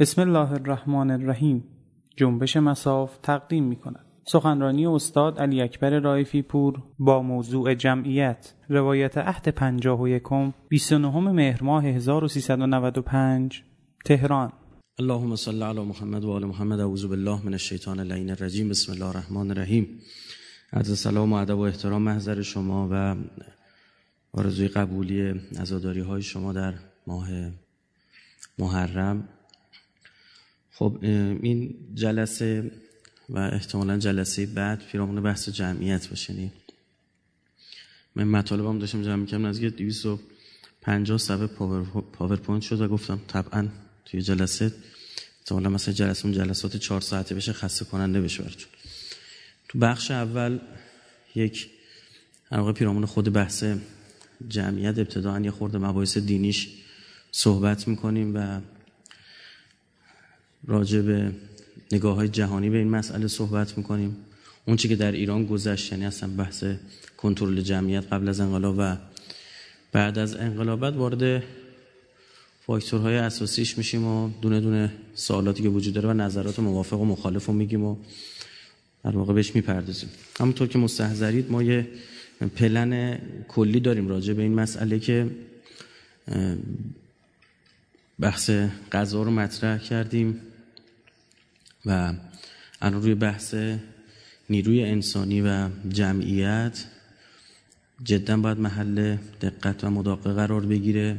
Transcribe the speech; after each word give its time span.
بسم 0.00 0.20
الله 0.20 0.52
الرحمن 0.52 1.10
الرحیم. 1.10 1.64
جنبش 2.16 2.56
مساف 2.56 3.18
تقدیم 3.22 3.64
می 3.64 3.76
کند. 3.76 4.06
سخنرانی 4.24 4.86
استاد 4.86 5.38
علی 5.38 5.62
اکبر 5.62 6.00
رایفی 6.00 6.42
پور 6.42 6.82
با 6.98 7.22
موضوع 7.22 7.74
جمعیت. 7.74 8.54
روایت 8.68 9.18
عهد 9.18 9.48
پنجاه 9.48 10.00
و 10.00 10.08
یکم 10.08 10.52
29 10.68 11.18
مهر 11.18 11.62
ماه 11.62 11.84
1395 11.84 13.62
تهران. 14.04 14.52
اللهم 14.98 15.36
صل 15.36 15.62
علی 15.62 15.80
محمد 15.80 16.24
و 16.24 16.30
آل 16.30 16.44
محمد. 16.44 16.80
اعوذ 16.80 17.04
بالله 17.04 17.46
من 17.46 17.52
الشیطان 17.52 18.00
اللعین 18.00 18.30
الرجیم. 18.30 18.68
بسم 18.68 18.92
الله 18.92 19.06
الرحمن 19.06 19.50
الرحیم. 19.50 20.00
عرض 20.72 20.98
سلام 20.98 21.32
و 21.32 21.36
ادب 21.36 21.58
و 21.58 21.60
احترام 21.60 22.02
محضر 22.02 22.42
شما 22.42 22.88
و 22.92 23.16
آرزوی 24.32 24.68
قبولی 24.68 25.40
عزاداری 25.60 26.00
های 26.00 26.22
شما 26.22 26.52
در 26.52 26.74
ماه 27.06 27.28
محرم. 28.58 29.28
خب 30.78 30.98
این 31.02 31.74
جلسه 31.94 32.70
و 33.28 33.38
احتمالا 33.38 33.98
جلسه 33.98 34.46
بعد 34.46 34.86
پیرامون 34.86 35.22
بحث 35.22 35.48
جمعیت 35.48 36.08
باشه. 36.08 36.34
یعنی 36.34 36.52
من 38.14 38.24
مطالبم 38.24 38.78
داشتم 38.78 39.02
جمع 39.02 39.16
می‌کنم 39.16 39.46
نزدیک 39.46 39.76
250 39.76 41.18
صفحه 41.18 41.46
power 41.46 41.82
PowerPoint 42.12 42.62
شد 42.62 42.80
و 42.80 42.88
گفتم 42.88 43.20
طبعا 43.28 43.68
توی 44.04 44.22
جلسه 44.22 44.72
احتمالا 45.38 45.68
مثلا 45.68 45.94
جلسه 45.94 46.26
اون 46.26 46.34
جلسات 46.34 46.76
چهار 46.76 47.00
ساعته 47.00 47.34
بشه 47.34 47.52
خسته 47.52 47.84
کننده 47.84 48.20
بشه 48.20 48.42
براتون. 48.42 48.68
تو 49.68 49.78
بخش 49.78 50.10
اول 50.10 50.58
یک 51.34 51.70
واقع 52.50 52.72
پیرامون 52.72 53.06
خود 53.06 53.32
بحث 53.32 53.64
جمعیت 54.48 54.98
ابتداعا 54.98 55.40
یه 55.40 55.50
خورده 55.50 55.78
مباحث 55.78 56.18
دینیش 56.18 56.68
صحبت 57.32 57.88
می‌کنیم 57.88 58.34
و 58.34 58.60
راجع 60.66 61.00
به 61.00 61.32
نگاه 61.92 62.16
های 62.16 62.28
جهانی 62.28 62.70
به 62.70 62.78
این 62.78 62.88
مسئله 62.88 63.26
صحبت 63.26 63.78
می‌کنیم. 63.78 64.16
اون 64.64 64.76
که 64.76 64.96
در 64.96 65.12
ایران 65.12 65.46
گذشت 65.46 65.92
یعنی 65.92 66.04
اصلا 66.04 66.28
بحث 66.28 66.64
کنترل 67.16 67.60
جمعیت 67.60 68.12
قبل 68.12 68.28
از 68.28 68.40
انقلاب 68.40 68.74
و 68.78 68.96
بعد 69.92 70.18
از 70.18 70.34
انقلابت 70.34 70.94
وارد 70.94 71.42
فاکتورهای 72.66 73.16
اساسیش 73.16 73.78
میشیم 73.78 74.06
و 74.06 74.30
دونه 74.40 74.60
دونه 74.60 74.92
سوالاتی 75.14 75.62
که 75.62 75.68
وجود 75.68 75.94
داره 75.94 76.08
و 76.08 76.12
نظرات 76.12 76.58
موافق 76.58 77.00
و 77.00 77.04
مخالف 77.04 77.46
رو 77.46 77.52
میگیم 77.54 77.84
و 77.84 77.96
در 79.04 79.16
واقع 79.16 79.32
بهش 79.32 79.54
می‌پردازیم. 79.54 80.08
همونطور 80.40 80.68
که 80.68 80.78
مستحضرید 80.78 81.50
ما 81.50 81.62
یه 81.62 81.88
پلن 82.56 83.18
کلی 83.48 83.80
داریم 83.80 84.08
راجع 84.08 84.32
به 84.32 84.42
این 84.42 84.54
مسئله 84.54 84.98
که 84.98 85.30
بحث 88.20 88.50
غذا 88.92 89.22
رو 89.22 89.30
مطرح 89.30 89.78
کردیم. 89.78 90.40
و 91.86 92.14
الان 92.80 93.02
روی 93.02 93.14
بحث 93.14 93.54
نیروی 94.50 94.84
انسانی 94.84 95.40
و 95.40 95.68
جمعیت 95.88 96.84
جدا 98.02 98.36
باید 98.36 98.58
محل 98.58 99.16
دقت 99.40 99.84
و 99.84 99.90
مداقه 99.90 100.32
قرار 100.32 100.66
بگیره. 100.66 101.18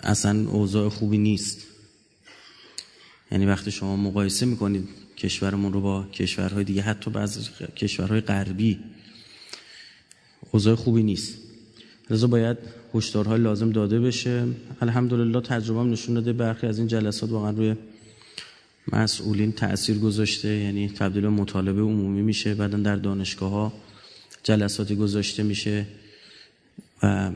اصلا 0.00 0.50
اوضاع 0.50 0.88
خوبی 0.88 1.18
نیست. 1.18 1.66
یعنی 3.30 3.46
وقتی 3.46 3.70
شما 3.70 3.96
مقایسه 3.96 4.46
می‌کنید 4.46 4.88
کشورمون 5.16 5.72
رو 5.72 5.80
با 5.80 6.04
کشورهای 6.04 6.64
دیگه 6.64 6.82
حتی 6.82 7.10
بعضی 7.10 7.40
کشورهای 7.76 8.20
غربی 8.20 8.78
اوضاع 10.50 10.74
خوبی 10.74 11.02
نیست. 11.02 11.38
لذا 12.10 12.26
باید 12.26 12.58
هشدارهای 12.94 13.40
لازم 13.40 13.70
داده 13.70 14.00
بشه. 14.00 14.46
الحمدلله 14.80 15.40
تجربه 15.40 15.80
هم 15.80 15.90
نشون 15.90 16.14
داده 16.14 16.32
برخی 16.32 16.66
از 16.66 16.78
این 16.78 16.86
جلسات 16.86 17.30
واقعا 17.30 17.50
روی 17.50 17.74
مسئولین 18.92 19.52
تاثیر 19.52 19.98
گذاشته 19.98 20.48
یعنی 20.48 20.88
تبدیل 20.88 21.28
مطالبه 21.28 21.80
عمومی 21.80 22.22
میشه 22.22 22.54
بعدا 22.54 22.78
در 22.78 22.96
دانشگاه 22.96 23.50
ها 23.50 23.72
جلساتی 24.42 24.96
گذاشته 24.96 25.42
میشه 25.42 25.86
و 27.02 27.30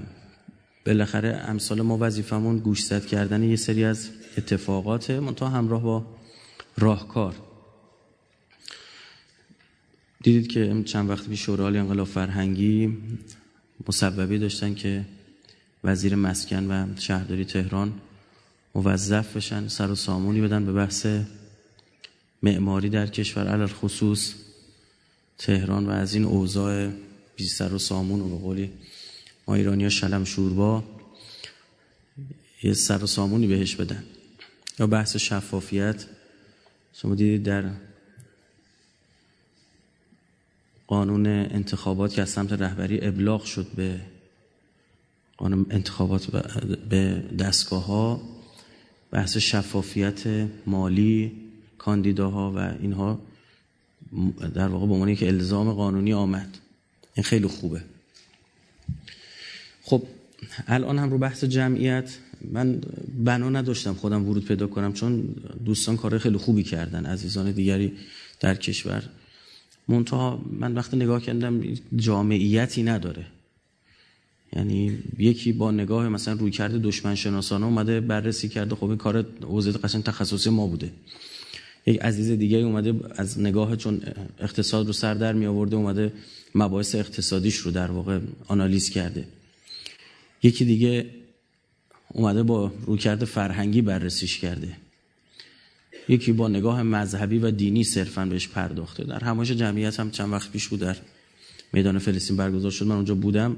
بالاخره 0.87 1.29
امثال 1.29 1.83
ما 1.83 1.99
وظیفمون 2.01 2.59
گوشزد 2.59 3.07
کردن 3.07 3.43
یه 3.43 3.57
سری 3.57 3.85
از 3.85 4.09
اتفاقات 4.39 5.11
منتها 5.11 5.49
همراه 5.49 5.83
با 5.83 6.07
راهکار. 6.79 7.35
دیدید 10.23 10.47
که 10.49 10.83
چند 10.85 11.11
وقت 11.11 11.29
پیش 11.29 11.41
شورای 11.41 11.79
انقلاب 11.79 12.07
فرهنگی 12.07 12.97
مصوبه 13.89 14.39
داشتن 14.39 14.75
که 14.75 15.05
وزیر 15.85 16.15
مسکن 16.15 16.67
و 16.71 17.01
شهرداری 17.01 17.45
تهران 17.45 17.93
موظف 18.75 19.37
بشن 19.37 19.69
سر 19.69 19.91
و 19.91 19.95
سامونی 19.95 20.41
بدن 20.41 20.67
به 20.67 20.73
بحث 20.73 21.07
معماری 22.43 22.89
در 22.89 23.07
کشور. 23.07 23.49
علل 23.49 23.67
خصوص 23.67 24.35
تهران 25.39 25.87
و 25.87 25.91
از 25.91 26.15
این 26.15 26.25
اوضاع 26.25 26.91
بی 27.37 27.47
سر 27.47 27.73
و 27.73 27.79
سامون 27.79 28.21
و 28.21 28.29
به 28.29 28.37
قولی 28.37 28.73
ما 29.49 29.55
ایرانی 29.55 29.91
شلم 29.91 30.25
شوربا 30.25 30.85
یه 32.63 32.73
سر 32.73 33.05
و 33.05 33.07
سامونی 33.07 33.47
بهش 33.47 33.77
بدن. 33.77 34.05
یا 34.79 34.87
بحث 34.87 35.17
شفافیت 35.17 36.07
شما 36.95 37.15
دیدید 37.15 37.43
در 37.43 37.65
قانون 40.87 41.27
انتخابات 41.27 42.15
که 42.15 42.23
از 42.23 42.31
سمت 42.31 42.53
رهبری 42.53 43.07
ابلاغ 43.07 43.45
شد 43.45 43.67
به 43.77 44.01
قانون 45.43 45.67
انتخابات 45.71 46.27
به 46.89 47.23
دستگاه 47.39 47.87
ها 47.87 48.21
بحث 49.11 49.37
شفافیت 49.37 50.49
مالی 50.67 51.33
کاندیداها 51.79 52.53
و 52.53 52.59
اینها 52.59 53.21
در 54.55 54.69
واقع 54.69 54.87
به 54.87 54.93
عنوان 54.93 55.15
که 55.15 55.27
الزام 55.27 55.73
قانونی 55.73 56.13
آمد. 56.13 56.59
این 57.15 57.25
خیلی 57.25 57.47
خوبه. 57.47 57.81
خب 59.83 60.03
الان 60.67 60.99
هم 60.99 61.11
رو 61.11 61.19
بحث 61.19 61.45
جمعیت 61.45 62.19
من 62.53 62.81
بنا 63.25 63.51
نداشتم 63.51 63.95
خودم 63.95 64.29
ورود 64.29 64.45
پیدا 64.45 64.67
کنم 64.67 64.93
چون 64.93 65.35
دوستان 65.65 65.97
کار 65.97 66.19
خیلی 66.19 66.37
خوبی 66.37 66.63
کردن 66.63 67.07
عزیزان 67.07 67.53
دیگری 67.53 67.93
در 68.41 68.55
کشور. 68.55 69.03
منتها 69.89 70.45
من 70.51 70.75
وقتی 70.75 70.97
نگاه 70.97 71.23
کردم 71.23 71.63
جامعیتی 71.97 72.83
نداره. 72.83 73.27
یعنی 74.57 74.99
یکی 75.19 75.53
با 75.53 75.71
نگاه 75.71 76.09
مثلا 76.09 76.35
روی 76.35 76.51
کرده 76.51 76.79
دشمن 76.79 77.15
شناسانه 77.15 77.67
اومده 77.67 78.01
بررسی 78.01 78.49
کرده. 78.49 78.75
خب 78.75 78.85
این 78.85 78.97
کار 78.97 79.27
حوزه 79.43 79.73
قشنگ 79.73 80.03
تخصصی 80.03 80.51
ما 80.51 80.67
بوده. 80.67 80.93
یک 81.87 82.03
عزیز 82.03 82.31
دیگه 82.31 82.59
اومده 82.59 82.95
از 83.17 83.41
نگاه 83.41 83.77
چون 83.77 84.01
اقتصاد 84.39 84.87
رو 84.87 84.93
سر 84.93 85.15
در 85.15 85.33
می 85.33 85.47
آورده 85.47 85.77
اومده 85.77 86.13
مباحث 86.55 86.95
اقتصادیش 86.95 87.57
رو 87.57 87.71
در 87.71 87.91
واقع 87.91 88.19
آنالیز 88.47 88.91
کرده. 88.91 89.25
یکی 90.43 90.65
دیگه 90.65 91.07
اومده 92.09 92.43
با 92.43 92.73
رویکرد 92.87 93.25
فرهنگی 93.25 93.83
بررسیش 93.83 94.39
کرده. 94.39 94.77
یکی 96.09 96.33
با 96.33 96.49
نگاه 96.49 96.83
مذهبی 96.83 97.39
و 97.39 97.51
دینی 97.51 97.85
صرفا 97.85 98.25
بهش 98.25 98.49
پرداخته. 98.49 99.05
در 99.05 99.25
همایش 99.25 99.51
جمعیت 99.51 100.01
هم 100.01 100.11
چند 100.11 100.33
وقت 100.33 100.53
پیش 100.53 100.69
بود 100.69 100.81
در 100.81 100.97
میدان 101.73 101.99
فلسطین 101.99 102.37
برگزار 102.37 102.71
شد. 102.71 102.87
من 102.87 102.95
اونجا 102.95 103.15
بودم. 103.15 103.57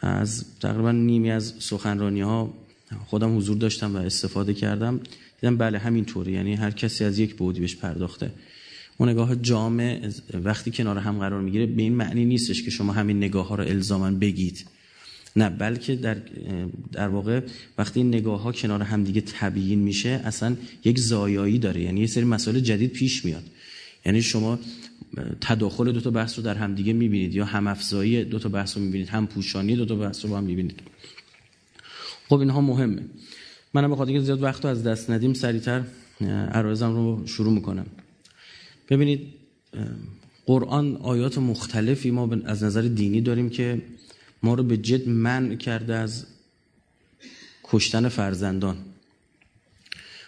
از 0.00 0.44
تقریبا 0.60 0.92
نیمی 0.92 1.30
از 1.30 1.54
سخنرانی 1.58 2.20
ها 2.20 2.54
خودم 3.06 3.36
حضور 3.36 3.56
داشتم 3.56 3.96
و 3.96 3.98
استفاده 3.98 4.54
کردم. 4.54 5.00
دیدم 5.40 5.56
بله 5.56 5.78
همین 5.78 6.04
طوری 6.04 6.32
یعنی 6.32 6.54
هر 6.54 6.70
کسی 6.70 7.04
از 7.04 7.18
یک 7.18 7.34
بودی 7.34 7.60
بهش 7.60 7.76
پرداخته. 7.76 8.30
اون 8.96 9.08
نگاه 9.08 9.36
جامع 9.36 10.10
وقتی 10.34 10.70
کنار 10.70 10.98
هم 10.98 11.18
قرار 11.18 11.40
می‌گیره 11.40 11.66
به 11.66 11.82
این 11.82 11.94
معنی 11.94 12.24
نیستش 12.24 12.62
که 12.62 12.70
شما 12.70 12.92
همین 12.92 13.16
نگاه 13.16 13.48
ها 13.48 13.54
رو 13.54 13.64
الزاما 13.64 14.10
بگید. 14.10 14.66
نه 15.36 15.50
بلکه 15.50 15.96
در 15.96 16.16
در 16.92 17.08
واقع 17.08 17.40
وقتی 17.78 18.00
این 18.00 18.08
نگاه 18.08 18.42
ها 18.42 18.52
کنار 18.52 18.82
هم 18.82 19.04
دیگه 19.04 19.20
تبیین 19.20 19.78
میشه 19.78 20.08
اصلا 20.24 20.56
یک 20.84 20.98
زایایی 20.98 21.58
داره. 21.58 21.80
یعنی 21.80 22.00
یه 22.00 22.06
سری 22.06 22.24
مسائل 22.24 22.60
جدید 22.60 22.92
پیش 22.92 23.24
میاد. 23.24 23.44
یعنی 24.06 24.22
شما 24.22 24.58
تداخل 25.40 25.92
دو 25.92 26.00
تا 26.00 26.10
بحث 26.10 26.38
رو 26.38 26.44
در 26.44 26.54
هم 26.54 26.74
دیگه 26.74 26.92
می‌بینید 26.92 27.34
یا 27.34 27.44
هم 27.44 27.66
افزایی 27.66 28.24
دو 28.24 28.38
تا 28.38 28.48
بحث 28.48 28.76
رو 28.76 28.82
می‌بینید 28.82 29.08
هم 29.08 29.26
پوشانی 29.26 29.76
دو 29.76 29.84
تا 29.84 29.94
بحث 29.94 30.24
رو 30.24 30.36
هم 30.36 30.44
می‌بینید. 30.44 30.80
خب 32.28 32.38
اینها 32.38 32.60
مهمه. 32.60 33.02
منم 33.74 33.90
به 33.90 33.96
خاطر 33.96 34.10
اینکه 34.10 34.24
زیاد 34.24 34.42
وقت 34.42 34.64
رو 34.64 34.70
از 34.70 34.82
دست 34.82 35.10
ندیم 35.10 35.34
سریعتر 35.34 35.84
عرایزم 36.52 36.94
رو 36.94 37.26
شروع 37.26 37.52
می‌کنم. 37.52 37.86
ببینید 38.90 39.20
قرآن 40.46 40.96
آیات 40.96 41.38
مختلفی 41.38 42.10
ما 42.10 42.30
از 42.44 42.64
نظر 42.64 42.82
دینی 42.82 43.20
داریم 43.20 43.50
که 43.50 43.82
ما 44.42 44.54
رو 44.54 44.62
به 44.62 44.76
جد 44.76 45.08
منع 45.08 45.54
کرده 45.54 45.94
از 45.94 46.26
کشتن 47.64 48.08
فرزندان. 48.08 48.76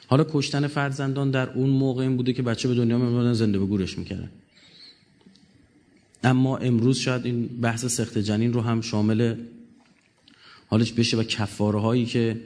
حالا 0.07 0.27
کشتن 0.31 0.67
فرزندان 0.67 1.31
در 1.31 1.51
اون 1.51 1.71
موقع 1.71 2.03
این 2.03 2.17
بوده 2.17 2.33
که 2.33 2.43
بچه 2.43 2.69
به 2.69 2.75
دنیا 2.75 2.99
میمدن 2.99 3.33
زنده 3.33 3.59
به 3.59 3.67
گورش 3.67 3.99
می‌کردن. 3.99 4.31
اما 6.25 6.57
امروز 6.57 6.99
شاید 6.99 7.27
این 7.27 7.47
بحث 7.47 7.85
سخت 7.85 8.19
جنین 8.19 8.53
رو 8.53 8.61
هم 8.61 8.81
شامل 8.81 9.35
حالش 10.67 10.93
بشه 10.93 11.17
و 11.17 11.23
کفاره 11.23 11.81
هایی 11.81 12.07
که 12.07 12.41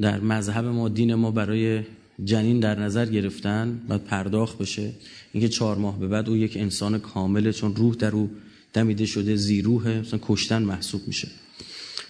در 0.00 0.20
مذهب 0.20 0.64
ما 0.64 0.88
دین 0.88 1.14
ما 1.14 1.30
برای 1.30 1.82
جنین 2.24 2.60
در 2.60 2.80
نظر 2.80 3.06
گرفتن 3.06 3.80
و 3.88 3.98
پرداخت 3.98 4.58
بشه. 4.58 4.92
اینکه 5.32 5.48
چهار 5.48 5.76
ماه 5.76 6.00
به 6.00 6.08
بعد 6.08 6.28
او 6.28 6.36
یک 6.36 6.56
انسان 6.56 6.98
کامله 6.98 7.52
چون 7.52 7.76
روح 7.76 7.94
در 7.94 8.12
او 8.12 8.30
دمیده 8.72 9.06
شده 9.06 9.36
زیروه 9.36 9.88
مثلا 9.88 10.20
کشتن 10.22 10.62
محسوب 10.62 11.00
میشه. 11.06 11.28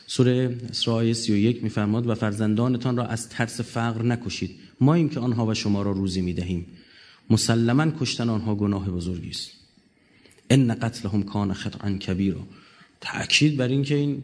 سوره 0.06 0.56
اسراء 0.70 1.12
31 1.12 1.62
میفرماد 1.62 2.06
و 2.06 2.14
فرزندانتان 2.14 2.96
را 2.96 3.04
از 3.04 3.28
ترس 3.28 3.60
فقر 3.60 4.02
نکشید 4.02 4.50
ما 4.80 4.94
این 4.94 5.08
که 5.08 5.20
آنها 5.20 5.46
و 5.46 5.54
شما 5.54 5.82
را 5.82 5.92
روزی 5.92 6.20
می‌دهیم. 6.20 6.66
مسلما 7.30 7.90
کشتن 8.00 8.28
آنها 8.28 8.54
گناه 8.54 8.90
بزرگی 8.90 9.30
است. 9.30 9.65
ان 10.50 10.74
قتلهم 10.74 11.22
کان 11.22 11.52
خطئا 11.52 11.90
کبیرا 11.90 12.40
تاکید 13.00 13.56
بر 13.56 13.68
اینکه 13.68 13.94
این 13.94 14.22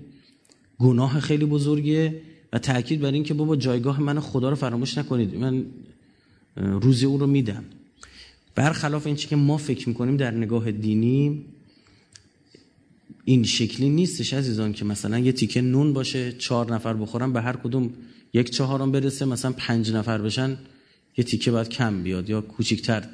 گناه 0.79 1.21
خیلی 1.21 1.45
بزرگیه 1.45 2.23
و 2.53 2.59
تاکید 2.59 3.01
بر 3.01 3.13
اینکه 3.13 3.35
بابا 3.35 3.57
جایگاه 3.57 4.01
من 4.01 4.21
خدا 4.21 4.51
رو 4.51 4.57
فراموش 4.57 4.99
نکنید. 4.99 5.37
من 5.37 5.65
روزی 6.57 7.07
اون 7.07 7.21
رو 7.21 7.27
میدم. 7.27 7.65
برخلاف 8.55 9.07
این 9.07 9.17
که 9.17 9.37
ما 9.37 9.57
فکر 9.57 9.89
می‌کنیم 9.89 10.17
در 10.17 10.31
نگاه 10.31 10.71
دینی 10.71 11.45
این 13.25 13.45
شکلی 13.45 13.89
نیستش 13.89 14.35
عزیزان 14.35 14.73
که 14.73 14.85
مثلا 14.85 15.19
یه 15.19 15.33
تیکه 15.33 15.61
نون 15.61 15.93
باشه 15.93 16.33
چهار 16.33 16.75
نفر 16.75 16.95
بخورن 16.95 17.33
به 17.33 17.43
هر 17.43 17.57
کدوم 17.57 17.91
یک 18.33 18.51
چهارم 18.51 18.93
برسه 18.93 19.25
مثلا 19.25 19.53
پنج 19.53 19.93
نفر 19.93 20.19
بشن 20.19 20.59
یه 21.17 21.25
تیکه 21.25 21.51
باید 21.51 21.69
کم 21.69 22.03
بیاد 22.03 22.31
یا 22.31 22.41
کوچیکتر 22.41 23.09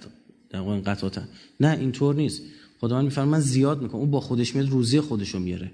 در 0.51 0.61
قطعاتا 0.63 1.23
نه 1.61 1.79
اینطور 1.81 2.15
نیست. 2.15 2.43
خدا 2.81 3.03
میفرمه 3.03 3.31
من 3.31 3.41
زیاد 3.41 3.83
می‌کنم. 3.83 4.01
اون 4.01 4.11
با 4.11 4.21
خودش 4.21 4.55
میاد 4.55 4.69
روزی 4.69 5.01
خودشو 5.01 5.39
میاره. 5.39 5.71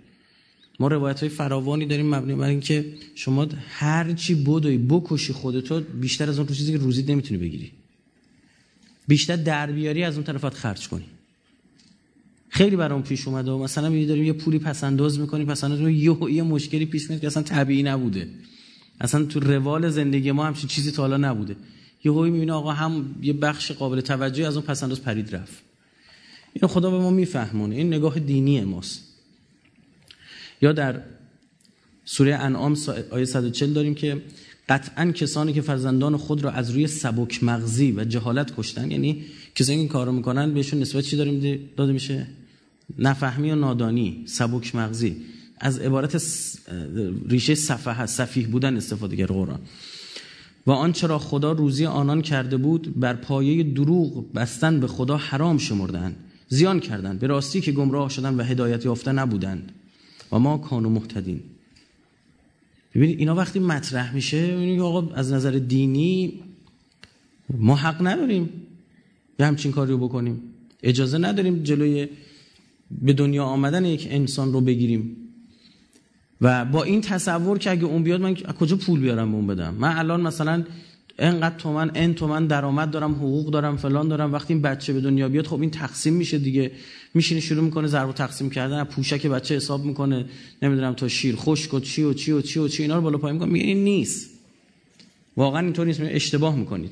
ما 0.80 0.88
روایت 0.88 1.20
های 1.20 1.28
فراوانی 1.28 1.86
داریم 1.86 2.14
مبنی 2.14 2.34
بر 2.34 2.48
اینکه 2.48 2.84
شما 3.14 3.46
هر 3.68 4.12
چی 4.12 4.34
بدوی 4.34 4.78
بکشی 4.78 5.32
خودتو 5.32 5.80
بیشتر 5.80 6.28
از 6.28 6.38
اون 6.38 6.48
چیزی 6.48 6.72
که 6.72 6.78
روزی 6.78 7.02
نمی‌تونی 7.02 7.40
بگیری. 7.40 7.72
بیشتر 9.08 9.36
در 9.36 9.72
بیاری 9.72 10.04
از 10.04 10.14
اون 10.14 10.24
طرفات 10.24 10.54
خرج 10.54 10.88
کنی. 10.88 11.04
خیلی 12.48 12.76
برام 12.76 13.02
پیش 13.02 13.28
اومده 13.28 13.50
و 13.50 13.58
مثلا 13.58 13.88
می 13.88 14.06
داریم 14.06 14.24
یه 14.24 14.32
پولی 14.32 14.58
پس 14.58 14.84
انداز 14.84 15.20
می‌کنیم 15.20 15.46
پس 15.46 15.64
انداز 15.64 15.80
یه 15.80 16.16
یه 16.30 16.42
مشکلی 16.42 16.86
پیش 16.86 17.10
میاد 17.10 17.20
که 17.20 17.26
اصلا 17.26 17.42
طبیعی 17.42 17.82
نبوده. 17.82 18.28
اصلا 19.00 19.24
تو 19.24 19.40
روال 19.40 19.90
زندگی 19.90 20.32
ما 20.32 20.44
همچین 20.44 20.68
چیزی 20.68 20.90
تا 20.90 21.02
حالا 21.02 21.16
نبوده. 21.16 21.56
یه 22.04 22.12
هوی 22.12 22.30
می‌بینه 22.30 22.52
آقا 22.52 22.72
هم 22.72 23.14
یه 23.22 23.32
بخش 23.32 23.72
قابل 23.72 24.00
توجهی 24.00 24.44
از 24.44 24.56
اون 24.56 24.66
پس 24.66 24.84
پرید 24.84 25.36
رفت. 25.36 25.62
این 26.54 26.68
خدا 26.68 26.90
به 26.90 26.98
ما 26.98 27.10
میفهمونه. 27.10 27.74
این 27.76 27.94
نگاه 27.94 28.18
دینی 28.18 28.60
ماست. 28.60 29.02
یا 30.62 30.72
در 30.72 31.00
سوره 32.04 32.34
انعام 32.34 32.76
آیه 33.10 33.24
140 33.24 33.72
داریم 33.72 33.94
که 33.94 34.22
قطعا 34.68 35.12
کسانی 35.12 35.52
که 35.52 35.60
فرزندان 35.60 36.16
خود 36.16 36.44
را 36.44 36.50
از 36.50 36.70
روی 36.70 36.86
سبک 36.86 37.44
مغزی 37.44 37.92
و 37.92 38.04
جهالت 38.04 38.56
کشتن 38.56 38.90
یعنی 38.90 39.24
کسانی 39.54 39.78
این 39.78 39.88
کارو 39.88 40.12
می‌کنن 40.12 40.54
بهشون 40.54 40.80
نسبت 40.80 41.04
چی 41.04 41.16
داریم 41.16 41.68
داده 41.76 41.92
میشه؟ 41.92 42.26
نفهمی 42.98 43.50
و 43.50 43.54
نادانی 43.54 44.22
سبک 44.26 44.74
مغزی. 44.74 45.16
از 45.58 45.78
عبارت 45.78 46.22
ریشه 47.28 47.54
صفحه 47.54 48.06
صفیح 48.06 48.46
بودن 48.46 48.76
استفاده 48.76 49.16
کرد 49.16 49.28
قرآن. 49.28 49.60
و 50.66 50.70
آنچه 50.70 51.06
را 51.06 51.18
خدا 51.18 51.52
روزی 51.52 51.86
آنان 51.86 52.22
کرده 52.22 52.56
بود 52.56 53.00
بر 53.00 53.14
پایه 53.14 53.62
دروغ 53.62 54.32
بستن 54.32 54.80
به 54.80 54.86
خدا 54.86 55.16
حرام 55.16 55.58
شمردند 55.58 56.16
زیان 56.48 56.80
کردند. 56.80 57.18
به 57.20 57.26
راستی 57.26 57.60
که 57.60 57.72
گمراه 57.72 58.08
شدن 58.08 58.34
و 58.34 58.42
هدایت 58.42 58.84
یافته 58.84 59.12
نبودند. 59.12 59.72
و 60.32 60.38
ما 60.38 60.58
کانو 60.58 60.88
محتدین 60.88 61.40
ببینید 62.94 63.18
اینا 63.18 63.34
وقتی 63.34 63.58
مطرح 63.58 64.14
میشه 64.14 64.46
ببینید 64.46 64.80
آقا 64.80 65.14
از 65.14 65.32
نظر 65.32 65.50
دینی 65.50 66.40
ما 67.58 67.76
حق 67.76 68.06
نداریم. 68.06 68.50
یه 69.38 69.46
همچین 69.46 69.72
کاری 69.72 69.90
رو 69.90 69.98
بکنیم. 69.98 70.42
اجازه 70.82 71.18
نداریم 71.18 71.62
جلوی 71.62 72.08
به 72.90 73.12
دنیا 73.12 73.44
آمدن 73.44 73.84
یک 73.84 74.08
انسان 74.10 74.52
رو 74.52 74.60
بگیریم. 74.60 75.16
و 76.40 76.64
با 76.64 76.82
این 76.82 77.00
تصور 77.00 77.58
که 77.58 77.70
اگه 77.70 77.84
اون 77.84 78.02
بیاد 78.02 78.20
من 78.20 78.34
کجا 78.34 78.76
پول 78.76 79.00
بیارم 79.00 79.30
به 79.30 79.36
اون 79.36 79.46
بدم؟ 79.46 79.74
من 79.74 79.96
الان 79.98 80.20
مثلا 80.20 80.64
انقدر 81.18 81.56
تومن 81.56 81.90
ان 81.94 82.14
تومن 82.14 82.46
درآمد 82.46 82.90
دارم 82.90 83.14
حقوق 83.14 83.50
دارم 83.50 83.76
فلان 83.76 84.08
دارم 84.08 84.32
وقتی 84.32 84.52
این 84.52 84.62
بچه 84.62 84.92
به 84.92 85.00
دنیا 85.00 85.28
بیاد 85.28 85.46
خب 85.46 85.60
این 85.60 85.70
تقسیم 85.70 86.14
میشه 86.14 86.38
دیگه. 86.38 86.72
میشینه 87.14 87.40
شروع 87.40 87.64
می‌کنه 87.64 87.86
ضرب 87.86 88.12
تقسیم 88.12 88.50
کردن 88.50 88.84
پوشک 88.84 89.26
بچه 89.26 89.56
حساب 89.56 89.84
می‌کنه. 89.84 90.24
نمی‌دونم 90.62 90.94
تا 90.94 91.08
شیر 91.08 91.36
خشک 91.36 91.74
و 91.74 91.80
چی 91.80 92.02
و 92.02 92.12
چی 92.12 92.32
و 92.32 92.40
چی 92.40 92.58
و 92.58 92.68
چی 92.68 92.82
اینا 92.82 92.96
رو 92.96 93.02
بالا 93.02 93.18
پایین 93.18 93.34
می‌کنه. 93.34 93.52
میگه 93.52 93.66
این 93.66 93.84
نیست. 93.84 94.30
واقعا 95.36 95.60
اینطور 95.60 95.86
نیست. 95.86 96.00
اشتباه 96.00 96.56
می‌کنید. 96.56 96.90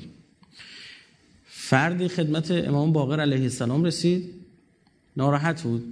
فردی 1.47 2.07
خدمت 2.07 2.51
امام 2.51 2.93
باقر 2.93 3.19
علیه 3.19 3.41
السلام 3.41 3.83
رسید. 3.83 4.29
ناراحت 5.17 5.61
بود. 5.61 5.83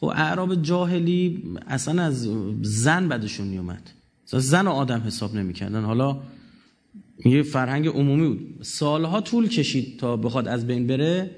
خب 0.00 0.06
اعراب 0.06 0.62
جاهلی 0.62 1.42
اصلا 1.66 2.02
از 2.02 2.28
زن 2.62 3.08
بدشون 3.08 3.46
میومد 3.46 3.90
زن 4.26 4.66
و 4.66 4.70
آدم 4.70 5.00
حساب 5.00 5.34
نمی‌کردن. 5.34 5.84
حالا 5.84 6.18
یه 7.24 7.42
فرهنگ 7.42 7.88
عمومی 7.88 8.28
بود. 8.28 8.62
سالها 8.62 9.20
طول 9.20 9.48
کشید 9.48 9.98
تا 9.98 10.16
بخواد 10.16 10.48
از 10.48 10.66
بین 10.66 10.86
بره 10.86 11.30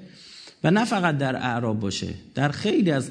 و 0.64 0.70
نه 0.70 0.84
فقط 0.84 1.18
در 1.18 1.36
اعراب 1.36 1.80
باشه 1.80 2.14
در 2.34 2.48
خیلی 2.48 2.90
از 2.90 3.10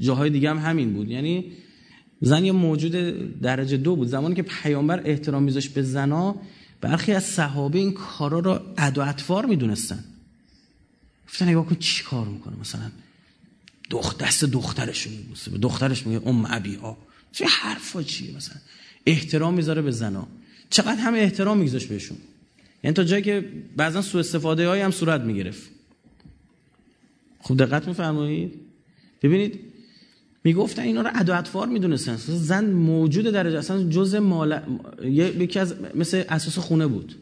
جاهای 0.00 0.30
دیگه 0.30 0.50
هم 0.50 0.58
همین 0.58 0.92
بود. 0.92 1.08
یعنی 1.08 1.52
زن 2.20 2.44
یه 2.44 2.52
موجود 2.52 2.92
درجه 3.40 3.76
دو 3.76 3.96
بود. 3.96 4.08
زمانی 4.08 4.34
که 4.34 4.42
پیامبر 4.42 5.02
احترام 5.04 5.42
میذاشت 5.42 5.74
به 5.74 5.82
زنا 5.82 6.36
برخی 6.80 7.12
از 7.12 7.24
صحابه 7.24 7.78
این 7.78 7.92
کارا 7.92 8.38
رو 8.38 8.60
اد 8.76 8.98
و 8.98 9.00
اطوار 9.00 9.46
می‌دونستن. 9.46 10.04
گفتن 11.28 11.48
نگاه 11.48 11.66
کن 11.66 11.76
چی 11.80 12.04
کار 12.04 12.28
می‌کنه. 12.28 12.56
مثلا 12.60 12.90
دخت 13.90 14.18
دست 14.18 14.44
دخترش 14.44 15.06
میبوسه. 15.06 15.50
به 15.50 15.58
دخترش 15.58 16.06
میگه 16.06 16.28
ام 16.28 16.46
ابیها. 16.50 16.98
چه 17.32 17.46
حرفا 17.46 18.02
چیه 18.02 18.36
مثلا؟ 18.36 18.56
احترام 19.06 19.54
می‌ذاره 19.54 19.82
به 19.82 19.90
زنا. 19.90 20.28
چقدر 20.70 21.00
همه 21.00 21.18
احترام 21.18 21.58
میگذاشت 21.58 21.88
بهشون. 21.88 22.16
یعنی 22.84 22.94
تا 22.94 23.04
جایی 23.04 23.22
که 23.22 23.44
بعضا 23.76 24.02
سوء 24.02 24.20
استفاده 24.20 24.68
هایی 24.68 24.82
هم 24.82 24.90
صورت 24.90 25.20
می‌گرفت. 25.20 25.70
خوب 27.40 27.64
دقت 27.64 27.88
میفرمایید؟ 27.88 28.52
ببینید 29.22 29.60
می‌گفتن 30.44 30.82
اینا 30.82 31.00
رو 31.00 31.10
عدو 31.14 31.38
اطفار 31.38 31.68
می‌دونستن. 31.68 32.16
زن 32.16 32.70
موجود 32.70 33.24
درجه 33.24 33.58
اصلا 33.58 33.90
جز 33.90 34.14
مال 34.14 34.60
یکی 35.04 35.58
از 35.58 35.74
مثل 35.94 36.24
اساس 36.28 36.58
خونه 36.58 36.86
بود. 36.86 37.14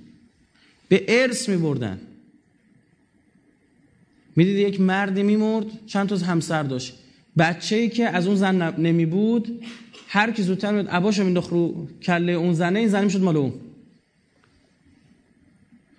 به 0.89 1.05
ارث 1.09 1.49
میبردن. 1.49 2.01
می‌دید 4.37 4.57
یک 4.57 4.81
مردی 4.81 5.23
میمرد 5.23 5.67
چند 5.87 6.09
تا 6.09 6.17
همسر 6.17 6.63
داشت. 6.63 6.95
بچه 7.39 7.77
ای 7.77 7.89
که 7.89 8.09
از 8.09 8.27
اون 8.27 8.37
زن 8.37 8.81
نمی 8.81 9.07
بود 9.07 9.65
هر 10.17 10.31
کی 10.31 10.43
زودتر 10.43 10.73
میاد 10.73 10.89
عباشو 10.89 11.25
مینداخت 11.25 11.51
رو 11.51 11.89
کله 12.03 12.33
اون 12.33 12.53
زنه 12.53 12.79
این 12.79 12.89
زنه 12.89 13.05
می‌شد 13.05 13.21
مال 13.21 13.37
اون. 13.37 13.53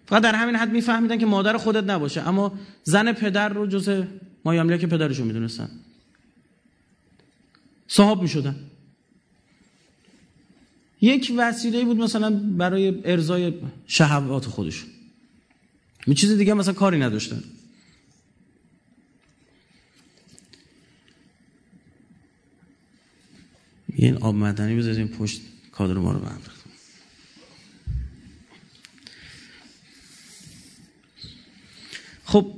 فقط 0.06 0.24
در 0.24 0.36
همین 0.36 0.56
حد 0.56 0.72
میفهمیدن 0.72 1.18
که 1.18 1.26
مادر 1.26 1.58
خودت 1.58 1.84
نباشه. 1.84 2.28
اما 2.28 2.60
زن 2.84 3.14
پدر 3.14 3.50
رو 3.50 3.68
جز 3.68 4.04
مایامله 4.46 4.78
که 4.78 4.88
پدرشو 4.88 5.26
می‌دونستن. 5.26 5.70
صاحب 7.88 8.22
می‌شدن. 8.22 8.56
یک 11.02 11.34
وسیله 11.38 11.86
بود 11.86 11.98
مثلا 11.98 12.30
برای 12.58 13.02
ارزای 13.06 13.54
شهوات 13.88 14.46
خودشون. 14.46 14.90
چیز 16.16 16.32
دیگه 16.32 16.54
مثلا 16.54 16.74
کاری 16.74 17.00
نداشتن. 17.00 17.44
این 24.00 24.18
آب 24.18 24.36
مدنی 24.36 24.76
بذاریم 24.76 25.08
پشت 25.08 25.42
کادر 25.72 25.94
ما 25.94 26.12
رو 26.12 26.20
به 26.20 26.28
خب 32.26 32.54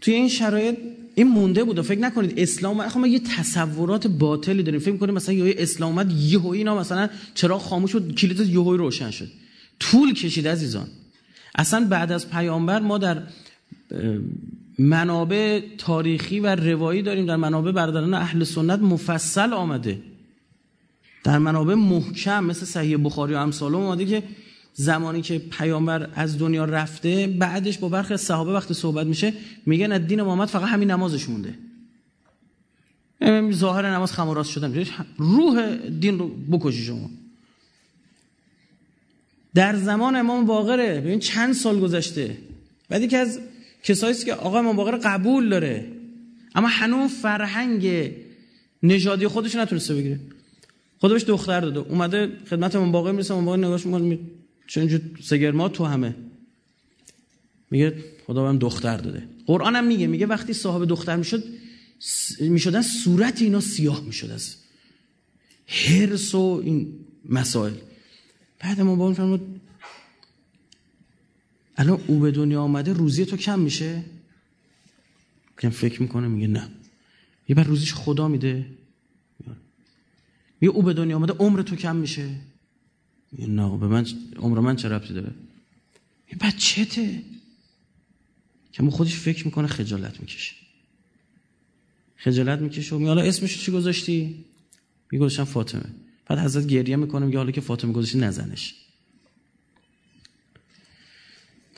توی 0.00 0.14
این 0.14 0.28
شرایط 0.28 0.78
این 1.14 1.28
مونده 1.28 1.64
بود 1.64 1.80
فکر 1.80 2.00
نکنید 2.00 2.40
اسلام 2.40 2.88
خب 2.88 3.00
ما 3.00 3.06
یه 3.06 3.18
تصورات 3.18 4.06
باطلی 4.06 4.62
داریم. 4.62 4.80
فکر 4.80 4.96
کنیم 4.96 5.14
مثلا 5.14 5.34
یه 5.34 5.54
اسلام 5.58 5.90
اومد 5.92 6.12
یهو 6.12 6.48
اینا 6.48 6.78
مثلا 6.78 7.08
چرا 7.34 7.58
خاموش 7.58 7.92
بود 7.92 8.14
کلیت 8.14 8.40
یهو 8.40 8.76
روشن 8.76 9.10
شد. 9.10 9.28
طول 9.80 10.14
کشید 10.14 10.48
عزیزان. 10.48 10.88
اصلا 11.54 11.86
بعد 11.90 12.12
از 12.12 12.30
پیامبر 12.30 12.80
ما 12.80 12.98
در 12.98 13.22
منابع 14.78 15.60
تاریخی 15.78 16.40
و 16.40 16.46
روایی 16.56 17.02
داریم. 17.02 17.26
در 17.26 17.36
منابع 17.36 17.72
برادران 17.72 18.14
اهل 18.14 18.44
سنت 18.44 18.78
مفصل 18.78 19.52
آمده. 19.52 19.98
در 21.24 21.38
منابع 21.38 21.74
محکم 21.74 22.44
مثل 22.44 22.66
صحیح 22.66 22.96
بخاری 23.04 23.34
و 23.34 23.36
امثال 23.36 23.74
اومده 23.74 24.06
که 24.06 24.22
زمانی 24.74 25.22
که 25.22 25.38
پیامبر 25.38 26.10
از 26.14 26.38
دنیا 26.38 26.64
رفته 26.64 27.26
بعدش 27.26 27.78
با 27.78 27.88
برخی 27.88 28.16
صحابه 28.16 28.52
وقتی 28.52 28.74
صحبت 28.74 29.06
میشه 29.06 29.32
میگن 29.66 29.92
از 29.92 30.06
دین 30.06 30.22
محمد 30.22 30.48
فقط 30.48 30.68
همین 30.68 30.90
نمازش 30.90 31.28
مونده. 31.28 31.54
ظاهر 33.52 33.90
نماز 33.90 34.12
خماراست 34.12 34.50
شدن. 34.50 34.86
روح 35.16 35.76
دین 36.00 36.18
رو 36.18 36.28
بکشی 36.28 36.82
شما. 36.82 37.10
در 39.54 39.76
زمان 39.76 40.16
امام 40.16 40.46
باقره. 40.46 41.00
ببین 41.00 41.18
چند 41.18 41.54
سال 41.54 41.80
گذشته. 41.80 42.38
بعدی 42.88 43.08
که 43.08 43.18
از 43.18 43.40
کسایی 43.82 44.14
که 44.14 44.34
آقا 44.34 44.58
امام 44.58 44.76
باقر 44.76 44.96
قبول 44.96 45.48
داره. 45.48 45.86
اما 46.54 46.68
هنوز 46.68 47.10
فرهنگ 47.10 48.10
نژادی 48.82 49.26
خودش 49.28 49.54
نتونسته 49.54 49.94
بگیره. 49.94 50.20
بهش 51.08 51.24
دختر 51.24 51.60
داده. 51.60 51.80
اومده 51.80 52.38
خدمت 52.50 52.76
امام 52.76 52.92
باقر 52.92 53.12
می‌رسه 53.12 53.34
امام 53.34 53.44
باقر 53.44 53.58
نگاش 53.58 53.86
می‌کنه 53.86 54.18
چون 54.66 55.00
سگرما 55.22 55.68
تو 55.68 55.84
همه. 55.84 56.14
میگه 57.70 58.04
خدا 58.26 58.42
بهم 58.42 58.58
دختر 58.58 58.96
داده. 58.96 59.28
قرآن 59.46 59.76
هم 59.76 59.86
میگه 59.86 60.06
میگه 60.06 60.26
وقتی 60.26 60.52
صاحب 60.52 60.84
دختر 60.84 61.16
می‌شد 61.16 61.44
می‌شدن 62.40 62.82
صورت 62.82 63.42
اینا 63.42 63.60
سیاه 63.60 64.04
می‌شد 64.04 64.30
از 64.30 64.56
هرس 65.66 66.34
و 66.34 66.62
این 66.64 67.04
مسائل. 67.28 67.72
بعد 68.60 68.80
ما 68.80 68.94
با 68.94 69.12
فرمود 69.12 69.60
الان 71.76 72.00
او 72.06 72.18
به 72.18 72.30
دنیا 72.30 72.62
آمده 72.62 72.92
روزی 72.92 73.26
تو 73.26 73.36
کم 73.36 73.60
میشه؟ 73.60 74.04
کم 75.58 75.70
فکر 75.70 76.02
می‌کنه 76.02 76.28
میگه 76.28 76.46
نه. 76.46 76.68
یه 77.48 77.56
بر 77.56 77.62
روزیش 77.62 77.94
خدا 77.94 78.28
میده. 78.28 78.66
میگه 80.62 80.74
او 80.74 80.82
به 80.82 80.92
دنیا 80.92 81.16
آمده 81.16 81.32
عمر 81.32 81.62
تو 81.62 81.76
کم 81.76 81.96
میشه. 81.96 82.28
میگه 83.32 83.46
نه 83.46 83.78
به 83.78 83.86
من 83.86 84.06
عمر 84.36 84.60
من 84.60 84.76
چه 84.76 84.88
ربطی 84.88 85.14
داره؟ 85.14 85.32
یه 86.32 86.38
بچته 86.40 87.22
که 88.72 88.90
خودش 88.90 89.16
فکر 89.16 89.44
می‌کنه 89.44 89.66
خجالت 89.66 90.20
می‌کشه. 90.20 90.54
خجالت 92.16 92.58
می‌کشه 92.58 92.94
و 92.94 92.98
میگه 92.98 93.08
حالا 93.08 93.22
اسمش 93.22 93.64
چی 93.64 93.72
گذاشتی؟ 93.72 94.44
میگه 95.12 95.28
فاطمه. 95.28 95.84
بعد 96.26 96.38
حضرت 96.38 96.66
گریه 96.66 96.96
می‌کنه 96.96 97.26
میگه 97.26 97.38
حالا 97.38 97.50
که 97.50 97.60
فاطمه 97.60 97.92
گذاشتی 97.92 98.18
نزنش. 98.18 98.74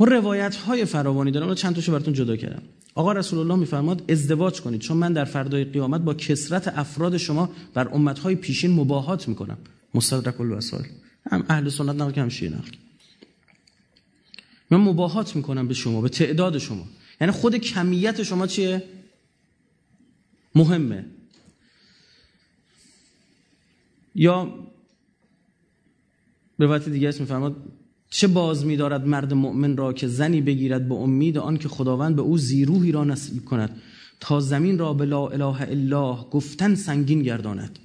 ما 0.00 0.06
روایت 0.06 0.56
های 0.56 0.84
فراوانی 0.84 1.30
دارم 1.30 1.46
اون 1.46 1.54
چند 1.54 1.74
تاشو 1.74 1.92
براتون 1.92 2.14
جدا 2.14 2.36
کردم. 2.36 2.62
آقا 2.94 3.12
رسول 3.12 3.38
الله 3.38 3.56
میفرماد 3.56 4.10
ازدواج 4.10 4.60
کنید. 4.60 4.80
چون 4.80 4.96
من 4.96 5.12
در 5.12 5.24
فردای 5.24 5.64
قیامت 5.64 6.00
با 6.00 6.14
کسرت 6.14 6.68
افراد 6.68 7.16
شما 7.16 7.50
بر 7.74 7.88
امت 7.88 8.18
های 8.18 8.34
پیشین 8.34 8.72
مباهات 8.72 9.28
می‌کنم. 9.28 9.58
مستدرک 9.94 10.40
الوسائل. 10.40 10.84
هم 11.30 11.44
اهل 11.48 11.68
سنت 11.68 11.96
نقل 11.96 12.20
هم 12.20 12.28
شیعه 12.28 12.52
نقل. 12.52 12.70
من 14.70 14.78
مباهات 14.78 15.36
می‌کنم 15.36 15.68
به 15.68 15.74
شما 15.74 16.00
به 16.00 16.08
تعداد 16.08 16.58
شما. 16.58 16.86
یعنی 17.20 17.32
خود 17.32 17.56
کمیت 17.56 18.22
شما 18.22 18.46
چیه؟ 18.46 18.82
مهمه. 20.54 21.06
یا 24.14 24.54
به 26.58 26.66
وقت 26.66 26.88
دیگه 26.88 27.14
میفرماد 27.20 27.56
چه 28.16 28.26
باز 28.26 28.66
میدارد 28.66 29.06
مرد 29.06 29.34
مؤمن 29.34 29.76
را 29.76 29.92
که 29.92 30.08
زنی 30.08 30.40
بگیرد 30.40 30.88
به 30.88 30.94
امید 30.94 31.38
آن 31.38 31.56
که 31.56 31.68
خداوند 31.68 32.16
به 32.16 32.22
او 32.22 32.38
زیروهی 32.38 32.92
را 32.92 33.04
نصیب 33.04 33.44
کند 33.44 33.70
تا 34.20 34.40
زمین 34.40 34.78
را 34.78 34.94
به 34.94 35.04
لا 35.04 35.28
اله 35.28 35.62
الا 35.62 36.14
گفتن 36.14 36.74
سنگین 36.74 37.22
گرداند. 37.22 37.78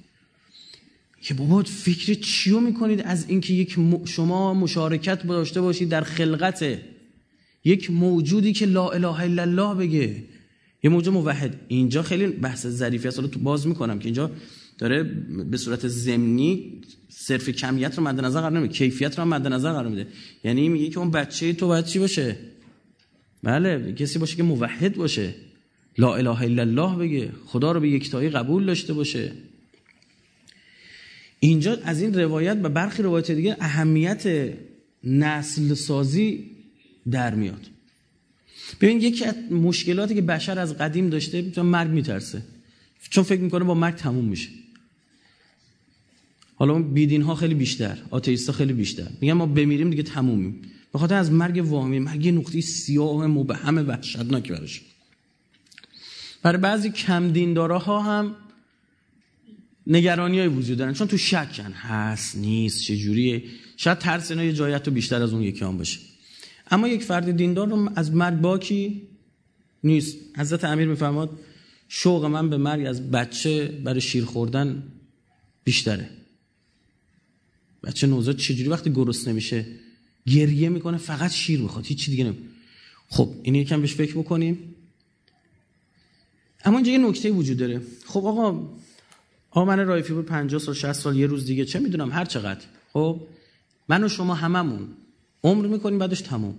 که 1.22 1.34
بابا 1.34 1.62
فکر 1.62 2.14
چیو 2.14 2.60
می‌کنید 2.60 3.00
از 3.00 3.28
اینکه 3.28 3.54
یک 3.54 3.76
شما 4.04 4.54
مشارکت 4.54 5.26
داشته 5.26 5.60
باشید 5.60 5.88
در 5.88 6.02
خلقت 6.02 6.78
یک 7.64 7.90
موجودی 7.90 8.52
که 8.52 8.66
لا 8.66 8.90
اله 8.90 9.20
الا 9.20 9.42
الله 9.42 9.74
بگه؟ 9.74 10.22
یه 10.82 10.90
موجود 10.90 11.14
موحد. 11.14 11.60
اینجا 11.68 12.02
خیلی 12.02 12.26
بحث 12.26 12.66
ظریفی 12.66 13.08
است 13.08 13.20
تو 13.20 13.38
باز 13.40 13.66
می‌کنم 13.66 13.98
که 13.98 14.04
اینجا 14.04 14.30
داره 14.80 15.02
به 15.50 15.56
صورت 15.56 15.88
زمینی 15.88 16.80
صرف 17.08 17.48
کمیت 17.48 17.98
رو 17.98 18.04
مد 18.04 18.20
نظر 18.20 18.40
قرار 18.40 18.52
نمیده 18.52 18.74
کیفیت 18.74 19.18
رو 19.18 19.24
مد 19.24 19.46
نظر 19.46 19.72
قرار 19.72 19.88
میده. 19.88 20.06
یعنی 20.44 20.68
میگه 20.68 20.88
که 20.88 20.98
اون 20.98 21.10
بچه 21.10 21.52
تو 21.52 21.66
باید 21.66 21.84
چی 21.84 21.98
باشه؟ 21.98 22.36
بله 23.42 23.92
کسی 23.92 24.18
باشه 24.18 24.36
که 24.36 24.42
موحد 24.42 24.94
باشه. 24.94 25.34
لا 25.98 26.14
اله 26.14 26.42
الا 26.42 26.62
الله 26.62 26.96
بگه 26.96 27.32
خدا 27.46 27.72
رو 27.72 27.80
به 27.80 27.88
یکتایی 27.88 28.30
قبول 28.30 28.66
داشته 28.66 28.92
باشه. 28.92 29.32
اینجا 31.40 31.78
از 31.84 32.02
این 32.02 32.14
روایت 32.14 32.58
و 32.62 32.68
برخی 32.68 33.02
روایت 33.02 33.30
دیگه 33.30 33.56
اهمیت 33.60 34.52
نسل 35.04 35.74
سازی 35.74 36.50
در 37.10 37.34
میاد. 37.34 37.66
ببین 38.80 39.00
یکی 39.00 39.24
از 39.24 39.34
مشکلاتی 39.50 40.14
که 40.14 40.22
بشر 40.22 40.58
از 40.58 40.78
قدیم 40.78 41.10
داشته 41.10 41.50
چون 41.50 41.66
مرگ 41.66 41.90
میترسه. 41.90 42.42
چون 43.10 43.24
فکر 43.24 43.40
می‌کنه 43.40 43.64
با 43.64 43.74
مرگ 43.74 43.94
تموم 43.94 44.24
میشه. 44.24 44.48
حالا 46.60 46.72
اون 46.72 46.94
بیدین 46.94 47.22
ها 47.22 47.34
خیلی 47.34 47.54
بیشتر 47.54 47.98
آتئیست 48.10 48.46
ها 48.46 48.52
خیلی 48.52 48.72
بیشتر. 48.72 49.06
میگن 49.20 49.32
ما 49.32 49.46
بمیریم 49.46 49.90
دیگه 49.90 50.02
تمومیم. 50.02 50.62
به 50.92 50.98
خاطر 50.98 51.14
از 51.14 51.32
مرگ 51.32 51.64
واهمی 51.66 51.98
مرگ 51.98 52.28
نقطه 52.28 52.60
سیاه 52.60 53.26
مبهم 53.26 53.88
وحشتناک 53.88 54.52
براش 54.52 54.80
برای 56.42 56.58
بعضی 56.58 56.90
کم 56.90 57.32
دیندارا 57.32 57.78
هم 57.78 58.34
نگرانی 59.86 60.38
های 60.38 60.48
وجود 60.48 60.78
دارن 60.78 60.92
چون 60.92 61.06
تو 61.06 61.16
شکن. 61.16 61.72
هست 61.72 62.36
نیست 62.36 62.82
چه 62.82 62.96
جوریه 62.96 63.42
شاید 63.76 63.98
ترس 63.98 64.30
اینا 64.30 64.44
یه 64.44 64.52
جایت 64.52 64.88
رو 64.88 64.94
بیشتر 64.94 65.22
از 65.22 65.32
اون 65.32 65.42
یکی 65.42 65.64
هم 65.64 65.78
باشه. 65.78 66.00
اما 66.70 66.88
یک 66.88 67.02
فرد 67.02 67.36
دیندار 67.36 67.68
رو 67.68 67.90
از 67.96 68.12
مرگ 68.12 68.40
باکی 68.40 69.02
نیست. 69.84 70.16
حضرت 70.36 70.64
امیر 70.64 70.88
میفرماد 70.88 71.30
شوق 71.88 72.24
من 72.24 72.50
به 72.50 72.56
مرگ 72.56 72.86
از 72.86 73.10
بچه 73.10 73.80
برای 73.84 74.00
شیر 74.00 74.24
خوردن 74.24 74.82
بیشتره. 75.64 76.19
بچه 77.84 78.06
نوزاد 78.06 78.36
چجوری 78.36 78.68
وقتی 78.68 78.90
گرسنه 78.90 79.32
نمیشه 79.32 79.66
گریه 80.26 80.68
می‌کنه 80.68 80.98
فقط 80.98 81.30
شیر 81.30 81.60
می‌خواد 81.60 81.86
هیچ 81.86 82.10
دیگه 82.10 82.24
نمی 82.24 82.38
خب 83.08 83.34
این 83.42 83.54
یکم 83.54 83.80
بهش 83.80 83.94
فکر 83.94 84.18
بکنیم. 84.18 84.74
اما 86.64 86.76
اینجا 86.76 86.92
یه 86.92 86.98
نکته 86.98 87.30
وجود 87.30 87.56
داره. 87.56 87.80
خب 88.06 88.26
آقا 88.26 88.68
آقا 89.50 89.64
من 89.64 89.86
رایفی 89.86 90.12
بود 90.12 90.26
50 90.26 90.60
سال 90.60 90.74
60 90.74 90.92
سال 90.92 91.16
یه 91.16 91.26
روز 91.26 91.44
دیگه 91.46 91.64
چه 91.64 91.78
می‌دونم 91.78 92.12
هر 92.12 92.24
چقدر. 92.24 92.64
خب 92.92 93.20
من 93.88 94.04
و 94.04 94.08
شما 94.08 94.34
هممون 94.34 94.88
عمر 95.44 95.66
می‌کنیم 95.66 95.98
بعدش 95.98 96.20
تموم. 96.20 96.54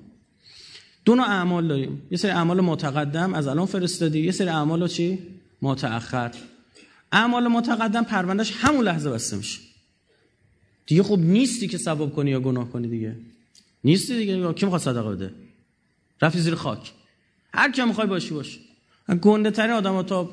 دو 1.06 1.16
نوع 1.16 1.26
اعمال 1.26 1.68
داریم. 1.68 2.02
یه 2.12 2.18
سری 2.18 2.32
اعمال 2.32 2.62
متقدم 2.62 3.34
از 3.34 3.48
الان 3.48 3.66
فرستادی 3.66 4.20
یه 4.20 4.32
سری 4.32 4.50
اعمال 4.50 4.88
چی؟ 4.88 5.20
متأخر. 5.62 6.32
اعمال 7.12 7.48
متقدم 7.48 8.04
پروندهش 8.04 8.52
همون 8.56 8.86
لحظه 8.86 9.10
بسته 9.10 9.38
میشه. 9.38 9.60
دیگه 10.92 11.04
خب 11.04 11.20
نیستی 11.20 11.68
که 11.68 11.78
ثواب 11.78 12.16
کنی 12.16 12.32
یا 12.32 12.40
گناه 12.40 12.70
کنی 12.70 12.88
دیگه. 12.88 13.16
نیستی 13.84 14.18
دیگه. 14.18 14.54
کی 14.54 14.66
می‌خواد 14.66 14.82
صدقه 14.82 15.10
بده؟ 15.10 15.34
رفتی 16.22 16.40
زیر 16.40 16.56
خاک. 16.56 16.92
هر 17.54 17.72
کی 17.72 17.82
می‌خوای 17.82 18.08
باشی 18.08 18.34
باش. 18.34 18.60
گنده 19.22 19.52
ترین 19.52 19.72
آدما 19.72 20.04
تا 20.04 20.30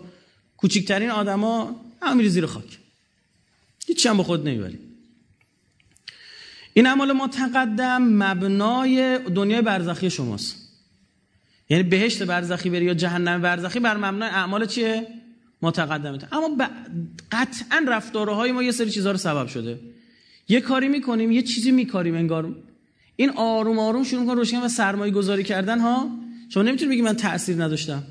کوچیکترین 0.57 1.11
آدما 1.11 1.81
هم 2.03 2.29
زیر 2.29 2.47
خاک. 2.47 2.79
هیچ 3.87 4.07
هم 4.07 4.17
به 4.17 4.23
خود 4.23 4.49
نمی‌بری. 4.49 4.79
این 6.75 6.87
اعمال 6.87 7.13
متقدم 7.13 8.03
مبنای 8.03 9.19
دنیای 9.35 9.63
برزخی 9.63 10.11
شماست. 10.11 10.57
یعنی 11.69 11.83
بهشت 11.83 12.23
برزخی 12.23 12.71
بری 12.71 12.85
یا 12.85 12.95
جهنم 12.95 13.43
برزخی 13.43 13.81
بر 13.81 13.97
مبنای 13.97 14.29
اعمال 14.29 14.67
چیه؟ 14.67 15.07
متقدمه 15.63 16.19
اما 16.33 16.49
ب... 16.49 16.63
قطعا 17.33 17.85
رفتارهای 17.89 18.53
ما 18.53 18.63
یه 18.63 18.73
سری 18.73 18.91
چیزها 18.91 19.13
رو 19.13 19.19
سبب 19.19 19.47
شده. 19.47 19.98
یه 20.49 20.61
کاری 20.61 20.89
می‌کنیم 20.89 21.33
یه 21.33 21.43
چیزی 21.43 21.71
میکاریم 21.71 22.15
انگار. 22.15 22.57
این 23.17 23.31
آروم 23.31 23.79
آروم 23.79 24.05
شروع 24.05 24.27
کن 24.27 24.37
روشن 24.37 24.61
و 24.61 24.69
سرمایه 24.69 25.13
گذاری 25.13 25.45
کردن 25.45 25.79
ها؟ 25.81 26.11
شما 26.49 26.63
نمی‌تونید 26.63 26.93
بگی 26.93 27.03
من 27.03 27.17
تاثیر 27.17 27.65
نداشتم. 27.65 28.05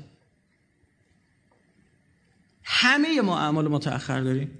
همه 2.64 3.20
ما 3.20 3.38
اعمال 3.38 3.68
متأخر 3.68 4.20
داریم. 4.20 4.50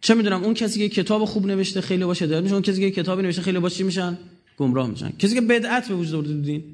چه 0.00 0.14
می‌دونم 0.14 0.44
اون 0.44 0.54
کسی 0.54 0.88
که 0.88 1.02
کتاب 1.02 1.24
خوب 1.24 1.46
نوشته 1.46 1.80
خیلی 1.80 2.04
باشه 2.04 2.26
داره 2.26 2.42
میشه 2.42 2.54
اون 2.54 2.62
کسی 2.62 2.80
که 2.80 3.02
کتابی 3.02 3.22
نوشته 3.22 3.42
خیلی 3.42 3.58
باشه 3.58 3.84
میشن؟ 3.84 4.18
گمراه 4.56 4.90
میشن. 4.90 5.10
کسی 5.10 5.34
که 5.34 5.40
بدعت 5.40 5.88
به 5.88 5.94
وجود 5.94 6.14
آورده 6.14 6.42
دین 6.42 6.64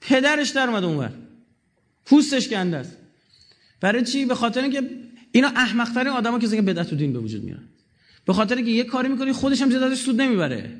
پدرش 0.00 0.50
در 0.50 0.68
اومده 0.68 0.86
اونور. 0.86 1.12
پوستش 2.06 2.48
کنده 2.48 2.76
است. 2.76 2.96
برای 3.80 4.04
چی؟ 4.04 4.24
به 4.24 4.34
خاطر 4.34 4.62
اینکه 4.62 4.90
اینا 5.34 5.48
احمق 5.48 5.92
ترین 5.92 6.08
آدما 6.08 6.38
کسی 6.38 6.56
که 6.56 6.62
بدعت 6.62 6.92
و 6.92 6.96
دین 6.96 7.12
به 7.12 7.18
وجود 7.18 7.44
میارن 7.44 7.68
به 8.26 8.32
خاطر 8.32 8.56
اینکه 8.56 8.70
یه 8.70 8.84
کاری 8.84 9.08
می‌کنی 9.08 9.32
خودش 9.32 9.62
هم 9.62 9.70
زیاد 9.70 9.94
سود 9.94 10.20
نمی‌بره. 10.20 10.70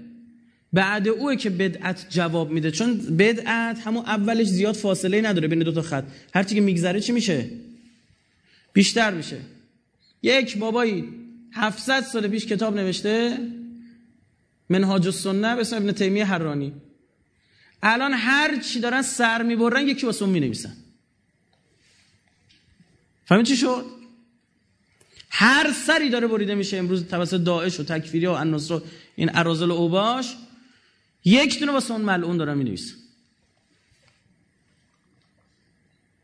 بعد 0.73 1.09
اوه 1.09 1.37
که 1.37 1.51
بدعت 1.51 2.07
جواب 2.11 2.51
میده. 2.51 2.71
چون 2.71 3.17
بدعت 3.17 3.79
همون 3.79 4.05
اولش 4.05 4.47
زیاد 4.47 4.75
فاصله 4.75 5.21
نداره 5.21 5.49
بین 5.49 5.59
دو 5.59 5.73
تا 5.73 5.83
خط. 5.83 6.05
هرچی 6.35 6.55
که 6.55 6.61
میگذره 6.61 7.01
چی 7.01 7.13
میشه؟ 7.13 7.51
بیشتر 8.73 9.15
میشه. 9.15 9.41
یک 10.23 10.59
بابایی 10.59 11.09
700 11.53 12.03
سال 12.03 12.29
پیش 12.29 12.47
کتاب 12.47 12.77
نوشته 12.77 13.39
منهاج 14.69 15.07
السنه 15.07 15.55
به 15.55 15.61
اسم 15.61 15.77
ابن 15.77 15.93
تیمیه 15.93 16.25
حرانی. 16.25 16.73
الان 17.83 18.13
هر 18.13 18.61
چی 18.61 18.81
دارن 18.81 19.03
سر 19.03 19.43
می‌برن 19.43 19.89
یکی 19.89 20.07
واسه 20.07 20.23
اون 20.23 20.33
می‌نویسن. 20.33 20.77
فهمید 23.25 23.47
چی 23.47 23.57
شد؟ 23.57 24.04
هر 25.37 25.73
سری 25.73 26.11
داره 26.11 26.27
بریده 26.27 26.55
میشه 26.55 26.77
امروز 26.77 27.05
توسط 27.05 27.41
داعش 27.41 27.81
و 27.81 27.85
تکفیری 27.85 28.27
و 28.27 28.31
النصر 28.31 28.81
این 29.17 29.31
ارازل 29.35 29.71
اوباش 29.71 30.37
یک 31.25 31.59
دونه 31.59 31.73
واسه 31.73 31.93
اون 31.95 32.01
ملعون 32.01 32.37
دارم 32.37 32.59
می 32.59 32.65
نویسم 32.65 32.95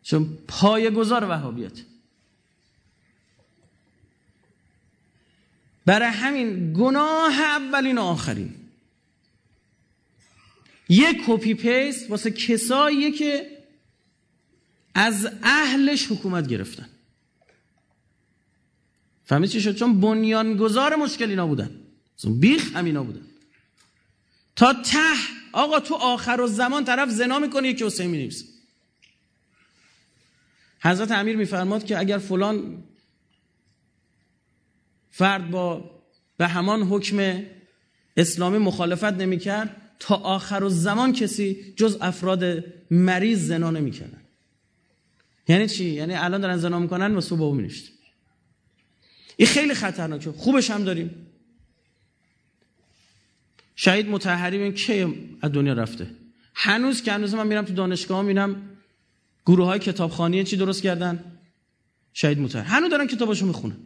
چون 0.02 0.38
پای 0.48 0.90
گذار 0.90 1.24
وهابیت. 1.24 1.72
برای 5.86 6.08
همین 6.08 6.72
گناه 6.72 7.40
اولین 7.40 7.98
و 7.98 8.02
آخرین. 8.02 8.54
یک 10.88 11.24
کپی 11.26 11.54
پیست 11.54 12.10
واسه 12.10 12.30
کسایی 12.30 13.12
که 13.12 13.50
از 14.94 15.28
اهلش 15.42 16.12
حکومت 16.12 16.48
گرفتن. 16.48 16.89
فهمید 19.30 19.50
چی 19.50 19.60
شد؟ 19.60 19.76
چون 19.76 20.00
بنیانگذار 20.00 20.96
مشکل 20.96 21.30
اینا 21.30 21.46
بودن. 21.46 21.70
بیخ 22.26 22.76
همینا 22.76 23.02
بودن. 23.02 23.20
تا 24.56 24.72
ته 24.72 24.98
آقا 25.52 25.80
تو 25.80 25.94
آخر 25.94 26.40
و 26.40 26.46
زمان 26.46 26.84
طرف 26.84 27.08
زنا 27.08 27.38
می‌کنه 27.38 27.68
یکی 27.68 27.84
حسین 27.84 28.10
می‌نویسه 28.10 28.44
حضرت 30.80 31.10
امیر 31.10 31.36
میفرماد 31.36 31.84
که 31.84 31.98
اگر 31.98 32.18
فلان 32.18 32.84
فرد 35.10 35.50
با 35.50 35.90
به 36.36 36.48
همان 36.48 36.82
حکم 36.82 37.42
اسلامی 38.16 38.58
مخالفت 38.58 39.04
نمی‌کرد 39.04 39.76
تا 39.98 40.14
آخر 40.14 40.64
و 40.64 40.68
زمان 40.68 41.12
کسی 41.12 41.74
جز 41.76 41.98
افراد 42.00 42.64
مریض 42.90 43.46
زنا 43.46 43.70
نمی‌کردن. 43.70 44.22
یعنی 45.48 45.68
چی؟ 45.68 45.84
یعنی 45.84 46.14
الان 46.14 46.40
دارن 46.40 46.56
زنا 46.56 46.78
می‌کنن 46.78 47.14
واسه 47.14 47.36
بابا 47.36 47.54
مینوشت 47.54 47.99
این 49.40 49.48
خیلی 49.48 49.74
خطرناکه. 49.74 50.32
خوبش 50.32 50.70
هم 50.70 50.84
داریم. 50.84 51.26
شهید 53.76 54.08
متحری 54.08 54.58
ببین 54.58 54.72
کی 54.72 55.02
از 55.42 55.52
دنیا 55.52 55.72
رفته؟ 55.72 56.10
هنوز 56.54 57.02
که 57.02 57.12
هنوز 57.12 57.34
من 57.34 57.46
میرم 57.46 57.64
تو 57.64 57.74
دانشگاه 57.74 58.22
میرم 58.22 58.76
گروه 59.46 59.66
های 59.66 59.78
کتابخانی 59.78 60.44
چی 60.44 60.56
درست 60.56 60.82
کردن؟ 60.82 61.24
شهید 62.12 62.38
متحری 62.38 62.66
هنوز 62.66 62.90
دارن 62.90 63.06
کتاباشو 63.06 63.46
می‌خونن. 63.46 63.76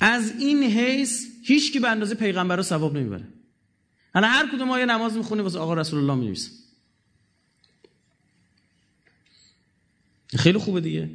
از 0.00 0.32
این 0.38 0.62
حیث 0.62 1.26
هیچ 1.44 1.72
کی 1.72 1.78
به 1.78 1.88
اندازه 1.88 2.14
پیغمبر 2.14 2.56
رو 2.56 2.62
ثواب 2.62 2.96
نمی‌بره. 2.96 3.24
انا 4.14 4.26
هر 4.26 4.48
کدوم 4.52 4.68
ما 4.68 4.78
نماز 4.78 5.16
می‌خونیم 5.16 5.44
واسه 5.44 5.58
آقا 5.58 5.74
رسول 5.74 5.98
الله 5.98 6.14
می‌نویسیم 6.14 6.52
خیلی 10.36 10.58
خوبه 10.58 10.80
دیگه. 10.80 11.10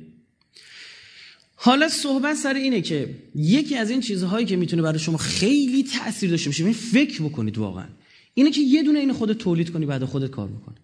حالا 1.60 1.90
صحبت 1.90 2.36
سر 2.36 2.54
اینه 2.54 2.82
که 2.82 3.16
یکی 3.36 3.76
از 3.76 3.90
این 3.90 4.02
چیزهایی 4.02 4.46
که 4.46 4.56
می‌تونه 4.56 4.82
برای 4.82 5.00
شما 5.00 5.18
خیلی 5.18 5.84
تاثیر 5.84 6.30
داشته 6.30 6.50
باشه 6.50 6.72
فکر 6.72 7.24
بکنید 7.24 7.58
واقعا 7.58 7.88
اینه 8.34 8.52
که 8.52 8.62
یه 8.62 8.84
دونه 8.84 9.00
این 9.00 9.14
خودت 9.14 9.38
تولید 9.38 9.74
کنی 9.74 9.86
بعد 9.86 10.06
خودت 10.06 10.30
کار 10.30 10.48
بکنی. 10.48 10.78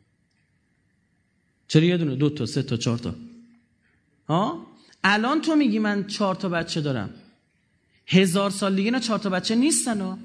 چرا 1.68 1.84
یه 1.84 1.98
دونه؟ 1.98 2.16
دو 2.16 2.30
تا 2.30 2.46
سه 2.46 2.64
تا 2.64 2.78
چهار 2.78 2.98
تا. 2.98 3.16
ها؟ 4.30 4.68
الان 5.04 5.42
تو 5.42 5.56
میگی 5.56 5.80
من 5.80 6.08
چهار 6.08 6.36
تا 6.36 6.50
بچه 6.50 6.82
دارم. 6.82 7.10
هزار 8.08 8.50
سال 8.50 8.76
دیگه 8.76 8.92
نه 8.92 9.00
چهار 9.00 9.20
تا 9.20 9.30
بچه 9.30 9.56
نیستن 9.56 10.02
ها. 10.02 10.18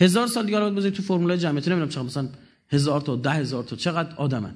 هزار 0.00 0.26
سال 0.26 0.46
دیگه 0.46 0.58
رو 0.58 0.70
بذارید 0.70 0.96
تو 0.96 1.02
فرمولای 1.02 1.38
جمعیتی 1.38 1.70
نمی‌دونم 1.70 1.90
چقدر 1.90 2.06
مثلا 2.06 2.28
هزار 2.68 3.00
تا 3.00 3.16
ده 3.16 3.30
هزار 3.30 3.64
تا 3.64 3.76
چقدر 3.76 4.14
آدمن. 4.16 4.54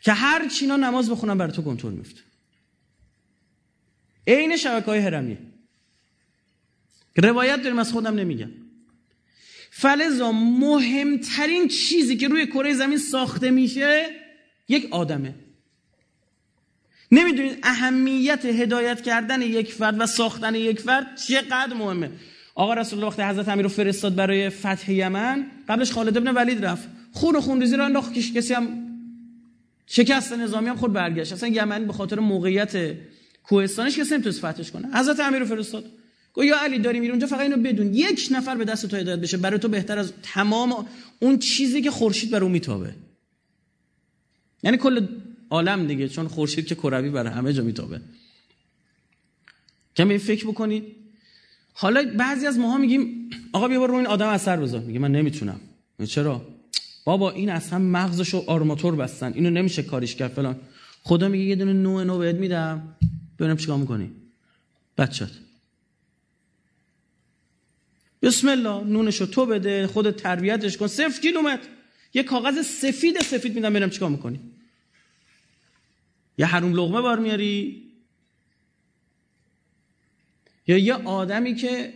که 0.00 0.12
هر 0.12 0.48
چینا 0.48 0.76
نماز 0.76 1.10
بخونن 1.10 1.38
برای 1.38 1.52
تو 1.52 1.62
کنترل 1.62 1.92
میفته 1.92 2.25
عین 4.26 4.56
شبکه 4.56 4.86
های 4.86 4.98
هرمیه 4.98 5.38
روایت 7.16 7.62
داریم 7.62 7.78
از 7.78 7.92
خودم 7.92 8.14
نمیگم. 8.14 8.50
فلزا 9.70 10.32
مهمترین 10.32 11.68
چیزی 11.68 12.16
که 12.16 12.28
روی 12.28 12.46
کره 12.46 12.74
زمین 12.74 12.98
ساخته 12.98 13.50
میشه 13.50 14.06
یک 14.68 14.88
آدمه. 14.90 15.34
نمی‌دونید 17.12 17.58
اهمیت 17.62 18.44
هدایت 18.44 19.00
کردن 19.00 19.42
یک 19.42 19.72
فرد 19.72 20.00
و 20.00 20.06
ساختن 20.06 20.54
یک 20.54 20.80
فرد 20.80 21.16
چقدر 21.28 21.74
مهمه. 21.74 22.10
آقا 22.54 22.74
رسول 22.74 22.98
الله 22.98 23.08
وقتی 23.08 23.22
حضرت 23.22 23.48
امیر 23.48 23.62
رو 23.62 23.68
فرستاد 23.68 24.14
برای 24.14 24.50
فتح 24.50 24.92
یمن 24.92 25.46
قبلش 25.68 25.92
خالد 25.92 26.16
ابن 26.16 26.34
ولید 26.34 26.64
رفت. 26.64 26.88
خون 27.12 27.36
و 27.36 27.40
خونریزی 27.40 27.76
رو 27.76 27.84
انداخت 27.84 28.12
کسی 28.12 28.54
هم 28.54 28.68
شکست 29.86 30.32
نظامی 30.32 30.68
هم 30.68 30.76
خود 30.76 30.92
برگشت. 30.92 31.32
اصلا 31.32 31.48
یمن 31.48 31.86
به 31.86 31.92
خاطر 31.92 32.18
موقعیت 32.18 32.96
کوهستانش 33.48 33.98
کسی 33.98 34.14
نمی‌تونست 34.14 34.38
فتحش 34.38 34.70
کنه. 34.70 34.88
حضرت 34.98 35.20
امیر 35.20 35.44
فرستاد. 35.44 35.84
گو 36.32 36.44
یا 36.44 36.56
علی 36.60 36.78
داری 36.78 37.00
میری 37.00 37.10
اونجا؟ 37.10 37.26
فقط 37.26 37.40
اینو 37.40 37.56
بدون. 37.56 37.94
یک 37.94 38.28
نفر 38.30 38.56
به 38.56 38.64
دست 38.64 38.86
تو 38.86 38.96
هدایت 38.96 39.18
بشه. 39.18 39.36
برای 39.36 39.58
تو 39.58 39.68
بهتر 39.68 39.98
از 39.98 40.12
تمام 40.22 40.86
اون 41.18 41.38
چیزی 41.38 41.82
که 41.82 41.90
خورشید 41.90 42.30
بر 42.30 42.42
اون 42.42 42.52
میتابه. 42.52 42.94
یعنی 44.62 44.76
کل 44.76 45.06
عالم 45.50 45.86
دیگه 45.86 46.08
چون 46.08 46.28
خورشید 46.28 46.66
که 46.66 46.74
کروی 46.74 47.10
برای 47.10 47.32
همه 47.32 47.52
جا 47.52 47.62
میتابه. 47.62 48.00
کمی 49.96 50.18
فکر 50.18 50.46
بکنید 50.46 50.84
حالا 51.72 52.12
بعضی 52.16 52.46
از 52.46 52.58
ماها 52.58 52.78
میگیم 52.78 53.30
آقا 53.52 53.68
بیا 53.68 53.80
برو 53.80 53.94
این 53.94 54.06
آدم 54.06 54.28
اثر 54.28 54.56
بذار. 54.56 54.80
میگه 54.80 54.98
من 54.98 55.12
نمی‌تونم. 55.12 55.60
چرا؟ 56.06 56.48
بابا 57.04 57.30
این 57.30 57.50
اصلا 57.50 57.78
مغزشو 57.78 58.44
آرماتور 58.46 58.96
بستن. 58.96 59.32
اینو 59.32 59.50
نمیشه 59.50 59.82
کاریش 59.82 60.14
کرد 60.14 60.32
فلان. 60.32 60.56
خدا 61.02 61.28
میگه 61.28 61.44
یه 61.44 61.56
دونه 61.56 61.72
نوع 61.72 62.04
نو 62.04 62.18
بهت 62.18 62.36
میدم. 62.36 62.96
ببینم 63.38 63.56
چیکار 63.56 63.78
می‌کنی. 63.78 64.10
بچت 64.98 65.30
بسم 68.22 68.48
الله 68.48 68.84
نونشو 68.84 69.26
تو 69.26 69.46
بده 69.46 69.86
خود 69.86 70.10
تربیتش 70.10 70.76
کن. 70.76 70.86
صفر 70.86 71.20
کیلومتر. 71.20 71.68
یه 72.14 72.22
کاغذ 72.22 72.66
سفید 72.66 73.22
سفید 73.22 73.54
میدم 73.54 73.70
ببینم 73.70 73.90
چیکار 73.90 74.10
می‌کنی. 74.10 74.40
یه 76.38 76.46
حروم 76.46 76.74
لغمه 76.74 77.00
بار 77.00 77.18
میاری 77.18 77.82
یا 80.66 80.78
یه 80.78 80.94
آدمی 80.94 81.54
که 81.54 81.92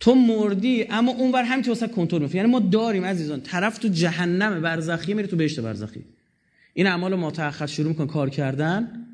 تو 0.00 0.14
مردی 0.14 0.84
اما 0.84 1.12
اونور 1.12 1.42
همین 1.42 1.64
واسه 1.68 1.88
کنترل 1.88 2.22
میفته 2.22 2.36
یعنی 2.36 2.50
ما 2.50 2.60
داریم 2.60 3.04
عزیزان 3.04 3.40
طرف 3.40 3.78
تو 3.78 3.88
جهنم 3.88 4.62
برزخی 4.62 5.14
میره 5.14 5.28
تو 5.28 5.36
بهشت 5.36 5.60
برزخی. 5.60 6.04
این 6.74 6.86
اعمال 6.86 7.14
ما 7.14 7.30
تأخر 7.30 7.66
شروع 7.66 7.88
میکن 7.88 8.06
کار 8.06 8.30
کردن. 8.30 9.06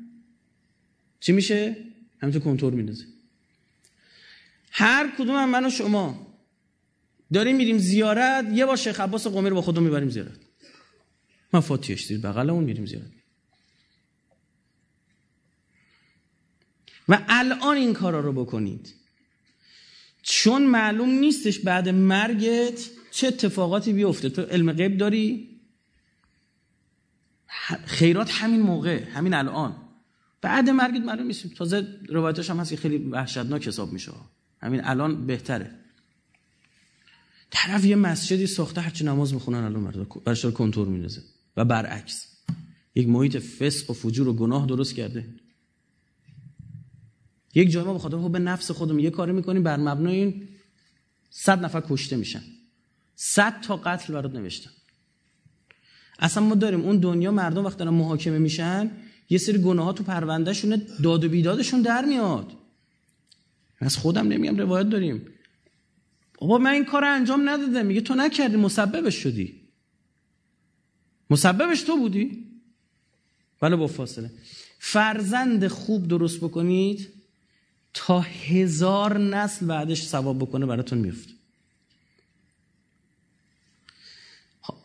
چی 1.19 1.31
میشه؟ 1.31 1.75
همینطور 2.21 2.41
کنترل 2.41 2.73
میندازه. 2.73 3.05
هر 4.71 5.11
کدوم 5.17 5.35
هم 5.35 5.49
من 5.49 5.65
و 5.65 5.69
شما 5.69 6.27
داریم 7.33 7.55
میریم 7.55 7.77
زیارت 7.77 8.45
یه 8.53 8.65
بار 8.65 8.77
شیخ 8.77 8.99
عباس 8.99 9.27
قمی 9.27 9.49
رو 9.49 9.55
با 9.55 9.61
خودمون 9.61 9.83
می‌بریم 9.83 10.09
زیارت. 10.09 10.39
من 11.53 11.59
فاتیش 11.59 12.07
دیر 12.07 12.19
بغل 12.19 12.49
اون 12.49 12.63
میریم 12.63 12.85
زیارت. 12.85 13.11
و 17.09 17.25
الان 17.27 17.77
این 17.77 17.93
کارا 17.93 18.19
رو 18.19 18.33
بکنید. 18.33 18.93
چون 20.21 20.65
معلوم 20.65 21.09
نیستش 21.09 21.59
بعد 21.59 21.89
مرگت 21.89 22.89
چه 23.11 23.27
اتفاقاتی 23.27 23.93
بیفته. 23.93 24.29
تو 24.29 24.41
علم 24.41 24.71
غیب 24.73 24.97
داری؟ 24.97 25.59
خیرات 27.85 28.31
همین 28.31 28.61
موقع 28.61 29.03
همین 29.03 29.33
الان. 29.33 29.88
بعد 30.41 30.69
مرگت 30.69 31.01
معلوم 31.01 31.27
نیست. 31.27 31.47
تازه 31.47 31.87
روایتش 32.09 32.49
هم 32.49 32.59
هست 32.59 32.69
که 32.69 32.77
خیلی 32.77 32.97
وحشتناک 32.97 33.67
حساب 33.67 33.93
میشه. 33.93 34.11
همین 34.61 34.81
الان 34.83 35.25
بهتره. 35.25 35.75
طرف 37.49 37.85
یه 37.85 37.95
مسجدی 37.95 38.47
ساخته 38.47 38.81
هرچی 38.81 39.03
نماز 39.03 39.33
می‌خونن 39.33 39.57
الان 39.57 39.81
مردا 39.81 40.03
برش 40.03 40.45
کنترل 40.45 40.87
میندازه. 40.87 41.21
و 41.57 41.65
برعکس. 41.65 42.27
یک 42.95 43.07
محیط 43.07 43.37
فسق 43.37 43.89
و 43.89 43.93
فجور 43.93 44.27
و 44.27 44.33
گناه 44.33 44.67
درست 44.67 44.95
کرده. 44.95 45.29
یک 47.55 47.69
جای 47.69 47.83
ما 47.83 47.93
به 47.93 47.99
خاطر 47.99 48.17
به 48.17 48.39
نفس 48.39 48.71
خودمون 48.71 48.99
یه 48.99 49.09
کاری 49.09 49.31
می‌کنیم 49.31 49.63
بر 49.63 49.77
مبنای 49.77 50.15
این 50.15 50.47
صد 51.29 51.65
نفر 51.65 51.83
کشته 51.89 52.15
میشن. 52.15 52.41
صد 53.15 53.61
تا 53.61 53.77
قتل 53.77 54.13
برات 54.13 54.33
نوشتن. 54.33 54.71
اصلا 56.19 56.43
ما 56.43 56.55
داریم 56.55 56.81
اون 56.81 56.97
دنیا 56.97 57.31
مردم 57.31 57.65
وقتی 57.65 57.79
دارن 57.79 57.93
محاکمه 57.93 58.37
میشن 58.37 58.91
یه 59.29 59.37
سری 59.37 59.57
گناه 59.57 59.93
تو 59.93 60.03
پروندهشون 60.03 60.81
داد 61.03 61.23
و 61.23 61.29
بیدادشون 61.29 61.81
در 61.81 62.05
میاد. 62.05 62.51
از 63.79 63.97
خودم 63.97 64.27
نمیگم 64.27 64.57
روایت 64.57 64.89
داریم. 64.89 65.25
بابا 66.39 66.57
من 66.57 66.71
این 66.71 66.85
کار 66.85 67.03
انجام 67.03 67.49
ندادم. 67.49 67.85
میگه 67.85 68.01
تو 68.01 68.15
نکردی 68.15 68.55
مسببش 68.55 69.15
شدی. 69.15 69.61
مسببش 71.29 71.81
تو 71.81 71.97
بودی. 71.97 72.45
ولی 73.61 73.75
با 73.75 73.87
فاصله. 73.87 74.31
فرزند 74.79 75.67
خوب 75.67 76.07
درست 76.07 76.37
بکنید 76.37 77.09
تا 77.93 78.19
هزار 78.19 79.17
نسل 79.17 79.65
بعدش 79.65 80.07
ثواب 80.07 80.39
بکنه 80.39 80.65
براتون 80.65 80.97
میفته. 80.97 81.31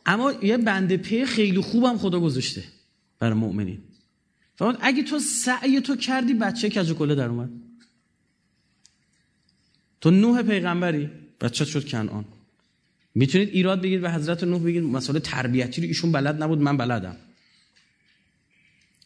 اما 0.07 0.33
یه 0.33 0.57
بنده 0.57 0.97
پی 0.97 1.25
خیلی 1.25 1.61
خوبم 1.61 1.99
خدا 1.99 2.21
گذاشته 2.21 2.65
برای 3.19 3.35
مؤمنین. 3.35 3.79
فقط 4.57 4.79
اگه 4.81 5.03
تو 5.03 5.19
سعی 5.19 5.81
تو 5.81 5.97
کردی 5.97 6.35
بچه 6.35 6.69
کج 6.71 6.93
کله 6.93 7.15
در 7.15 7.29
اومد؟ 7.29 7.51
تو 10.01 10.11
نوح 10.11 10.43
پیغمبری؟ 10.43 11.11
بچه 11.41 11.65
شد 11.65 11.89
کنعان. 11.89 12.25
می‌تونید 13.15 13.49
ایراد 13.49 13.83
بگیرید 13.83 14.01
به 14.01 14.13
حضرت 14.13 14.45
نوح 14.45 14.63
بگید 14.63 14.83
مسئله 14.83 15.21
تربیتی 15.21 15.81
رو 15.81 15.87
ایشون 15.87 16.13
بلد 16.13 16.43
نبود 16.43 16.59
من 16.59 16.77
بلدم. 16.77 17.17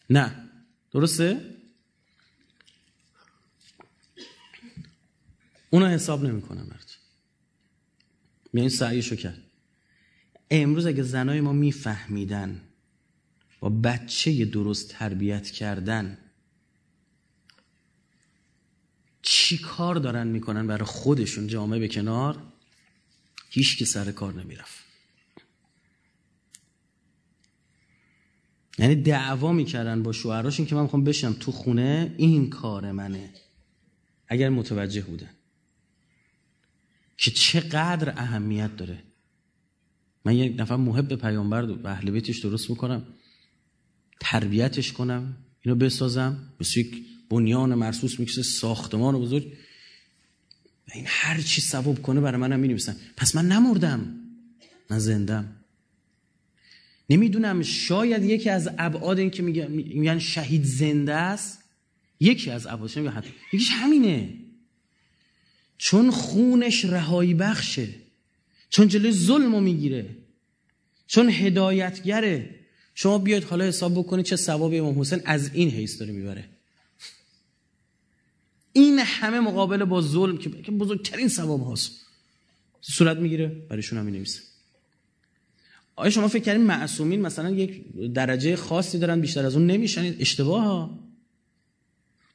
نه. 0.09 0.49
درسته؟ 0.91 1.55
اونو 5.69 5.87
حساب 5.87 6.25
نمی‌کنم 6.25 6.67
مرد. 6.67 6.91
این 8.53 8.69
سعیشو 8.69 9.15
کرد. 9.15 9.41
امروز 10.51 10.85
اگه 10.85 11.03
زنای 11.03 11.41
ما 11.41 11.53
میفهمیدن 11.53 12.61
با 13.59 13.69
بچه 13.69 14.45
درست 14.45 14.89
تربیت 14.89 15.49
کردن 15.49 16.17
چی 19.21 19.57
کار 19.57 19.95
دارن 19.95 20.27
می‌کنن 20.27 20.67
برای 20.67 20.85
خودشون 20.85 21.47
جامعه 21.47 21.79
به 21.79 21.87
کنار؟ 21.87 22.43
هیچ 23.49 23.77
که 23.77 23.85
سر 23.85 24.11
کار 24.11 24.33
نمی‌رفت. 24.33 24.83
یعنی 28.77 28.95
دعوا 28.95 29.51
می‌کردن 29.53 30.03
با 30.03 30.11
شوهراشون 30.11 30.65
که 30.65 30.75
من 30.75 30.81
می‌خوام 30.81 31.03
بشم 31.03 31.33
تو 31.33 31.51
خونه 31.51 32.15
این 32.17 32.49
کار 32.49 32.91
منه. 32.91 33.33
اگر 34.27 34.49
متوجه 34.49 35.01
بودن 35.01 35.29
که 37.17 37.31
چقدر 37.31 38.09
اهمیت 38.09 38.75
داره. 38.75 39.03
من 40.25 40.35
یک 40.35 40.59
نفر 40.59 40.75
محب 40.75 41.15
پیامبر 41.15 41.65
به 41.65 41.89
اهل 41.89 42.11
بیتش 42.11 42.39
درست 42.39 42.69
می‌کنم 42.69 43.07
تربیتش 44.19 44.93
کنم 44.93 45.37
اینو 45.61 45.75
بسازم. 45.75 46.53
مثل 46.59 46.79
یک 46.79 47.03
بنیان 47.29 47.75
مرسوس 47.75 48.19
می‌کشه 48.19 48.43
ساختمان 48.43 49.19
بزرگ. 49.19 49.53
و 50.87 50.91
این 50.93 51.05
هر 51.07 51.41
چی 51.41 51.61
ثواب 51.61 52.01
کنه 52.01 52.21
برای 52.21 52.41
منم 52.41 52.59
می‌نویسن. 52.59 52.95
پس 53.17 53.35
من 53.35 53.47
نمردم 53.47 54.15
من 54.89 54.99
زندم. 54.99 55.55
نمی‌دونم 57.09 57.61
شاید 57.61 58.23
یکی 58.23 58.49
از 58.49 58.69
ابعاد 58.77 59.19
این 59.19 59.29
که 59.29 59.43
میگن 59.43 60.19
شهید 60.19 60.63
زنده 60.63 61.13
است 61.13 61.63
یکی 62.19 62.51
از 62.51 62.67
ابعادش 62.67 62.97
یکیش 63.53 63.69
همینه. 63.71 64.33
چون 65.77 66.11
خونش 66.11 66.85
رهایی 66.85 67.33
بخشه 67.33 67.87
چون 68.69 68.87
جلوی 68.87 69.11
ظلم 69.11 69.55
رو 69.55 69.61
می‌گیره 69.61 70.17
چون 71.07 71.29
هدایتگره 71.29 72.58
شما 73.01 73.17
بیاید 73.17 73.43
حالا 73.43 73.65
حساب 73.65 73.93
بکنید 73.99 74.25
چه 74.25 74.35
ثواب 74.35 74.73
امام 74.73 74.99
حسین 75.01 75.21
از 75.25 75.53
این 75.53 75.69
حیث 75.69 75.99
داره 75.99 76.11
می‌بره. 76.11 76.45
این 78.73 78.99
همه 78.99 79.39
مقابل 79.39 79.83
با 79.83 80.01
ظلم 80.01 80.37
که 80.37 80.49
بزرگترین 80.49 81.27
ثواب 81.27 81.63
هاست. 81.63 81.91
صورت 82.81 83.17
می‌گیره؟ 83.17 83.47
برایشون 83.47 83.99
هم 83.99 84.07
نویسه 84.07 84.41
آیا 85.95 86.09
شما 86.09 86.27
فکر 86.27 86.43
کردین 86.43 86.65
معصومین 86.65 87.21
مثلا 87.21 87.49
یک 87.49 87.83
درجه 88.13 88.55
خاصی 88.55 88.99
دارن 88.99 89.21
بیشتر 89.21 89.45
از 89.45 89.55
اون 89.55 89.67
نمیشن 89.67 90.15
اشتباه 90.19 90.63
ها. 90.63 90.99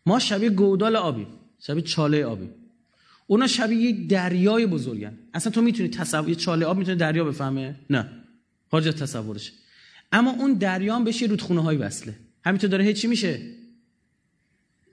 ما 0.07 0.19
شبیه 0.19 0.51
گودال 0.51 0.97
آبی 0.97 1.27
شبیه 1.59 1.83
چاله 1.83 2.25
آبی. 2.25 2.49
اونا 3.27 3.47
شبیه 3.47 3.79
یک 3.79 4.09
دریای 4.09 4.67
بزرگن. 4.67 5.19
اصلا 5.35 5.53
تو 5.53 5.63
می‌تونی 5.63 5.89
تصور 5.89 6.35
چاله 6.35 6.67
آب 6.67 6.79
می‌تونه 6.79 6.97
دریا 6.97 7.25
بفهمه؟ 7.25 7.81
نه. 7.91 8.11
خارج 8.71 8.85
تصورش. 8.85 9.53
اما 10.13 10.31
اون 10.31 10.55
دریا 10.55 10.97
هم 10.97 11.05
بهش 11.05 11.23
رودخونه 11.23 11.63
های 11.63 11.77
وصله. 11.77 12.15
همینطور 12.45 12.71
داره 12.71 12.93
چی 12.93 13.07
میشه؟ 13.07 13.55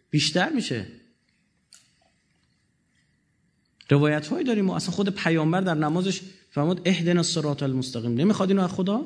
بیشتر 0.10 0.50
میشه. 0.50 0.88
روایت 3.90 4.28
هایی 4.28 4.46
داریم 4.46 4.70
و 4.70 4.74
اصلا 4.74 4.92
خود 4.92 5.10
پیامبر 5.10 5.62
در 5.62 5.74
نمازش 5.74 6.22
فرمود 6.52 6.82
اهدنا 6.86 7.20
الصراط 7.20 7.64
المستقیم. 7.64 8.14
نمی‌خواد 8.14 8.50
اینو 8.50 8.64
از 8.64 8.72
خدا؟ 8.72 9.06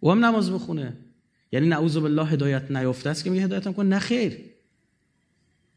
او 0.00 0.10
هم 0.10 0.24
نماز 0.24 0.50
بخونه. 0.50 0.96
یعنی 1.52 1.68
نعوذ 1.68 1.96
بالله 1.96 2.26
هدایت 2.26 2.70
نیافته 2.70 3.10
است 3.10 3.24
که 3.24 3.30
میگه 3.30 3.44
هدایت 3.44 3.74
کن. 3.74 3.86
نه 3.86 3.98
خیر. 3.98 4.40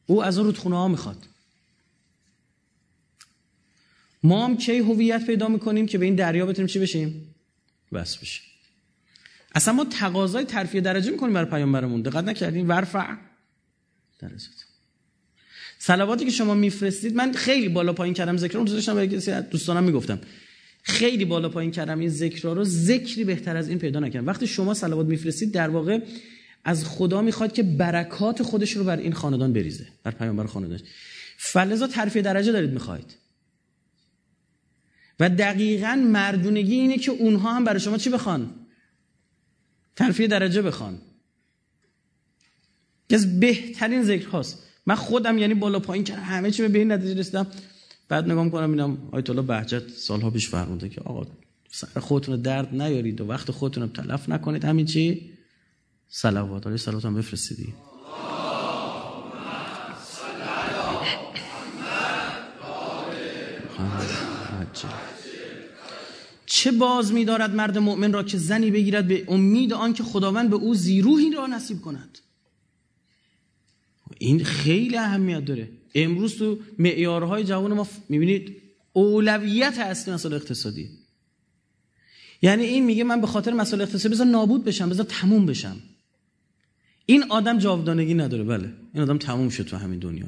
او 0.06 0.24
از 0.24 0.38
اون 0.38 0.48
رودخونه 0.48 0.76
ها 0.76 0.88
می‌خواد. 0.88 1.18
ما 4.24 4.46
هم 4.46 4.58
کی 4.58 4.78
هویت 4.78 5.26
پیدا 5.26 5.48
می‌کنیم 5.48 5.86
که 5.86 5.98
به 5.98 6.06
این 6.06 6.16
دریا 6.16 6.46
بتونیم 6.46 6.68
چی 6.68 6.80
بشیم؟ 6.80 7.36
بس 7.94 8.18
بشیم. 8.18 8.49
اصلا 9.56 9.74
ما 9.74 9.86
تقاضای 9.86 10.46
ترفیع 10.46 10.82
درجه 10.82 11.12
می‌کنیم 11.12 11.34
برای 11.34 11.50
پیامبرمون. 11.50 12.02
دقت 12.02 12.24
نکردیم 12.24 12.70
ورفع 12.70 13.06
درجات. 14.20 14.66
صلواتی 15.80 16.26
که 16.26 16.32
شما 16.32 16.54
میفرستید 16.54 17.16
من 17.16 17.34
خیلی 17.34 17.70
بالا 17.70 17.94
پایین 17.94 18.14
کردم 18.14 18.38
ذکر 18.38 18.58
رو. 18.58 18.64
داشتم 18.64 18.94
برای 18.94 19.08
کسی 19.08 19.32
دوستانم 19.32 19.84
می‌گفتم. 19.84 20.20
خیلی 20.84 21.26
بالا 21.26 21.50
پایین 21.50 21.72
کردم 21.72 22.00
این 22.00 22.10
ذکر 22.10 22.54
رو. 22.54 22.64
ذکری 22.64 23.24
بهتر 23.24 23.58
از 23.58 23.70
این 23.70 23.80
پیدا 23.80 24.00
نکردم. 24.00 24.28
وقتی 24.28 24.48
شما 24.48 24.74
صلوات 24.74 25.08
میفرستید 25.08 25.52
در 25.52 25.70
واقع 25.70 26.00
از 26.64 26.86
خدا 26.86 27.22
می‌خواد 27.22 27.54
که 27.54 27.64
برکات 27.64 28.44
خودش 28.44 28.72
رو 28.72 28.84
بر 28.84 28.98
این 28.98 29.14
خاندان 29.14 29.54
بریزه 29.54 29.88
بر 30.04 30.12
پیامبر 30.12 30.46
خاندانش. 30.46 30.82
فلزا 31.38 31.88
ترفیع 31.88 32.22
درجه 32.22 32.52
دارید 32.52 32.72
می‌خواید 32.72 33.16
و 35.20 35.30
دقیقا 35.30 36.04
مردونگی 36.06 36.76
اینه 36.76 36.98
که 36.98 37.12
اونها 37.12 37.54
هم 37.54 37.64
برای 37.64 37.80
شما 37.80 37.98
چی 37.98 38.10
بخوان؟ 38.10 38.50
ترفیع 40.00 40.28
درجه 40.28 40.62
بخوان. 40.62 40.98
از 43.12 43.40
بهترین 43.40 44.04
ذکر 44.04 44.28
هاست 44.28 44.64
من 44.86 44.96
خودم 44.96 45.38
یعنی 45.38 45.54
بالا 45.54 45.80
پایین 45.80 46.04
کردم 46.04 46.22
همه 46.22 46.52
چی 46.52 46.68
به 46.68 46.80
این 46.80 46.92
نتیجه 46.92 47.20
رسیدم 47.20 47.48
بعد 48.10 48.26
نگاه 48.32 48.44
می‌کنم 48.44 48.72
اینم 48.72 48.98
آیت 49.12 49.30
الله 49.30 49.42
بهجت 49.42 49.90
سالها 49.90 50.30
پیش 50.30 50.50
فرموده 50.50 50.90
که 50.90 51.02
آقا 51.02 51.28
سر 51.72 52.00
خودتون 52.00 52.42
درد 52.42 52.82
نیارید 52.82 53.22
و 53.22 53.28
وقت 53.28 53.52
خودتون 53.52 53.84
رو 53.84 53.90
تلف 53.90 54.30
نکنید 54.30 54.66
همین 54.66 54.86
چی؟ 54.86 55.34
صلوات 56.10 56.68
علیه 56.68 56.78
صلوات 56.78 57.06
هم 57.06 57.16
بفرستیدی 57.16 57.74
چه 66.52 66.72
باز 66.72 67.14
می‌دارد 67.14 67.56
مرد 67.56 67.78
مؤمن 67.78 68.14
را 68.14 68.24
که 68.24 68.38
زنی 68.38 68.72
بگیرد 68.72 69.08
به 69.08 69.26
امید 69.28 69.74
آنکه 69.74 70.04
خداوند 70.04 70.50
به 70.50 70.56
او 70.56 70.76
زیروهی 70.76 71.32
را 71.32 71.48
نصیب 71.48 71.82
کند؟ 71.82 72.20
این 74.18 74.44
خیلی 74.44 74.98
اهمیت 74.98 75.46
داره. 75.46 75.70
امروز 75.96 76.38
تو 76.38 76.60
معیارهای 76.80 77.44
جوان 77.44 77.74
ما 77.74 77.88
می‌بینید 78.10 78.62
اولویت 78.94 79.80
اصلی 79.80 80.14
مسئله 80.14 80.36
اقتصادی. 80.36 80.90
یعنی 82.42 82.64
این 82.64 82.86
میگه 82.86 83.04
من 83.04 83.22
به 83.22 83.28
خاطر 83.28 83.54
مسئله 83.54 83.84
اقتصادی 83.84 84.16
بذار 84.16 84.28
نابود 84.28 84.64
بشم 84.64 84.90
بذار 84.90 85.06
تموم 85.06 85.46
بشم. 85.46 85.78
این 87.06 87.24
آدم 87.24 87.58
جاودانگی 87.58 88.14
نداره 88.14 88.44
بله. 88.44 88.74
این 88.94 89.04
آدم 89.04 89.18
تموم 89.18 89.50
شد 89.50 89.64
تو 89.64 89.78
همین 89.78 90.00
دنیا. 90.00 90.28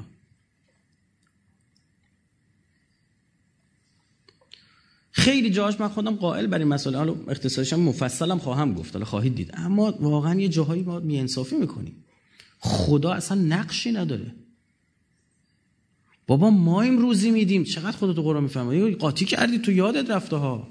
خیلی 5.11 5.49
جاهاش 5.49 5.79
من 5.79 5.87
خودم 5.87 6.15
قائل 6.15 6.47
بر 6.47 6.57
این 6.57 6.67
مسئله. 6.67 6.97
حالا 6.97 7.15
اقتصادش 7.27 7.73
مفصلم 7.73 8.39
خواهم 8.39 8.73
گفت. 8.73 8.93
حالا 8.93 9.05
خواهید 9.05 9.35
دید. 9.35 9.51
اما 9.53 9.91
واقعا 9.99 10.39
یه 10.39 10.47
جاهایی 10.47 10.83
ما 10.83 10.97
انصافی 10.97 11.55
می‌کنیم. 11.55 12.03
خدا 12.59 13.11
اصلا 13.11 13.41
نقشی 13.41 13.91
نداره. 13.91 14.35
بابا 16.27 16.49
ما 16.49 16.81
این 16.81 16.97
روزی 16.97 17.31
میدیم. 17.31 17.63
چقدر 17.63 17.97
خدا 17.97 18.13
تو 18.13 18.21
قرآن 18.21 18.43
می‌فهمه 18.43 18.91
قاطی 18.95 19.25
کردی 19.25 19.59
تو 19.59 19.71
یادت 19.71 20.09
رفته 20.09 20.35
ها 20.35 20.67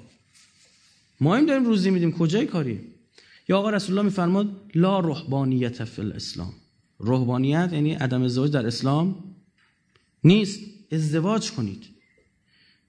ما 1.21 1.35
این 1.35 1.45
داریم 1.45 1.65
روزی 1.65 1.89
میدیم. 1.89 2.11
کجای 2.11 2.45
کاری؟ 2.45 2.79
یا 3.49 3.57
آقا 3.57 3.69
رسول 3.69 3.97
الله 3.97 4.09
میفرماد 4.09 4.49
لا 4.75 4.99
رهبانیت 4.99 5.83
فی 5.83 6.01
الاسلام. 6.01 6.53
رهبانیت 6.99 7.69
یعنی 7.73 7.93
عدم 7.93 8.23
ازدواج 8.23 8.51
در 8.51 8.67
اسلام 8.67 9.35
نیست. 10.23 10.59
ازدواج 10.91 11.51
کنید. 11.51 11.83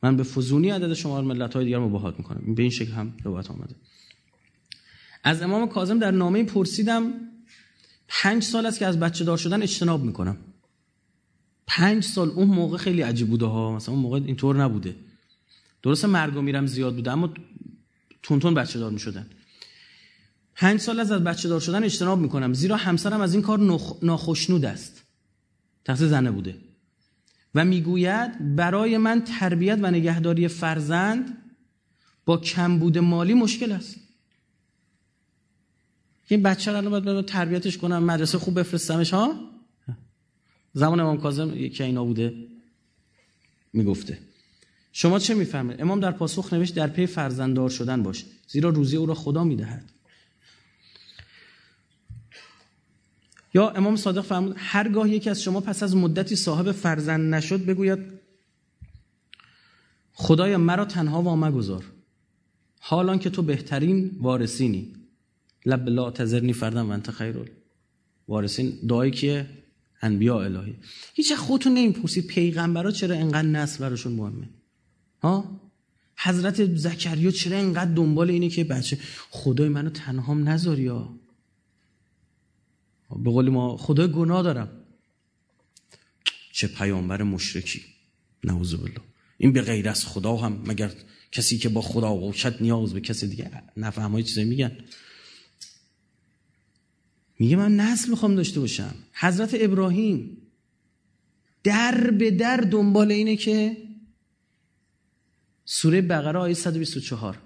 من 0.02 0.16
به 0.16 0.22
فزونی 0.22 0.70
عدد 0.70 0.94
شما 0.94 1.20
ملت 1.20 1.54
های 1.54 1.64
دیگر 1.64 1.78
مباهات 1.78 2.18
می‌کنم. 2.18 2.54
به 2.54 2.62
این 2.62 2.70
شکل 2.70 2.92
هم 2.92 3.14
روایت 3.24 3.50
آمده. 3.50 3.74
از 5.24 5.42
امام 5.42 5.68
کاظم 5.68 5.98
در 5.98 6.10
نامه 6.10 6.44
پرسیدم 6.44 7.12
پنج 8.08 8.42
سال 8.42 8.66
است 8.66 8.78
که 8.78 8.86
از 8.86 9.00
بچه 9.00 9.24
دار 9.24 9.36
شدن 9.36 9.62
اجتناب 9.62 10.04
می‌کنم. 10.04 10.36
پنج 11.66 12.04
سال 12.04 12.30
اون 12.30 12.48
موقع 12.48 12.76
خیلی 12.76 13.02
عجیب 13.02 13.28
بوده 13.28 13.46
ها. 13.46 13.76
مثلا 13.76 13.94
اون 13.94 14.02
موقع 14.02 14.20
اینطور 14.24 14.56
نبوده. 14.56 14.96
درسته 15.82 16.06
مرگ 16.06 16.36
و 16.36 16.42
میرم 16.42 16.66
زیاد 16.66 16.94
بوده 16.94 17.12
اما 17.12 17.34
تون 18.22 18.54
بچه 18.54 18.78
دار 18.78 18.90
می‌شدن. 18.90 19.26
پنج 20.54 20.80
سال 20.80 21.00
از 21.00 21.12
از 21.12 21.24
بچه 21.24 21.48
دار 21.48 21.60
شدن 21.60 21.84
اجتناب 21.84 22.18
می‌کنم. 22.18 22.52
زیرا 22.52 22.76
همسرم 22.76 23.20
از 23.20 23.34
این 23.34 23.42
کار 23.42 23.58
ناخشنود 24.02 24.64
است. 24.64 25.02
تقصیر 25.84 26.08
زنه 26.08 26.30
بوده. 26.30 26.56
و 27.54 27.64
می‌گوید 27.64 28.56
برای 28.56 28.98
من 28.98 29.24
تربیت 29.24 29.78
و 29.82 29.90
نگهداری 29.90 30.48
فرزند 30.48 31.38
با 32.24 32.36
کمبود 32.36 32.98
مالی 32.98 33.34
مشکل 33.34 33.72
است. 33.72 33.96
این 36.28 36.42
بچه 36.42 36.80
رو 36.80 36.90
باید 36.90 37.24
تربیتش 37.24 37.78
کنم 37.78 38.04
مدرسه 38.04 38.38
خوب 38.38 38.60
بفرستمش 38.60 39.14
ها؟ 39.14 39.34
زمان 40.72 41.00
امام 41.00 41.18
کاظم 41.18 41.56
یکی 41.56 41.82
اینا 41.82 42.04
بوده 42.04 42.34
می‌گفته. 43.72 44.18
شما 44.92 45.18
چه 45.18 45.34
می‌فهمید 45.34 45.82
امام 45.82 46.00
در 46.00 46.10
پاسخ 46.10 46.52
نوشت 46.52 46.74
در 46.74 46.86
پی 46.86 47.06
فرزنددار 47.06 47.70
شدن 47.70 48.02
باش 48.02 48.24
زیرا 48.48 48.70
روزی 48.70 48.96
او 48.96 49.06
را 49.06 49.14
خدا 49.14 49.44
می‌دهد. 49.44 49.90
یا 53.54 53.70
امام 53.70 53.96
صادق 53.96 54.20
فرمود 54.20 54.54
هرگاه 54.58 55.10
یکی 55.10 55.30
از 55.30 55.42
شما 55.42 55.60
پس 55.60 55.82
از 55.82 55.96
مدتی 55.96 56.36
صاحب 56.36 56.72
فرزند 56.72 57.34
نشد 57.34 57.64
بگوید 57.64 57.98
خدایا 60.12 60.58
مرا 60.58 60.84
تنها 60.84 61.22
وا 61.22 61.36
مگذار. 61.36 61.84
حالان 62.80 63.18
که 63.18 63.30
تو 63.30 63.42
بهترین 63.42 64.10
وارثینی. 64.20 64.92
لب 65.66 65.88
لا 65.88 66.10
تذرنی 66.10 66.52
فردم 66.52 66.88
و 66.88 66.92
انت 66.92 67.10
خیر 67.10 67.36
وارثین 68.28 68.72
دعایی 68.88 69.10
که 69.10 69.46
انبیاء 70.02 70.44
الهی. 70.44 70.76
هیچ 71.14 71.32
خودتون 71.32 71.74
نمی‌پرسید 71.74 72.26
پیغمبرا 72.26 72.90
چرا 72.90 73.14
انقدر 73.14 73.48
نسل 73.48 73.84
براشون 73.84 74.12
مهمه. 74.12 74.48
ها؟ 75.22 75.60
حضرت 76.16 76.76
زکریا 76.76 77.30
چرا 77.30 77.56
انقدر 77.56 77.94
دنبال 77.94 78.30
اینه 78.30 78.48
که 78.48 78.64
بچه 78.64 78.98
خدای 79.30 79.68
منو 79.68 79.90
تنهام 79.90 80.48
نذاری 80.48 80.82
یا 80.82 81.14
به 83.24 83.30
قول 83.30 83.48
ما 83.48 83.76
خدای 83.76 84.08
گناه 84.08 84.42
دارم. 84.42 84.68
چه 86.52 86.66
پیامبر 86.66 87.22
مشرکی. 87.22 87.82
نعوذ 88.44 88.74
بالله. 88.74 89.00
این 89.38 89.52
به 89.52 89.62
غیر 89.62 89.88
از 89.88 90.06
خدا 90.06 90.36
هم 90.36 90.62
مگر 90.66 90.92
کسی 91.32 91.58
که 91.58 91.68
با 91.68 91.82
خدا 91.82 92.14
باشد 92.14 92.62
نیاز 92.62 92.94
به 92.94 93.00
کسی 93.00 93.26
دیگه 93.26 93.62
نفهمای 93.76 94.22
چیزایی 94.22 94.48
میگن؟ 94.48 94.76
میگه 97.38 97.56
من 97.56 97.76
نسل 97.76 98.10
می‌خوام 98.10 98.34
داشته 98.34 98.60
باشم. 98.60 98.94
حضرت 99.12 99.50
ابراهیم 99.54 100.36
در 101.64 102.10
به 102.10 102.30
در 102.30 102.56
دنبال 102.56 103.12
اینه 103.12 103.36
که 103.36 103.76
سوره 105.64 106.02
بقره 106.02 106.38
آیه 106.38 106.54
124 106.54 107.38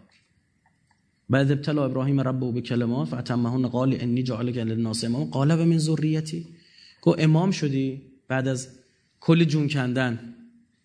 بعد 1.29 1.53
ابتلا 1.53 1.85
ابراهیم 1.85 2.21
ربه 2.21 2.53
به 2.53 2.61
کلمات 2.61 3.09
فاتمهن 3.09 3.69
قال 3.69 3.97
انی 4.01 4.23
جعلک 4.23 4.57
للناس 4.57 5.05
امام. 5.05 5.25
قال 5.25 5.65
من 5.65 5.79
ذریتی. 5.79 6.47
گو 7.01 7.15
امام 7.19 7.51
شدی 7.51 8.03
بعد 8.29 8.49
از 8.49 8.69
کل 9.21 9.45
جون 9.45 9.69
کندن. 9.69 10.35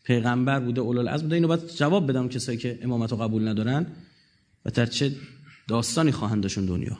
پیغمبر 0.04 0.60
بوده 0.60 0.82
اولال 0.82 1.08
از 1.08 1.24
بوده. 1.24 1.36
اینو 1.36 1.48
باید 1.48 1.68
جواب 1.68 2.10
بدم 2.10 2.30
کسایی 2.30 2.58
که 2.58 2.80
امامت 2.82 3.12
رو 3.12 3.18
قبول 3.18 3.48
ندارن. 3.48 3.88
و 4.66 4.70
در 4.70 4.86
چه 4.86 5.16
داستانی 5.68 6.12
خواهند 6.12 6.44
داشون 6.44 6.66
دنیا. 6.66 6.98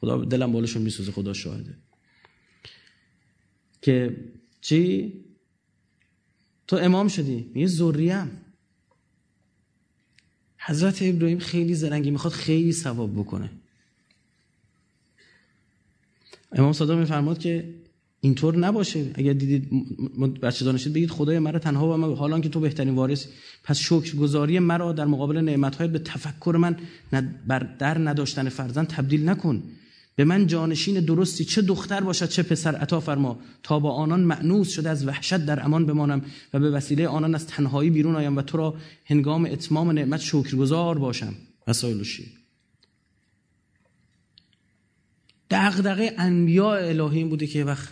خدا 0.00 0.24
دلم 0.24 0.52
بالشون 0.52 0.82
میسوزه 0.82 1.12
خدا 1.12 1.32
شاهده. 1.32 1.74
که 3.82 4.16
چی؟ 4.60 5.12
تو 6.66 6.76
امام 6.76 7.08
شدی 7.08 7.50
میگه 7.54 7.66
ذریم 7.66 8.45
حضرت 10.66 10.98
ابراهیم 11.02 11.38
خیلی 11.38 11.74
زرنگی 11.74 12.10
می‌خواد 12.10 12.32
خیلی 12.32 12.72
ثواب 12.72 13.14
بکنه. 13.14 13.50
امام 16.52 16.72
صادق 16.72 16.98
میفرماد 16.98 17.38
که 17.38 17.74
اینطور 18.20 18.56
نباشه. 18.56 19.10
اگر 19.14 19.32
دیدید 19.32 19.70
بچه 20.40 20.64
دانشید 20.64 20.92
بگید 20.92 21.10
خدای 21.10 21.38
مرا 21.38 21.58
تنها 21.58 21.94
و 21.94 21.96
من 21.96 22.14
حالا 22.14 22.40
که 22.40 22.48
تو 22.48 22.60
بهترین 22.60 22.94
وارث 22.94 23.26
پس 23.64 23.78
شکرگزاری 23.78 24.58
مرا 24.58 24.92
در 24.92 25.04
مقابل 25.04 25.38
نعمتهای 25.38 25.88
به 25.88 25.98
تفکر 25.98 26.56
من 26.56 26.76
بر 27.46 27.58
در 27.58 27.98
نداشتن 27.98 28.48
فرزند 28.48 28.86
تبدیل 28.86 29.28
نکن. 29.28 29.62
به 30.16 30.24
من 30.24 30.46
جانشین 30.46 31.00
درستی 31.00 31.44
چه 31.44 31.62
دختر 31.62 32.00
باشد 32.00 32.28
چه 32.28 32.42
پسر. 32.42 32.76
عطا 32.76 33.00
فرما 33.00 33.38
تا 33.62 33.78
با 33.78 33.92
آنان 33.92 34.20
معنوس 34.20 34.70
شده 34.70 34.90
از 34.90 35.06
وحشت 35.06 35.36
در 35.36 35.64
امان 35.64 35.86
بمانم 35.86 36.22
و 36.54 36.58
به 36.58 36.70
وسیله 36.70 37.08
آنان 37.08 37.34
از 37.34 37.46
تنهایی 37.46 37.90
بیرون 37.90 38.16
آیم 38.16 38.36
و 38.36 38.42
تو 38.42 38.58
را 38.58 38.74
هنگام 39.04 39.44
اتمام 39.44 39.90
نعمت 39.90 40.20
شکرگزار 40.20 40.98
باشم. 40.98 41.34
وسایل 41.66 42.02
شیر. 42.02 42.28
دغدغه 45.50 46.14
انبیاء 46.18 46.88
الهی 46.88 47.18
این 47.18 47.28
بوده 47.28 47.46
که 47.46 47.64
وقت 47.64 47.88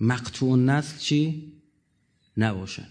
مقتوع 0.00 0.58
نسل 0.58 0.98
چی؟ 0.98 1.52
نباشن. 2.36 2.88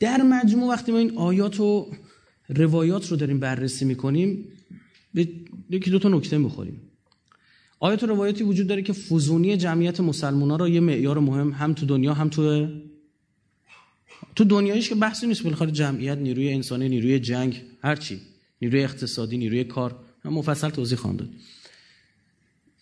در 0.00 0.22
مجموع 0.22 0.68
وقتی 0.68 0.92
ما 0.92 0.98
این 0.98 1.18
آیات 1.18 1.60
و 1.60 1.90
روایات 2.48 3.08
رو 3.08 3.16
داریم 3.16 3.40
بررسی 3.40 3.84
می‌کنیم 3.84 4.48
به 5.14 5.28
یکی 5.70 5.90
دو 5.90 5.98
تا 5.98 6.08
نکته 6.08 6.38
می‌خوریم. 6.38 6.80
آیات 7.80 8.02
و 8.02 8.06
روایاتی 8.06 8.44
وجود 8.44 8.66
داره 8.66 8.82
که 8.82 8.92
فزونی 8.92 9.56
جمعیت 9.56 10.00
مسلمان 10.00 10.50
ها 10.50 10.56
را 10.56 10.68
یه 10.68 10.80
معیار 10.80 11.18
مهم 11.18 11.52
هم 11.52 11.74
تو 11.74 11.86
دنیا 11.86 12.14
هم 12.14 12.28
تو 12.28 12.68
تو 14.36 14.44
دنیایش 14.44 14.88
که 14.88 14.94
بحثی 14.94 15.26
نیست 15.26 15.42
بالاخره 15.42 15.70
جمعیت 15.70 16.18
نیروی 16.18 16.52
انسانی 16.52 16.88
نیروی 16.88 17.18
جنگ 17.18 17.62
هرچی 17.82 18.20
نیروی 18.62 18.84
اقتصادی 18.84 19.38
نیروی 19.38 19.64
کار. 19.64 19.96
مفصل 20.24 20.70
توضیح 20.70 20.98
خواهم 20.98 21.28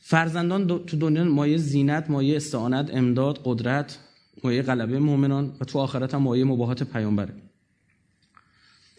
فرزندان 0.01 0.67
تو 0.67 0.97
دنیا 0.97 1.25
مایه 1.25 1.57
زینت 1.57 2.11
مایه 2.11 2.37
استعانت 2.37 2.91
امداد 2.93 3.41
قدرت 3.45 3.99
مایه 4.45 4.63
غلبه 4.63 4.99
مؤمنان 4.99 5.57
و 5.61 5.65
تو 5.65 5.79
آخرت 5.79 6.15
هم 6.15 6.23
مایه 6.23 6.45
مباهات 6.45 6.83
پیامبره. 6.83 7.35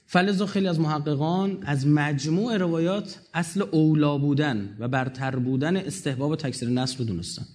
فلزا 0.06 0.46
خیلی 0.46 0.68
از 0.68 0.80
محققان 0.80 1.64
از 1.64 1.88
مجموع 1.88 2.58
روایات 2.58 3.20
اصل 3.34 3.62
اولا 3.62 4.18
بودن 4.18 4.76
و 4.80 4.88
برتر 4.88 5.36
بودن 5.36 5.78
استحباب 5.78 6.36
تکثیر 6.36 6.70
نسل 6.70 6.98
رو 6.98 7.06
دونستن. 7.06 7.46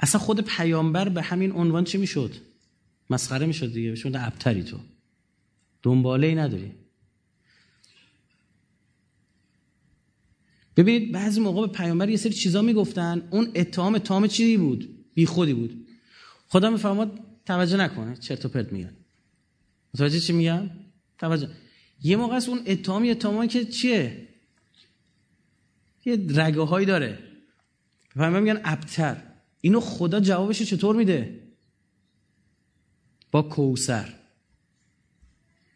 اصلا 0.00 0.20
خود 0.20 0.40
پیامبر 0.40 1.08
به 1.08 1.22
همین 1.22 1.52
عنوان 1.52 1.84
چی 1.84 1.98
می‌شد؟ 1.98 2.34
مسخره 3.10 3.46
می‌شد 3.46 3.72
دیگه. 3.72 3.94
شد 3.94 4.16
ابتری 4.16 4.62
تو. 4.62 4.76
دنباله 5.82 6.26
ای 6.26 6.34
نداری. 6.34 6.72
ببینید 10.76 11.12
بعضی 11.12 11.40
موقع 11.40 11.66
به 11.66 11.72
پیامبر 11.72 12.08
یه 12.08 12.16
سری 12.16 12.32
چیزا 12.32 12.62
می‌گفتن. 12.62 13.28
اون 13.30 13.52
اتهام 13.54 13.94
اتهام 13.94 14.26
چی 14.26 14.56
بود؟ 14.56 15.04
بی 15.14 15.26
خودی 15.26 15.54
بود. 15.54 15.86
خدا 16.48 16.70
میفرماد 16.70 17.20
توجه 17.46 17.76
نکنه 17.76 18.16
چرت 18.16 18.44
و 18.44 18.48
پرت 18.48 18.72
میگن. 18.72 18.96
متوجه 19.94 20.20
چی 20.20 20.32
میگم 20.32 20.70
توجه. 21.18 21.48
یه 22.02 22.16
موقع 22.16 22.36
است 22.36 22.48
اون 22.48 22.62
اتهام 22.66 23.10
اتهامی 23.10 23.48
که 23.48 23.64
چیه؟ 23.64 24.28
یه 26.04 26.26
رگه 26.28 26.60
هایی 26.60 26.86
داره 26.86 27.18
پیامبر 28.14 28.40
میگن 28.40 28.60
ابتر. 28.64 29.22
اینو 29.60 29.80
خدا 29.80 30.20
جوابش 30.20 30.62
چطور 30.62 30.96
میده؟ 30.96 31.42
با 33.30 33.42
کوسر 33.42 34.14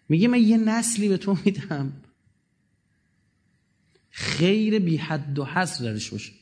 میگه 0.09 0.29
من 0.29 0.43
یه 0.43 0.57
نسلی 0.57 1.09
به 1.09 1.17
تو 1.17 1.39
میدم. 1.45 2.03
خیر 4.17 4.79
بی 4.79 4.97
حد 4.97 5.39
و 5.39 5.45
حصر 5.45 5.85
درش 5.85 6.11
باشه. 6.11 6.33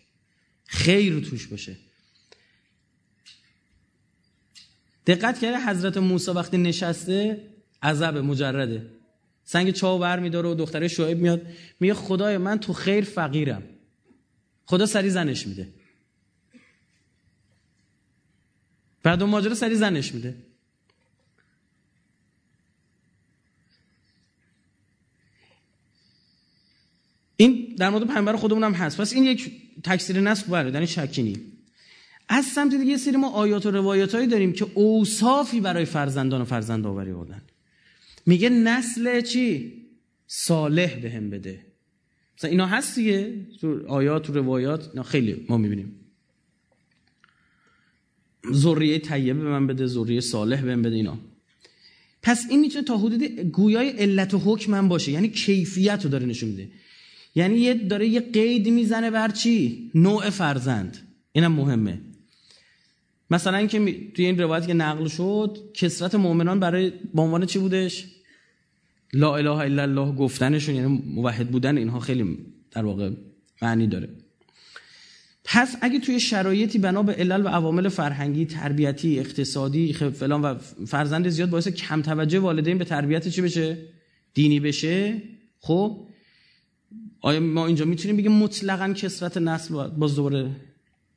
خیر 0.66 1.20
توش 1.20 1.46
باشه. 1.46 1.76
دقت 5.06 5.38
کرده 5.38 5.66
حضرت 5.66 5.96
موسی 5.96 6.30
وقتی 6.30 6.58
نشسته؟ 6.58 7.48
عذب 7.82 8.16
مجرده. 8.16 8.90
سنگ 9.44 9.70
چاو 9.70 9.98
بر 9.98 10.20
میداره 10.20 10.48
و 10.48 10.54
دختره 10.54 10.88
شعیب 10.88 11.18
میاد. 11.18 11.46
میگه 11.80 11.94
خدای 11.94 12.38
من 12.38 12.58
تو 12.58 12.72
خیر 12.72 13.04
فقیرم. 13.04 13.62
خدا 14.66 14.87
سری 14.87 15.10
زنش 15.10 15.46
میده. 15.46 15.68
بعد 19.02 19.22
اون 19.22 19.30
ماجرا 19.30 19.54
سری 19.54 19.74
زنش 19.74 20.14
میده. 20.14 20.37
این 27.44 27.74
در 27.78 27.90
مورد 27.90 28.07
پیامبر 28.07 28.37
خودمون 28.37 28.64
هم 28.64 28.72
هست. 28.72 29.00
پس 29.00 29.12
این 29.12 29.24
یک 29.24 29.52
تکثیر 29.85 30.20
نسل 30.20 30.52
بله 30.52 30.70
در 30.70 30.80
این 30.80 30.87
شکی 30.87 31.22
نی 31.22 31.37
از 32.28 32.44
سمت 32.44 32.74
دیگه 32.74 32.85
یه 32.85 32.96
سری 32.96 33.16
ما 33.16 33.30
آیات 33.30 33.66
و 33.66 33.70
روایاتایی 33.70 34.26
داریم 34.26 34.52
که 34.52 34.66
اوصافی 34.74 35.61
برای 35.61 35.85
فرزندان 35.85 36.40
و 36.40 36.44
فرزند 36.44 36.87
آوری 36.87 37.12
بودن. 37.12 37.42
میگه 38.26 38.48
نسل 38.48 39.20
چی؟ 39.20 39.72
صالح 40.26 41.00
به 41.00 41.11
هم 41.11 41.30
بده. 41.30 41.66
مثلا 42.38 42.50
اینا 42.50 42.66
هست 42.66 42.94
دیگه. 42.94 43.46
تو 43.61 43.87
آیات 43.88 44.30
و 44.30 44.33
روایات 44.33 44.88
اینا 44.88 45.02
خیلی 45.02 45.46
ما 45.48 45.57
می‌بینیم. 45.57 45.92
ذریه 48.52 48.98
طیبه 48.98 49.40
به 49.40 49.48
من 49.48 49.66
بده 49.66 49.87
ذریه 49.87 50.20
صالح 50.20 50.62
به 50.62 50.76
من 50.76 50.83
بده 50.83 50.96
اینا. 50.96 51.18
پس 52.22 52.46
این 52.50 52.61
می‌تونه 52.61 52.85
تا 52.85 52.98
حدود 52.98 53.22
گویای 53.40 53.88
علت 53.88 54.35
و 54.35 54.38
حکم 54.38 54.74
هم 54.74 54.88
باشه. 54.88 55.12
یعنی 55.12 55.28
کیفیت 55.28 56.00
رو 56.04 56.11
داره 56.11 56.26
نشون 56.26 56.48
میده. 56.48 56.68
یعنی 57.34 57.58
یه 57.58 57.74
داره 57.74 58.08
یه 58.08 58.20
قید 58.20 58.68
می‌زنه 58.68 59.10
بر 59.10 59.28
چی؟ 59.28 59.90
نوع 59.94 60.30
فرزند. 60.30 60.98
اینم 61.32 61.52
مهمه. 61.52 62.00
مثلا 63.30 63.56
اینکه 63.56 63.78
توی 64.14 64.24
این 64.26 64.38
روایت 64.38 64.66
که 64.66 64.74
نقل 64.74 65.08
شد 65.08 65.58
کسرت 65.74 66.14
مؤمنان 66.14 66.60
برای 66.60 66.92
به 67.14 67.22
عنوان 67.22 67.46
چی 67.46 67.58
بودش؟ 67.58 68.06
لا 69.12 69.36
اله 69.36 69.50
الا 69.50 69.82
الله 69.82 70.12
گفتنشون 70.12 70.74
یعنی 70.74 71.02
موحد 71.06 71.48
بودن 71.48 71.76
اینها 71.76 72.00
خیلی 72.00 72.38
در 72.70 72.84
واقع 72.84 73.10
معنی 73.62 73.86
داره. 73.86 74.08
پس 75.44 75.76
اگه 75.80 75.98
توی 76.00 76.20
شرایطی 76.20 76.78
بنا 76.78 77.02
به 77.02 77.12
علل 77.12 77.44
و 77.44 77.48
عوامل 77.48 77.88
فرهنگی 77.88 78.46
تربیتی 78.46 79.18
اقتصادی 79.18 79.92
فلان 79.92 80.42
و 80.42 80.54
فرزند 80.86 81.28
زیاد 81.28 81.50
باعث 81.50 81.68
کم 81.68 82.02
توجه 82.02 82.38
والدین 82.38 82.78
به 82.78 82.84
تربیت 82.84 83.28
چی 83.28 83.42
بشه؟ 83.42 83.78
دینی 84.34 84.60
بشه؟ 84.60 85.22
خب 85.60 86.06
آیا 87.24 87.40
ما 87.40 87.66
اینجا 87.66 87.84
می‌تونیم 87.84 88.16
بگیم 88.16 88.32
مطلقا 88.32 88.92
کسرت 88.92 89.37
نسل 89.37 89.88
باز 89.88 90.16
دوباره 90.16 90.50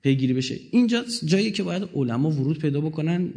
پیگیری 0.01 0.33
بشه؟ 0.33 0.59
اینجا 0.71 1.03
جایی 1.25 1.51
که 1.51 1.63
باید 1.63 1.89
علما 1.95 2.31
ورود 2.31 2.59
پیدا 2.59 2.81
بکنن 2.81 3.33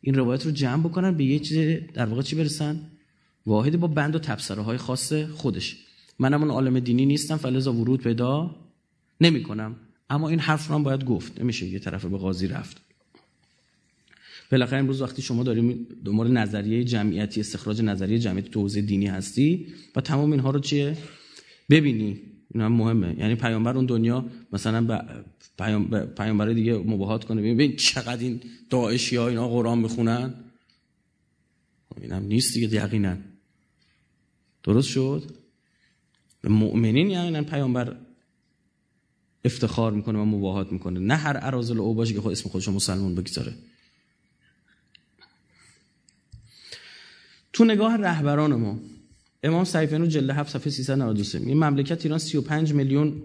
این 0.00 0.14
روایت 0.14 0.46
رو 0.46 0.50
جمع 0.50 0.82
بکنن 0.82 1.14
به 1.16 1.24
یه 1.24 1.38
چیز 1.38 1.80
در 1.94 2.06
واقع 2.06 2.22
چی 2.22 2.36
برسن؟ 2.36 2.80
واحدی 3.46 3.76
با 3.76 3.86
بند 3.86 4.16
و 4.16 4.18
تبصره 4.18 4.62
های 4.62 4.76
خاص 4.76 5.12
خودش. 5.12 5.76
منم 6.18 6.42
اون 6.42 6.50
عالم 6.50 6.80
دینی 6.80 7.06
نیستم 7.06 7.36
فلزا 7.36 7.72
ورود 7.72 8.02
پیدا 8.02 8.56
نمی‌کنم. 9.20 9.76
اما 10.10 10.28
این 10.28 10.38
حرف 10.38 10.68
رو 10.68 10.74
هم 10.74 10.82
باید 10.82 11.04
گفت. 11.04 11.40
نمیشه 11.40 11.66
یه 11.66 11.78
طرف 11.78 12.04
به 12.04 12.18
قاضی 12.18 12.46
رفت. 12.46 12.76
بالاخره 14.52 14.78
امروز 14.78 15.02
وقتی 15.02 15.22
شما 15.22 15.42
داریم 15.42 15.86
دنبال 16.04 16.32
نظریه 16.32 16.84
جمعیتی 16.84 17.40
استخراج 17.40 17.82
نظریه 17.82 18.18
جمعیتی 18.18 18.50
تو 18.50 18.68
دینی 18.68 19.06
هستی 19.06 19.66
و 19.96 20.00
تمام 20.00 20.32
اینها 20.32 20.50
رو 20.50 20.60
چیه؟ 20.60 20.96
ببینی. 21.72 22.20
این 22.54 22.62
هم 22.62 22.72
مهمه. 22.72 23.18
یعنی 23.18 23.34
پیامبر 23.34 23.76
اون 23.76 23.86
دنیا 23.86 24.24
مثلا 24.52 25.04
پیامبر 26.16 26.48
دیگه 26.52 26.78
مباهات 26.78 27.24
کنه. 27.24 27.54
ببین 27.54 27.76
چقدر 27.76 28.20
این 28.20 28.40
داعشی 28.70 29.16
ها 29.16 29.28
اینا 29.28 29.48
قرآن 29.48 29.78
می‌خونن. 29.78 30.34
خب 31.88 32.02
این 32.02 32.12
هم 32.12 32.22
نیست 32.22 32.54
دیگه 32.54 32.84
یقینا. 32.84 33.16
درست 34.62 34.88
شد؟ 34.88 35.36
به 36.40 36.48
مؤمنین 36.48 37.10
یعنی 37.10 37.40
پیامبر 37.40 37.96
افتخار 39.44 39.92
می‌کنه 39.92 40.18
و 40.18 40.24
مباهات 40.24 40.72
می‌کنه. 40.72 41.00
نه 41.00 41.14
هر 41.14 41.38
ارازل 41.42 41.78
او 41.78 41.94
باشه 41.94 42.14
که 42.14 42.20
خود 42.20 42.32
اسم 42.32 42.48
خودش 42.50 42.68
مسلمان 42.68 43.14
بگذاره. 43.14 43.54
تو 47.52 47.64
نگاه 47.64 47.96
رهبران 47.96 48.54
ما 48.54 48.80
امام 49.42 49.64
سیفینو 49.64 50.06
جلد 50.06 50.30
7 50.30 50.50
صفحه 50.50 50.70
393 50.70 51.38
این 51.38 51.56
مملکت 51.64 52.04
ایران 52.04 52.18
35 52.18 52.72
میلیون 52.72 53.22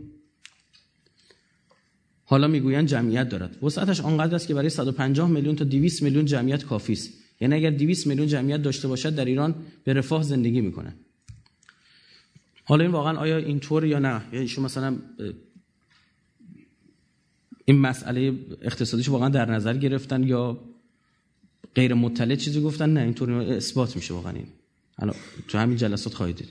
حالا 2.24 2.48
می‌گوین 2.48 2.86
جمعیت 2.86 3.30
دارد. 3.30 3.64
وسعتش 3.64 4.02
آنقدر 4.02 4.36
است 4.36 4.48
که 4.48 4.54
برای 4.54 4.70
150 4.70 5.30
میلیون 5.30 5.56
تا 5.56 5.66
200 5.66 6.04
میلیون 6.04 6.26
جمعیت 6.26 6.64
کافی 6.64 6.94
است. 6.94 7.10
یعنی 7.42 7.56
اگر 7.56 7.70
200 7.70 8.08
میلیون 8.08 8.28
جمعیت 8.28 8.62
داشته 8.62 8.88
باشد 8.88 9.16
در 9.16 9.26
ایران 9.26 9.56
به 9.84 9.94
رفاه 9.94 10.24
زندگی 10.24 10.62
می‌کنه. 10.62 10.96
حالا 12.64 12.84
این 12.84 12.92
واقعا 12.92 13.18
آیا 13.18 13.38
اینطور 13.38 13.86
یا 13.86 14.00
نه؟ 14.00 14.22
یا 14.34 14.40
ایشون 14.40 14.66
مثلا 14.66 14.98
این 17.66 17.80
مسئله 17.80 18.34
اقتصادیش 18.62 19.10
واقعا 19.10 19.30
در 19.30 19.52
نظر 19.52 19.78
گرفتن 19.78 20.24
یا 20.24 20.60
غیر 21.76 21.94
مطلع 21.94 22.36
چیزی 22.36 22.62
گفتن؟ 22.62 22.90
نه 22.90 23.02
اینطور 23.02 23.32
اثبات 23.32 23.96
میشه 23.96 24.14
واقعا 24.14 24.34
این. 24.34 24.48
حالا 25.00 25.14
تو 25.48 25.58
همین 25.58 25.78
جلسات 25.78 26.14
خواهید 26.14 26.36
دید. 26.36 26.50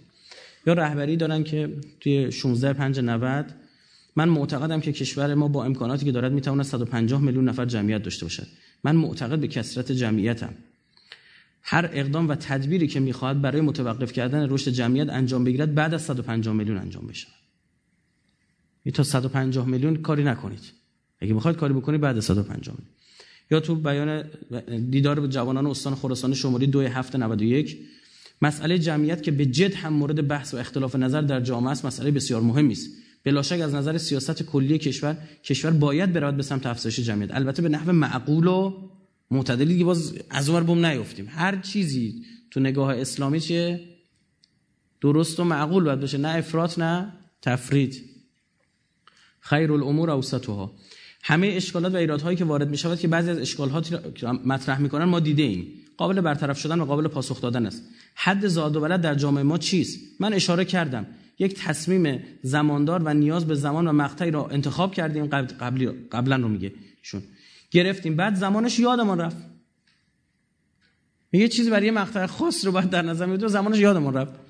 یا 0.66 0.72
رهبری 0.72 1.16
دارن 1.16 1.44
که 1.44 1.76
توی 2.00 2.32
16 2.32 2.72
5 2.72 3.00
90 3.00 3.54
من 4.16 4.28
معتقدم 4.28 4.80
که 4.80 4.92
کشور 4.92 5.35
ما 5.35 5.48
با 5.48 5.64
امکاناتی 5.64 6.04
که 6.04 6.12
دارد 6.12 6.32
می‌تواند 6.32 6.62
150 6.64 7.20
میلیون 7.20 7.48
نفر 7.48 7.64
جمعیت 7.64 8.02
داشته 8.02 8.24
باشد. 8.24 8.46
من 8.85 8.96
معتقد 8.96 9.38
به 9.38 9.48
کسرت 9.48 9.92
جمعیتم. 9.92 10.54
هر 11.62 11.90
اقدام 11.92 12.28
و 12.28 12.35
تدبیری 12.35 12.87
که 12.87 13.00
می‌خواهد 13.00 13.42
برای 13.42 13.61
متوقف 13.61 14.12
کردن 14.12 14.50
رشد 14.50 14.70
جمعیت 14.70 15.09
انجام 15.11 15.44
بگیرد 15.44 15.74
بعد 15.74 15.94
از 15.94 16.02
150 16.02 16.54
میلیون 16.54 16.78
انجام 16.78 17.06
بشه. 17.06 17.26
تا 18.94 19.02
150 19.02 19.66
میلیون 19.66 19.96
کاری 19.96 20.24
نکنید. 20.24 20.72
اگه 21.20 21.32
می‌خواید 21.32 21.56
کاری 21.56 21.74
بکنید 21.74 22.00
بعد 22.00 22.16
از 22.16 22.24
150 22.24 22.76
میلیون. 22.78 22.96
یا 23.50 23.61
تو 23.61 23.74
بیان 23.74 24.24
دیدار 24.90 25.26
جوانان 25.26 25.66
استان 25.66 25.94
خراسان 25.94 26.35
شمالی 26.35 26.66
2 26.66 26.80
هفته 26.80 27.18
91 27.18 27.78
مسئله 28.42 28.79
جمعیت 28.79 29.22
که 29.22 29.31
به 29.31 29.46
جد 29.46 29.75
هم 29.75 29.92
مورد 29.92 30.29
بحث 30.29 30.55
و 30.55 30.57
اختلاف 30.57 30.96
نظر 30.96 31.20
در 31.20 31.40
جامعه 31.40 31.70
است 31.70 31.85
مسئله 31.85 32.11
بسیار 32.11 32.40
مهمی 32.40 32.72
است. 32.72 32.90
بلا 33.25 33.42
شک 33.42 33.61
از 33.61 33.75
نظر 33.75 33.99
سیاست 33.99 34.42
کلی 34.42 34.79
کشور 34.79 35.16
کشور 35.44 35.70
باید 35.70 36.12
برود 36.12 36.37
به 36.37 36.42
سمت 36.42 36.66
افزایش 36.66 37.01
جمعیت. 37.01 37.35
البته 37.35 37.62
به 37.62 37.68
نحو 37.68 37.92
معقول 37.92 38.46
و 38.46 38.88
معتدلی 39.31 39.79
که 39.79 39.85
باز 39.85 40.14
از 40.31 40.49
اون 40.49 40.64
بم 40.64 40.87
نیفتیم. 40.87 41.27
هر 41.29 41.57
چیزی 41.57 42.25
تو 42.51 42.61
نگاه 42.61 42.94
اسلامی 42.94 43.40
چیه؟ 43.40 43.81
درست 45.01 45.40
و 45.40 45.44
معقول 45.44 45.85
باید 45.85 46.01
بشه 46.01 46.18
نه 46.18 46.29
افراط 46.29 46.79
نه 46.79 47.12
تفرید. 47.42 48.05
خیر 49.40 49.72
الامور 49.72 50.11
اوسطها 50.11 50.75
همه 51.22 51.46
اشکالات 51.46 51.94
و 51.94 51.96
ایرادهایی 51.96 52.37
که 52.37 52.44
وارد 52.44 52.70
می 52.70 52.77
شود 52.77 52.99
که 52.99 53.09
بعضی 53.09 53.31
از 53.31 53.38
اشکالات 53.38 53.92
مطرح 54.25 54.81
می‌کنن 54.81 55.05
ما 55.05 55.20
دیده 55.20 55.42
ایم. 55.42 55.66
قابل 55.96 56.20
برطرف 56.20 56.59
شدن 56.59 56.81
و 56.81 56.85
قابل 56.85 57.09
پاسخ 57.09 57.40
دادن 57.40 57.66
است. 57.66 57.83
حد 58.18 58.46
زاد 58.46 58.76
و 58.76 58.81
ولد 58.81 59.00
در 59.00 59.14
جامعه 59.14 59.42
ما 59.42 59.59
چیست؟ 59.59 60.00
من 60.20 60.33
اشاره 60.33 60.64
کردم. 60.64 61.07
یک 61.38 61.55
تصمیم 61.55 62.22
زماندار 62.42 63.02
و 63.05 63.14
نیاز 63.14 63.46
به 63.46 63.55
زمان 63.55 63.88
و 63.88 63.92
مقطعی 63.92 64.31
را 64.31 64.46
انتخاب 64.46 64.94
کردیم. 64.94 65.26
قبلی 65.26 65.87
قبلا 65.87 66.37
رو 66.37 66.48
میگه 66.48 66.72
شون 67.02 67.22
گرفتیم. 67.70 68.16
بعد 68.16 68.35
زمانش 68.35 68.79
یادمان 68.79 69.20
رفت. 69.20 69.37
یه 71.33 71.48
چیزی 71.48 71.70
برای 71.70 71.87
یه 71.87 71.92
مقطع 71.92 72.26
خاص 72.26 72.64
رو 72.64 72.72
باید 72.72 72.90
در 72.90 73.02
نظر 73.02 73.26
بگیرید 73.26 73.46
زمانش 73.46 73.79
یادمان 73.79 74.14
رفت. 74.14 74.45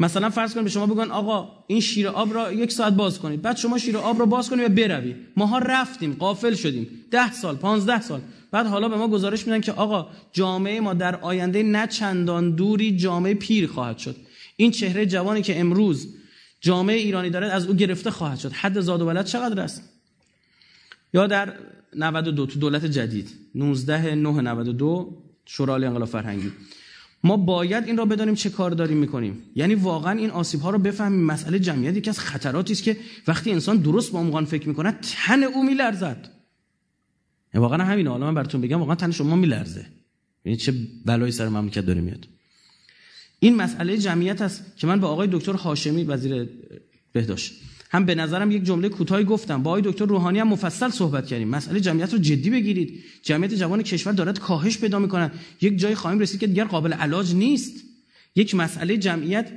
مثلا 0.00 0.30
فرض 0.30 0.54
کنید 0.54 0.64
به 0.64 0.70
شما 0.70 0.86
بگن 0.86 1.10
آقا 1.10 1.64
این 1.66 1.80
شیر 1.80 2.08
آب 2.08 2.34
را 2.34 2.52
یک 2.52 2.72
ساعت 2.72 2.92
باز 2.92 3.18
کنید. 3.18 3.42
بعد 3.42 3.56
شما 3.56 3.78
شیر 3.78 3.96
آب 3.96 4.18
را 4.18 4.26
باز 4.26 4.50
کنید 4.50 4.70
و 4.70 4.74
بروی 4.74 5.14
ماها 5.36 5.58
رفتیم 5.58 6.16
قافل 6.18 6.54
شدیم. 6.54 6.88
ده 7.10 7.32
سال 7.32 7.56
پانزده 7.56 8.00
سال. 8.00 8.20
بعد 8.50 8.66
حالا 8.66 8.88
به 8.88 8.96
ما 8.96 9.08
گزارش 9.08 9.46
میدن 9.46 9.60
که 9.60 9.72
آقا 9.72 10.06
جامعه 10.32 10.80
ما 10.80 10.94
در 10.94 11.16
آینده 11.16 11.62
نه 11.62 11.86
چندان 11.86 12.50
دوری 12.50 12.96
جامعه 12.96 13.34
پیر 13.34 13.66
خواهد 13.66 13.98
شد. 13.98 14.16
این 14.56 14.70
چهره 14.70 15.06
جوانی 15.06 15.42
که 15.42 15.60
امروز 15.60 16.14
جامعه 16.60 16.96
ایرانی 16.96 17.30
دارد 17.30 17.50
از 17.50 17.66
او 17.66 17.74
گرفته 17.74 18.10
خواهد 18.10 18.38
شد. 18.38 18.52
حد 18.52 18.80
زاد 18.80 19.02
و 19.02 19.06
ولد 19.06 19.24
چقدر 19.24 19.60
است؟ 19.60 19.90
یا 21.14 21.26
در 21.26 21.52
92 21.96 22.46
تو 22.46 22.58
دولت 22.58 22.86
جدید. 22.86 23.30
19 23.54 24.14
9 24.14 24.40
92 24.40 25.22
شورای 25.44 25.84
انقلاب 25.84 26.08
فرهنگی. 26.08 26.52
ما 27.24 27.36
باید 27.36 27.84
این 27.84 27.96
را 27.96 28.04
بدانیم 28.04 28.34
چه 28.34 28.50
کار 28.50 28.70
داریم 28.70 28.96
می‌کنیم. 28.96 29.42
یعنی 29.54 29.74
واقعا 29.74 30.18
این 30.18 30.30
آسیب 30.30 30.60
ها 30.60 30.70
رو 30.70 30.78
بفهمیم. 30.78 31.20
مسئله 31.20 31.58
جمعیت 31.58 31.96
یکی 31.96 32.10
از 32.10 32.18
خطراتی 32.18 32.72
است 32.72 32.82
که 32.82 32.96
وقتی 33.28 33.52
انسان 33.52 33.76
درست 33.76 34.12
با 34.12 34.18
عنوان 34.18 34.44
فکر 34.44 34.68
می‌کنه 34.68 34.98
تن 35.02 35.42
او 35.42 35.64
میلرزد. 35.66 36.30
واقعا 37.54 37.84
همین 37.84 38.06
حالا 38.06 38.26
من 38.26 38.34
براتون 38.34 38.60
بگم 38.60 38.78
واقعا 38.78 38.94
تن 38.94 39.10
شما 39.10 39.36
میلرزه. 39.36 39.86
یعنی 40.44 40.56
چه 40.56 40.74
بلایی 41.04 41.32
سر 41.32 41.48
مملکت 41.48 41.86
داره 41.86 42.00
میاد. 42.00 42.28
این 43.40 43.56
مسئله 43.56 43.98
جمعیت 43.98 44.42
است 44.42 44.76
که 44.76 44.86
من 44.86 45.00
با 45.00 45.08
آقای 45.08 45.28
دکتر 45.32 45.52
هاشمی 45.52 46.04
وزیر 46.04 46.48
بهداشت 47.12 47.52
هم 47.94 48.04
به 48.04 48.14
نظرم 48.14 48.50
یک 48.50 48.64
جمله 48.64 48.88
کوتاهی 48.88 49.24
گفتم. 49.24 49.62
با 49.62 49.70
آقای 49.70 49.82
دکتر 49.84 50.04
روحانی 50.04 50.38
هم 50.38 50.48
مفصل 50.48 50.90
صحبت 50.90 51.26
کردیم. 51.26 51.48
مسئله 51.48 51.80
جمعیت 51.80 52.12
رو 52.12 52.18
جدی 52.18 52.50
بگیرید. 52.50 53.04
جمعیت 53.22 53.54
جوان 53.54 53.82
کشور 53.82 54.12
دارد 54.12 54.38
کاهش 54.38 54.78
پیدا 54.78 54.98
می‌کنن 54.98 55.30
یک 55.60 55.78
جای 55.78 55.94
خواهیم 55.94 56.20
رسید 56.20 56.40
که 56.40 56.46
دیگر 56.46 56.64
قابل 56.64 56.92
علاج 56.92 57.34
نیست. 57.34 57.84
یک 58.36 58.54
مسئله 58.54 58.96
جمعیت 58.96 59.52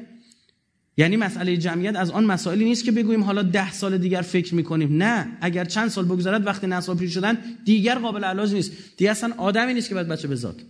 یعنی 0.97 1.15
مسئله 1.15 1.57
جمعیت 1.57 1.95
از 1.95 2.11
آن 2.11 2.25
مسائلی 2.25 2.65
نیست 2.65 2.85
که 2.85 2.91
بگوییم 2.91 3.23
حالا 3.23 3.41
ده 3.41 3.73
سال 3.73 3.97
دیگر 3.97 4.21
فکر 4.21 4.55
می‌کنیم. 4.55 4.97
نه. 4.97 5.37
اگر 5.41 5.65
چند 5.65 5.89
سال 5.89 6.05
بگذرد 6.05 6.47
وقتی 6.47 6.67
نسل 6.67 6.95
پیر 6.95 7.09
شدن 7.09 7.37
دیگر 7.65 7.99
قابل 7.99 8.23
علاج 8.23 8.53
نیست. 8.53 8.71
دیگه 8.97 9.11
اصلا 9.11 9.33
آدمی 9.37 9.73
نیست 9.73 9.89
که 9.89 9.95
باید 9.95 10.07
بچه 10.07 10.27
بزاد 10.27 10.61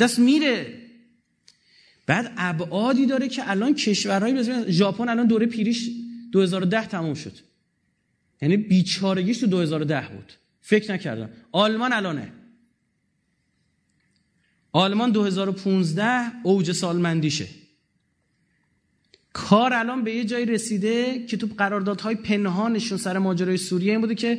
دست 0.00 0.18
میره. 0.18 0.83
بعد 2.06 2.32
ابعادی 2.36 3.06
داره 3.06 3.28
که 3.28 3.50
الان 3.50 3.74
کشورهای 3.74 4.32
مثل 4.32 4.70
ژاپن 4.70 5.08
الان 5.08 5.26
دوره 5.26 5.46
پیریش 5.46 5.90
2010 6.32 6.86
تموم 6.86 7.14
شد. 7.14 7.32
یعنی 8.42 8.56
بیچارگیش 8.56 9.38
تو 9.38 9.46
2010 9.46 10.08
بود. 10.08 10.32
فکر 10.60 10.92
نکردم. 10.92 11.30
آلمان 11.52 11.92
الانه. 11.92 12.32
آلمان 14.72 15.10
2015 15.10 16.32
اوج 16.42 16.72
سالمندیشه. 16.72 17.46
کار 19.32 19.72
الان 19.72 20.04
به 20.04 20.14
یه 20.14 20.24
جایی 20.24 20.46
رسیده 20.46 21.26
که 21.26 21.36
تو 21.36 21.48
قراردادهای 21.58 22.14
پنهانشون 22.14 22.98
سر 22.98 23.18
ماجرای 23.18 23.56
سوریه 23.56 23.92
این 23.92 24.00
بوده 24.00 24.14
که 24.14 24.38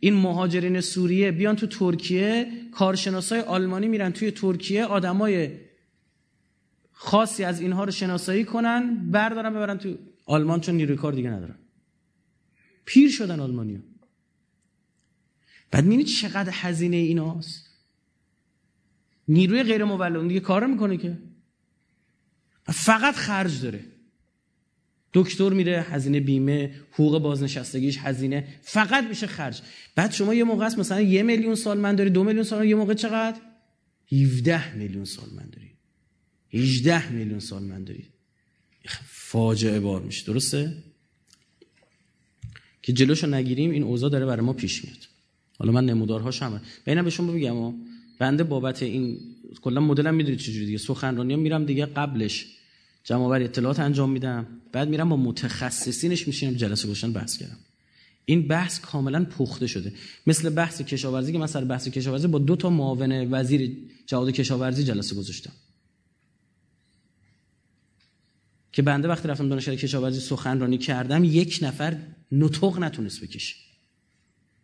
این 0.00 0.14
مهاجرین 0.14 0.80
سوریه 0.80 1.32
بیان 1.32 1.56
تو 1.56 1.66
ترکیه 1.66 2.46
کارشناسای 2.72 3.40
آلمانی 3.40 3.88
میرن 3.88 4.12
توی 4.12 4.30
ترکیه 4.30 4.84
آدمای 4.84 5.50
خاصی 7.02 7.44
از 7.44 7.60
اینها 7.60 7.84
رو 7.84 7.90
شناسایی 7.90 8.44
کنن 8.44 9.10
بردارن 9.10 9.50
ببرن 9.50 9.78
تو 9.78 9.98
آلمان 10.26 10.60
چون 10.60 10.74
نیروی 10.74 10.96
کار 10.96 11.12
دیگه 11.12 11.30
ندارن. 11.30 11.54
پیر 12.84 13.10
شدن 13.10 13.40
آلمانیا. 13.40 13.78
بعد 15.70 15.84
می‌بینید 15.84 16.06
چقدر 16.06 16.52
هزینه 16.52 16.96
ایناست؟ 16.96 17.70
نیروی 19.28 19.62
غیر 19.62 19.84
مولد 19.84 20.28
دیگه 20.28 20.40
کار 20.40 20.66
می‌کنه 20.66 20.96
که. 20.96 21.18
فقط 22.64 23.14
خرج 23.14 23.62
داره. 23.62 23.84
دکتر 25.14 25.50
میره 25.50 25.82
هزینه 25.82 26.20
بیمه 26.20 26.74
حقوق 26.92 27.22
بازنشستگیش 27.22 27.98
هزینه 27.98 28.48
فقط 28.62 29.04
میشه 29.04 29.26
خرج. 29.26 29.62
بعد 29.94 30.12
شما 30.12 30.34
یه 30.34 30.44
موقع 30.44 30.66
است 30.66 30.78
مثلا 30.78 31.00
یه 31.00 31.22
میلیون 31.22 31.54
سال 31.54 31.78
من 31.78 31.94
داری 31.94 32.10
دو 32.10 32.24
میلیون 32.24 32.44
سال 32.44 32.66
یه 32.66 32.74
موقع 32.74 32.94
چقدر؟ 32.94 33.40
17 34.12 34.74
میلیون 34.74 35.04
سال 35.04 35.28
من 35.36 35.50
18 36.52 37.12
میلیون 37.12 37.40
سال 37.40 37.62
من 37.62 37.84
داری 37.84 38.04
فاجعه 39.06 39.80
بار 39.80 40.02
میشه. 40.02 40.26
درسته؟ 40.26 40.74
که 42.82 42.92
جلوشو 42.92 43.26
نگیریم 43.26 43.70
این 43.70 43.82
اوضاع 43.82 44.10
داره 44.10 44.26
برای 44.26 44.46
ما 44.46 44.52
پیش 44.52 44.84
میاد. 44.84 44.98
حالا 45.58 45.72
من 45.72 45.86
نمودارهاش 45.86 46.42
هم 46.42 46.60
ببینم 46.86 47.04
به 47.04 47.10
شما 47.10 47.32
بگم 47.32 47.74
بنده 48.18 48.44
بابت 48.44 48.82
این 48.82 49.18
کلا 49.62 49.80
مدلم 49.80 50.14
می‌دونید 50.14 50.38
چجوری 50.38 50.66
دیگه. 50.66 50.78
سخنرانی 50.78 51.36
میرم 51.36 51.64
دیگه 51.64 51.86
قبلش. 51.86 52.46
جمع 53.04 53.24
آوری 53.24 53.44
اطلاعات 53.44 53.80
انجام 53.80 54.10
میدم. 54.10 54.46
بعد 54.72 54.88
میرم 54.88 55.08
با 55.08 55.16
متخصصینش 55.16 56.26
میشینم 56.26 56.54
جلسه 56.54 56.88
گوشن 56.88 57.12
بحث 57.12 57.36
کردم. 57.36 57.56
این 58.24 58.48
بحث 58.48 58.80
کاملا 58.80 59.24
پخته 59.24 59.66
شده. 59.66 59.92
مثل 60.26 60.50
بحث 60.50 60.82
کشاورزی 60.82 61.32
که 61.32 61.38
من 61.38 61.46
سر 61.46 61.64
بحث 61.64 61.88
کشاورزی 61.88 62.26
با 62.26 62.38
دو 62.38 62.56
تا 62.56 62.70
معاون 62.70 63.34
وزیر 63.34 63.76
جهاد 64.06 64.30
کشاورزی 64.30 64.84
جلسه 64.84 65.14
گذاشتم. 65.14 65.52
که 68.72 68.82
بنده 68.82 69.08
وقتی 69.08 69.28
رفتم 69.28 69.48
دانشگاه 69.48 69.76
کشاورزی 69.76 70.20
سخنرانی 70.20 70.78
کردم 70.78 71.24
یک 71.24 71.58
نفر 71.62 71.96
نطق 72.32 72.78
نتونست 72.78 73.20
بکشه. 73.20 73.56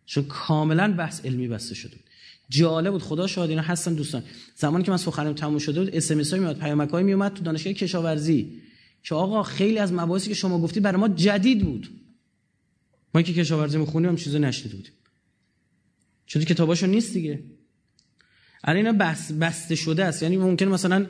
چون 0.05 0.23
کاملا 0.23 0.93
بحث 0.93 1.25
علمی 1.25 1.47
بسته 1.47 1.75
شده 1.75 1.97
جالب 2.49 2.91
بود. 2.91 3.01
خدا 3.01 3.27
شاهد 3.27 3.49
اینا 3.49 3.61
هستن 3.61 3.93
دوستان. 3.93 4.23
زمانی 4.55 4.83
که 4.83 4.91
من 4.91 4.97
سخنرانی 4.97 5.35
تموم 5.35 5.59
شده 5.59 5.79
بود 5.79 5.95
اس 5.95 6.11
ام 6.11 6.19
اس 6.19 6.33
میاد 6.33 6.59
پیامک 6.59 6.89
های 6.89 7.03
میومد 7.03 7.33
تو 7.33 7.43
دانشگاه 7.43 7.73
کشاورزی. 7.73 8.61
که 9.03 9.15
آقا 9.15 9.43
خیلی 9.43 9.79
از 9.79 9.93
مباحثی 9.93 10.29
که 10.29 10.33
شما 10.33 10.61
گفتی 10.61 10.79
برای 10.79 11.01
ما 11.01 11.07
جدید 11.07 11.65
بود. 11.65 11.89
ما 13.13 13.21
که 13.21 13.33
کشاورزی 13.33 13.77
می‌خونیم 13.77 14.09
هم 14.09 14.15
چیزی 14.15 14.39
نشنیده 14.39 14.75
بودیم. 14.75 14.93
چون 16.25 16.43
کتاباشو 16.43 16.87
نیست 16.87 17.13
دیگه. 17.13 17.43
الان 18.63 18.77
اینا 18.77 19.05
بس 19.05 19.31
بسته 19.31 19.75
شده 19.75 20.05
است. 20.05 20.23
یعنی 20.23 20.37
ممکن 20.37 20.65
مثلا 20.65 21.05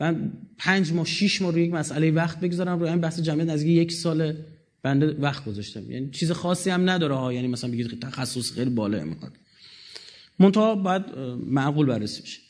من 0.00 0.32
پنج 0.58 0.92
ماه 0.92 1.06
شش 1.06 1.42
ماه 1.42 1.52
روی 1.52 1.62
یک 1.62 1.72
مسئله 1.72 2.10
وقت 2.10 2.40
بگذارم 2.40 2.78
روی 2.78 2.88
این 2.88 3.00
بحث 3.00 3.20
جمعیت 3.20 3.48
نزدیک 3.48 3.78
یک 3.78 3.92
سال 3.92 4.34
بنده 4.82 5.16
وقت 5.20 5.44
گذاشتم. 5.44 5.90
یعنی 5.90 6.10
چیز 6.10 6.32
خاصی 6.32 6.70
هم 6.70 6.90
نداره 6.90 7.14
ها 7.14 7.32
یعنی 7.32 7.48
مثلا 7.48 7.70
بگید 7.70 8.00
تخصص 8.00 8.52
خیلی 8.52 8.70
بالا 8.70 9.04
می‌خواد 9.04 9.32
منتها 10.38 10.74
باید 10.74 11.02
معقول 11.46 11.86
بررسی 11.86 12.22
بشه. 12.22 12.40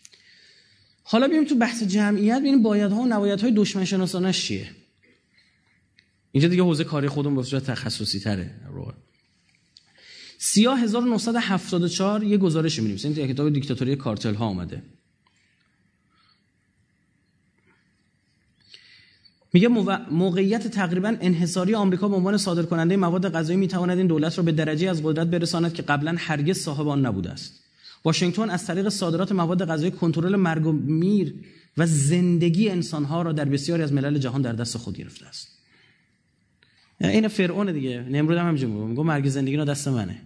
حالا 1.02 1.28
بیایم 1.28 1.44
تو 1.44 1.54
بحث 1.54 1.82
جمعیت 1.82 2.38
ببینیم 2.38 2.62
بایدها 2.62 3.00
و 3.00 3.06
نبایدهای 3.06 3.52
دشمن 3.52 3.84
شناسانش 3.84 4.44
چیه. 4.44 4.70
اینجا 6.32 6.48
دیگه 6.48 6.62
حوزه 6.62 6.84
کاری 6.84 7.08
خودم 7.08 7.36
به 7.36 7.42
صورت 7.42 7.64
تخصصی 7.64 8.20
تره. 8.20 8.50
رو 8.72 8.92
سیاه 10.38 10.80
1974 10.80 12.24
یه 12.24 12.36
گزارش 12.36 12.78
می‌نویسه. 12.78 13.08
این 13.08 13.32
کتاب 13.32 13.52
دیکتاتوری 13.52 13.96
کارتل 13.96 14.34
ها 14.34 14.44
آمده 14.44 14.82
میگه 19.52 19.68
موقعیت 20.10 20.68
تقریبا 20.68 21.16
انحصاری 21.20 21.74
آمریکا 21.74 22.08
به 22.08 22.16
عنوان 22.16 22.36
صادرکننده 22.36 22.96
مواد 22.96 23.32
غذایی 23.32 23.58
می‌تواند 23.58 23.98
این 23.98 24.06
دولت 24.06 24.38
را 24.38 24.44
به 24.44 24.52
درجه 24.52 24.90
از 24.90 25.02
قدرت 25.02 25.26
برساند 25.26 25.74
که 25.74 25.82
قبلا 25.82 26.14
هرگز 26.18 26.58
صاحب 26.58 26.88
آن 26.88 27.06
نبوده 27.06 27.30
است. 27.30 27.60
واشنگتن 28.04 28.50
از 28.50 28.66
طریق 28.66 28.88
صادرات 28.88 29.32
مواد 29.32 29.64
غذایی 29.64 29.90
کنترل 29.90 30.36
مرگ 30.36 30.66
و 30.66 30.72
میر 30.72 31.34
و 31.76 31.86
زندگی 31.86 32.68
انسانها 32.68 33.22
را 33.22 33.32
در 33.32 33.44
بسیاری 33.44 33.82
از 33.82 33.92
ملل 33.92 34.18
جهان 34.18 34.42
در 34.42 34.52
دست 34.52 34.76
خود 34.76 34.96
گرفته 34.96 35.26
است. 35.26 35.48
این 37.00 37.28
فرعون 37.28 37.72
دیگه 37.72 38.00
نمرود 38.00 38.38
هم 38.38 38.46
همینجوری 38.46 38.72
میگه 38.72 39.02
مرگ 39.02 39.28
زندگی 39.28 39.56
را 39.56 39.64
دست 39.64 39.88
منه. 39.88 40.22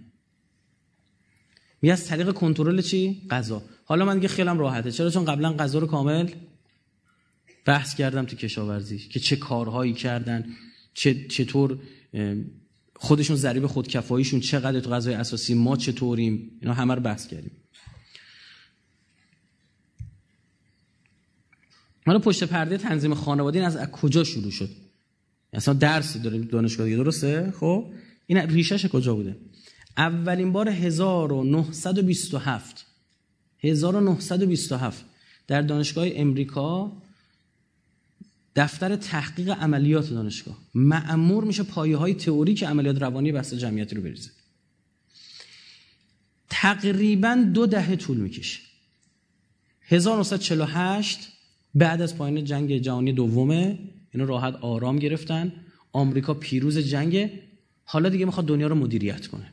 میگه 1.83 1.93
از 1.93 2.07
طریق 2.07 2.33
کنترل 2.33 2.81
چی؟ 2.81 3.23
غذا. 3.31 3.63
حالا 3.85 4.05
من 4.05 4.15
دیگه 4.15 4.29
خیلی 4.29 4.49
راحته. 4.49 4.93
چرا؟ 4.93 5.11
چون 5.11 5.25
قبلا 5.25 5.53
غذا 5.53 5.79
رو 5.79 5.87
کامل 5.87 6.29
بحث 7.65 7.95
کردم 7.95 8.25
تو 8.25 8.37
کشاورزی 8.37 8.99
که 8.99 9.21
چه 9.21 9.37
کارهایی 9.37 9.93
کردن 9.93 10.47
چه 10.95 11.29
چطور 11.29 11.79
خودشون 12.97 13.37
ضریب 13.37 13.67
خودکفاییشون 13.67 14.41
چقدر 14.41 14.81
تو 14.81 14.91
غذای 14.91 15.15
اساسی 15.15 15.55
ما 15.55 15.77
چطوریم؟ 15.77 16.51
اینا 16.61 16.75
همه 16.75 16.95
رو 16.95 17.01
بحث 17.01 17.27
کردیم. 17.27 17.53
حالا 22.07 22.19
پشت 22.19 22.45
پرده 22.45 22.79
تنظیم 22.79 23.15
خانوادی 23.15 23.59
از 23.59 23.91
کجا 23.91 24.25
شروع 24.25 24.51
شد؟ 24.51 24.71
اصلا 25.53 25.75
درسی 25.75 26.19
داریم 26.19 26.43
دانشگاه 26.43 26.87
دیگه 26.87 26.97
درسته؟ 26.97 27.53
خب. 27.61 27.93
این 28.27 28.39
ریشش 28.39 28.87
کجا 28.87 29.15
بوده؟ 29.15 29.37
اولین 29.97 30.53
بار 30.53 30.69
1927 30.69 32.87
1927 33.59 35.05
در 35.47 35.63
دانشگاه 35.63 36.07
امریکا 36.15 36.93
دفتر 38.57 38.97
تحقیق 38.97 39.51
عملیات 39.51 40.11
دانشگاه. 40.11 40.59
معمور 40.75 41.45
میشه 41.45 41.63
پایه 41.63 41.97
های 41.97 42.15
تئوریک 42.15 42.65
عملیات 42.65 43.03
روانی 43.03 43.33
بحث 43.33 43.55
جمعیتی 43.55 43.95
رو 43.95 44.03
بریزه. 44.03 44.31
تقریبا 46.51 47.45
دو 47.55 47.67
دهه 47.67 47.97
طول 47.97 48.17
می‌کشه. 48.17 48.61
1948 49.83 51.29
بعد 51.75 52.03
از 52.03 52.17
پایان 52.17 52.45
جنگ 52.45 52.79
جهانی 52.79 53.13
دومه 53.13 53.79
اینو 54.11 54.27
راحت 54.27 54.55
آرام 54.55 54.99
گرفتن. 54.99 55.53
آمریکا 55.93 56.35
پیروز 56.35 56.79
جنگ. 56.79 57.31
حالا 57.85 58.09
دیگه 58.09 58.25
می‌خواد 58.25 58.47
دنیا 58.47 58.67
رو 58.67 58.75
مدیریت 58.75 59.27
کنه. 59.27 59.53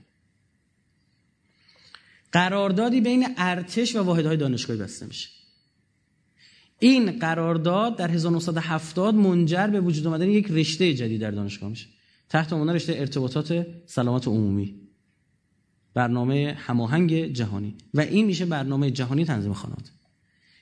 قراردادی 2.31 3.01
بین 3.01 3.27
ارتش 3.37 3.95
و 3.95 4.03
واحدهای 4.03 4.37
دانشگاهی 4.37 4.79
بسته 4.79 5.05
میشه. 5.05 5.29
این 6.83 7.19
قرارداد 7.19 7.97
در 7.97 8.11
1970 8.11 9.15
منجر 9.15 9.67
به 9.67 9.81
وجود 9.81 10.07
آمدن 10.07 10.29
یک 10.29 10.51
رشته 10.51 10.93
جدید 10.93 11.21
در 11.21 11.31
دانشگاه 11.31 11.69
میشه. 11.69 11.87
تحت 12.29 12.53
عنوان 12.53 12.69
رشته 12.69 12.93
ارتباطات 12.97 13.67
سلامت 13.85 14.27
عمومی. 14.27 14.75
برنامه 15.93 16.57
هماهنگ 16.57 17.25
جهانی. 17.25 17.75
و 17.93 18.01
این 18.01 18.25
میشه 18.25 18.45
برنامه 18.45 18.91
جهانی 18.91 19.25
تنظیم 19.25 19.53
خانواده. 19.53 19.89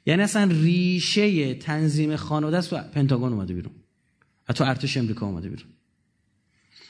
یعنی 0.05 0.21
اصلا 0.21 0.43
ریشه 0.51 1.53
تنظیم 1.53 2.15
خانواده 2.15 2.57
است 2.57 2.69
تو 2.69 2.77
پنتاگون 2.77 3.33
اومده 3.33 3.53
بیرون. 3.53 3.73
تو 4.55 4.63
ارتش 4.63 4.97
امریکا 4.97 5.25
اومده 5.25 5.49
بیرون. 5.49 5.69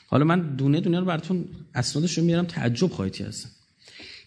حالا 0.06 0.24
من 0.24 0.56
دونه 0.56 0.80
دونه 0.80 1.00
رو 1.00 1.06
براتون 1.06 1.44
اسنادش 1.74 2.18
رو 2.18 2.24
میارم 2.24 2.44
تعجب 2.44 2.86
خواهید 2.86 3.20
هستم 3.20 3.50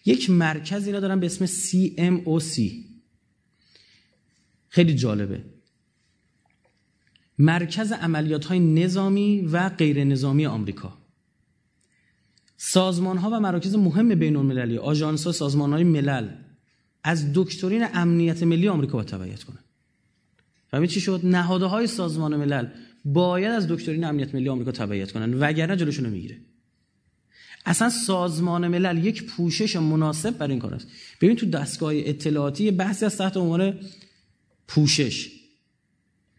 یک 0.04 0.30
مرکز 0.30 0.86
اینا 0.86 1.00
دارم 1.00 1.20
به 1.20 1.26
اسم 1.26 1.46
CMOC 1.46 2.60
خیلی 4.74 4.94
جالبه. 4.94 5.44
مرکز 7.38 7.92
عملیات 7.92 8.44
های 8.44 8.60
نظامی 8.60 9.40
و 9.40 9.68
غیر 9.68 10.04
نظامی 10.04 10.46
آمریکا. 10.46 10.98
سازمان 12.56 13.16
ها 13.16 13.30
و 13.30 13.40
مراکز 13.40 13.74
مهم 13.74 14.14
بین 14.14 14.36
المللی 14.36 14.78
آژانس 14.78 15.26
ها 15.26 15.32
سازمان 15.32 15.72
های 15.72 15.84
ملل 15.84 16.28
از 17.04 17.32
دکترین 17.34 17.86
امنیت 17.94 18.42
ملی 18.42 18.68
آمریکا 18.68 18.92
باید 18.92 19.08
تبعیت 19.08 19.42
کنه 19.42 19.58
فهمید 20.70 20.90
چی 20.90 21.00
شد؟ 21.00 21.20
نهاده 21.24 21.66
های 21.66 21.86
سازمان 21.86 22.36
ملل 22.36 22.66
باید 23.04 23.52
از 23.52 23.68
دکترین 23.68 24.04
امنیت 24.04 24.34
ملی 24.34 24.48
آمریکا 24.48 24.72
تبعیت 24.72 25.12
کنن 25.12 25.34
وگرنه 25.34 25.76
جلوشون 25.76 26.08
می‌گیره. 26.08 26.36
اصلا 27.66 27.90
سازمان 27.90 28.68
ملل 28.68 29.04
یک 29.04 29.24
پوشش 29.26 29.76
مناسب 29.76 30.38
برای 30.38 30.50
این 30.50 30.60
کار 30.60 30.74
است. 30.74 30.88
ببین 31.20 31.36
تو 31.36 31.46
دستگاه 31.46 31.92
اطلاعاتی 31.94 32.70
بحثی 32.70 33.04
از 33.04 33.16
تحت 33.16 33.36
عنوان 33.36 33.80
پوشش. 34.68 35.30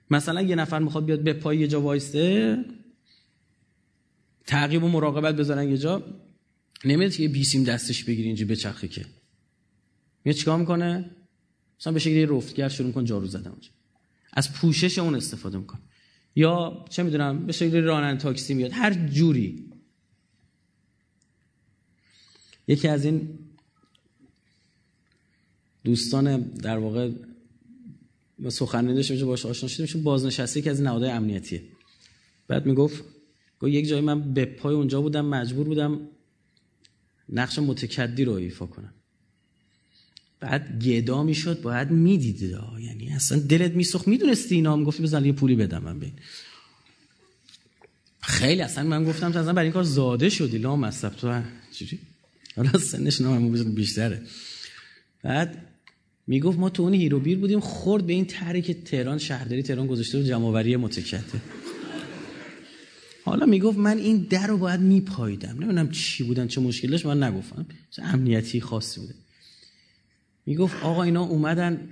مثلا 0.10 0.42
یه 0.42 0.56
نفر 0.56 0.80
می‌خواد 0.80 1.06
بیاد 1.06 1.24
به 1.24 1.34
پای 1.34 1.58
یه 1.58 1.68
جا 1.68 1.82
وایسته 1.82 2.58
تعقیب 4.46 4.84
و 4.84 4.88
مراقبت 4.88 5.36
بذارن 5.36 5.70
یه 5.70 5.78
جا. 5.78 6.04
نمیاد 6.86 7.20
یه 7.20 7.28
بیسیم 7.28 7.64
دستش 7.64 8.04
بگیری 8.04 8.28
اینجا 8.28 8.46
بچرخه 8.46 8.88
که. 8.88 9.06
میاد 10.26 10.38
چیکار 10.38 10.60
می‌کنه؟ 10.60 11.12
مثلا 11.80 11.94
به 11.94 12.00
شکلی 12.00 12.26
رفتگر 12.26 12.70
شروع 12.70 12.92
کن 12.92 13.06
جارو 13.06 13.28
زدن 13.28 13.52
اونجا. 13.52 13.70
از 14.34 14.54
پوشش 14.54 15.00
اون 15.00 15.16
استفاده 15.16 15.58
می‌کنه. 15.58 15.82
یا 16.36 16.86
چه 16.90 17.04
می‌دونم 17.04 17.46
به 17.46 17.54
شکلی 17.54 17.82
راننده 17.82 18.22
تاکسی 18.22 18.54
میاد. 18.54 18.72
هر 18.74 19.08
جوری. 19.08 19.72
یکی 22.68 22.88
از 22.88 23.06
این 23.06 23.40
دوستان 25.84 26.42
در 26.42 26.78
واقع 26.78 27.12
سخنرانی 28.50 28.96
داشتیم 28.96 29.26
باش 29.26 29.46
آشنا 29.46 29.70
شدیم 29.70 29.86
چون 29.86 30.04
بازنشسته 30.04 30.62
که 30.62 30.72
از 30.72 30.82
نهادهای 30.82 31.12
امنیتیه. 31.12 31.64
بعد 32.48 32.66
می‌گفت 32.66 33.04
گفت 33.60 33.74
یک 33.74 33.88
جایی 33.88 34.02
من 34.02 34.34
به 34.34 34.46
پای 34.46 34.76
اونجا 34.76 35.02
بودم 35.02 35.26
مجبور 35.26 35.68
بودم 35.68 36.00
نقش 37.30 37.60
متکدی 37.60 38.26
رو 38.26 38.34
ایفا 38.34 38.66
کنم. 38.66 38.94
بعد 40.40 40.84
گدا 40.84 41.24
می‌شد 41.24 41.62
باید 41.62 41.92
می‌دیدید 41.92 42.56
یعنی 42.80 43.10
اصلا 43.10 43.40
دلت 43.40 43.72
میسوخت 43.72 44.08
می‌دونستی 44.08 44.56
اینا؟ 44.56 44.74
هم 44.74 44.84
گفتی 44.84 45.04
بزن 45.04 45.26
یه 45.26 45.32
پولی 45.32 45.56
بدم 45.56 45.84
من 45.84 46.00
بین. 46.00 46.14
خیلی 48.22 48.62
اصلا 48.62 48.84
من 48.84 49.04
گفتم 49.04 49.32
تو 49.32 49.40
اصلا 49.40 49.54
برای 49.54 49.66
این 49.66 49.74
کار 49.74 49.84
زاده 49.84 50.30
شدی 50.30 50.58
لا 50.58 50.76
مصب 50.76 51.10
تو 51.10 51.42
چجوری 51.72 52.00
حالا 52.56 52.80
سنش 52.80 53.22
نه 53.22 53.64
بیشتره. 53.64 54.22
بعد 55.24 55.75
می‌گفت 56.28 56.60
ما 56.60 56.70
تو 56.70 56.84
اون 56.84 56.94
هیرو 56.94 57.20
بیر 57.20 57.38
بودیم 57.38 57.60
خورد 57.60 58.06
به 58.06 58.14
این 58.14 58.26
طرحی 58.26 58.62
که 58.62 58.74
تهران 58.74 59.18
شهرداری 59.18 59.64
تهران 59.64 59.88
گذاشته 59.88 60.18
رو 60.18 60.24
جمعآوری 60.24 60.76
متکته. 60.76 61.42
حالا 63.26 63.46
می‌گفت 63.46 63.78
من 63.78 63.98
این 63.98 64.28
در 64.30 64.48
رو 64.48 64.58
باید 64.58 64.80
میپاییدم. 64.80 65.56
نمی‌دونم 65.56 65.92
چی 65.92 66.24
بودن 66.24 66.48
چه 66.48 66.62
مشکل 66.62 66.92
داشت 66.92 67.06
من 67.06 67.24
نگفتم. 67.24 67.66
امنیتی 67.98 68.62
خاصی 68.62 69.02
بوده. 69.02 69.14
می‌گفت 70.46 70.84
آقا 70.84 71.04
اینا 71.04 71.24
اومدن 71.24 71.90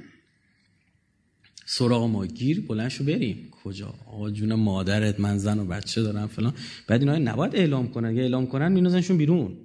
سراغ 1.66 2.04
ما 2.04 2.26
گیر 2.26 2.62
بلند 2.62 2.90
شو 2.90 3.04
بریم. 3.04 3.50
کجا؟ 3.64 3.94
آقا 4.08 4.32
جون 4.32 4.54
مادرت 4.54 5.20
من 5.20 5.38
زن 5.38 5.60
و 5.60 5.66
بچه 5.66 6.02
دارم 6.02 6.28
فلان. 6.28 6.54
بعد 6.88 7.02
اینا 7.02 7.18
نباید 7.18 7.56
اعلام 7.56 7.88
کنن. 7.88 8.10
اگه 8.10 8.22
اعلام 8.22 8.48
کنن 8.48 8.72
مینوزنشون 8.72 9.18
بیرون. 9.18 9.58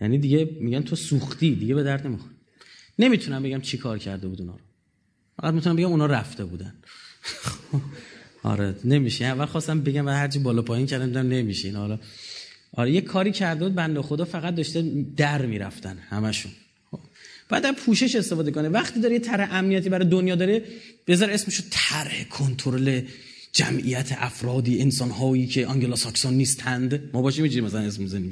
یعنی 0.00 0.18
دیگه 0.18 0.56
میگن 0.60 0.80
تو 0.80 0.96
سوختی 0.96 1.54
دیگه 1.54 1.74
به 1.74 1.82
درد 1.82 2.06
نمی‌خوره. 2.06 2.35
نمی‌تونم 2.98 3.42
بگم 3.42 3.60
چی 3.60 3.78
کار 3.78 3.98
کرده 3.98 4.28
بود 4.28 4.40
اونا 4.40 4.52
رو. 4.52 4.64
فقط 5.40 5.54
می‌تونم 5.54 5.76
بگم 5.76 5.86
اونا 5.86 6.06
رفته 6.06 6.44
بودن. 6.44 6.74
آره 8.42 8.74
نمیشه. 8.84 9.24
اول 9.24 9.46
خواستم 9.46 9.80
بگم 9.80 10.06
و 10.06 10.10
هرچی 10.10 10.38
بالا 10.38 10.62
پایین 10.62 10.86
کردم 10.86 11.06
دیدم 11.06 11.28
نمیشه. 11.28 11.72
حالا 11.72 11.98
آره 12.72 12.92
یه 12.92 13.00
کاری 13.00 13.32
کرده 13.32 13.64
بود 13.64 13.74
بنده 13.74 14.02
خدا 14.02 14.24
فقط 14.24 14.54
داشته 14.54 15.04
در 15.16 15.46
می‌رفتن 15.46 15.98
همشون. 15.98 16.52
بعد 17.48 17.76
پوشش 17.76 18.16
استفاده 18.16 18.50
کنه. 18.50 18.68
وقتی 18.68 19.00
داره 19.00 19.14
یه 19.14 19.20
طرح 19.20 19.54
امنیتی 19.54 19.88
برای 19.88 20.08
دنیا 20.08 20.34
داره 20.34 20.64
بذار 21.06 21.30
اسمشو 21.30 21.62
طرح 21.70 22.24
کنترل 22.24 23.00
جمعیت 23.52 24.12
افرادی 24.18 24.80
انسان 24.80 25.10
هایی 25.10 25.46
که 25.46 25.66
آنگلا 25.66 25.96
ساکسون 25.96 26.34
نیستند. 26.34 27.10
ما 27.12 27.22
باشیم 27.22 27.46
چیزی 27.46 27.60
مثلا 27.60 27.80
اسم 27.80 28.02
می‌زنیم؟ 28.02 28.30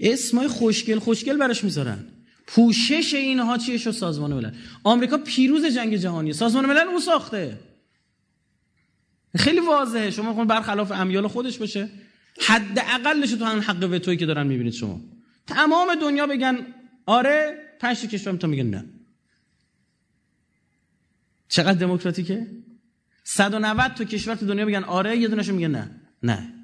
اسمای 0.00 0.48
خوشگل 0.48 0.98
خوشگل 0.98 1.36
براش 1.36 1.64
می‌ذارن. 1.64 2.04
پوشش 2.48 3.14
اینها 3.14 3.58
چیه؟ 3.58 3.76
شو 3.76 3.92
سازمان 3.92 4.32
ملل. 4.32 4.50
آمریکا 4.84 5.18
پیروز 5.18 5.66
جنگ 5.66 5.96
جهانی. 5.96 6.32
سازمان 6.32 6.66
ملل 6.66 6.88
اون 6.88 7.00
ساخته. 7.00 7.58
خیلی 9.36 9.60
واضحه. 9.60 10.10
شما 10.10 10.34
خون 10.34 10.46
برخلاف 10.46 10.92
امیال 10.92 11.28
خودش 11.28 11.58
باشه. 11.58 11.88
حداقلش 12.40 13.30
تو 13.30 13.44
همون 13.44 13.62
حق 13.62 13.88
وتویی 13.90 14.16
که 14.16 14.26
دارن 14.26 14.46
می‌بینید 14.46 14.72
شما. 14.72 15.00
تمام 15.46 15.94
دنیا 15.94 16.26
بگن 16.26 16.66
آره 17.06 17.58
پنج 17.80 18.06
کشور 18.06 18.36
تا 18.36 18.46
میگن 18.46 18.66
نه. 18.66 18.84
چقدر 21.48 21.78
دموکراتیکه؟ 21.78 22.46
190 23.24 23.94
تا 23.94 24.04
کشور 24.04 24.34
تو 24.34 24.46
دنیا 24.46 24.66
بگن 24.66 24.84
آره 24.84 25.16
یه 25.16 25.28
دونهشون 25.28 25.54
میگن 25.54 25.70
نه. 25.70 25.90
نه. 26.22 26.54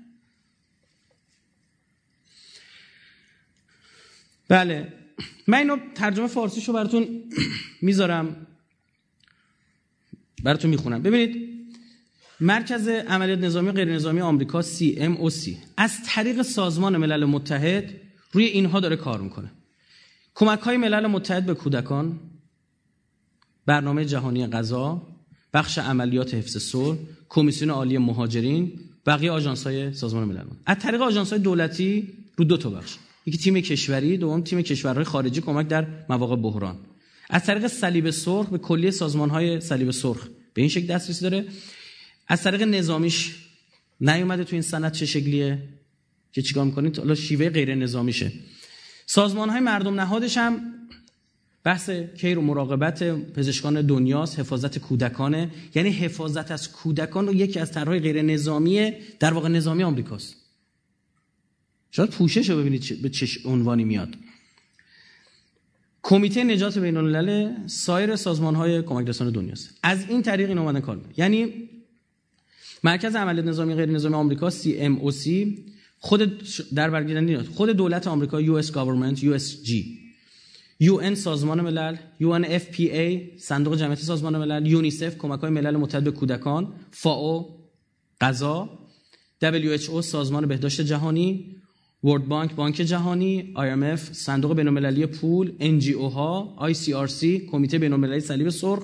بله. 4.49 5.03
من 5.46 5.58
اینو 5.58 5.76
ترجمه 5.94 6.26
فارسیشو 6.26 6.72
براتون 6.72 7.22
می‌ذارم. 7.82 8.46
براتون 10.44 10.70
می‌خونم. 10.70 11.02
ببینید 11.02 11.54
مرکز 12.40 12.88
عملیات 12.88 13.38
نظامی 13.38 13.72
غیر 13.72 13.94
نظامی 13.94 14.20
آمریکا 14.20 14.62
CMOC 14.62 15.50
از 15.76 15.98
طریق 16.06 16.42
سازمان 16.42 16.96
ملل 16.96 17.24
متحد 17.24 17.94
روی 18.32 18.44
اینها 18.44 18.80
داره 18.80 18.96
کار 18.96 19.20
می‌کنه. 19.20 19.50
کمک 20.34 20.58
های 20.58 20.76
ملل 20.76 21.06
متحد 21.06 21.46
به 21.46 21.54
کودکان 21.54 22.20
برنامه 23.66 24.04
جهانی 24.04 24.46
غذا 24.46 25.02
بخش 25.54 25.78
عملیات 25.78 26.34
حفظ 26.34 26.56
صلح 26.56 26.98
کمیسیون 27.28 27.70
عالی 27.70 27.98
مهاجرین 27.98 28.80
بقیه 29.06 29.30
آژانس 29.30 29.64
های 29.66 29.92
سازمان 29.92 30.24
ملل. 30.24 30.44
از 30.66 30.78
طریق 30.78 31.02
آژانس 31.02 31.30
های 31.30 31.38
دولتی 31.42 32.08
رو 32.36 32.44
دو 32.44 32.56
تا 32.56 32.70
بخش. 32.70 32.96
یکی 33.27 33.39
تیم 33.39 33.61
کشوری 33.61 34.16
دوم 34.16 34.43
تیم 34.43 34.62
کشورهای 34.62 35.05
خارجی 35.05 35.41
کمک 35.41 35.68
در 35.68 35.87
مواقع 36.09 36.37
بحران. 36.37 36.77
از 37.31 37.45
طریق 37.45 37.66
صلیب 37.66 38.11
سرخ 38.11 38.49
به 38.49 38.59
کلیه 38.59 38.91
سازمان 38.91 39.31
های 39.31 39.61
صلیب 39.61 39.91
سرخ 39.91 40.29
به 40.55 40.62
این 40.62 40.68
شکل 40.68 40.87
دسترسی 40.87 41.22
داره. 41.22 41.45
از 42.29 42.43
طریق 42.43 42.62
نظامیش 42.62 43.35
نیومده 44.01 44.45
تو 44.45 44.57
این 44.57 44.62
سند 44.62 44.93
چه 44.93 45.07
شکلیه؟ 45.07 45.59
که 46.33 46.43
چیکار 46.43 46.64
می‌کنید 46.64 46.99
حالا 46.99 47.14
شیوه 47.14 47.49
غیر 47.49 47.75
نظامیشه. 47.75 48.33
سازمان 49.07 49.51
های 49.51 49.61
مردم 49.61 50.01
نهادش 50.01 50.39
هم 50.39 50.61
بحث 51.64 51.91
کیر 51.91 52.39
و 52.39 52.43
مراقبت 52.43 53.03
پزشکان 53.33 53.83
دنیاست 53.83 54.39
حفاظت 54.39 54.79
کودکانه. 54.79 55.51
یعنی 55.75 55.91
حفاظت 55.91 56.51
از 56.51 56.72
کودکان 56.72 57.27
رو 57.27 57.35
یکی 57.35 57.59
از 57.59 57.72
طرحهای 57.72 58.01
غیر 58.01 58.22
نظامی 58.22 58.93
در 59.20 59.33
واقع 59.33 59.49
نظامی 59.49 59.83
آمریکاست. 59.83 60.43
شاید 61.97 62.11
پوشش 62.11 62.51
رو 62.51 62.57
ببینید 62.57 63.03
به 63.03 63.09
چه 63.09 63.26
عنوانی 63.45 63.84
میاد. 63.84 64.16
کمیته 66.03 66.45
نجات 66.45 66.78
بین 66.78 66.97
الملل 66.97 67.66
سایر 67.66 68.16
سازمان 68.16 68.55
های 68.55 68.82
کمک 68.82 69.09
رسان 69.09 69.30
دنیاست. 69.30 69.70
از 69.82 70.09
این 70.09 70.22
طریق 70.22 70.49
این 70.49 70.59
اومدن 70.59 70.80
کار 70.80 71.01
یعنی 71.16 71.68
مرکز 72.84 73.16
عملیات 73.16 73.47
نظامی 73.47 73.74
غیر 73.74 73.90
نظامی 73.90 74.14
آمریکا 74.14 74.51
CMOC 74.51 75.28
خود 75.99 76.42
در 76.74 76.90
برگردن 76.90 77.42
خود 77.42 77.70
دولت 77.70 78.07
آمریکا 78.07 78.42
US 78.42 78.66
government 78.66 79.18
USG 79.18 79.70
UN 80.82 81.14
سازمان 81.14 81.61
ملل 81.61 81.97
UNFPA 82.20 83.38
صندوق 83.38 83.76
جمعیت 83.76 83.99
سازمان 83.99 84.38
ملل 84.38 84.66
یونیسف 84.66 85.18
کمک 85.18 85.40
های 85.40 85.51
ملل 85.51 85.76
متحد 85.76 86.05
به 86.05 86.11
کودکان 86.11 86.72
FAO 87.03 87.45
غذا 88.20 88.78
WHO 89.42 90.01
سازمان 90.01 90.47
بهداشت 90.47 90.80
جهانی 90.80 91.57
ورد 92.05 92.28
بانک 92.28 92.55
بانک 92.55 92.74
جهانی 92.74 93.55
IMF 93.57 94.00
صندوق 94.12 94.57
بین‌المللی 94.57 95.07
پول 95.07 95.52
NGO 95.61 96.12
ها 96.12 96.57
ICRC 96.72 97.24
کمیته 97.24 97.78
بین‌المللی 97.78 98.20
صلیب 98.20 98.48
سرخ 98.48 98.82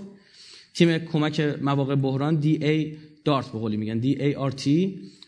تیم 0.75 0.99
کمک 0.99 1.41
مواقع 1.41 1.95
بحران 1.95 2.43
DA 2.43 2.97
دارت 3.25 3.47
به 3.47 3.59
قولی 3.59 3.77
میگن 3.77 4.01
DART 4.01 4.69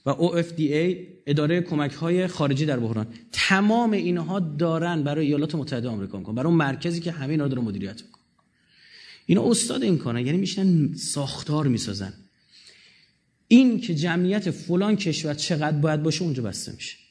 و 0.06 0.12
OFDA 0.12 0.96
اداره 1.26 1.60
کمک 1.60 1.92
های 1.92 2.26
خارجی 2.26 2.66
در 2.66 2.78
بحران. 2.78 3.06
تمام 3.32 3.92
اینها 3.92 4.40
دارن 4.40 5.02
برای 5.02 5.26
ایالات 5.26 5.54
متحده 5.54 5.88
آمریکا 5.88 6.18
می‌کنن 6.18 6.34
برای 6.34 6.48
اون 6.48 6.56
مرکزی 6.56 7.00
که 7.00 7.12
همه 7.12 7.30
اینا 7.30 7.44
رو 7.44 7.50
داره 7.50 7.62
مدیریت 7.62 8.02
می‌کنه 8.02 8.22
اینا 9.26 9.50
استاد 9.50 9.82
این 9.82 9.98
کنن 9.98 10.26
یعنی 10.26 10.38
میشن 10.38 10.94
ساختار 10.94 11.68
می‌سازن. 11.68 12.12
این 13.48 13.80
که 13.80 13.94
جمعیت 13.94 14.50
فلان 14.50 14.96
کشور 14.96 15.34
چقدر 15.34 15.76
باید 15.76 16.02
باشه 16.02 16.22
اونجا 16.22 16.42
بسته 16.42 16.72
میشه. 16.72 17.01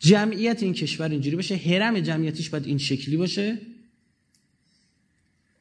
جمعیت 0.00 0.62
این 0.62 0.72
کشور 0.72 1.08
اینجوری 1.08 1.36
باشه 1.36 1.56
حرم 1.56 2.00
جمعیتیش 2.00 2.48
باید 2.50 2.66
این 2.66 2.78
شکلی 2.78 3.16
باشه 3.16 3.58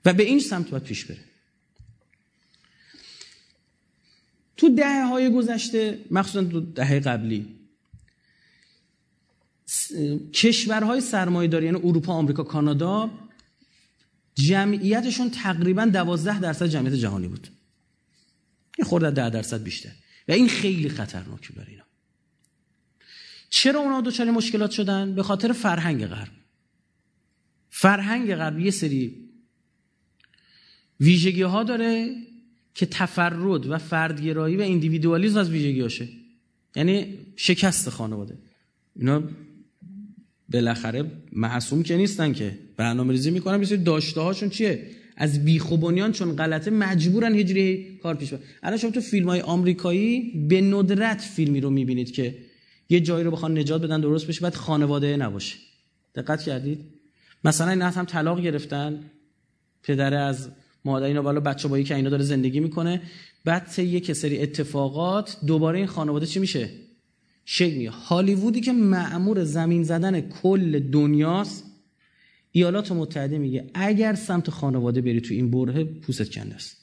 و 0.06 0.14
به 0.14 0.24
این 0.24 0.40
سمت 0.40 0.70
باید 0.70 0.84
پیش 0.84 1.06
بره 1.06 1.24
تو 4.58 4.76
دهه 4.76 5.06
های 5.06 5.34
گذشته 5.34 6.00
مخصوصا 6.12 6.44
تو 6.44 6.62
دهه 6.62 7.00
قبلی 7.00 7.60
کشورهای 10.34 11.02
سرمایه‌داری 11.02 11.66
یعنی 11.66 11.78
اروپا، 11.78 12.14
آمریکا، 12.14 12.44
کانادا 12.44 13.12
جمعیتشون 14.36 15.30
تقریبا 15.30 15.86
12 15.86 16.40
درصد 16.40 16.66
جمعیت 16.66 16.94
جهانی 16.94 17.28
بود. 17.28 17.48
یه 18.80 18.86
خورده 18.86 19.12
10 19.12 19.30
درصد 19.30 19.64
بیشتر. 19.64 19.92
و 20.28 20.32
این 20.32 20.48
خیلی 20.48 20.90
خطرناکه 20.90 21.54
برای 21.54 21.72
اینا. 21.72 21.89
چرا 23.50 23.80
اونا 23.80 24.02
دچار 24.02 24.32
مشکلات 24.32 24.72
شدن؟ 24.72 25.16
به 25.16 25.24
خاطر 25.24 25.52
فرهنگ 25.52 26.06
غرب. 26.06 26.30
فرهنگ 27.70 28.36
غرب 28.36 28.60
یه 28.60 28.72
سری 28.72 29.30
ویژگی 31.00 31.41
ها 31.41 31.64
داره 31.64 32.16
که 32.74 32.86
تفرد 32.86 33.68
و 33.68 33.78
فردگرایی 33.78 34.56
و 34.56 34.62
ایندیویدوالیسم 34.62 35.38
از 35.38 35.50
ویژگیاشه 35.50 36.08
یعنی 36.76 37.18
شکست 37.36 37.89
خانواده. 37.89 38.38
اینا 38.95 39.24
بالاخره 40.50 41.12
معصوم 41.32 41.84
که 41.84 41.97
نیستن 41.97 42.34
که. 42.34 42.60
برنامه 42.78 43.12
ریزی 43.12 43.32
می‌کنن 43.32 43.62
بسیار 43.62 43.80
داشته 43.82 44.22
هاشون 44.22 44.50
چیه؟ 44.50 44.89
از 45.18 45.45
بیخوبانیان 45.45 46.12
چون 46.12 46.36
غلطه 46.36 46.72
مجبورن 46.72 47.36
هجری 47.36 47.97
کار 48.04 48.16
پیش 48.16 48.34
برن 48.34 48.41
الان 48.64 48.78
شما 48.78 48.91
تو 48.91 49.02
فیلم 49.02 49.30
های 49.30 49.41
آمریکایی 49.41 50.32
به 50.50 50.62
ندرت 50.62 51.22
فیلمی 51.22 51.62
رو 51.62 51.70
می‌بینید 51.70 52.12
که 52.12 52.38
یه 52.90 53.00
جایی 53.00 53.24
رو 53.24 53.32
بخوان 53.32 53.58
نجات 53.58 53.82
بدن 53.82 54.02
درست 54.02 54.28
بشه 54.28 54.42
بعد 54.42 54.56
خانواده 54.56 55.18
نباشه. 55.18 55.58
دقت 56.16 56.42
کردید؟ 56.42 56.86
مثلا 57.44 57.70
این 57.70 57.82
هم 57.82 58.06
طلاق 58.06 58.42
گرفتن. 58.42 59.04
پدر 59.84 60.14
از 60.14 60.50
مادر 60.86 61.06
اینا 61.06 61.22
بالا 61.22 61.40
بچه 61.40 61.68
با 61.68 61.80
یکی 61.80 61.94
اینا 61.94 62.10
داره 62.10 62.24
زندگی 62.24 62.60
می‌کنه. 62.60 63.02
بعد 63.46 63.80
یک 63.80 64.14
سری 64.14 64.42
اتفاقات 64.42 65.38
دوباره 65.48 65.78
این 65.78 65.88
خانواده 65.88 66.26
چی 66.26 66.40
میشه؟ 66.40 66.70
شکل 67.46 67.78
میگه 67.78 67.90
هالیوودی 67.90 68.62
که 68.62 68.72
معمور 68.72 69.44
زمین 69.44 69.84
زدن 69.84 70.22
کل 70.22 70.80
دنیاست 70.80 71.66
ایالات 72.52 72.92
متحده 72.92 73.38
میگه 73.38 73.72
اگر 73.74 74.16
سمت 74.16 74.50
خانواده 74.50 75.02
بری 75.02 75.22
تو 75.22 75.34
این 75.34 75.52
بره 75.52 75.84
پوست 75.84 76.32
کنده 76.32 76.56
است. 76.56 76.78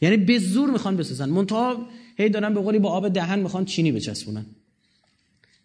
یعنی 0.00 0.16
به 0.16 0.38
زور 0.38 0.70
می‌خوان 0.70 0.96
بسازن 0.96 1.28
منتها 1.28 1.86
هی 2.22 2.28
دارن 2.28 2.54
به 2.54 2.60
قولی 2.60 2.78
با 2.78 2.90
آب 2.90 3.08
دهن 3.08 3.38
می‌خوان 3.38 3.64
چینی 3.64 3.92
بچسبونن. 3.92 4.46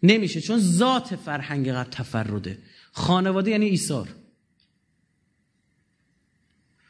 نمیشه 0.02 0.40
چون 0.40 0.58
ذات 0.58 1.16
فرهنگ 1.16 1.72
غرب 1.72 1.90
تفرده. 1.90 2.58
خانواده 2.92 3.50
یعنی 3.50 3.66
ایثار. 3.66 4.08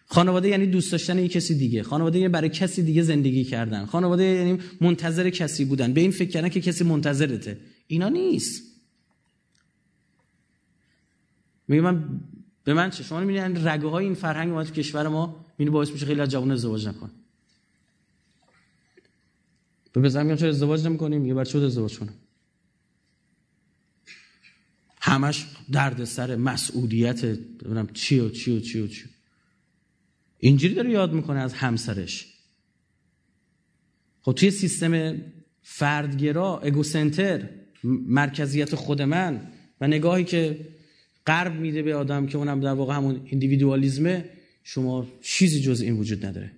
خانواده 0.07 0.49
یعنی 0.49 0.67
دوست 0.67 0.93
داشتن 0.93 1.19
یک 1.19 1.33
کسی 1.33 1.55
دیگه. 1.55 1.83
خانواده 1.83 2.19
یعنی 2.19 2.29
برای 2.29 2.49
کسی 2.49 2.83
دیگه 2.83 3.03
زندگی 3.03 3.45
کردن. 3.45 3.87
خانواده 3.87 4.25
یعنی 4.25 4.59
منتظر 4.81 5.31
کسی 5.31 5.64
بودن. 5.64 5.93
به 5.93 6.01
این 6.01 6.11
فکر 6.11 6.31
کردن 6.31 6.49
که 6.49 6.61
کسی 6.61 6.85
منتظرته. 6.85 7.61
اینا 7.87 8.09
نیست. 8.09 8.62
میگه 11.69 11.83
من 11.83 12.21
به 12.64 12.75
من 12.75 12.91
چه؟ 12.91 13.03
شما 13.03 13.21
می‌بینید 13.21 13.69
رگه 13.69 13.87
های 13.87 14.05
این 14.05 14.14
فرهنگ 14.14 14.53
ما 14.53 14.64
تو 14.64 14.75
کشور 14.75 15.09
ما. 15.09 15.45
می‌بینی 15.59 15.71
باعث 15.71 15.91
میشه 15.91 16.07
خیلی 16.07 16.21
از 16.21 16.29
جوان 16.29 16.51
ازدواج 16.51 16.89
نکن 16.89 17.11
به 19.97 20.03
بزن 20.03 20.23
میگم 20.23 20.37
چرا 20.37 20.49
ازدواج 20.49 20.87
نمی‌کنیم؟ 20.87 21.27
یه 21.27 21.35
بر 21.35 21.45
چود 21.45 21.63
ازدواج 21.63 21.99
کنم. 21.99 22.15
همش 25.01 25.47
درد 25.73 26.05
سر 26.05 26.37
مسئولیت 26.37 27.25
ببینم 27.25 27.87
چی 27.87 28.21
و 28.21 28.29
چی 28.29 28.57
و 28.57 28.61
چی 28.61 28.81
و 28.81 28.87
چی. 28.87 29.05
اینجوری 30.39 30.75
داره 30.75 30.91
یاد 30.91 31.13
می‌کنه 31.13 31.41
از 31.41 31.55
همسرش. 31.55 32.27
خب 34.21 34.33
توی 34.33 34.51
سیستم 34.51 35.23
فردگرا 35.63 36.59
اگوسنتر 36.59 37.51
مرکزیت 37.85 38.75
خود 38.75 39.03
من 39.03 39.53
و 39.81 39.87
نگاهی 39.87 40.25
که 40.25 40.69
قرب 41.27 41.61
میده 41.61 41.83
به 41.83 41.95
آدم 41.95 42.27
که 42.27 42.39
اونم 42.39 42.61
در 42.61 42.73
واقع 42.73 42.95
همون 42.95 43.29
اندیویدوالیزمه 43.33 44.31
شما 44.63 45.07
چیزی 45.23 45.61
جز 45.61 45.81
این 45.81 45.97
وجود 45.97 46.27
نداره. 46.27 46.56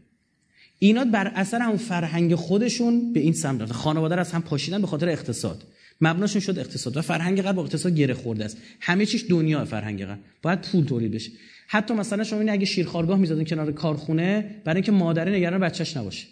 اینا 0.79 1.05
بر 1.05 1.27
اثر 1.27 1.59
همون 1.61 1.77
فرهنگ 1.77 2.35
خودشون 2.35 3.13
به 3.13 3.21
این 3.21 3.33
سمت 3.33 3.61
رفتن 3.61 3.75
خانواده 3.75 4.21
از 4.21 4.33
هم 4.33 4.43
پاشیدن 4.43 4.81
به 4.81 4.87
خاطر 4.87 5.09
اقتصاد. 5.09 5.65
مبناشون 6.01 6.41
شد 6.41 6.59
اقتصاد 6.59 6.97
و 6.97 7.03
فرهنگ 7.03 7.43
غرب 7.43 7.57
با 7.57 7.63
اقتصاد 7.63 7.95
گره 7.95 8.15
خورده 8.15 8.45
است. 8.45 8.57
همه 8.81 9.07
چیش 9.07 9.25
دنیا 9.29 9.65
فرهنگ 9.65 10.05
غرب. 10.05 10.19
باید 10.43 10.61
پول 10.61 10.85
تولید 10.85 11.13
بشه. 11.13 11.31
حتی 11.67 11.95
مثلا 11.95 12.25
شما 12.25 12.41
این 12.41 12.51
اگه 12.51 12.65
شیرخوارگاه 12.65 13.19
می‌زدن 13.19 13.45
کنار 13.45 13.73
کارخونه 13.73 14.55
برای 14.65 14.77
اینکه 14.77 14.93
مادر 14.93 15.29
نگران 15.29 15.61
بچهش 15.61 15.97
نباشه. 15.97 16.27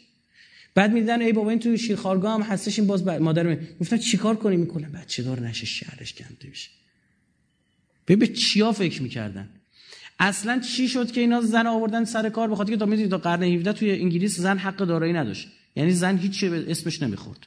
بعد 0.74 0.92
می‌دیدن 0.92 1.22
ای 1.22 1.32
بابا 1.32 1.50
این 1.50 1.58
توی 1.58 1.78
شیرخوارگاه 1.78 2.34
هم 2.34 2.42
هستش 2.42 2.78
این 2.78 2.88
باز 2.88 3.06
مادر 3.06 3.58
گفتن 3.80 3.96
چیکار 3.96 4.36
کنیم؟ 4.36 4.60
می‌کنه 4.60 4.88
بچه 4.88 5.22
دار 5.22 5.40
نشه 5.40 5.66
شهرش 5.66 6.14
کنده 6.14 6.48
میشه. 6.48 6.70
به 8.06 8.26
چیا 8.26 8.72
فکر 8.72 9.02
می‌کردن؟ 9.02 9.48
اصلا 10.18 10.60
چی 10.60 10.88
شد 10.88 11.10
که 11.10 11.20
اینا 11.20 11.40
زن 11.40 11.66
آوردن 11.66 12.04
سر 12.04 12.28
کار؟ 12.28 12.50
بخاطر 12.50 12.70
که 12.70 12.76
تا 12.76 12.86
می‌دونید 12.86 13.10
تا 13.10 13.18
قرن 13.18 13.42
17 13.42 13.72
توی 13.72 13.90
انگلیس 13.90 14.40
زن 14.40 14.58
حق 14.58 14.76
دارایی 14.76 15.12
نداشت. 15.12 15.48
یعنی 15.76 15.92
زن 15.92 16.18
هیچ 16.18 16.44
اسمش 16.44 17.02
نمی‌خورد. 17.02 17.46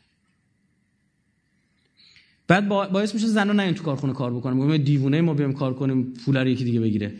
بعد 2.47 2.67
باعث 2.67 3.13
میشه 3.13 3.27
زنا 3.27 3.53
نه 3.53 3.73
تو 3.73 3.83
کارخونه 3.83 4.13
کار 4.13 4.33
بکنه 4.33 4.53
میگم 4.53 4.83
دیوونه 4.83 5.21
ما 5.21 5.33
بیام 5.33 5.53
کار 5.53 5.73
کنیم 5.73 6.13
پول 6.13 6.47
یکی 6.47 6.63
دیگه 6.63 6.79
بگیره. 6.79 7.13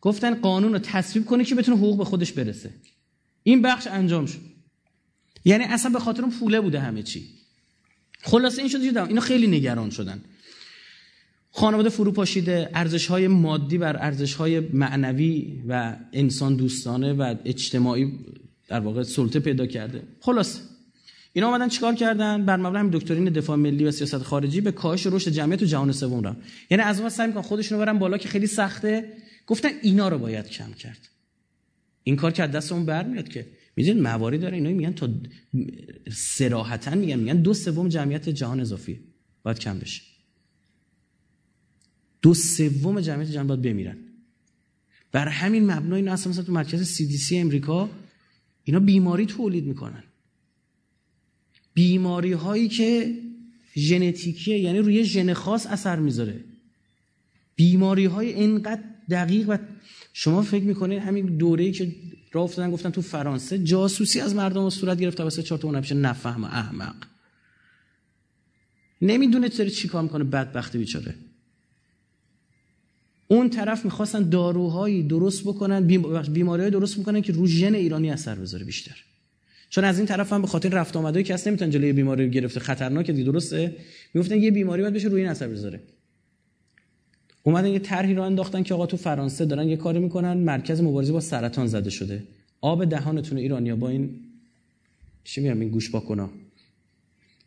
گفتن 0.00 0.34
قانون 0.34 0.72
رو 0.72 0.78
تصویب 0.78 1.26
کنه 1.26 1.44
که 1.44 1.54
بتونه 1.54 1.76
حقوق 1.76 1.98
به 1.98 2.04
خودش 2.04 2.32
برسه. 2.32 2.70
این 3.42 3.62
بخش 3.62 3.86
انجام 3.86 4.26
شد. 4.26 4.40
یعنی 5.44 5.64
اصلا 5.64 5.90
به 5.90 5.98
خاطر 5.98 6.22
اون 6.22 6.30
پوله 6.30 6.60
بوده 6.60 6.80
همه 6.80 7.02
چی. 7.02 7.28
خلاصه 8.22 8.62
این 8.62 8.70
شد 8.70 8.80
دیدم 8.80 9.08
اینا 9.08 9.20
خیلی 9.20 9.46
نگران 9.46 9.90
شدن. 9.90 10.20
خانواده 11.58 11.88
فرو 11.88 12.12
پاشیده 12.12 12.70
ارزش 12.74 13.06
های 13.06 13.28
مادی 13.28 13.78
بر 13.78 13.96
ارزش 13.96 14.34
های 14.34 14.60
معنوی 14.60 15.62
و 15.68 15.96
انسان 16.12 16.56
دوستانه 16.56 17.12
و 17.12 17.34
اجتماعی 17.44 18.12
در 18.68 18.80
واقع 18.80 19.02
سلطه 19.02 19.40
پیدا 19.40 19.66
کرده. 19.66 20.02
خلاص. 20.20 20.60
اینا 21.32 21.48
اومدن 21.48 21.68
چیکار 21.68 21.94
کردن؟ 21.94 22.46
بر 22.46 22.56
مبنای 22.56 22.80
همین 22.80 22.90
دکترین 22.92 23.24
دفاع 23.24 23.56
ملی 23.56 23.84
و 23.84 23.90
سیاست 23.90 24.18
خارجی 24.18 24.60
به 24.60 24.72
کاهش 24.72 25.06
رشد 25.06 25.30
جمعیت 25.30 25.60
تو 25.60 25.66
جهان 25.66 25.92
سوم 25.92 26.22
را 26.22 26.36
یعنی 26.70 26.82
از 26.82 27.00
اون 27.00 27.08
سعی 27.08 27.26
می‌کنن 27.26 27.42
خودشونو 27.42 27.84
برن 27.84 27.98
بالا 27.98 28.18
که 28.18 28.28
خیلی 28.28 28.46
سخته. 28.46 29.12
گفتن 29.46 29.68
اینا 29.82 30.08
رو 30.08 30.18
باید 30.18 30.48
کم 30.48 30.72
کرد. 30.72 31.08
این 32.02 32.16
کار 32.16 32.30
که 32.30 32.46
دست 32.46 32.72
اون 32.72 32.84
برمیاد 32.84 33.28
که. 33.28 33.46
می‌دونید 33.76 34.02
مواردی 34.02 34.38
داره 34.38 34.54
اینا 34.54 34.70
میگن 34.70 34.92
تا 34.92 35.08
صراحتا 36.12 36.94
میگن 36.94 37.18
میگن 37.18 37.42
دو 37.42 37.54
سوم 37.54 37.88
جمعیت 37.88 38.28
جهان 38.28 38.60
اضافی 38.60 39.00
باید 39.42 39.58
کم 39.58 39.78
بشه. 39.78 40.07
دو 42.22 42.34
سوم 42.34 43.00
جمعیت 43.00 43.30
جهان 43.30 43.46
باید 43.46 43.62
بمیرن. 43.62 43.96
بر 45.12 45.28
همین 45.28 45.70
مبنا 45.70 45.96
اینا 45.96 46.12
اصلا 46.12 46.30
مثلا 46.30 46.44
تو 46.44 46.52
مرکز 46.52 46.98
CDC 46.98 47.32
امریکا 47.32 47.90
اینا 48.64 48.80
بیماری 48.80 49.26
تولید 49.26 49.64
می‌کنن. 49.64 50.02
بیماری 51.74 52.32
هایی 52.32 52.68
که 52.68 53.18
ژنتیکیه 53.76 54.58
یعنی 54.58 54.78
روی 54.78 55.04
ژن 55.04 55.32
خاص 55.32 55.66
اثر 55.66 55.98
می‌ذاره. 55.98 56.44
بیماری 57.56 58.04
های 58.04 58.32
اینقدر 58.32 58.82
دقیق 59.10 59.48
و 59.48 59.56
شما 60.12 60.42
فکر 60.42 60.64
می‌کنید 60.64 60.98
همین 60.98 61.36
دوره‌ای 61.36 61.72
که 61.72 61.96
راه 62.32 62.44
افتادن 62.44 62.70
گفتن 62.70 62.90
تو 62.90 63.02
فرانسه 63.02 63.58
جاسوسی 63.58 64.20
از 64.20 64.34
مردم 64.34 64.70
صورت 64.70 64.98
گرفته 64.98 65.22
واسه 65.22 65.42
چهار 65.42 65.58
تا 65.58 65.70
نفشه 65.70 65.94
نفهم 65.94 66.44
احمق. 66.44 66.96
نمی‌دونه 69.02 69.48
چرا 69.48 69.68
چیکار 69.68 70.02
می‌کنه 70.02 70.24
بدبخت 70.24 70.76
بیچاره. 70.76 71.14
اون 73.28 73.50
طرف 73.50 73.84
می‌خواستن 73.84 74.28
داروهایی 74.28 75.02
درست 75.02 75.44
بکنن 75.44 75.86
بیماری 76.32 76.70
درست 76.70 77.00
بکنن 77.00 77.22
که 77.22 77.32
رو 77.32 77.46
ژن 77.46 77.74
ایرانی 77.74 78.10
اثر 78.10 78.34
بذاره 78.34 78.64
بیشتر. 78.64 79.04
چون 79.70 79.84
از 79.84 79.98
این 79.98 80.06
طرف 80.06 80.32
هم 80.32 80.42
به 80.42 80.48
خاطر 80.48 80.68
رفت 80.68 81.22
که 81.24 81.34
اصلا 81.34 81.50
نمی‌تونن 81.50 81.70
جلوی 81.70 81.92
بیماری 81.92 82.30
گرفته 82.30 82.60
خطرناکه 82.60 83.12
دیگه 83.12 83.24
درسته؟ 83.24 83.76
می‌گفتن 84.14 84.36
یه 84.36 84.50
بیماری 84.50 84.82
باید 84.82 84.94
بشه 84.94 85.08
روی 85.08 85.20
این 85.20 85.30
اثر 85.30 85.48
بذاره. 85.48 85.80
اومدن 87.42 87.68
یه 87.68 87.78
طرحی 87.78 88.14
رو 88.14 88.22
انداختن 88.22 88.62
که 88.62 88.74
آقا 88.74 88.86
تو 88.86 88.96
فرانسه 88.96 89.44
دارن 89.44 89.68
یه 89.68 89.76
کاری 89.76 89.98
می‌کنن 89.98 90.32
مرکز 90.32 90.80
مبارزه 90.80 91.12
با 91.12 91.20
سرطان 91.20 91.66
زده 91.66 91.90
شده. 91.90 92.22
آب 92.60 92.84
دهانتون 92.84 93.38
ایرانیا 93.38 93.76
با 93.76 93.88
این 93.88 94.20
چی 95.24 95.40
میگم؟ 95.40 95.60
این 95.60 95.68
گوش 95.68 95.90
باکنا 95.90 96.30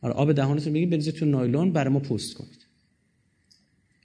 آره 0.02 0.14
آب 0.14 0.32
دهانتون 0.32 0.74
میگی 0.74 0.86
بریزید 0.86 1.14
تو 1.14 1.26
نایلون 1.26 1.72
برای 1.72 1.94
ما 1.94 2.00
پست 2.00 2.34
کنید. 2.34 2.66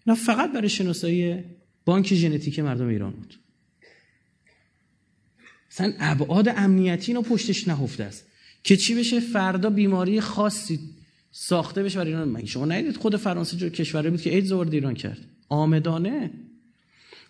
نه 0.07 0.14
فقط 0.14 0.53
برای 0.53 0.68
شناسایی 0.68 1.45
بانک 1.87 2.14
ژنتیک 2.14 2.59
مردم 2.59 2.89
ایران 2.89 3.11
بود. 3.11 3.34
مثلا 5.70 5.93
ابعاد 5.99 6.49
امنیتی 6.49 7.12
اینو 7.12 7.22
پشتش 7.22 7.68
نهفته 7.68 8.05
است. 8.05 8.24
که 8.64 8.76
چی 8.76 8.95
بشه؟ 8.95 9.20
فردا 9.20 9.70
بیماری 9.70 10.20
خاصی 10.20 10.80
ساخته 11.30 11.82
بشه 11.82 11.99
برای 11.99 12.11
ایران. 12.11 12.28
مگه 12.28 12.47
شما 12.47 12.64
ندیدید 12.64 12.97
خود 12.97 13.16
فرانسه 13.16 13.57
جو 13.57 13.68
کشوری 13.68 14.11
بود 14.11 14.20
که 14.20 14.34
ایدز 14.34 14.53
وارد 14.53 14.74
ایران 14.74 14.95
کرد؟ 14.95 15.18
آمدانه. 15.49 16.30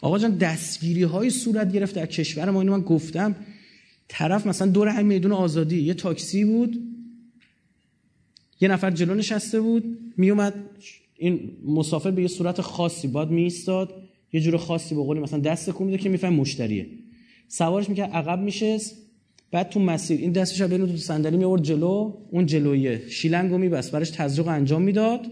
آقا 0.01 0.19
جان 0.19 0.37
دستگیری 0.37 1.03
های 1.03 1.31
صورت 1.31 1.73
گرفت 1.73 1.95
در 1.95 2.07
کشور 2.07 2.51
ما 2.51 2.61
اینو 2.61 2.73
من 2.73 2.83
گفتم. 2.83 3.37
طرف 4.09 4.47
مثلا 4.47 4.69
دور 4.69 4.89
همین 4.89 5.07
میدون 5.07 5.33
آزادی. 5.33 5.83
یه 5.83 5.95
تاکسی 5.95 6.45
بود. 6.45 6.77
یه 8.61 8.69
نفر 8.69 8.91
جلو 8.91 9.15
نشسته 9.15 9.61
بود. 9.61 9.99
میومد. 10.17 10.55
این 11.17 11.57
مسافر 11.65 12.11
به 12.11 12.23
یه 12.23 12.29
صورت 12.29 12.61
خاصی 12.61 13.09
باید 13.09 13.29
میستاد 13.29 14.06
یه 14.33 14.41
جور 14.41 14.57
خاصی 14.57 14.95
به 14.95 15.03
قولی 15.03 15.21
مثلا 15.21 15.39
دست 15.39 15.71
کن 15.71 15.85
میده 15.85 15.99
که 15.99 16.09
میفهم 16.09 16.35
مشتریه. 16.35 16.87
سوارش 17.49 17.89
می‌کرد 17.89 18.11
عقب 18.11 18.41
میشست. 18.41 18.97
بعد 19.51 19.69
تو 19.69 19.81
مسیر 19.81 20.21
این 20.21 20.33
دستش 20.33 20.61
رو 20.61 20.69
بینو 20.69 20.87
تو 20.87 20.97
صندلی 20.97 21.37
میورد 21.37 21.63
جلو 21.63 22.15
اون 22.31 22.47
جلویه 22.47 23.09
شیلنگو 23.09 23.59
میبست 23.59 23.93
براش 23.93 24.11
تزریق 24.11 24.49
انجام 24.49 24.83
می‌داد. 24.83 25.27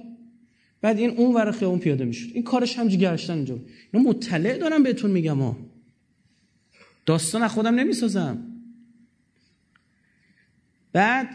بعد 0.80 0.98
این 0.98 1.10
اون 1.10 1.34
ور 1.34 1.50
خیابون 1.50 1.78
پیاده 1.78 2.04
می‌شد. 2.04 2.30
این 2.34 2.42
کارش 2.42 2.78
همجی 2.78 2.96
گشتن 2.96 3.34
اینجا 3.34 3.58
اینا 3.92 4.08
مطلع 4.10 4.58
دارم 4.58 4.82
بهتون 4.82 5.10
میگم 5.10 5.38
ها. 5.38 5.56
داستان 7.06 7.42
از 7.42 7.50
خودم 7.50 7.74
نمی‌سازم. 7.74 8.38
بعد 10.92 11.28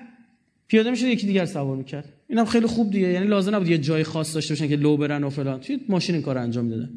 پیاده 0.67 0.91
می‌شد 0.91 1.05
یکی 1.05 1.27
دیگر 1.27 1.45
سوار 1.45 1.77
می‌کرد. 1.77 2.13
اینم 2.29 2.45
خیلی 2.45 2.65
خوب 2.65 2.91
دیگه. 2.91 3.07
یعنی 3.07 3.27
لازم 3.27 3.55
نبود 3.55 3.69
یه 3.69 3.77
جای 3.77 4.03
خاص 4.03 4.35
داشته 4.35 4.53
باشن 4.53 4.67
که 4.67 4.75
لو 4.75 4.97
برن 4.97 5.23
و 5.23 5.29
فلان. 5.29 5.59
توی 5.59 5.79
ماشین 5.89 6.15
این 6.15 6.23
کار 6.23 6.37
انجام 6.37 6.65
می‌دادن. 6.65 6.89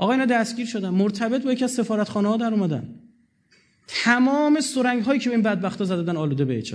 آقا 0.00 0.12
اینا 0.12 0.24
دستگیر 0.24 0.66
شدن. 0.66 0.88
مرتبط 0.88 1.42
با 1.42 1.52
یکی 1.52 1.64
از 1.64 1.70
سفارتخانه 1.70 2.28
ها 2.28 2.36
در 2.36 2.54
اومدن. 2.54 2.94
تمام 3.86 4.60
سرنگ 4.60 5.02
هایی 5.02 5.20
که 5.20 5.28
به 5.28 5.34
این 5.34 5.44
بدبختا 5.44 5.84
زدن 5.84 6.16
آلوده 6.16 6.44
به 6.44 6.58
اچ 6.58 6.74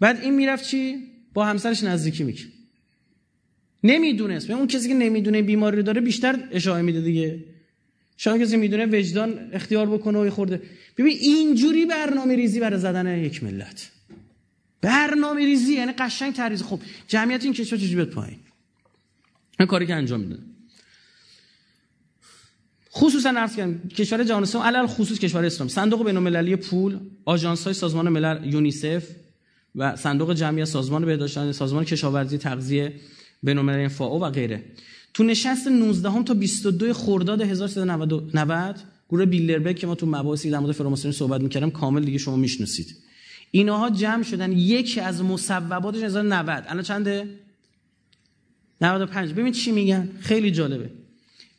بعد 0.00 0.20
این 0.20 0.34
می‌رفت 0.34 0.64
چی؟ 0.64 0.96
با 1.34 1.44
همسرش 1.44 1.84
نزدیکی 1.84 2.24
می‌کرد. 2.24 2.48
نمی‌دونست. 3.84 4.50
اون 4.50 4.66
کسی 4.66 4.88
که 4.88 4.94
نمی‌دونه 4.94 5.42
بیماری 5.42 5.76
رو 5.76 5.82
داره 5.82 6.00
بیشتر 6.00 6.48
اشاره 6.50 6.82
میده 6.82 7.00
دیگه. 7.00 7.44
شاید 8.16 8.42
کسی 8.42 8.56
می‌دونه 8.56 8.86
وجدان 8.86 9.50
اختیار 9.52 9.86
بکنه 9.86 10.18
و 10.18 10.30
خورده. 10.30 10.62
ببین 10.96 11.18
اینجوری 11.20 11.86
برنامه 11.86 12.36
ریزی 12.36 12.60
برای 12.60 12.80
زدن 12.80 13.18
یک 13.18 13.42
ملت. 13.44 13.90
برنامه 14.80 15.44
ریزی 15.44 15.74
یعنی 15.74 15.92
قشنگ 15.92 16.34
تریز 16.34 16.62
خب 16.62 16.80
جمعیت 17.08 17.44
این 17.44 17.52
کشور 17.52 17.78
چجوری 17.78 18.04
پایین؟ 18.04 18.38
این 19.58 19.68
کاری 19.68 19.86
که 19.86 19.94
انجام 19.94 20.20
میده. 20.20 20.51
خصوصا 22.94 23.30
عرض 23.30 23.56
کردم 23.56 23.88
کشور 23.88 24.24
جهان 24.24 24.44
سوم 24.44 24.62
علل 24.62 24.86
خصوص 24.86 25.18
کشور 25.18 25.44
اسلام. 25.44 25.68
صندوق 25.68 26.06
بین‌المللی 26.06 26.56
پول 26.56 26.98
آژانس 27.24 27.64
های 27.64 27.74
سازمان 27.74 28.08
ملل 28.08 28.52
یونیسف 28.52 29.04
و 29.74 29.96
صندوق 29.96 30.34
جمعی 30.34 30.64
سازمان 30.64 31.04
بهداشت 31.04 31.52
سازمان 31.52 31.84
کشاورزی 31.84 32.38
تغذیه 32.38 32.92
بین‌المللی 33.42 33.88
فاو 33.88 34.22
و 34.22 34.30
غیره. 34.30 34.64
تو 35.14 35.24
نشست 35.24 35.68
19 35.68 36.10
هم 36.10 36.24
تا 36.24 36.34
22 36.34 36.92
خرداد 36.92 37.42
1390 37.42 38.80
گروه 39.08 39.24
بیلدربرگ 39.26 39.76
که 39.76 39.86
ما 39.86 39.94
تو 39.94 40.06
مباحثی 40.06 40.50
در 40.50 40.58
مورد 40.58 40.72
فراماسونی 40.72 41.14
صحبت 41.14 41.40
می‌کردم 41.40 41.70
کامل 41.70 42.04
دیگه 42.04 42.18
شما 42.18 42.36
می‌شناسید. 42.36 42.96
اینها 43.50 43.90
جمع 43.90 44.22
شدن 44.22 44.52
یکی 44.52 45.00
از 45.00 45.22
مسبباتش 45.22 46.02
1990 46.02 46.64
الان 46.68 46.82
چنده؟ 46.82 47.28
95 48.80 49.32
ببین 49.32 49.52
چی 49.52 49.72
میگن. 49.72 50.08
خیلی 50.20 50.50
جالبه. 50.50 50.90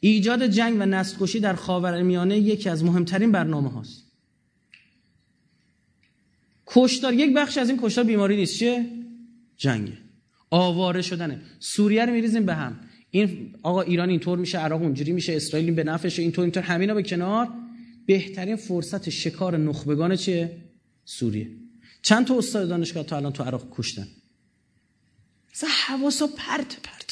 ایجاد 0.06 0.47
جنگ 0.47 0.78
و 0.80 0.86
نسل 0.86 1.18
کشی 1.20 1.39
در 1.39 1.54
خاورمیانه 1.54 2.39
یکی 2.39 2.70
از 2.70 2.84
مهمترین 2.84 3.32
برنامه 3.32 3.70
هاست. 3.70 4.04
کشتار 6.68 7.14
یک 7.14 7.34
بخش 7.36 7.58
از 7.58 7.70
این 7.70 7.80
کشتار 7.82 8.04
بیماری 8.04 8.36
نیست. 8.36 8.58
چیه؟ 8.58 8.86
جنگه. 9.58 9.97
آواره 10.49 11.01
شدنه. 11.01 11.41
سوریه 11.60 12.06
رو 12.06 12.14
میریزیم 12.14 12.45
به 12.45 12.54
هم. 12.54 12.80
این 13.12 13.56
آقا 13.64 13.82
ایران 13.82 14.10
اینطور 14.10 14.39
میشه 14.39 14.58
عراق 14.60 14.82
اونجوری 14.82 15.12
میشه 15.12 15.36
اسرائیل 15.36 15.74
به 15.74 15.84
نفعشه 15.84 16.22
اینطور 16.22 16.43
اینطور. 16.43 16.64
همینا 16.64 16.93
به 16.93 17.04
کنار. 17.04 17.49
بهترین 18.06 18.56
فرصت 18.56 19.10
شکار 19.10 19.58
نخبگان 19.58 20.16
چیه؟ 20.16 20.58
سوریه. 21.06 21.47
چند 22.01 22.26
تا 22.26 22.38
استاد 22.38 22.70
دانشگاه 22.70 23.04
تا 23.04 23.18
الان 23.18 23.34
تو 23.34 23.43
عراق 23.43 23.68
کشتن؟ 23.72 24.08
مثلا 25.54 25.70
حواسا 25.88 26.28
پرت 26.28 26.78
پرت. 26.84 27.03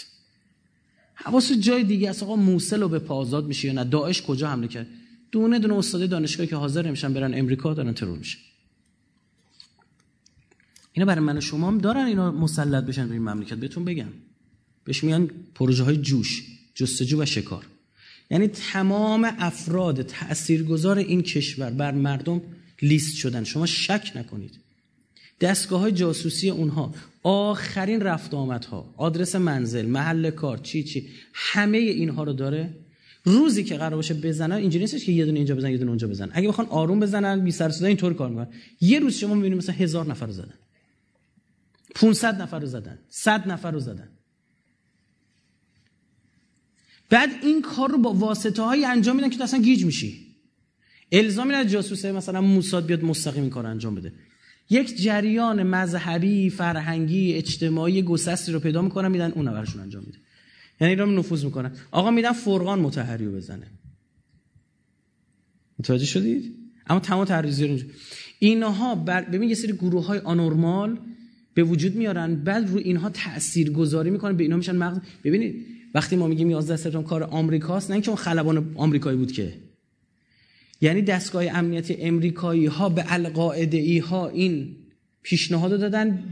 حواس 1.23 1.51
جای 1.51 1.83
دیگه 1.83 2.09
است 2.09 2.23
آقا 2.23 2.35
موسل 2.35 2.81
رو 2.81 2.89
به 2.89 2.99
پازاد 2.99 3.47
میشه 3.47 3.67
یا 3.67 3.73
نه؟ 3.73 3.83
داعش 3.83 4.21
کجا 4.21 4.49
حمله 4.49 4.67
کرد؟ 4.67 4.87
دونه 5.31 5.59
دونه 5.59 5.73
استاد 5.73 6.09
دانشگاهی 6.09 6.49
که 6.49 6.55
حاضر 6.55 6.87
نمیشن 6.87 7.13
برن 7.13 7.33
امریکا 7.33 7.73
دارن 7.73 7.93
ترور 7.93 8.17
میشه 8.17 8.37
اینا 10.93 11.05
برای 11.05 11.25
من 11.25 11.37
و 11.37 11.41
شما 11.41 11.67
هم 11.67 11.77
دارن 11.77 12.05
اینا 12.05 12.31
مسلط 12.31 12.83
بشن 12.83 13.07
به 13.07 13.13
این 13.13 13.21
مملکت. 13.21 13.53
بهتون 13.53 13.85
بگم. 13.85 14.07
بهش 14.83 15.03
میان 15.03 15.29
پروژه 15.55 15.83
های 15.83 15.97
جوش 15.97 16.43
جستجو 16.75 17.21
و 17.21 17.25
شکار. 17.25 17.65
یعنی 18.31 18.47
تمام 18.47 19.33
افراد 19.39 20.01
تاثیرگذار 20.01 20.97
این 20.97 21.21
کشور 21.21 21.69
بر 21.69 21.91
مردم 21.91 22.41
لیست 22.81 23.15
شدن. 23.15 23.43
شما 23.43 23.65
شک 23.65 24.11
نکنید. 24.15 24.59
دستگاه 25.41 25.79
های 25.79 25.91
جاسوسی 25.91 26.49
اونها 26.49 26.93
آخرین 27.23 28.01
رفت 28.01 28.33
آمدها. 28.33 28.93
آدرس 28.97 29.35
منزل 29.35 29.85
محل 29.85 30.29
کار 30.29 30.57
چی 30.57 30.83
چی. 30.83 31.09
همه 31.33 31.77
اینها 31.77 32.23
رو 32.23 32.33
داره. 32.33 32.77
روزی 33.23 33.63
که 33.63 33.77
قرار 33.77 33.95
باشه 33.95 34.13
بزنن 34.13 34.55
اینجوری 34.55 34.83
نیستش 34.83 35.05
که 35.05 35.11
یه 35.11 35.25
دونه 35.25 35.39
اینجا 35.39 35.55
بزن 35.55 35.71
یه 35.71 35.77
دونه 35.77 35.89
اونجا 35.89 36.07
بزن 36.07 36.29
اگه 36.33 36.47
بخوان 36.47 36.67
آروم 36.67 36.99
بزنن 36.99 37.43
بی 37.43 37.51
سر 37.51 37.69
صدا 37.69 37.87
اینطور 37.87 38.13
کار 38.13 38.29
می‌کنن. 38.29 38.47
یه 38.81 38.99
روز 38.99 39.17
شما 39.17 39.35
می‌بینید 39.35 39.57
مثلا 39.57 39.75
هزار 39.75 40.05
نفر 40.05 40.25
رو 40.25 40.31
زدن. 40.31 40.53
500 41.95 42.41
نفر 42.41 42.59
رو 42.59 42.67
زدن. 42.67 42.99
100 43.09 43.47
نفر 43.47 43.71
رو 43.71 43.79
زدن. 43.79 44.09
بعد 47.09 47.29
این 47.43 47.61
کار 47.61 47.91
رو 47.91 47.97
با 47.97 48.13
واسطه 48.13 48.61
های 48.61 48.85
انجام 48.85 49.15
میدن 49.15 49.29
که 49.29 49.37
تو 49.37 49.43
اصلا 49.43 49.61
گیج 49.61 49.85
میشی. 49.85 50.27
الزامی 51.11 51.53
از 51.53 51.67
جاسوسه 51.67 52.11
مثلا 52.11 52.41
موساد 52.41 52.85
بیاد 52.85 53.03
مستقیم 53.03 53.41
این 53.41 53.51
کار 53.51 53.65
انجام 53.65 53.95
بده. 53.95 54.13
یک 54.69 55.01
جریان 55.01 55.63
مذهبی 55.63 56.49
فرهنگی 56.49 57.33
اجتماعی 57.33 58.01
گسستی 58.01 58.51
رو 58.51 58.59
پیدا 58.59 58.81
می‌کنن 58.81 59.11
میدن 59.11 59.31
اون 59.31 59.47
انجام 59.47 60.03
میده. 60.05 60.17
یعنی 60.81 60.95
رو 60.95 61.11
نفوذ 61.11 61.45
می‌کنن. 61.45 61.71
آقا 61.91 62.11
میدن 62.11 62.31
فرقان 62.31 62.79
متحری 62.79 63.25
رو 63.25 63.31
بزنه. 63.31 63.67
متوجه 65.79 66.05
شدید؟ 66.05 66.55
اما 66.87 66.99
تمام 66.99 67.25
تحریزی 67.25 67.67
رو 67.67 67.77
اینها 68.39 68.95
بر... 68.95 69.21
ببین 69.21 69.49
یه 69.49 69.55
سری 69.55 69.73
گروه 69.73 70.05
های 70.05 70.19
آنورمال 70.19 70.99
به 71.53 71.63
وجود 71.63 71.95
میارن 71.95 72.35
بعد 72.35 72.69
رو 72.69 72.77
اینها 72.77 73.09
تأثیر 73.09 73.71
گذاری 73.71 74.09
می‌کنن 74.09 74.37
به 74.37 74.43
اینا 74.43 74.57
میشن 74.57 74.75
مغز 74.75 74.97
ببینید 75.23 75.65
وقتی 75.93 76.15
ما 76.15 76.27
میگیم 76.27 76.49
11 76.49 76.75
سپتامبر 76.75 77.09
کار 77.09 77.23
آمریکاست 77.23 77.89
نه 77.89 77.93
اینکه 77.93 78.09
اون 78.09 78.17
خلبان 78.17 78.71
آمریکایی 78.75 79.17
بود 79.17 79.31
که. 79.31 79.53
یعنی 80.81 81.01
دستگاه 81.01 81.47
امنیتی 81.47 81.97
امریکایی 81.99 82.65
ها 82.65 82.89
به 82.89 83.13
القاعده 83.13 83.77
ای 83.77 83.97
ها 83.97 84.29
این 84.29 84.75
پیشنهاد 85.23 85.79
دادن 85.79 86.23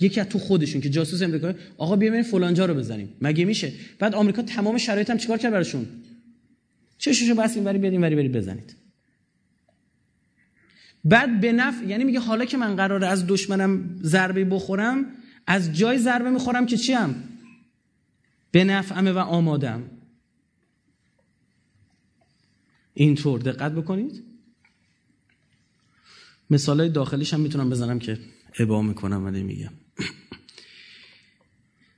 یکی 0.00 0.20
از 0.20 0.28
تو 0.28 0.38
خودشون 0.38 0.80
که 0.80 0.90
جاسوس 0.90 1.22
امریکایی 1.22 1.54
آقا 1.78 1.96
بیا 1.96 2.10
بریم 2.10 2.22
فلانجا 2.22 2.66
رو 2.66 2.74
بزنیم. 2.74 3.08
مگه 3.20 3.44
میشه؟ 3.44 3.72
بعد 3.98 4.14
آمریکا 4.14 4.42
تمام 4.42 4.78
شرایط 4.78 5.10
هم 5.10 5.18
چیکار 5.18 5.38
کرد 5.38 5.52
براشون؟ 5.52 5.86
چششو 6.98 7.34
بس 7.34 7.56
اینوری 7.56 7.78
بیاد 7.78 7.92
اینوری 7.92 8.16
برید 8.16 8.32
بزنید. 8.32 8.76
بعد 11.04 11.40
به 11.40 11.52
نفع 11.52 11.86
یعنی 11.86 12.04
میگه 12.04 12.20
حالا 12.20 12.44
که 12.44 12.56
من 12.56 12.76
قراره 12.76 13.06
از 13.06 13.26
دشمنم 13.26 13.98
ضربه 14.02 14.44
بخورم 14.44 15.06
از 15.46 15.76
جای 15.76 15.98
ضربه 15.98 16.30
می‌خورم 16.30 16.66
که 16.66 16.76
چیم؟ 16.76 17.14
به 18.50 18.64
نفعمه 18.64 19.12
و 19.12 19.18
آمادم. 19.18 19.82
اینطور 22.98 23.40
دقت 23.40 23.72
بکنید. 23.72 24.24
مثال 26.50 26.88
داخلیش 26.88 27.34
هم 27.34 27.40
می‌تونم 27.40 27.70
بزنم 27.70 27.98
که 27.98 28.18
ابا 28.58 28.82
می‌کنم 28.82 29.24
ولی 29.24 29.42
میگم. 29.42 29.72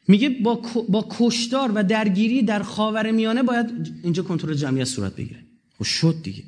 میگه 0.08 0.28
با, 0.28 0.54
با 0.88 1.08
کشتار 1.10 1.72
و 1.74 1.82
درگیری 1.84 2.42
در 2.42 2.62
خاور 2.62 3.10
میانه 3.10 3.42
باید 3.42 3.66
اینجا 4.02 4.22
کنترل 4.22 4.54
جمعیت 4.54 4.84
صورت 4.84 5.16
بگیره. 5.16 5.44
خب 5.78 5.84
شد 5.84 6.22
دیگه. 6.22 6.44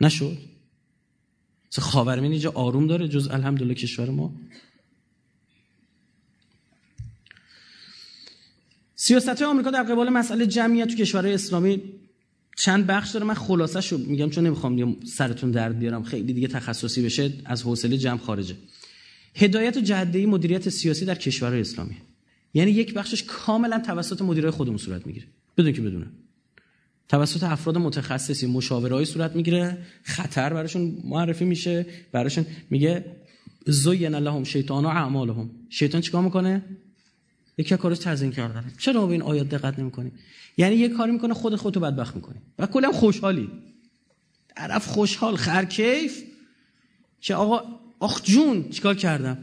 نشد. 0.00 0.38
خاور 1.78 2.20
میانه 2.20 2.34
اینجا 2.34 2.52
آروم 2.52 2.86
داره 2.86 3.08
جز 3.08 3.28
الحمدلله 3.28 3.74
کشور 3.74 4.10
ما. 4.10 4.34
سیاست 8.94 9.42
آمریکا 9.42 9.70
در 9.70 9.82
قبال 9.82 10.08
مسئله 10.08 10.46
جمعیت 10.46 10.88
تو 10.88 10.94
کشورهای 10.94 11.34
اسلامی 11.34 12.03
چند 12.64 12.86
بخش 12.86 13.10
داره. 13.10 13.26
من 13.26 13.34
خلاصه 13.34 13.80
شو 13.80 13.98
میگم 13.98 14.30
چون 14.30 14.46
نمی‌خوام 14.46 14.96
سرتون 15.04 15.50
درد 15.50 15.78
بیارم. 15.78 16.02
خیلی 16.02 16.32
دیگه 16.32 16.48
تخصصی 16.48 17.02
بشه 17.02 17.32
از 17.44 17.62
حوصله 17.62 17.98
جمع 17.98 18.18
خارجه. 18.18 18.54
هدایت 19.34 19.76
و 19.76 19.80
جهدهی 19.80 20.26
مدیریت 20.26 20.68
سیاسی 20.68 21.04
در 21.04 21.14
کشورهای 21.14 21.60
اسلامی. 21.60 21.96
یعنی 22.54 22.70
یک 22.70 22.94
بخشش 22.94 23.22
کاملا 23.22 23.82
توسط 23.86 24.22
مدیرای 24.22 24.50
خودمون 24.50 24.78
صورت 24.78 25.06
می‌گیره. 25.06 25.26
بدون 25.56 25.72
که 25.72 25.82
بدونه. 25.82 26.06
توسط 27.08 27.42
افراد 27.42 27.78
متخصصی 27.78 28.46
مشاورهایی 28.46 29.06
صورت 29.06 29.36
می‌گیره. 29.36 29.78
خطر 30.02 30.54
براشون 30.54 30.98
معرفی 31.04 31.44
میشه. 31.44 31.86
براشون 32.12 32.46
میگه 32.70 33.04
زین 33.66 34.14
لهم 34.14 34.44
شیطان 34.44 34.84
و 34.84 34.88
اعمالهم. 34.88 35.50
شیطان 35.70 36.00
چیکار 36.00 36.22
می‌کنه؟ 36.22 36.62
یکی 37.58 37.76
کارش 37.76 37.98
تزیین 37.98 38.30
کردن 38.32 38.72
چرا 38.78 39.06
به 39.06 39.12
این 39.12 39.22
آیات 39.22 39.48
دقت 39.48 39.78
نمی‌کنی؟ 39.78 40.12
یعنی 40.56 40.74
یه 40.74 40.88
کاری 40.88 41.12
می‌کنه 41.12 41.34
خود 41.34 41.56
خودتو 41.56 41.80
بدبخت 41.80 42.16
می‌کنی. 42.16 42.38
و 42.58 42.66
کلا 42.66 42.92
خوشحالی. 42.92 43.50
طرف 44.56 44.86
خوشحال 44.86 45.36
خرکیف 45.36 46.22
که 47.20 47.34
آقا 47.34 47.62
آخ 47.98 48.22
جون 48.22 48.68
چیکار 48.68 48.94
کردم؟ 48.94 49.38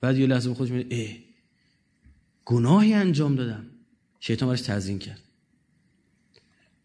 بعد 0.00 0.18
یه 0.18 0.26
لحظه 0.26 0.48
به 0.48 0.54
خودش 0.54 0.70
میگه 0.70 1.16
گناهی 2.44 2.94
انجام 2.94 3.34
دادم. 3.34 3.66
شیطان 4.20 4.48
براش 4.48 4.60
تزیین 4.60 4.98
کرد. 4.98 5.20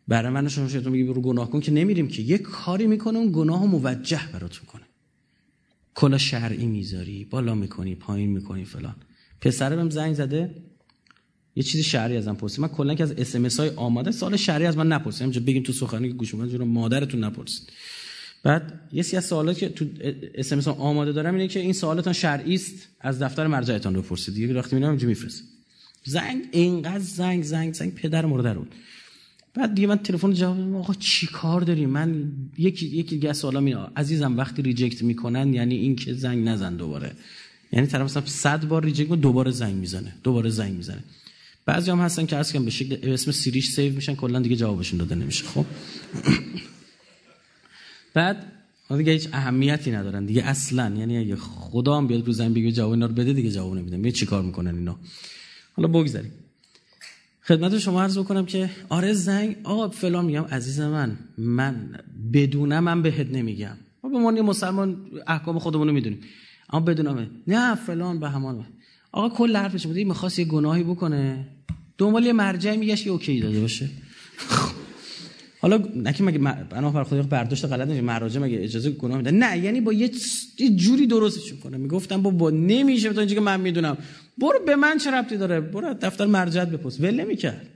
برای 0.07 0.31
من 0.31 0.47
شما 0.47 0.67
شیطان 0.67 0.91
میگه 0.91 1.11
برو 1.11 1.21
گناه 1.21 1.49
کن 1.49 1.59
که 1.59 1.71
نمیریم 1.71 2.07
که. 2.07 2.21
یه 2.21 2.37
کاری 2.37 2.87
می‌کنه 2.87 3.17
اون 3.17 3.31
گناه 3.33 3.65
موجه 3.65 4.21
برات 4.33 4.57
کنه. 4.57 4.83
کلا 5.95 6.17
شرعی 6.17 6.65
می‌ذاری 6.65 7.25
بالا 7.25 7.55
می‌کنی 7.55 7.95
پایین 7.95 8.29
می‌کنی 8.29 8.65
فلان. 8.65 8.95
پسره 9.41 9.75
بهم 9.75 9.89
زنگ 9.89 10.13
زده. 10.13 10.55
یه 11.55 11.63
چیزی 11.63 11.83
شهری 11.83 12.17
ازم 12.17 12.35
پرسید. 12.35 12.59
من 12.59 12.67
کلا 12.67 12.95
که 12.95 13.03
از 13.03 13.11
اس 13.11 13.35
ام 13.35 13.45
های 13.45 13.69
آماده. 13.69 14.11
سال 14.11 14.35
شهری 14.35 14.65
از 14.65 14.77
من 14.77 14.87
نپرسید. 14.87 15.21
اینجا 15.21 15.41
بگیم 15.41 15.63
تو 15.63 15.73
سخنی 15.73 16.07
که 16.07 16.13
گوش 16.13 16.31
جون 16.31 16.67
مادرتون 16.67 17.23
نپرسید. 17.23 17.69
بعد 18.43 18.79
یه 18.91 19.03
سری 19.03 19.17
از 19.17 19.57
که 19.57 19.69
تو 19.69 19.85
اس 20.35 20.53
ام 20.53 20.56
اس 20.56 20.59
آماده 20.73 21.11
دارم 21.11 21.33
اینه 21.33 21.47
که 21.47 21.59
این 21.59 21.73
سوالتون 21.73 22.13
شرعی 22.13 22.55
است. 22.55 22.87
از 22.99 23.21
دفتر 23.21 23.47
مرجعتان 23.47 23.95
رو 23.95 24.01
بپرسید. 24.01 24.35
دیگه 24.35 24.53
وقتی 24.53 24.75
میرم 24.75 24.89
اینجا 24.89 25.07
میفرست 25.07 25.43
زنگ 26.05 26.43
اینقدر 26.51 26.99
زنگ 26.99 27.43
زنگ 27.43 27.73
زنگ. 27.73 27.95
پدر 27.95 28.25
مرده 28.25 28.53
رو 28.53 28.65
بعد 29.53 29.75
دیگه 29.75 29.87
من 29.87 29.97
تلفن 29.97 30.33
جواب 30.33 30.75
آقا 30.75 30.93
چی 30.93 31.27
کار 31.27 31.61
داری 31.61 31.85
من 31.85 32.31
یکی 32.57 32.85
یکی 32.85 33.15
دیگه 33.15 33.33
سوالا 33.33 33.59
می 33.59 33.75
عزیزم 33.95 34.37
وقتی 34.37 34.61
reject 34.61 35.03
می‌کنن 35.03 35.53
یعنی 35.53 35.75
این 35.75 35.95
که 35.95 36.13
زنگ 36.13 36.47
نزن 36.47 36.75
دوباره. 36.75 37.11
یعنی 37.71 37.87
طرف 37.87 38.01
مثلا 38.01 38.25
100 38.25 38.67
بار 38.67 38.83
reject 38.83 39.11
دوباره 39.11 39.51
زنگ 39.51 39.75
می‌زنه 39.75 40.13
دوباره 40.23 40.49
زنگ 40.49 40.73
می‌زنه. 40.73 41.03
بعضی 41.65 41.91
هم 41.91 41.99
هستن 41.99 42.25
که 42.25 42.35
عرض 42.35 42.55
به 42.55 42.71
شکل 42.71 43.11
اسم 43.11 43.31
سیریش 43.31 43.69
save 43.69 43.93
میشن 43.93 44.15
کلا 44.15 44.39
دیگه 44.39 44.55
جوابشون 44.55 44.99
داده 44.99 45.15
نمیشه 45.15 45.45
خب؟ 45.45 45.65
بعد 48.13 48.51
دیگه 48.97 49.11
هیچ 49.11 49.27
اهمیتی 49.33 49.91
ندارن 49.91 50.25
دیگه 50.25 50.43
اصلا. 50.43 50.95
یعنی 50.97 51.17
اگه 51.17 51.35
خدا 51.35 51.97
هم 51.97 52.07
بیاد 52.07 52.27
رو 52.27 52.33
زمین 52.33 52.53
بگه 52.53 52.71
جواب 52.71 52.91
اینا 52.91 53.05
رو 53.05 53.13
بده 53.13 53.33
دیگه 53.33 53.51
جواب 53.51 53.75
نمیدن. 53.75 54.03
چی 54.03 54.11
چیکار 54.11 54.41
می‌کنن 54.41 54.75
اینا. 54.75 54.99
حالا 55.75 55.87
بگذاریم. 55.87 56.31
خدمت 57.43 57.77
شما 57.77 58.01
عرض 58.01 58.17
بکنم 58.17 58.45
که 58.45 58.69
آره 58.89 59.13
زنگ 59.13 59.55
آقا 59.63 59.89
فلان 59.89 60.25
میگم 60.25 60.43
عزیز 60.43 60.79
من 60.79 61.17
من 61.37 61.99
بدونم 62.33 62.83
من 62.83 63.01
بهت 63.01 63.27
نمیگم. 63.31 63.77
ما 64.03 64.31
به 64.31 64.41
مسلمان 64.41 64.97
احکام 65.27 65.59
خودمون 65.59 65.87
رو 65.87 65.93
می‌دونیم. 65.93 66.19
اما 66.69 66.85
بدونم 66.85 67.29
نه 67.47 67.75
فلان 67.75 68.19
به 68.19 68.29
همان 68.29 68.65
آقا 69.11 69.29
کل 69.29 69.55
حرفش 69.55 69.87
بوده 69.87 70.03
می‌خواست 70.03 70.39
یه 70.39 70.45
گناهی 70.45 70.83
بکنه. 70.83 71.47
دنبال 71.97 72.25
یه 72.25 72.33
مرجعی 72.33 72.77
میگشت 72.77 73.05
یه 73.05 73.11
اوکی 73.11 73.39
داده 73.39 73.59
باشه. 73.59 73.89
حالا 75.61 75.77
نکی 75.95 76.23
مگه 76.23 76.39
بنا 76.39 76.91
بر 76.91 77.03
خدا 77.03 77.23
برداشت 77.23 77.65
غلط 77.65 77.87
نشه. 77.87 78.01
مراجع 78.01 78.39
مگه 78.41 78.63
اجازه 78.63 78.91
گناه 78.91 79.17
میدن 79.17 79.35
نه 79.35 79.57
یعنی 79.57 79.81
با 79.81 79.93
یه, 79.93 80.11
جوری 80.75 81.07
درستش 81.07 81.53
کنه. 81.53 81.77
می‌گفتم 81.77 82.21
با, 82.21 82.29
با 82.29 82.49
نمیشه 82.49 83.13
تا 83.13 83.21
اینجا 83.21 83.35
که 83.35 83.41
من 83.41 83.61
می‌دونم. 83.61 83.97
برو 84.37 84.59
به 84.65 84.75
من 84.75 84.97
چه 84.97 85.11
ربطی 85.11 85.37
داره؟ 85.37 85.61
برو 85.61 85.93
دفتر 85.93 86.25
مرجعت 86.25 86.69
بپرس. 86.69 86.99
ول 86.99 87.21
نمی‌کرد. 87.21 87.67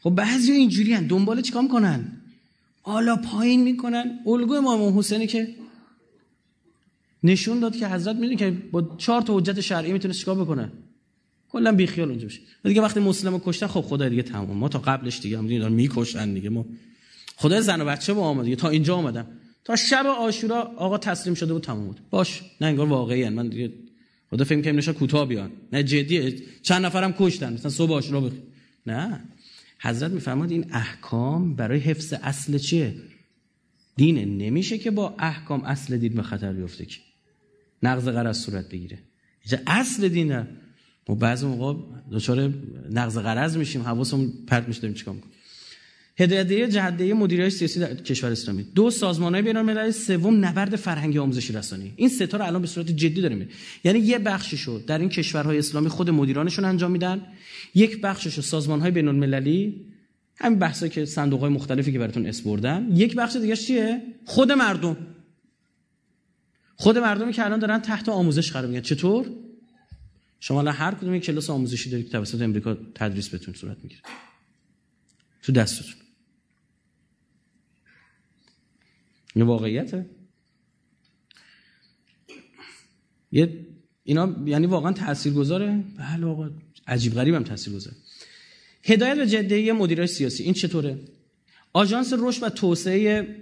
خب 0.00 0.10
بعضی 0.10 0.52
اینجوری 0.52 0.92
هن. 0.92 1.06
دنبال 1.06 1.42
چیکار 1.42 1.68
کنن 1.68 2.12
حالا 2.82 3.16
پایین 3.16 3.62
می‌کنن. 3.62 4.18
الگوی 4.26 4.56
امام 4.56 4.98
حسینی 4.98 5.26
که 5.26 5.48
نشون 7.24 7.60
داد 7.60 7.76
که 7.76 7.88
حضرت 7.88 8.16
می‌دونه 8.16 8.36
که 8.36 8.50
با 8.72 8.96
چهار 8.98 9.22
تا 9.22 9.36
حجت 9.38 9.60
شرعی 9.60 9.92
می‌تونه 9.92 10.14
چیکار 10.14 10.34
بکنه. 10.34 10.72
کلا 11.48 11.72
بی 11.72 11.86
خیال 11.86 12.08
اونجا 12.08 12.26
بشه. 12.26 12.40
دیگه 12.64 12.82
وقتی 12.82 13.00
مسلمو 13.00 13.40
کشتن 13.44 13.66
خب 13.66 13.80
خدا 13.80 14.08
دیگه 14.08 14.22
تمام 14.22 14.56
ما 14.56 14.68
تا 14.68 14.78
قبلش 14.78 15.20
دیگه 15.20 15.38
هم 15.38 15.58
دارن 15.58 15.72
می‌کشن 15.72 16.34
دیگه. 16.34 16.48
ما 16.48 16.66
خدا 17.36 17.60
زن 17.60 17.80
و 17.80 17.84
بچه 17.84 18.14
با 18.14 18.22
آمد 18.22 18.54
تا 18.54 18.68
اینجا 18.68 18.96
آمدم 18.96 19.26
تا 19.64 19.76
شب 19.76 20.06
عاشورا 20.06 20.72
آقا 20.76 20.98
تسلیم 20.98 21.34
شده 21.34 21.52
بود 21.52 21.62
تمام 21.62 21.86
بود. 21.86 22.00
باش 22.10 22.42
نه 22.60 22.66
انگار 22.66 22.86
واقعی 22.86 23.28
من 23.28 23.48
دیگه 23.48 23.72
خدا 24.30 24.44
فکر 24.44 24.62
کنم 24.62 24.76
نشه 24.76 24.92
کوتاه 24.92 25.28
بیان. 25.28 25.50
نه 25.72 25.82
جدیه 25.82 26.36
چند 26.62 26.86
نفرم 26.86 27.14
کشتن. 27.18 27.52
مثلا 27.52 27.70
صبح 27.70 27.92
عاشورا 27.92 28.20
بخ 28.20 28.32
نه. 28.86 29.24
حضرت 29.82 30.10
میفرماد 30.12 30.50
این 30.50 30.66
احکام 30.72 31.54
برای 31.54 31.78
حفظ 31.78 32.14
اصل 32.22 32.58
چیه؟ 32.58 32.94
دینه 33.96 34.24
نمیشه 34.24 34.78
که 34.78 34.90
با 34.90 35.14
احکام 35.18 35.64
اصل 35.64 35.96
دین 35.96 36.14
به 36.14 36.22
خطر 36.22 36.52
بیفته 36.52 36.86
که. 36.86 36.98
نقض 37.82 38.08
قرض 38.08 38.36
صورت 38.36 38.68
بگیره. 38.68 38.98
اصل 39.66 40.08
دینه. 40.08 40.46
ما 41.08 41.14
بعضی 41.14 41.46
موقع 41.46 41.80
دچار 42.12 42.54
نقض 42.90 43.18
قرض 43.18 43.56
میشیم 43.56 43.82
حواسمون 43.82 44.32
پرت 44.46 44.68
میشه 44.68 44.80
داریم 44.80 44.94
چیکار 44.94 45.14
می‌کنیم. 45.14 45.34
هدایت 46.18 46.70
جهده 46.70 47.14
مدیریت 47.14 47.48
سیاسی 47.48 47.80
در 47.80 47.94
کشور 47.94 48.30
اسلامی. 48.30 48.62
دو 48.62 48.90
سازمانهای 48.90 49.42
بین 49.42 49.56
المللی 49.56 49.92
سوم 49.92 50.44
نبرد 50.44 50.76
فرهنگی 50.76 51.18
آموزشی 51.18 51.52
رسانی. 51.52 51.92
این 51.96 52.08
سه 52.08 52.26
تا 52.26 52.36
رو 52.36 52.44
الان 52.44 52.60
به 52.60 52.66
صورت 52.66 52.90
جدی 52.90 53.20
داریم 53.20 53.48
یعنی 53.84 53.98
یه 53.98 54.18
بخششو 54.18 54.82
در 54.86 54.98
این 54.98 55.08
کشورهای 55.08 55.58
اسلامی 55.58 55.88
خود 55.88 56.10
مدیرانشون 56.10 56.64
انجام 56.64 56.90
میدن. 56.90 57.26
یک 57.74 58.00
بخششو 58.00 58.42
سازمانهای 58.42 58.90
بین 58.90 59.08
المللی 59.08 59.86
همین 60.36 60.58
بحثایی 60.58 60.92
که 60.92 61.04
صندوق 61.04 61.40
های 61.40 61.50
مختلفی 61.50 61.92
که 61.92 61.98
براتون 61.98 62.26
اس 62.26 62.40
بردم. 62.40 62.86
یک 62.94 63.16
بخش 63.16 63.36
دیگه 63.36 63.56
چیه؟ 63.56 64.02
خود 64.24 64.52
مردم. 64.52 64.96
خود 66.80 66.98
مردمی 66.98 67.32
که 67.32 67.44
الان 67.44 67.58
دارن 67.58 67.78
تحت 67.78 68.08
آموزش 68.08 68.52
قرار 68.52 68.66
می‌گیرن. 68.66 68.82
چطور؟ 68.82 69.30
شما 70.40 70.60
الان 70.60 70.74
هر 70.74 70.94
کدوم 70.94 71.14
یک 71.14 71.24
کلاس 71.24 71.50
آموزشی 71.50 71.90
دارید 71.90 72.06
که 72.06 72.12
توسط 72.12 72.42
امریکا 72.42 72.74
تدریس 72.94 73.28
بهتون 73.28 73.54
صورت 73.54 73.78
می‌گیره. 73.82 74.02
تو 75.42 75.52
دستتون. 75.52 75.94
این 79.34 79.44
واقعیته. 79.46 80.10
یه 83.32 83.66
اینا 84.02 84.36
یعنی 84.46 84.66
واقعا 84.66 84.92
تاثیرگذاره. 84.92 85.84
بله 85.98 86.26
آقا 86.26 86.50
عجیب 86.86 87.14
غریب 87.14 87.34
هم 87.34 87.44
تاثیرگذاره. 87.44 87.96
هدایت 88.82 89.18
و 89.18 89.24
جدیه 89.24 89.72
مدیرای 89.72 90.06
سیاسی. 90.06 90.42
این 90.42 90.54
چطوره؟ 90.54 90.98
آژانس 91.72 92.12
رشد 92.18 92.42
و 92.42 92.48
توسعه 92.48 93.36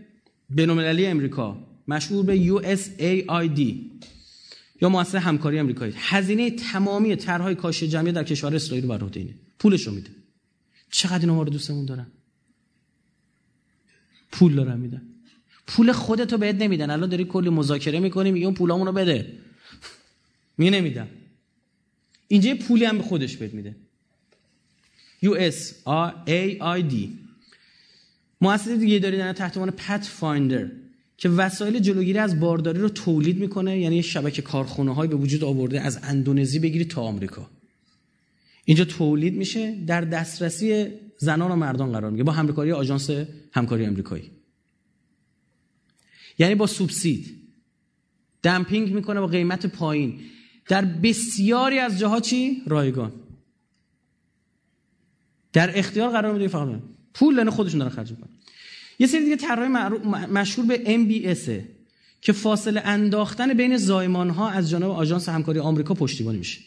بین‌المللی 0.50 1.06
امریکا. 1.06 1.67
مشهور 1.88 2.24
به 2.24 2.46
USAID 2.46 3.60
یا 4.80 4.88
مؤسسه 4.88 5.18
همکاری 5.18 5.60
آمریکایی. 5.60 5.92
هزینه 5.96 6.50
تمامی 6.50 7.16
طرحهای 7.16 7.54
کاش 7.54 7.82
جمعی 7.82 8.12
در 8.12 8.24
کشور 8.24 8.54
اسرائیل 8.54 8.86
بر 8.86 9.00
عهده 9.00 9.20
اینه. 9.20 9.34
پولش 9.58 9.86
رو 9.86 9.92
میده. 9.92 10.10
چقدر 10.90 11.18
اینا 11.18 11.34
ما 11.34 11.42
رو 11.42 11.50
دوستمون 11.50 11.84
دارن؟ 11.84 12.06
پول 14.32 14.54
دارن 14.54 14.80
میدن. 14.80 15.02
پول 15.66 15.92
خودتو 15.92 16.38
بهت 16.38 16.56
نمیدن. 16.56 16.90
الان 16.90 17.08
داری 17.08 17.24
کلی 17.24 17.50
مذاکره 17.50 18.00
می‌کنیم 18.00 18.34
میگه 18.34 18.46
اون 18.46 18.54
پولامونو 18.54 18.92
بده. 18.92 19.32
می 20.58 20.70
نمیدن 20.70 21.08
اینجا 22.28 22.54
پولی 22.54 22.84
هم 22.84 22.98
به 22.98 23.04
خودش 23.04 23.36
بهت 23.36 23.54
میده. 23.54 23.76
US 25.24 25.56
A 26.26 26.58
I 26.60 26.92
D. 26.92 26.94
مؤسسه 28.40 28.76
دیگه 28.76 28.98
داری 28.98 29.32
تحت 29.32 29.56
عنوان 29.56 29.70
پت 29.70 30.04
فایندر 30.04 30.70
که 31.18 31.28
وسایل 31.28 31.78
جلوگیری 31.78 32.18
از 32.18 32.40
بارداری 32.40 32.80
رو 32.80 32.88
تولید 32.88 33.38
می‌کنه 33.38 33.78
یعنی 33.78 34.02
شبکه 34.02 34.42
کارخونه 34.42 34.94
های 34.94 35.08
به 35.08 35.16
وجود 35.16 35.44
آورده 35.44 35.80
از 35.80 35.98
اندونزی 36.02 36.58
بگیری 36.58 36.84
تا 36.84 37.02
آمریکا. 37.02 37.50
اینجا 38.64 38.84
تولید 38.84 39.34
میشه 39.34 39.84
در 39.86 40.00
دسترسی 40.00 40.86
زنان 41.18 41.50
و 41.50 41.56
مردان 41.56 41.92
قرار 41.92 42.10
میگه 42.10 42.24
با 42.24 42.32
همکاری 42.32 42.72
آژانس 42.72 43.10
همکاری 43.52 43.86
آمریکایی. 43.86 44.30
یعنی 46.38 46.54
با 46.54 46.66
سوبسید. 46.66 47.36
دمپینگ 48.42 48.94
می‌کنه 48.94 49.20
با 49.20 49.26
قیمت 49.26 49.66
پایین. 49.66 50.20
در 50.68 50.84
بسیاری 50.84 51.78
از 51.78 51.98
جاها 51.98 52.20
چی؟ 52.20 52.62
رایگان. 52.66 53.12
در 55.52 55.78
اختیار 55.78 56.10
قرار 56.10 56.32
میده 56.32 56.48
فقط 56.48 56.80
پول 57.14 57.34
لنه 57.34 57.50
خودشون 57.50 57.78
دارن 57.78 57.90
خرج 57.90 58.10
می‌کنن. 58.10 58.30
یه 58.98 59.06
سری 59.06 59.24
دیگه 59.24 59.36
طرحهای 59.36 59.68
مشهور 60.26 60.66
به 60.66 60.78
MBS 60.84 61.50
که 62.20 62.32
فاصله 62.32 62.80
انداختن 62.84 63.54
بین 63.54 63.76
زایمان 63.76 64.30
ها 64.30 64.50
از 64.50 64.70
جانب 64.70 64.90
آژانس 64.90 65.28
همکاری 65.28 65.58
آمریکا 65.58 65.94
پشتیبانی 65.94 66.38
میشه. 66.38 66.60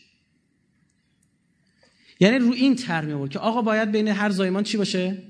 یعنی 2.19 2.37
رو 2.37 2.51
این 2.51 2.75
طرح 2.75 3.05
می 3.05 3.29
که 3.29 3.39
آقا 3.39 3.61
باید 3.61 3.91
بین 3.91 4.07
هر 4.07 4.29
زایمان 4.29 4.63
چی 4.63 4.77
باشه؟ 4.77 5.23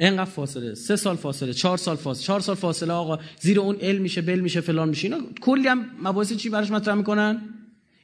اینقدر 0.00 0.24
فاصله 0.24 0.74
سه 0.74 0.96
سال 0.96 1.16
فاصله 1.16 1.52
چهار 1.52 1.78
سال 1.78 1.96
فاصله 1.96 2.24
چهار 2.24 2.40
سال 2.40 2.54
فاصله 2.54 2.92
آقا 2.92 3.18
زیر 3.40 3.60
اون 3.60 3.76
علم 3.76 4.02
میشه 4.02 4.22
بل 4.22 4.40
میشه 4.40 4.60
فلان 4.60 4.88
میشه. 4.88 5.08
اینا 5.08 5.20
کلی 5.40 5.68
هم 5.68 5.90
مباحث 6.02 6.32
چی 6.32 6.48
براش 6.48 6.70
مطرح 6.70 6.94
می‌کنن؟ 6.94 7.42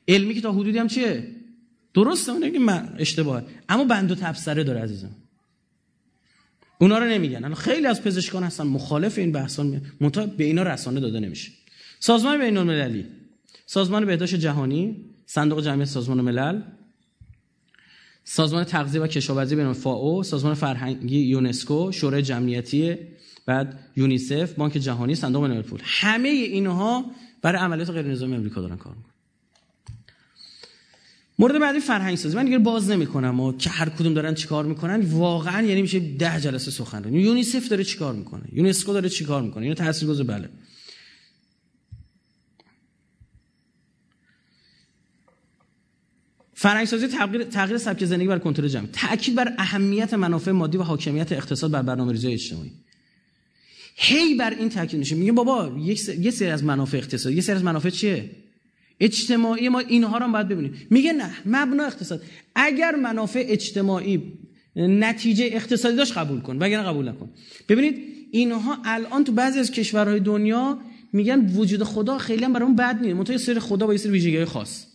علمی 0.09 0.35
که 0.35 0.41
تا 0.41 0.53
حدودی 0.53 0.79
هم 0.79 0.89
چیه؟ 0.89 1.37
درسته 1.95 2.33
اون 2.33 2.71
اشتباهه. 2.99 3.45
اما 3.69 3.85
بند 3.85 4.11
و 4.11 4.15
تبصره 4.15 4.65
داره 4.65 4.81
عزیزم. 4.81 5.11
اونا 6.79 6.99
رو 6.99 7.05
نمیگن. 7.05 7.55
خیلی 7.55 7.87
از 7.87 8.03
پزشکان 8.03 8.43
هستن 8.43 8.65
مخالف 8.65 9.19
این 9.19 9.33
بحثان 9.33 9.83
منتها 10.01 10.27
به 10.27 10.45
اینا 10.45 10.63
رسانه 10.63 11.01
داده 11.01 11.21
نمیشه. 11.21 11.53
سازمان 12.01 12.39
بین 12.39 12.57
المللی 12.57 13.07
سازمان 13.67 14.07
بهداشت 14.07 14.35
جهانی 14.35 15.05
صندوق 15.27 15.63
جمعیت 15.63 15.89
سازمان 15.89 16.21
ملل 16.21 16.63
سازمان 18.25 18.65
تغذیه 18.65 19.01
و 19.01 19.07
کشاورزی 19.07 19.57
بین 19.57 19.73
فاو 19.73 20.23
سازمان 20.23 20.55
فرهنگی 20.55 21.19
یونسکو 21.19 21.93
شورای 21.93 22.23
جمعیتی 22.23 22.97
بعد 23.47 23.79
یونیسف 23.97 24.55
بانک 24.55 24.73
جهانی 24.73 25.15
صندوق 25.15 25.49
بین 25.49 25.63
پول. 25.63 25.81
همه 25.85 26.29
اینها 26.29 27.05
برای 27.43 27.61
عملیات 27.61 27.91
غیر 27.91 28.07
نظامی 28.07 28.35
امریکا 28.37 28.61
دارن 28.61 28.77
کار 28.77 28.95
می‌کنن. 28.95 29.16
مورد 31.39 31.59
بعدی 31.59 31.81
فرهنگ 31.81 32.17
سازی 32.17 32.37
من 32.37 32.45
دیگه 32.45 32.59
باز 32.59 32.91
نمی‌کنم. 32.91 33.41
و 33.41 33.57
که 33.57 33.71
هر 33.71 33.89
کدوم 33.89 34.15
دارن 34.15 34.35
چیکار 34.35 34.65
می‌کنن. 34.65 35.01
واقعا 35.01 35.63
یعنی 35.63 35.83
میشه 35.83 36.01
ده 36.01 36.41
جلسه 36.41 36.71
سخنرانی 36.71 37.21
یونیسف 37.21 37.69
داره 37.69 37.85
چیکار 37.85 38.15
می‌کنه. 38.15 38.43
یونسکو 38.53 38.93
داره 38.93 39.09
چیکار 39.09 39.43
می‌کنه. 39.43 39.63
اینو 39.63 39.75
تاثیرگذار. 39.75 40.27
بله. 40.27 40.49
فرهنگ 46.55 46.87
سازی 46.87 47.07
تغییر 47.07 47.45
تغییر 47.45 47.79
سبک 47.79 48.05
زندگی 48.05 48.29
بر 48.29 48.39
کنترل 48.39 48.69
جمعی. 48.69 48.89
تاکید 48.93 49.35
بر 49.35 49.55
اهمیت 49.59 50.15
منافع 50.15 50.51
مادی 50.51 50.79
و 50.79 50.83
حاکمیت 50.83 51.33
اقتصاد 51.33 51.71
بر 51.71 51.83
برنامه‌ریزی 51.83 52.33
اجتماعی. 52.33 52.73
هی 53.97 54.35
بر 54.35 54.51
این 54.51 54.69
تاکید 54.69 54.99
میشه. 54.99 55.15
میگه 55.17 55.33
بابا 55.33 55.79
یک 55.79 56.31
سری 56.31 56.49
از 56.49 56.65
منافع 56.65 56.97
اقتصادی 56.97 57.35
یه 57.35 57.43
سری 57.43 57.57
از 57.57 57.65
منافع 57.65 57.91
چیه؟ 57.91 58.31
اجتماعی 59.01 59.69
ما 59.69 59.79
اینها 59.79 60.19
رو 60.19 60.33
باید 60.33 60.49
ببینیم. 60.49 60.75
میگه 60.91 61.13
نه 61.13 61.31
مبنا 61.47 61.85
اقتصاد. 61.85 62.23
اگر 62.55 62.95
منافع 62.95 63.45
اجتماعی 63.49 64.33
نتیجه 64.77 65.49
اقتصادی 65.53 65.97
داشت 65.97 66.19
قبول 66.19 66.41
کن. 66.41 66.57
وگرنه 66.57 66.89
قبول 66.89 67.09
نکن. 67.09 67.31
ببینید 67.69 67.99
اینها 68.31 68.79
الان 68.85 69.25
تو 69.25 69.33
بعضی 69.33 69.59
از 69.59 69.71
کشورهای 69.71 70.21
دنیا 70.21 70.79
میگن 71.13 71.47
وجود 71.47 71.83
خدا 71.83 72.19
خیلی 72.19 72.45
هم 72.45 72.53
برامون 72.53 72.77
بد 72.77 73.01
نیست. 73.01 73.17
منتها 73.17 73.39
سری 73.39 73.61
خدا 73.61 73.87
با 73.87 73.93
یه 73.93 73.99
سری 73.99 74.13
ویژگی 74.13 74.45
خاص. 74.45 74.87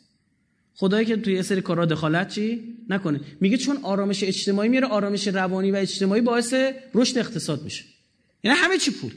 خدایی 0.75 1.05
که 1.05 1.17
توی 1.17 1.33
یه 1.33 1.41
سری 1.41 1.61
کارا 1.61 1.85
دخالت 1.85 2.27
چی؟ 2.27 2.75
نکنه. 2.89 3.21
میگه 3.41 3.57
چون 3.57 3.77
آرامش 3.77 4.23
اجتماعی 4.23 4.69
میاره 4.69 4.87
آرامش 4.87 5.27
روانی 5.27 5.71
و 5.71 5.75
اجتماعی 5.75 6.21
باعث 6.21 6.53
رشد 6.93 7.17
اقتصاد 7.17 7.63
میشه. 7.63 7.83
یعنی 8.43 8.57
همه 8.57 8.77
چی 8.77 8.91
پول. 8.91 9.11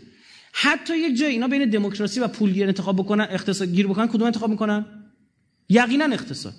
حتی 0.56 0.98
یک 0.98 1.16
جای 1.16 1.30
اینا 1.30 1.48
بین 1.48 1.70
دموکراسی 1.70 2.20
و 2.20 2.28
پولگیر 2.28 2.66
انتخاب 2.66 2.96
بکنن 2.96 3.26
اقتصاد 3.30 3.68
گیر 3.68 3.86
بکنن 3.86 4.06
کدوم 4.06 4.26
انتخاب 4.26 4.50
می‌کنن؟ 4.50 4.86
یقینا 5.68 6.04
اقتصاد. 6.04 6.54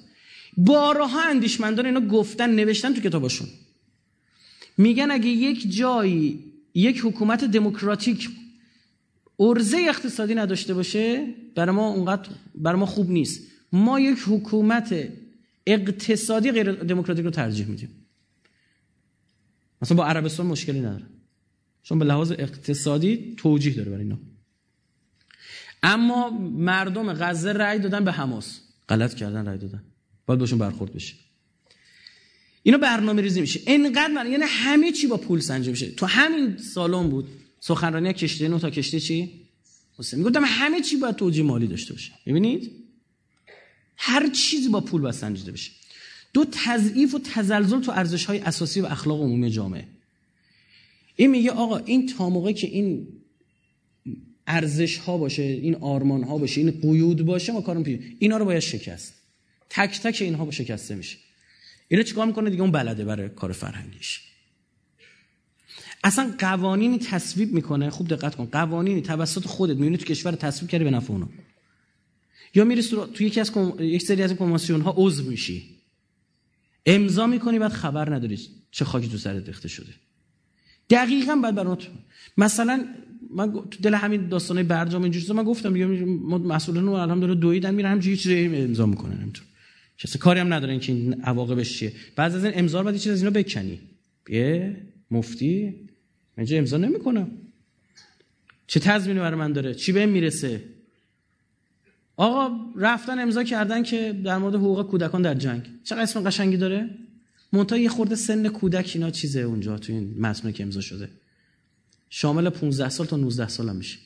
بارها 0.58 1.22
اندیشمندان 1.30 1.86
اینا 1.86 2.00
گفتن 2.00 2.50
نوشتن 2.50 2.93
تو 2.93 3.02
کتاباشون 3.02 3.48
میگن 4.78 5.12
اگه 5.12 5.28
یک 5.28 5.76
جایی 5.76 6.43
یک 6.74 7.00
حکومت 7.04 7.43
دموکراتیک 7.43 8.30
ارزه 9.39 9.78
اقتصادی 9.78 10.36
نداشته 10.36 10.74
باشه 10.74 11.28
برای 11.56 11.76
ما 11.76 11.89
اونقدر 11.89 12.30
برای 12.56 12.80
ما 12.80 12.86
خوب 12.86 13.12
نیست. 13.12 13.52
ما 13.72 14.00
یک 14.00 14.20
حکومت 14.28 14.96
اقتصادی 15.68 16.52
غیر 16.52 16.72
دموکراتیک 16.72 17.26
رو 17.26 17.32
ترجیح 17.32 17.66
میدیم. 17.66 17.89
مثلا 19.82 19.98
با 19.98 20.06
عربستان 20.06 20.46
مشکلی 20.46 20.80
نداره. 20.80 21.06
چون 21.86 22.00
به 22.00 22.06
لحاظ 22.06 22.32
اقتصادی 22.32 23.34
توجیه 23.38 23.74
داره 23.74 23.92
برای 23.92 24.04
اینا. 24.04 24.20
اما 25.84 26.30
مردم 26.52 27.14
غزه 27.14 27.54
رأی 27.54 27.80
دادن 27.80 28.06
به 28.06 28.12
حماس. 28.12 28.60
غلط 28.90 29.14
کردن 29.14 29.46
رأی 29.46 29.58
دادن. 29.58 29.84
باید 30.26 30.40
باشون 30.40 30.60
برخورد 30.60 30.94
بشه. 30.94 31.16
اینا 32.64 32.78
برنامه 32.78 33.22
ریزی 33.22 33.42
میشه. 33.42 33.60
انقدر 33.68 34.08
من 34.08 34.32
یعنی 34.32 34.44
همه 34.48 34.92
چی 34.92 35.08
با 35.08 35.18
پول 35.18 35.40
سنجه 35.40 35.72
میشه. 35.72 35.92
تو 35.92 36.06
همین 36.06 36.58
سالن 36.58 37.10
بود 37.10 37.28
سخنرانی 37.60 38.14
کشتی 38.14 38.48
نو 38.48 38.60
تا 38.60 38.70
کشتی 38.70 39.00
چی؟ 39.00 39.32
حسین 39.98 40.20
می‌گفتم 40.20 40.44
همه 40.46 40.82
چی 40.82 40.98
باید 40.98 41.16
توجیه 41.16 41.44
مالی 41.44 41.68
داشته 41.68 41.94
باشه. 41.94 42.12
ببینید 42.26 42.72
هر 43.98 44.30
چیزی 44.30 44.70
با 44.70 44.82
پول 44.82 45.02
باید 45.02 45.16
سنجیده 45.16 45.52
بشه 45.52 45.72
دو 46.34 46.46
تضعیف 46.52 47.16
و 47.16 47.20
تزلزل 47.20 47.82
تو 47.82 47.92
ارزش 47.92 48.26
های 48.26 48.40
اساسی 48.40 48.82
و 48.82 48.86
اخلاق 48.86 49.22
عمومی 49.22 49.52
جامعه. 49.52 49.95
این 51.16 51.32
میگه 51.32 51.51
آقا 51.51 51.78
این 51.78 52.07
تا 52.07 52.30
موقع 52.30 52.51
که 52.51 52.68
این 52.68 53.07
ارزش 54.47 54.97
ها 54.97 55.18
باشه 55.18 55.43
این 55.43 55.76
آرمان 55.76 56.24
ها 56.24 56.38
باشه 56.38 56.61
این 56.61 56.72
قیود 56.72 57.26
باشه 57.26 57.53
ما 57.53 57.61
کارم 57.61 57.84
پیش 57.84 57.99
اینا 58.20 58.38
رو 58.38 58.45
باید 58.45 58.59
شکست. 58.59 59.13
تک 59.70 60.01
تک 60.01 60.22
اینها 60.22 60.45
با 60.45 60.51
شکسته 60.51 60.95
میشه. 60.95 61.18
اینا 61.88 62.03
چیکار 62.03 62.28
می‌کنه 62.28 62.49
دیگه؟ 62.49 62.61
اون 62.61 62.72
بلده 62.72 63.05
برای 63.05 63.30
کار 63.30 63.51
فرهنگیش. 63.51 64.22
اصلا 66.03 66.34
قوانینی 66.39 66.99
تصویب 66.99 67.53
می‌کنه. 67.53 67.89
خوب 67.89 68.07
دقت 68.07 68.36
کن. 68.36 68.45
قوانینی 68.45 69.01
توسط 69.01 69.45
خودت 69.45 69.76
می‌بینی 69.76 69.97
تو 69.97 70.05
کشور 70.05 70.32
تصویب 70.32 70.72
کردی 70.72 70.84
به 70.84 70.91
نفع 70.91 71.13
اونا. 71.13 71.30
یا 72.55 72.63
میری 72.63 72.84
تو 72.84 73.24
یکی 73.24 73.39
از 73.39 73.51
یک 73.80 74.01
سری 74.01 74.24
از 74.24 74.34
کنوانسیون 74.34 74.82
ها 74.82 74.93
عضو 74.97 75.24
میشی. 75.24 75.63
امضا 76.86 77.28
می‌کنی 77.28 77.59
بعد 77.59 77.72
خبر 77.72 78.16
نداری 78.16 78.39
چه 78.72 78.86
خاکی 78.86 79.07
تو 79.07 79.18
سرت 79.18 79.47
ریخته 79.47 79.68
شده. 79.68 79.93
دقیقا 80.90 81.36
بعد 81.36 81.56
برات 81.56 81.88
مثلا 82.38 82.86
من 83.36 83.52
تو 83.54 83.82
دل 83.82 83.94
همین 83.94 84.28
داستانه 84.28 84.64
برجام 84.64 85.04
اینجوری 85.04 85.34
من 85.34 85.44
گفتم 85.44 85.70
ما 86.06 86.38
مسئولان 86.38 86.86
رو 86.86 86.92
الان 86.92 87.40
دویدن 87.40 87.76
میرن 87.76 87.90
همینجوری 87.90 88.18
چیزی 88.18 88.58
امضا 88.58 88.86
می‌کنن 88.86 89.14
همینطور. 89.14 89.46
کسی 89.98 90.20
کاری 90.20 90.40
هم 90.40 90.54
ندارن 90.54 90.80
که 90.80 90.92
این 90.92 91.22
عواقبش 91.22 91.80
چیه. 91.80 91.94
بعد 92.16 92.36
از 92.36 92.46
این 92.46 92.54
امضا 92.56 92.84
بعد 92.84 92.98
چیز 92.98 93.12
از 93.12 93.24
اینا 93.24 93.32
بکنی. 93.32 93.80
یه 94.30 94.78
مفتی. 95.12 95.76
من 96.38 96.46
امضا 96.50 96.78
نمی‌کنم. 96.78 97.32
چه 98.68 98.80
تضمینی 98.80 99.20
برای 99.20 99.40
من 99.40 99.54
داره؟ 99.54 99.74
چی 99.74 99.92
بهم 99.92 100.10
می‌رسه؟ 100.10 100.64
آقا 102.18 102.56
رفتن 102.76 103.20
امضا 103.20 103.44
کردن 103.44 103.84
که 103.84 104.22
در 104.26 104.38
مورد 104.38 104.56
حقوق 104.56 104.88
کودکان 104.88 105.22
در 105.22 105.34
جنگ. 105.34 105.62
چه 105.84 105.96
اسم 105.96 106.24
قشنگی 106.24 106.58
داره؟ 106.58 106.90
منتها 107.56 107.78
یه 107.78 107.89
خورده 107.89 108.16
سن 108.16 108.47
کودک 108.47 108.91
اینا 108.95 109.12
چیزه 109.12 109.39
اونجا 109.39 109.78
تو 109.78 109.93
این 109.93 110.16
متن 110.20 110.51
که 110.51 110.64
امضا 110.64 110.82
شده. 110.82 111.10
شامل 112.10 112.49
15 112.49 112.89
سال 112.89 113.08
تا 113.08 113.18
19 113.18 113.47
سال 113.47 113.70
هم 113.70 113.76
میشه. 113.76 113.97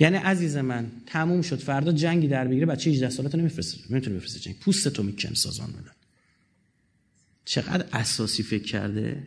یعنی 0.00 0.16
عزیز 0.16 0.56
من 0.56 0.90
تموم 1.06 1.42
شد. 1.42 1.58
فردا 1.58 1.92
جنگی 1.92 2.28
در 2.28 2.48
بگیره 2.48 2.66
بچه 2.66 2.90
18 2.90 3.10
سالته 3.10 3.38
نمیفرسته. 3.38 3.78
نمی‌تونه 3.90 4.16
بفرسته 4.16 4.40
جنگ. 4.40 4.58
پوست 4.58 4.88
تو 4.88 5.02
میکن 5.02 5.34
سازان 5.34 5.70
ملل. 5.70 5.88
چقدر 7.44 7.86
اساسی 7.92 8.42
فکر 8.42 8.64
کرده؟ 8.64 9.26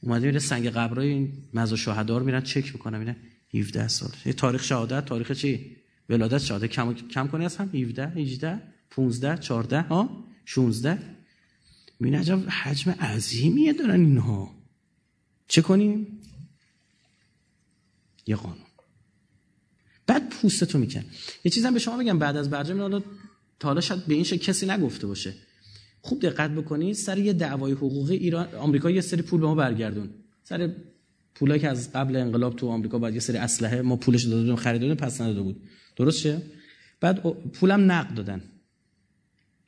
اومده 0.00 0.26
میره 0.26 0.38
سنگ 0.38 0.68
قبرای 0.68 1.08
این 1.08 1.32
مزا 1.54 1.76
شهدا 1.76 2.18
رو 2.18 2.26
میرن 2.26 2.40
چک 2.40 2.72
می‌کنن 2.72 2.98
میرن. 2.98 3.16
17 3.54 3.88
سال. 3.88 4.10
یه 4.26 4.32
تاریخ 4.32 4.64
شهادت. 4.64 5.04
تاریخ 5.04 5.32
چی؟ 5.32 5.76
ولادت 6.08 6.38
شهادت. 6.38 6.66
کم 6.66 6.94
کم 6.94 7.28
کنی 7.28 7.44
از 7.44 7.56
هم؟ 7.56 7.70
17 7.74 8.06
18 8.08 8.62
15 8.90 9.38
14 9.38 9.80
ها؟ 9.80 10.24
16 10.44 10.98
این 12.04 12.14
عجب 12.14 12.48
حجم 12.48 12.90
عظیمیه 12.90 13.72
دارن 13.72 14.00
اینها. 14.00 14.54
چه 15.48 15.62
کنیم؟ 15.62 16.20
یه 18.26 18.36
قانون. 18.36 18.66
بعد 20.06 20.28
پوستتو 20.30 20.78
میکن. 20.78 21.04
یه 21.44 21.50
چیزم 21.50 21.74
به 21.74 21.78
شما 21.78 21.98
بگم 21.98 22.18
بعد 22.18 22.36
از 22.36 22.50
برجام 22.50 22.80
حالا 22.80 23.00
تا 23.58 23.68
حالا 23.68 23.80
شاید 23.80 24.06
به 24.06 24.14
این 24.14 24.24
شکل 24.24 24.44
کسی 24.44 24.66
نگفته 24.66 25.06
باشه. 25.06 25.34
خوب 26.00 26.22
دقت 26.22 26.50
بکنید 26.50 26.94
سر 26.94 27.18
یه 27.18 27.32
دعوای 27.32 27.72
حقوقی 27.72 28.16
ایران 28.16 28.54
آمریکا 28.54 28.90
یه 28.90 29.00
سری 29.00 29.22
پول 29.22 29.40
به 29.40 29.46
ما 29.46 29.54
برگردون. 29.54 30.10
سر 30.42 30.74
پولایی 31.34 31.60
که 31.60 31.68
از 31.68 31.92
قبل 31.92 32.16
انقلاب 32.16 32.56
تو 32.56 32.68
آمریکا 32.68 32.98
بعد 32.98 33.14
یه 33.14 33.20
سری 33.20 33.36
اسلحه 33.36 33.82
ما 33.82 33.96
پولش 33.96 34.24
داده 34.24 34.36
بودیم 34.36 34.56
خرید 34.56 34.94
پس 34.94 35.20
نداده 35.20 35.40
بود. 35.40 35.62
درسته 35.96 36.42
بعد 37.00 37.22
پولم 37.52 37.92
نقد 37.92 38.14
دادن. 38.14 38.42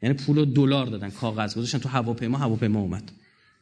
یعنی 0.03 0.15
پول 0.15 0.45
دلار 0.45 0.87
دادن 0.87 1.11
کاغذ 1.11 1.55
گذاشتن 1.55 1.79
تو 1.79 1.89
هواپیما 1.89 2.39
هواپیما 2.39 2.81
اومد. 2.81 3.13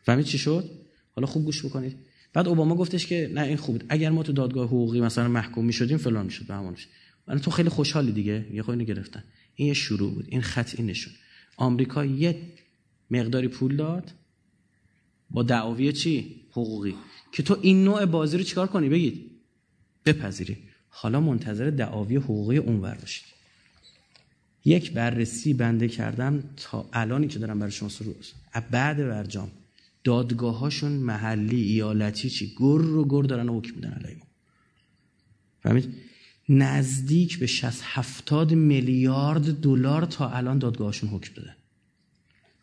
فهمید 0.03 0.27
چی 0.27 0.39
شد؟ 0.39 0.71
حالا 1.13 1.27
خوب 1.27 1.45
گوش 1.45 1.65
بکنید. 1.65 1.97
بعد 2.33 2.49
اوباما 2.49 2.75
گفتش 2.75 3.07
که 3.07 3.31
نه 3.35 3.41
این 3.41 3.57
خوب 3.57 3.83
اگر 3.89 4.11
ما 4.11 4.23
تو 4.23 4.33
دادگاه 4.33 4.67
حقوقی 4.67 5.01
مثلا 5.01 5.29
محکوم 5.29 5.65
می‌شدیم 5.65 5.97
فلان 5.97 6.27
می‌شد 6.27 6.47
به 6.47 6.55
همون 6.55 6.71
می‌شد. 6.71 6.89
تو 7.43 7.51
خیلی 7.51 7.69
خوشحالی 7.69 8.13
دیگه. 8.13 8.47
یه 8.53 8.63
خود 8.63 8.83
گرفتن. 8.83 9.25
این 9.55 9.69
یه 9.69 9.75
شروع 9.75 10.15
بود. 10.15 10.25
این 10.29 10.43
خط 10.43 10.75
این 10.79 10.91
نشون 10.91 11.13
آمریکا 11.57 12.05
یه 12.05 12.43
مقداری 13.11 13.49
پول 13.49 13.77
داد 13.77 14.13
با 15.31 15.43
دعاوی 15.43 15.93
چی؟ 15.93 16.45
حقوقی. 16.51 16.95
که 17.33 17.43
تو 17.43 17.59
این 17.63 17.85
نوع 17.85 18.05
بازی 18.05 18.39
رو 18.39 18.45
چیکار 18.45 18.67
کنی؟ 18.67 18.89
بگید. 18.89 19.31
بپذیری. 20.05 20.57
حالا 20.89 21.21
منتظر 21.21 21.71
دعاوی 21.71 22.17
حقوقی 22.17 22.57
اونور 22.57 22.95
باشید 22.95 23.25
یک 24.65 24.93
بررسی 24.93 25.55
بنده 25.55 25.89
کردم 25.89 26.43
تا 26.57 26.89
الانی 26.93 27.29
که 27.29 27.39
دارم 27.39 27.59
برای 27.59 27.73
شما 27.73 27.89
سرو 27.89 28.15
بعد 28.71 28.97
برجام 28.97 29.51
دادگاهاشون 30.05 30.93
محلی 30.93 31.63
ایالتی 31.63 32.31
چی؟ 32.31 32.47
گر 32.47 32.79
رو 32.79 33.09
گر 33.09 33.23
دارن 33.23 33.49
حکم 33.49 33.75
میدن 33.75 33.91
علیه 33.91 34.17
ما. 34.17 34.27
فهمید؟ 35.63 35.95
نزدیک 36.49 37.39
به 37.39 37.47
60 37.47 37.83
70 37.85 38.55
میلیارد 38.55 39.61
دلار 39.61 40.05
تا 40.05 40.31
الان 40.31 40.59
دادگاهاشون 40.59 41.11
حکم 41.11 41.35
دادن. 41.35 41.57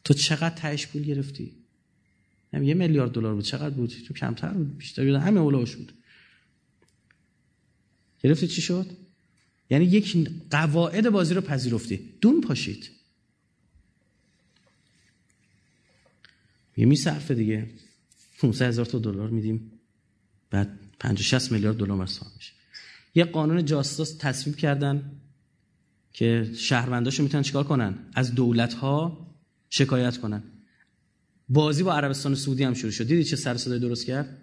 تو 0.03 0.13
چقدر 0.13 0.55
تهش 0.55 0.87
پول 0.87 1.03
گرفتی؟ 1.03 1.51
یه 2.53 2.73
میلیارد 2.73 3.11
دلار 3.11 3.35
بود. 3.35 3.43
چقدر 3.43 3.75
بود؟ 3.75 3.89
تو 4.07 4.13
کمتر 4.13 4.49
بود 4.49 4.77
بیشتر. 4.77 5.05
بود 5.05 5.15
همه 5.15 5.39
اولاش 5.39 5.75
بود. 5.75 5.93
گرفتی 8.23 8.47
چی 8.47 8.61
شد؟ 8.61 9.06
یعنی 9.69 9.85
یک 9.85 10.29
قواعد 10.51 11.09
بازی 11.09 11.33
رو 11.33 11.41
پذیرفتی. 11.41 12.13
دون 12.21 12.41
پاشید. 12.41 12.89
یه 16.77 16.85
میصرفه 16.85 17.33
دیگه. 17.33 17.67
500 18.39 18.65
هزار 18.67 18.85
تا 18.85 18.99
دلار 18.99 19.29
میدیم. 19.29 19.71
بعد 20.49 20.79
50 20.99 21.23
60 21.23 21.51
میلیارد 21.51 21.77
دلار 21.77 21.97
مرسام 21.97 22.31
میشه. 22.35 22.53
یه 23.15 23.25
قانون 23.25 23.65
جاسوس 23.65 24.17
تصویب 24.19 24.55
کردن 24.55 25.11
که 26.13 26.51
شهرونداشو 26.57 27.23
می‌تونن 27.23 27.43
چیکار 27.43 27.63
کنن؟ 27.63 27.97
از 28.13 28.35
دولت 28.35 28.73
ها 28.73 29.27
شکایت 29.69 30.17
کنن. 30.17 30.43
بازی 31.49 31.83
با 31.83 31.93
عربستان 31.93 32.35
سعودی 32.35 32.63
هم 32.63 32.73
شروع 32.73 32.91
شد. 32.91 33.07
دیدی 33.07 33.23
چه 33.23 33.35
سر 33.35 33.57
صدای 33.57 33.79
درست 33.79 34.05
کرد؟ 34.05 34.37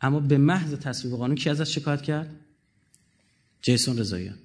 اما 0.00 0.20
به 0.20 0.38
محض 0.38 0.74
تصویب 0.74 1.14
قانون 1.16 1.36
کی 1.36 1.50
ازش 1.50 1.74
شکایت 1.74 2.02
کرد؟ 2.02 2.40
جیسون 3.62 3.98
رضاییان. 3.98 4.38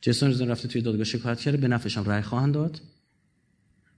جیسون 0.00 0.30
رضاییان 0.30 0.50
رفته 0.50 0.68
توی 0.68 0.82
دادگاه 0.82 1.04
شکایت 1.04 1.40
کرده 1.40 1.56
به 1.56 1.68
نفعشان 1.68 2.04
رأی 2.04 2.22
خواهند 2.22 2.54
داد. 2.54 2.80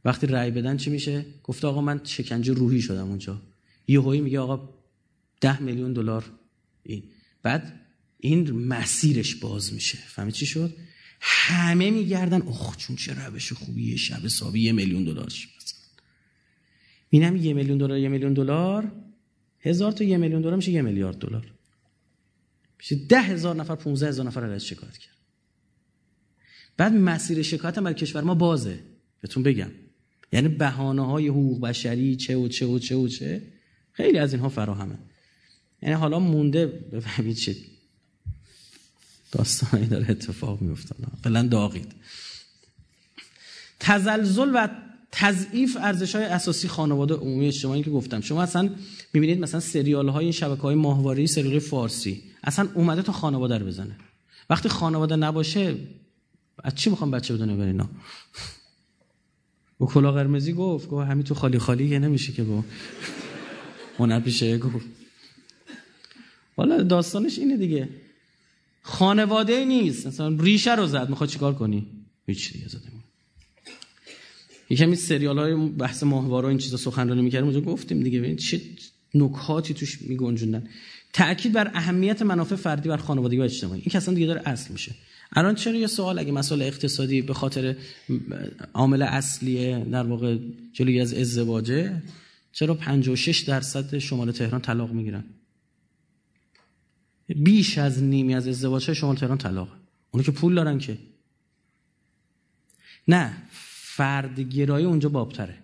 وقتی 0.04 0.26
رأی 0.26 0.50
بدن 0.50 0.76
چی 0.76 0.90
میشه؟ 0.90 1.24
گفته 1.42 1.66
آقا 1.66 1.80
من 1.80 2.00
شکنجه 2.04 2.52
روحی 2.52 2.80
شدم 2.80 3.08
اونجا. 3.08 3.42
یه 3.88 4.00
هایی 4.00 4.20
میگه 4.20 4.40
آقا 4.40 4.68
ده 5.40 5.62
میلیون 5.62 5.92
دلار. 5.92 6.24
این. 6.82 7.02
بعد 7.42 7.80
این 8.18 8.50
مسیرش 8.50 9.34
باز 9.34 9.72
میشه. 9.72 9.98
فهمید 9.98 10.34
چی 10.34 10.46
شد؟ 10.46 10.76
همه 11.20 11.90
میگردن. 11.90 12.42
اوه 12.42 12.76
چون 12.76 12.96
چه 12.96 13.14
روش 13.14 13.52
خوبیه. 13.52 13.96
شب 13.96 14.24
حسابی 14.24 14.60
یه 14.60 14.72
میلیون 14.72 15.04
دلار 15.04 15.32
مینم 17.12 17.36
یه 17.36 17.54
میلیون 17.54 17.78
دلار 17.78 17.98
یه 17.98 18.08
میلیون 18.08 18.34
دلار. 18.34 18.92
هزار 19.60 19.92
تا 19.92 20.04
یه 20.04 20.16
میلیون 20.16 20.42
دلار 20.42 20.56
میشه 20.56 20.72
یه 20.72 20.82
میلیارد 20.82 21.18
دلار. 21.18 21.52
میشه 22.78 22.96
ده 22.96 23.20
هزار 23.20 23.56
نفر 23.56 23.74
15 23.74 24.08
هزار 24.08 24.26
نفر 24.26 24.44
ازش 24.44 24.70
شکایت 24.70 24.98
کرد. 24.98 25.17
بعد 26.78 26.92
مسیر 26.92 27.42
شکایت 27.42 27.78
هم 27.78 27.84
برای 27.84 27.94
کشور 27.94 28.22
ما 28.22 28.34
بازه. 28.34 28.78
بهتون 29.20 29.42
بگم. 29.42 29.70
یعنی 30.32 30.48
بهانه 30.48 31.06
های 31.06 31.28
حقوق 31.28 31.60
بشری 31.60 32.16
چه 32.16 32.36
و 32.36 32.48
چه 32.48 32.66
و 32.66 32.78
چه 32.78 32.96
و 32.96 33.08
چه 33.08 33.42
خیلی 33.92 34.18
از 34.18 34.32
اینها 34.32 34.48
فراهمه. 34.48 34.98
یعنی 35.82 35.94
حالا 35.94 36.18
مونده 36.18 36.66
بفهمید 36.66 37.36
چه 37.36 37.56
داستانی 39.32 39.86
داره 39.86 40.10
اتفاق 40.10 40.60
میفته 40.60 40.94
قلا 41.22 41.42
داغید. 41.42 41.92
تزلزل 43.80 44.50
و 44.54 44.68
تضعیف 45.12 45.76
ارزش 45.80 46.14
های 46.14 46.24
اساسی 46.24 46.68
خانواده 46.68 47.14
عمومی 47.14 47.46
اجتماعی 47.46 47.82
که 47.82 47.90
گفتم. 47.90 48.20
شما 48.20 48.42
اصلا 48.42 48.70
می‌بینید 49.12 49.40
مثلا 49.40 49.60
سریال 49.60 50.08
های 50.08 50.24
این 50.24 50.32
شبکه 50.32 50.62
های 50.62 50.74
ماهواره 50.74 51.26
سریال 51.26 51.58
فارسی 51.58 52.22
اصلا 52.44 52.68
اومده 52.74 53.02
تا 53.02 53.12
خانواده 53.12 53.58
رو 53.58 53.66
بزنه. 53.66 53.96
وقتی 54.50 54.68
خانواده 54.68 55.16
نباشه 55.16 55.76
از 56.64 56.74
چی 56.74 56.90
می‌خوام 56.90 57.10
بچه 57.10 57.34
بدونه 57.34 57.56
بر 57.56 57.66
اینا؟ 57.66 57.90
و 59.80 59.84
کلا 59.84 60.12
قرمزی 60.12 60.52
گفت 60.52 60.88
گفت 60.88 61.08
همین 61.08 61.24
تو 61.24 61.34
خالی 61.34 61.58
خالی 61.58 61.86
یه 61.86 61.98
نمیشه 61.98 62.32
که 62.32 62.42
با 62.42 62.64
اون 63.98 64.20
پیشه 64.20 64.58
گفت. 64.58 64.86
والا 66.56 66.82
داستانش 66.82 67.38
اینه 67.38 67.56
دیگه. 67.56 67.88
خانواده 68.82 69.64
نیست. 69.64 70.06
مثلا 70.06 70.36
ریشه 70.40 70.74
رو 70.74 70.86
زد. 70.86 71.08
می‌خواد 71.08 71.30
چیکار 71.30 71.54
کنی؟ 71.54 71.86
هیچ 72.26 72.52
دیگه 72.52 72.68
زده 72.68 72.88
یکمی 74.70 74.96
سریال 74.96 75.38
های 75.38 75.68
بحث 75.68 76.02
ماهواره 76.02 76.48
این 76.48 76.58
چیزا 76.58 76.76
سخنرانی 76.76 77.22
می‌کردیم. 77.22 77.48
اونجا 77.48 77.60
گفتیم 77.60 78.02
دیگه 78.02 78.18
ببین 78.18 78.36
چه 78.36 78.60
نکاتی 79.14 79.74
توش 79.74 80.02
میگنجوندن. 80.02 80.68
تاکید 81.12 81.52
بر 81.52 81.70
اهمیت 81.74 82.22
منافع 82.22 82.56
فردی 82.56 82.88
بر 82.88 82.96
خانوادگی 82.96 83.38
و 83.38 83.42
اجتماعی. 83.42 83.80
این 83.80 83.90
که 83.90 83.98
اصلا 83.98 84.14
دیگه 84.14 84.26
داره 84.26 84.42
اصل 84.44 84.72
میشه. 84.72 84.94
الان 85.32 85.54
چرا 85.54 85.74
یه 85.74 85.86
سوال 85.86 86.18
اگه 86.18 86.32
مسئله 86.32 86.64
اقتصادی 86.64 87.22
به 87.22 87.34
خاطر 87.34 87.76
عامل 88.74 89.02
اصلیه 89.02 89.84
در 89.84 90.06
واقع 90.06 90.38
جلوی 90.72 91.00
از 91.00 91.14
ازدواجه 91.14 92.02
چرا 92.52 92.74
56 92.74 93.40
درصد 93.40 93.98
شمال 93.98 94.32
تهران 94.32 94.60
طلاق 94.60 94.92
می‌گیرن؟ 94.92 95.24
بیش 97.28 97.78
از 97.78 98.02
نیمی 98.02 98.34
از 98.34 98.48
ازدواج 98.48 98.92
شمال 98.92 99.16
تهران 99.16 99.38
طلاق 99.38 99.68
اونو 100.10 100.24
که 100.24 100.32
پول 100.32 100.54
دارن 100.54 100.78
که. 100.78 100.98
نه 103.08 103.36
فرد 103.70 104.40
گرایی 104.40 104.86
اونجا 104.86 105.08
بابتره. 105.08 105.58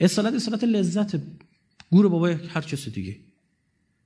اصالت 0.00 0.34
اصالت 0.34 0.64
لذت 0.64 1.20
گور 1.90 2.08
بابای 2.08 2.32
هر 2.32 2.60
کسی 2.60 2.90
دیگه. 2.90 3.16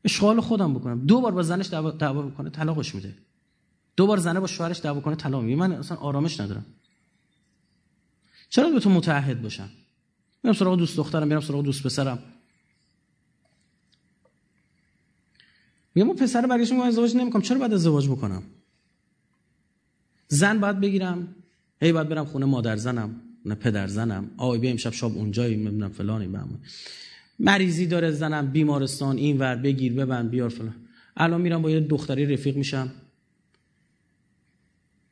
اشغال 0.05 0.41
خودم 0.41 0.75
بکنم. 0.75 1.07
دو 1.07 1.21
بار 1.21 1.33
با 1.33 1.43
زنش 1.43 1.67
دعوا 1.99 2.23
بکنه 2.23 2.51
طلاقش 2.51 2.95
میده. 2.95 3.15
دو 3.99 4.07
بار 4.07 4.19
زنه 4.19 4.41
با 4.41 4.47
شوهرش 4.47 4.81
دعوا 4.81 5.01
کنه 5.01 5.17
طلاق 5.17 5.43
میده 5.43 5.57
من 5.57 5.73
اصلا 5.73 5.97
آرامش 5.97 6.41
ندارم. 6.41 6.67
چرا 8.49 8.71
به 8.71 8.81
تو 8.81 8.91
متعهد 8.91 9.43
باشم؟ 9.43 9.69
میرم 10.43 10.55
سراغ 10.55 10.79
دوست 10.79 10.97
دخترم 10.97 11.29
میرم 11.29 11.41
سراغ 11.41 11.65
دوست 11.65 11.83
پسرم. 11.83 12.19
میگم 15.95 16.17
پسر 16.17 16.47
برگشت 16.47 16.73
میگم 16.73 16.85
ازدواج 16.85 17.17
نمی‌کنم. 17.17 17.43
چرا 17.43 17.59
باید 17.59 17.75
ازدواج 17.75 18.09
بکنم؟ 18.09 18.43
زن 20.29 20.61
باید 20.61 20.81
بگیرم. 20.81 21.35
هی 21.83 21.93
باید 21.93 22.09
برم 22.09 22.25
خونه 22.25 22.47
مادر 22.47 22.77
زنم 22.77 23.21
نه 23.45 23.55
پدر 23.55 23.87
زنم 23.87 24.31
آی 24.37 24.59
بیا 24.59 24.71
امشب 24.71 24.93
شب 24.93 25.05
اونجایی 25.05 25.57
می‌بینم 25.57 25.91
فلانی 25.91 26.29
بهم 26.29 26.61
مریضی 27.39 27.87
داره 27.87 28.11
زنم 28.11 28.51
بیمارستان 28.51 29.17
این 29.17 29.39
ور 29.39 29.57
بگیر 29.57 29.93
ببند 29.93 30.31
بیار 30.31 30.49
فلان. 30.49 30.75
الان 31.17 31.41
میرم 31.41 31.63
با 31.63 31.71
یه 31.71 31.81
دختری 31.81 32.27
رفیق 32.27 32.57
میشم. 32.57 32.93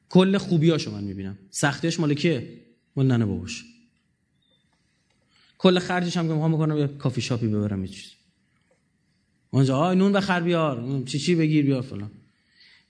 کل 0.08 0.38
خوبیاشو 0.38 0.90
من 0.90 1.04
می‌بینم. 1.04 1.38
سختیش 1.50 2.00
مال 2.00 2.14
کیه؟ 2.14 2.60
مال 2.96 3.06
ننه 3.06 3.26
باباش. 3.26 3.64
کل 5.58 5.78
خرجش 5.78 6.16
هم 6.16 6.26
که 6.26 6.32
می‌خوام 6.32 6.52
بکنم 6.52 6.78
یه 6.78 6.86
کافی 6.86 7.20
شاپی 7.20 7.48
ببرم 7.48 7.84
یه 7.84 7.90
چیز. 7.90 8.12
اونجا 9.50 9.76
آی 9.76 9.96
نون 9.96 10.12
بخر 10.12 10.40
بیار 10.40 11.02
چی 11.06 11.18
چی 11.18 11.34
بگیر 11.34 11.64
بیار 11.64 11.82
فلان. 11.82 12.10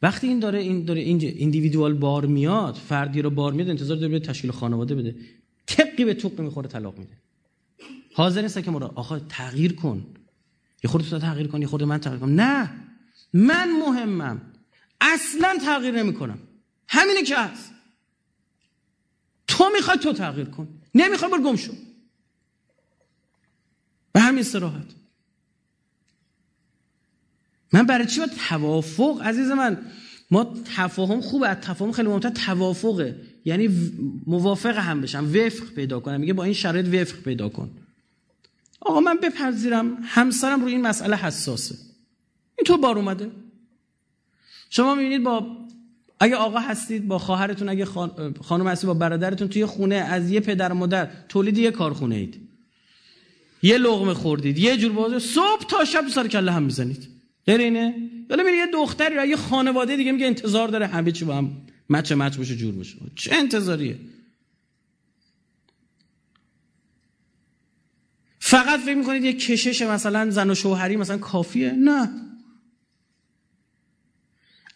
وقتی 0.03 0.27
این 0.27 0.41
داره 0.41 0.59
این 0.59 0.85
داره 0.85 1.01
این 1.01 1.21
ایندیویدوال 1.21 1.95
بار 1.95 2.27
میاد 2.27 2.75
فردی 2.75 3.23
رو 3.23 3.31
بار 3.31 3.53
میاد 3.53 3.69
انتظار 3.69 3.97
داره 3.97 4.21
تشکیل 4.21 4.51
خانواده 4.51 4.95
بده. 4.95 5.17
تقی 5.67 6.05
به 6.05 6.14
توپ 6.14 6.41
می‌خوره 6.41 6.69
طلاق 6.69 6.99
میده. 6.99 7.12
حاضر 8.14 8.43
نیست 8.43 8.62
که 8.62 8.71
مرا 8.71 8.93
آخه 8.95 9.21
تغییر 9.29 9.73
کن. 9.73 10.07
یه 10.85 10.91
خورده 10.91 11.11
تو 11.11 11.19
تغییر 11.19 11.47
کن 11.47 11.61
یه 11.61 11.67
خورده 11.67 11.85
من 11.85 11.99
تغییر 11.99 12.21
کنم 12.21 12.41
نه. 12.41 12.71
من 13.33 13.69
مهمم. 13.87 14.43
اصلا 15.01 15.59
تغییر 15.64 16.03
نمی‌کنم. 16.03 16.39
همینه 16.89 17.22
که 17.22 17.37
هست. 17.37 17.72
تو 19.49 19.70
می‌خوای 19.76 19.99
تو 19.99 20.12
تغییر 20.12 20.47
کن. 20.47 20.68
نمی‌خوای 20.95 21.30
بر 21.30 21.39
گم 21.39 21.57
شو. 21.57 21.72
به 24.12 24.20
همین 24.20 24.41
استراحت 24.41 24.87
من 27.72 27.87
برای 27.87 28.07
چی 28.07 28.20
با 28.20 28.26
توافق؟ 28.49 29.22
عزیز 29.24 29.51
من 29.51 29.87
ما 30.30 30.55
تفاهم 30.76 31.20
خوبه 31.20 31.55
تفاهم 31.55 31.93
خیلی 31.93 32.09
مهمتر 32.09 32.30
توافقه. 32.30 33.20
یعنی 33.45 33.68
موافق 34.26 34.76
هم 34.76 35.01
بشم 35.01 35.24
وفق 35.24 35.74
پیدا 35.74 36.01
کنم. 36.01 36.20
میگه 36.20 36.32
با 36.32 36.45
این 36.45 36.55
شرایط 36.55 36.87
وفق 36.95 37.22
پیدا 37.22 37.49
کن. 37.49 37.70
آقا 38.80 39.01
من 39.01 39.16
بپذیرم 39.16 39.99
همسرم 40.03 40.61
روی 40.61 40.72
این 40.72 40.87
مسئله 40.87 41.16
حساسه. 41.16 41.74
این 42.59 42.64
تو 42.64 42.76
بار 42.76 42.99
اومده. 42.99 43.30
شما 44.70 44.95
می‌بینید 44.95 45.22
با 45.22 45.66
اگه 46.21 46.37
آقا 46.37 46.59
هستید 46.59 47.09
با 47.09 47.19
خواهرتون 47.19 47.69
اگه 47.69 47.85
خانم 48.43 48.69
هستید 48.69 48.87
با 48.87 48.95
برادرتون 48.95 49.49
توی 49.49 49.67
خونه 49.67 49.95
از 49.95 50.31
یه 50.31 50.41
پدر 50.41 50.73
مادر 50.73 51.09
تولید 51.29 51.59
یه 51.59 51.71
کارخونه 51.71 52.14
اید. 52.14 52.41
یه 53.62 53.79
لغمه 53.79 54.14
خوردید 54.14 54.59
یه 54.59 54.77
جور 54.77 54.93
بازه 54.93 55.19
صبح 55.19 55.67
تا 55.69 55.85
شب 55.85 56.09
سر 56.09 56.29
کله 56.29 56.53
هم 56.53 56.62
می‌زنید. 56.62 57.09
غیر 57.47 57.61
اینه؟ 57.61 57.95
یالا 58.31 58.43
میره 58.43 58.57
یه 58.57 58.67
دختری 58.67 59.19
و 59.19 59.27
یه 59.27 59.37
خانواده 59.37 59.97
دیگه 59.97 60.12
میگه 60.12 60.27
انتظار 60.27 60.69
داره 60.69 60.87
همه 60.87 61.12
چی 61.12 61.25
با 61.25 61.37
هم 61.37 61.57
مچ 61.91 62.12
مچ 62.12 62.39
بشه 62.39 62.57
جور 62.57 62.75
بشه 62.75 62.97
چه 63.14 63.35
انتظاریه؟ 63.35 63.99
فقط 68.39 68.81
فکر 68.81 68.95
می‌کنید 68.95 69.25
یه 69.25 69.33
کشش 69.33 69.83
مثلا 69.83 70.31
زن 70.31 70.51
و 70.51 70.55
شوهری 70.55 70.97
مثلا 70.97 71.19
کافیه؟ 71.19 71.73
نه. 71.73 72.09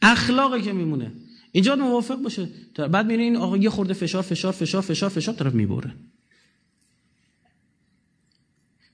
اخلاقی 0.03 0.62
که 0.62 0.72
میمونه. 0.72 1.12
اینجا 1.53 1.76
موافق 1.76 2.16
باشه. 2.16 2.48
بعد 2.90 3.07
میره 3.07 3.22
این 3.22 3.36
آقا 3.36 3.57
یه 3.57 3.70
خورده 3.70 3.94
فشار 3.94 4.22
فشار 4.22 4.53
فشار 4.53 4.82
فشار 4.82 5.11
فشار 5.11 5.34
طرف 5.34 5.55
می‌بره. 5.55 5.94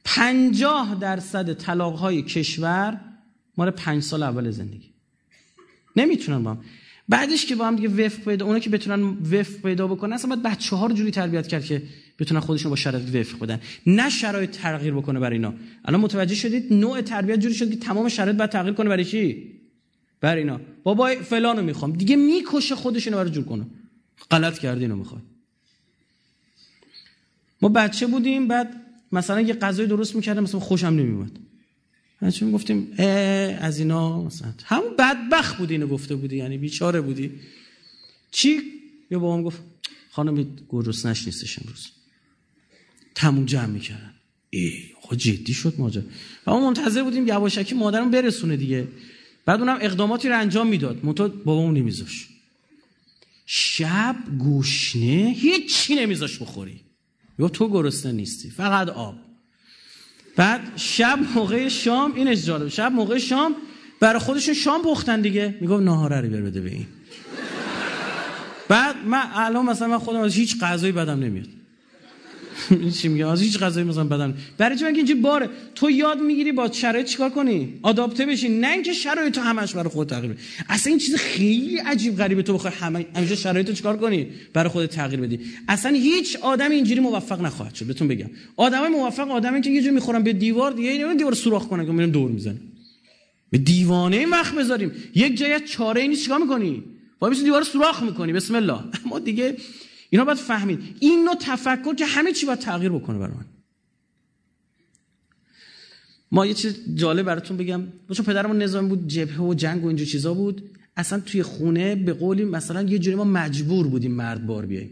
پنجاه 0.04 0.94
درصد 1.00 1.52
طلاق 1.52 1.94
های 1.94 2.22
کشور 2.22 3.00
مال 3.56 3.70
پنج 3.70 4.02
سال 4.02 4.22
اول 4.22 4.50
زندگی. 4.50 4.90
نمی‌تونن 5.96 6.42
با 6.42 6.50
هم. 6.50 6.64
بعدش 7.08 7.46
که 7.46 7.56
با 7.56 7.66
هم 7.66 7.76
دیگه 7.76 7.88
وفق 7.88 8.24
پیدا 8.24 8.46
اونا 8.46 8.58
که 8.58 8.70
بتونن 8.70 9.02
وفق 9.02 9.62
پیدا 9.62 9.86
بکنن 9.86 10.12
اصلا 10.12 10.36
باید 10.36 10.42
بچه 10.42 10.76
ها 10.76 10.86
رو 10.86 10.94
جوری 10.94 11.10
تربیت 11.10 11.46
کرد 11.46 11.64
که 11.64 11.82
بتونن 12.18 12.40
خودشون 12.40 12.70
با 12.70 12.76
شرایط 12.76 13.14
وفق 13.14 13.38
بدن. 13.38 13.60
نه 13.86 14.10
شرایط 14.10 14.50
تغییر 14.50 14.94
بکنه 14.94 15.20
برای 15.20 15.36
اینا. 15.36 15.54
الان 15.84 16.00
متوجه 16.00 16.34
شدید 16.34 16.72
نوع 16.72 17.00
تربیت 17.00 17.40
جوری 17.40 17.54
شد 17.54 17.70
که 17.70 17.76
تمام 17.76 18.08
شرایط 18.08 18.36
باید 18.36 18.50
تغییر 18.50 18.74
کنه 18.74 18.88
برای 18.88 19.04
چی؟ 19.04 19.52
برای 20.20 20.42
اینا. 20.42 20.60
بابا 20.82 21.14
فلانو 21.14 21.62
می‌خوام. 21.62 21.92
دیگه 21.92 22.16
می‌کشه 22.16 22.74
خودش 22.74 23.06
اینو 23.06 23.18
برای 23.18 23.30
جور 23.30 23.44
کنه. 23.44 23.66
غلط 24.30 24.58
کردی 24.58 24.80
اینو 24.80 24.96
می‌خواد 24.96 25.22
ما 27.62 27.68
بچه 27.68 28.06
بودیم 28.06 28.48
بعد 28.48 28.82
مثلا 29.12 29.40
یه 29.40 29.54
غذای 29.54 29.86
درست 29.86 30.16
می‌کردم 30.16 30.42
مثلا 30.42 30.60
خوشم 30.60 30.86
نمیومد 30.86 31.30
چون 32.34 32.52
گفتیم 32.52 32.92
از 33.60 33.78
اینا 33.78 34.22
مثلا. 34.22 34.52
همون 34.64 34.96
بدبخ 34.98 35.56
بودی 35.56 35.74
اینو 35.74 35.86
گفته 35.86 36.14
بودی 36.14 36.36
یعنی 36.36 36.58
بیچاره 36.58 37.00
بودی. 37.00 37.32
چی؟ 38.30 38.60
یا 39.10 39.18
بابام 39.18 39.42
گفت 39.42 39.62
خانم 40.10 40.46
نش 41.04 41.26
نیستش 41.26 41.58
امروز. 41.58 41.88
تموم 43.14 43.44
جمع 43.44 43.66
می‌کردن. 43.66 44.12
ای 44.50 44.72
آقا 45.02 45.16
جدی 45.16 45.54
شد 45.54 45.74
ماجرا. 45.78 46.02
و 46.46 46.50
ما 46.50 46.70
منتظر 46.70 47.02
بودیم 47.02 47.28
یواشکی 47.28 47.74
مادرم 47.74 48.10
برسونه 48.10 48.56
دیگه. 48.56 48.88
بعد 49.46 49.60
اونم 49.60 49.78
اقداماتی 49.80 50.28
رو 50.28 50.38
انجام 50.38 50.66
می‌داد. 50.66 51.04
منتها 51.04 51.28
بابامون 51.28 51.74
نمیذاش. 51.74 52.28
شب 53.46 54.16
گوشنه 54.38 55.34
هیچی 55.36 55.94
نمیذاش 55.94 56.38
بخوری. 56.38 56.80
گفت 57.40 57.52
تو 57.52 57.68
گرسنه 57.68 58.12
نیستی 58.12 58.50
فقط 58.50 58.88
آب. 58.88 59.14
بعد 60.36 60.60
شب 60.76 61.18
موقع 61.34 61.68
شام 61.68 62.14
اینش 62.14 62.44
جالب. 62.44 62.68
شب 62.68 62.92
موقع 62.92 63.18
شام 63.18 63.54
برای 64.00 64.18
خودشون 64.18 64.54
شام 64.54 64.82
پختن 64.82 65.20
دیگه. 65.20 65.58
میگم 65.60 65.84
ناهاره 65.84 66.20
رو 66.20 66.28
بیار 66.28 66.42
بده 66.42 66.60
به 66.60 66.70
این. 66.70 66.86
بعد 68.68 68.96
من 69.04 69.30
الان 69.34 69.66
مثلا 69.66 69.88
من 69.88 69.98
خودم 69.98 70.20
از 70.20 70.34
هیچ 70.34 70.60
غذایی 70.60 70.92
بدم 70.92 71.20
نمیاد. 71.20 71.46
این 71.46 71.65
چی 73.00 73.08
میگه؟ 73.08 73.26
از 73.26 73.42
هیچ 73.42 73.58
غذایی 73.58 73.86
مثلا 73.86 74.04
بدم 74.04 74.34
برای 74.58 74.78
چی؟ 74.78 74.84
میگه 74.84 74.96
اینجوری 74.96 75.20
باره 75.20 75.48
تو 75.74 75.90
یاد 75.90 76.20
می‌گیری 76.20 76.52
با 76.52 76.72
شرایط 76.72 77.06
چیکار 77.06 77.30
کنی؟ 77.30 77.74
آداپته 77.82 78.26
بشی. 78.26 78.48
نه 78.48 78.68
اینکه 78.72 78.92
شرایط 78.92 79.34
تو 79.34 79.40
همش 79.40 79.74
برای 79.74 79.88
خود 79.88 80.08
تغییر 80.08 80.32
بدی 80.32 80.40
اصلا 80.68 80.90
این 80.90 80.98
چیز 80.98 81.14
خیلی 81.14 81.78
عجیب 81.78 82.16
غریبه. 82.16 82.42
تو 82.42 82.54
بخوای 82.54 82.72
همه 82.72 83.06
همیشه 83.14 83.34
شرایط 83.36 83.70
چیکار 83.70 83.96
کنی؟ 83.96 84.26
برای 84.52 84.68
خودت 84.68 84.90
تغییر 84.90 85.20
بدی. 85.20 85.40
اصلا 85.68 85.92
هیچ 85.92 86.36
آدم 86.36 86.70
اینجوری 86.70 87.00
موفق 87.00 87.40
نخواهد 87.40 87.74
شد. 87.74 87.86
بهتون 87.86 88.08
بگم. 88.08 88.30
آدمای 88.56 88.88
موفق 88.88 89.30
آدمی 89.30 89.60
که 89.60 89.70
یه 89.70 89.82
جور 89.82 89.92
می‌خورن 89.92 90.22
به 90.22 90.32
دیوار 90.32 90.72
دیگه 90.72 90.90
اینو 90.90 91.14
دیوار 91.14 91.34
سوراخ 91.34 91.66
کنن 91.66 91.86
که 91.86 91.92
میرن 91.92 92.10
دور 92.10 92.30
می‌زنه 92.30 92.60
به 93.50 93.58
دیوانه 93.58 94.16
این 94.16 94.30
وقت 94.30 94.54
بذاریم. 94.54 94.92
یک 95.14 95.36
جای 95.36 95.60
چاره 95.60 96.00
ای 96.00 96.08
نیست 96.08 96.22
چیکار 96.22 96.38
می‌کنی؟ 96.38 96.82
وای 97.20 97.34
دیوار 97.34 97.62
سوراخ 97.62 98.02
می‌کنی. 98.02 98.32
بسم 98.32 98.54
الله. 98.54 98.78
اما 99.04 99.18
دیگه 99.18 99.56
اینا 100.10 100.24
باید 100.24 100.38
فهمید. 100.38 100.96
این 101.00 101.24
نوع 101.24 101.34
تفکر 101.40 101.94
که 101.94 102.06
همه 102.06 102.32
چی 102.32 102.46
باید 102.46 102.58
تغییر 102.58 102.92
بکنه 102.92 103.18
برای 103.18 103.34
من. 103.34 103.44
ما 106.32 106.46
یه 106.46 106.54
چیز 106.54 106.76
جالب 106.94 107.26
براتون 107.26 107.56
بگم. 107.56 107.82
چون 108.12 108.26
پدرمون 108.26 108.62
نظامی 108.62 108.88
بود 108.88 109.08
جبهه 109.08 109.40
و 109.40 109.54
جنگ 109.54 109.84
و 109.84 109.86
اینجور 109.86 110.06
چیزا 110.06 110.34
بود. 110.34 110.70
اصلا 110.96 111.20
توی 111.20 111.42
خونه 111.42 111.94
به 111.94 112.12
قولی 112.12 112.44
مثلا 112.44 112.82
یه 112.82 112.98
جوری 112.98 113.16
ما 113.16 113.24
مجبور 113.24 113.88
بودیم 113.88 114.12
مرد 114.12 114.46
بار 114.46 114.66
بیاییم. 114.66 114.90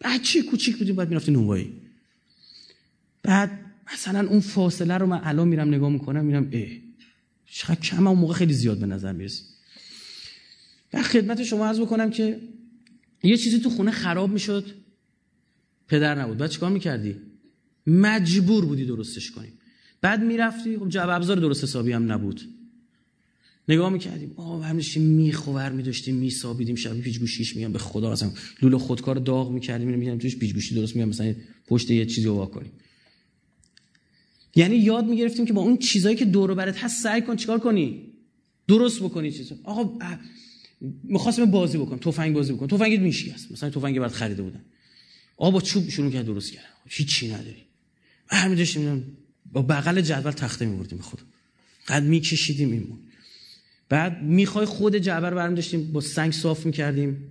بچه 0.00 0.42
کوچیک 0.42 0.76
بودیم 0.76 0.96
بعد 0.96 1.08
می‌رفتیم 1.08 1.34
نونوایی. 1.34 1.72
بعد 3.22 3.50
مثلا 3.92 4.28
اون 4.28 4.40
فاصله 4.40 4.98
رو 4.98 5.06
من 5.06 5.20
الان 5.24 5.48
میرم 5.48 5.68
نگاه 5.68 5.90
می‌کنم 5.90 6.24
میرم 6.24 6.48
اه 6.52 6.68
چقدر 7.50 7.80
کم 7.80 8.06
اون 8.06 8.18
موقع 8.18 8.34
خیلی 8.34 8.54
زیاد 8.54 8.78
به 8.78 8.86
نظر 8.86 9.12
می‌رسه. 9.12 9.42
و 10.92 11.02
خدمت 11.02 11.42
شما 11.42 11.66
عرض 11.66 11.80
بکنم 11.80 12.10
که 12.10 12.40
یه 13.26 13.36
چیزی 13.36 13.60
تو 13.60 13.70
خونه 13.70 13.90
خراب 13.90 14.30
می‌شد. 14.30 14.66
پدر 15.88 16.22
نبود. 16.22 16.38
بعد 16.38 16.50
چیکار 16.50 16.70
می‌کردی؟ 16.70 17.16
مجبور 17.86 18.64
بودی 18.64 18.84
درستش 18.84 19.30
کنی. 19.30 19.52
بعد 20.00 20.22
می‌رفتی 20.22 20.78
خب 20.78 20.88
جعب 20.88 21.08
ابزار 21.08 21.36
درست 21.36 21.64
حسابی 21.64 21.92
هم 21.92 22.12
نبود. 22.12 22.40
نگاه 23.68 23.92
می‌کردیم. 23.92 24.32
آه 24.36 24.66
هم 24.66 24.76
داشتیم 24.76 25.02
میخور 25.02 25.72
میداشتیم 25.72 26.14
میسابیدیم. 26.14 26.76
شب 26.76 27.00
پیچ 27.00 27.20
گوشیش 27.20 27.56
میگم. 27.56 27.72
به 27.72 27.78
خدا 27.78 28.12
اصلا 28.12 28.32
لوله 28.62 28.78
خودکار 28.78 29.16
داغ 29.16 29.50
می‌کردیم. 29.50 29.88
میگم 29.88 30.18
توش 30.18 30.36
پیچ 30.36 30.54
گوشی 30.54 30.74
درست 30.74 30.96
میگم. 30.96 31.08
مثلا 31.08 31.34
پشت 31.66 31.90
یه 31.90 32.06
چیزی 32.06 32.26
رو 32.26 32.46
کنیم. 32.46 32.72
یعنی 34.56 34.76
یاد 34.76 35.06
می‌گرفتیم 35.06 35.46
که 35.46 35.52
با 35.52 35.62
اون 35.62 35.76
چیزایی 35.76 36.16
که 36.16 36.24
دور 36.24 36.54
برت 36.54 36.84
هست 36.84 37.02
سعی 37.02 37.22
کن 37.22 37.36
چیکار 37.36 37.58
کنی؟ 37.58 38.12
درست 38.68 39.00
بکنی 39.00 39.32
چیزا 39.32 39.56
آقا 39.64 39.98
می‌خواستم 40.80 41.44
بازی 41.44 41.78
بکنم 41.78 41.98
تفنگ 41.98 42.34
بازی 42.34 42.52
بکنم. 42.52 42.68
تفنگ 42.68 43.00
میشی 43.00 43.30
است 43.30 43.52
مثلا 43.52 43.70
تفنگ 43.70 43.98
بعد 43.98 44.10
خریده 44.10 44.42
بودم 44.42 44.64
آقا 45.36 45.50
با 45.50 45.60
چوب 45.60 45.88
شروع 45.88 46.10
کرد 46.10 46.26
درست 46.26 46.52
کردن. 46.52 46.66
هیچی 46.88 47.28
نداری. 47.28 47.62
همین 48.28 48.58
داشتیم 48.58 49.16
با 49.52 49.62
بغل 49.62 50.00
جدول 50.00 50.32
تخته 50.32 50.66
میبردیم 50.66 50.98
خود 50.98 51.20
قد 51.88 52.02
میکشیدیم 52.02 52.72
این 52.72 52.98
بعد 53.88 54.22
می‌خوای 54.22 54.66
خود 54.66 54.96
جعبه 54.96 55.28
رو 55.28 55.36
برمی 55.36 55.54
داشتیم 55.54 55.92
با 55.92 56.00
سنگ 56.00 56.32
صاف 56.32 56.66
می‌کردیم 56.66 57.30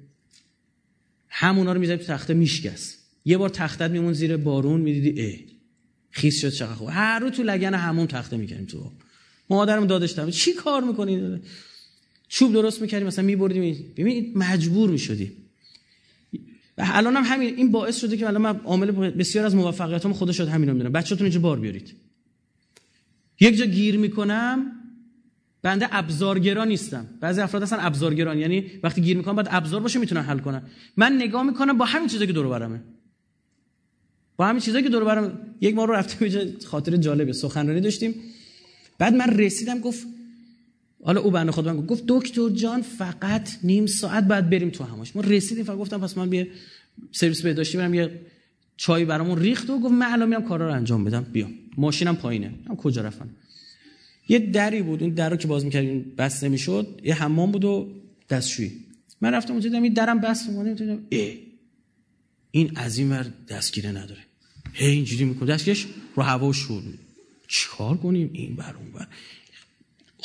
همونا 1.30 1.74
رو 1.74 1.80
می‌ذاریم 1.80 2.06
تو 2.06 2.14
تخته 2.14 2.34
میشکست 2.34 2.98
یه 3.26 3.38
بار 3.38 3.50
تختت 3.50 3.92
میمون 3.92 4.14
زیر 4.14 4.38
بارون 4.38 4.82
می‌دیدی 4.82 5.22
اه 5.22 5.38
خیس 6.12 6.42
شد 6.42 6.50
چقدر 6.50 6.74
خوب. 6.74 6.90
هر 6.92 7.20
رو 7.20 7.30
تو 7.30 7.44
لگن 7.44 7.74
همون 7.74 8.08
تخته 8.08 8.38
می‌کردیم 8.38 8.66
تو 8.66 8.92
مادرم 9.50 9.88
دادش 9.88 10.12
دادم 10.12 10.32
چی 10.32 10.54
کار 10.54 10.84
می‌کنی؟ 10.84 11.40
چوب 12.27 12.53
درست 12.53 12.81
می‌کردیم 12.81 13.07
مثلا 13.07 13.26
میبردیم 13.26 13.93
ببین 13.97 14.31
مجبور 14.35 14.89
می‌شدی. 14.89 15.31
و 16.77 16.85
الان 16.85 17.15
هم 17.15 17.23
همین 17.26 17.56
این 17.56 17.72
باعث 17.72 18.02
شده 18.02 18.18
که 18.18 18.27
الان 18.27 18.41
من 18.41 18.56
عامل 18.56 18.91
بسیار 19.10 19.45
از 19.45 19.56
موفقیتام 19.56 20.14
خدا 20.14 20.31
شد 20.31 20.47
همین 20.47 20.72
می‌دونم. 20.72 20.91
بچه‌تون 20.91 21.26
اینجا 21.26 21.39
بار 21.39 21.60
بیارید. 21.60 21.95
یک 23.39 23.56
جا 23.56 23.65
گیر 23.65 23.97
می‌کنم 23.97 24.72
بنده 25.61 25.88
ابزارگرا 25.91 26.65
نیستم. 26.65 27.07
بعضی 27.22 27.41
افراد 27.41 27.64
هستن 27.64 27.77
ابزارگران 27.80 28.39
یعنی 28.39 28.72
وقتی 28.84 29.02
گیر 29.02 29.18
می‌کنم 29.18 29.35
باید 29.35 29.47
ابزار 29.52 29.80
باشه 29.80 29.99
می‌تونن 29.99 30.22
حل 30.22 30.39
کنن. 30.39 30.61
من 30.97 31.15
نگاه 31.15 31.43
می‌کنم 31.43 31.77
با 31.77 31.85
همین 31.85 32.07
چیزایی 32.07 32.27
که 32.27 32.34
دور 32.34 32.47
برمه. 32.47 32.81
با 34.38 34.45
همین 34.45 34.61
چیزایی 34.61 34.84
که 34.84 34.89
دور 34.89 35.03
برم. 35.03 35.39
یک 35.61 35.76
ما 35.76 35.85
رو 35.85 35.93
رفتیم 35.93 36.27
یه 36.27 36.53
خاطر 36.65 36.97
جالبه. 36.97 37.34
سخنرانی 37.34 37.81
داشتیم. 37.81 38.15
بعد 38.97 39.14
من 39.14 39.38
رسیدم 39.38 39.80
گفت 39.80 40.07
حالا 41.06 41.22
او 41.22 41.32
بنده 41.32 41.52
خدا 41.52 41.82
گفت 41.82 42.03
دکتر 42.07 42.49
جان 42.49 42.82
فقط 42.82 43.49
نیم 43.64 43.86
ساعت 43.86 44.23
بعد 44.23 44.49
بریم 44.49 44.69
تو 44.69 44.84
هماش. 44.84 45.15
ما 45.15 45.22
رسیدیم 45.22 45.64
فقط 45.64 45.77
گفتم 45.77 45.99
پس 45.99 46.18
من 46.18 46.30
بیا 46.30 46.45
سرویس 47.11 47.41
بهداشتی 47.41 47.77
برم 47.77 47.94
یه 47.94 48.19
چای 48.77 49.06
برامون 49.06 49.40
ریخت 49.40 49.69
و 49.69 49.80
گفت 49.80 49.94
من 49.94 50.06
الان 50.11 50.30
میرم 50.30 50.44
کارا 50.44 50.68
رو 50.68 50.73
انجام 50.73 51.03
بدم. 51.03 51.23
بیا. 51.23 51.48
ماشینم 51.77 52.15
پایینه. 52.15 52.52
من 52.69 52.76
کجا 52.76 53.02
رفتم 53.02 53.30
یه 54.30 54.40
دری 54.40 54.82
بود 54.82 55.03
اون 55.03 55.14
در 55.14 55.30
رو 55.30 55.38
که 55.38 55.48
باز 55.48 55.65
می‌کردیم 55.65 56.14
بسته 56.18 56.49
می‌شد 56.49 57.02
یه 57.03 57.14
حمام 57.14 57.52
بود 57.52 57.65
و 57.65 57.88
دستشویی. 58.30 58.72
من 59.22 59.34
رفتم 59.34 59.53
اونجا 59.53 59.69
دیدم 59.69 59.84
این 59.84 59.94
درم 59.94 60.19
بسته 60.19 60.52
مونه 60.52 60.73
دیدم 60.73 60.99
ای 61.10 61.38
این 62.52 62.72
از 62.76 62.98
این 62.98 63.11
ور 63.11 63.26
دستگیره 63.49 63.90
نداره. 63.91 64.22
هی 64.73 64.91
اینجوری 64.91 65.26
می‌کنه. 65.26 65.53
دستگیرش 65.53 65.88
رو 66.15 66.23
هوا 66.23 66.53
شور 66.53 66.84
چیکار 67.48 67.98
کنیم؟ 67.98 68.30
این 68.34 68.56
بر 68.56 68.76
اون 68.80 68.91
بر 68.91 69.07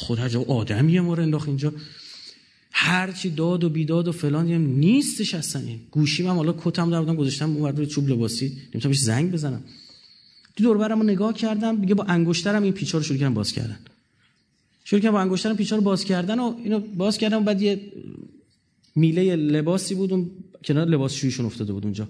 خود 0.01 0.27
جا 0.27 0.43
آدمیه 0.43 1.01
ما 1.01 1.15
رو 1.15 1.23
انداخت 1.23 1.49
اینجا. 1.49 1.73
هرچی 2.73 3.31
داد 3.31 3.65
و 3.65 3.69
بیداد 3.69 4.09
و 4.09 4.13
فلان 4.13 4.47
نیستش 4.47 5.35
اصلا 5.35 5.63
این. 5.63 5.81
گوشی 5.91 6.23
من 6.23 6.35
حالا 6.35 6.55
کتم 6.59 6.91
در 6.91 7.01
بودم 7.01 7.17
گذاشتم 7.17 7.57
اون 7.57 7.77
روی 7.77 7.87
چوب 7.87 8.09
لباسی. 8.09 8.47
نمی‌تونم 8.47 8.93
بهش 8.93 9.01
زنگ 9.01 9.33
بزنم. 9.33 9.63
تو 10.57 10.65
دور 10.65 10.79
برمو 10.79 11.03
نگاه 11.03 11.35
کردم 11.35 11.81
دیگه 11.81 11.95
با 11.95 12.05
انگشترم 12.05 12.63
این 12.63 12.73
پیچا 12.73 12.99
رو 12.99 13.05
شروع 13.05 13.19
کردم 13.19 13.35
باز 13.35 13.53
کردن. 13.53 13.79
شروع 14.85 15.03
کردم 15.03 15.13
با 15.13 15.21
انگشترم 15.21 15.57
پیچا 15.57 15.77
رو 15.77 15.83
باز 15.83 16.05
کردن 16.05 16.39
و 16.39 16.55
اینو 16.65 16.79
باز 16.79 17.19
کردم 17.19 17.45
بعد 17.45 17.63
یه 17.63 17.81
میله 18.97 19.37
لباسی 19.37 19.95
بود 19.95 20.13
اون 20.13 20.31
کنار 20.65 20.87
لباس 20.87 21.15
شویشون 21.15 21.47
افتاده 21.47 21.73
بود 21.73 21.85
اونجا. 21.85 22.09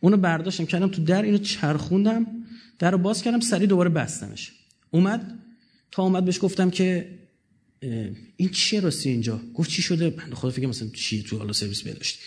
اونو 0.00 0.16
برداشتم 0.16 0.66
کردم 0.66 0.88
تو 0.88 1.04
در 1.04 1.22
اینو 1.22 1.38
چرخوندم 1.38 2.26
در 2.78 2.96
باز 2.96 3.22
کردم 3.22 3.40
سری 3.40 3.66
دوباره 3.66 3.90
بستمش. 3.90 4.52
اومد 4.90 5.38
اومد 6.02 6.24
بهش 6.24 6.38
گفتم 6.42 6.70
که 6.70 7.06
این 8.36 8.48
چیه 8.48 8.80
راستی 8.80 9.10
اینجا؟ 9.10 9.40
گفت 9.54 9.70
چی 9.70 9.82
شده؟ 9.82 10.14
من 10.18 10.34
خدا 10.34 10.50
فکر 10.50 10.66
مثلا 10.66 10.88
چی 10.88 11.22
تو 11.22 11.38
حالا 11.38 11.52
سرویس 11.52 11.82
بهداشت 11.82 12.18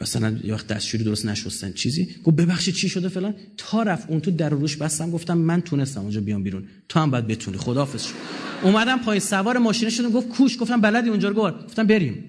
مثلا 0.00 0.38
یه 0.44 0.54
وقت 0.54 0.66
دستشویی 0.66 1.04
درست 1.04 1.26
نشستن 1.26 1.72
چیزی. 1.72 2.08
گفت 2.24 2.36
ببخشید 2.36 2.74
چی 2.74 2.88
شده 2.88 3.08
فلان؟ 3.08 3.34
تا 3.56 3.82
رفت 3.82 4.10
اون 4.10 4.20
تو 4.20 4.30
در 4.30 4.48
روش 4.48 4.76
بستم 4.76 5.10
گفتم 5.10 5.38
من 5.38 5.60
تونستم 5.60 6.00
اونجا 6.00 6.20
بیام 6.20 6.42
بیرون. 6.42 6.64
تو 6.88 7.00
هم 7.00 7.10
باید 7.10 7.26
بتونی. 7.26 7.56
خداحافظ 7.56 8.02
شد 8.02 8.14
اومدم 8.62 8.98
پای 8.98 9.20
سوار 9.20 9.58
ماشین 9.58 9.90
شدم. 9.90 10.10
گفت 10.10 10.28
کوش 10.28 10.60
گفتم 10.60 10.80
بلدی 10.80 11.08
اونجا 11.08 11.28
رو 11.28 11.34
گفتم 11.34 11.86
بریم. 11.86 12.24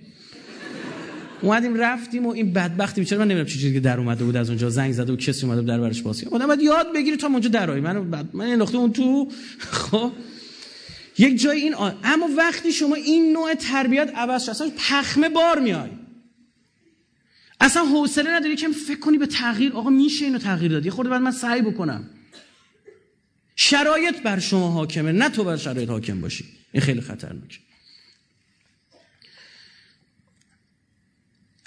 اومدیم 1.41 1.75
رفتیم 1.75 2.25
و 2.25 2.29
این 2.29 2.53
بدبختی 2.53 3.01
بیچاره 3.01 3.19
من 3.19 3.25
نمی‌دونم 3.25 3.47
چه 3.47 3.53
چیزی 3.53 3.73
که 3.73 3.79
در 3.79 3.99
اومده 3.99 4.23
بود 4.23 4.35
از 4.35 4.49
اونجا. 4.49 4.69
زنگ 4.69 4.93
زده 4.93 5.13
و 5.13 5.15
کسی 5.15 5.45
اومده 5.45 5.61
بود 5.61 5.67
در 5.69 5.79
برش 5.79 6.01
باز 6.01 6.21
کرد 6.21 6.47
بعد 6.47 6.61
یاد 6.61 6.93
بگیری 6.95 7.17
تا 7.17 7.27
اونجا 7.27 7.49
درایی 7.49 7.81
من 7.81 7.97
من 8.33 8.45
انداخته 8.45 8.77
اون 8.77 8.93
تو. 8.93 9.31
خب. 9.59 10.11
یک 11.17 11.41
جای 11.41 11.61
این 11.61 11.73
آن. 11.73 11.99
اما 12.03 12.29
وقتی 12.37 12.71
شما 12.71 12.95
این 12.95 13.33
نوع 13.33 13.53
تربیت 13.53 14.11
عوض 14.15 14.43
شد 14.43 14.49
اصلا 14.49 14.71
پخمه 14.77 15.29
بار 15.29 15.59
میای. 15.59 15.89
اصلا 17.61 17.85
حوصله 17.85 18.31
نداری 18.31 18.55
که 18.55 18.67
فکر 18.69 18.99
کنی 18.99 19.17
به 19.17 19.25
تغییر 19.25 19.73
آقا 19.73 19.89
میشه 19.89 20.25
اینو 20.25 20.37
تغییر 20.37 20.71
داد. 20.71 20.85
یه 20.85 20.91
خورده 20.91 21.09
بعد 21.09 21.21
من 21.21 21.31
سعی 21.31 21.61
بکنم. 21.61 22.09
شرایط 23.55 24.21
بر 24.21 24.39
شما 24.39 24.71
حاکمه 24.71 25.11
نه 25.11 25.29
تو 25.29 25.43
بر 25.43 25.57
شرایط 25.57 25.89
حاکم 25.89 26.21
باشی. 26.21 26.45
این 26.71 26.83
خیلی 26.83 27.01
خطرناکه. 27.01 27.57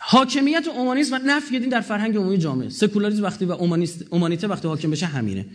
حاکمیت 0.00 0.68
اومانیسم 0.68 1.14
و 1.14 1.18
نفی 1.24 1.58
دین 1.58 1.68
در 1.68 1.80
فرهنگ 1.80 2.16
عمومی 2.16 2.38
جامعه. 2.38 2.68
سکولاریسم 2.68 3.22
وقتی 3.22 3.44
و 3.44 3.52
اومانیته 4.10 4.46
وقتی 4.46 4.68
حاکم 4.68 4.90
بشه 4.90 5.06
همینه. 5.06 5.46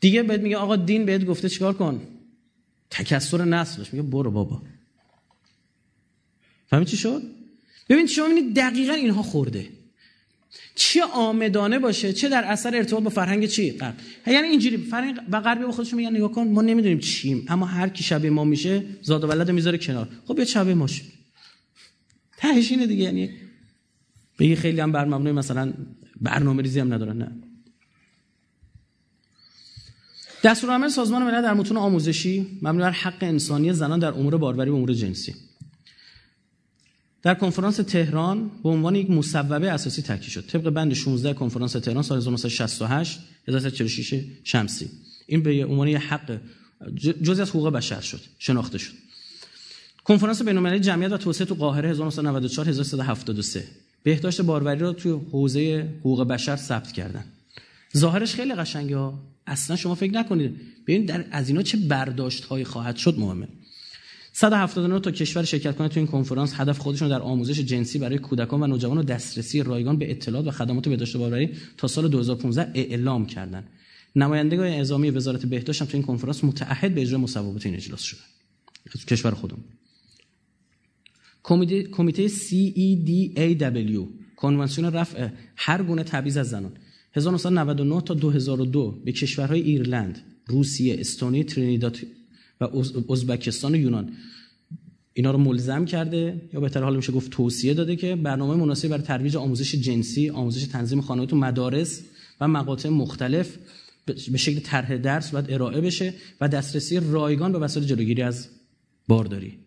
دیگه 0.00 0.22
بهت 0.22 0.40
میگه 0.40 0.56
آقا 0.56 0.76
دین 0.76 1.06
بهت 1.06 1.24
گفته 1.24 1.48
چیکار 1.48 1.74
کن؟ 1.74 2.13
تکسر 2.90 3.44
نسلش 3.44 3.92
میگه 3.92 4.02
برو 4.02 4.30
بابا. 4.30 4.62
فهمی 6.66 6.84
چی 6.84 6.96
شد؟ 6.96 7.22
ببین 7.88 8.06
شما 8.06 8.28
می‌بینید 8.28 8.56
دقیقا 8.56 8.92
اینها 8.92 9.22
خورده. 9.22 9.68
چه 10.74 11.04
آمدانه 11.04 11.78
باشه 11.78 12.12
چه 12.12 12.28
در 12.28 12.44
اثر 12.44 12.76
ارتباط 12.76 13.02
با 13.02 13.10
فرهنگ 13.10 13.46
چی؟ 13.46 13.70
غرب. 13.70 13.94
یعنی 14.26 14.48
اینجوری 14.48 14.76
فرهنگ 14.76 15.20
و 15.30 15.40
غربی 15.40 15.64
با 15.64 15.72
خودشون 15.72 15.96
میگن 15.96 16.16
نگاه 16.16 16.32
کن 16.32 16.48
ما 16.48 16.62
نمی‌دونیم 16.62 16.98
چیم 16.98 17.46
اما 17.48 17.66
هر 17.66 17.88
کی 17.88 18.04
شبیه 18.04 18.30
ما 18.30 18.44
میشه 18.44 18.84
زاد 19.02 19.24
و 19.24 19.26
ولد 19.26 19.50
می‌ذاره 19.50 19.78
کنار. 19.78 20.08
خب 20.24 20.38
یه 20.38 20.44
شبیه 20.44 20.74
ما 20.74 20.86
شد 20.86 21.04
تهش 22.36 22.70
اینه 22.70 22.86
دیگه 22.86 23.04
یعنی 23.04 23.30
بگی 24.38 24.56
خیلی 24.56 24.80
هم 24.80 24.92
بر 24.92 25.04
مبنای 25.04 25.32
مثلا 25.32 25.72
برنامه 26.20 26.62
ریزی 26.62 26.80
هم 26.80 26.94
ندارن 26.94 27.18
نه. 27.18 27.32
دستورالعمل 30.44 30.88
سازمان 30.88 31.22
ملل 31.22 31.42
در 31.42 31.54
متون 31.54 31.76
آموزشی 31.76 32.58
مبنی 32.62 32.78
بر 32.78 32.90
حق 32.90 33.18
انسانی 33.20 33.72
زنان 33.72 33.98
در 33.98 34.12
امور 34.12 34.36
باروری 34.36 34.70
و 34.70 34.74
امور 34.74 34.92
جنسی. 34.92 35.34
در 37.22 37.34
کنفرانس 37.34 37.76
تهران 37.76 38.50
به 38.62 38.68
عنوان 38.68 38.94
یک 38.94 39.10
مصوبه 39.10 39.70
اساسی 39.70 40.02
تاکید 40.02 40.30
شد. 40.30 40.46
طبق 40.46 40.70
بند 40.70 40.94
16 40.94 41.34
کنفرانس 41.34 41.72
تهران 41.72 42.02
سال 42.02 42.18
1968 42.18 43.20
1346 43.48 44.24
شمسی. 44.44 44.90
این 45.26 45.42
به 45.42 45.64
عنوان 45.64 45.88
یک 45.88 45.96
حق 45.96 46.38
جزء 47.22 47.42
از 47.42 47.50
حقوق 47.50 47.68
بشر 47.68 48.00
شد 48.00 48.20
شناخته 48.38 48.78
شد. 48.78 48.92
کنفرانس 50.04 50.42
بین‌المللی 50.42 50.80
جمعیت 50.80 51.12
و 51.12 51.16
توسعه 51.16 51.46
تو 51.46 51.54
قاهره 51.54 51.90
1994 51.90 52.68
1373 52.68 53.64
بهداشت 54.02 54.40
باروری 54.40 54.80
رو 54.80 54.92
توی 54.92 55.12
حوزه 55.12 55.88
حقوق 56.00 56.22
بشر 56.22 56.56
ثبت 56.56 56.92
کردن. 56.92 57.24
ظاهرش 57.96 58.34
خیلی 58.34 58.54
قشنگه 58.54 59.12
اصلا 59.46 59.76
شما 59.76 59.94
فکر 59.94 60.12
نکنید. 60.12 60.60
ببین 60.82 61.04
در 61.04 61.24
از 61.30 61.48
اینا 61.48 61.62
چه 61.62 61.78
برداشت 61.78 62.44
هایی 62.44 62.64
خواهد 62.64 62.96
شد 62.96 63.18
مهمه. 63.18 63.48
179 64.32 65.00
تا 65.00 65.10
کشور 65.10 65.44
شرکت 65.44 65.76
کنه 65.76 65.88
تو 65.88 66.00
این 66.00 66.06
کنفرانس. 66.06 66.60
هدف 66.60 66.78
خودشون 66.78 67.08
در 67.08 67.20
آموزش 67.20 67.60
جنسی 67.60 67.98
برای 67.98 68.18
کودکان 68.18 68.62
و 68.62 68.66
نوجوانان 68.66 69.04
و 69.04 69.06
دسترسی 69.06 69.62
رایگان 69.62 69.98
به 69.98 70.10
اطلاعات 70.10 70.46
و 70.46 70.50
خدمات 70.50 70.88
بهداشت 70.88 71.16
باوری 71.16 71.50
تا 71.76 71.88
سال 71.88 72.08
2015 72.08 72.70
اعلام 72.74 73.26
کردن 73.26 73.64
نمایندگان 74.16 74.66
اعزامی 74.66 75.10
وزارت 75.10 75.46
بهداشت 75.46 75.82
هم 75.82 75.88
تو 75.88 75.96
این 75.96 76.06
کنفرانس 76.06 76.44
متعهد 76.44 76.94
به 76.94 77.02
اجرای 77.02 77.22
مصوبات 77.22 77.66
این 77.66 77.74
اجلاس 77.74 78.02
شدن. 78.02 78.20
کشور 79.08 79.30
خودم 79.30 79.58
کمیته 81.92 82.28
CEDAW 82.28 84.00
کنوانسیون 84.36 84.92
رفع 84.92 85.28
هر 85.56 85.82
گونه 85.82 86.02
تبعیض 86.02 86.36
از 86.36 86.48
زنان. 86.50 86.72
1999 87.14 88.00
تا 88.00 88.14
2002 88.14 89.00
به 89.04 89.12
کشورهای 89.12 89.60
ایرلند، 89.60 90.18
روسیه، 90.46 90.96
استونی، 91.00 91.44
ترینیداد 91.44 91.96
و 92.60 92.68
ازبکستان 93.12 93.74
و 93.74 93.76
یونان. 93.76 94.12
اینا 95.12 95.30
رو 95.30 95.38
ملزم 95.38 95.84
کرده 95.84 96.40
یا 96.52 96.60
بهتر 96.60 96.82
حال 96.82 96.96
میشه 96.96 97.12
گفت 97.12 97.30
توصیه 97.30 97.74
داده 97.74 97.96
که 97.96 98.16
برنامه 98.16 98.54
مناسبی 98.54 98.88
برای 98.88 99.04
ترویج 99.04 99.36
آموزش 99.36 99.74
جنسی، 99.74 100.30
آموزش 100.30 100.66
تنظیم 100.66 101.00
خانواده 101.00 101.30
تو 101.30 101.36
مدارس 101.36 102.02
و 102.40 102.48
مقاطع 102.48 102.88
مختلف 102.88 103.56
به 104.06 104.38
شکل 104.38 104.60
طرح 104.60 104.96
درس 104.96 105.30
باید 105.30 105.52
ارائه 105.52 105.80
بشه 105.80 106.14
و 106.40 106.48
دسترسی 106.48 107.00
رایگان 107.00 107.52
به 107.52 107.58
وسایل 107.58 107.86
جلوگیری 107.86 108.22
از 108.22 108.48
بارداری. 109.08 109.58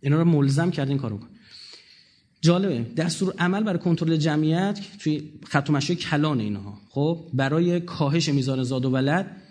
اینا 0.00 0.16
رو 0.16 0.24
ملزم 0.24 0.70
کرده 0.70 0.90
این 0.90 0.98
کارو 0.98 1.20
جالبه. 2.40 2.94
دستور 2.96 3.34
عمل 3.38 3.62
برای 3.62 3.78
کنترل 3.78 4.16
جمعیت 4.16 4.80
توی 4.98 5.32
خط 5.44 5.70
و 5.70 5.80
کلان 5.80 6.40
اینها. 6.40 6.80
خب 6.88 7.30
برای 7.34 7.80
کاهش 7.80 8.28
میزان 8.28 8.62
زاد 8.62 8.84
و 8.84 8.90
ولد 8.90 9.42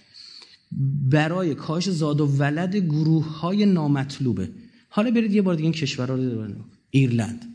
برای 1.09 1.55
کاهش 1.55 1.89
زاد 1.89 2.21
و 2.21 2.25
ولد 2.25 2.75
گروه 2.75 3.39
های 3.39 3.65
نامطلوبه. 3.65 4.49
حالا 4.89 5.11
برید 5.11 5.33
یه 5.33 5.41
بار 5.41 5.55
دیگه 5.55 5.65
این 5.65 5.73
کشورها 5.73 6.15
رو 6.15 6.55
ایرلند. 6.89 7.45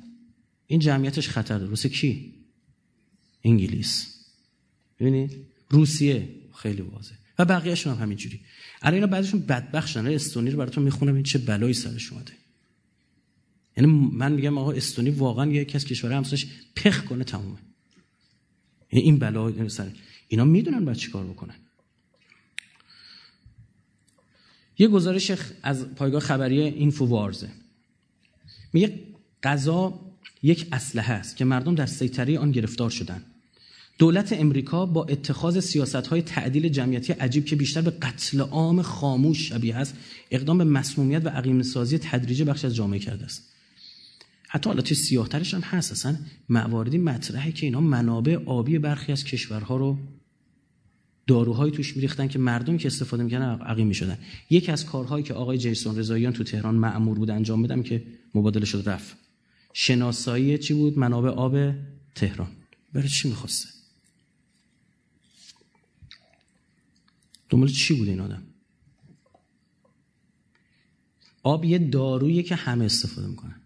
این 0.67 0.81
جمعیتش 0.81 1.29
خطر 1.29 1.59
داره 1.59 1.71
واسه 1.71 1.89
کی؟ 1.89 2.35
انگلیس. 3.45 4.07
ببینید؟ 5.01 5.47
روسیه. 5.71 6.29
خیلی 6.55 6.83
واضحه. 6.83 7.17
و 7.39 7.45
بقیه‌شون 7.45 7.95
هم 7.95 8.03
همینجوری. 8.03 8.41
الان 8.83 8.95
اینا 8.95 9.07
بعدشون 9.07 9.41
بدبخت 9.41 9.89
شدن 9.89 10.07
استونی 10.07 10.51
رو 10.51 10.59
براتون 10.59 10.85
می‌خونم. 10.85 11.15
این 11.15 11.23
چه 11.23 11.39
بلایی 11.39 11.75
سرش 11.75 12.13
اومده. 12.13 12.33
یعنی 13.77 14.11
من 14.13 14.33
میگم 14.33 14.59
آقا 14.59 14.73
استونی 14.73 15.11
واقعا 15.11 15.47
یکی 15.47 15.77
از 15.77 15.85
کشورهای 15.85 16.17
همسایش 16.17 16.47
پخ 16.77 17.05
کنه 17.05 17.25
تمومه. 17.25 17.59
یعنی 18.93 19.05
این 19.05 19.19
بلا 19.19 19.69
سر. 19.69 19.91
اینا 20.29 20.45
می‌دونن 20.45 20.85
باید 20.85 20.97
چیکار 20.97 21.27
بکنن. 21.27 21.55
یه 24.79 24.89
گزارش 24.89 25.33
از 25.63 25.95
پایگاه 25.95 26.21
خبری 26.21 26.61
اینفووارزه. 26.61 27.49
میگه 28.73 28.99
غذا 29.43 30.01
یک 30.43 30.67
اسلحه 30.73 31.15
است 31.15 31.37
که 31.37 31.45
مردم 31.45 31.75
در 31.75 31.87
سیطره 31.87 32.39
آن 32.39 32.53
گرفتار 32.53 32.91
شدن. 32.91 33.25
دولت 33.99 34.33
امریکا 34.33 34.87
با 34.87 35.05
اتخاذ 35.05 35.59
سیاست 35.59 36.07
های 36.07 36.23
تعدیل 36.23 36.69
جمعیتی 36.69 37.13
عجیب 37.13 37.45
که 37.45 37.57
بیشتر 37.57 37.81
به 37.81 37.91
قتل 37.91 38.41
عام 38.41 38.83
خاموش 38.83 39.49
شبیه 39.49 39.77
است 39.77 39.95
اقدام 40.31 40.59
به 40.59 40.65
مسمومیت 40.65 41.25
و 41.25 41.29
عقیم 41.29 41.63
سازی 41.63 41.99
تدریجی 41.99 42.45
بخش 42.45 42.65
از 42.65 42.75
جامعه 42.75 42.99
کرده 42.99 43.25
است. 43.25 43.52
حتی 44.55 44.71
حالا 44.71 44.83
توی 44.83 44.97
سیاهترش 44.97 45.55
هم 45.55 45.61
هست 45.61 45.93
اصلا 45.93 46.17
مواردی 46.49 46.99
مطرحه 46.99 47.53
که 47.53 47.67
اینا 47.67 47.81
منابع 47.81 48.45
آبی 48.47 48.79
برخی 48.79 49.13
از 49.13 49.25
کشورها 49.25 49.77
رو 49.77 49.99
داروهایی 51.27 51.73
توش 51.73 51.97
میریختن 51.97 52.29
که 52.29 52.39
مردم 52.39 52.79
که 52.79 52.87
استفاده 52.87 53.23
می‌کنن 53.23 53.43
عقیم 53.43 53.87
می‌شدن. 53.87 54.19
یکی 54.51 54.73
از 54.73 54.87
کارهایی 54.87 55.25
که 55.25 55.35
آقای 55.35 55.59
جیسون 55.59 55.97
رضاییان 55.99 56.33
تو 56.33 56.45
تهران 56.45 56.75
معمور 56.75 57.19
بود 57.19 57.31
انجام 57.31 57.63
بدم 57.63 57.83
که 57.83 58.07
مبادله 58.35 58.65
شد 58.65 58.89
رفت. 58.89 59.17
شناسایی 59.73 60.59
چی 60.59 60.75
بود؟ 60.75 60.99
منابع 60.99 61.31
آب 61.31 61.75
تهران. 62.15 62.51
برای 62.93 63.09
چی 63.09 63.29
می‌خواسته؟ 63.29 63.69
دنبال 67.49 67.69
چی 67.69 67.95
بود 67.95 68.09
این 68.09 68.21
آدم؟ 68.21 68.43
آب 71.43 71.65
یه 71.65 71.79
دارویی 71.79 72.43
که 72.43 72.55
همه 72.55 72.85
استفاده 72.85 73.29
می‌کنن. 73.29 73.62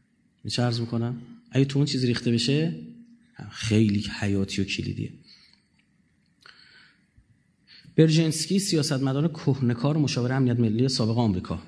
چه 0.50 0.62
عرض 0.62 0.80
می‌کنم 0.80 1.16
اگه 1.50 1.64
تو 1.64 1.78
اون 1.78 1.86
چیزی 1.86 2.06
ریخته 2.06 2.32
بشه 2.32 2.74
خیلی 3.50 4.06
حیاتی 4.20 4.62
و 4.62 4.64
کلیدیه. 4.64 5.12
برژنسکی 7.96 8.58
سیاستمدار 8.58 9.28
کهنکار 9.28 9.96
مشاور 9.96 10.32
امنیت 10.32 10.60
ملی 10.60 10.88
سابق 10.88 11.18
آمریکا. 11.18 11.62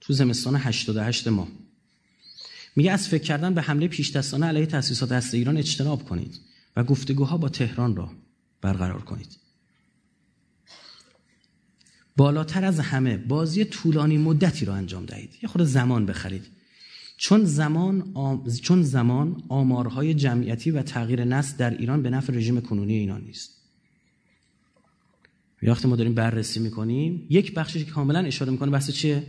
تو 0.00 0.12
زمستان 0.12 0.56
88 0.56 1.28
ماه 1.28 1.48
میگه 2.76 2.92
از 2.92 3.08
فکر 3.08 3.22
کردن 3.22 3.54
به 3.54 3.62
حمله 3.62 3.88
پیش 3.88 4.10
دستانه 4.10 4.46
علیه 4.46 4.66
تأسیسات 4.66 5.12
هسته 5.12 5.36
ایران 5.36 5.56
اجتناب 5.56 6.08
کنید 6.08 6.40
و 6.76 6.84
گفتگوها 6.84 7.36
با 7.36 7.48
تهران 7.48 7.96
را 7.96 8.10
برقرار 8.60 9.00
کنید. 9.00 9.36
بالاتر 12.16 12.64
از 12.64 12.80
همه 12.80 13.16
بازی 13.16 13.64
طولانی 13.64 14.18
مدتی 14.18 14.64
را 14.64 14.74
انجام 14.74 15.06
دهید. 15.06 15.38
یه 15.42 15.48
خود 15.48 15.62
زمان 15.62 16.06
بخرید. 16.06 16.46
چون 17.24 17.44
زمان, 17.44 18.14
چون 18.62 18.82
زمان 18.82 19.42
آمارهای 19.48 20.14
جمعیتی 20.14 20.70
و 20.70 20.82
تغییر 20.82 21.24
نسل 21.24 21.56
در 21.56 21.70
ایران 21.78 22.02
به 22.02 22.10
نفع 22.10 22.32
رژیم 22.32 22.60
کنونی 22.60 22.94
ایران 22.94 23.24
نیست. 23.24 23.50
وقتی 25.62 25.88
ما 25.88 25.96
داریم 25.96 26.14
بررسی 26.14 26.60
می‌کنیم 26.60 27.26
یک 27.30 27.54
بخشی 27.54 27.84
که 27.84 27.90
کاملا 27.90 28.18
اشاره 28.18 28.50
می‌کنه 28.52 28.70
بحث 28.70 28.90
چیه؟ 28.90 29.26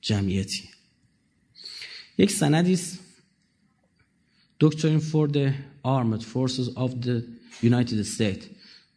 جمعیتی. 0.00 0.62
یک 2.18 2.30
سندی 2.30 2.72
است. 2.72 2.98
For 5.12 5.28
the 5.32 5.52
Armed 5.84 6.22
Forces 6.22 6.68
of 6.76 6.90
the 7.04 7.22
United 7.62 8.06
States. 8.16 8.44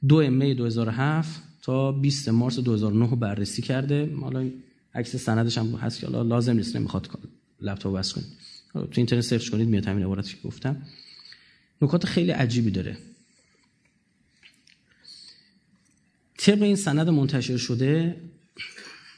دو 0.07 0.31
می 0.31 0.53
2007 0.53 1.41
تا 1.61 1.91
20 1.91 2.29
مارس 2.29 2.59
2009 2.59 3.15
بررسی 3.15 3.61
کرده. 3.61 4.15
حالا 4.21 4.49
عکس 4.95 5.15
سندش 5.15 5.57
هم 5.57 5.75
هست 5.75 5.99
که 5.99 6.07
لازم 6.07 6.53
نیست 6.53 6.75
نمی‌خواد 6.75 7.07
لپتاپ 7.65 7.97
بس 7.97 8.13
کنید. 8.13 8.27
تو 8.73 8.93
اینترنت 8.97 9.23
سرچ 9.23 9.49
کنید 9.49 9.69
میاد 9.69 9.85
همین 9.85 10.03
عبارتی 10.03 10.33
که 10.33 10.47
گفتم. 10.47 10.81
نکات 11.81 12.05
خیلی 12.05 12.31
عجیبی 12.31 12.71
داره. 12.71 12.97
طبق 16.37 16.61
این 16.61 16.75
سند 16.75 17.09
منتشر 17.09 17.57
شده 17.57 18.21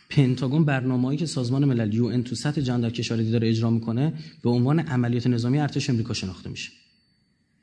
پنتاگون 0.10 0.66
برنامه‌ای 0.66 1.18
که 1.18 1.26
سازمان 1.26 1.66
ملل 1.66 1.94
یو 1.94 2.06
ان 2.06 2.24
تو 2.24 2.36
سطح 2.36 2.62
جهان 2.62 2.82
در 2.82 2.90
کشوری 2.90 3.32
داره 3.32 3.50
اجرا 3.50 3.70
می‌کنه 3.70 4.14
به 4.44 4.50
عنوان 4.50 4.80
عملیات 4.80 5.28
نظامی 5.28 5.60
ارتش 5.60 5.90
امریکا 5.90 6.14
شناخته 6.14 6.50
میشه. 6.50 6.72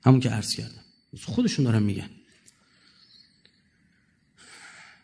همون 0.04 0.20
که 0.20 0.30
عرض 0.30 0.54
کردم. 0.54 0.82
خودشون 1.22 1.64
دارن 1.64 1.82
میگن. 1.82 2.10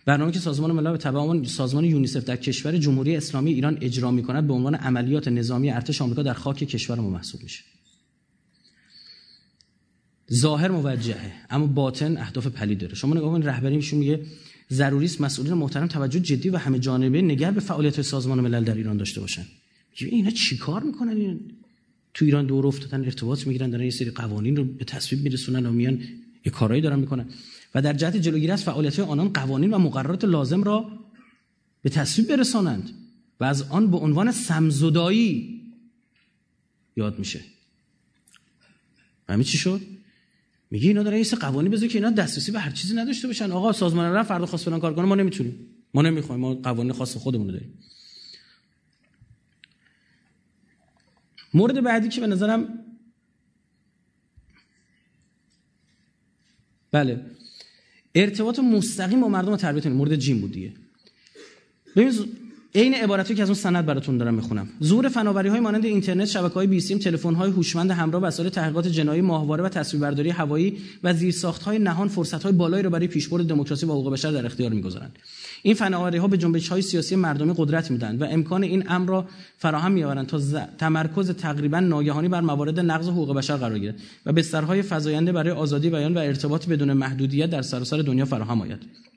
برنامه 0.05 0.33
که 0.33 0.39
سازمان 0.39 0.73
ملل 0.73 0.93
به 0.93 0.99
تبع 0.99 1.45
سازمان 1.45 1.85
یونیسف 1.85 2.25
در 2.25 2.37
کشور 2.37 2.77
جمهوری 2.77 3.17
اسلامی 3.17 3.53
ایران 3.53 3.79
اجرا 3.81 4.11
می‌کند 4.11 4.47
به 4.47 4.53
عنوان 4.53 4.75
عملیات 4.75 5.29
نظامی 5.29 5.71
ارتش 5.71 6.03
آمریکا 6.03 6.23
در 6.23 6.33
خاک 6.33 6.57
کشور 6.57 7.01
ما 7.01 7.11
محسوب 7.11 7.43
میشه. 7.43 7.65
ظاهر 10.33 10.71
موجهه 10.71 11.33
اما 11.51 11.67
باطن 11.67 12.17
اهداف 12.17 12.47
پلید 12.47 12.79
داره. 12.79 12.95
شما 12.95 13.15
نگاه 13.15 13.33
کنید 13.33 13.49
رهبری 13.49 13.77
میشون 13.77 13.99
میگه 13.99 14.27
ضروری 14.71 15.07
است 15.07 15.21
مسئولین 15.21 15.55
محترم 15.55 15.87
توجه 15.87 16.21
جدی 16.21 16.49
و 16.49 16.57
همه 16.57 16.79
جانبه 16.79 17.23
نگه 17.23 17.51
به 17.51 17.61
فعالیت 17.61 18.03
سازمان 18.03 18.41
ملل 18.41 18.65
در 18.65 18.75
ایران 18.75 18.97
داشته 18.97 19.21
باشن. 19.21 19.45
اینا 19.99 20.31
چیکار 20.31 20.83
می‌کنن؟ 20.83 21.17
این 21.17 21.41
تو 22.15 22.25
ایران 22.25 22.47
دور 22.47 22.67
افتادن 22.67 23.05
ارتباط 23.05 23.47
می‌گیرن 23.47 23.71
دارن 23.71 23.85
یه 23.85 23.91
سری 23.91 24.11
قوانین 24.11 24.57
رو 24.57 24.65
به 24.65 24.85
تصویب 24.85 25.23
میرسونن 25.25 25.67
و 25.67 25.73
میان 25.73 26.03
یه 26.47 26.53
کارایی 26.53 26.83
دارن 26.83 26.99
می‌کنن. 26.99 27.27
و 27.75 27.83
در 27.83 27.93
جهت 27.93 28.17
جلوگیری 28.17 28.53
از 28.53 28.65
فعالیت 28.65 28.99
آنان 28.99 29.33
قوانین 29.33 29.75
و 29.75 29.79
مقررات 29.79 30.25
لازم 30.25 30.63
را 30.63 30.99
به 31.83 31.91
تصویب 31.91 32.29
برسانند 32.29 32.91
و 33.41 33.45
از 33.45 33.63
آن 33.63 33.91
به 33.91 33.97
عنوان 33.97 34.33
سمزدایی 34.33 35.61
یاد 36.97 37.19
میشه. 37.19 37.41
همین 39.29 39.45
چی 39.45 39.59
شد؟ 39.59 39.81
میگه 40.71 40.89
اینا 40.89 41.03
داره 41.03 41.19
یه 41.19 41.25
قوانین 41.25 41.73
بذاره 41.73 41.89
که 41.89 41.99
اینا 41.99 42.11
دسترسی 42.11 42.53
به 42.53 42.61
هر 42.61 42.71
چیزی 42.71 42.95
نداشته 42.95 43.27
باشن. 43.27 43.53
آقا 43.53 43.73
سازمان 43.73 44.13
رفت 44.13 44.29
فردا 44.29 44.47
خواست 44.47 44.65
فلان 44.65 44.81
کار 44.81 44.95
کنه 44.95 45.05
ما 45.05 45.15
نمی‌تونیم. 45.15 45.67
ما 45.95 46.03
نمی‌خوایم 46.03 46.41
ما 46.41 46.55
قوانین 46.55 46.93
خاص 46.93 47.17
خودمون 47.17 47.47
رو 47.47 47.53
داریم. 47.53 47.79
مورد 51.55 51.83
بعدی 51.85 52.09
که 52.09 52.21
به 52.21 52.27
نظرم 52.27 52.85
بله. 56.91 57.27
ارتباط 58.15 58.59
مستقیم 58.59 59.21
با 59.21 59.29
مردم 59.29 59.57
تربیت 59.57 59.87
مورد 59.87 60.17
جیم 60.17 60.41
بود 60.41 60.53
دیگه. 60.53 60.73
ببین 61.97 62.13
عین 62.75 62.95
عبارتی 62.95 63.35
که 63.35 63.43
از 63.43 63.49
اون 63.49 63.55
سند 63.55 63.87
براتون 63.87 64.19
دارم 64.19 64.35
می‌خونم. 64.35 64.69
ظهور 64.85 65.09
فناوری 65.09 65.49
های 65.49 65.61
مانند 65.61 65.85
اینترنت 65.85 66.25
شبکه 66.25 66.55
های 66.55 66.67
بیسیم 66.67 66.99
تلفن 66.99 67.35
های 67.35 67.51
هوشمند 67.51 67.91
همراه 67.91 68.23
وسایل 68.23 68.49
تحقیقات 68.49 68.87
جنایی 68.87 69.21
ماهواره 69.21 69.65
و 69.65 69.69
تصویربرداری 69.69 70.31
هوایی 70.31 70.79
و 71.05 71.15
زیرساخت 71.15 71.63
های 71.63 71.79
نهان 71.79 72.09
فرصت 72.09 72.43
های 72.43 72.53
بالایی 72.53 72.83
را 72.83 72.91
برای 72.91 73.07
پیشبرد 73.07 73.47
دموکراسی 73.47 73.87
و 73.87 73.89
حقوق 73.89 74.13
بشر 74.13 74.31
در 74.31 74.47
اختیار 74.47 74.73
می‌گذارند. 74.73 75.19
این 75.63 75.75
فناوری 75.75 76.19
ها 76.19 76.29
به 76.29 76.37
جنبش 76.37 76.69
های 76.69 76.83
سیاسی 76.83 77.17
مردمی 77.17 77.55
قدرت 77.57 77.91
میدن 77.91 78.17
و 78.17 78.25
امکان 78.25 78.63
این 78.63 78.85
امر 78.89 79.09
را 79.09 79.25
فراهم 79.59 79.93
میآورند 79.93 80.27
تا 80.27 80.41
تمرکز 80.79 81.31
تقریبا 81.31 81.81
ناگهانی 81.81 82.29
بر 82.29 82.41
موارد 82.41 82.81
نقض 82.81 83.09
حقوق 83.09 83.37
بشر 83.37 83.57
قرار 83.57 83.79
گیرد 83.79 84.01
و 84.27 84.33
بسترهای 84.33 84.83
فزاینده 84.83 85.33
برای 85.33 85.51
آزادی 85.51 85.91
بیان 85.91 86.15
و 86.15 86.19
ارتباط 86.19 86.69
بدون 86.69 86.93
محدودیت 86.93 87.51
در 87.51 87.63
سراسر 87.63 87.97
دنیا 87.97 88.25
فراهم 88.25 88.61
آید. 88.61 89.10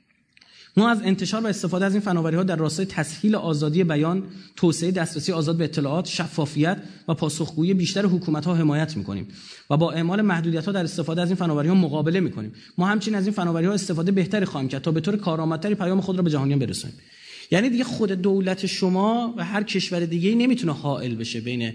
ما 0.78 0.90
از 0.90 1.02
انتشار 1.02 1.44
و 1.44 1.48
استفاده 1.48 1.86
از 1.86 1.92
این 1.92 2.02
فناوری 2.02 2.36
ها 2.36 2.44
در 2.44 2.56
راستای 2.56 2.86
تسهیل 2.86 3.36
آزادی 3.36 3.84
بیان، 3.84 4.24
توسعه 4.56 4.92
دسترسی 4.92 5.32
آزاد 5.32 5.58
به 5.58 5.64
اطلاعات، 5.64 6.08
شفافیت 6.08 6.78
و 7.08 7.14
پاسخگویی 7.14 7.74
بیشتر 7.74 8.06
حکومت 8.06 8.46
ها 8.46 8.56
حمایت 8.56 8.98
می‌کنیم 8.98 9.28
و 9.70 9.78
با 9.78 9.92
اعمال 9.92 10.22
محدودیت 10.22 10.66
ها 10.66 10.72
در 10.72 10.84
استفاده 10.84 11.22
از 11.22 11.28
این 11.28 11.36
فناوری 11.36 11.68
ها 11.68 11.76
مقابله 11.76 12.20
می‌کنیم. 12.20 12.54
ما 12.78 12.88
همچنین 12.88 13.18
از 13.18 13.26
این 13.26 13.34
فناوری 13.34 13.66
ها 13.66 13.74
استفاده 13.74 14.12
بهتری 14.12 14.46
خواهیم 14.46 14.70
کرد 14.70 14.82
تا 14.82 14.92
به 14.92 15.02
طور 15.02 15.18
کارآمدتری 15.18 15.76
پیام 15.76 16.02
خود 16.02 16.18
را 16.18 16.24
به 16.24 16.30
جهانیان 16.30 16.60
برسونیم. 16.60 16.96
یعنی 17.52 17.70
دیگه 17.70 17.84
خود 17.84 18.12
دولت 18.12 18.66
شما 18.66 19.34
و 19.38 19.46
هر 19.46 19.64
کشور 19.64 20.06
دیگه 20.06 20.36
نمی‌تونه 20.36 20.74
حائل 20.74 21.16
بشه 21.16 21.42
بین 21.42 21.74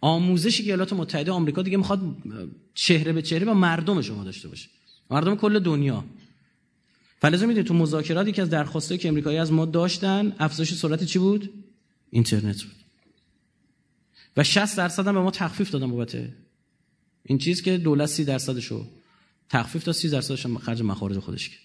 آموزشی 0.00 0.62
که 0.62 0.68
ایالات 0.68 0.92
متحده 0.92 1.32
آمریکا 1.32 1.62
دیگه 1.62 1.76
می‌خواد 1.76 2.00
چهره 2.74 3.12
به 3.12 3.22
چهره 3.22 3.44
با 3.44 3.54
مردم 3.54 4.02
شما 4.02 4.24
داشته 4.24 4.48
باشه. 4.48 4.68
مردم 5.10 5.36
کل 5.36 5.58
دنیا 5.58 6.04
فلزا 7.22 7.46
می‌دونید 7.46 7.66
تو 7.66 7.74
مذاکراتی 7.74 8.32
که 8.32 8.42
از 8.42 8.50
درخواستایی 8.50 8.98
که 8.98 9.08
امریکایی 9.08 9.38
از 9.38 9.52
ما 9.52 9.64
داشتن 9.64 10.36
افزایش 10.38 10.74
سرعت 10.74 11.04
چی 11.04 11.18
بود؟ 11.18 11.50
اینترنت 12.10 12.62
بود. 12.62 12.74
و 14.36 14.44
60 14.44 14.76
درصد 14.76 15.06
هم 15.06 15.14
به 15.14 15.20
ما 15.20 15.30
تخفیف 15.30 15.70
دادن 15.70 15.90
بابت 15.90 16.18
این 17.22 17.38
چیز 17.38 17.62
که 17.62 17.78
دولت 17.78 18.06
30 18.06 18.24
درصدشو 18.24 18.86
تخفیف 19.48 19.84
تا 19.84 19.92
30 19.92 20.08
درصدش 20.08 20.46
هم 20.46 20.58
خرج 20.58 20.82
مخارج 20.82 21.18
خودش 21.18 21.48
کرد. 21.48 21.60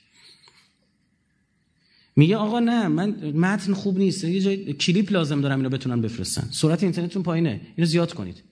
میگه 2.16 2.38
آقا 2.38 2.60
نه 2.60 2.88
من 2.88 3.10
متن 3.32 3.74
خوب 3.74 3.98
نیست 3.98 4.24
یه 4.24 4.42
جای 4.42 4.74
کلیپ 4.74 5.12
لازم 5.12 5.42
دارم 5.42 5.60
اینو 5.60 5.70
بتونن 5.70 6.02
بفرستن. 6.02 6.50
سرعت 6.52 6.84
اینترنتتون 6.84 7.24
پایینه 7.24 7.62
اینو 7.76 7.88
زیاد 7.88 8.14
کنید. 8.14 8.44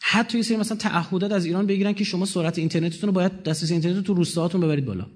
حتی 0.00 0.38
یه 0.38 0.44
سری 0.44 0.56
مثلا 0.56 0.76
تعهدات 0.76 1.32
از 1.32 1.44
ایران 1.44 1.66
بگیرن 1.66 1.92
که 1.92 2.04
شما 2.04 2.26
سرعت 2.26 2.58
اینترنتتون 2.58 3.08
رو 3.08 3.12
باید 3.12 3.42
دسترسی 3.42 3.72
اینترنت 3.72 4.04
تو 4.04 4.14
روستاهاتون 4.14 4.60
ببرید 4.60 4.84
بالا. 4.84 5.06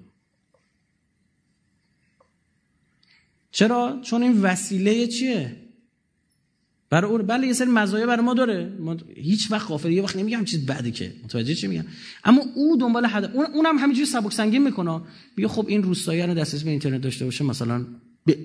چرا؟ 3.51 3.99
چون 4.03 4.23
این 4.23 4.41
وسیله 4.41 5.07
چیه؟ 5.07 5.57
برای 6.89 7.11
اور 7.11 7.21
بله 7.21 7.47
یه 7.47 7.53
سری 7.53 7.69
مزایا 7.69 8.07
برای 8.07 8.25
ما 8.25 8.33
داره. 8.33 8.69
ما 8.79 8.97
هیچ 9.15 9.51
وقت 9.51 9.67
غافل 9.67 9.91
یه 9.91 10.03
وقت 10.03 10.15
نمیگم 10.15 10.45
چیز 10.45 10.65
بده 10.65 10.91
که. 10.91 11.13
متوجه 11.23 11.55
چی 11.55 11.67
میگم؟ 11.67 11.85
اما 12.23 12.43
او 12.55 12.77
دنبال 12.77 13.05
حد 13.05 13.25
اون 13.35 13.45
اونم 13.45 13.77
همینجوری 13.77 14.05
سبک 14.05 14.33
سنگین 14.33 14.63
می‌کنه. 14.63 15.01
میگه 15.37 15.47
خب 15.47 15.65
این 15.67 15.83
روستایی 15.83 16.21
رو 16.21 16.33
دسترسی 16.33 16.63
به 16.63 16.71
اینترنت 16.71 17.01
داشته 17.01 17.25
باشه 17.25 17.43
مثلا 17.43 17.85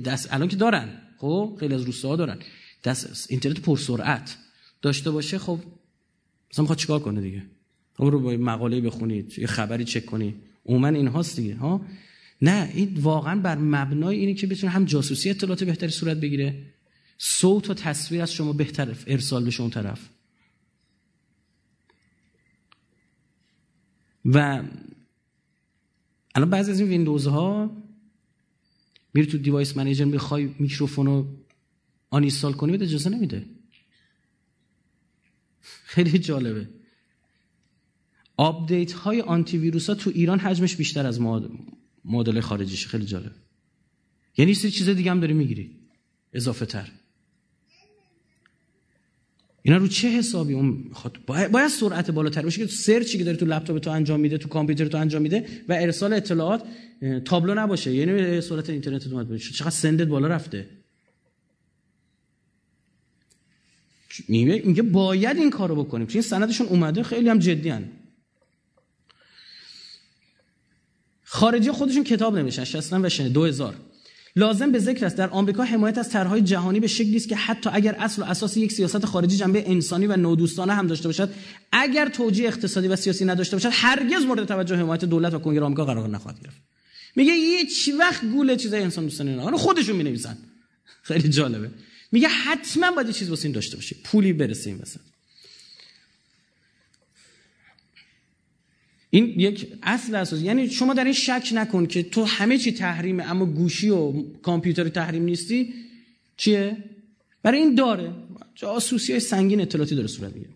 دست 0.04 0.28
الان 0.32 0.48
که 0.48 0.56
دارن. 0.56 0.88
خب 1.18 1.56
خیلی 1.60 1.74
از 1.74 1.82
روستاها 1.82 2.16
دارن. 2.16 2.38
دست 2.84 3.26
اینترنت 3.30 3.60
پرسرعت 3.60 4.36
داشته 4.82 5.10
باشه 5.10 5.38
خب 5.38 5.58
مثلا 6.52 6.62
می‌خواد 6.62 6.78
چیکار 6.78 7.00
کنه 7.00 7.20
دیگه؟ 7.20 7.42
خب 7.94 8.04
رو 8.04 8.20
با 8.20 8.32
مقاله 8.32 8.80
بخونید 8.80 9.38
یه 9.38 9.46
خبری 9.46 9.84
چک 9.84 10.06
کنی. 10.06 10.34
عموما 10.66 10.88
این 10.88 11.08
هاست 11.08 11.36
دیگه 11.36 11.56
ها؟ 11.56 11.80
نه 12.42 12.70
این 12.74 12.94
واقعا 12.94 13.40
بر 13.40 13.58
مبنای 13.58 14.16
اینه 14.16 14.34
که 14.34 14.46
بتونه 14.46 14.72
هم 14.72 14.84
جاسوسی 14.84 15.30
اطلاعات 15.30 15.64
بهتری 15.64 15.90
صورت 15.90 16.16
بگیره. 16.16 16.62
صوت 17.18 17.70
و 17.70 17.74
تصویر 17.74 18.22
از 18.22 18.32
شما 18.32 18.52
بهتر 18.52 18.96
ارسال 19.06 19.44
بشه 19.44 19.60
اون 19.60 19.70
طرف. 19.70 20.08
و 24.24 24.62
الان 26.34 26.50
بعضی 26.50 26.70
از 26.70 26.80
این 26.80 26.88
ویندوز 26.88 27.26
ها 27.26 27.76
میری 29.14 29.26
تو 29.26 29.38
device 29.38 29.76
manager 29.76 30.04
می‌خوای 30.04 30.54
میکروفون 30.58 31.06
رو 31.06 31.36
uninstall 32.10 32.52
کنی 32.52 32.72
بده 32.72 32.84
اجازه 32.84 33.10
نمیده. 33.10 33.46
خیلی 35.60 36.18
جالبه. 36.18 36.68
update 38.36 38.92
های 38.92 39.20
آنتی 39.20 39.58
ویروس 39.58 39.88
ها 39.88 39.94
تو 39.94 40.10
ایران 40.14 40.38
حجمش 40.38 40.76
بیشتر 40.76 41.06
از 41.06 41.20
مدل 42.06 42.40
خارجیش 42.40 42.86
خیلی 42.86 43.06
جالب. 43.06 43.32
یعنی 44.36 44.54
سری 44.54 44.70
چیز 44.70 44.88
دیگه 44.88 45.10
هم 45.10 45.20
داری 45.20 45.32
می‌گیری. 45.32 45.70
اضافه 46.32 46.66
تر 46.66 46.92
اینا 49.62 49.78
رو 49.78 49.88
چه 49.88 50.08
حسابی؟ 50.08 50.54
اون 50.54 50.90
خود 50.92 51.18
باید, 51.26 51.68
سرعت 51.68 52.10
بالاتر 52.10 52.42
باشه 52.42 52.66
که 52.66 52.72
search 52.72 53.12
ی 53.12 53.18
که 53.18 53.24
داری 53.24 53.36
تو 53.36 53.46
لپتاپ 53.46 53.78
تو 53.78 53.90
انجام 53.90 54.20
میده 54.20 54.38
تو 54.38 54.48
کامپیوتر 54.48 54.86
تو 54.86 54.98
انجام 54.98 55.22
میده 55.22 55.46
و 55.68 55.72
ارسال 55.72 56.12
اطلاعات 56.12 56.62
تابلو 57.24 57.54
نباشه. 57.54 57.94
یعنی 57.94 58.40
سرعت 58.40 58.70
اینترنت 58.70 59.06
اومد 59.06 59.36
چقدر 59.36 59.70
سندت 59.70 60.06
بالا 60.06 60.28
رفته. 60.28 60.68
میگه 64.28 64.82
باید 64.82 65.36
این 65.36 65.50
کارو 65.50 65.84
بکنیم. 65.84 66.06
چون 66.06 66.22
سندشون 66.22 66.66
اومده 66.66 67.02
خیلی 67.02 67.28
هم 67.28 67.38
جدی 67.38 67.68
هن. 67.68 67.88
خارجی 71.28 71.70
خودشون 71.70 72.04
کتاب 72.04 72.38
نمیشن 72.38 72.64
60 72.64 72.92
و 72.92 73.08
2000 73.28 73.74
لازم 74.36 74.72
به 74.72 74.78
ذکر 74.78 75.06
است 75.06 75.16
در 75.16 75.30
آمریکا 75.30 75.64
حمایت 75.64 75.98
از 75.98 76.10
طرحهای 76.10 76.42
جهانی 76.42 76.80
به 76.80 76.86
شکلی 76.86 77.16
است 77.16 77.28
که 77.28 77.36
حتی 77.36 77.70
اگر 77.72 77.94
اصل 77.94 78.22
و 78.22 78.24
اساس 78.24 78.56
یک 78.56 78.72
سیاست 78.72 79.06
خارجی 79.06 79.36
جنبه 79.36 79.70
انسانی 79.70 80.06
و 80.06 80.16
نودوستانه 80.16 80.72
هم 80.74 80.86
داشته 80.86 81.08
باشد 81.08 81.30
اگر 81.72 82.08
توجیه 82.08 82.48
اقتصادی 82.48 82.88
و 82.88 82.96
سیاسی 82.96 83.24
نداشته 83.24 83.56
باشد 83.56 83.68
هرگز 83.72 84.24
مورد 84.24 84.44
توجه 84.44 84.76
حمایت 84.76 85.04
دولت 85.04 85.34
و 85.34 85.38
کنگره 85.38 85.64
آمریکا 85.64 85.84
قرار 85.84 86.08
نخواهد 86.08 86.40
گرفت. 86.40 86.56
میگه 87.16 87.32
هیچ 87.32 87.90
وقت 87.98 88.24
گول 88.24 88.56
چیزای 88.56 88.82
انسان 88.82 89.04
دوستانه 89.04 89.50
نه 89.50 89.56
خودشون 89.56 89.96
می‌نویسن. 89.96 90.36
خیلی 91.02 91.28
جالبه. 91.28 91.70
میگه 92.12 92.28
حتما 92.28 92.90
باید 92.90 93.10
چیز 93.10 93.30
واسه 93.30 93.44
این 93.44 93.54
داشته 93.54 93.76
باشی 93.76 93.96
پولی 94.04 94.32
برسه 94.32 94.70
این 94.70 94.78
وسط. 94.78 95.00
این 99.10 99.40
یک 99.40 99.72
اصل 99.82 100.14
اساسی 100.14 100.44
یعنی 100.44 100.70
شما 100.70 100.94
در 100.94 101.04
این 101.04 101.12
شک 101.12 101.48
نکن 101.54 101.86
که 101.86 102.02
تو 102.02 102.24
همه 102.24 102.58
چی 102.58 102.72
تحریمه 102.72 103.30
اما 103.30 103.46
گوشی 103.46 103.90
و 103.90 104.12
کامپیوتر 104.42 104.88
تحریم 104.88 105.22
نیستی. 105.22 105.74
چیه؟ 106.36 106.76
برای 107.42 107.58
این 107.58 107.74
داره. 107.74 108.12
جاسوسی 108.54 109.12
های 109.12 109.20
سنگین 109.20 109.60
اطلاعاتی 109.60 109.94
داره 109.94 110.08
صورت 110.08 110.32
می‌گیره. 110.32 110.50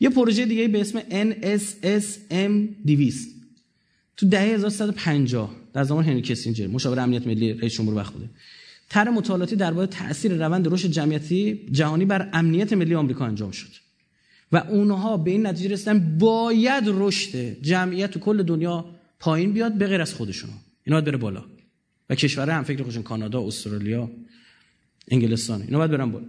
یه 0.00 0.08
پروژه 0.08 0.46
دیگه 0.46 0.68
به 0.68 0.80
اسم 0.80 1.00
NSSM 1.00 2.52
200 2.86 3.36
تو 4.16 4.28
دهه 4.28 4.42
1350 4.42 5.56
در 5.72 5.84
زمان 5.84 6.04
هنری 6.04 6.22
کسینجر 6.22 6.66
مشاور 6.66 7.00
امنیت 7.00 7.26
ملی 7.26 7.52
رئیس 7.52 7.72
جمهور 7.72 7.94
وقت 7.94 8.12
بوده. 8.12 8.30
طرح 8.88 9.08
مطالعاتی 9.08 9.56
درباره 9.56 9.86
تاثیر 9.86 10.32
روند 10.32 10.72
رشد 10.72 10.90
جمعیتی 10.90 11.68
جهانی 11.72 12.04
بر 12.04 12.30
امنیت 12.32 12.72
ملی 12.72 12.94
آمریکا 12.94 13.26
انجام 13.26 13.50
شد. 13.50 13.85
و 14.52 14.56
اونها 14.56 15.16
به 15.16 15.30
این 15.30 15.46
نتیجه 15.46 15.68
رسیدن 15.68 16.18
باید 16.18 16.84
رشد 16.86 17.62
جمعیت 17.62 18.10
تو 18.10 18.20
کل 18.20 18.42
دنیا 18.42 18.84
پایین 19.18 19.52
بیاد 19.52 19.74
به 19.74 19.86
غیر 19.86 20.00
از 20.00 20.14
خودشون. 20.14 20.50
اینا 20.84 20.96
باید 20.96 21.04
بره 21.04 21.16
بالا. 21.16 21.44
و 22.10 22.14
کشورهای 22.14 22.56
هم 22.56 22.64
فکر 22.64 22.82
خودشون 22.82 23.02
کانادا 23.02 23.46
استرالیا 23.46 24.10
انگلستان 25.08 25.62
اینا 25.62 25.78
باید 25.78 25.90
برن 25.90 26.10
بالا. 26.10 26.26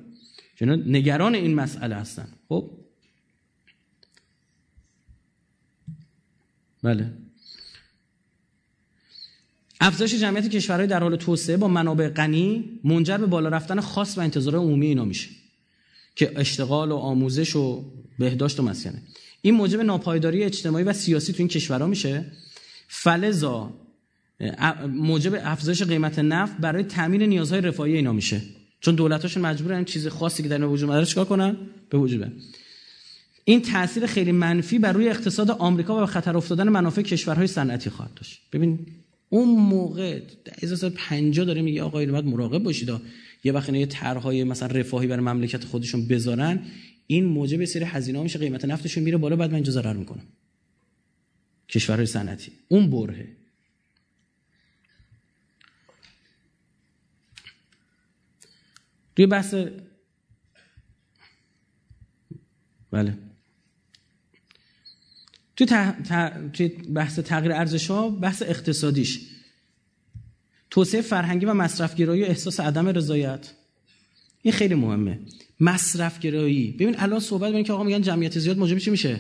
چون 0.56 0.96
نگران 0.96 1.36
این 1.36 1.56
مسئله 1.56 1.96
هستن. 1.96 2.28
خب؟ 2.50 2.72
بله. 6.84 7.14
افزایش 9.82 10.16
جمعیت 10.16 10.50
کشورهای 10.50 10.88
در 10.88 11.00
حال 11.00 11.16
توسعه 11.16 11.58
با 11.58 11.68
منابع 11.68 12.10
غنی 12.10 12.80
منجر 12.84 13.18
به 13.18 13.26
بالا 13.26 13.50
رفتن 13.50 13.80
خاص 13.80 14.18
و 14.18 14.22
انتظار 14.22 14.56
عمومی 14.56 14.86
اینا 14.86 15.06
میشه. 15.06 15.30
که 16.16 16.40
اشتغال 16.40 16.92
و 16.92 16.96
آموزش 16.96 17.56
و 17.56 17.86
بهداشت 18.20 18.60
و 18.60 18.64
مسکنه. 18.64 19.02
این 19.42 19.54
موجب 19.54 19.82
ناپایداری 19.82 20.44
اجتماعی 20.44 20.84
و 20.84 20.94
سیاسی 20.94 21.34
تو 21.34 21.40
این 21.40 21.48
کشورها 21.48 21.88
میشه. 21.88 22.26
فلزا 22.88 23.74
موجب 24.88 25.40
افزایش 25.44 25.84
قیمت 25.84 26.20
نفت 26.20 26.58
برای 26.58 26.84
تامین 26.84 27.24
نیازهای 27.24 27.62
رفاهی 27.62 27.96
اینا 27.96 28.14
میشه. 28.14 28.42
چون 28.80 28.96
دولتاشون 28.96 29.44
مجبورن 29.44 29.86
چیز 29.86 30.08
خاصی 30.08 30.44
که 30.44 30.50
در 30.50 30.66
وجود 30.66 30.90
اومده 30.90 31.06
چیکار 31.06 31.26
کنن؟ 31.26 31.58
به 31.90 31.98
وجود 31.98 32.32
این 33.46 33.62
تاثیر 33.62 34.06
خیلی 34.06 34.32
منفی 34.32 34.80
بر 34.80 34.92
روی 34.92 35.10
اقتصاد 35.10 35.52
آمریکا 35.52 35.98
و 35.98 36.00
به 36.00 36.06
خطر 36.06 36.38
افتادن 36.38 36.70
منافع 36.70 37.02
کشورهای 37.02 37.48
صنعتی 37.48 37.90
خواهد 37.90 38.14
داشت. 38.14 38.42
ببین 38.54 38.80
اون 39.30 39.50
موقع 39.50 40.20
در 40.46 40.90
50 40.90 41.46
داره 41.46 41.62
میگه 41.62 41.84
آقا 41.84 42.06
باید 42.06 42.26
مراقب 42.26 42.64
باشید. 42.64 42.90
یه 43.44 43.52
وقت 43.52 43.70
اینا 43.70 43.80
یه 43.80 43.86
طرحهای 43.86 44.44
مثلا 44.44 44.68
رفاهی 44.68 45.08
برای 45.08 45.24
مملکت 45.24 45.64
خودشون 45.64 46.08
بذارن. 46.08 46.60
این 47.08 47.26
موجب 47.26 47.66
سری 47.66 47.84
هزینه 47.84 48.24
میشه 48.24 48.40
قیمت 48.40 48.66
نفتشون 48.66 49.04
میره 49.04 49.18
بالا 49.18 49.36
بعد 49.36 49.50
من 49.50 49.56
اینجا 49.56 49.72
ضرر 49.72 49.94
می‌کنم. 49.94 50.28
کشورهای 51.70 52.06
صنعتی. 52.06 52.52
اون 52.68 52.90
برهه. 52.90 53.28
توی 59.16 59.26
بحث 59.26 59.56
بله. 62.92 63.18
توی, 65.56 65.68
توی 66.54 66.68
بحث 66.68 67.20
تغییر 67.20 67.54
ارزش 67.54 67.92
ها 67.92 68.10
بحث 68.10 68.42
اقتصادیش. 68.42 69.20
توسعه 70.70 71.02
فرهنگی 71.02 71.46
و 71.46 71.54
مصرفگرایی 71.54 72.24
و 72.24 72.26
احساس 72.26 72.60
عدم 72.60 72.88
رضایت. 72.88 73.54
این 74.42 74.54
خیلی 74.54 74.76
مهمه. 74.76 75.20
مصرفگرایی 75.60 76.72
ببین 76.72 76.96
الان 76.98 77.20
صحبت 77.20 77.52
ببین 77.52 77.64
که 77.64 77.74
آقا 77.74 77.84
میگن 77.84 78.02
جمعیت 78.02 78.40
زیاد 78.40 78.58
موجب 78.58 78.78
چی 78.78 78.90
میشه؟ 78.90 79.20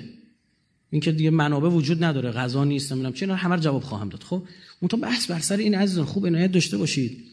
اینکه 0.89 1.11
دیگه 1.11 1.29
منابع 1.29 1.69
وجود 1.69 2.03
نداره 2.03 2.31
غذا 2.31 2.63
نیست 2.63 2.91
نمی‌دونم 2.91 3.13
چه 3.13 3.33
همه 3.33 3.57
جواب 3.57 3.83
خواهم 3.83 4.09
داد. 4.09 4.23
خب 4.23 4.43
اون 4.79 5.01
بحث 5.01 5.31
بر 5.31 5.39
سر 5.39 5.57
این 5.57 5.75
عزیزان 5.75 6.05
خوب 6.05 6.27
عنایت 6.27 6.51
داشته 6.51 6.77
باشید. 6.77 7.23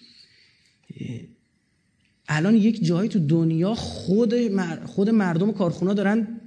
الان 2.29 2.57
یک 2.57 2.85
جایی 2.85 3.09
تو 3.09 3.19
دنیا 3.27 3.75
خود 3.75 4.35
خود 4.87 5.11
مردم 5.11 5.53
کارخونه 5.53 5.95
دارن 5.95 6.41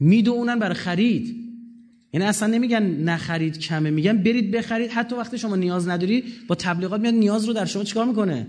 می‌دونن 0.00 0.58
برای 0.58 0.74
خرید. 0.74 1.36
یعنی 2.12 2.26
اصلا 2.26 2.48
نمیگن 2.48 2.82
نخرید 2.82 3.58
کمه 3.58 3.90
میگن 3.90 4.22
برید 4.22 4.50
بخرید. 4.50 4.90
حتی 4.90 5.16
وقتی 5.16 5.38
شما 5.38 5.56
نیاز 5.56 5.88
نداری 5.88 6.24
با 6.48 6.54
تبلیغات 6.54 7.00
میاد 7.00 7.14
نیاز 7.14 7.44
رو 7.44 7.52
در 7.52 7.64
شما 7.64 7.84
چیکار 7.84 8.06
می‌کنه؟ 8.06 8.46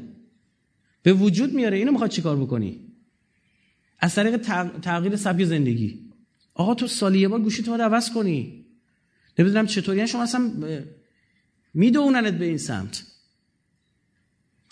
به 1.08 1.14
وجود 1.14 1.54
میاره. 1.54 1.78
اینو 1.78 1.92
می‌خواد 1.92 2.10
چیکار 2.10 2.36
بکنی؟ 2.36 2.80
از 4.00 4.16
طریق 4.16 4.38
تغییر 4.82 5.16
سبک 5.16 5.44
زندگی. 5.44 6.12
آقا 6.54 6.76
تو 6.76 6.88
سالی 6.88 7.20
یه 7.20 7.28
بار 7.28 7.42
گوشی 7.42 7.64
تو 7.64 7.74
عوض 7.74 8.14
کنی. 8.14 8.66
نمی‌دونم 9.40 9.66
چطوری. 9.66 9.98
یعنی 9.98 10.08
شما 10.08 10.24
اصلا 10.24 10.52
میدوننت 11.74 12.34
به 12.34 12.46
این 12.46 12.58
سمت. 12.58 13.06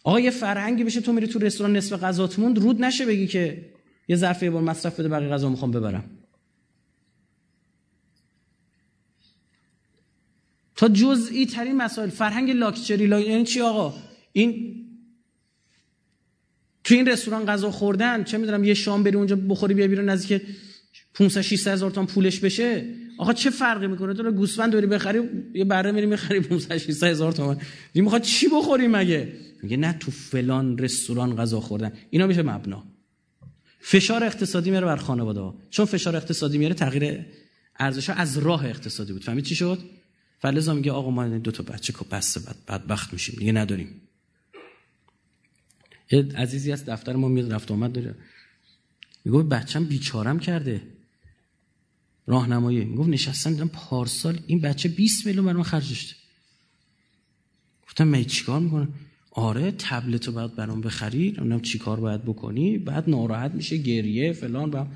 آقا 0.03 0.19
یه 0.19 0.31
فرهنگی 0.31 0.83
بشه 0.83 1.01
تو 1.01 1.13
میری 1.13 1.27
تو 1.27 1.39
رستوران 1.39 1.77
نصف 1.77 2.03
غذات 2.03 2.39
موند. 2.39 2.59
رود 2.59 2.81
نشه 2.81 3.05
بگی 3.05 3.27
که 3.27 3.73
یه 4.07 4.15
ظرف 4.15 4.43
یه 4.43 4.49
بار 4.49 4.61
مصرف 4.61 4.99
بده 4.99 5.09
بقیه 5.09 5.29
غذا 5.29 5.49
می‌خوام 5.49 5.71
ببرم. 5.71 6.09
تا 10.75 10.87
جزئی 10.87 11.45
ترین 11.45 11.77
مسائل. 11.77 12.09
فرهنگ 12.09 12.51
لاکچری 12.51 13.07
لا... 13.07 13.19
یعنی 13.19 13.43
چی 13.43 13.61
آقا؟ 13.61 13.93
این 14.31 14.81
تو 16.85 16.93
این 16.93 17.07
رستوران 17.07 17.45
غذا 17.45 17.71
خوردن 17.71 18.23
چه 18.23 18.37
می‌دونم 18.37 18.63
یه 18.63 18.73
شام 18.73 19.03
بری 19.03 19.15
اونجا 19.15 19.35
بخوری 19.35 19.73
بیا 19.73 19.87
بیرون 19.87 20.09
نزدیک 20.09 20.41
500 21.13 21.41
600 21.41 21.71
هزار 21.71 21.91
تومان 21.91 22.07
پولش 22.07 22.39
بشه؟ 22.39 22.85
آقا 23.17 23.33
چه 23.33 23.49
فرقی 23.49 23.87
می‌کنه؟ 23.87 24.13
تو 24.13 24.31
گوسفند 24.31 24.73
داری 24.73 24.87
بخری 24.87 25.21
یه 25.53 25.65
بره 25.65 25.91
میری 25.91 26.05
می‌خری 26.05 26.39
500 26.39 26.77
600 26.77 27.07
هزار 27.07 27.31
دیگه 27.31 28.03
می‌خواد 28.03 28.21
چی 28.21 28.47
بخوری 28.47 28.87
مگه؟ 28.87 29.33
میگه 29.63 29.77
نه 29.77 29.93
تو 29.99 30.11
فلان 30.11 30.77
رستوران 30.77 31.35
غذا 31.35 31.59
خوردن. 31.59 31.91
اینا 32.09 32.27
میشه 32.27 32.41
مبنا. 32.41 32.83
فشار 33.79 34.23
اقتصادی 34.23 34.69
میاره 34.69 34.85
بر 34.85 34.95
خانواده 34.95 35.39
ها. 35.39 35.55
چون 35.69 35.85
فشار 35.85 36.15
اقتصادی 36.15 36.57
میاره 36.57 36.73
تغییر 36.73 37.25
ارزش 37.79 38.09
از 38.09 38.37
راه 38.37 38.65
اقتصادی 38.65 39.13
بود. 39.13 39.23
فهمید 39.23 39.45
چی 39.45 39.55
شد؟ 39.55 39.79
فلزا 40.39 40.73
میگه 40.73 40.91
آقا 40.91 41.09
ما 41.09 41.27
دو 41.27 41.51
تا 41.51 41.63
بچه 41.63 41.93
که 41.93 41.99
بسته 42.11 42.39
بعد 42.39 42.55
بدبخت 42.67 43.13
میشیم. 43.13 43.35
دیگه 43.39 43.51
نداریم. 43.51 44.01
عزیزی 46.11 46.71
از 46.71 46.85
دفتر 46.85 47.15
ما 47.15 47.27
میاد 47.27 47.53
رفت 47.53 47.71
آمد 47.71 47.91
داره. 47.91 48.15
میگه 49.25 49.43
بچم 49.43 49.85
بیچارم 49.85 50.39
کرده. 50.39 50.81
راهنمایی. 52.27 52.85
می‌گفت 52.85 53.09
نشستم 53.09 53.49
دیدم 53.49 53.67
پارسال 53.67 54.39
این 54.47 54.61
بچه 54.61 54.89
20 54.89 55.25
میلیون 55.25 55.45
برام 55.45 55.63
خرج 55.63 55.89
داشته. 55.89 56.15
گفتم 57.87 58.07
می 58.07 58.25
چیکار 58.25 58.59
می‌کنه؟ 58.59 58.87
آره 59.31 59.71
تبلت 59.71 60.27
رو 60.27 60.33
باید 60.33 60.55
برام 60.55 60.81
بخری 60.81 61.27
نمی‌دونم 61.27 61.61
چیکار 61.61 61.99
باید 61.99 62.23
بکنی 62.23 62.77
بعد 62.77 63.09
ناراحت 63.09 63.51
میشه 63.51 63.77
گریه 63.77 64.33
فلان 64.33 64.71
با 64.71 64.87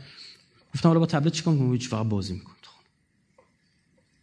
گفتم 0.75 0.89
حالا 0.89 0.99
با 0.99 1.05
تبلت 1.05 1.33
چیکار 1.33 1.53
می‌کنم؟ 1.53 1.71
هیچ 1.71 1.89
فقط 1.89 2.05
بازی 2.05 2.33
می‌کنه 2.33 2.55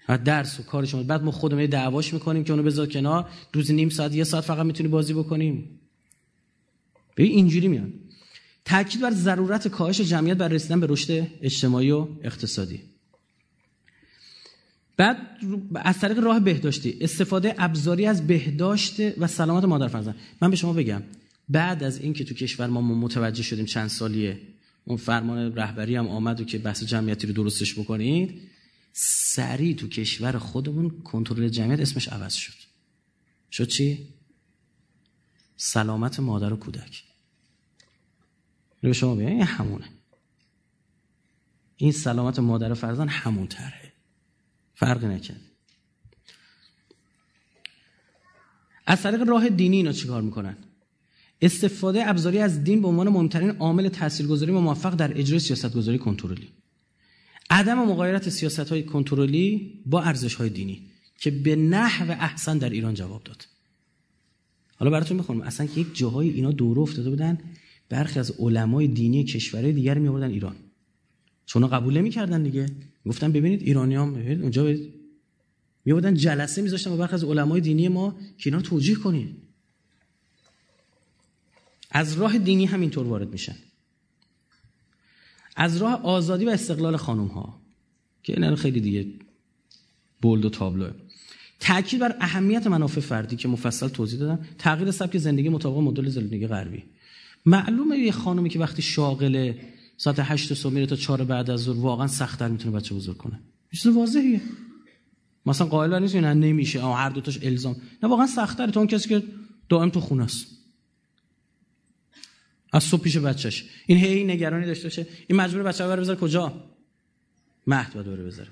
و 0.09 0.19
درس 0.19 0.61
و 0.61 0.63
کار 0.63 0.87
بعد 0.87 1.23
ما 1.23 1.31
خودمون 1.31 1.67
دعواش 1.67 2.15
می‌کنیم 2.15 2.45
که 2.45 2.53
اونو 2.53 2.63
بذار 2.63 2.87
کنار. 2.87 3.31
روز 3.53 3.71
نیم 3.71 3.89
ساعت 3.89 4.15
یه 4.15 4.25
ساعت 4.25 4.45
فقط 4.45 4.67
می‌تونی 4.67 4.89
بازی 4.89 5.15
بکنیم 5.15 5.81
به 7.17 7.23
اینجوری 7.23 7.69
میان. 7.69 7.93
تاکید 8.65 9.01
بر 9.01 9.11
ضرورت 9.11 9.69
کاهش 9.69 10.01
جمعیت 10.01 10.37
بر 10.37 10.49
رسیدن 10.49 10.81
به 10.81 10.87
رشد 10.91 11.27
اجتماعی 11.43 11.91
و 11.91 12.09
اقتصادی. 12.23 12.81
بعد 14.97 15.17
از 15.75 15.99
طریق 15.99 16.19
راه 16.19 16.41
بهداشتی 16.41 16.99
استفاده 17.01 17.55
ابزاری 17.59 18.07
از 18.07 18.27
بهداشت 18.27 19.19
و 19.19 19.27
سلامت 19.27 19.65
مادر 19.65 19.89
فرزند. 19.89 20.15
من 20.43 20.51
به 20.51 20.57
شما 20.57 20.73
بگم 20.73 21.03
بعد 21.49 21.83
از 21.83 22.01
اینکه 22.01 22.25
تو 22.25 22.35
کشور 22.35 22.67
ما 22.67 22.81
متوجه 22.81 23.43
شدیم 23.43 23.65
چند 23.65 23.89
سالیه 23.89 24.39
اون 24.85 24.97
فرمان 24.97 25.57
رهبری 25.57 25.97
هم 25.97 26.09
آمد 26.09 26.41
و 26.41 26.45
که 26.45 26.59
بحث 26.59 26.85
جمعیتی 26.85 27.27
رو 27.27 27.33
درستش 27.33 27.79
بکنید 27.79 28.41
سریع 28.93 29.77
تو 29.77 29.89
کشور 29.89 30.39
خودمون 30.39 30.91
کنترل 30.91 31.49
جمعیت 31.49 31.81
اسمش 31.81 32.09
عوض 32.09 32.35
شد. 32.35 32.53
شد 33.51 33.69
چی؟ 33.69 34.09
سلامت 35.57 36.21
مادر 36.21 36.53
و 36.53 36.57
کودک. 36.57 37.05
رو 38.83 38.93
شما 38.93 39.15
بگم 39.15 39.27
این 39.27 39.43
همونه. 39.43 39.89
این 41.77 41.93
سلامت 41.93 42.39
مادر 42.39 42.73
و 42.73 42.75
فرزند 42.75 43.09
همون 43.09 43.47
طرحه 43.47 43.93
فرقی 44.75 45.07
نکرد. 45.07 45.41
از 48.87 49.03
طریق 49.03 49.29
راه 49.29 49.49
دینی 49.49 49.77
اینا 49.77 49.93
چیکار 49.93 50.23
می‌کنن؟ 50.23 50.57
استفاده 51.41 52.09
ابزاری 52.09 52.39
از 52.39 52.65
دین 52.65 52.83
به 52.83 52.89
عنوان 52.89 53.09
مهمترین 53.09 53.51
عامل 53.51 53.89
تاثیرگذاری 53.89 54.53
و 54.53 54.61
موفق 54.61 54.95
در 54.95 55.19
اجرای 55.19 55.41
سیاستگذاری 55.41 55.99
کنترلی. 55.99 56.49
عدم 57.51 57.79
مغایرت 57.79 58.29
سیاست 58.29 58.69
های 58.69 58.83
کنترلی 58.83 59.83
با 59.87 60.03
ارزش 60.03 60.35
های 60.35 60.49
دینی 60.49 60.91
که 61.19 61.31
به 61.31 61.57
نحو 61.57 62.11
احسن 62.11 62.59
در 62.59 62.71
ایران 62.71 62.95
جواب 62.95 63.25
داد. 63.25 63.47
حالا 64.77 64.91
براتون 64.91 65.17
می‌خونم. 65.17 65.41
اصلا 65.41 65.67
که 65.67 65.81
یک 65.81 65.97
جاهای 65.97 66.31
اینا 66.31 66.51
دور 66.51 66.81
افتاده 66.81 67.11
بودن 67.11 67.39
برخی 67.89 68.19
از 68.19 68.31
علمای 68.39 68.87
دینی 68.87 69.25
کشورهای 69.25 69.73
دیگر 69.73 69.99
می 69.99 70.09
آوردن 70.09 70.31
ایران. 70.31 70.57
چون 71.47 71.67
قبول 71.67 71.99
نمی‌کردن 71.99 72.43
دیگه. 72.43 72.67
گفتن 73.07 73.33
ببینید 73.33 73.63
ایرانیام 73.63 74.15
ببینید 74.15 74.43
اونجا 74.43 74.65
برید 74.65 74.95
می 75.85 75.93
آوردن 75.93 76.15
جلسه 76.15 76.63
میذاشتن 76.63 76.91
با 76.91 76.97
برخی 76.97 77.15
از 77.15 77.25
علمای 77.25 77.61
دینی 77.61 77.89
ما 77.89 78.17
که 78.39 78.51
اینا 78.51 78.63
توجیه 78.63 78.95
کنید 78.95 79.37
از 81.91 82.15
راه 82.15 82.39
دینی 82.39 82.65
همینطور 82.67 83.07
وارد 83.07 83.33
میشن. 83.33 83.57
از 85.57 85.77
راه 85.77 86.03
آزادی 86.03 86.45
و 86.45 86.49
استقلال 86.49 86.97
خانم 86.97 87.27
ها 87.27 87.61
که 88.23 88.33
این 88.33 88.55
خیلی 88.55 88.81
دیگه 88.81 89.07
بولد 90.23 90.45
و 90.45 90.51
تابلوه. 90.51 91.06
تاکید 91.61 92.01
بر 92.01 92.17
اهمیت 92.21 92.67
منافع 92.67 93.01
فردی 93.01 93.37
که 93.37 93.49
مفصل 93.49 93.89
توضیح 93.89 94.21
دادم. 94.21 94.47
تغییر 94.59 94.91
سبک 94.91 95.19
زندگی 95.19 95.49
مطابق 95.49 95.79
مدل 95.79 96.09
زندگی 96.09 96.47
غربی. 96.47 96.85
معلومه 97.47 97.99
یه 97.99 98.13
خانومی 98.13 98.49
که 98.49 98.59
وقتی 98.59 98.83
شاغل 98.83 99.53
ساعت 99.97 100.17
8 100.19 100.55
صبح 100.55 100.73
میره 100.73 100.87
تا 100.87 100.97
4 100.97 101.25
بعد 101.25 101.51
از 101.51 101.61
ظهر 101.61 101.77
واقعا 101.77 102.07
سخت‌تر 102.07 102.49
می‌تونه 102.49 102.77
بچه 102.77 102.95
بزرگ 102.95 103.17
کنه. 103.17 103.41
چیز 103.73 103.87
واضحیه. 103.87 104.41
مثلا 105.47 105.67
قائل 105.67 106.03
نیست 106.03 106.17
نه 106.17 106.35
نمیشه. 106.35 106.85
اما 106.85 106.97
هر 106.97 107.11
دو 107.11 107.21
تاش 107.21 107.39
الزام. 107.43 107.77
نه 108.03 108.09
واقعا 108.09 108.27
سخت‌تره. 108.27 108.71
تا 108.71 108.81
اون 108.81 108.87
کسی 108.87 109.09
که 109.09 109.23
دائم 109.69 109.91
تو 109.91 110.01
خونه 110.01 110.25
است. 110.25 110.47
از 112.73 112.85
صبح 112.85 113.03
پیش 113.03 113.17
بچهش. 113.17 113.65
این 113.87 113.99
هی 113.99 114.25
نگرانی 114.25 114.67
داشته 114.67 114.85
باشه. 114.85 115.07
این 115.27 115.41
مجبور 115.41 115.63
بچه 115.63 115.85
رو 115.85 116.01
بذاره 116.01 116.19
کجا؟ 116.19 116.65
مهد 117.67 117.97
بذاره. 117.97 118.49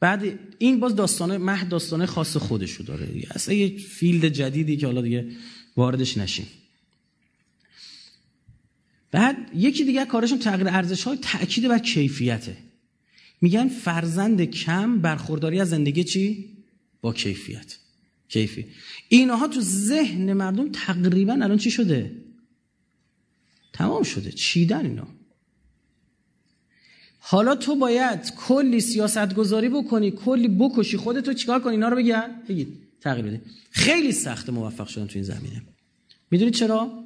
بعد 0.00 0.38
این 0.58 0.80
باز 0.80 0.96
داستانه 0.96 1.38
مهد 1.38 1.68
داستانه 1.68 2.06
خاص 2.06 2.36
خودشو 2.36 2.82
داره. 2.82 3.08
اصلا 3.30 3.54
یه 3.54 3.78
فیلد 3.78 4.28
جدیدی 4.28 4.76
که 4.76 4.86
حالا 4.86 5.00
دیگه 5.00 5.26
واردش 5.76 6.18
نشیم. 6.18 6.46
بعد 9.10 9.36
یکی 9.54 9.84
دیگه 9.84 10.04
کارشون 10.04 10.38
تغییر 10.38 10.68
ارزش 10.68 11.02
های 11.02 11.16
تاکید 11.16 11.68
بر 11.68 11.78
کیفیته. 11.78 12.56
میگن 13.40 13.68
فرزند 13.68 14.42
کم 14.42 14.98
برخورداری 14.98 15.60
از 15.60 15.70
زندگی 15.70 16.04
چی؟ 16.04 16.56
با 17.00 17.12
کیفیت. 17.12 17.78
کیفی. 18.28 18.66
اینها 19.08 19.48
تو 19.48 19.60
ذهن 19.60 20.32
مردم 20.32 20.72
تقریبا 20.72 21.32
الان 21.32 21.58
چی 21.58 21.70
شده؟ 21.70 22.16
تمام 23.72 24.02
شده. 24.02 24.32
چیدن 24.32 24.86
اینا. 24.86 25.08
حالا 27.22 27.54
تو 27.54 27.76
باید 27.76 28.34
کلی 28.34 28.80
سیاست 28.80 29.34
گذاری 29.34 29.68
بکنی 29.68 30.10
کلی 30.10 30.48
بکشی 30.48 30.96
خودتو 30.96 31.32
چیکار 31.32 31.60
کنی؟ 31.60 31.72
اینا 31.72 31.88
رو 31.88 31.96
بگن 31.96 32.42
بگید 32.48 32.78
تغییر 33.00 33.26
بده. 33.26 33.40
خیلی 33.70 34.12
سخت 34.12 34.50
موفق 34.50 34.86
شدن 34.86 35.06
تو 35.06 35.12
این 35.14 35.24
زمینه. 35.24 35.62
می‌دونید 36.30 36.54
چرا؟ 36.54 37.04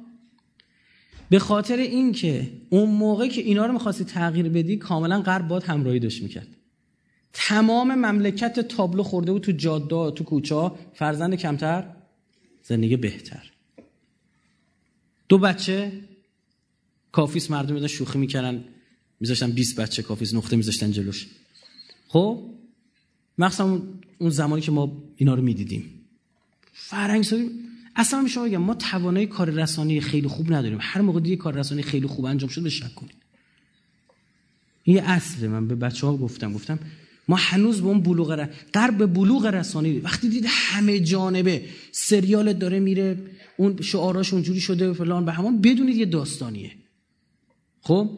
به 1.29 1.39
خاطر 1.39 1.77
اینکه 1.77 2.51
اون 2.69 2.89
موقع 2.89 3.27
که 3.27 3.41
اینا 3.41 3.65
رو 3.65 3.73
می‌خواستی 3.73 4.03
تغییر 4.03 4.49
بدی 4.49 4.77
کاملا 4.77 5.21
غرب 5.21 5.47
باد 5.47 5.63
همراهی 5.63 5.99
داشت 5.99 6.23
می‌کرد. 6.23 6.47
تمام 7.33 7.95
مملکت 7.95 8.59
تابلو 8.59 9.03
خورده 9.03 9.31
بود 9.31 9.41
تو 9.41 9.51
جاده 9.51 10.11
تو 10.11 10.23
کوچه 10.23 10.71
فرزند 10.93 11.35
کمتر 11.35 11.85
زندگی 12.63 12.97
بهتر. 12.97 13.51
دو 15.29 15.37
بچه 15.37 15.91
کافیس 17.11 17.51
مردم 17.51 17.73
می‌دیدن 17.73 17.87
شوخی 17.87 18.19
می‌کردن. 18.19 18.65
میذاشتن 19.19 19.51
20 19.51 19.75
بچه 19.75 20.03
کافیس 20.03 20.33
نقطه 20.33 20.55
میذاشتن 20.55 20.91
جلوش. 20.91 21.27
خب؟ 22.07 22.49
مخصوصا 23.37 23.81
اون 24.17 24.29
زمانی 24.29 24.61
که 24.61 24.71
ما 24.71 25.03
اینا 25.15 25.33
رو 25.33 25.41
می‌دیدیم. 25.41 25.83
فرهنگ 26.73 27.25
اصلا 27.95 28.21
من 28.21 28.27
شما 28.27 28.43
بگم 28.45 28.57
ما 28.57 28.73
توانایی 28.73 29.27
کار 29.27 29.49
رسانی 29.49 30.01
خیلی 30.01 30.27
خوب 30.27 30.53
نداریم. 30.53 30.77
هر 30.81 31.01
موقع 31.01 31.19
دیگه 31.19 31.35
کار 31.35 31.53
رسانی 31.53 31.81
خیلی 31.81 32.07
خوب 32.07 32.25
انجام 32.25 32.49
شد 32.49 32.69
شک 32.69 32.95
کنید. 32.95 33.15
این 34.83 34.99
اصل. 34.99 35.47
من 35.47 35.67
به 35.67 35.75
بچه 35.75 36.07
ها 36.07 36.17
گفتم 36.17 36.53
گفتم 36.53 36.79
ما 37.27 37.35
هنوز 37.35 37.81
به 37.81 37.87
اون 37.87 38.01
بلوغ 38.01 38.47
ر... 38.75 38.91
به 38.91 39.05
بلوغ 39.05 39.45
رسانی 39.45 39.99
وقتی 39.99 40.29
دید 40.29 40.45
همه 40.47 40.99
جانبه 40.99 41.65
سریال 41.91 42.53
داره 42.53 42.79
میره 42.79 43.17
اون 43.57 43.81
شعاراش 43.81 44.33
اونجوری 44.33 44.59
شده 44.59 44.89
و 44.89 44.93
فلان 44.93 45.25
به 45.25 45.31
همان 45.31 45.61
بدونید 45.61 45.95
یه 45.95 46.05
داستانیه. 46.05 46.71
خب؟ 47.81 48.17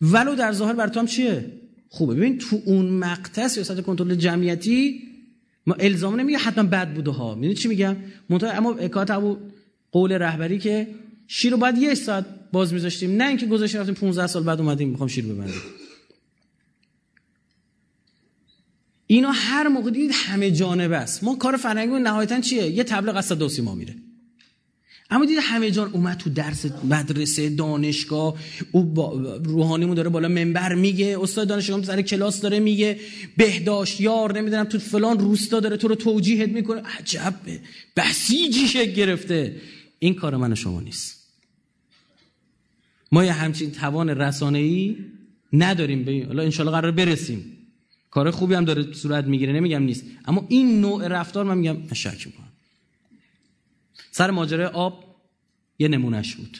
ولو 0.00 0.34
در 0.34 0.52
ظاهر 0.52 0.72
بر 0.72 0.98
هم 0.98 1.06
چیه؟ 1.06 1.52
خوبه. 1.88 2.14
ببین 2.14 2.38
تو 2.38 2.60
اون 2.64 2.86
مقطع 2.86 3.48
سیاست 3.48 3.80
کنترل 3.80 4.14
جمعیتی 4.14 5.02
ما 5.66 5.74
الزام 5.74 6.20
نمیگه 6.20 6.38
حتما 6.38 6.64
بد 6.64 6.94
بوده 6.94 7.10
ها. 7.10 7.34
می‌دونی 7.34 7.54
چی 7.54 7.68
میگم؟ 7.68 7.96
منتها 8.30 8.50
اما 8.50 8.74
اکات 8.74 9.10
ابو 9.10 9.36
قول 9.92 10.12
رهبری 10.12 10.58
که 10.58 10.88
شیر 11.26 11.52
رو 11.52 11.58
باید 11.58 11.94
ساعت 11.94 12.26
باز 12.52 12.72
میذاشتیم. 12.72 13.16
نه 13.16 13.28
اینکه 13.28 13.46
گذاشتیم 13.46 13.80
رفتیم 13.80 13.94
15 13.94 14.26
سال 14.26 14.42
بعد 14.42 14.60
اومدیم 14.60 14.88
می‌خوام 14.88 15.08
شیر 15.08 15.24
ببندیم. 15.24 15.62
اینا 19.06 19.30
هر 19.30 19.68
موقع 19.68 19.90
دید 19.90 20.10
همه 20.14 20.50
جانبه 20.50 20.96
است. 20.96 21.24
ما 21.24 21.36
کار 21.36 21.56
فرهنگی 21.56 21.98
نهایتا 21.98 22.40
چیه؟ 22.40 22.70
یه 22.70 22.84
تبلیغ 22.84 23.16
از 23.16 23.28
دوسی 23.28 23.62
ما 23.62 23.74
میره. 23.74 23.94
اما 25.10 25.24
دید 25.24 25.38
همه 25.42 25.70
جان 25.70 25.90
اومد 25.92 26.16
تو 26.16 26.30
درس 26.30 26.66
مدرسه 26.84 27.50
دانشگاه 27.50 28.34
او 28.72 28.94
روحانیمون 29.44 29.94
داره 29.94 30.08
بالا 30.08 30.28
منبر 30.28 30.74
میگه 30.74 31.18
استاد 31.20 31.48
دانشگاه 31.48 31.82
سر 31.82 32.02
کلاس 32.02 32.40
داره 32.40 32.60
میگه 32.60 33.00
بهداشت 33.36 34.00
یار 34.00 34.38
نمی‌دونم 34.38 34.64
تو 34.64 34.78
فلان 34.78 35.18
روستا 35.18 35.60
داره 35.60 35.76
تو 35.76 35.88
رو 35.88 35.94
توجیهت 35.94 36.48
می‌کنه. 36.48 36.82
عجب 36.98 37.34
بسیجی 37.96 38.68
شک 38.68 38.94
گرفته. 38.94 39.56
این 39.98 40.14
کار 40.14 40.36
من 40.36 40.54
شما 40.54 40.80
نیست. 40.80 41.24
ما 43.12 43.24
یه 43.24 43.32
همچین 43.32 43.70
توان 43.70 44.08
رسانه 44.10 44.58
ای 44.58 44.96
نداریم 45.52 46.04
به 46.04 46.24
حالا 46.26 46.42
انشالله 46.42 46.72
قرار 46.72 46.90
برسیم. 46.90 47.56
کار 48.10 48.30
خوبی 48.30 48.54
هم 48.54 48.64
داره 48.64 48.92
صورت 48.92 49.24
می‌گیره. 49.24 49.52
نمیگم 49.52 49.82
نیست. 49.82 50.04
اما 50.24 50.46
این 50.48 50.80
نوع 50.80 51.08
رفتار 51.08 51.44
من 51.44 51.58
میگم 51.58 51.94
شک 51.94 52.26
می‌کنم. 52.26 52.52
سر 54.14 54.30
ماجرای 54.30 54.66
آب 54.66 55.04
یه 55.78 55.88
نمونهش 55.88 56.34
بود. 56.34 56.58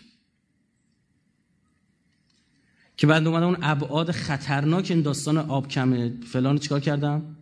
که 2.96 3.06
بعد 3.06 3.26
اومدم 3.26 3.46
اون 3.46 3.56
ابعاد 3.62 4.10
خطرناک 4.10 4.90
این 4.90 5.02
داستان 5.02 5.38
آب 5.38 5.68
کمه. 5.68 6.20
فلان 6.20 6.58
چیکار 6.58 6.80
کردم؟ 6.80 7.36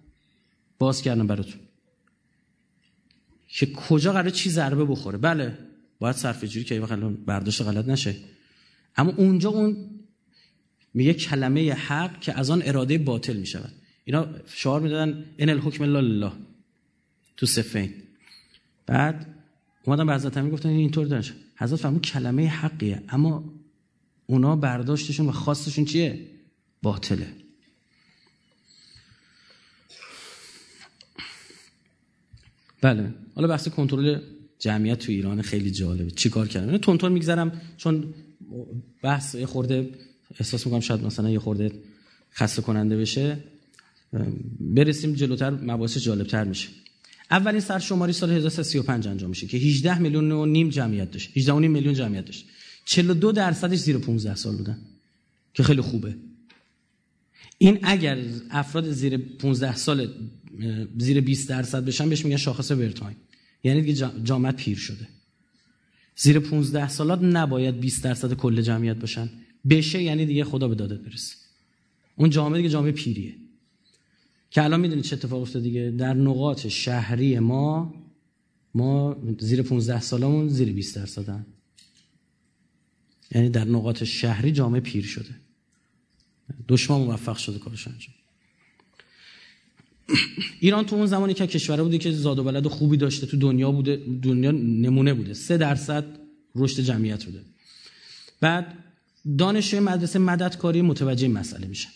باز 0.78 1.02
کردم 1.02 1.26
براتون. 1.26 1.60
که 3.48 3.66
کجا 3.66 4.12
قرار 4.12 4.30
چی 4.30 4.50
ضربه 4.50 4.84
بخوره؟ 4.84 5.18
بله 5.18 5.58
باید 5.98 6.16
صرف 6.16 6.44
جوری 6.44 6.64
که 6.64 6.80
وقت 6.80 6.98
برداشت 6.98 7.62
غلط 7.62 7.88
نشه. 7.88 8.16
اما 8.96 9.12
اونجا 9.16 9.50
اون 9.50 9.90
میگه 10.94 11.14
کلمه 11.14 11.72
حق 11.72 12.20
که 12.20 12.38
از 12.38 12.50
آن 12.50 12.62
اراده 12.64 12.98
باطل 12.98 13.36
می 13.36 13.46
شود 13.46 13.72
اینا 14.04 14.26
شعار 14.46 14.80
می‌دادن 14.80 15.24
ان 15.38 15.48
الحکم 15.48 15.82
الا 15.82 16.00
لله 16.00 16.32
تو 17.36 17.46
سفین 17.46 17.94
بعد 18.86 19.41
اومدن 19.84 20.06
به 20.06 20.14
حضرت 20.14 20.36
امیر 20.36 20.52
گفتن 20.52 20.68
اینطور 20.68 21.06
داشت. 21.06 21.32
حضرت 21.56 21.78
فرمود 21.80 22.02
کلمه 22.02 22.46
حقیه 22.46 23.02
اما 23.08 23.54
اونا 24.26 24.56
برداشتشون 24.56 25.28
و 25.28 25.32
خواستشون 25.32 25.84
چیه؟ 25.84 26.26
باطله. 26.82 27.26
بله 32.80 33.14
حالا 33.34 33.48
بحث 33.48 33.68
کنترل 33.68 34.20
جمعیت 34.58 34.98
تو 34.98 35.12
ایران 35.12 35.42
خیلی 35.42 35.70
جالبه. 35.70 36.10
چیکار 36.10 36.48
کردن 36.48 36.78
تونتون 36.78 37.12
میگذرم 37.12 37.60
چون 37.76 38.14
بحث 39.02 39.34
یه 39.34 39.46
خورده 39.46 39.90
احساس 40.40 40.66
می‌کنم 40.66 40.80
شاید 40.80 41.04
مثلا 41.04 41.30
یه 41.30 41.38
خورده 41.38 41.72
خسته 42.34 42.62
کننده 42.62 42.96
بشه 42.96 43.38
برسیم 44.60 45.12
جلوتر 45.12 45.50
مباحث 45.50 45.98
جالبتر 45.98 46.44
میشه. 46.44 46.68
اولین 47.32 47.60
سرشماری 47.60 48.12
سال 48.12 48.30
1335 48.30 49.08
انجام 49.08 49.30
میشه 49.30 49.46
که 49.46 49.56
18 49.56 49.98
میلیون 49.98 50.32
و 50.32 50.46
نیم 50.46 50.68
جمعیت 50.68 51.10
داشت. 51.10 51.30
18 51.36 51.52
و 51.52 51.60
نیم 51.60 51.70
میلیون 51.70 51.94
جمعیت 51.94 52.24
داشت. 52.24 52.46
42 52.84 53.32
درصدش 53.32 53.78
زیر 53.78 53.98
15 53.98 54.34
سال 54.34 54.56
بودن 54.56 54.78
که 55.54 55.62
خیلی 55.62 55.80
خوبه. 55.80 56.14
این 57.58 57.78
اگر 57.82 58.18
افراد 58.50 58.90
زیر 58.90 59.16
15 59.16 59.76
سال 59.76 60.08
زیر 60.98 61.20
20 61.20 61.48
درصد 61.48 61.84
بشن 61.84 62.08
بهش 62.08 62.24
میگن 62.24 62.36
شاخص 62.36 62.70
ورتایم 62.70 63.16
یعنی 63.64 63.82
دیگه 63.82 64.10
جامعه 64.24 64.52
پیر 64.52 64.78
شده. 64.78 65.08
زیر 66.16 66.38
15 66.38 66.88
سالات 66.88 67.20
نباید 67.22 67.80
20 67.80 68.04
درصد 68.04 68.32
کل 68.32 68.60
جمعیت 68.60 68.96
باشن 68.96 69.30
بشه 69.70 70.02
یعنی 70.02 70.26
دیگه 70.26 70.44
خدا 70.44 70.68
به 70.68 70.74
دادت 70.74 71.00
برسه. 71.00 71.34
اون 72.16 72.30
جامعه 72.30 72.58
دیگه 72.58 72.68
جامعه 72.68 72.92
پیریه. 72.92 73.34
که 74.52 74.64
الان 74.64 74.80
می‌دونید 74.80 75.04
چه 75.04 75.16
اتفاق 75.16 75.42
افتاد 75.42 75.62
دیگه. 75.62 75.90
در 75.90 76.14
نقاط 76.14 76.66
شهری 76.66 77.38
ما 77.38 77.94
ما 78.74 79.16
زیر 79.38 79.62
15 79.62 80.00
سالمون 80.00 80.48
زیر 80.48 80.72
20 80.72 80.96
درصدن. 80.96 81.46
یعنی 83.34 83.48
در 83.48 83.64
نقاط 83.64 84.04
شهری 84.04 84.52
جامعه 84.52 84.80
پیر 84.80 85.04
شده. 85.04 85.34
دشمن 86.68 86.96
موفق 86.96 87.36
شده 87.36 87.58
کارش 87.58 87.88
انجام. 87.88 88.14
ایران 90.60 90.86
تو 90.86 90.96
اون 90.96 91.06
زمانی 91.06 91.34
که 91.34 91.46
کشوره 91.46 91.82
بوده 91.82 91.98
که 91.98 92.12
زاد 92.12 92.38
و 92.38 92.44
بلد 92.44 92.66
خوبی 92.66 92.96
داشته 92.96 93.26
تو 93.26 93.36
دنیا 93.36 93.72
بوده 93.72 93.96
دنیا 94.22 94.50
نمونه 94.50 95.14
بوده. 95.14 95.34
سه 95.34 95.56
درصد 95.56 96.04
رشد 96.54 96.82
جمعیت 96.82 97.24
بوده. 97.24 97.40
بعد 98.40 98.78
دانشجوی 99.38 99.80
مدرسه 99.80 100.18
مددکاری 100.18 100.82
متوجه 100.82 101.28
مسئله 101.28 101.66
میشن 101.66 101.90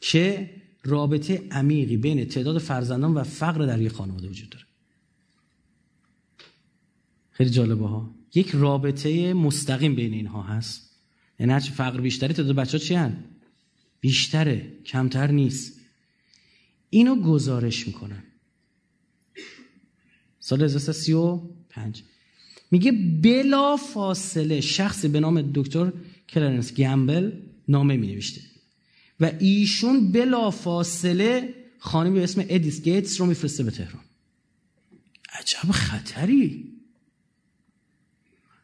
که 0.00 0.50
رابطه 0.86 1.42
عمیقی 1.50 1.96
بین 1.96 2.24
تعداد 2.24 2.58
فرزندان 2.58 3.14
و 3.14 3.22
فقر 3.22 3.66
در 3.66 3.80
یک 3.80 3.92
خانواده 3.92 4.28
وجود 4.28 4.50
داره. 4.50 4.64
خیلی 7.30 7.50
جالبه 7.50 7.86
ها. 7.86 8.14
یک 8.34 8.50
رابطه 8.54 9.34
مستقیم 9.34 9.94
بین 9.94 10.12
اینها 10.12 10.42
هست. 10.42 10.90
یعنی 11.40 11.52
هرچی 11.52 11.72
فقر 11.72 12.00
بیشتره 12.00 12.32
تعداد 12.32 12.56
بچه 12.56 12.78
ها 12.78 12.84
چی 12.84 12.94
هن؟ 12.94 13.24
بیشتره 14.00 14.72
کمتر 14.84 15.30
نیست. 15.30 15.80
اینو 16.90 17.16
گزارش 17.22 17.86
می‌کنن. 17.86 18.22
سال 20.46 20.62
1335 20.62 22.02
میگه 22.70 22.92
بلا 23.22 23.76
فاصله 23.76 24.60
شخصی 24.60 25.08
به 25.08 25.20
نام 25.20 25.52
دکتر 25.54 25.92
کلرنس 26.28 26.74
گمبل 26.74 27.32
نامه 27.68 27.96
می 27.96 28.06
نوشته 28.06 28.40
و 29.20 29.32
ایشون 29.38 30.12
بلا 30.12 30.50
فاصله 30.50 31.54
خانمی 31.78 32.18
به 32.18 32.24
اسم 32.24 32.44
ادیس 32.48 32.82
گیتس 32.82 33.20
رو 33.20 33.26
میفرسته 33.26 33.62
به 33.62 33.70
تهران. 33.70 34.02
عجب 35.40 35.70
خطری. 35.70 36.72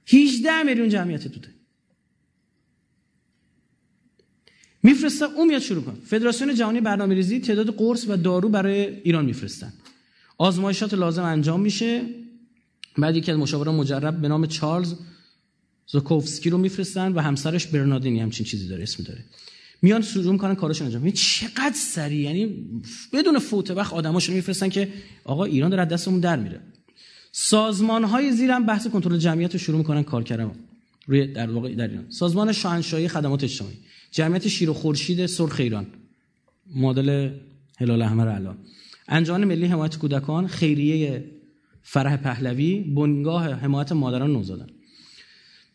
18 0.07 0.63
میلیون 0.63 0.89
جمعیت 0.89 1.29
توده 1.29 1.49
میفرسته 4.83 5.25
اون 5.25 5.49
میاد 5.49 5.61
شروع 5.61 5.83
کن 5.83 5.99
فدراسیون 6.07 6.55
جهانی 6.55 6.81
برنامه 6.81 7.15
ریزی 7.15 7.41
تعداد 7.41 7.69
قرص 7.69 8.05
و 8.09 8.17
دارو 8.17 8.49
برای 8.49 9.01
ایران 9.03 9.25
میفرستن. 9.25 9.73
آزمایشات 10.39 10.95
لازم 10.95 11.23
انجام 11.23 11.61
میشه. 11.61 12.03
بعد 12.99 13.17
یکی 13.17 13.31
از 13.31 13.39
مشاوران 13.39 13.75
مجرب 13.75 14.21
به 14.21 14.29
نام 14.29 14.47
چارلز 14.47 14.95
زوکوفسکی 15.87 16.51
رو 16.51 16.59
میفرستن 16.59 17.13
و 17.13 17.21
همسرش 17.21 17.67
برنادینی 17.67 18.21
همچین 18.21 18.47
چیزی 18.47 18.69
داره 18.69 18.83
اسم 18.83 19.03
داره. 19.03 19.25
میان 19.83 20.03
شروع 20.03 20.33
می‌کنن 20.33 20.55
کارشون 20.55 20.87
انجام. 20.87 21.03
میدن 21.03 21.17
چقدر 21.17 21.75
سریع. 21.75 22.21
یعنی 22.21 22.67
بدون 23.13 23.39
فوت 23.39 23.71
وقت 23.71 23.93
آدماشو 23.93 24.33
میفرستن 24.33 24.69
که 24.69 24.89
آقا 25.25 25.45
ایران 25.45 25.71
داره 25.71 25.85
دستمون 25.85 26.21
در 26.21 26.37
میره. 26.37 26.61
سازمان 27.33 28.05
های 28.05 28.33
زیرم 28.33 28.67
بحث 28.67 28.87
کنترل 28.87 29.19
جمعیت 29.19 29.53
رو 29.53 29.59
شروع 29.59 29.79
می‌کنن 29.79 30.03
کار 30.03 30.25
کردن 30.25 30.51
روی 31.07 31.27
در 31.27 31.51
واقع 31.51 31.75
در 31.75 31.89
ایران. 31.89 32.11
سازمان 32.11 32.53
شاهنشاهی 32.53 33.09
خدمات 33.09 33.45
اجتماعی. 33.45 33.77
جمعیت 34.11 34.49
شیر 34.49 34.71
و 34.71 34.75
خورشید 34.75 35.27
سرخ 35.27 35.61
ایران. 35.61 35.87
مدل 36.77 37.31
هلال 37.79 38.03
احمر 38.03 38.29
الان. 38.29 38.59
انجمن 39.09 39.45
ملی 39.45 39.67
حمایت 39.67 39.99
کودکان 39.99 40.47
خیریه 40.47 41.25
فرح 41.83 42.17
پهلوی 42.17 42.81
بنگاه 42.81 43.53
حمایت 43.53 43.93
مادران 43.93 44.33
نوزادان. 44.33 44.71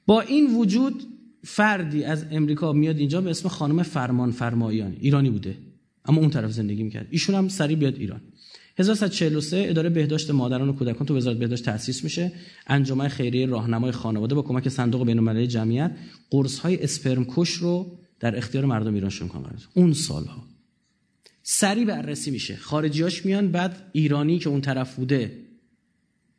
با 0.05 0.21
این 0.21 0.55
وجود 0.55 1.03
فردی 1.47 2.03
از 2.03 2.25
امریکا 2.31 2.73
میاد 2.73 2.97
اینجا 2.97 3.21
به 3.21 3.29
اسم 3.29 3.49
خانم 3.49 3.83
فرمان 3.83 4.31
فرمایان. 4.31 4.97
ایرانی 4.99 5.29
بوده. 5.29 5.57
اما 6.05 6.21
اون 6.21 6.29
طرف 6.29 6.51
زندگی 6.51 6.83
می‌کرد. 6.83 7.07
ایشون 7.09 7.35
هم 7.35 7.47
سری 7.47 7.75
بیاد 7.75 7.95
ایران. 7.95 8.21
1143 8.77 9.65
اداره 9.69 9.89
بهداشت 9.89 10.31
مادران 10.31 10.69
و 10.69 10.73
کودکان 10.73 11.07
تو 11.07 11.17
وزارت 11.17 11.37
بهداشت 11.37 11.65
تأسیس 11.65 12.03
میشه. 12.03 12.31
انجمن 12.67 13.07
خیریه 13.07 13.45
راهنمای 13.45 13.91
خانواده 13.91 14.35
با 14.35 14.41
کمک 14.41 14.69
صندوق 14.69 15.05
بین‌المللی 15.05 15.47
جمعیت 15.47 15.91
قرص 16.29 16.59
های 16.59 16.83
اسپرم 16.83 17.25
کش 17.25 17.49
رو 17.49 17.97
در 18.19 18.37
اختیار 18.37 18.65
مردم 18.65 18.93
ایران 18.93 19.09
شروع 19.09 19.29
کنن 19.29 19.57
اون 19.73 19.93
سالها. 19.93 20.43
سریع 21.43 21.85
بررسی 21.85 22.31
میشه. 22.31 22.55
خارجیاش 22.55 23.25
میان 23.25 23.51
بعد 23.51 23.89
ایرانی 23.91 24.39
که 24.39 24.49
اون 24.49 24.61
طرف 24.61 24.95
بوده 24.95 25.37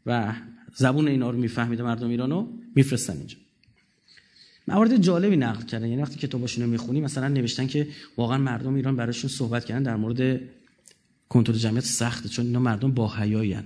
و 0.07 0.35
زبون 0.75 1.09
اینا 1.09 1.31
رو 1.31 1.39
میفهمیده 1.39 1.83
مردم 1.83 2.09
ایرانو 2.09 2.47
میفرستن 2.75 3.17
اینجا. 3.17 3.37
موارد 4.69 4.97
جالبی 4.97 5.37
نقل 5.37 5.63
کردن. 5.63 5.89
یعنی 5.89 6.03
وقتی 6.03 6.19
کتاباشونو 6.19 6.67
می‌خونی 6.67 7.01
مثلا 7.01 7.29
نوشتن 7.29 7.67
که 7.67 7.89
واقعا 8.17 8.39
مردم 8.39 8.75
ایران 8.75 8.97
براشون 8.97 9.31
صحبت 9.31 9.65
کردن 9.65 9.83
در 9.83 9.97
مورد 9.97 10.41
کنترل 11.29 11.57
جمعیت 11.57 11.85
سخته 11.85 12.29
چون 12.29 12.47
اینا 12.47 12.61
مردم 12.61 12.91
با 12.91 13.15
حیاین 13.15 13.63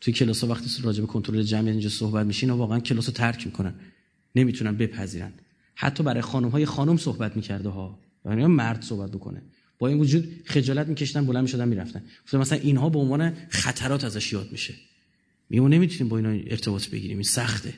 توی 0.00 0.14
کلاس 0.14 0.44
ها 0.44 0.50
وقتی 0.50 0.82
راجع 0.82 1.00
به 1.00 1.06
کنترل 1.06 1.42
جمعیت 1.42 1.72
اینجا 1.72 1.88
صحبت 1.88 2.26
میشه 2.26 2.44
اینا 2.44 2.56
واقعا 2.56 2.80
کلاس 2.80 3.06
رو 3.06 3.12
ترک 3.12 3.46
می‌کنن. 3.46 3.74
نمی‌تونن 4.36 4.76
بپذیرن. 4.76 5.32
حتی 5.74 6.02
برای 6.02 6.20
خانم 6.20 6.48
های 6.48 6.66
خانم 6.66 6.96
صحبت 6.96 7.36
می‌کرده 7.36 7.68
ها. 7.68 7.98
و 8.24 8.48
مرد 8.48 8.82
صحبت 8.82 9.10
بکنه. 9.10 9.42
با 9.78 9.88
این 9.88 9.98
وجود 9.98 10.28
خجالت 10.44 10.88
میکشتن 10.88 11.26
بلند 11.26 11.42
می‌شدن 11.42 11.68
می‌رفتن. 11.68 12.02
مثلا 12.32 12.58
اینها 12.58 12.88
به 12.88 12.98
عنوان 12.98 13.32
خطرات 13.48 14.04
ازش 14.04 14.32
یاد 14.32 14.52
میشه. 14.52 14.74
میگم 15.50 15.68
نمی‌تونیم 15.68 16.08
با 16.08 16.16
اینا 16.16 16.28
ارتباط 16.28 16.88
بگیریم. 16.88 17.16
این 17.16 17.24
سخته. 17.24 17.74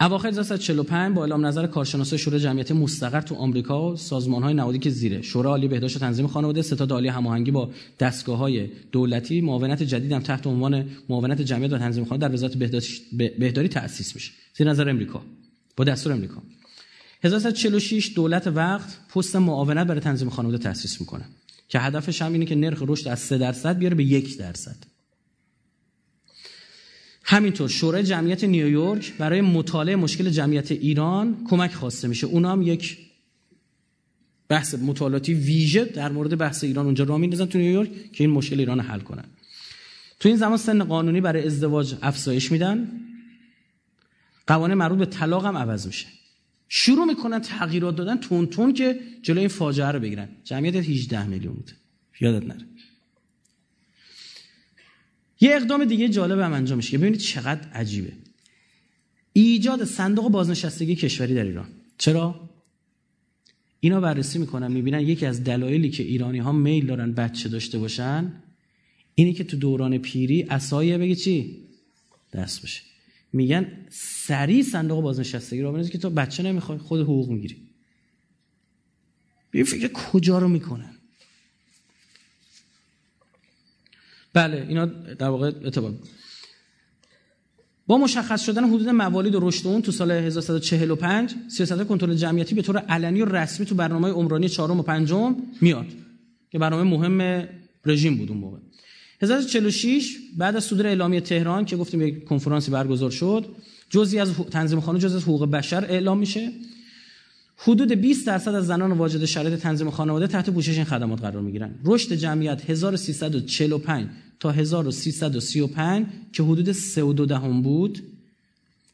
اواخر 0.00 0.28
1945 0.28 1.14
با 1.14 1.22
اعلام 1.22 1.46
نظر 1.46 1.66
کارشناسای 1.66 2.18
شورای 2.18 2.40
جمعیتی 2.40 2.74
مستقر 2.74 3.20
تو 3.20 3.34
آمریکا 3.34 3.92
و 3.92 3.96
سازمان‌های 3.96 4.54
نهادی 4.54 4.78
که 4.78 4.90
زیره. 4.90 5.22
شورای 5.22 5.50
عالی 5.50 5.68
بهداشت 5.68 5.98
تنظیم 5.98 6.26
خانواده 6.26 6.62
ستاد 6.62 6.92
عالی 6.92 7.08
هماهنگی 7.08 7.50
با 7.50 7.70
دستگاه‌های 8.00 8.68
دولتی. 8.92 9.40
معاونت 9.40 9.82
جدید 9.82 10.12
هم 10.12 10.22
تحت 10.22 10.46
عنوان 10.46 10.86
معاونت 11.08 11.42
جمعیت 11.42 11.72
و 11.72 11.78
تنظیم 11.78 12.04
خانواده 12.04 12.28
در 12.28 12.34
وزارت 12.34 12.56
بهداشت 12.56 13.02
بهداری 13.38 13.68
تأسیس 13.68 14.14
میشه. 14.14 14.32
زیر 14.56 14.70
نظر 14.70 14.88
امریکا. 14.88 15.22
با 15.76 15.84
دستور 15.84 16.12
امریکا. 16.12 16.42
1946 17.22 18.12
دولت 18.16 18.46
وقت 18.46 19.08
پست 19.14 19.36
معاونت 19.36 19.86
برای 19.86 20.00
تنظیم 20.00 20.28
خانواده 20.28 20.58
تأسیس 20.58 21.00
می‌کنه. 21.00 21.24
که 21.68 21.78
هدفش 21.78 22.22
هم 22.22 22.32
اینه 22.32 22.44
که 22.44 22.54
نرخ 22.54 22.82
رشد 22.86 23.08
از 23.08 23.18
3 23.18 23.38
درصد 23.38 23.78
بیاره 23.78 23.94
به 23.94 24.04
1 24.04 24.38
درصد. 24.38 24.76
همینطور 27.28 27.68
شورای 27.68 28.02
جمعیت 28.02 28.44
نیویورک 28.44 29.12
برای 29.18 29.40
مطالعه 29.40 29.96
مشکل 29.96 30.30
جمعیت 30.30 30.72
ایران 30.72 31.44
کمک 31.50 31.74
خواسته 31.74 32.08
میشه. 32.08 32.26
اونا 32.26 32.52
هم 32.52 32.62
یک 32.62 32.98
بحث 34.48 34.74
مطالعاتی 34.74 35.34
ویژه 35.34 35.84
در 35.84 36.12
مورد 36.12 36.38
بحث 36.38 36.64
ایران 36.64 36.84
اونجا 36.84 37.04
راه 37.04 37.18
میندازن 37.18 37.46
تو 37.46 37.58
نیویورک 37.58 38.12
که 38.12 38.24
این 38.24 38.30
مشکل 38.30 38.58
ایران 38.58 38.80
حل 38.80 39.00
کنن. 39.00 39.24
تو 40.20 40.28
این 40.28 40.38
زمان 40.38 40.56
سن 40.56 40.84
قانونی 40.84 41.20
برای 41.20 41.46
ازدواج 41.46 41.94
افزایش 42.02 42.52
میدن. 42.52 42.88
قوانین 44.46 44.76
مربوط 44.76 44.98
به 44.98 45.06
طلاق 45.06 45.46
هم 45.46 45.56
عوض 45.56 45.86
میشه. 45.86 46.06
شروع 46.68 47.04
می‌کنن 47.04 47.40
تغییرات 47.40 47.96
دادن 47.96 48.16
تون 48.16 48.46
تون 48.46 48.74
که 48.74 49.00
جلوی 49.22 49.40
این 49.40 49.48
فاجعه 49.48 49.86
رو 49.86 50.00
بگیرن. 50.00 50.28
جمعیت 50.44 50.76
18 50.76 51.26
میلیون 51.26 51.54
بود. 51.54 51.70
یادت 52.20 52.46
نره. 52.46 52.66
یه 55.40 55.56
اقدام 55.56 55.84
دیگه 55.84 56.08
جالب 56.08 56.38
هم 56.38 56.52
انجام 56.52 56.76
میشه 56.76 56.98
ببینید 56.98 57.20
چقدر 57.20 57.68
عجیبه. 57.68 58.12
ایجاد 59.32 59.84
صندوق 59.84 60.30
بازنشستگی 60.30 60.96
کشوری 60.96 61.34
در 61.34 61.44
ایران. 61.44 61.68
چرا؟ 61.98 62.50
اینا 63.80 64.00
بررسی 64.00 64.38
می‌کنن 64.38 64.72
می‌بینن 64.72 65.00
یکی 65.00 65.26
از 65.26 65.44
دلایلی 65.44 65.90
که 65.90 66.02
ایرانی 66.02 66.38
ها 66.38 66.52
میل 66.52 66.86
دارن 66.86 67.12
بچه 67.12 67.48
داشته 67.48 67.78
باشن 67.78 68.32
اینی 69.14 69.32
که 69.32 69.44
تو 69.44 69.56
دوران 69.56 69.98
پیری 69.98 70.42
اسایه 70.42 70.98
بگه 70.98 71.14
چی؟ 71.14 71.68
دست 72.32 72.62
بشه. 72.62 72.82
میگن 73.32 73.86
سریع 73.90 74.62
صندوق 74.62 75.02
بازنشستگی 75.02 75.62
رو 75.62 75.72
بنویس 75.72 75.90
که 75.90 75.98
تو 75.98 76.10
بچه 76.10 76.42
نمی‌خوای 76.42 76.78
خود 76.78 77.00
حقوق 77.00 77.28
می‌گیری. 77.30 77.56
ببین 79.52 79.64
فکر 79.64 79.88
کجا 79.88 80.38
رو 80.38 80.48
می‌کنن؟ 80.48 80.95
بله 84.36 84.66
اینا 84.68 84.84
در 85.18 85.28
واقع 85.28 85.46
اتفاق. 85.64 85.94
با 87.86 87.98
مشخص 87.98 88.46
شدن 88.46 88.64
حدود 88.64 88.88
موالید 88.88 89.34
و 89.34 89.40
رشد 89.42 89.66
اون 89.66 89.82
تو 89.82 89.92
سال 89.92 90.10
1145 90.10 91.34
سیاست 91.48 91.84
کنترل 91.84 92.14
جمعیتی 92.14 92.54
به 92.54 92.62
طور 92.62 92.78
علنی 92.78 93.22
و 93.22 93.24
رسمی 93.24 93.66
تو 93.66 93.74
برنامه 93.74 94.08
عمرانی 94.08 94.48
چهارم 94.48 94.80
و 94.80 94.82
پنجم 94.82 95.36
میاد 95.60 95.86
که 96.50 96.58
برنامه 96.58 96.82
مهم 96.82 97.48
رژیم 97.86 98.16
بود 98.16 98.28
اون 98.28 98.38
موقع. 98.38 98.58
1046 99.22 100.16
بعد 100.36 100.56
از 100.56 100.64
صدور 100.64 100.86
اعلامیه 100.86 101.20
تهران 101.20 101.64
که 101.64 101.76
گفتیم 101.76 102.02
یک 102.02 102.24
کنفرانسی 102.24 102.70
برگزار 102.70 103.10
شد 103.10 103.46
جزئی 103.90 104.18
از 104.18 104.34
تنظیم 104.50 104.80
خانه 104.80 104.98
جزئی 104.98 105.16
از 105.16 105.22
حقوق 105.22 105.50
بشر 105.50 105.84
اعلام 105.84 106.18
میشه. 106.18 106.52
حدود 107.56 107.92
20 107.92 108.26
درصد 108.26 108.54
از 108.54 108.66
زنان 108.66 108.92
واجد 108.92 109.24
شرایط 109.24 109.60
تنظیم 109.60 109.90
خانواده 109.90 110.26
تحت 110.26 110.50
پوشش 110.50 110.76
این 110.76 110.84
خدمات 110.84 111.20
قرار 111.20 111.42
می‌گیرن. 111.42 111.74
رشد 111.84 112.12
جمعیت 112.12 112.70
1345 112.70 114.08
تا 114.40 114.50
1335 114.50 116.06
که 116.32 116.42
حدود 116.42 116.72
3 116.72 117.02
و 117.02 117.12
دهم 117.12 117.62
بود 117.62 118.02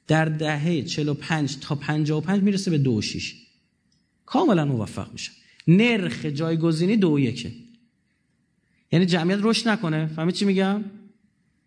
در 0.07 0.25
دهه 0.25 0.83
45 0.83 1.57
تا 1.61 1.75
55 1.75 2.43
می‌رسه 2.43 2.71
به 2.71 2.79
2 2.79 3.03
6 3.03 3.35
کاملا 4.27 4.65
موفق 4.65 5.13
میشه. 5.13 5.33
نرخ 5.69 6.27
جایگزینی 6.27 6.97
2 6.97 7.19
1 7.19 7.53
یعنی 8.93 9.07
جمعیت 9.07 9.39
رشد 9.43 9.69
نکنه. 9.69 10.07
فهمید 10.07 10.35
چی 10.35 10.45
میگم؟ 10.45 10.85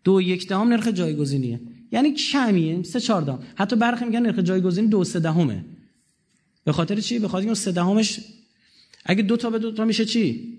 دو 0.04 0.22
یک 0.22 0.48
دهم 0.48 0.68
نرخ 0.68 0.88
جایگزینیه. 0.88 1.60
یعنی 1.92 2.12
کمیه 2.12 2.82
سه 2.82 3.00
چهار 3.00 3.22
دهم. 3.22 3.38
حتی 3.54 3.76
برخی 3.76 4.04
میگن 4.04 4.20
نرخ 4.20 4.38
جایگزینی 4.38 4.88
دو 4.88 5.04
سه 5.04 5.20
دهمه. 5.20 5.64
به 6.64 6.72
خاطر 6.72 7.00
چی؟ 7.00 7.18
به 7.18 7.28
خاطر 7.28 7.54
سه 7.54 7.72
دهمش 7.72 8.20
اگه 9.04 9.22
دو 9.22 9.36
تا 9.36 9.50
به 9.50 9.58
دو 9.58 9.72
تا 9.72 9.84
میشه 9.84 10.04
چی؟ 10.04 10.55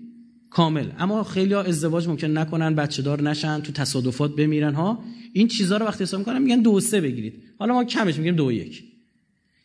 کامل. 0.50 0.90
اما 0.98 1.24
خیلی 1.24 1.54
ها 1.54 1.62
ازدواج 1.62 2.08
ممکن 2.08 2.38
نکنن 2.38 2.74
بچه 2.74 3.02
دار 3.02 3.22
نشن 3.22 3.60
تو 3.60 3.72
تصادفات 3.72 4.36
بمیرن 4.36 4.74
ها. 4.74 5.04
این 5.32 5.48
چیزها 5.48 5.78
رو 5.78 5.86
وقتی 5.86 6.04
حساب 6.04 6.18
می‌کنن 6.18 6.42
میگن 6.42 6.60
دو 6.60 6.80
سه 6.80 7.00
بگیرید. 7.00 7.42
حالا 7.58 7.74
ما 7.74 7.84
کمش 7.84 8.16
میگیم 8.16 8.36
دو 8.36 8.52
یک. 8.52 8.84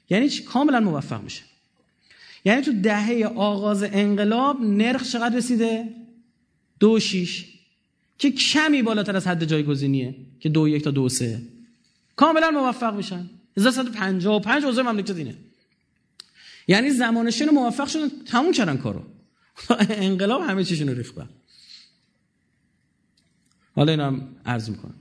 یعنی 0.10 0.30
چی؟ 0.30 0.44
کاملا 0.44 0.80
موفق 0.80 1.24
میشه. 1.24 1.42
یعنی 2.46 2.62
تو 2.62 2.74
دهه 2.82 3.24
آغاز 3.36 3.84
انقلاب 3.84 4.62
نرخ 4.62 5.12
چقدر 5.12 5.36
رسیده؟ 5.36 5.90
دو 6.80 7.00
شیش. 7.00 7.46
که 8.18 8.32
کمی 8.32 8.82
بالاتر 8.82 9.16
از 9.16 9.28
حد 9.28 9.46
جایگزینیه 9.46 10.16
که 10.40 10.50
دو 10.50 10.68
یک 10.68 10.84
تا 10.84 10.92
دو 10.92 11.10
سه. 11.10 11.42
کاملا 12.16 12.52
موفق 12.52 12.96
میشن. 12.96 13.30
1155 13.58 14.66
اوضاع 14.66 14.92
مملکت 14.92 15.18
اینه. 15.18 15.36
یعنی 16.68 16.90
زمانشون 16.90 17.50
موفق 17.50 17.88
شدن 17.88 18.10
تموم 18.28 18.52
کردن 18.52 18.78
کارو. 18.78 19.02
انقلاب 19.90 20.42
همه 20.42 20.64
چیشون 20.64 20.90
رو 20.90 20.98
ریخت 20.98 21.16
حالا 23.76 23.92
اینم 23.92 24.28
عرض 24.46 24.70
می‌کنم. 24.70 24.94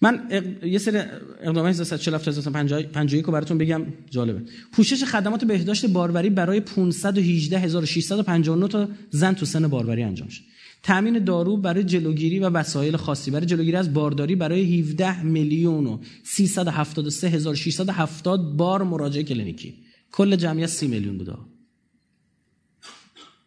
من 0.00 0.28
یه 0.62 0.78
سری 0.78 0.98
اقدامات 1.40 1.70
1347 1.70 3.26
رو 3.26 3.32
براتون 3.32 3.58
بگم 3.58 3.86
جالبه. 4.10 4.42
پوشش 4.72 5.04
خدمات 5.04 5.44
بهداشت 5.44 5.86
باروری 5.86 6.30
برای 6.30 6.60
518659 6.60 8.68
تا 8.68 8.88
زن 9.10 9.34
تو 9.34 9.46
سن 9.46 9.68
باروری 9.68 10.02
انجام 10.02 10.28
شد. 10.28 10.42
تامین 10.82 11.24
دارو 11.24 11.56
برای 11.56 11.84
جلوگیری 11.84 12.38
و 12.38 12.48
وسایل 12.48 12.96
خاصی. 12.96 13.30
برای 13.30 13.46
جلوگیری 13.46 13.76
از 13.76 13.94
بارداری 13.94 14.36
برای 14.36 14.80
17 14.80 15.22
میلیون 15.22 15.86
و 15.86 15.98
373670 16.24 18.56
بار 18.56 18.82
مراجعه 18.82 19.22
کلینیکی. 19.22 19.74
کل 20.12 20.36
جمعیت 20.36 20.66
30 20.66 20.86
میلیون 20.86 21.18
بوده. 21.18 21.32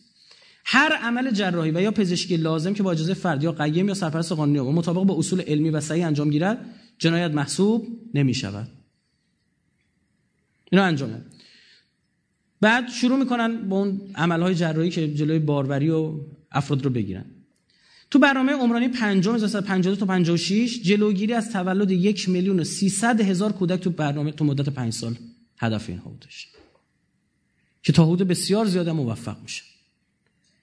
هر 0.65 0.93
عمل 1.03 1.31
جراحی 1.31 1.71
و 1.71 1.81
یا 1.81 1.91
پزشکی 1.91 2.37
لازم 2.37 2.75
که 2.75 2.83
با 2.83 2.93
اجازه 2.93 3.15
فرد 3.15 3.43
یا 3.43 3.53
قیم 3.53 3.89
یا 3.89 3.95
سرپرست 3.95 4.33
قانونی 4.33 4.59
و 4.59 4.71
مطابق 4.71 5.03
با 5.03 5.19
اصول 5.19 5.41
علمی 5.41 5.71
و 5.71 5.81
صحیح 5.81 6.07
انجام 6.07 6.31
گیرد 6.31 6.59
جنایت 6.99 7.31
محسوب 7.31 7.87
نمی 8.15 8.35
شود 8.35 8.69
اینا 10.73 10.85
انجامه 10.85 11.25
بعد 12.61 12.89
شروع 12.89 13.19
می‌کنن 13.19 13.69
با 13.69 13.79
اون 13.79 14.01
عملهای 14.15 14.55
جراحی 14.55 14.91
که 14.91 15.15
جلوی 15.15 15.39
باروری 15.39 15.91
و 15.91 16.21
افراد 16.53 16.85
رو 16.85 16.91
بگیرن. 16.91 17.25
تو 18.11 18.19
برنامه 18.19 18.53
عمرانی 18.53 18.89
پنجم 18.89 19.35
از 19.35 19.57
52 19.57 19.97
تا 19.97 20.07
56 20.07 20.83
جلوگیری 20.83 21.33
از 21.33 21.53
تولد 21.53 21.91
یک 21.91 22.29
میلیون 22.29 22.61
و 22.61 22.65
300 22.65 23.21
هزار 23.21 23.53
کودک 23.53 23.81
تو 23.81 23.91
برنامه 23.91 24.33
تو 24.33 24.45
مدت 24.45 24.69
پنج 24.69 24.93
سال 24.93 25.17
هدف 25.59 25.89
اینها 25.89 26.11
بودش 26.11 26.49
که 27.83 27.93
تا 27.93 28.07
حدود 28.07 28.29
بسیار 28.29 28.67
زیاد 28.67 28.89
موفق 28.89 29.43
میشه. 29.43 29.63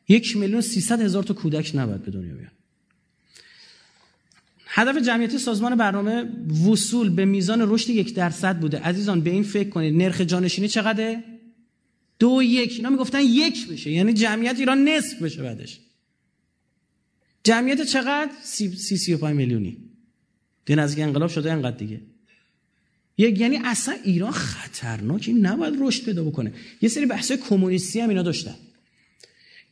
یک 0.07 0.37
میلیون 0.37 0.61
300 0.61 1.01
هزار 1.01 1.23
تا 1.23 1.33
کودک 1.33 1.71
نباید 1.75 2.03
به 2.03 2.11
دنیا 2.11 2.35
بیان 2.35 2.51
هدف 4.75 4.97
جمعیتی 4.97 5.37
سازمان 5.37 5.75
برنامه 5.75 6.29
وصول 6.69 7.09
به 7.09 7.25
میزان 7.25 7.73
رشد 7.73 7.89
یک 7.89 8.13
درصد 8.13 8.59
بوده. 8.59 8.79
عزیزان 8.79 9.21
به 9.21 9.29
این 9.29 9.43
فکر 9.43 9.69
کنید. 9.69 9.93
نرخ 9.93 10.21
جانشینی 10.21 10.67
چقدره؟ 10.67 11.23
دو 12.19 12.43
یک. 12.43 12.73
اینا 12.77 12.89
می‌گفتن 12.89 13.21
یک 13.21 13.67
بشه. 13.67 13.91
یعنی 13.91 14.13
جمعیت 14.13 14.59
ایران 14.59 14.89
نصف 14.89 15.21
بشه 15.21 15.43
بعدش. 15.43 15.79
جمعیت 17.43 17.81
چقدر؟ 17.81 18.31
سی 18.43 18.75
سی, 18.75 18.97
سی 18.97 19.17
میلیونی. 19.33 19.77
دیگه 20.65 20.79
نزدیک 20.79 21.03
انقلاب 21.03 21.29
شده 21.29 21.51
انقدر 21.51 21.77
دیگه. 21.77 22.01
یک 23.17 23.39
یعنی 23.39 23.59
اصلا 23.63 23.95
ایران 24.03 24.31
خطرناک 24.31 25.23
این 25.27 25.45
نباید 25.45 25.73
رشد 25.79 26.05
پیدا 26.05 26.23
بکنه. 26.23 26.53
یه 26.81 26.89
سری 26.89 27.05
بحث 27.05 27.31
کمونیستی 27.31 27.99
هم 27.99 28.09
اینا 28.09 28.21
داشتن. 28.21 28.55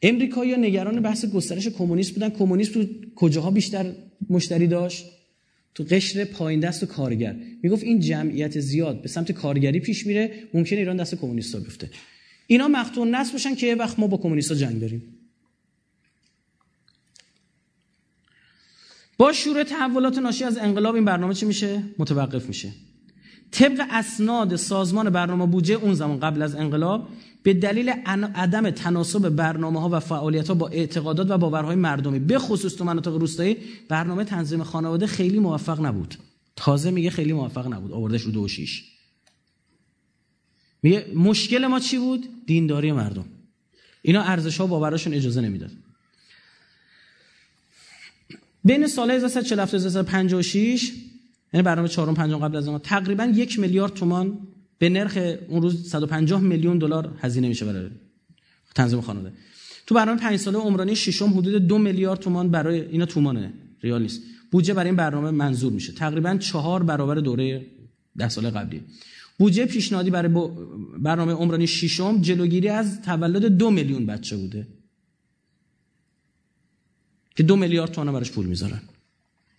امریکایی 0.01 0.57
نگران 0.57 0.99
بحث 0.99 1.25
گسترش 1.25 1.67
کمونیسم 1.67 2.13
بودن. 2.13 2.29
کمونیسم 2.29 2.73
تو 2.73 2.87
کجاها 3.15 3.51
بیشتر 3.51 3.93
مشتری 4.29 4.67
داشت؟ 4.67 5.05
تو 5.75 5.83
قشر 5.83 6.25
پایین 6.25 6.59
دست 6.59 6.83
و 6.83 6.85
کارگر. 6.85 7.35
می‌گفت 7.63 7.83
این 7.83 7.99
جمعیت 7.99 8.59
زیاد 8.59 9.01
به 9.01 9.07
سمت 9.07 9.31
کارگری 9.31 9.79
پیش 9.79 10.07
میره 10.07 10.31
ممکنه 10.53 10.79
ایران 10.79 10.97
دست 10.97 11.15
کمونیستا 11.15 11.59
بیفته. 11.59 11.89
اینا 12.47 12.67
مختون 12.67 13.15
نصب 13.15 13.35
بشن 13.35 13.55
که 13.55 13.67
یه 13.67 13.75
وقت 13.75 13.99
ما 13.99 14.07
با 14.07 14.17
کمونیستا 14.17 14.55
جنگ 14.55 14.79
داریم. 14.79 15.17
با 19.17 19.33
شروع 19.33 19.63
تحولات 19.63 20.17
ناشی 20.17 20.43
از 20.43 20.57
انقلاب 20.57 20.95
این 20.95 21.05
برنامه 21.05 21.33
چی 21.33 21.45
میشه؟ 21.45 21.83
متوقف 21.97 22.47
میشه. 22.47 22.69
طبق 23.51 23.87
اسناد 23.91 24.55
سازمان 24.55 25.09
برنامه 25.09 25.45
بودجه 25.45 25.75
اون 25.75 25.93
زمان 25.93 26.19
قبل 26.19 26.41
از 26.41 26.55
انقلاب 26.55 27.07
به 27.43 27.53
دلیل 27.53 27.89
عدم 28.35 28.69
تناسب 28.69 29.29
برنامه 29.29 29.81
ها 29.81 29.89
و 29.91 29.99
فعالیت 29.99 30.47
ها 30.47 30.53
با 30.53 30.67
اعتقادات 30.67 31.31
و 31.31 31.37
باورهای 31.37 31.75
مردمی 31.75 32.19
به 32.19 32.39
خصوص 32.39 32.75
تو 32.75 32.83
مناطق 32.83 33.15
روستایی 33.15 33.57
برنامه 33.89 34.23
تنظیم 34.23 34.63
خانواده 34.63 35.07
خیلی 35.07 35.39
موفق 35.39 35.85
نبود. 35.85 36.15
تازه 36.55 36.91
میگه 36.91 37.09
خیلی 37.09 37.33
موفق 37.33 37.73
نبود 37.73 37.91
آوردش 37.91 38.21
رو 38.21 38.31
دو 38.31 38.47
شیش. 38.47 38.83
میگه 40.83 41.05
مشکل 41.15 41.67
ما 41.67 41.79
چی 41.79 41.97
بود؟ 41.97 42.29
دینداری 42.45 42.91
مردم. 42.91 43.25
اینا 44.01 44.21
ارزش 44.21 44.57
ها 44.57 44.67
باوراشون 44.67 45.13
اجازه 45.13 45.41
نمی‌داد. 45.41 45.71
بین 48.63 48.87
سال 48.87 49.11
1347 49.11 49.71
تا 49.71 49.77
1356 49.77 50.91
یعنی 51.53 51.63
برنامه 51.63 51.87
چهارم 51.87 52.13
پنجم 52.13 52.37
قبل 52.37 52.55
از 52.55 52.67
ما 52.67 52.79
تقریبا 52.79 53.23
یک 53.23 53.59
میلیارد 53.59 53.93
تومان 53.93 54.39
به 54.77 54.89
نرخ 54.89 55.35
اون 55.47 55.61
روز 55.61 55.89
150 55.89 56.41
میلیون 56.41 56.77
دلار 56.77 57.15
هزینه 57.19 57.47
میشه 57.47 57.65
برای 57.65 57.89
تنظیم 58.75 59.01
خانواده. 59.01 59.33
تو 59.87 59.95
برنامه 59.95 60.19
5 60.19 60.39
ساله 60.39 60.57
عمرانی 60.57 60.95
ششم 60.95 61.33
حدود 61.37 61.67
دو 61.67 61.77
میلیارد 61.77 62.19
تومان 62.19 62.49
برای 62.49 62.81
اینا 62.81 63.05
تومانه. 63.05 63.53
ریال 63.81 64.01
نیست. 64.01 64.21
بودجه 64.51 64.73
برای 64.73 64.87
این 64.87 64.95
برنامه 64.95 65.31
منظور 65.31 65.73
میشه. 65.73 65.93
تقریبا 65.93 66.37
چهار 66.37 66.83
برابر 66.83 67.15
دوره 67.15 67.65
ده 68.17 68.29
سال 68.29 68.49
قبلی. 68.49 68.81
بودجه 69.39 69.65
پیشنهادی 69.65 70.09
برای 70.09 70.49
برنامه 70.99 71.33
عمرانی 71.33 71.67
ششم 71.67 72.21
جلوگیری 72.21 72.69
از 72.69 73.01
تولد 73.01 73.45
دو 73.45 73.71
میلیون 73.71 74.05
بچه 74.05 74.37
بوده. 74.37 74.67
که 77.35 77.43
دو 77.43 77.55
میلیارد 77.55 77.91
تومان 77.91 78.13
براش 78.13 78.31
پول 78.31 78.45
می‌ذارن. 78.45 78.81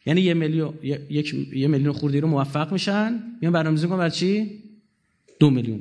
یعنی 0.07 0.21
یه 0.21 0.35
میلیون 0.35 0.75
یک 0.83 1.35
یه 1.53 1.69
میلیون 1.69 1.93
خوردی 1.93 2.21
رو 2.21 2.29
موفق 2.29 2.73
میشن؟ 2.73 3.23
میان 3.41 3.53
برنامه‌ریزی 3.53 3.87
کنن 3.89 3.99
برای 3.99 4.11
چی؟ 4.11 4.51
دو 5.41 5.51
میلیون. 5.51 5.81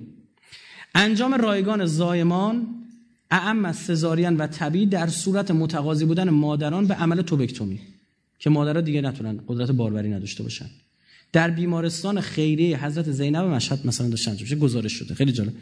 انجام 0.96 1.34
رایگان 1.34 1.86
زایمان 1.86 2.68
اعم 3.32 3.66
از 3.66 3.76
سزارین 3.76 4.38
و 4.38 4.48
طبیعی 4.48 4.86
در 4.86 5.08
صورت 5.08 5.52
متقاضی 5.52 6.06
بودن 6.06 6.30
مادران 6.30 6.88
به 6.88 6.94
عمل 6.94 7.22
توبکتومی 7.22 7.80
که 8.40 8.50
مادرها 8.50 8.82
دیگه 8.82 9.02
نتونن 9.02 9.40
قدرت 9.48 9.72
باروری 9.72 10.10
نداشته 10.10 10.44
باشن. 10.44 10.66
در 11.34 11.50
بیمارستان 11.50 12.22
خیری 12.22 12.74
حضرت 12.74 13.12
زینب 13.12 13.46
مشهد 13.46 13.88
مثلا 13.88 14.10
داشتن 14.10 14.32
میشه 14.32 14.56
گزارش 14.56 14.94
شده. 14.94 15.14
خیلی 15.14 15.32
جالب. 15.32 15.54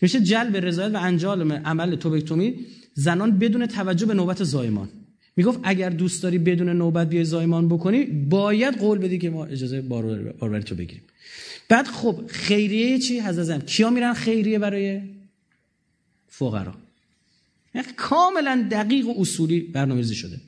میشه 0.00 0.20
جلب 0.20 0.56
رضایت 0.56 0.94
و 0.94 0.96
انجام 0.96 1.52
عمل 1.52 1.94
توبکتومی 1.94 2.54
زنان 2.94 3.38
بدون 3.38 3.66
توجه 3.66 4.06
به 4.06 4.14
نوبت 4.14 4.44
زایمان. 4.44 4.88
می‌گفت 5.36 5.60
اگر 5.62 5.90
دوست 5.90 6.22
داری 6.22 6.38
بدون 6.38 6.68
نوبت 6.68 7.08
بیای 7.08 7.24
زایمان 7.24 7.68
بکنی 7.68 8.04
باید 8.04 8.78
قول 8.78 8.98
بدی 8.98 9.18
که 9.18 9.30
ما 9.30 9.44
اجازه 9.44 9.80
باروری 9.80 10.62
تو 10.62 10.74
بگیریم. 10.74 11.02
بعد 11.68 11.86
خب 11.86 12.20
خیریه 12.28 12.98
چی 12.98 13.20
حضرت 13.20 13.66
کیا 13.66 13.90
میرن 13.90 14.14
خیریه 14.14 14.58
برای 14.58 15.00
فقرا؟ 16.28 16.74
یعنی 17.74 17.86
کاملا 17.96 18.68
دقیق 18.70 19.06
و 19.06 19.14
اصولی 19.18 19.60
برنامه‌ریزی 19.60 20.14
شده. 20.14 20.40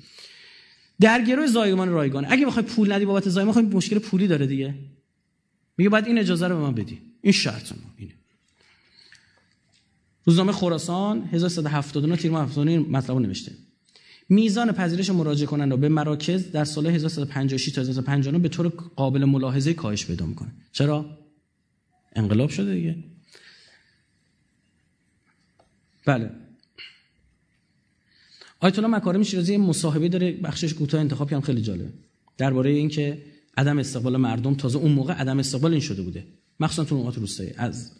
در 1.00 1.24
گروه 1.24 1.46
زایمان 1.46 1.88
رایگان. 1.88 2.26
اگه 2.28 2.46
بخوای 2.46 2.64
پول 2.64 2.92
ندی 2.92 3.04
بابت 3.04 3.28
زایمان 3.28 3.54
خب 3.54 3.76
مشکل 3.76 3.98
پولی 3.98 4.26
داره 4.26 4.46
دیگه. 4.46 4.74
میگه 5.76 5.88
باید 5.90 6.06
این 6.06 6.18
اجازه 6.18 6.48
رو 6.48 6.56
به 6.56 6.62
من 6.62 6.74
بدی. 6.74 6.98
این 7.22 7.32
شرط 7.32 7.72
ما 7.72 7.78
اینه. 7.96 8.12
روزنامه 10.24 10.52
خراسان 10.52 11.28
1179 11.32 12.16
تیر 12.16 12.30
ماه 12.30 12.44
79 12.44 12.78
مطلب 12.78 13.18
نوشته. 13.18 13.52
میزان 14.28 14.72
پذیرش 14.72 15.10
مراجعه 15.10 15.46
کننده 15.46 15.76
به 15.76 15.88
مراکز 15.88 16.50
در 16.50 16.64
سال 16.64 16.86
1356 16.86 17.72
تا 17.72 17.80
1359 17.80 18.38
به 18.38 18.48
طور 18.48 18.68
قابل 18.68 19.24
ملاحظه 19.24 19.74
کاهش 19.74 20.06
پیدا 20.06 20.26
می‌کنه. 20.26 20.52
چرا؟ 20.72 21.18
انقلاب 22.16 22.50
شده 22.50 22.74
دیگه. 22.74 22.96
بله. 26.06 26.30
آیت 28.60 28.78
الله 28.78 28.90
مکارم 28.90 29.22
شیرازی 29.22 29.56
مصاحبه 29.56 30.08
داره 30.08 30.32
بخشش 30.32 30.74
کوتاه 30.74 31.00
انتخابی 31.00 31.34
هم 31.34 31.40
خیلی 31.40 31.62
جالبه. 31.62 31.92
درباره 32.36 32.70
اینکه 32.70 33.22
عدم 33.56 33.78
استقبال 33.78 34.16
مردم 34.16 34.54
تازه 34.54 34.78
اون 34.78 34.92
موقع 34.92 35.14
عدم 35.14 35.38
استقبال 35.38 35.72
این 35.72 35.80
شده 35.80 36.02
بوده. 36.02 36.26
مخصوصا 36.60 36.84
تو 36.84 36.98
نقاط 36.98 37.18
روستایی. 37.18 37.50
از 37.56 37.92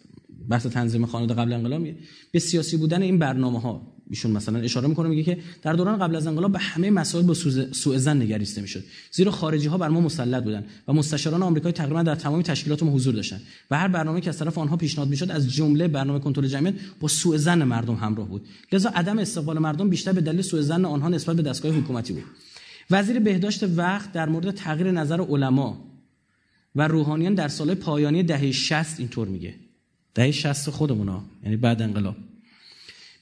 بحث 0.48 0.66
تنظیم 0.66 1.06
خانواده 1.06 1.34
قبل 1.34 1.52
انقلاب 1.52 1.86
به 2.32 2.38
سیاسی 2.38 2.76
بودن 2.76 3.02
این 3.02 3.18
برنامه 3.18 3.60
ها 3.60 3.97
ایشون 4.10 4.30
مثلا 4.30 4.58
اشاره 4.58 4.88
می‌کنه 4.88 5.08
میگه 5.08 5.22
که 5.22 5.38
در 5.62 5.72
دوران 5.72 5.98
قبل 5.98 6.16
از 6.16 6.26
انقلاب 6.26 6.52
به 6.52 6.58
همه 6.58 6.90
مسائل 6.90 7.24
با 7.24 7.34
سوء 7.72 7.96
زن 7.96 8.22
نگریسته 8.22 8.60
می‌شد. 8.60 8.84
زیرا 9.12 9.30
خارجی 9.30 9.68
ها 9.68 9.78
بر 9.78 9.88
ما 9.88 10.00
مسلط 10.00 10.44
بودن 10.44 10.64
و 10.88 10.92
مستشاران 10.92 11.42
آمریکایی 11.42 11.72
تقریبا 11.72 12.02
در 12.02 12.14
تمام 12.14 12.42
تشکیلات 12.42 12.82
ما 12.82 12.92
حضور 12.92 13.14
داشتن 13.14 13.40
و 13.70 13.78
هر 13.78 13.88
برنامه 13.88 14.20
که 14.20 14.28
از 14.28 14.38
طرف 14.38 14.58
آنها 14.58 14.76
پیشنهاد 14.76 15.08
می‌شد 15.08 15.30
از 15.30 15.52
جمله 15.52 15.88
برنامه 15.88 16.18
کنترل 16.18 16.46
جمعیت 16.46 16.74
با 17.00 17.08
سوء 17.08 17.36
زن 17.36 17.64
مردم 17.64 17.94
همراه 17.94 18.28
بود. 18.28 18.46
لذا 18.72 18.90
عدم 18.94 19.18
استقبال 19.18 19.58
مردم 19.58 19.90
بیشتر 19.90 20.12
به 20.12 20.20
دلیل 20.20 20.42
سوء 20.42 20.60
زن 20.60 20.84
آنها 20.84 21.08
نسبت 21.08 21.36
به 21.36 21.42
دستگاه 21.42 21.72
حکومتی 21.72 22.12
بود. 22.12 22.24
وزیر 22.90 23.18
بهداشت 23.18 23.62
وقت 23.62 24.12
در 24.12 24.28
مورد 24.28 24.50
تغییر 24.50 24.90
نظر 24.90 25.20
علما 25.20 25.84
و 26.76 26.88
روحانیان 26.88 27.34
در 27.34 27.48
سال 27.48 27.74
پایانی 27.74 28.22
دهه 28.22 28.52
60 28.52 29.00
اینطور 29.00 29.28
میگه. 29.28 29.54
دهه 30.14 30.30
60 30.30 30.70
خودمونا 30.70 31.24
یعنی 31.44 31.56
بعد 31.56 31.82
انقلاب. 31.82 32.16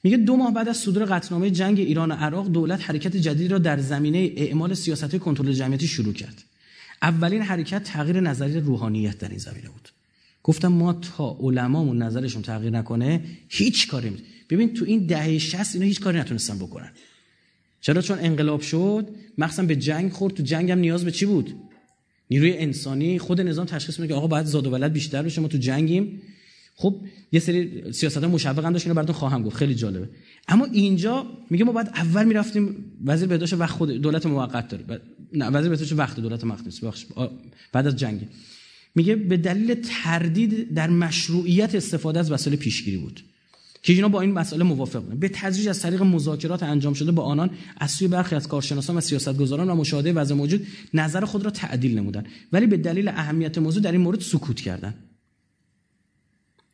میگه 0.07 0.17
دو 0.17 0.35
ماه 0.35 0.53
بعد 0.53 0.69
از 0.69 0.77
صدور 0.77 1.05
قطعنامه 1.05 1.49
جنگ 1.51 1.79
ایران 1.79 2.11
و 2.11 2.15
عراق 2.15 2.47
دولت 2.47 2.89
حرکت 2.89 3.17
جدید 3.17 3.51
را 3.51 3.57
در 3.57 3.77
زمینه 3.79 4.31
اعمال 4.35 4.73
سیاست 4.73 5.15
کنترل 5.15 5.51
جمعیتی 5.51 5.87
شروع 5.87 6.13
کرد. 6.13 6.43
اولین 7.01 7.41
حرکت 7.41 7.83
تغییر 7.83 8.19
نظری 8.19 8.59
روحانیت 8.59 9.17
در 9.17 9.29
این 9.29 9.37
زمینه 9.37 9.69
بود. 9.69 9.89
گفتم 10.43 10.67
ما 10.67 10.93
تا 10.93 11.37
علمامون 11.39 12.01
نظرشون 12.01 12.41
تغییر 12.41 12.73
نکنه 12.73 13.21
هیچ 13.49 13.87
کاری 13.87 14.09
می 14.09 14.17
ببین 14.49 14.73
تو 14.73 14.85
این 14.85 15.05
دهه 15.05 15.37
60 15.37 15.75
اینا 15.75 15.85
هیچ 15.85 15.99
کاری 15.99 16.19
نتونستن 16.19 16.57
بکنن. 16.57 16.91
چرا؟ 17.81 18.01
چون 18.01 18.19
انقلاب 18.19 18.61
شد 18.61 19.07
مخصوصا 19.37 19.63
به 19.63 19.75
جنگ 19.75 20.11
خورد 20.11 20.33
تو 20.33 20.43
جنگ 20.43 20.71
هم 20.71 20.79
نیاز 20.79 21.05
به 21.05 21.11
چی 21.11 21.25
بود؟ 21.25 21.55
نیروی 22.29 22.57
انسانی 22.57 23.19
خود 23.19 23.41
نظام 23.41 23.65
تشخیص 23.65 23.99
میده 23.99 24.13
که 24.13 24.17
آقا 24.17 24.27
باید 24.27 24.45
زاد 24.45 24.67
و 24.67 24.71
ولد 24.71 24.93
بیشتر 24.93 25.23
بشه 25.23 25.41
ما 25.41 25.47
تو 25.47 25.57
جنگیم. 25.57 26.21
خب 26.79 27.01
یه 27.31 27.39
سری 27.39 27.93
سیاست 27.93 28.23
مشوق 28.23 28.65
هم 28.65 28.73
داشت 28.73 28.87
براتون 28.87 29.15
خواهم 29.15 29.43
گفت. 29.43 29.55
خیلی 29.55 29.75
جالبه. 29.75 30.09
اما 30.47 30.65
اینجا 30.65 31.25
میگه 31.49 31.63
ما 31.63 31.71
بعد 31.71 31.89
اول 31.95 32.25
می‌رفتیم 32.25 32.85
وزیر 33.05 33.27
بهداشت 33.27 33.53
وقت 33.53 33.71
خود 33.71 33.89
دولت 33.89 34.25
موقت 34.25 34.67
داره. 34.67 35.01
نه 35.33 35.45
وزیر 35.49 35.69
بهداشت 35.69 35.93
وقت 35.93 36.19
دولت 36.19 36.45
بخش 36.83 37.05
بعد 37.73 37.87
از 37.87 37.95
جنگ 37.95 38.27
میگه 38.95 39.15
به 39.15 39.37
دلیل 39.37 39.75
تردید 40.03 40.73
در 40.73 40.89
مشروعیت 40.89 41.75
استفاده 41.75 42.19
از 42.19 42.31
وسایل 42.31 42.57
پیشگیری 42.57 42.97
بود. 42.97 43.21
که 43.83 43.93
اینا 43.93 44.09
با 44.09 44.21
این 44.21 44.31
مسئله 44.31 44.63
موافق 44.63 45.03
بودن. 45.03 45.19
به 45.19 45.29
تدریج 45.29 45.67
از 45.67 45.81
طریق 45.81 46.01
مذاکرات 46.01 46.63
انجام 46.63 46.93
شده 46.93 47.11
با 47.11 47.23
آنان 47.23 47.49
از 47.77 47.91
سوی 47.91 48.07
برخی 48.07 48.35
از 48.35 48.47
کارشناسان 48.47 48.97
و 48.97 49.01
سیاستگزاران 49.01 49.69
و 49.69 49.75
مشاهده 49.75 50.13
وضع 50.13 50.35
موجود 50.35 50.67
نظر 50.93 51.25
خود 51.25 51.45
را 51.45 51.51
تعدیل 51.51 51.97
نمودن. 51.97 52.23
ولی 52.53 52.67
به 52.67 52.77
دلیل 52.77 53.07
اهمیت 53.07 53.57
موضوع 53.57 53.83
در 53.83 53.91
این 53.91 54.01
مورد 54.01 54.19
سکوت 54.19 54.61
کردن. 54.61 54.93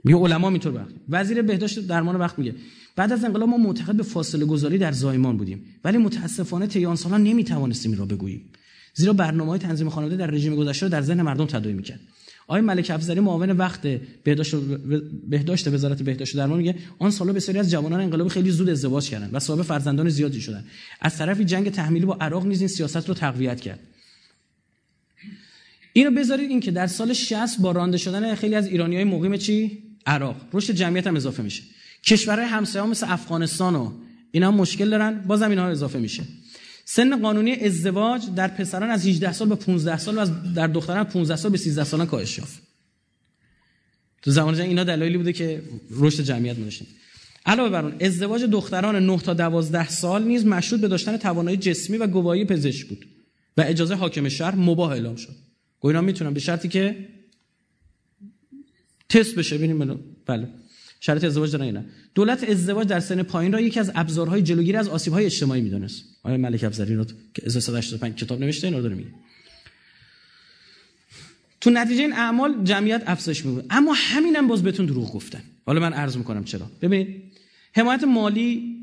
میگه 0.03 0.17
علما 0.17 0.49
اینطور 0.49 0.75
وقت 0.75 0.93
وزیر 1.09 1.41
بهداشت 1.41 1.87
درمان 1.87 2.15
وقت 2.15 2.39
میگه. 2.39 2.55
بعد 2.95 3.11
از 3.11 3.23
انقلاب 3.23 3.49
ما 3.49 3.57
معتقد 3.57 3.95
به 3.95 4.03
فاصله 4.03 4.45
گذاری 4.45 4.77
در 4.77 4.91
زایمان 4.91 5.37
بودیم. 5.37 5.65
ولی 5.83 5.97
متاسفانه 5.97 6.67
طی 6.67 6.85
آن 6.85 6.95
سالها 6.95 7.17
نمی‌توانستیم 7.17 7.91
این 7.91 7.99
را 7.99 8.05
بگوییم. 8.05 8.49
زیرا 8.93 9.13
برنامه 9.13 9.49
های 9.49 9.59
تنظیم 9.59 9.89
خانواده 9.89 10.15
در 10.15 10.27
رژیم 10.27 10.55
گذشته 10.55 10.89
در 10.89 11.01
ذهن 11.01 11.21
مردم 11.21 11.45
تداعی 11.45 11.75
می‌کرد. 11.75 11.99
آقای 12.47 12.61
ملک 12.61 12.89
افزری 12.89 13.19
معاون 13.19 13.51
وقت 13.51 13.87
بهداشت 14.23 14.55
بهداشت 15.29 15.67
وزارت 15.67 16.03
بهداشت 16.03 16.37
درمان 16.37 16.57
میگه 16.57 16.75
آن 16.99 17.11
سالا 17.11 17.33
بسیاری 17.33 17.59
از 17.59 17.71
جوانان 17.71 17.99
انقلابی 17.99 18.29
خیلی 18.29 18.51
زود 18.51 18.69
ازدواج 18.69 19.09
کردند 19.09 19.29
و 19.33 19.39
صاحب 19.39 19.61
فرزندان 19.61 20.09
زیادی 20.09 20.41
شدند. 20.41 20.65
از 21.01 21.17
طرفی 21.17 21.45
جنگ 21.45 21.69
تحمیلی 21.69 22.05
با 22.05 22.17
عراق 22.21 22.45
نیز 22.45 22.59
این 22.59 22.67
سیاست 22.67 23.07
رو 23.07 23.13
تقویت 23.13 23.61
کرد. 23.61 23.79
اینو 25.93 26.11
بذارید 26.11 26.49
این 26.49 26.59
که 26.59 26.71
در 26.71 26.87
سال 26.87 27.13
60 27.13 27.61
با 27.61 27.71
رانده 27.71 27.97
شدن 27.97 28.35
خیلی 28.35 28.55
از 28.55 28.67
ایرانیای 28.67 29.03
مقیم 29.03 29.37
چی؟ 29.37 29.82
عراق. 30.05 30.35
رشد 30.53 30.73
جمعیت 30.73 31.07
هم 31.07 31.15
اضافه 31.15 31.43
میشه. 31.43 31.63
کشورهای 32.05 32.47
همسایه 32.47 32.85
مثل 32.85 33.05
افغانستان 33.09 33.75
و 33.75 33.91
اینا 34.31 34.47
هم 34.47 34.53
مشکل 34.53 34.89
دارن. 34.89 35.21
بازم 35.27 35.49
اینها 35.49 35.67
اضافه 35.67 35.99
میشه. 35.99 36.23
سن 36.85 37.21
قانونی 37.21 37.51
ازدواج 37.51 38.21
در 38.35 38.47
پسران 38.47 38.89
از 38.89 39.07
18 39.07 39.31
سال 39.31 39.49
به 39.49 39.55
15 39.55 39.97
سال 39.97 40.17
و 40.17 40.19
از 40.19 40.53
در 40.53 40.67
دختران 40.67 41.03
15 41.03 41.35
سال 41.35 41.51
به 41.51 41.57
13 41.57 41.83
سالان 41.83 42.07
کاهش 42.07 42.37
یافت. 42.37 42.61
تو 44.21 44.31
زمان 44.31 44.55
جنگ 44.55 44.67
اینا 44.67 44.83
دلایلی 44.83 45.17
بوده 45.17 45.33
که 45.33 45.63
رشد 45.91 46.23
جمعیت 46.23 46.59
داشتیم. 46.59 46.87
علاوه 47.45 47.69
بر 47.69 47.85
اون 47.85 47.95
ازدواج 48.01 48.43
دختران 48.43 49.05
9 49.05 49.17
تا 49.17 49.33
12 49.33 49.89
سال 49.89 50.23
نیز 50.23 50.45
مشروط 50.45 50.81
به 50.81 50.87
داشتن 50.87 51.17
توانایی 51.17 51.57
جسمی 51.57 51.97
و 51.97 52.07
گواهی 52.07 52.45
پزشک 52.45 52.87
بود 52.87 53.05
و 53.57 53.61
اجازه 53.61 53.95
حاکم 53.95 54.29
شهر 54.29 54.55
مباح 54.55 54.91
اعلام 54.91 55.15
شد. 55.15 55.35
گویا 55.79 56.01
می‌تونن 56.01 56.33
به 56.33 56.39
شرطی 56.39 56.67
که 56.67 57.07
تست 59.13 59.35
بشه. 59.35 59.57
ببینیم 59.57 59.99
بله. 60.25 60.47
شرط 60.99 61.23
ازدواج 61.23 61.51
دارن 61.51 61.85
دولت 62.15 62.49
ازدواج 62.49 62.87
در 62.87 62.99
سن 62.99 63.23
پایین 63.23 63.53
را 63.53 63.61
یکی 63.61 63.79
از 63.79 63.91
ابزارهای 63.95 64.41
جلوگیری 64.41 64.77
از 64.77 64.89
آسیب‌های 64.89 65.25
اجتماعی 65.25 65.61
می‌دونست. 65.61 66.03
آقای 66.23 66.37
ملک 66.37 66.63
افزری 66.63 66.95
رو 66.95 67.05
که 67.05 67.41
1385 67.45 68.15
کتاب 68.15 68.39
نوشته 68.39 68.67
اینا 68.67 68.81
داره 68.81 68.95
میگه. 68.95 69.09
تو 71.61 71.69
نتیجه 71.69 72.01
این 72.01 72.13
اعمال 72.13 72.63
جمعیت 72.63 73.03
افزایش 73.05 73.45
می‌بود. 73.45 73.65
اما 73.69 73.93
همینم 73.93 74.47
باز 74.47 74.63
بهتون 74.63 74.85
دروغ 74.85 75.13
گفتن. 75.13 75.41
حالا 75.65 75.79
من 75.79 75.93
عرض 75.93 76.17
می‌کنم 76.17 76.43
چرا. 76.43 76.71
ببینید 76.81 77.07
حمایت 77.75 78.03
مالی 78.03 78.77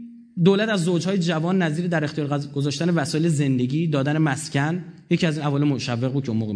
دولت 0.44 0.68
از 0.68 0.84
زوجهای 0.84 1.18
جوان 1.18 1.62
نظیر 1.62 1.86
در 1.86 2.04
اختیار 2.04 2.38
گذاشتن 2.38 2.90
وسایل 2.90 3.28
زندگی 3.28 3.86
دادن 3.86 4.18
مسکن 4.18 4.84
یکی 5.10 5.26
از 5.26 5.38
این 5.38 5.64
مشوق 5.64 6.12
بود 6.12 6.24
که 6.24 6.30
اون 6.30 6.38
موقع 6.38 6.52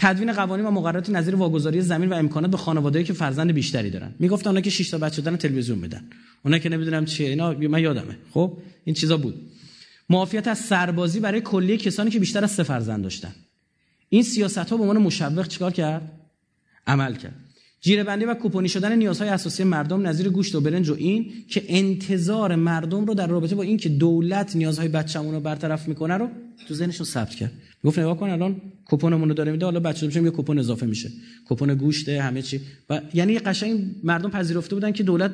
تدوین 0.00 0.32
قوانین 0.32 0.66
و 0.66 0.70
مقررات 0.70 1.10
نظیر 1.10 1.34
واگذاری 1.34 1.80
زمین 1.80 2.08
و 2.08 2.14
امکانات 2.14 2.50
به 2.50 2.56
خانوادهایی 2.56 3.04
که 3.06 3.12
فرزند 3.12 3.52
بیشتری 3.52 3.90
دارن. 3.90 4.14
می‌گفتن 4.18 4.50
اونا 4.50 4.60
که 4.60 4.70
6 4.70 4.90
تا 4.90 4.98
بچه 4.98 5.22
دارن 5.22 5.36
تلویزیون 5.36 5.78
میدن. 5.78 6.02
اونا 6.44 6.58
که 6.58 6.68
نمی‌دونم 6.68 7.04
چیه 7.04 7.28
اینا 7.28 7.52
من 7.52 7.82
یادمه. 7.82 8.16
خب؟ 8.30 8.56
این 8.84 8.94
چیزا 8.94 9.16
بود. 9.16 9.34
معافیت 10.10 10.48
از 10.48 10.58
سربازی 10.58 11.20
برای 11.20 11.40
کلیه 11.40 11.76
کسانی 11.76 12.10
که 12.10 12.18
بیشتر 12.18 12.44
از 12.44 12.50
سه 12.50 12.62
فرزند 12.62 13.02
داشتن. 13.02 13.34
این 14.08 14.22
سیاست 14.22 14.58
ها 14.58 14.76
به 14.76 14.82
عنوان 14.82 14.98
مشوق 14.98 15.48
چیکار 15.48 15.70
کرد؟ 15.70 16.12
عمل 16.86 17.14
کرد. 17.14 17.34
جیره 17.80 18.04
بندی 18.04 18.24
و 18.24 18.34
کوپونی 18.34 18.68
شدن 18.68 18.98
نیازهای 18.98 19.30
اساسی 19.30 19.64
مردم 19.64 20.06
نظیر 20.06 20.28
گوشت 20.28 20.54
و 20.54 20.60
برنج 20.60 20.88
و 20.88 20.94
این 20.94 21.32
که 21.48 21.64
انتظار 21.68 22.54
مردم 22.54 23.04
رو 23.04 23.14
در 23.14 23.26
رابطه 23.26 23.54
با 23.54 23.62
این 23.62 23.76
که 23.76 23.88
دولت 23.88 24.56
نیازهای 24.56 24.88
بچه‌مون 24.88 25.34
رو 25.34 25.40
برطرف 25.40 25.88
می‌کنه 25.88 26.14
رو 26.14 26.28
تو 26.68 26.74
ذهنشون 26.74 27.06
ثبت 27.06 27.34
کرد. 27.34 27.52
گفت 27.84 27.98
نگاه 27.98 28.18
کن 28.18 28.30
الان 28.30 28.62
کوپنمون 28.84 29.28
رو 29.28 29.34
داره 29.34 29.52
میده 29.52 29.64
حالا 29.64 29.80
بچه 29.80 30.06
بشیم 30.06 30.24
یه 30.24 30.30
کوپن 30.30 30.58
اضافه 30.58 30.86
میشه. 30.86 31.10
کوپن 31.48 31.74
گوشت 31.74 32.08
همه 32.08 32.42
چی. 32.42 32.60
و 32.90 33.00
یعنی 33.14 33.38
قشنگ 33.38 33.94
مردم 34.04 34.30
پذیرفته 34.30 34.74
بودن 34.74 34.92
که 34.92 35.02
دولت 35.02 35.32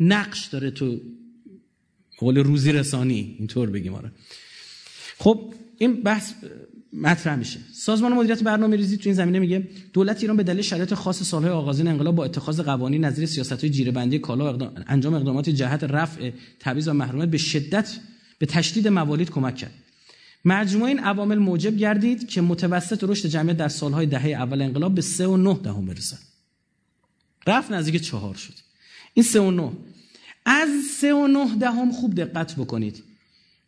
نقش 0.00 0.46
داره 0.46 0.70
تو 0.70 1.00
قول 2.18 2.38
روزی 2.38 2.72
رسانی 2.72 3.36
اینطور 3.38 3.70
بگیم 3.70 3.94
آره. 3.94 4.12
خب 5.18 5.54
این 5.78 6.02
بحث 6.02 6.32
مطرح 6.92 7.36
میشه. 7.36 7.58
سازمان 7.72 8.12
مدیریت 8.12 8.42
برنامه 8.42 8.76
ریزی 8.76 8.96
تو 8.96 9.02
این 9.04 9.14
زمینه 9.14 9.38
میگه 9.38 9.68
دولت 9.92 10.20
ایران 10.20 10.36
به 10.36 10.42
دلیل 10.42 10.62
شرایط 10.62 10.94
خاص 10.94 11.22
سالهای 11.22 11.52
آغازین 11.52 11.88
انقلاب 11.88 12.14
با 12.14 12.24
اتخاذ 12.24 12.60
قوانین 12.60 13.04
نظیر 13.04 13.26
سیاست‌های 13.26 13.70
جیره 13.70 14.18
کالا 14.18 14.58
و 14.58 14.70
انجام 14.86 15.14
اقدامات 15.14 15.48
جهت 15.48 15.84
رفع 15.84 16.30
تبعیض 16.60 16.88
و 16.88 16.92
محرومیت 16.92 17.28
به 17.28 17.38
شدت 17.38 17.98
به 18.38 18.46
تشدید 18.46 18.88
موالید 18.88 19.30
کمک 19.30 19.56
کرد. 19.56 19.72
مجموع 20.44 20.88
این 20.88 20.98
عوامل 20.98 21.38
موجب 21.38 21.76
گردید 21.76 22.28
که 22.28 22.40
متوسط 22.40 23.04
رشد 23.04 23.28
جمعیت 23.28 23.56
در 23.56 23.68
سالهای 23.68 24.06
دهه 24.06 24.26
اول 24.26 24.62
انقلاب 24.62 24.94
به 24.94 25.00
3 25.00 25.26
و 25.26 25.36
9 25.36 25.54
دهم 25.62 25.86
برسد. 25.86 26.18
رفت 27.46 27.70
نزدیک 27.70 28.02
چهار 28.02 28.34
شد. 28.34 28.54
این 29.14 29.22
3 29.22 29.40
و 29.40 29.50
9 29.50 29.72
از 30.44 30.68
3 31.00 31.14
و 31.14 31.26
9 31.26 31.56
دهم 31.56 31.92
خوب 31.92 32.14
دقت 32.14 32.54
بکنید. 32.56 33.02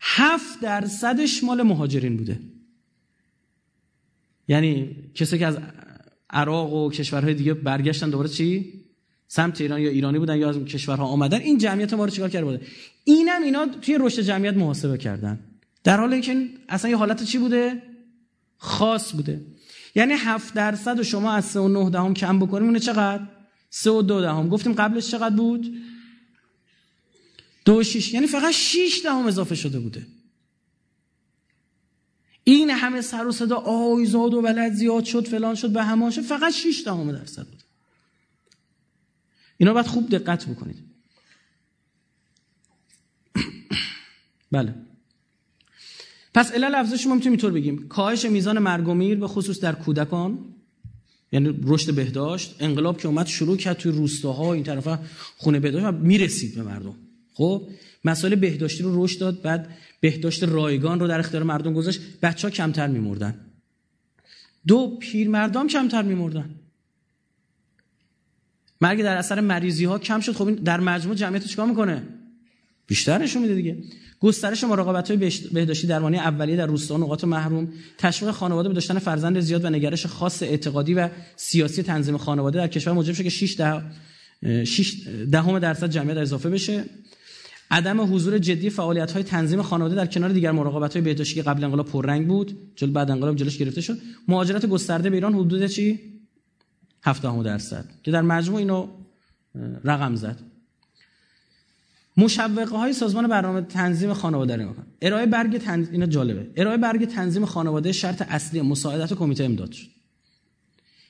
7 0.01 0.61
درصدش 0.61 1.45
مال 1.45 1.63
مهاجرین 1.63 2.17
بوده. 2.17 2.41
یعنی 4.49 4.97
کسی 5.15 5.39
که 5.39 5.47
از 5.47 5.59
عراق 6.31 6.73
و 6.73 6.91
کشورهای 6.91 7.35
دیگه 7.35 7.55
برگشتن 7.55 8.11
دوباره 8.11 8.29
چی؟ 8.29 8.73
سمت 9.29 9.61
ایران 9.61 9.81
یا 9.81 9.91
ایرانی 9.91 10.19
بودن 10.19 10.39
یا 10.39 10.49
از 10.49 10.59
کشورها 10.65 11.07
آمدن. 11.07 11.41
این 11.41 11.59
جمعیت 11.59 11.95
ما 11.95 12.05
رو 12.05 12.11
چیکار 12.11 12.29
کرده 12.29 12.45
بوده؟ 12.45 12.61
اینم 13.05 13.43
اینا 13.43 13.67
توی 13.67 13.99
رشد 14.01 14.23
جمعیت 14.23 14.55
محاسبه 14.55 14.99
کردن. 14.99 15.50
در 15.85 15.97
حالی 15.97 16.21
که 16.21 16.49
اصلا 16.69 16.91
یه 16.91 16.97
حالت 16.97 17.23
چی 17.23 17.39
بوده؟ 17.39 17.83
خاص 18.59 19.13
بوده. 19.13 19.47
یعنی 19.95 20.13
هفت 20.13 20.55
درصد 20.55 21.01
و 21.01 21.03
شما 21.03 21.33
از 21.33 21.45
سه 21.45 21.61
و 21.61 21.69
نه 21.69 21.91
دهم 21.91 22.15
کم 22.15 22.39
بکنیم 22.39 22.67
اونه 22.67 22.79
چقدر؟ 22.79 23.27
سه 23.71 23.91
و 23.91 24.03
دو 24.03 24.21
دهم. 24.21 24.49
گفتیم 24.49 24.73
قبلش 24.73 25.11
چقدر 25.11 25.37
بود؟ 25.37 25.75
دو 27.65 27.79
و 27.79 27.83
شیش. 27.83 28.15
یعنی 28.15 28.27
فقط 28.27 28.53
شیش 28.53 29.03
دهم 29.05 29.27
اضافه 29.27 29.55
شده 29.55 29.81
بوده. 29.81 30.07
این 32.45 32.71
همه 32.71 33.01
سر 33.01 33.27
و 33.27 33.33
صدا 33.33 33.57
آیزاد 33.57 34.35
و 34.35 34.41
ولد 34.41 34.73
زیاد 34.73 35.05
شد 35.05 35.29
فلان 35.29 35.55
شد 35.55 35.73
به 35.73 35.83
همان 35.83 36.11
شد 36.11 36.23
فقط 36.23 36.53
شیش 36.53 36.85
دهم 36.85 37.13
درصد 37.13 37.47
بود. 37.47 37.63
اینا 39.57 39.73
باید 39.73 39.87
خوب 39.87 40.11
دقت 40.11 40.47
بکنید. 40.47 40.85
بله. 44.53 44.90
پس 46.35 46.53
علل 46.53 46.75
افزایش 46.75 47.07
ما 47.07 47.15
می‌تونیم 47.15 47.33
اینطور 47.33 47.53
بگیم. 47.53 47.89
کاهش 47.89 48.25
میزان 48.25 48.59
مرگ 48.59 48.89
و 48.89 48.95
میر 48.95 49.19
به 49.19 49.29
خصوص 49.29 49.61
در 49.61 49.73
کودکان 49.73 50.39
یعنی 51.33 51.59
رشد 51.63 51.95
بهداشت 51.95 52.57
انقلاب 52.61 52.99
که 52.99 53.09
اومد 53.09 53.27
شروع 53.27 53.57
کرد 53.57 53.77
توی 53.77 53.93
روستاها 53.93 54.53
این 54.53 54.65
طرفا 54.65 54.99
خونه 55.37 55.61
بهداشت 55.61 55.87
و 55.87 55.93
می‌رسید 55.93 56.55
به 56.55 56.63
مردم. 56.63 56.95
خب 57.35 57.69
مسائل 58.05 58.35
بهداشتی 58.35 58.83
رو 58.83 59.05
رشد 59.05 59.21
داد 59.21 59.43
بعد 59.43 59.77
بهداشت 60.01 60.43
رایگان 60.43 61.01
رو 61.01 61.09
در 61.09 61.19
اختیار 61.19 61.43
مردم 61.43 61.73
گذاشت. 61.73 62.01
بچه 62.23 62.49
ها 62.49 62.51
کمتر 62.51 62.87
میمردن. 62.87 63.41
دو 64.67 64.99
پیرمردام 65.01 65.69
کمتر 65.69 66.03
میمردن. 66.03 66.55
مرگ 68.81 69.03
در 69.03 69.17
اثر 69.17 69.41
مریضی 69.41 69.85
ها 69.85 69.99
کم 69.99 70.21
شد. 70.21 70.33
خب 70.33 70.47
این 70.47 70.57
در 70.57 70.81
مجموع 70.81 71.15
جمعیت 71.15 71.47
چیکار 71.47 71.67
می‌کنه؟ 71.67 72.03
بیشتر 72.87 73.19
نشون 73.19 73.43
میده 73.43 73.55
دیگه. 73.55 73.77
گسترش 74.21 74.65
مراقبت 74.65 75.11
های 75.11 75.31
بهداشتی 75.53 75.87
درمانی 75.87 76.17
اولیه 76.17 76.57
در 76.57 76.67
روستا 76.67 76.97
نقاط 76.97 77.25
محروم 77.25 77.69
تشویق 77.99 78.31
خانواده 78.31 78.69
به 78.69 78.75
داشتن 78.75 78.99
فرزند 78.99 79.41
زیاد 79.41 79.65
و 79.65 79.71
نگرش 79.71 80.07
خاص 80.07 80.43
اعتقادی 80.43 80.95
و 80.95 81.09
سیاسی 81.37 81.83
تنظیم 81.83 82.17
خانواده 82.17 82.59
در 82.59 82.69
کشور 82.69 82.93
موجب 82.93 83.13
شد 83.13 83.23
که 83.23 83.31
6 83.31 83.61
ده 83.61 83.83
6 84.65 85.09
دهم 85.31 85.59
درصد 85.59 85.91
جمعیت 85.91 86.17
اضافه 86.17 86.51
بشه. 86.51 86.85
عدم 87.71 88.15
حضور 88.15 88.39
جدی 88.39 88.71
فعالیت 88.71 89.13
های 89.13 89.23
تنظیم 89.23 89.63
خانواده 89.63 89.95
در 89.95 90.07
کنار 90.07 90.31
دیگر 90.31 90.51
مراقبت 90.51 90.93
های 90.93 91.03
بهداشتی 91.03 91.35
که 91.35 91.43
قبل 91.43 91.65
انقلاب 91.65 91.87
پررنگ 91.87 92.29
بود 92.29 92.73
جل 92.77 92.91
بعد 92.91 93.11
انقلاب 93.11 93.37
جلوش 93.37 93.59
گرفته 93.59 93.81
شد. 93.81 93.99
مهاجرت 94.29 94.67
گسترده 94.67 95.11
به 95.11 95.17
ایران 95.17 95.35
حدود 95.35 95.67
چی؟ 95.67 96.01
7 97.03 97.23
درصد. 97.23 97.85
که 98.03 98.11
در 98.11 98.23
مجموع 98.23 98.59
اینو 98.59 98.89
رقم 99.85 100.15
زد. 100.15 100.50
مشوقه 102.17 102.77
های 102.77 102.93
سازمان 102.93 103.29
برنامه 103.29 103.61
تنظیم 103.61 104.13
خانواده 104.13 104.57
رو 104.57 104.75
ارائه 105.03 105.27
برگ 105.27 105.59
تنظیم 105.59 105.93
اینا 105.93 106.07
جالبه. 106.07 106.51
ارائه 106.57 106.77
برگ 106.77 107.05
تنظیم 107.05 107.45
خانواده 107.45 107.93
شرط 107.93 108.23
اصلی 108.23 108.61
مساعدت 108.61 109.15
کمیته 109.15 109.45
امداد 109.45 109.73
شد. 109.73 109.87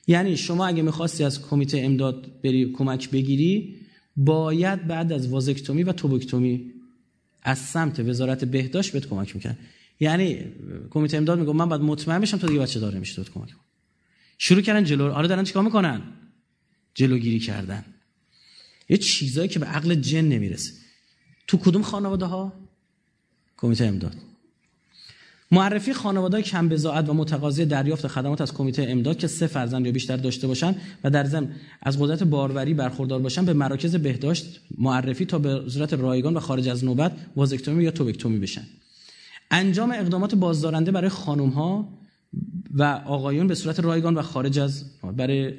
یعنی 0.07 0.37
شما 0.37 0.67
اگه 0.67 0.81
می‌خواستی 0.81 1.23
از 1.23 1.41
کمیته 1.41 1.79
امداد 1.79 2.41
بری 2.43 2.71
کمک 2.71 3.09
بگیری 3.09 3.75
باید 4.17 4.87
بعد 4.87 5.13
از 5.13 5.27
وازکتومی 5.27 5.83
و 5.83 5.91
توبکتومی 5.91 6.71
از 7.43 7.59
سمت 7.59 7.99
وزارت 7.99 8.45
بهداشت 8.45 8.93
بهت 8.93 9.05
کمک 9.05 9.35
می‌کرد. 9.35 9.57
یعنی 9.99 10.45
کمیته 10.89 11.17
امداد 11.17 11.39
میگه 11.39 11.53
من 11.53 11.69
باید 11.69 11.81
مطمئن 11.81 12.19
بشم 12.19 12.37
تا 12.37 12.47
دیگه 12.47 12.59
بچه 12.59 12.79
داره 12.79 12.99
میشه 12.99 13.23
تو 13.23 13.33
کمک 13.33 13.49
شروع 14.37 14.61
کردن 14.61 14.83
جلو. 14.83 15.11
آره 15.11 15.27
دارن 15.27 15.43
چیکار 15.43 15.63
می‌کنن؟ 15.63 16.01
جلوگیری 16.93 17.39
کردن. 17.39 17.85
یه 18.89 18.97
چیزایی 18.97 19.47
که 19.49 19.59
به 19.59 19.65
عقل 19.65 19.95
جن 19.95 20.25
نمی‌رسه. 20.25 20.80
تو 21.47 21.57
کدوم 21.57 21.81
خانواده 21.81 22.25
ها 22.25 22.53
کمیته 23.57 23.85
امداد. 23.85 24.15
معرفی 25.51 25.93
خانواده 25.93 26.41
کم 26.41 26.69
بزاعت 26.69 27.09
و 27.09 27.13
متقاضی 27.13 27.65
دریافت 27.65 28.07
خدمات 28.07 28.41
از 28.41 28.53
کمیته 28.53 28.85
امداد 28.89 29.17
که 29.17 29.27
سه 29.27 29.47
فرزند 29.47 29.85
یا 29.85 29.91
بیشتر 29.91 30.17
داشته 30.17 30.47
باشند 30.47 30.81
و 31.03 31.09
در 31.09 31.23
ضمن 31.23 31.49
از 31.81 31.99
قدرت 31.99 32.23
باروری 32.23 32.73
برخوردار 32.73 33.19
باشند 33.19 33.45
به 33.45 33.53
مراکز 33.53 33.95
بهداشت 33.95 34.59
معرفی 34.77 35.25
تا 35.25 35.39
به 35.39 35.69
صورت 35.69 35.93
رایگان 35.93 36.33
و 36.33 36.39
خارج 36.39 36.69
از 36.69 36.83
نوبت 36.83 37.11
وازکتومی 37.35 37.83
یا 37.83 37.91
توبکتومی 37.91 38.39
بشن. 38.39 38.63
انجام 39.51 39.91
اقدامات 39.91 40.35
بازدارنده 40.35 40.91
برای 40.91 41.09
خانم 41.09 41.49
ها 41.49 41.87
و 42.73 42.83
آقایون 43.05 43.47
به 43.47 43.55
صورت 43.55 43.79
رایگان 43.79 44.15
و 44.15 44.21
خارج 44.21 44.59
از 44.59 44.85
برای 45.17 45.53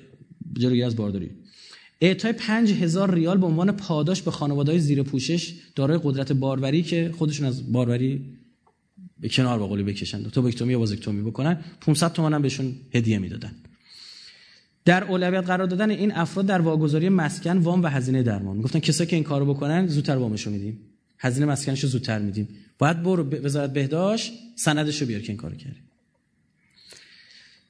جلوگیری 0.53 0.83
از 0.83 0.97
بارداری. 0.97 1.31
اعطای 2.03 2.33
پنج 2.33 2.73
هزار 2.73 3.15
ریال 3.15 3.39
به 3.39 3.47
عنوان 3.47 3.73
پاداش 3.73 4.23
به 4.23 4.31
خانواده 4.31 4.79
زیر 4.79 5.03
پوشش 5.03 5.55
دارای 5.75 6.01
قدرت 6.03 6.33
باروری 6.33 6.83
که 6.83 7.11
خودشون 7.19 7.47
از 7.47 7.73
باروری 7.73 8.39
به 9.21 9.29
کنار 9.29 9.59
با 9.59 9.67
قولی 9.67 9.83
بکشن 9.83 10.23
توبکتومی 10.23 10.73
یا 10.73 10.79
وازکتومی 10.79 11.23
بکنن 11.23 11.65
500 11.81 12.13
تومن 12.13 12.35
هم 12.35 12.43
بهشون 12.43 12.75
هدیه 12.95 13.19
می‌دادن. 13.19 13.53
در 14.85 15.05
اولویت 15.05 15.47
قرار 15.47 15.67
دادن 15.67 15.91
این 15.91 16.13
افراد 16.13 16.47
در 16.47 16.61
واگذاری 16.61 17.09
مسکن 17.09 17.59
وام 17.59 17.83
و 17.83 17.87
هزینه 17.87 18.23
درمان. 18.23 18.57
می‌گفتن 18.57 18.79
کسایی 18.79 19.11
که 19.11 19.17
این 19.17 19.25
کارو 19.25 19.55
بکنن 19.55 19.87
زودتر 19.87 20.17
وامشو 20.17 20.51
میدیم. 20.51 20.81
هزینه 21.19 21.47
مسکنشو 21.47 21.87
زودتر 21.87 22.19
میدیم. 22.19 22.49
باید 22.79 23.03
برو 23.03 23.31
وزارت 23.45 23.73
بهداشت 23.73 24.33
سندشو 24.57 25.07
بیار 25.07 25.21
که 25.21 25.29
این 25.29 25.37
کارو 25.37 25.57
کردی 25.57 25.92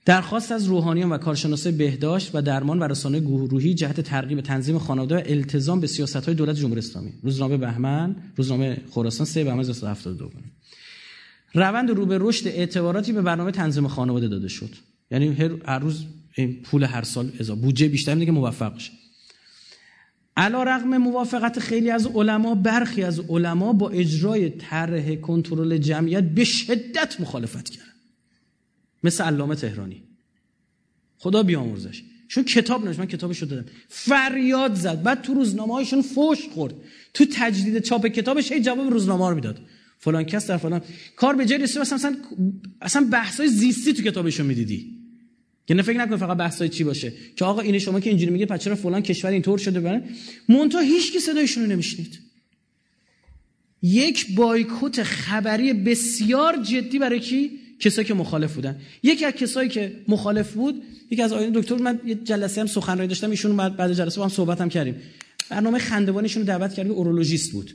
درخواست 0.05 0.53
از 0.53 0.67
روحانیان 0.67 1.13
و 1.13 1.19
کارشناسای 1.19 1.73
بهداشت 1.73 2.31
و 2.35 2.43
درمان 2.43 2.79
و 2.79 2.83
رسانه 2.83 3.21
گروهی 3.21 3.75
جهت 3.75 4.01
ترغیب 4.01 4.41
تنظیم 4.41 4.79
خانواده 4.79 5.17
و 5.17 5.23
التزام 5.27 5.81
به 5.81 5.87
سیاست‌های 5.87 6.35
دولت 6.35 6.57
جمهوری 6.57 6.79
اسلامی. 6.79 7.13
روزنامه 7.23 7.57
بهمن 7.57 8.17
روزنامه 8.37 8.81
خراسان 8.91 9.27
3 9.27 9.45
بهمن 9.45 9.61
1972 9.61 10.31
روند 11.55 11.91
رو 11.91 12.07
به 12.07 12.19
رشد 12.21 12.49
اعتباراتی 12.49 13.13
به 13.13 13.23
برنامه 13.23 13.51
تنظیم 13.51 13.89
خانواده 13.89 14.29
داده 14.29 14.49
شد. 14.49 14.71
یعنی 15.11 15.29
هر 15.67 15.79
روز 15.79 16.05
پول 16.65 16.85
هر 16.85 17.03
سال 17.03 17.33
اضافه 17.41 17.61
بودجه 17.61 17.89
بیشتر 17.89 18.15
میده 18.15 18.27
که 18.27 18.33
موفق 18.33 18.75
بشه. 18.75 18.93
علا 20.37 20.63
رغم 20.63 20.97
موافقت 20.97 21.59
خیلی 21.59 21.91
از 21.91 22.07
علما 22.07 22.55
برخی 22.55 23.03
از 23.03 23.21
علما 23.21 23.73
با 23.73 23.91
اجرای 23.91 24.51
طرح 24.51 25.15
کنترل 25.15 25.79
جمعیت 25.79 26.25
به 26.25 26.45
شدت 26.45 27.17
مخالفت 27.21 27.69
کردن. 27.71 27.92
مثل 29.05 29.25
علامه 29.25 29.55
تهرانی. 29.55 30.03
خدا 31.19 31.43
بیامرزش. 31.43 32.03
شون 32.29 32.45
کتاب 32.45 32.85
نوشت 32.85 32.99
من 32.99 33.07
کتابش 33.07 33.39
رو 33.39 33.49
دادم. 33.49 33.67
فریاد 33.89 34.75
زد. 34.75 35.03
بعد 35.03 35.23
تو 35.23 35.35
روزنامه 35.35 35.75
هایشون 35.75 36.03
فوش 36.03 36.49
خورد. 36.49 36.75
تو 37.15 37.25
تجدید 37.33 37.79
چاپ 37.79 38.07
کتابش 38.07 38.53
هی 38.53 38.61
جواب 38.61 38.91
روزنامه 38.91 39.29
رو 39.29 39.35
می‌داد. 39.35 39.61
فلان 39.99 40.25
کس 40.25 40.47
در 40.47 40.57
فلان. 40.57 40.83
کار 41.17 41.37
به 41.37 41.47
جای 41.47 41.59
رسید 41.59 41.79
اصلا 41.79 41.97
اصلا, 41.97 42.17
اصلا 42.81 43.09
بحثای 43.13 43.49
زیستی 43.49 43.93
تو 43.93 44.03
کتابشون 44.03 44.47
می‌دیدی. 44.47 44.99
نه 45.71 45.83
فکر 45.83 45.99
نکن 45.99 46.17
فقط 46.17 46.37
بحثای 46.37 46.69
چی 46.69 46.85
باشه. 46.85 47.13
که 47.37 47.45
آقا 47.45 47.61
این 47.61 47.79
شما 47.79 48.01
که 48.01 48.11
اینجوری 48.11 48.31
میگه 48.31 48.47
پچرا 48.47 48.75
فلان 48.75 49.03
کشور 49.03 49.31
اینطور 49.31 49.59
شده؟ 49.59 49.81
برن 49.81 50.05
مونتا 50.49 50.79
هیچ 50.79 51.13
کی 51.13 51.19
صدایشون 51.19 51.63
رو 51.63 51.71
نمیشنید. 51.71 52.19
یک 53.83 54.35
بایکوت 54.35 55.03
خبری 55.03 55.73
بسیار 55.73 56.63
جدی 56.63 56.99
برای 56.99 57.21
کی؟ 57.21 57.51
کسایی 57.83 58.09
که 58.09 58.15
مخالف 58.15 58.55
بودن. 58.55 58.77
یکی 59.03 59.25
از 59.25 59.33
کسایی 59.33 59.69
که 59.69 59.93
مخالف 60.09 60.53
بود 60.53 60.83
یکی 61.11 61.23
از 61.23 61.33
آقایون 61.33 61.53
دکتر 61.53 61.75
من 61.75 62.01
یه 62.07 62.15
جلسه 62.15 62.61
هم 62.61 62.67
سخنرانی 62.67 63.09
داشتم 63.09 63.31
ایشون 63.31 63.57
بعد 63.57 63.77
بعد 63.77 63.93
جلسه 63.93 64.17
با 64.17 64.23
هم 64.23 64.31
صحبت 64.31 64.61
هم 64.61 64.69
کردیم. 64.69 64.97
برنامه 65.51 65.79
خندوانیشون 65.79 66.43
رو 66.43 66.49
دعوت 66.49 66.75
کردیم 66.75 66.93
اورولوژیست 66.93 67.53
بود. 67.53 67.75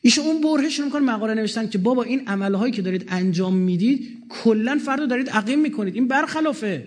ایشون 0.00 0.24
اون 0.24 0.40
برهشون 0.40 0.84
می‌کنه 0.84 1.00
مقاله 1.00 1.34
نوشتن 1.34 1.68
که 1.68 1.78
بابا 1.78 2.02
این 2.02 2.28
عملهایی 2.28 2.72
که 2.72 2.82
دارید 2.82 3.04
انجام 3.08 3.56
می‌دید 3.56 4.18
کلا 4.28 4.80
فرد 4.84 5.08
دارید 5.08 5.30
عقیم 5.30 5.60
می‌کنید. 5.60 5.94
این 5.94 6.08
برخلافه. 6.08 6.84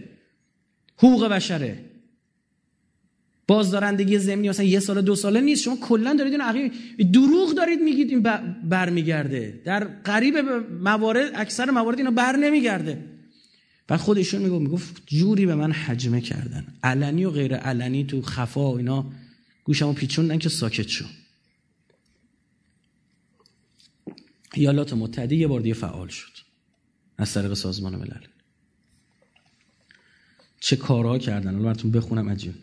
حقوق 0.98 1.28
بشره. 1.28 1.78
بازدارندگی 3.48 4.20
زمینی 4.20 4.50
مثلا 4.50 4.66
یه 4.66 4.80
سال 4.80 5.02
دو 5.02 5.16
ساله 5.16 5.42
نیست. 5.42 5.64
شما 5.64 5.78
کلا 5.82 6.14
دارید 6.14 6.34
این 6.34 6.42
عقیم 6.42 6.72
دروغ 7.14 7.54
دارید 7.54 7.80
میگید 7.80 8.10
این 8.10 8.22
برمیگرده. 8.70 9.62
در 9.66 9.84
قریب 9.84 10.38
موارد 10.82 11.32
اکثر 11.36 11.72
موارد 11.72 11.98
اینا 11.98 12.12
بر 12.12 12.36
نمیگرده. 12.36 13.06
بعد 13.88 14.00
خودشون 14.00 14.42
می‌گفت 14.42 14.62
می‌گفت 14.62 15.04
جوری 15.06 15.46
به 15.46 15.56
من 15.56 15.72
حجمه 15.72 16.22
کردن. 16.22 16.68
علنی 16.84 17.26
و 17.26 17.30
غیر 17.30 17.56
علنی 17.56 18.04
تو 18.04 18.22
خفا 18.22 18.72
و 18.72 18.78
اینا. 18.78 19.12
گوشمو 19.64 19.94
پیچوندن 19.94 20.38
که 20.38 20.50
ساکت 20.50 20.88
شو. 20.88 21.06
ایالات 24.54 24.94
متحده 24.94 25.36
یه 25.36 25.48
بار 25.48 25.62
دیگه 25.62 25.74
فعال 25.74 26.08
شد. 26.08 26.32
از 27.18 27.34
طریق 27.34 27.54
سازمان 27.54 27.96
ملل. 27.96 28.26
چه 30.60 30.76
کارها 30.76 31.18
کردن؟ 31.18 31.48
الان 31.48 31.64
براتون 31.64 31.92
بخونم 31.92 32.30
عجیب. 32.30 32.54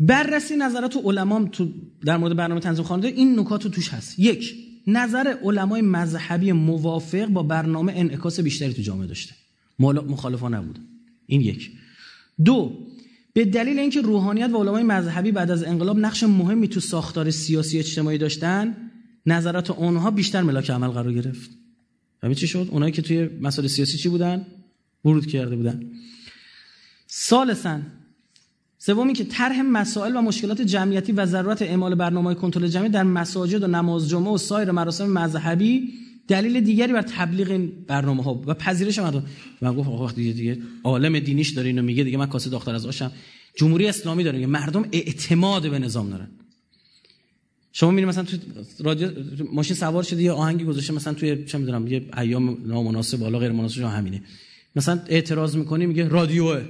بررسی 0.00 0.56
نظرات 0.56 0.96
علما 1.04 1.44
تو 1.44 1.68
در 2.04 2.16
مورد 2.16 2.36
برنامه 2.36 2.60
تنظیم 2.60 2.84
خانواده 2.84 3.08
این 3.16 3.40
نکات 3.40 3.66
توش 3.66 3.88
هست. 3.88 4.18
یک 4.18 4.54
نظر 4.86 5.34
علمای 5.42 5.80
مذهبی 5.80 6.52
موافق 6.52 7.26
با 7.26 7.42
برنامه 7.42 7.92
انعکاس 7.96 8.40
بیشتری 8.40 8.72
تو 8.72 8.82
جامعه 8.82 9.06
داشته. 9.06 9.34
مخالفا 9.78 10.48
نبود 10.48 10.78
این 11.26 11.40
یک. 11.40 11.70
دو 12.44 12.88
به 13.32 13.44
دلیل 13.44 13.78
اینکه 13.78 14.00
روحانیت 14.00 14.50
و 14.50 14.56
علمای 14.56 14.82
مذهبی 14.82 15.32
بعد 15.32 15.50
از 15.50 15.64
انقلاب 15.64 15.98
نقش 15.98 16.22
مهمی 16.22 16.68
تو 16.68 16.80
ساختار 16.80 17.30
سیاسی 17.30 17.78
اجتماعی 17.78 18.18
داشتن 18.18 18.76
نظرات 19.26 19.70
اونها 19.70 20.10
بیشتر 20.10 20.42
ملاک 20.42 20.70
عمل 20.70 20.88
قرار 20.88 21.12
گرفت. 21.12 21.50
همین 22.22 22.34
چی 22.34 22.46
شد؟ 22.46 22.68
اونایی 22.70 22.92
که 22.92 23.02
توی 23.02 23.28
مسائل 23.40 23.68
سیاسی 23.68 23.98
چی 23.98 24.08
بودن؟ 24.08 24.46
ورود 25.04 25.26
کرده 25.26 25.56
بودن. 25.56 25.90
سالسن 27.06 27.86
سومی 28.84 29.12
که 29.12 29.24
طرح 29.24 29.62
مسائل 29.62 30.16
و 30.16 30.20
مشکلات 30.20 30.60
جمعیتی 30.62 31.12
و 31.12 31.26
ضرورت 31.26 31.62
اعمال 31.62 31.94
برنامه 31.94 32.34
کنترل 32.34 32.68
جمعی 32.68 32.88
در 32.88 33.02
مساجد 33.02 33.62
و 33.62 33.66
نماز 33.66 34.08
جمعه 34.08 34.32
و 34.32 34.38
سایر 34.38 34.70
مراسم 34.70 35.10
مذهبی 35.10 35.92
دلیل 36.28 36.60
دیگری 36.60 36.92
بر 36.92 37.02
تبلیغ 37.02 37.50
این 37.50 37.72
برنامه 37.86 38.22
ها 38.22 38.42
و 38.46 38.54
پذیرش 38.54 38.98
مردم 38.98 39.24
من 39.60 39.74
گفت 39.74 39.88
آقا 39.88 40.10
دیگه 40.10 40.32
دیگه 40.32 40.58
عالم 40.84 41.18
دینیش 41.18 41.50
داره 41.50 41.68
اینو 41.68 41.82
میگه 41.82 42.04
دیگه 42.04 42.16
من 42.16 42.26
کاسه 42.26 42.50
دختر 42.50 42.74
از 42.74 42.86
آشم. 42.86 43.12
جمهوری 43.56 43.86
اسلامی 43.86 44.24
داره 44.24 44.46
مردم 44.46 44.84
اعتماد 44.92 45.70
به 45.70 45.78
نظام 45.78 46.10
دارن. 46.10 46.28
شما 47.72 47.90
میرید 47.90 48.08
مثلا 48.08 48.24
تو 48.24 48.36
رادیو 48.80 49.10
ماشین 49.52 49.76
سوار 49.76 50.02
شدی 50.02 50.22
یه 50.22 50.32
آهنگی 50.32 50.64
گذاشته 50.64 50.92
مثلا 50.92 51.14
توی 51.14 51.44
چه 51.44 51.58
می‌دونم 51.58 51.86
یه 51.86 52.04
ایام 52.18 52.58
نامناسب 52.66 53.18
بالا 53.18 53.38
غیر 53.38 53.52
مناسب 53.52 53.82
همینه. 53.82 54.22
مثلا 54.76 55.00
اعتراض 55.06 55.56
می‌کنی 55.56 55.86
میگه 55.86 56.08
رادیوه. 56.08 56.62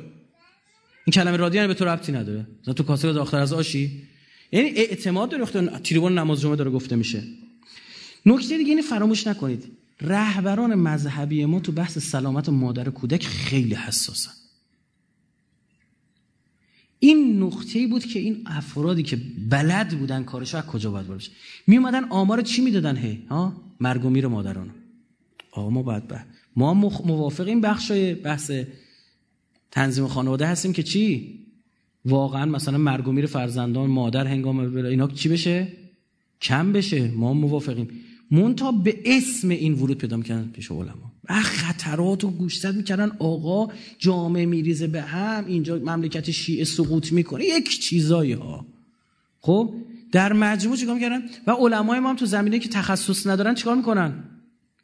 این 1.04 1.12
کلمه 1.12 1.36
رادیو 1.36 1.56
یعنی 1.56 1.68
به 1.68 1.74
تو 1.74 1.84
ربطی 1.84 2.12
نداره. 2.12 2.46
مثلا 2.62 2.74
تو 2.74 2.82
کاسه 2.82 3.12
داختر 3.12 3.38
از 3.38 3.52
آشی. 3.52 4.02
یعنی 4.52 4.68
اعتماد 4.68 5.30
داره 5.30 5.42
وقتی 5.42 5.66
تریبون 5.66 6.18
نماز 6.18 6.40
جمعه 6.40 6.56
داره 6.56 6.70
گفته 6.70 6.96
میشه. 6.96 7.22
نکته 8.26 8.58
دیگه 8.58 8.70
اینه 8.70 8.82
فراموش 8.82 9.26
نکنید. 9.26 9.64
رهبران 10.00 10.74
مذهبی 10.74 11.44
ما 11.44 11.60
تو 11.60 11.72
بحث 11.72 11.98
سلامت 11.98 12.48
مادر 12.48 12.90
کودک 12.90 13.26
خیلی 13.26 13.74
حساسن. 13.74 14.30
این 16.98 17.42
نقطه 17.42 17.86
بود 17.86 18.04
که 18.04 18.18
این 18.18 18.42
افرادی 18.46 19.02
که 19.02 19.18
بلد 19.50 19.98
بودن 19.98 20.24
کارشو 20.24 20.56
از 20.56 20.66
کجا 20.66 20.90
باید 20.90 21.06
باشه 21.06 21.30
می 21.66 21.76
اومدن 21.76 22.04
آمار 22.04 22.42
چی 22.42 22.62
می‌دادن 22.62 22.96
هی؟ 22.96 23.26
ها؟ 23.30 23.62
مرگ 23.80 24.04
و 24.04 24.10
میر 24.10 24.26
مادران 24.26 24.70
آقا 25.52 25.70
ما 25.70 25.82
بعد 25.82 26.26
ما 26.56 26.74
موافق 26.74 27.46
این 27.46 27.60
بخشای 27.60 28.14
بحث 28.14 28.50
تنظیم 29.72 30.06
خانواده 30.06 30.46
هستیم 30.46 30.72
که 30.72 30.82
چی؟ 30.82 31.38
واقعا 32.04 32.46
مثلا 32.46 32.78
مرگ 32.78 33.08
و 33.08 33.12
میر 33.12 33.26
فرزندان 33.26 33.90
مادر 33.90 34.26
هنگام 34.26 34.76
اینا 34.76 35.08
چی 35.08 35.28
بشه؟ 35.28 35.68
کم 36.40 36.72
بشه. 36.72 37.10
ما 37.10 37.32
موافقیم. 37.32 37.88
مونتا 38.30 38.72
به 38.72 38.98
اسم 39.04 39.48
این 39.48 39.72
ورود 39.72 39.98
پیدا 39.98 40.16
می‌کنن 40.16 40.48
پیش 40.48 40.70
علما. 40.70 41.12
خطرات 41.42 42.24
و 42.24 42.30
گوشزد 42.30 42.76
می‌کردن. 42.76 43.12
آقا 43.18 43.72
جامعه 43.98 44.46
میریزه 44.46 44.86
به 44.86 45.02
هم. 45.02 45.46
اینجا 45.46 45.78
مملکت 45.78 46.30
شیعه 46.30 46.64
سقوط 46.64 47.12
می‌کنه. 47.12 47.44
یک 47.44 47.80
چیزایی 47.80 48.32
ها. 48.32 48.66
خب؟ 49.40 49.74
در 50.12 50.32
مجموع 50.32 50.76
چیکار 50.76 50.94
می‌کردن؟ 50.94 51.22
و 51.46 51.50
علمای 51.50 52.00
ما 52.00 52.10
هم 52.10 52.16
تو 52.16 52.26
زمینه 52.26 52.58
که 52.58 52.68
تخصص 52.68 53.26
ندارن 53.26 53.54
چیکار 53.54 53.76
می‌کنن؟ 53.76 54.24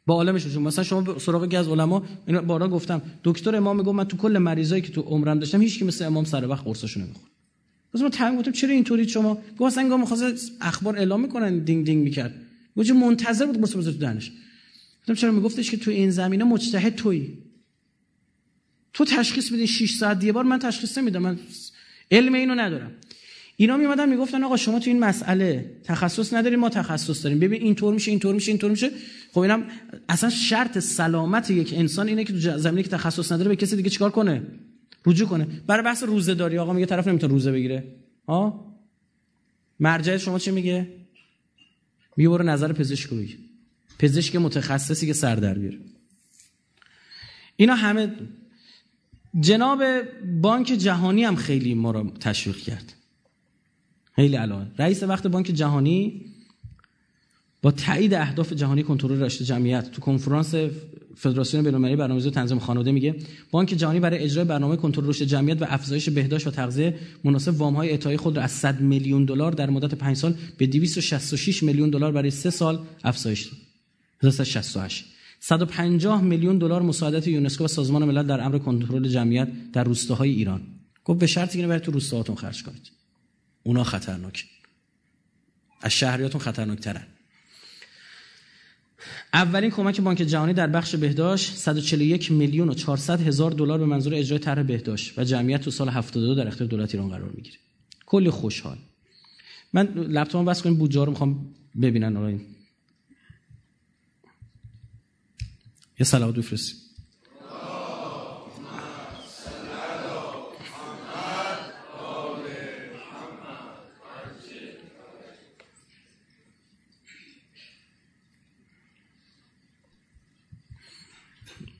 با 0.09 0.15
عالمشون 0.15 0.63
مثلا 0.63 0.83
شما 0.83 1.19
سراغ 1.19 1.55
از 1.57 1.67
علما 1.67 2.03
اینو 2.27 2.41
بارا 2.41 2.69
گفتم. 2.69 3.01
دکتر 3.23 3.55
امام 3.55 3.77
میگه 3.77 3.91
من 3.91 4.03
تو 4.03 4.17
کل 4.17 4.37
مریضایی 4.37 4.81
که 4.81 4.91
تو 4.91 5.01
عمرم 5.01 5.39
داشتم 5.39 5.61
هیچ 5.61 5.79
کی 5.79 5.85
مثل 5.85 6.05
امام 6.05 6.25
سر 6.25 6.47
وقت 6.47 6.63
قرصشو 6.63 6.99
نمی‌خورد. 6.99 7.31
بس 7.93 8.01
ما 8.01 8.09
تنگ 8.09 8.39
گفتم 8.39 8.51
چرا 8.51 8.69
اینطوری 8.69 9.09
شما؟ 9.09 9.35
گفت 9.35 9.61
اصلا 9.61 9.83
انگار 9.83 10.33
اخبار 10.61 10.97
اعلام 10.97 11.21
می‌کنن 11.21 11.59
دینگ 11.59 11.85
دینگ 11.85 12.03
می‌کرد. 12.03 12.33
گفت 12.77 12.89
منتظر 12.91 13.45
بود 13.45 13.61
قرص 13.61 13.71
تو 13.71 13.91
دهنش؟ 13.91 14.31
گفتم 15.01 15.13
چرا؟ 15.13 15.31
میگفتش 15.31 15.71
که 15.71 15.77
تو 15.77 15.91
این 15.91 16.09
زمینه 16.09 16.43
مجتهد 16.43 16.95
تویی. 16.95 17.37
تو 18.93 19.05
تشخیص 19.05 19.51
میدی 19.51 19.67
6 19.67 19.91
ساعت 19.91 20.23
یه 20.23 20.31
بار 20.31 20.43
من 20.43 20.59
تشخیص 20.59 20.97
نمیدم. 20.97 21.21
من 21.21 21.39
علم 22.11 22.33
اینو 22.33 22.55
ندارم. 22.55 22.91
اینا 23.61 23.77
میمدن 23.77 24.09
می‌گفتن 24.09 24.43
آقا 24.43 24.57
شما 24.57 24.79
تو 24.79 24.89
این 24.89 24.99
مسئله 24.99 25.71
تخصص 25.83 26.33
نداریم 26.33 26.59
ما 26.59 26.69
تخصص 26.69 27.23
داریم. 27.23 27.39
ببین 27.39 27.61
اینطور 27.61 27.93
میشه 27.93 28.11
اینطور 28.11 28.35
میشه 28.35 28.51
اینطور 28.51 28.71
میشه. 28.71 28.91
خب 29.31 29.39
اینم 29.39 29.63
اصلا 30.09 30.29
شرط 30.29 30.79
سلامت 30.79 31.51
یک 31.51 31.73
انسان 31.73 32.07
اینه 32.07 32.23
که 32.23 32.33
تو 32.33 32.57
زمینه 32.57 32.83
که 32.83 32.89
تخصص 32.89 33.31
نداره 33.31 33.49
به 33.49 33.55
کسی 33.55 33.75
دیگه 33.75 33.89
چیکار 33.89 34.11
کنه؟ 34.11 34.41
رجوع 35.05 35.27
کنه. 35.27 35.47
برای 35.67 35.83
بحث 35.83 36.03
روزه 36.03 36.33
داری 36.35 36.57
آقا 36.57 36.73
میگه 36.73 36.85
طرف 36.85 37.07
نمی‌تونه 37.07 37.33
روزه 37.33 37.51
بگیره. 37.51 37.95
ها 38.27 38.65
مرجع 39.79 40.17
شما 40.17 40.39
چی 40.39 40.51
میگه؟ 40.51 40.87
برو 42.17 42.43
نظر 42.43 42.73
پزشک 42.73 43.09
بگیر. 43.09 43.39
پزشک 43.99 44.35
متخصصی 44.35 45.07
که 45.07 45.13
سر 45.13 45.35
در 45.35 45.53
بیاره. 45.53 45.79
اینا 47.55 47.75
همه 47.75 48.11
جناب 49.39 49.83
بانک 50.41 50.67
جهانی 50.67 51.23
هم 51.23 51.35
خیلی 51.35 51.73
ما 51.73 51.91
رو 51.91 52.11
تشویق 52.19 52.57
کرد. 52.57 52.93
خیلی 54.19 54.35
علاوه 54.35 54.65
رئیس 54.77 55.03
وقت 55.03 55.27
بانک 55.27 55.45
جهانی 55.45 56.21
با 57.61 57.71
تایید 57.71 58.13
اهداف 58.13 58.53
جهانی 58.53 58.83
کنترل 58.83 59.23
رشد 59.23 59.45
جمعیت 59.45 59.91
تو 59.91 60.01
کنفرانس 60.01 60.55
فدراسیون 61.15 61.63
بین‌المللی 61.63 61.95
برنامه‌ریزی 61.95 62.31
تنظیم 62.31 62.59
خانواده 62.59 62.91
میگه 62.91 63.15
بانک 63.51 63.69
جهانی 63.69 63.99
برای 63.99 64.19
اجرای 64.19 64.45
برنامه 64.45 64.75
کنترل 64.75 65.07
رشد 65.07 65.25
جمعیت 65.25 65.61
و 65.61 65.65
افزایش 65.69 66.09
بهداشت 66.09 66.47
و 66.47 66.51
تغذیه 66.51 66.95
مناسب 67.23 67.61
وام‌های 67.61 67.89
اعطایی 67.89 68.17
خود 68.17 68.37
را 68.37 68.43
از 68.43 68.51
100 68.51 68.81
میلیون 68.81 69.25
دلار 69.25 69.51
در 69.51 69.69
مدت 69.69 69.95
5 69.95 70.17
سال 70.17 70.35
به 70.57 70.67
266 70.67 71.63
میلیون 71.63 71.89
دلار 71.89 72.11
برای 72.11 72.31
3 72.31 72.49
سال 72.49 72.79
افزایش 73.03 73.43
داد. 73.43 74.31
168 74.31 75.05
150 75.39 76.21
میلیون 76.21 76.57
دلار 76.57 76.81
مساعدت 76.81 77.27
یونسکو 77.27 77.63
و 77.63 77.67
سازمان 77.67 78.05
ملل 78.05 78.27
در 78.27 78.41
امر 78.41 78.57
کنترل 78.57 79.07
جمعیت 79.07 79.47
در 79.73 79.83
روستاهای 79.83 80.29
ایران. 80.29 80.61
گفت 81.05 81.19
به 81.19 81.27
شرطی 81.27 81.61
که 81.61 81.67
برای 81.67 81.79
تو 81.79 81.91
روستاهاتون 81.91 82.35
خرج 82.35 82.63
کنید. 82.63 82.98
اونا 83.63 83.83
خطرناک 83.83 84.45
از 85.81 85.91
شهریاتون 85.91 86.41
خطرناکترن. 86.41 87.07
اولین 89.33 89.69
کمک 89.69 90.01
بانک 90.01 90.17
جهانی 90.17 90.53
در 90.53 90.67
بخش 90.67 90.95
بهداشت 90.95 91.55
141 91.55 92.31
میلیون 92.31 92.69
و 92.69 92.73
400 92.73 93.21
هزار 93.21 93.51
دلار 93.51 93.79
به 93.79 93.85
منظور 93.85 94.15
اجرای 94.15 94.39
طرح 94.39 94.63
بهداشت 94.63 95.19
و 95.19 95.23
جمعیت 95.23 95.61
تو 95.61 95.71
سال 95.71 95.89
72 95.89 96.35
در 96.35 96.47
اختیار 96.47 96.69
دولت 96.69 96.95
ایران 96.95 97.09
قرار 97.09 97.31
می‌گیره. 97.31 97.57
کلی 98.05 98.29
خوشحال. 98.29 98.77
من 99.73 99.85
لپتاپم 99.93 100.45
بس 100.45 100.61
کنیم 100.61 100.77
بودجه 100.77 101.05
رو 101.05 101.11
می‌خوام 101.11 101.55
ببینن 101.81 102.17
آقا 102.17 102.29
یه 105.99 106.05
صلوات 106.05 106.35
بفرستیم 106.35 106.88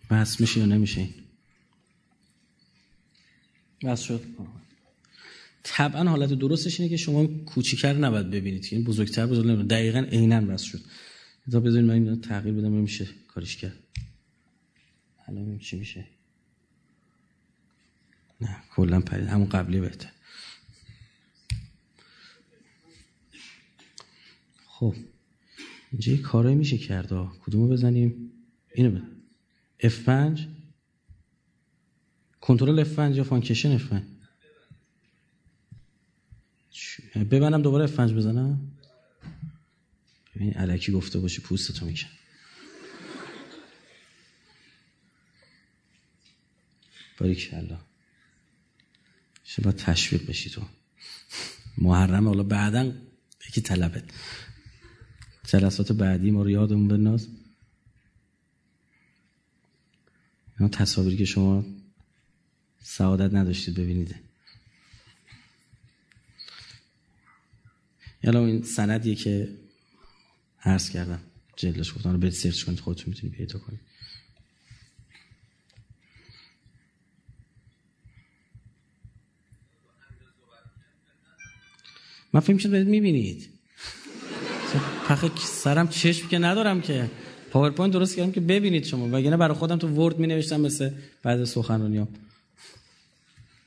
بس 0.10 0.42
میشه 0.42 0.60
یا 0.60 0.66
نمیشه؟ 0.66 1.08
بس 3.84 4.02
شد. 4.02 4.26
طبعا 5.64 6.10
حالت 6.10 6.34
درستش 6.34 6.80
اینه 6.80 6.90
که 6.90 6.98
شما 6.98 7.28
کوچیکر 7.28 7.94
نباید 7.94 8.30
ببینید. 8.30 8.66
که 8.68 8.76
این 8.76 8.86
بزرگتر 8.86 9.26
بزرگ 9.26 9.48
نباید. 9.48 9.68
دقیقا 9.68 10.00
عینا 10.00 10.42
بس 10.42 10.62
شد. 10.62 10.82
تا 11.52 11.60
بذارید 11.60 11.88
من 11.88 11.94
اینو 11.94 12.16
تغییر 12.16 12.56
بدم 12.56 12.72
میشه 12.72 13.08
کارش 13.28 13.58
کرد. 13.58 13.78
الان 15.28 15.60
چی 15.60 15.80
میشه. 15.80 16.06
نه 18.42 18.64
کلا 18.76 19.02
پرید. 19.02 19.28
همون 19.28 19.50
قبلی 19.50 19.80
بهتر. 19.80 20.12
خب 24.66 24.96
اینجا 25.92 26.12
یه 26.12 26.18
کارایی 26.18 26.56
میشه 26.56 26.78
کرد. 26.78 27.10
کدومو 27.46 27.68
بزنیم؟ 27.68 28.32
اینو 28.76 28.92
بزنیم. 28.92 29.19
F5 29.84 30.40
control 32.42 32.84
F5 32.84 33.00
یا 33.00 33.24
function 33.24 33.78
F5 33.78 33.94
ببینم 37.18 37.62
دوباره 37.62 37.88
F5 37.88 38.00
بزنم. 38.00 38.72
ببین 40.36 40.54
الکی 40.54 40.92
گفته 40.92 41.20
باشی 41.20 41.42
پوستتو 41.42 41.86
میکن 41.86 42.08
باریک 47.20 47.50
الله 47.54 47.80
شما 49.44 49.72
تشویق 49.72 50.26
بشی 50.26 50.50
تو. 50.50 50.62
محرم 51.78 52.28
حالا 52.28 52.44
بعدا 52.44 52.94
یکی 53.48 53.62
طلبت. 53.62 54.04
جلسات 55.48 55.92
بعدی 55.92 56.32
ما 56.32 56.44
رو 56.44 56.50
یادمون 56.50 56.88
بناز 56.88 57.28
اینا 60.60 60.70
تصاویری 60.70 61.18
که 61.18 61.26
شما 61.26 61.66
سعادت 62.84 63.34
نداشتید 63.34 63.76
ببینید. 63.76 64.16
یالا 68.24 68.46
این 68.46 68.64
سندیه 68.64 69.16
که 69.16 69.58
عرض 70.64 70.90
کردم. 70.90 71.20
جلدش 71.56 71.94
گفتم. 71.94 72.12
رو 72.12 72.18
برید 72.18 72.34
سرچ 72.34 72.64
کنید 72.64 72.80
خودتون 72.80 73.06
می‌تونید 73.08 73.36
پیدا 73.36 73.60
کنید. 73.60 73.80
من 82.34 82.40
فکر 82.40 82.58
شد 82.58 82.74
می‌بینید. 82.74 83.50
پخه 85.08 85.32
سرم 85.36 85.88
چشم 85.88 86.28
که 86.28 86.40
ندارم 86.40 86.82
که. 86.82 87.12
PowerPoint 87.52 87.94
درست 87.94 88.16
کردم 88.16 88.32
که 88.32 88.42
ببینید 88.42 88.86
شما. 88.86 89.08
وگرنه 89.12 89.38
برای 89.38 89.58
خودم 89.58 89.78
تو 89.78 89.88
Word 89.88 90.20
می 90.20 90.28
نوشتم 90.28 90.62
مثل 90.62 90.90
بعد 91.24 91.44
سخنرانیام 91.44 92.08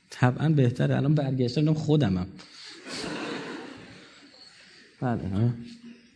طبعا 0.09 0.49
بهتره. 0.49 0.97
الان 0.97 1.15
برگشتم 1.15 1.73
خودمم. 1.73 2.27
بله 5.01 5.53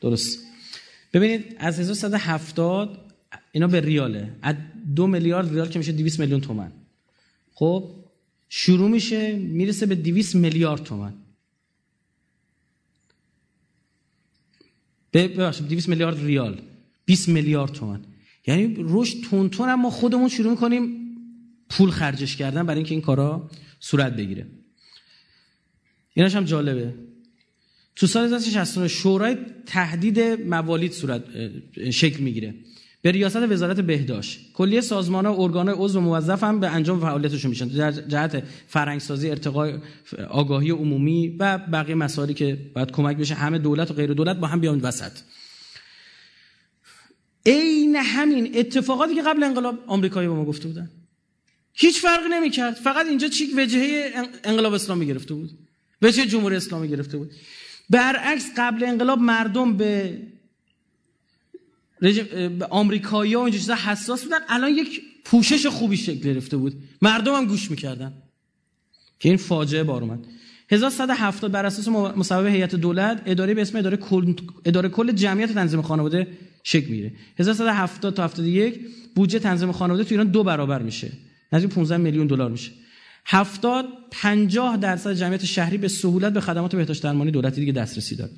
درست. 0.01 0.39
ببینید 1.13 1.55
از 1.59 1.79
1170 1.79 3.13
اینا 3.51 3.67
به 3.67 3.81
ریاله. 3.81 4.31
از 4.41 4.55
دو 4.95 5.07
میلیارد 5.07 5.53
ریال 5.53 5.69
که 5.69 5.79
میشه 5.79 5.91
200 5.91 6.19
میلیون 6.19 6.41
تومن 6.41 6.71
خب 7.53 7.91
شروع 8.49 8.89
میشه 8.89 9.35
می‌رسه 9.35 9.85
به 9.85 9.95
200 9.95 10.35
میلیارد 10.35 10.83
تومن 10.83 11.13
ببخشید 15.13 15.67
200 15.67 15.89
میلیارد 15.89 16.25
ریال. 16.25 16.61
20 17.07 17.29
میلیارد 17.29 17.71
تومن 17.71 17.99
یعنی 18.47 18.75
رشد 18.77 19.21
تون 19.29 19.49
تون 19.49 19.73
ما 19.73 19.89
خودمون 19.89 20.29
شروع 20.29 20.51
می‌کنیم 20.51 20.97
پول 21.69 21.89
خرجش 21.89 22.35
کردن 22.35 22.65
برای 22.65 22.77
اینکه 22.77 22.95
این 22.95 23.01
کارا 23.01 23.49
صورت 23.79 24.15
بگیره. 24.15 24.47
ایناش 26.13 26.35
هم 26.35 26.43
جالبه. 26.43 26.93
تو 27.95 28.07
سال 28.07 28.25
1969 28.25 28.87
شورای 28.87 29.37
تهدید 29.65 30.19
موالید 30.19 30.91
صورت 30.91 31.23
شکل 31.91 32.23
می‌گیره. 32.23 32.55
به 33.01 33.11
ریاست 33.11 33.35
وزارت 33.35 33.79
بهداشت. 33.79 34.39
کلیه 34.53 34.81
سازمان 34.81 35.25
ها 35.25 35.43
ارگان 35.43 35.69
عضو 35.69 36.01
موظف 36.01 36.43
هم 36.43 36.59
به 36.59 36.67
انجام 36.67 36.99
فعالیتشون 36.99 37.49
میشن. 37.49 37.67
در 37.67 37.91
جهت 37.91 38.43
فرهنگسازی 38.67 39.29
ارتقای 39.29 39.73
آگاهی 40.29 40.69
عمومی 40.69 41.27
و 41.39 41.57
بقیه 41.57 41.95
مسائلی 41.95 42.33
که 42.33 42.57
باید 42.73 42.91
کمک 42.91 43.17
بشه. 43.17 43.35
همه 43.35 43.57
دولت 43.57 43.91
و 43.91 43.93
غیر 43.93 44.13
دولت 44.13 44.37
با 44.37 44.47
هم 44.47 44.59
بیان 44.59 44.79
وسط. 44.79 45.11
عین 47.47 47.95
همین 47.95 48.51
اتفاقاتی 48.55 49.15
که 49.15 49.21
قبل 49.21 49.43
انقلاب 49.43 49.83
آمریکایی 49.87 50.27
به 50.27 50.33
ما 50.33 50.45
گفته 50.45 50.67
بودن. 50.67 50.89
هیچ 51.73 51.99
فرقی 51.99 52.29
نمی‌کرد. 52.31 52.73
فقط 52.73 53.05
اینجا 53.05 53.27
چیک 53.27 53.51
وجهه 53.57 54.13
انقلاب 54.43 54.73
اسلامی 54.73 55.05
گرفته 55.05 55.33
بود. 55.33 55.49
وجهه 56.01 56.25
جمهوری 56.25 56.55
اسلامی 56.55 56.87
گرفته 56.87 57.17
بود. 57.17 57.31
برعکس 57.89 58.45
قبل 58.57 58.83
انقلاب 58.83 59.19
مردم 59.19 59.77
به 59.77 60.17
آمریکایی 62.69 63.33
ها 63.33 63.39
و 63.39 63.43
اینجا 63.43 63.59
چیزا 63.59 63.75
حساس 63.75 64.23
بودن. 64.23 64.39
الان 64.49 64.71
یک 64.71 65.01
پوشش 65.25 65.65
خوبی 65.65 65.97
شکل 65.97 66.19
گرفته 66.19 66.57
بود. 66.57 66.73
مردم 67.01 67.33
هم 67.33 67.45
گوش 67.45 67.71
می‌کردن. 67.71 68.13
که 69.19 69.29
این 69.29 69.37
فاجعه 69.37 69.83
بار 69.83 70.01
اومد. 70.01 70.25
1170 70.69 71.51
بر 71.51 71.65
اساس 71.65 71.87
مصوبه 71.87 72.51
هیئت 72.51 72.75
دولت 72.75 73.21
اداره 73.25 73.53
به 73.53 73.61
اسم 73.61 73.77
اداره 73.77 73.97
کل 73.97 74.33
اداره 74.65 74.89
کل 74.89 75.11
جمعیت 75.11 75.53
تنظیم 75.53 75.81
خانواده 75.81 76.27
شکل 76.69 76.87
می‌گیره. 76.87 77.11
1170 77.39 78.13
تا 78.13 78.23
71 78.23 78.79
بودجه 79.15 79.39
تنظیم 79.39 79.71
خانواده 79.71 80.03
تو 80.03 80.09
ایران 80.13 80.27
دو 80.27 80.43
برابر 80.43 80.81
میشه. 80.81 81.11
نزدیک 81.51 81.71
15 81.71 81.97
میلیون 81.97 82.27
دلار 82.27 82.51
میشه. 82.51 82.71
70 83.25 83.85
50 84.11 84.77
درصد 84.77 85.13
جمعیت 85.13 85.45
شهری 85.45 85.77
به 85.77 85.87
سهولت 85.87 86.33
به 86.33 86.41
خدمات 86.41 86.75
بهداشت 86.75 87.03
درمانی 87.03 87.31
دولتی 87.31 87.59
دیگه 87.59 87.71
دسترسی 87.71 88.15
داره. 88.15 88.31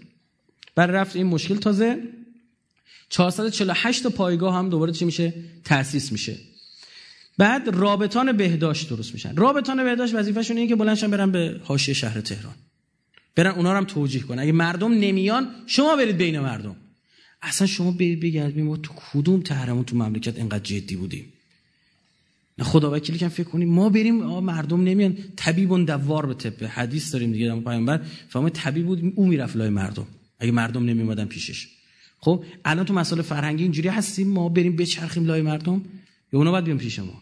برای 0.76 0.95
رفت 0.95 1.15
این 1.15 1.26
مشکل 1.26 1.56
تازه 1.56 1.97
448 3.10 4.03
تا 4.03 4.10
پایگاه 4.10 4.56
هم 4.56 4.69
دوباره 4.69 4.91
چی 4.91 5.06
میشه؟ 5.06 5.34
تأسیس 5.64 6.11
میشه. 6.11 6.35
بعد 7.38 7.69
رابطان 7.76 8.31
بهداشت 8.31 8.89
درست 8.89 9.14
میشن. 9.14 9.35
رابطان 9.35 9.84
بهداشت 9.84 10.15
وظیفه‌شون 10.15 10.57
اینه 10.57 10.69
که 10.69 10.76
بلندشن 10.76 11.11
برن 11.11 11.31
به 11.31 11.61
حاشیه 11.64 11.93
شهر 11.93 12.22
تهران. 12.22 12.56
برن 13.35 13.51
اونا 13.51 13.72
رو 13.72 13.77
هم 13.77 13.85
توجیه 13.85 14.22
کنن. 14.22 14.39
اگه 14.39 14.51
مردم 14.51 14.93
نمیان 14.93 15.47
شما 15.65 15.95
برید 15.95 16.18
بین 16.18 16.39
مردم. 16.39 16.76
اصلا 17.41 17.67
شما 17.67 17.91
بگردید 17.91 18.63
ما 18.63 18.77
تو 18.77 18.93
کدوم 19.13 19.41
تهرمون 19.41 19.83
تو 19.83 19.95
مملکت 19.95 20.37
اینقدر 20.37 20.63
جدی 20.63 20.95
بودیم؟ 20.95 21.25
نه 22.57 22.65
خدا 22.65 22.91
وکیلی 22.91 23.17
که 23.17 23.27
فکر 23.27 23.43
کنیم 23.43 23.69
ما 23.69 23.89
بریم 23.89 24.15
مردم 24.39 24.83
نمیان. 24.83 25.17
طبیب 25.35 25.85
دوار 25.85 26.25
به 26.25 26.33
طب 26.33 26.63
حدیث 26.63 27.13
داریم 27.13 27.31
دیگه 27.31 27.55
پیامبر. 27.55 28.01
فهم 28.29 28.49
طبیب 28.49 28.85
بود 28.85 29.13
او 29.15 29.27
می‌رفت 29.27 29.55
لای 29.55 29.69
مردم. 29.69 30.07
اگه 30.39 30.51
مردم 30.51 30.85
نمیومدن 30.85 31.25
پیشش. 31.25 31.67
خب 32.19 32.43
الان 32.65 32.85
تو 32.85 32.93
مسائل 32.93 33.21
فرهنگی 33.21 33.63
اینجوری 33.63 33.87
هستیم 33.87 34.27
ما 34.27 34.49
بریم 34.49 34.75
بچرخیم 34.75 35.25
لای 35.25 35.41
مردم؟ 35.41 35.81
یا 36.33 36.39
اونا 36.39 36.51
باید 36.51 36.63
بیان 36.65 36.77
پیش 36.77 36.99
ما؟ 36.99 37.21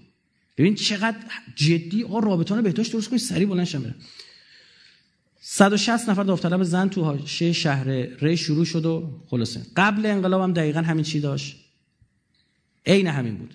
ببین 0.58 0.76
چقدر 0.76 1.18
جدی 1.56 2.04
آ 2.04 2.20
رابطان 2.20 2.62
بهداشت 2.62 2.94
درست 2.94 3.10
کنید 3.10 3.22
سری 3.22 3.46
بلند 3.46 3.66
160 5.50 6.10
نفر 6.10 6.24
داوطلب 6.24 6.64
زن 6.64 6.90
تو 6.90 7.04
حاشیه 7.04 7.54
شهر 7.54 7.90
ری 8.22 8.38
شروع 8.38 8.66
شد 8.66 8.86
و 8.86 9.22
خلاصه. 9.28 9.62
قبل 9.76 10.06
انقلاب 10.06 10.42
هم 10.42 10.54
دقیقا 10.54 10.82
همین 10.82 11.04
چی 11.04 11.20
داشت؟ 11.20 11.56
عین 12.86 13.08
همین 13.08 13.38
بود. 13.38 13.54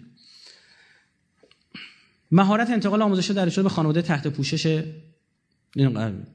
مهارت 2.31 2.71
انتقال 2.71 3.03
آموزش 3.03 3.31
در 3.31 3.49
به 3.49 3.69
خانواده 3.69 4.03
تحت 4.03 4.27
پوشش 4.27 4.83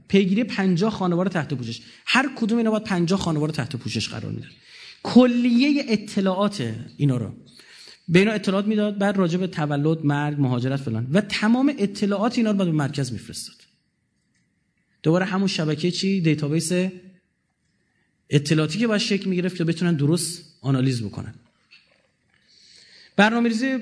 پیگیری 0.08 0.44
50 0.44 0.92
خانواده 0.92 1.30
تحت 1.30 1.54
پوشش. 1.54 1.82
هر 2.06 2.30
کدوم 2.36 2.58
اینا 2.58 2.72
باید 2.72 2.84
50 2.84 3.20
خانواده 3.20 3.54
تحت 3.54 3.76
پوشش 3.76 4.10
قرار 4.10 4.32
میدن. 4.32 4.50
کلیه 5.04 5.86
اطلاعات 5.88 6.74
اینا 6.98 7.18
رو. 7.18 7.34
به 8.08 8.20
اینا 8.20 8.32
اطلاعات 8.32 8.66
می‌داد 8.66 8.98
بعد 8.98 9.18
راجع 9.18 9.38
به 9.38 9.48
تولد 9.48 10.06
مرگ 10.06 10.42
مهاجرت 10.42 10.80
فلان. 10.80 11.08
و 11.12 11.22
تمام 11.22 11.74
اطلاعات 11.78 12.38
اینا 12.38 12.52
رو 12.52 12.58
به 12.58 12.66
مرکز 12.66 13.12
میفرستاد. 13.14 13.67
دوباره 15.04 15.26
همون 15.26 15.48
شبکه 15.48 15.92
چی؟ 15.92 16.22
database 16.22 16.72
اطلاعاتی 18.30 18.80
که 18.80 18.88
باید 18.88 19.02
شکل 19.02 19.30
می‌گرفت 19.30 19.56
که 19.56 19.64
بتونن 19.64 19.96
درست 19.96 20.58
آنالیز 20.62 21.04
بکنن. 21.04 21.34
برنامه‌ریزی 23.16 23.78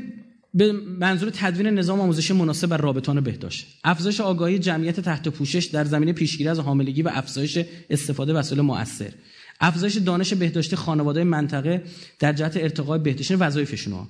به 0.53 0.71
منظور 0.71 1.29
تدوین 1.29 1.67
نظام 1.67 1.99
آموزشی 1.99 2.33
مناسب 2.33 2.67
بر 2.67 2.77
رابطان 2.77 3.21
بهداشت. 3.21 3.67
افزایش 3.83 4.21
آگاهی 4.21 4.59
جمعیت 4.59 4.99
تحت 4.99 5.27
پوشش 5.27 5.65
در 5.65 5.85
زمینه 5.85 6.13
پیشگیری 6.13 6.49
از 6.49 6.59
حاملگی 6.59 7.01
و 7.01 7.09
افزایش 7.13 7.59
استفاده 7.89 8.33
وسایل 8.33 8.61
مؤثر. 8.61 9.11
افزایش 9.59 9.95
دانش 9.95 10.33
بهداشتی 10.33 10.75
خانواده 10.75 11.23
منطقه 11.23 11.83
در 12.19 12.33
جهت 12.33 12.57
ارتقای 12.57 12.99
بهداشتی 12.99 13.35
وظایفشون 13.35 14.07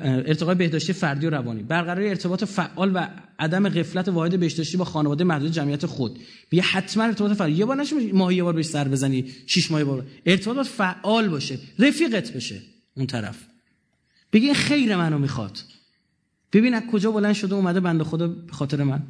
ارتقای 0.00 0.54
بهداشتی 0.54 0.92
فردی 0.92 1.26
و 1.26 1.30
روانی. 1.30 1.62
برقراری 1.62 2.08
ارتباط 2.08 2.44
فعال 2.44 2.92
و 2.94 3.08
عدم 3.38 3.68
غفلت 3.68 4.08
واحد 4.08 4.40
بهداشتی 4.40 4.76
با 4.76 4.84
خانواده 4.84 5.24
محدود 5.24 5.52
جمعیت 5.52 5.86
خود. 5.86 6.18
بیا 6.50 6.62
حتما 6.62 7.04
ارتباط 7.04 7.32
فعال. 7.32 7.58
یه 7.58 7.64
بار 7.64 7.76
نشه 7.76 8.12
ماهی 8.12 8.36
یه 8.36 8.42
بار 8.42 8.52
بهش 8.52 8.66
سر 8.66 8.88
بزنی. 8.88 9.32
شش 9.46 9.70
ماه 9.70 9.84
بار. 9.84 10.06
ارتباط 10.26 10.66
فعال 10.66 11.28
باشه. 11.28 11.58
رفیقت 11.78 12.32
بشه 12.32 12.62
اون 12.96 13.06
طرف. 13.06 13.46
بگی 14.32 14.54
خیر 14.54 14.96
منو 14.96 15.18
می‌خواد. 15.18 15.58
ببین 16.52 16.74
از 16.74 16.82
کجا 16.92 17.10
بلند 17.10 17.34
شده 17.34 17.54
اومده 17.54 17.80
بنده 17.80 18.04
خدا 18.04 18.28
به 18.28 18.52
خاطر 18.52 18.82
من. 18.82 19.02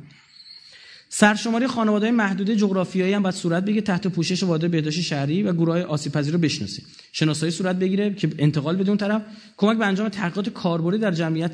سرشماری 1.08 1.66
خانواده 1.66 2.10
محدوده 2.10 2.56
جغرافیایی 2.56 3.12
هم 3.12 3.22
باید 3.22 3.34
صورت 3.34 3.64
بگیره 3.64 3.80
تحت 3.80 4.06
پوشش 4.06 4.42
واحد 4.42 4.70
بهداشت 4.70 5.00
شهری 5.00 5.42
و 5.42 5.52
گروه 5.52 5.72
های 5.72 5.82
آسیب 5.82 6.12
پذیر 6.12 6.32
رو 6.32 6.38
بشناسه. 6.38 6.82
شناسایی 7.12 7.52
صورت 7.52 7.76
بگیره 7.76 8.14
که 8.14 8.30
انتقال 8.38 8.76
بده 8.76 8.88
اون 8.88 8.98
طرف. 8.98 9.22
کمک 9.56 9.78
به 9.78 9.86
انجام 9.86 10.08
تحقیقات 10.08 10.48
کاربردی 10.48 10.98
در 10.98 11.10
جمعیت 11.10 11.50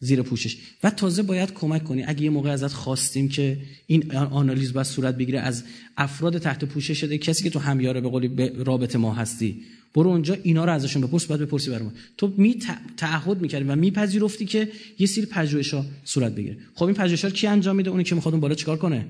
زیر 0.00 0.22
پوشش. 0.22 0.56
و 0.82 0.90
تازه 0.90 1.22
باید 1.22 1.52
کمک 1.54 1.84
کنی. 1.84 2.04
اگه 2.04 2.22
یه 2.22 2.30
موقع 2.30 2.50
ازت 2.50 2.72
خواستیم 2.72 3.28
که 3.28 3.58
این 3.86 4.16
آنالیز 4.16 4.72
باید 4.72 4.86
صورت 4.86 5.16
بگیره 5.16 5.40
از 5.40 5.64
افراد 5.96 6.38
تحت 6.38 6.64
پوشش 6.64 7.00
شده 7.00 7.18
کسی 7.18 7.44
که 7.44 7.50
تو 7.50 7.58
همیاره 7.58 8.00
به 8.00 8.08
قولی 8.08 8.50
رابطه 8.64 8.98
ما 8.98 9.14
هستی 9.14 9.62
برو 9.94 10.10
اونجا 10.10 10.36
اینا 10.42 10.64
رو 10.64 10.72
ازشون 10.72 11.02
بپرس 11.02 11.26
بعد 11.26 11.40
بپرسی 11.40 11.70
برام 11.70 11.92
تو 12.18 12.34
می 12.36 12.58
تعهد 12.96 13.40
می‌کردی 13.40 13.64
و 13.64 13.76
میپذیرفتی 13.76 14.46
که 14.46 14.72
یه 14.98 15.06
سری 15.06 15.26
پژوهش‌ها 15.26 15.86
صورت 16.04 16.34
بگیره. 16.34 16.56
خب 16.74 16.84
این 16.84 16.94
پژوهش‌ها 16.94 17.30
کی 17.30 17.46
انجام 17.46 17.76
میده؟ 17.76 17.90
اونی 17.90 18.04
که 18.04 18.14
می‌خواد 18.14 18.34
اون 18.34 18.40
بالا 18.40 18.54
چیکار 18.54 18.76
کنه؟ 18.76 19.06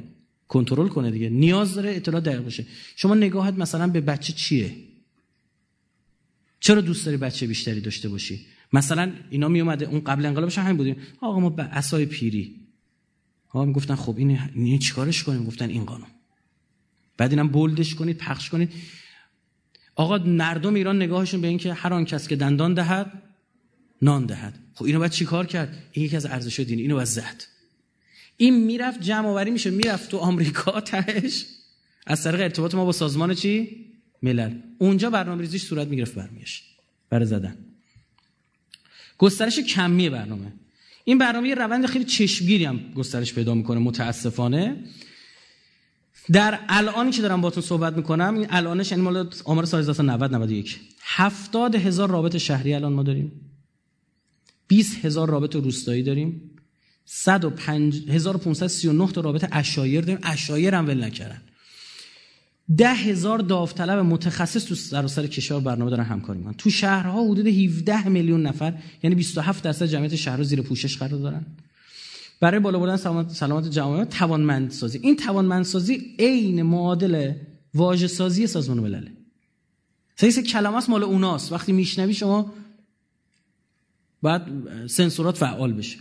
کنترل 0.49 0.89
کنه 0.89 1.11
دیگه. 1.11 1.29
نیاز 1.29 1.75
داره 1.75 1.97
اطلاع 1.97 2.21
دقیق 2.21 2.41
باشه. 2.41 2.67
شما 2.97 3.15
نگاهت 3.15 3.55
مثلا 3.55 3.87
به 3.89 4.01
بچه 4.01 4.33
چیه؟ 4.33 4.75
چرا 6.61 6.81
دوست 6.81 7.05
داری 7.05 7.17
بچه 7.17 7.47
بیشتری 7.47 7.81
داشته 7.81 8.09
باشی؟ 8.09 8.41
مثلا 8.73 9.13
اینا 9.31 9.49
می 9.49 9.61
اومده 9.61 9.85
اون 9.85 10.01
قبل 10.01 10.27
انقلابش 10.27 10.59
همین 10.59 10.77
بودیم 10.77 10.97
آقا 11.21 11.41
ما 11.41 11.51
به 11.51 11.63
اسای 11.63 12.07
پیری. 12.07 12.61
ها 13.49 13.65
می‌گفتن 13.65 13.95
خب 13.95 14.15
این 14.19 14.39
این 14.55 14.79
چیکارش 14.79 15.23
کنیم؟ 15.23 15.45
گفتن 15.45 15.69
این 15.69 15.85
قانون. 15.85 16.09
بعد 17.17 17.31
اینم 17.31 17.49
بولدش 17.49 17.95
کنید 17.95 18.19
پخش 18.19 18.51
کنید. 18.51 18.73
آقا 19.95 20.19
مردم 20.19 20.75
ایران 20.75 20.97
نگاهشون 21.03 21.41
به 21.41 21.49
این 21.49 21.59
که 21.59 21.73
هر 21.73 21.93
آن 21.93 22.05
کس 22.05 22.29
که 22.29 22.37
دندان 22.37 22.75
دهد 22.75 23.23
نان 24.03 24.27
دهد. 24.27 24.59
خب 24.75 24.85
اینو 24.85 24.99
باید 24.99 25.13
چیکار 25.13 25.47
کرد؟ 25.47 25.83
این 25.93 26.05
یکی 26.05 26.17
از 26.17 26.27
ارزش 26.27 26.61
دینی 26.61 26.83
اینو 26.83 26.95
باید 26.95 27.09
زد. 27.09 27.45
این 28.37 28.65
می‌رفت 28.65 29.01
جمع 29.01 29.29
آوری 29.29 29.51
میشه 29.51 29.71
می‌رفت 29.71 30.11
تو 30.11 30.19
آمریکا 30.19 30.81
تهش. 30.81 31.47
از 32.07 32.25
طریق 32.25 32.41
ارتباط 32.41 32.75
ما 32.75 32.85
با 32.85 32.93
سازمان 32.93 33.35
چی؟ 33.35 33.87
ملل. 34.23 34.55
اونجا 34.79 35.11
برنامه‌ریزیش 35.11 35.63
صورت 35.63 35.89
می‌گرفت 35.89 36.15
برمیش 36.15 36.63
برای 37.11 37.27
زدن. 37.27 37.66
گسترش 39.19 39.59
کمی 39.59 40.11
برنامه. 40.11 40.53
این 41.05 41.19
برنامه 41.19 41.49
یه 41.49 41.55
روند 41.55 41.87
خیلی 41.87 42.05
چشمگیری 42.05 42.65
هم 42.65 42.81
گسترش 42.95 43.35
پیدا 43.35 43.55
می‌کنه 43.55 43.79
متاسفانه. 43.79 44.77
در 46.33 46.61
الانی 46.69 47.11
که 47.11 47.23
دارم 47.23 47.41
باتون 47.41 47.63
صحبت 47.63 47.97
می‌کنم 47.97 48.35
این 48.35 48.47
الانش 48.51 48.91
یعنی 48.91 49.03
مال 49.03 49.31
آمار 49.45 49.65
سال 49.65 49.81
1990 49.81 50.35
91 50.35 50.81
70 51.03 51.75
هزار 51.75 52.11
رابط 52.11 52.37
شهری 52.37 52.75
الان 52.75 52.93
ما 52.93 53.03
داریم. 53.03 53.33
20 54.69 55.05
هزار 55.05 55.31
رابط 55.31 55.57
روستایی 55.57 56.03
داریم. 56.03 56.51
1539 57.27 59.13
تا 59.13 59.21
رابط 59.21 59.49
اشایر 59.53 60.01
داریم. 60.01 60.19
اشایر 60.23 60.75
هم 60.75 60.87
ول 60.87 61.05
نکردن. 61.05 61.43
ده 62.77 62.95
هزار 62.95 63.39
داوطلب 63.39 63.99
متخصص 63.99 64.65
تو 64.65 64.75
سراسر 64.75 65.27
کشور 65.27 65.61
برنامه 65.61 65.91
دارن 65.91 66.05
همکاری 66.05 66.39
می‌کنن. 66.39 66.55
تو 66.55 66.71
شهرها 66.71 67.25
حدود 67.25 67.47
17 67.47 68.09
میلیون 68.09 68.43
نفر 68.43 68.75
یعنی 69.03 69.17
27 69.17 69.65
درصد 69.65 69.87
جمعیت 69.87 70.15
شهرها 70.15 70.43
زیر 70.43 70.63
پوشش 70.63 70.99
قرار 70.99 71.21
دارن. 71.21 71.47
برای 72.41 72.61
بالا 72.61 72.79
بردن 72.79 72.97
سلامت, 72.97 73.31
سلامت 73.31 73.71
جوامع 73.71 74.05
توانمندسازی. 74.05 74.99
این 74.99 75.17
توانمندسازی 75.17 76.17
عین 76.19 76.63
معادل 76.63 77.33
واژه 77.75 78.07
سازی 78.07 78.47
سازمان 78.47 78.79
ملل 78.79 79.09
سیس 80.17 80.39
کلمه 80.39 80.77
است 80.77 80.91
مال 80.91 81.03
اوناست. 81.03 81.53
وقتی 81.53 81.73
میشنوی 81.73 82.15
شما 82.15 82.53
باید 84.23 84.43
سنسورات 84.87 85.37
فعال 85.37 85.73
بشه. 85.73 85.99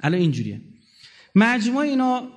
الان 0.00 0.20
اینجوریه. 0.20 0.60
مجموعه 1.34 1.88
اینا 1.88 2.28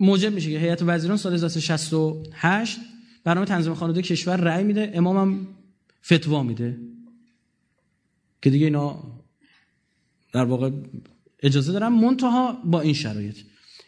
موجب 0.00 0.32
میشه 0.32 0.50
که 0.50 0.58
هیئت 0.58 0.82
وزیران 0.82 1.16
سال 1.16 1.34
1968 1.34 2.78
برنامه 3.24 3.46
تنظیم 3.46 3.74
خانواده 3.74 4.02
کشور 4.02 4.36
رأی 4.36 4.64
میده 4.64 4.90
امامم 4.94 5.46
فتوا 6.04 6.42
میده. 6.42 6.78
که 8.42 8.50
دیگه 8.50 8.64
اینا 8.64 9.02
در 10.32 10.44
واقع 10.44 10.70
اجازه 11.42 11.72
دارن. 11.72 11.88
منتها 11.88 12.62
با 12.64 12.80
این 12.80 12.94
شرایط. 12.94 13.36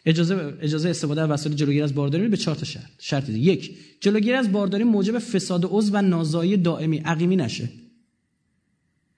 اجازه 0.05 0.57
اجازه 0.61 0.89
استفاده 0.89 1.21
از 1.21 1.29
وسایل 1.29 1.55
جلوگیری 1.55 1.81
از 1.81 1.95
بارداری 1.95 2.27
به 2.27 2.37
چهار 2.37 2.55
تا 2.55 2.65
شرط. 2.65 2.91
شرط 2.99 3.25
دیگه. 3.25 3.51
یک 3.51 3.77
جلوگیری 4.01 4.33
از 4.33 4.51
بارداری 4.51 4.83
موجب 4.83 5.19
فساد 5.19 5.65
عضو 5.69 5.93
و 5.93 6.01
نازایی 6.01 6.57
دائمی 6.57 6.97
عقیمی 6.97 7.35
نشه. 7.35 7.69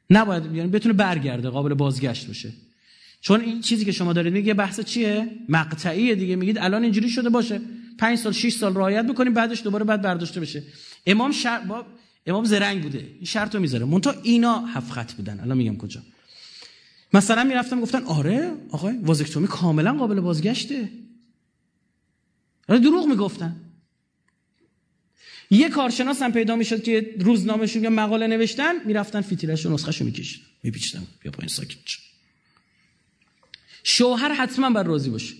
نباید 0.10 0.56
یعنی 0.56 0.70
بتونه 0.70 0.94
برگرده 0.94 1.50
قابل 1.50 1.74
بازگشت 1.74 2.28
باشه 2.28 2.54
چون 3.22 3.42
این 3.42 3.62
چیزی 3.62 3.86
که 3.86 3.92
شما 3.92 4.14
دارید 4.14 4.34
میگه 4.34 4.54
بحث 4.54 4.80
چیه؟ 4.80 5.30
مقطعیه 5.50 6.16
دیگه. 6.16 6.36
میگید 6.36 6.58
الان 6.58 6.84
اینجوری 6.84 7.10
شده 7.10 7.30
باشه. 7.30 7.62
5 7.98 8.18
سال 8.18 8.32
6 8.34 8.54
سال 8.54 8.76
رعایت 8.76 9.06
بکنیم 9.06 9.34
بعدش 9.34 9.64
دوباره 9.64 9.86
بعد 9.86 10.02
برداشته 10.02 10.40
بشه. 10.40 10.64
امام 11.06 11.32
شر... 11.32 11.60
با... 11.60 11.86
امام 12.26 12.46
زرنگ 12.46 12.84
بوده. 12.84 12.98
این 12.98 13.26
شرط 13.26 13.56
رو 13.56 13.62
می‌ذاره. 13.62 13.86
مونتا 13.86 14.16
اینا 14.24 14.66
هفت 14.66 14.92
خط 14.92 15.14
بودن. 15.14 15.40
الان 15.40 15.58
میگم 15.58 15.78
کجا. 15.78 16.02
مثلا 17.14 17.44
می‌رفتم 17.44 17.82
گفتن 17.82 18.04
آره 18.04 18.52
آقای 18.72 18.98
وازکتومی 18.98 19.48
کاملا 19.48 19.94
قابل 19.94 20.20
بازگشته. 20.20 20.90
آره 22.70 22.80
دروغ 22.80 23.08
می‌گفتن. 23.08 23.56
یه 25.52 25.70
کارشناس 25.70 26.22
هم 26.22 26.32
پیدا 26.32 26.56
می‌شد 26.56 26.84
که 26.84 27.16
روزنامه‌شون 27.20 27.84
یا 27.84 27.90
مقاله 27.90 28.28
نوشتن 28.28 28.86
می‌رفتن 28.86 29.22
فیتیلش 29.22 29.66
و 29.66 29.74
نسخه‌شو 29.74 30.06
میکشیدن. 30.06 30.46
میپیچیدن. 30.64 31.04
بیا 31.22 31.32
پایین 31.32 31.50
ساکت 31.50 31.78
شوهر 33.84 34.34
حتما 34.34 34.70
بر 34.70 34.84
راضی 34.84 35.10
باشه. 35.10 35.36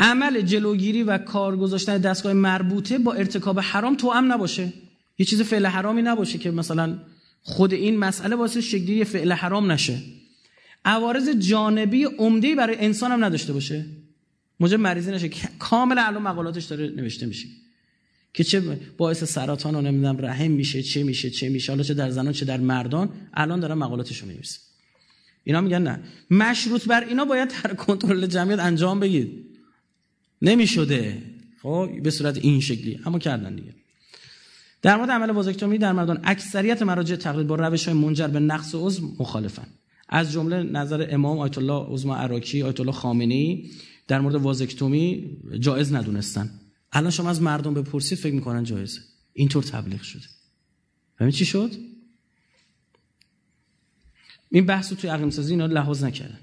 عمل 0.00 0.40
جلوگیری 0.40 1.02
و 1.02 1.18
کار 1.18 1.56
گذاشتن 1.56 1.98
دستگاه 1.98 2.32
مربوطه 2.32 2.98
با 2.98 3.12
ارتکاب 3.12 3.60
حرام 3.60 3.96
تو 3.96 4.10
هم 4.10 4.32
نباشه. 4.32 4.72
یه 5.18 5.26
چیز 5.26 5.42
فعل 5.42 5.66
حرامی 5.66 6.02
نباشه 6.02 6.38
که 6.38 6.50
مثلا 6.50 6.98
خود 7.42 7.72
این 7.72 7.96
مسئله 7.96 8.36
واسه 8.36 8.60
شکلی 8.60 9.04
فعل 9.04 9.32
حرام 9.32 9.72
نشه. 9.72 9.98
عوارض 10.84 11.28
جانبی 11.28 12.04
عمده 12.04 12.54
برای 12.54 12.76
انسان 12.78 13.12
هم 13.12 13.24
نداشته 13.24 13.52
باشه. 13.52 13.86
موجب 14.60 14.80
مریضی 14.80 15.10
نشه. 15.10 15.30
کامل 15.58 15.98
الان 15.98 16.22
مقالاتش 16.22 16.64
داره 16.64 16.88
نوشته 16.96 17.26
میشه. 17.26 17.46
که 18.34 18.44
چه 18.44 18.60
باعث 18.98 19.24
سرطان 19.24 19.74
و 19.74 19.80
نمی‌دونم 19.80 20.18
رحم 20.18 20.50
میشه 20.50 20.82
چه 20.82 21.02
میشه 21.02 21.30
چه 21.30 21.48
میشه 21.48 21.72
حالا 21.72 21.82
چه 21.82 21.94
در 21.94 22.10
زنان 22.10 22.32
چه 22.32 22.44
در 22.44 22.60
مردان 22.60 23.08
الان 23.34 23.60
دارن 23.60 23.74
مقالاتشو 23.74 24.26
می‌نویسه 24.26 24.60
اینا 25.44 25.60
میگن 25.60 25.82
نه. 25.82 26.00
مشروط 26.30 26.86
بر 26.86 27.04
اینا 27.04 27.24
باید 27.24 27.52
در 27.64 27.74
کنترل 27.74 28.26
جمعیت 28.26 28.58
انجام 28.58 29.00
بگید. 29.00 29.46
نمی‌شده. 30.42 31.22
خب 31.62 31.90
به 32.02 32.10
صورت 32.10 32.38
این 32.38 32.60
شکلی. 32.60 33.00
اما 33.06 33.18
کردن 33.18 33.54
دیگه. 33.54 33.74
در 34.82 34.96
مورد 34.96 35.10
عمل 35.10 35.30
وازکتومی 35.30 35.78
در 35.78 35.92
مردان 35.92 36.20
اکثریت 36.24 36.82
مراجع 36.82 37.16
تقلید 37.16 37.46
با 37.46 37.54
روش 37.54 37.88
های 37.88 37.98
منجر 37.98 38.28
به 38.28 38.40
نقص 38.40 38.74
عضو 38.74 39.14
مخالفن. 39.18 39.66
از 40.08 40.32
جمله 40.32 40.62
نظر 40.62 41.06
امام 41.10 41.38
آیت 41.38 41.58
الله 41.58 41.86
عظما 41.94 42.16
عراقی 42.16 42.62
آیت 42.62 42.80
الله 42.80 42.92
خامنه‌ای 42.92 43.70
در 44.08 44.20
مورد 44.20 44.34
وازکتومی 44.34 45.36
جایز 45.58 45.92
ندونستن. 45.92 46.50
الان 46.92 47.10
شما 47.10 47.30
از 47.30 47.42
مردم 47.42 47.74
بپرسید 47.74 48.18
فکر 48.18 48.34
می‌کنن 48.34 48.64
جایزه. 48.64 49.00
اینطور 49.32 49.62
تبلیغ 49.62 50.02
شده. 50.02 50.24
ببین 51.20 51.30
چی 51.30 51.44
شد؟ 51.44 51.70
این 54.50 54.66
بحث 54.66 54.90
رو 54.90 54.96
توی 54.96 55.10
عقیم 55.10 55.30
سازی 55.30 55.52
اینا 55.52 55.66
لحاظ 55.66 56.04
نکردن. 56.04 56.38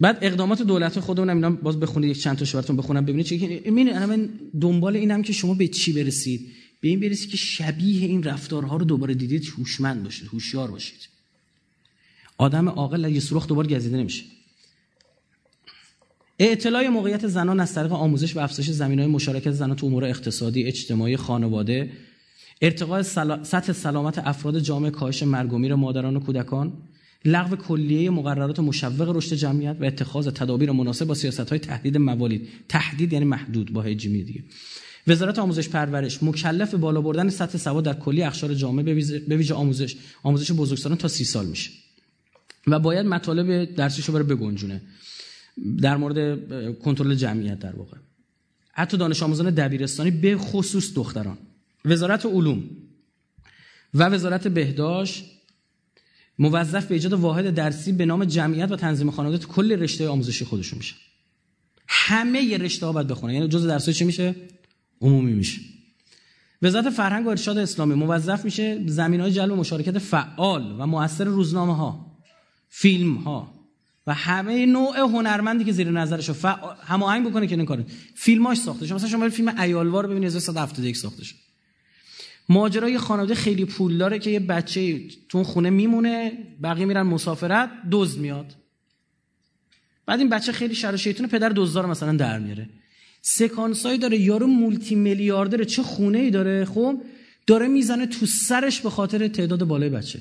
بعد 0.00 0.18
اقدامات 0.22 0.62
دولت 0.62 1.00
خودمون 1.00 1.30
اینا 1.30 1.50
باز 1.50 1.80
بخونید 1.80 2.10
یک 2.10 2.22
چند 2.22 2.38
تا 2.38 2.44
براتون 2.52 2.76
بخونم 2.76 3.04
ببینید 3.04 3.26
چی 3.26 3.70
من 3.70 4.28
دنبال 4.60 4.96
اینم 4.96 5.22
که 5.22 5.32
شما 5.32 5.54
به 5.54 5.68
چی 5.68 5.92
برسید؟ 5.92 6.52
به 6.80 6.88
این 6.88 7.00
برسید 7.00 7.30
که 7.30 7.36
شبیه 7.36 8.06
این 8.06 8.22
رفتارها 8.22 8.76
رو 8.76 8.84
دوباره 8.84 9.14
دیدید 9.14 9.44
هوشمند 9.58 10.04
باشید 10.04 10.28
هوشیار 10.28 10.70
باشید. 10.70 11.08
آدم 12.38 12.68
عاقل 12.68 13.12
یه 13.12 13.20
سوراخ 13.20 13.46
دوباره 13.46 13.76
گزیده 13.76 13.96
نمیشه. 13.96 14.24
اطلاع 16.38 16.88
موقعیت 16.88 17.26
زنان 17.26 17.60
از 17.60 17.74
طریق 17.74 17.92
آموزش 17.92 18.36
و 18.36 18.40
افزایش 18.40 18.70
زمینهای 18.70 19.08
مشارکت 19.08 19.50
زنان 19.50 19.76
تو 19.76 19.86
امور 19.86 20.04
اقتصادی، 20.04 20.64
اجتماعی، 20.64 21.16
خانواده، 21.16 21.92
ارتقاء 22.62 23.02
سطح 23.42 23.72
سلامت 23.72 24.18
افراد 24.18 24.58
جامعه، 24.58 24.90
کاهش 24.90 25.22
مرگ 25.22 25.52
و 25.52 25.58
میر 25.58 25.74
مادران 25.74 26.16
و 26.16 26.20
کودکان، 26.20 26.72
لغو 27.24 27.56
کلیه 27.56 28.10
مقررات 28.10 28.60
مشوق 28.60 29.16
رشد 29.16 29.36
جمعیت 29.36 29.76
و 29.80 29.84
اتخاذ 29.84 30.28
تدابیر 30.28 30.72
مناسب 30.72 31.06
با 31.06 31.14
سیاست‌های 31.14 31.58
تهدید 31.58 31.98
موالید. 31.98 32.48
تهدید 32.68 33.12
یعنی 33.12 33.24
محدود 33.24 33.72
با 33.72 33.82
هجمی 33.82 34.22
دیگه. 34.22 34.44
وزارت 35.06 35.38
آموزش 35.38 35.68
پرورش. 35.68 36.22
مکلف 36.22 36.74
بالا 36.74 37.00
بردن 37.00 37.28
سطح 37.28 37.58
سواد 37.58 37.84
در 37.84 37.92
کلی 37.92 38.22
اقشار 38.22 38.54
جامعه 38.54 38.84
به 39.28 39.36
ویژه 39.36 39.54
آموزش. 39.54 39.96
آموزش 40.22 40.52
بزرگسالان 40.52 40.98
تا 40.98 41.08
سی 41.08 41.24
سال 41.24 41.46
میشه. 41.46 41.70
و 42.66 42.78
باید 42.78 43.06
مطالب 43.06 43.74
درسیشو 43.74 44.12
بره 44.12 44.22
بگنجونه. 44.22 44.82
در 45.82 45.96
مورد 45.96 46.48
کنترل 46.78 47.14
جمعیت 47.14 47.58
در 47.58 47.76
واقع. 47.76 47.96
حتی 48.72 48.96
دانش 48.96 49.22
آموزان 49.22 49.50
دبیرستانی 49.50 50.10
به 50.10 50.36
خصوص 50.36 50.94
دختران. 50.94 51.38
وزارت 51.84 52.26
علوم 52.26 52.70
و 53.94 54.04
وزارت 54.04 54.48
بهداشت 54.48 55.24
موظف 56.38 56.86
به 56.86 56.94
ایجاد 56.94 57.12
واحد 57.12 57.54
درسی 57.54 57.92
به 57.92 58.06
نام 58.06 58.24
جمعیت 58.24 58.70
و 58.70 58.76
تنظیم 58.76 59.10
خانواده 59.10 59.46
کل 59.46 59.72
رشته 59.72 60.08
آموزشی 60.08 60.44
خودشون 60.44 60.78
میشه. 60.78 60.94
همه 61.88 62.58
رشته 62.58 62.86
ها 62.86 62.92
باید 62.92 63.06
بخونه. 63.06 63.34
یعنی 63.34 63.48
جزء 63.48 63.68
درسای 63.68 63.94
چی 63.94 64.04
میشه؟ 64.04 64.34
عمومی 65.00 65.32
میشه. 65.32 65.60
وزارت 66.62 66.90
فرهنگ 66.90 67.26
و 67.26 67.28
ارشاد 67.28 67.58
اسلامی 67.58 67.94
موظف 67.94 68.44
میشه 68.44 68.82
زمین 68.86 69.20
های 69.20 69.32
جلب 69.32 69.52
مشارکت 69.52 69.98
فعال 69.98 70.76
و 70.78 70.86
مؤثر 70.86 71.24
روزنامه 71.24 71.76
ها 71.76 72.16
فیلم 72.68 73.14
ها 73.14 73.54
و 74.06 74.14
همه 74.14 74.66
نوع 74.66 74.98
هنرمندی 74.98 75.64
که 75.64 75.72
زیر 75.72 75.90
نظرش 75.90 76.28
رو 76.28 76.34
هماهنگ 76.84 77.30
بکنه 77.30 77.46
که 77.46 77.56
این 77.56 77.64
کارو. 77.64 77.84
فیلماش 78.14 78.58
ساخته 78.58 78.86
شده. 78.86 78.94
مثلا 78.94 79.08
شما 79.08 79.28
فیلم 79.28 79.60
ایالوار 79.60 80.06
ببینید 80.06 80.26
1971 80.26 80.96
ساخته 80.96 81.24
شده. 81.24 81.38
ماجرای 82.48 82.98
خانواده 82.98 83.34
خیلی 83.34 83.64
پول 83.64 83.98
داره 83.98 84.18
که 84.18 84.30
یه 84.30 84.40
بچه 84.40 85.00
تو 85.28 85.44
خونه 85.44 85.70
میمونه 85.70 86.32
بقیه 86.62 86.86
میرن 86.86 87.02
مسافرت 87.02 87.70
دزد 87.90 88.18
میاد. 88.18 88.56
بعد 90.06 90.18
این 90.18 90.28
بچه 90.28 90.52
خیلی 90.52 90.74
شر 90.74 90.94
و 90.94 90.96
شیطونه 90.96 91.28
پدر 91.28 91.48
دزدار 91.48 91.86
مثلا 91.86 92.16
در 92.16 92.38
میاره. 92.38 92.68
سکانسایی 93.22 93.98
داره 93.98 94.20
یارو 94.20 94.46
مولتی 94.46 94.94
میلیاردره 94.94 95.64
چه 95.64 95.82
خونه 95.82 96.18
ای 96.18 96.30
داره؟ 96.30 96.64
خب 96.64 97.02
داره 97.46 97.68
می‌زنه 97.68 98.06
تو 98.06 98.26
سرش 98.26 98.80
به 98.80 98.90
خاطر 98.90 99.28
تعداد 99.28 99.64
بالای 99.64 99.88
بچه. 99.88 100.20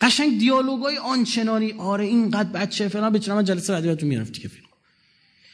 قشنگ 0.00 0.38
دیالوگای 0.38 0.98
آنچنانی 0.98 1.72
آره 1.72 2.04
اینقدر 2.04 2.48
بچه 2.48 2.88
فلان 2.88 3.12
بچه 3.12 3.34
من 3.34 3.44
جلسه 3.44 3.72
بعدی 3.72 3.88
بهتون 3.88 4.08
می‌رفتی 4.08 4.40
که 4.40 4.48
فیلم. 4.48 4.71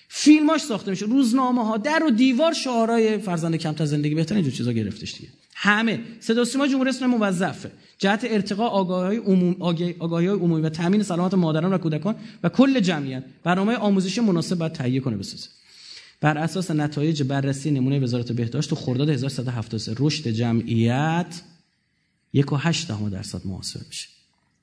فیلماش 0.08 0.60
ساخته 0.60 0.90
میشه. 0.90 1.06
روزنامه 1.06 1.64
ها 1.64 1.76
در 1.76 2.02
و 2.04 2.10
دیوار 2.10 2.52
شعارهای 2.52 3.18
فرزند 3.18 3.56
کمتر 3.56 3.84
زندگی. 3.84 4.14
بهتر 4.14 4.34
اینجور 4.34 4.52
چیزا 4.52 4.72
گرفتش 4.72 5.14
دیگه. 5.14 5.28
همه. 5.54 6.00
صدا 6.20 6.44
سیما 6.44 6.66
جمهوری 6.66 6.90
اسلامی 6.90 7.16
موظفه. 7.16 7.70
جهت 7.98 8.26
ارتقاء 8.30 8.68
آگاهی 8.68 9.16
عمومی 9.16 9.56
آگاهی 9.98 10.26
عمومی 10.26 10.62
و 10.62 10.68
تامین 10.68 11.02
سلامت 11.02 11.34
مادران 11.34 11.72
و 11.72 11.78
کودکان 11.78 12.14
و 12.42 12.48
کل 12.48 12.80
جمعیت 12.80 13.24
برنامه 13.44 13.74
آموزشی 13.74 14.20
مناسب 14.20 14.58
باید 14.58 14.72
تهیه 14.72 15.00
کنه 15.00 15.16
بسازه. 15.16 15.48
بر 16.20 16.38
اساس 16.38 16.70
نتایج 16.70 17.22
بررسی 17.22 17.70
نمونه 17.70 18.00
وزارت 18.00 18.32
بهداشت 18.32 18.70
تو 18.70 18.76
خرداد 18.76 19.10
1373 19.10 19.94
رشد 19.98 20.28
جمعیت 20.28 21.42
1.8 22.36 23.10
درصد 23.12 23.46
محاسبه 23.46 23.84
میشه. 23.88 24.08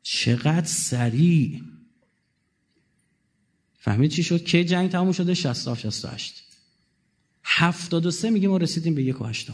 چقدر 0.03 0.65
سریع! 0.65 1.61
فهمید 3.85 4.11
چی 4.11 4.23
شد؟ 4.23 4.43
که 4.43 4.63
جنگ 4.63 4.89
تموم 4.91 5.11
شده؟ 5.11 5.33
67 5.33 5.81
68 5.81 6.43
73 7.43 8.29
میگه 8.29 8.47
ما 8.47 8.57
رسیدیم 8.57 8.95
به 8.95 9.13
1.8 9.13 9.51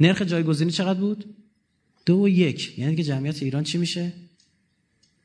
نرخ 0.00 0.22
جایگزینی 0.22 0.70
چقدر 0.70 1.00
بود؟ 1.00 1.34
دو 2.06 2.22
و 2.22 2.28
یک. 2.28 2.78
یعنی 2.78 2.96
که 2.96 3.02
جمعیت 3.02 3.42
ایران 3.42 3.62
چی 3.62 3.78
میشه؟ 3.78 4.12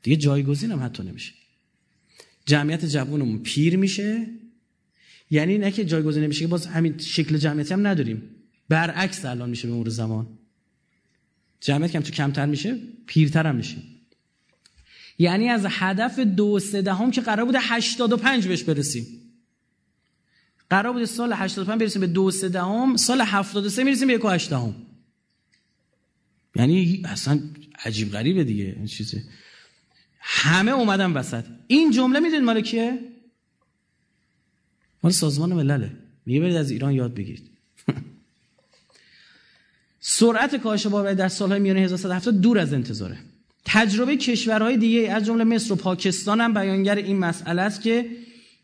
دیگه 0.02 0.16
جایگزین 0.16 0.72
هم 0.72 0.82
حتی 0.84 1.02
نمیشه. 1.02 1.32
جمعیت 2.46 2.84
جوونمون 2.84 3.38
پیر 3.38 3.76
میشه. 3.76 4.26
یعنی 5.30 5.58
نه 5.58 5.70
که 5.70 5.84
جایگزین 5.84 6.22
نمیشه 6.22 6.40
که 6.40 6.46
باز 6.46 6.66
همین 6.66 6.98
شکل 6.98 7.38
جمعیتی 7.38 7.74
هم 7.74 7.86
نداریم. 7.86 8.22
برعکس 8.68 9.24
الان 9.24 9.50
میشه 9.50 9.68
به 9.68 9.74
مرور 9.74 9.88
زمان. 9.88 10.38
جمعیت 11.60 11.92
کم 11.92 12.00
تو 12.00 12.12
کمتر 12.12 12.46
میشه 12.46 12.78
پیرتر 13.06 13.46
هم 13.46 13.56
میشه. 13.56 13.76
یعنی 15.20 15.48
از 15.48 15.66
هدف 15.68 16.18
دو 16.18 16.58
سه 16.58 16.82
دهم 16.82 17.10
که 17.10 17.20
قرار 17.20 17.46
بوده 17.46 17.58
85 17.60 18.48
بهش 18.48 18.62
برسیم. 18.62 19.06
قرار 20.70 20.92
بوده 20.92 21.06
سال 21.06 21.32
85 21.32 21.80
برسیم 21.80 22.00
به 22.00 22.06
دو 22.06 22.30
سه 22.30 22.48
دهم 22.48 22.96
سال 22.96 23.20
73 23.20 23.84
می‌رسیم 23.84 24.08
به 24.08 24.14
1 24.14 24.20
8 24.24 24.50
دهم. 24.50 24.74
یعنی 26.56 27.02
اصلا 27.04 27.40
عجیب 27.84 28.12
غریبه 28.12 28.44
دیگه 28.44 28.64
این 28.64 28.86
چیزه. 28.86 29.22
همه 30.20 30.70
اومدن 30.70 31.12
وسط. 31.12 31.44
این 31.66 31.90
جمله 31.90 32.20
می‌دونید 32.20 32.44
مال 32.44 32.60
کیه؟ 32.60 32.98
مال 35.02 35.12
سازمان 35.12 35.52
ملله. 35.52 35.92
میگه 36.26 36.40
برید 36.40 36.56
از 36.56 36.70
ایران 36.70 36.92
یاد 36.92 37.14
بگیرید. 37.14 37.50
سرعت 40.00 40.56
کاهش 40.56 40.86
باروری 40.86 41.14
در 41.14 41.28
سالهای 41.28 41.60
میانه 41.60 41.80
1170 41.80 42.40
دور 42.40 42.58
از 42.58 42.72
انتظاره. 42.72 43.18
تجربه 43.64 44.16
کشورهای 44.16 44.76
دیگه 44.76 45.12
از 45.12 45.24
جمله 45.26 45.44
مصر 45.44 45.72
و 45.72 45.76
پاکستان 45.76 46.40
هم 46.40 46.54
بیانگر 46.54 46.96
این 46.96 47.18
مسئله 47.18 47.62
است 47.62 47.82
که 47.82 48.10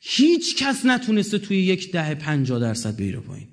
هیچ 0.00 0.56
کس 0.56 0.86
نتونسته 0.86 1.38
توی 1.38 1.56
یک 1.56 1.92
دهه 1.92 2.14
50 2.14 2.60
درصد 2.60 2.96
بگیره 2.96 3.20
پایین. 3.20 3.48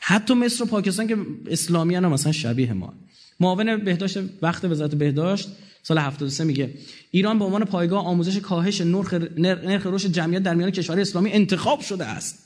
حتی 0.00 0.34
مصر 0.34 0.62
و 0.62 0.66
پاکستان 0.66 1.06
که 1.06 1.16
اسلامی 1.46 1.94
هم 1.94 2.06
مثلا 2.06 2.32
شبیه 2.32 2.72
ما. 2.72 2.94
معاون 3.40 3.76
بهداشت 3.76 4.18
وقت 4.42 4.64
وزارت 4.64 4.94
بهداشت 4.94 5.48
سال 5.82 5.98
73 5.98 6.44
میگه 6.44 6.74
ایران 7.10 7.38
به 7.38 7.44
عنوان 7.44 7.64
پایگاه 7.64 8.06
آموزش 8.06 8.36
کاهش 8.36 8.80
نرخ 8.80 9.14
نرخ 9.38 9.86
رشد 9.86 10.12
جمعیت 10.12 10.42
در 10.42 10.54
میان 10.54 10.70
کشورهای 10.70 11.02
اسلامی 11.02 11.32
انتخاب 11.32 11.80
شده 11.80 12.04
است. 12.06 12.38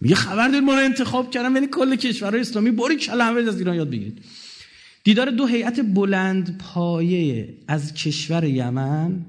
میگه 0.00 0.14
خبر 0.14 0.48
دارید 0.48 0.64
ما 0.64 0.74
رو 0.74 0.84
انتخاب 0.84 1.30
کردن 1.30 1.54
یعنی 1.54 1.66
کل 1.66 1.96
کشورهای 1.96 2.40
اسلامی 2.40 2.70
باری 2.70 2.96
کلمه 2.96 3.48
از 3.48 3.58
ایران 3.58 3.76
یاد 3.76 3.90
بگیرید. 3.90 4.18
دیدار 5.08 5.30
دو 5.30 5.46
هیئت 5.46 5.80
بلند 5.80 6.58
پایه 6.58 7.54
از 7.68 7.94
کشور 7.94 8.44
یمن 8.44 9.26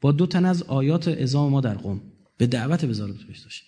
با 0.00 0.12
دو 0.12 0.26
تن 0.26 0.44
از 0.44 0.62
آیات 0.62 1.08
ازام 1.08 1.50
ما 1.50 1.60
در 1.60 1.74
قم. 1.74 2.00
به 2.36 2.46
دعوت 2.46 2.84
وزارت 2.84 3.16
بهداشت 3.16 3.64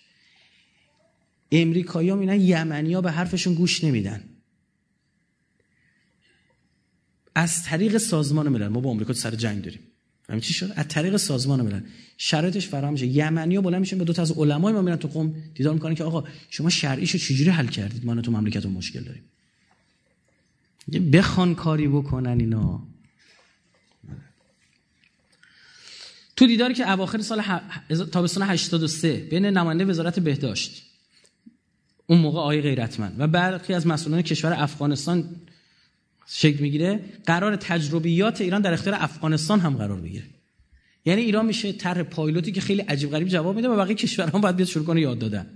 امریکایی‌ها 1.51 2.15
میگن 2.15 2.41
یمنی‌ها 2.41 3.01
به 3.01 3.11
حرفشون 3.11 3.53
گوش 3.53 3.83
نمیدن. 3.83 4.23
از 7.35 7.63
طریق 7.63 7.97
سازمان 7.97 8.49
ملل 8.49 8.67
ما 8.67 8.79
با 8.79 8.89
آمریکا 8.89 9.13
سر 9.13 9.35
جنگ 9.35 9.63
داریم. 9.63 9.79
همین 10.29 10.41
چی 10.41 10.53
شد؟ 10.53 10.73
از 10.75 10.87
طریق 10.87 11.17
سازمان 11.17 11.61
ملل. 11.61 11.81
شرایطش 12.17 12.67
فراهم 12.67 12.93
میشه. 12.93 13.05
یمنی‌ها 13.05 13.61
بالا 13.61 13.79
میشن 13.79 13.97
به 13.97 14.03
دو 14.03 14.13
تا 14.13 14.21
از 14.21 14.31
علمای 14.31 14.73
ما 14.73 14.81
میرن 14.81 14.95
تو 14.95 15.07
قم. 15.07 15.33
دیدار 15.53 15.73
می‌کنن 15.73 15.95
که 15.95 16.03
آقا 16.03 16.23
شما 16.49 16.69
شرعیشو 16.69 17.17
چجوری 17.17 17.49
حل 17.49 17.67
کردید؟ 17.67 18.05
ما 18.05 18.21
تو 18.21 18.31
مملکتمون 18.31 18.75
مشکل 18.75 19.03
داریم. 19.03 19.23
بخوان 21.13 21.55
کاری 21.55 21.87
بکنن 21.87 22.39
اینا. 22.39 22.87
تو 26.35 26.47
دیداری 26.47 26.73
که 26.73 26.91
اواخر 26.91 27.21
سال 27.21 27.39
ه... 27.39 27.61
تابستان 28.11 28.49
83 28.49 29.17
بین 29.17 29.45
نماینده 29.45 29.85
وزارت 29.85 30.19
بهداشت 30.19 30.83
اون 32.07 32.19
موقع 32.19 32.39
آقای 32.39 32.61
غیرتمند 32.61 33.15
و 33.19 33.27
برخی 33.27 33.73
از 33.73 33.87
مسئولان 33.87 34.21
کشور 34.21 34.53
افغانستان 34.57 35.35
شکل 36.27 36.61
می‌گیره 36.61 36.99
قرار 37.25 37.55
تجربیات 37.55 38.41
ایران 38.41 38.61
در 38.61 38.73
اختیار 38.73 38.95
افغانستان 38.99 39.59
هم 39.59 39.75
قرار 39.75 40.01
بگیره. 40.01 40.25
یعنی 41.05 41.21
ایران 41.21 41.45
میشه 41.45 41.71
طرح 41.71 42.03
پایلوتی 42.03 42.51
که 42.51 42.61
خیلی 42.61 42.81
عجیب 42.81 43.11
غریب 43.11 43.27
جواب 43.27 43.55
میده 43.55 43.67
و 43.67 43.77
بقیه 43.77 43.95
کشورها 43.95 44.39
باید 44.39 44.55
بیاد 44.55 44.69
شروع 44.69 44.85
کنه 44.85 45.01
یاد 45.01 45.19
دادن. 45.19 45.47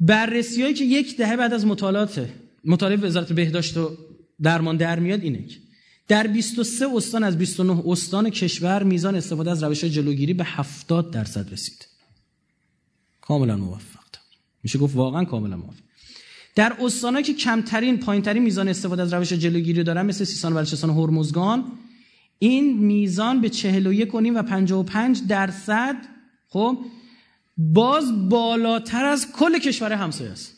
بررسی 0.00 0.74
که 0.74 0.84
یک 0.84 1.16
دهه 1.16 1.36
بعد 1.36 1.52
از 1.52 1.66
مطالعات 1.66 2.28
مطالعه 2.68 2.96
وزارت 2.96 3.32
بهداشت 3.32 3.76
و 3.76 3.96
درمان 4.42 4.76
در 4.76 4.98
میاد 4.98 5.22
اینه 5.22 5.44
در 6.08 6.26
23 6.26 6.86
استان 6.94 7.24
از 7.24 7.38
29 7.38 7.82
استان 7.86 8.30
کشور 8.30 8.82
میزان 8.82 9.14
استفاده 9.14 9.50
از 9.50 9.62
روش 9.62 9.84
جلوگیری 9.84 10.34
به 10.34 10.44
70 10.44 11.10
درصد 11.10 11.52
رسید. 11.52 11.88
کاملا 13.20 13.56
موفق. 13.56 13.98
میشه 14.62 14.78
گفت 14.78 14.96
واقعا 14.96 15.24
کاملا 15.24 15.56
موفق. 15.56 15.82
در 16.54 16.76
استانایی 16.80 17.24
که 17.24 17.34
کمترین 17.34 17.98
پایینترین 17.98 18.42
میزان 18.42 18.68
استفاده 18.68 19.02
از 19.02 19.12
روش 19.12 19.32
جلوگیری 19.32 19.82
دارن 19.84 20.06
مثل 20.06 20.24
سیستان 20.24 20.52
و 20.52 20.56
بلوچستان 20.56 20.90
و 20.90 21.06
هرمزگان 21.06 21.64
این 22.38 22.78
میزان 22.78 23.40
به 23.40 23.48
41 23.48 24.14
و 24.14 24.42
55 24.42 25.26
درصد 25.28 25.96
خب 26.48 26.78
باز 27.56 28.28
بالاتر 28.28 29.04
از 29.04 29.32
کل 29.32 29.58
کشور 29.58 29.92
همسایه 29.92 30.30
است. 30.30 30.57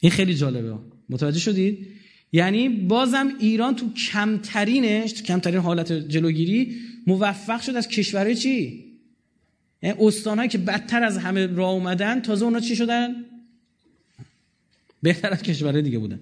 این 0.00 0.12
خیلی 0.12 0.34
جالبه. 0.34 0.74
متوجه 1.08 1.38
شدید 1.38 1.86
یعنی 2.32 2.68
بازم 2.68 3.28
ایران 3.40 3.76
تو 3.76 3.92
کمترینش 3.92 5.12
تو 5.12 5.22
کمترین 5.22 5.60
حالت 5.60 5.92
جلوگیری 5.92 6.76
موفق 7.06 7.60
شد 7.60 7.76
از 7.76 7.88
کشورهای 7.88 8.34
چی؟ 8.34 8.84
یعنی 9.82 9.96
استانهایی 10.00 10.48
که 10.48 10.58
بدتر 10.58 11.04
از 11.04 11.18
همه 11.18 11.46
راه 11.46 11.70
اومدن 11.70 12.20
تازه 12.20 12.44
اونا 12.44 12.60
چی 12.60 12.76
شدن؟ 12.76 13.14
بهتر 15.02 15.30
از 15.30 15.42
کشورهای 15.42 15.82
دیگه 15.82 15.98
بودن. 15.98 16.20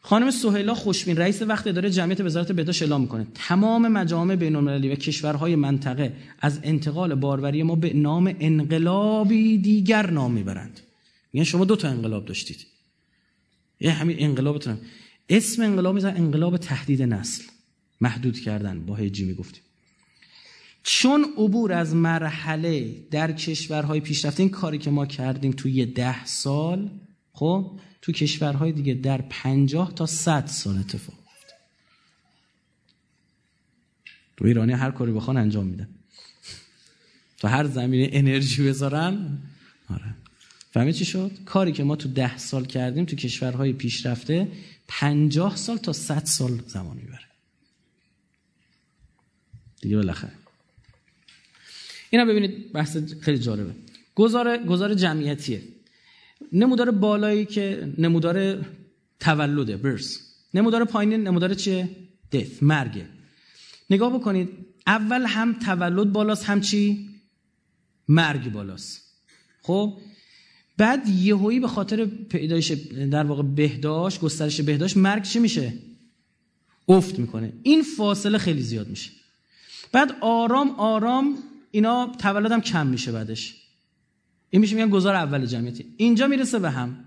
خانم 0.00 0.30
سهیلا 0.30 0.74
خوشبین 0.74 1.16
رئیس 1.16 1.42
وقت 1.42 1.66
اداره 1.66 1.90
جمعیت 1.90 2.20
وزارت 2.20 2.52
بهداشت 2.52 2.82
اعلام 2.82 3.00
می‌کنه. 3.00 3.26
تمام 3.34 3.88
مجامع 3.88 4.36
بین 4.36 4.56
المللی 4.56 4.88
و 4.88 4.94
کشورهای 4.94 5.56
منطقه 5.56 6.12
از 6.40 6.60
انتقال 6.62 7.14
باروری 7.14 7.62
ما 7.62 7.74
به 7.74 7.92
نام 7.92 8.36
انقلابی 8.40 9.58
دیگر 9.58 10.10
نام 10.10 10.32
می‌برند. 10.32 10.80
یعنی 11.32 11.44
شما 11.44 11.64
دو 11.64 11.76
تا 11.76 11.88
انقلاب 11.88 12.24
داشتید. 12.24 12.66
یه 13.80 13.92
همین 13.92 14.16
انقلابتون 14.20 14.78
اسم 15.28 15.62
انقلاب 15.62 15.94
می‌ذارن 15.94 16.16
انقلاب 16.16 16.56
تهدید 16.56 17.02
نسل. 17.02 17.42
محدود 18.00 18.40
کردن. 18.40 18.86
با 18.86 18.94
هجی 18.94 19.24
می‌گفتیم. 19.24 19.62
چون 20.82 21.24
عبور 21.38 21.72
از 21.72 21.94
مرحله 21.94 22.96
در 23.10 23.32
کشورهای 23.32 24.00
پیشرفته 24.00 24.42
این 24.42 24.50
کاری 24.50 24.78
که 24.78 24.90
ما 24.90 25.06
کردیم 25.06 25.52
توی 25.52 25.86
ده 25.86 26.24
سال 26.24 26.90
خب 27.32 27.80
تو 28.02 28.12
کشورهای 28.12 28.72
دیگه 28.72 28.94
در 28.94 29.22
پنجاه 29.22 29.94
تا 29.94 30.06
صد 30.06 30.46
سال 30.46 30.78
اتفاق 30.78 31.18
افتاد. 31.18 31.58
تو 34.36 34.44
ایرانی 34.44 34.72
هر 34.72 34.90
کاری 34.90 35.12
بخوان 35.12 35.36
انجام 35.36 35.66
میدن. 35.66 35.88
تو 37.38 37.48
هر 37.48 37.66
زمینه 37.66 38.08
انرژی 38.12 38.68
بذارن 38.68 39.38
آره. 39.90 40.21
فهمید 40.72 40.94
چی 40.94 41.04
شد؟ 41.04 41.30
کاری 41.44 41.72
که 41.72 41.84
ما 41.84 41.96
تو 41.96 42.08
ده 42.08 42.38
سال 42.38 42.64
کردیم 42.64 43.04
تو 43.04 43.16
کشورهای 43.16 43.72
پیشرفته 43.72 44.48
پنجاه 44.88 45.56
سال 45.56 45.76
تا 45.76 45.92
صد 45.92 46.24
سال 46.24 46.62
زمان 46.66 46.96
می‌بره. 46.96 47.26
دیگه 49.80 49.96
بالاخره. 49.96 50.32
اینا 52.10 52.24
ببینید 52.24 52.72
بحث 52.72 52.96
خیلی 53.20 53.38
جالبه. 53.38 53.74
گزار 54.14 54.58
گزار 54.58 54.94
جمعیتیه. 54.94 55.62
نمودار 56.52 56.90
بالایی 56.90 57.44
که 57.44 57.92
نمودار 57.98 58.66
تولده 59.20 59.76
برس. 59.76 60.18
نمودار 60.54 60.84
پایینی 60.84 61.16
نمودار 61.16 61.54
چیه؟ 61.54 61.88
دث 62.32 62.62
مرگه. 62.62 63.08
نگاه 63.90 64.18
بکنید 64.18 64.48
اول 64.86 65.24
هم 65.26 65.58
تولد 65.58 66.12
بالاست 66.12 66.44
هم 66.44 66.60
چی؟ 66.60 67.10
مرگ 68.08 68.52
بالاست. 68.52 69.02
خب؟ 69.62 69.98
بعد 70.76 71.08
یهویی 71.08 71.60
به 71.60 71.68
خاطر 71.68 72.04
پیدایش 72.04 72.72
در 73.10 73.24
واقع 73.24 73.42
بهداشت 73.42 74.20
گسترش 74.20 74.60
بهداشت 74.60 74.96
مرگ 74.96 75.22
چی 75.22 75.38
میشه؟ 75.38 75.72
افت 76.88 77.18
می‌کنه. 77.18 77.52
این 77.62 77.82
فاصله 77.82 78.38
خیلی 78.38 78.62
زیاد 78.62 78.88
میشه. 78.88 79.10
بعد 79.92 80.16
آرام 80.20 80.70
آرام 80.70 81.38
اینا 81.70 82.12
تولدم 82.18 82.60
کم 82.60 82.86
میشه 82.86 83.12
بعدش. 83.12 83.54
این 84.50 84.60
میشه 84.60 84.76
میگن 84.76 84.90
گذار 84.90 85.14
اول 85.14 85.46
جمعیتی. 85.46 85.84
اینجا 85.96 86.26
می‌رسه 86.26 86.58
به 86.58 86.70
هم. 86.70 87.04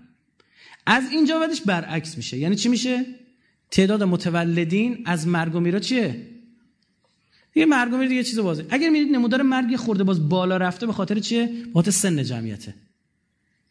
از 0.86 1.10
اینجا 1.10 1.38
بعدش 1.38 1.60
برعکس 1.60 2.16
میشه. 2.16 2.38
یعنی 2.38 2.56
چی 2.56 2.68
میشه؟ 2.68 3.06
تعداد 3.70 4.02
متولدین 4.02 5.02
از 5.04 5.28
مرگ 5.28 5.54
و 5.54 5.60
میرا 5.60 5.78
چیه؟ 5.78 6.26
یه 7.54 7.66
مرگ 7.66 7.92
و 7.92 7.96
میرا 7.96 8.08
دیگه 8.08 8.24
چیز 8.24 8.38
بازه 8.38 8.66
اگر 8.70 8.88
میرید 8.88 9.12
نمودار 9.12 9.42
مرگ 9.42 9.76
خورده 9.76 10.04
باز 10.04 10.28
بالا 10.28 10.56
رفته 10.56 10.86
به 10.86 10.92
خاطر 10.92 11.18
چیه؟ 11.18 11.46
به 11.46 11.72
خاطر 11.74 11.90
سن 11.90 12.22
جمعیته. 12.22 12.74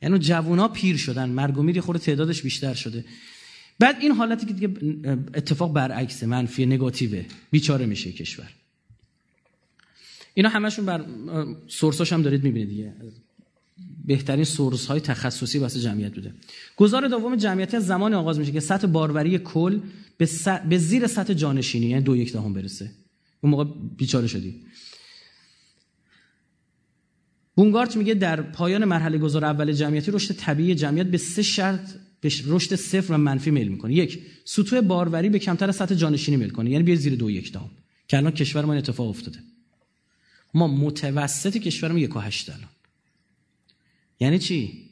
یعنی 0.01 0.19
جوونا 0.19 0.67
پیر 0.67 0.97
شدن 0.97 1.29
مرگ 1.29 1.57
و 1.57 1.63
میر 1.63 1.81
خورده 1.81 2.01
تعدادش 2.01 2.41
بیشتر 2.41 2.73
شده. 2.73 3.05
بعد 3.79 3.97
این 4.01 4.11
حالتی 4.11 4.45
که 4.45 4.53
دیگه 4.53 4.69
اتفاق 5.33 5.73
برعکس 5.73 6.23
منفی 6.23 6.65
نگاتیوه. 6.65 7.25
بیچاره 7.51 7.85
میشه 7.85 8.11
کشور. 8.11 8.49
اینا 10.33 10.49
همشون 10.49 10.85
بر 10.85 11.05
سورساش 11.67 12.13
هم 12.13 12.21
دارید 12.21 12.43
می‌بینید 12.43 12.69
دیگه. 12.69 12.93
بهترین 14.05 14.43
سورس 14.43 14.85
های 14.85 14.99
تخصصی 14.99 15.57
واسه 15.57 15.79
جمعیت 15.79 16.15
بوده. 16.15 16.33
گزار 16.77 17.07
دوم 17.07 17.35
جمعیت 17.35 17.73
از 17.73 17.85
زمان 17.85 18.13
آغاز 18.13 18.39
میشه 18.39 18.51
که 18.51 18.59
سطح 18.59 18.87
باروری 18.87 19.37
کل 19.37 19.79
به, 20.17 20.29
به 20.69 20.77
زیر 20.77 21.07
سطح 21.07 21.33
جانشینی 21.33 21.85
یعنی 21.85 22.03
دو 22.03 22.15
یک 22.15 22.33
دهم 22.33 22.53
برسه. 22.53 22.91
اون 23.41 23.51
موقع 23.51 23.65
بیچاره 23.97 24.27
شدی. 24.27 24.61
بونگارت 27.55 27.97
میگه 27.97 28.13
در 28.13 28.41
پایان 28.41 28.85
مرحله 28.85 29.17
گذار 29.17 29.45
اول 29.45 29.71
جمعیتی 29.71 30.11
رشد 30.11 30.35
طبیعی 30.35 30.75
جمعیت 30.75 31.07
به 31.07 31.17
سه 31.17 31.41
شرط 31.41 31.91
به 32.21 32.31
رشد 32.45 32.75
صفر 32.75 33.13
و 33.13 33.17
منفی 33.17 33.51
میل 33.51 33.67
می‌کنه. 33.67 33.93
یک 33.93 34.25
سطوح 34.45 34.81
باروری 34.81 35.29
به 35.29 35.39
کمتر 35.39 35.69
از 35.69 35.75
سطح 35.75 35.95
جانشینی 35.95 36.37
میل 36.37 36.49
کنه. 36.49 36.69
یعنی 36.69 36.83
بیاد 36.83 36.97
زیر 36.97 37.15
دو 37.15 37.31
یک 37.31 37.53
دهم 37.53 37.69
که 38.07 38.17
الان 38.17 38.31
کشور 38.31 38.65
ما 38.65 38.73
اتفاق 38.73 39.09
افتاده. 39.09 39.39
ما 40.53 40.67
متوسط 40.67 41.57
کشورمون 41.57 42.01
یک 42.01 42.15
و 42.15 42.19
هشت 42.19 42.49
الان. 42.49 42.69
یعنی 44.19 44.39
چی؟ 44.39 44.89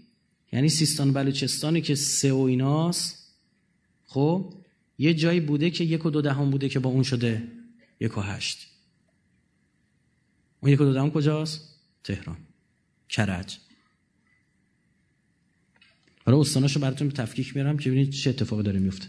یعنی 0.52 0.69
سیستان 0.69 1.14
بلوچستانی 1.14 1.81
که 1.81 1.95
سه 1.95 2.34
و 2.34 2.38
ایناست 2.38 3.34
خب 4.06 4.53
یه 4.98 5.14
جایی 5.14 5.40
بوده 5.40 5.69
که 5.69 5.84
یک 5.84 6.06
و 6.06 6.10
دو 6.10 6.22
دهم 6.22 6.49
بوده 6.49 6.69
که 6.69 6.80
با 6.80 6.90
اون 6.90 7.03
شده 7.03 7.48
یک 7.99 8.18
و 8.18 8.22
هشت. 8.22 8.68
اون 10.60 10.72
یک 10.72 10.81
و 10.81 10.84
دو 10.84 10.94
دهم 10.94 11.11
کجاست؟ 11.11 11.80
تهران. 12.03 12.38
کرج. 13.14 13.57
حالا 16.26 16.40
استاناشو 16.40 16.80
براتون 16.80 17.10
تفکیک 17.10 17.56
میارم 17.56 17.77
که 17.77 17.90
ببینید 17.90 18.10
چه 18.10 18.30
اتفاقی 18.30 18.64
داره 18.64 18.80
میفته. 18.80 19.07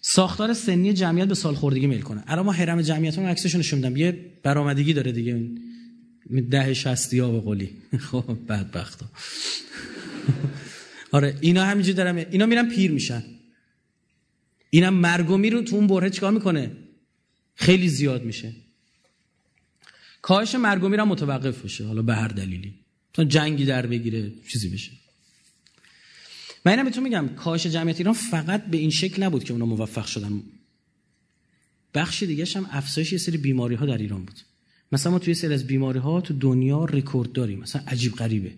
ساختار 0.00 0.54
سنی 0.54 0.92
جمعیت 0.92 1.28
به 1.28 1.34
سال 1.34 1.54
خوردگی 1.54 1.86
میل 1.86 2.00
کنه. 2.00 2.24
الان 2.26 2.46
ما 2.46 2.52
حرم 2.52 2.82
جمعیت 2.82 3.18
رو 3.18 3.26
عکسشون 3.26 3.58
نشون 3.58 3.78
میدم. 3.78 3.96
یه 3.96 4.32
برآمدگی 4.42 4.92
داره 4.92 5.12
دیگه. 5.12 5.50
ده 6.50 6.74
شستی 6.74 7.18
ها 7.18 7.30
به 7.30 7.40
قولی. 7.40 7.70
خب 8.10 8.38
بدبختا. 8.48 9.06
آره 11.12 11.38
اینا 11.40 11.64
همینجوری 11.64 11.96
دارم 11.96 12.16
اینا 12.16 12.46
میرن 12.46 12.68
پیر 12.68 12.90
میشن. 12.90 13.24
اینم 14.70 14.94
مرگ 14.94 15.30
و 15.30 15.36
رو 15.36 15.62
تو 15.62 15.76
اون 15.76 15.86
بره 15.86 16.10
چیکار 16.10 16.32
می‌کنه؟ 16.32 16.70
خیلی 17.54 17.88
زیاد 17.88 18.24
میشه. 18.24 18.52
کاهش 20.22 20.54
مرگ 20.54 20.84
و 20.84 20.88
متوقف 20.88 21.64
بشه. 21.64 21.86
حالا 21.86 22.02
به 22.02 22.14
هر 22.14 22.28
دلیلی. 22.28 22.74
مثلا 23.14 23.24
جنگی 23.24 23.64
در 23.64 23.86
بگیره 23.86 24.32
چیزی 24.48 24.68
بشه. 24.68 24.90
من 26.64 26.72
اینم 26.72 26.84
بهتون 26.84 27.04
میگم 27.04 27.28
کاهش 27.28 27.66
جمعیت 27.66 27.98
ایران 27.98 28.14
فقط 28.14 28.66
به 28.66 28.76
این 28.76 28.90
شکل 28.90 29.22
نبود 29.22 29.44
که 29.44 29.52
اونا 29.52 29.66
موفق 29.66 30.06
شدن. 30.06 30.42
بخش 31.94 32.22
دیگه 32.22 32.46
هم 32.56 32.66
افزایش 32.70 33.12
یه 33.12 33.18
سری 33.18 33.36
بیماری 33.36 33.74
ها 33.74 33.86
در 33.86 33.98
ایران 33.98 34.24
بود. 34.24 34.40
مثلا 34.92 35.12
ما 35.12 35.18
توی 35.18 35.34
سری 35.34 35.54
از 35.54 35.66
بیماری 35.66 35.98
ها 35.98 36.20
تو 36.20 36.34
دنیا 36.34 36.84
رکورد 36.84 37.32
داریم. 37.32 37.58
مثلا 37.58 37.82
عجیب 37.86 38.14
غریبه. 38.14 38.52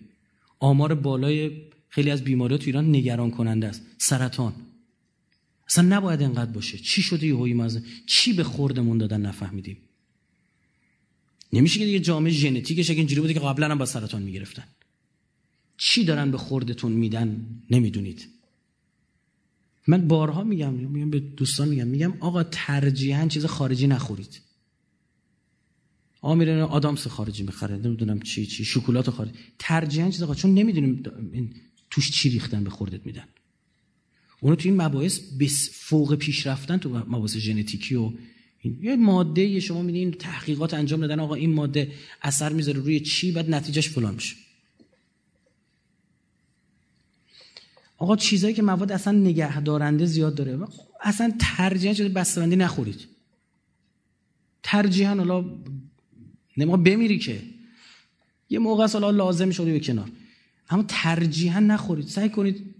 آمار 0.59 0.95
بالای 0.95 1.61
خیلی 1.89 2.11
از 2.11 2.23
بیماری 2.23 2.53
ها 2.53 2.57
تو 2.57 2.65
ایران 2.65 2.89
نگران 2.89 3.31
کننده 3.31 3.67
است. 3.67 3.81
سرطان. 3.97 4.53
اصلا 5.67 5.95
نباید 5.95 6.21
انقدر 6.21 6.51
باشه. 6.51 6.77
چی 6.77 7.01
شده 7.01 7.27
یهویی 7.27 7.53
مزه؟ 7.53 7.83
چی 8.05 8.33
به 8.33 8.43
خوردمون 8.43 8.97
دادن؟ 8.97 9.21
نفهمیدیم. 9.21 9.77
نمیشه 11.55 11.79
که 11.79 11.85
دیگه 11.85 11.99
جامعه 11.99 12.31
ژنتیکش 12.31 12.89
اگه 12.89 12.97
اینجوری 12.99 13.21
بوده 13.21 13.33
که 13.33 13.39
قبلا 13.39 13.71
هم 13.71 13.77
با 13.77 13.85
سرطان 13.85 14.23
می‌گرفتن. 14.23 14.63
چی 15.77 16.03
دارن 16.03 16.31
به 16.31 16.37
خوردتون 16.37 16.91
میدن 16.91 17.45
نمی‌دونید. 17.69 18.27
من 19.87 20.07
بارها 20.07 20.43
میگم 20.43 20.73
میگم 20.73 21.09
به 21.09 21.19
دوستان 21.19 21.67
میگم 21.67 21.87
میگم 21.87 22.13
آقا 22.19 22.43
ترجیحاً 22.43 23.27
چیز 23.27 23.45
خارجی 23.45 23.87
نخورید. 23.87 24.41
آقا 26.21 26.35
میره 26.35 26.63
آدامس 26.63 27.07
خارجی 27.07 27.43
می‌خره 27.43 27.77
نمی‌دونم 27.77 28.19
چی 28.19 28.45
چی 28.45 28.65
شکلات 28.65 29.09
خارجی 29.09 29.33
ترجیحاً 29.59 30.09
چیز 30.09 30.23
خارجی 30.23 30.41
چون 30.41 30.53
نمی‌دونیم 30.53 31.03
توش 31.89 32.11
چی 32.11 32.29
ریختن 32.29 32.63
به 32.63 32.69
خوردت 32.69 33.05
میدن. 33.05 33.27
اونو 34.41 34.55
تو 34.55 34.69
این 34.69 34.81
مباحث 34.81 35.19
بس 35.39 35.69
فوق 35.73 36.15
پیش 36.15 36.47
رفتن 36.47 36.77
تو 36.77 36.89
مباحث 36.89 37.37
ژنتیکی 37.37 37.95
و 37.95 38.11
یه 38.81 38.95
ماده 38.95 39.59
شما 39.59 39.81
میدین 39.81 40.11
تحقیقات 40.11 40.73
انجام 40.73 41.01
دادن 41.01 41.19
آقا 41.19 41.35
این 41.35 41.53
ماده 41.53 41.91
اثر 42.21 42.53
می‌ذاره 42.53 42.79
روی 42.79 42.99
چی؟ 42.99 43.31
بعد 43.31 43.49
نتیجهش 43.49 43.89
فلان 43.89 44.13
میشه. 44.13 44.35
آقا 47.97 48.15
چیزایی 48.15 48.53
که 48.53 48.61
مواد 48.61 48.91
اصلا 48.91 49.13
نگه 49.13 49.61
دارنده 49.61 50.05
زیاد 50.05 50.35
داره. 50.35 50.59
اصلا 51.01 51.33
ترجیحاً 51.39 51.93
چیز 51.93 52.05
بسته‌بندی 52.05 52.55
نخورید. 52.55 53.07
ترجیحاً 54.63 55.15
حالا 55.15 55.45
نمی‌خواد 56.57 56.83
بمیری 56.83 57.19
که. 57.19 57.41
یه 58.49 58.59
موقع 58.59 58.87
حالا 58.87 59.09
لازم 59.11 59.51
شده 59.51 59.71
به 59.71 59.79
کنار. 59.79 60.11
اما 60.69 60.85
ترجیحاً 60.87 61.59
نخورید. 61.59 62.07
سعی 62.07 62.29
کنید 62.29 62.75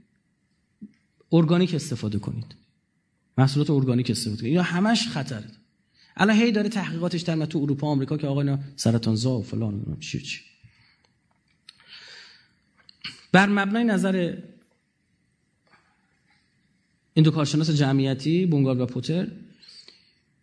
ارگانیک 1.32 1.76
استفاده 1.76 2.20
کنید. 2.20 2.56
محصولات 3.38 3.70
ارگانیک 3.70 4.10
استفاده 4.10 4.42
کنید. 4.42 4.54
یا 4.54 4.64
همش 4.64 5.08
خطره 5.08 5.46
الان 6.18 6.36
هی 6.36 6.52
داره 6.52 6.70
تحقیقاتش 6.70 7.22
در 7.22 7.46
تو 7.46 7.60
اروپا 7.60 7.88
آمریکا 7.88 8.18
که 8.18 8.28
آقا 8.28 8.42
اینا 8.42 8.60
سرطان 8.76 9.16
زا 9.16 9.40
و 9.40 9.44
فلان 9.44 9.98
چی 10.00 10.22
چی. 10.22 10.42
بر 13.32 13.50
مبنای 13.50 13.84
نظر 13.84 14.38
این 17.14 17.24
دو 17.24 17.32
کارشناس 17.32 17.70
جمعیتی 17.70 18.46
بونگال 18.46 18.82
و 18.82 18.86
پوتر 18.86 19.28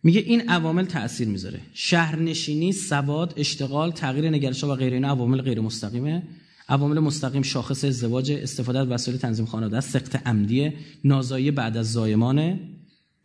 میگه 0.03 0.19
این 0.19 0.49
عوامل 0.49 0.85
تاثیر 0.85 1.27
می‌ذاره. 1.27 1.59
شهرنشینی 1.73 2.71
سواد 2.71 3.33
اشتغال 3.37 3.91
تغییر 3.91 4.29
نگرش 4.29 4.63
و 4.63 4.75
غیره 4.75 4.93
اینا 4.93 5.07
عوامل 5.07 5.41
غیر 5.41 5.61
مستقیمه. 5.61 6.23
عوامل 6.69 6.99
مستقیم 6.99 7.41
شاخص 7.41 7.83
ازدواج 7.83 8.31
استفاده 8.31 8.79
از 8.79 8.87
وسایل 8.87 9.17
تنظیم 9.17 9.45
خانواده 9.45 9.77
است 9.77 9.89
سقط 9.89 10.27
عمدی 10.27 10.71
نازایی 11.03 11.51
بعد 11.51 11.77
از 11.77 11.91
زایمانه 11.91 12.59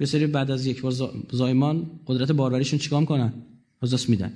سری 0.07 0.27
بعد 0.27 0.51
از 0.51 0.67
یک 0.67 0.81
بار 0.81 0.93
زایمان 1.31 1.91
قدرت 2.07 2.33
باروریشون 2.33 2.79
چیکار 2.79 3.05
کنن 3.05 3.33
از 3.83 4.11
میدن. 4.11 4.33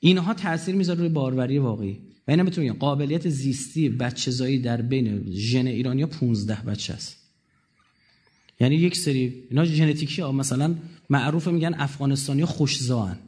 اینها 0.00 0.34
تاثیر 0.34 0.74
می‌ذاره 0.74 0.98
روی 0.98 1.08
باروری 1.08 1.58
واقعی. 1.58 1.98
و 2.28 2.30
اینا 2.30 2.42
می‌تونم 2.42 2.72
قابلیت 2.72 3.28
زیستی 3.28 3.88
بچه 3.88 4.30
زایی 4.30 4.58
در 4.58 4.82
بین 4.82 5.32
ژن 5.32 5.66
ایرانیا 5.66 6.06
15 6.06 6.54
بچه 6.66 6.94
است. 6.94 7.16
یعنی 8.60 8.74
یک 8.74 8.96
سری 8.96 9.44
اینا 9.50 9.64
ژنتیکی 9.64 10.22
ها 10.22 10.32
مثلا 10.32 10.74
معروف 11.10 11.48
میگن 11.48 11.74
افغانستانی 11.74 12.44
خوشزان 12.44 13.18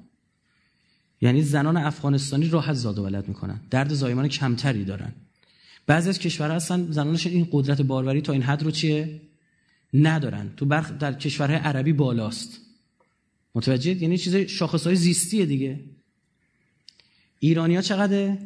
یعنی 1.21 1.43
زنان 1.43 1.77
افغانستانی 1.77 2.49
راحت 2.49 2.75
زاد 2.75 2.99
و 2.99 3.05
ولد 3.05 3.29
می‌کنن. 3.29 3.61
درد 3.71 3.95
زایمان 3.95 4.29
کمتری 4.29 4.85
دارن. 4.85 5.13
بعضی 5.87 6.09
از 6.09 6.19
کشورها 6.19 6.57
هستن 6.57 6.91
زنانش 6.91 7.27
این 7.27 7.49
قدرت 7.53 7.83
باروری 7.83 8.21
تا 8.21 8.33
این 8.33 8.43
حد 8.43 8.63
رو 8.63 8.71
چیه؟ 8.71 9.21
ندارن. 9.95 10.53
تو 10.57 10.67
برخ 10.67 10.99
در 10.99 11.13
کشورهای 11.13 11.57
عربی 11.57 11.93
بالاست. 11.93 12.61
متوجه؟ 13.55 14.03
یعنی 14.03 14.19
چیز 14.19 14.37
شاخصهای 14.37 14.97
زیستیه 14.97 15.47
دیگه. 15.47 15.81
ایرانیا 17.39 17.83
چقدر 17.83 18.39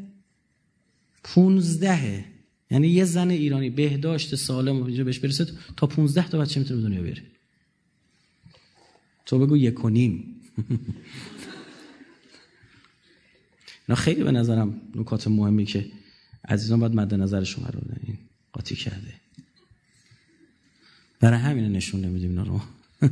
15 1.24 2.24
یعنی 2.70 2.88
یه 2.88 3.04
زن 3.04 3.30
ایرانی 3.30 3.70
بهداشت 3.70 4.34
سالم 4.34 4.82
اینجا 4.82 5.04
بهش 5.04 5.18
برسه 5.18 5.46
تا 5.76 5.86
15 5.86 6.28
تا 6.28 6.38
بچه 6.38 6.60
می‌تونه 6.60 6.82
دنیا 6.82 7.02
بیاره. 7.02 7.22
تو 9.26 9.38
بگو 9.38 9.56
یک 9.56 9.84
و 9.84 9.88
نیم. 9.88 10.36
اینا 13.88 13.96
خیلی 13.96 14.22
به 14.22 14.32
نظرم 14.32 14.80
نکات 14.94 15.28
مهمی 15.28 15.64
که 15.64 15.86
عزیزان 16.48 16.80
باید 16.80 16.94
مد 16.94 17.14
نظر 17.14 17.44
شما 17.44 17.68
رو 17.68 17.80
این 18.06 18.18
قاطی 18.52 18.76
کرده. 18.76 19.19
برای 21.20 21.38
همین 21.38 21.72
نشون 21.72 22.00
نمیدیم 22.00 22.40
رو. 22.40 22.60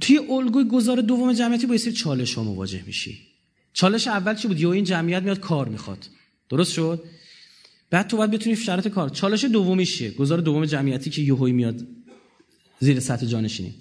توی 0.00 0.18
الگوی 0.18 0.64
گذار 0.64 1.00
دوم 1.00 1.32
جمعیتی 1.32 1.66
با 1.66 1.76
سری 1.76 1.92
چالش 1.92 2.34
ها 2.34 2.42
مواجه 2.42 2.82
میشی. 2.86 3.18
چالش 3.72 4.08
اول 4.08 4.34
چی 4.34 4.48
بود؟ 4.48 4.60
یا 4.60 4.72
این 4.72 4.84
جمعیت 4.84 5.22
میاد 5.22 5.40
کار 5.40 5.68
می‌خواد. 5.68 6.06
درست 6.48 6.72
شد؟ 6.72 7.04
بعد 7.90 8.08
تو 8.08 8.16
باید 8.16 8.30
بتونی 8.30 8.56
شرط 8.56 8.88
کار. 8.88 9.08
چالش 9.08 9.44
دومی 9.44 9.86
چیه؟ 9.86 10.10
گذار 10.10 10.40
دوم 10.40 10.64
جمعیتی 10.64 11.10
که 11.10 11.22
یهویی 11.22 11.52
میاد 11.52 11.86
زیر 12.80 13.00
سطح 13.00 13.26
جانشینی. 13.26 13.74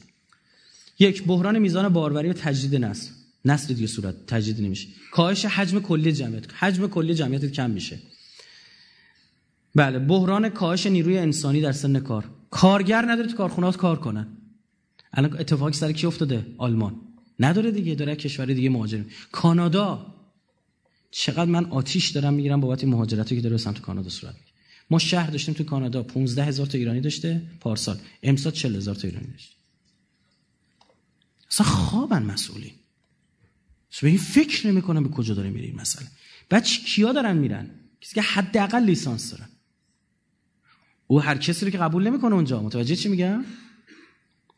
یک 0.99 1.23
بحران 1.23 1.59
میزان 1.59 1.89
باروری 1.89 2.29
و 2.29 2.33
تجدید 2.33 2.75
نسل. 2.75 3.11
نسل 3.45 3.73
دیگه 3.73 3.87
صورت 3.87 4.25
تجدید 4.27 4.65
نمیشه. 4.65 4.87
کاهش 5.11 5.45
حجم 5.45 5.79
کلی 5.79 6.11
جمعیت. 6.11 6.53
حجم 6.53 6.87
کلی 6.87 7.13
جمعیت 7.13 7.45
کم 7.45 7.69
میشه. 7.69 7.99
بله 9.75 9.99
بحران 9.99 10.49
کاهش 10.49 10.85
نیروی 10.87 11.17
انسانی 11.17 11.61
در 11.61 11.71
سن 11.71 11.99
کار. 11.99 12.25
کارگر 12.49 13.11
نداره 13.11 13.27
تو 13.27 13.37
کارخونات 13.37 13.77
کار 13.77 13.99
کنن 13.99 14.27
الان 15.13 15.39
اتفاقی 15.39 15.73
سر 15.73 15.91
کی 15.91 16.07
افتاده؟ 16.07 16.45
آلمان. 16.57 16.95
نداره 17.39 17.71
دیگه 17.71 17.95
داره 17.95 18.15
کشور 18.15 18.45
دیگه 18.45 18.69
مهاجر. 18.69 19.03
کانادا. 19.31 20.15
چقدر 21.11 21.45
من 21.45 21.65
آتیش 21.65 22.09
دارم 22.09 22.33
می‌گیرم 22.33 22.61
بابت 22.61 22.83
مهاجرتی 22.83 23.35
که 23.35 23.41
داره 23.41 23.57
سمت 23.57 23.81
کانادا 23.81 24.09
صورت 24.09 24.33
می‌گیره. 24.33 24.53
ما 24.89 24.99
شهر 24.99 25.29
داشتیم 25.29 25.53
تو 25.53 25.63
کانادا 25.63 26.03
15 26.03 26.43
هزار 26.43 26.65
تا 26.65 26.77
ایرانی 26.77 27.01
داشته 27.01 27.41
پارسال. 27.59 27.97
امسال 28.23 28.53
40 28.53 28.75
هزار 28.75 28.95
تا 28.95 29.07
ایرانی 29.07 29.27
داشته. 29.27 29.55
اصلا 31.51 31.67
خوابن 31.67 32.23
مسئولین. 32.23 32.71
این 34.03 34.17
فکر 34.17 34.67
نمی‌کنم 34.67 35.03
به 35.03 35.09
کجا 35.09 35.33
داره 35.33 35.49
میره 35.49 35.65
این 35.65 35.75
مسئله. 35.75 36.07
بعد 36.49 36.65
کیا 36.65 37.13
دارن 37.13 37.37
میرن؟ 37.37 37.69
کسی 38.01 38.15
که 38.15 38.21
حداقل 38.21 38.83
لیسانس 38.83 39.31
دارن. 39.31 39.49
او 41.11 41.21
هر 41.21 41.37
کسی 41.37 41.65
رو 41.65 41.71
که 41.71 41.77
قبول 41.77 42.07
نمی‌کنه 42.07 42.35
اونجا. 42.35 42.63
متوجه 42.63 42.95
چی 42.95 43.09
میگم؟ 43.09 43.43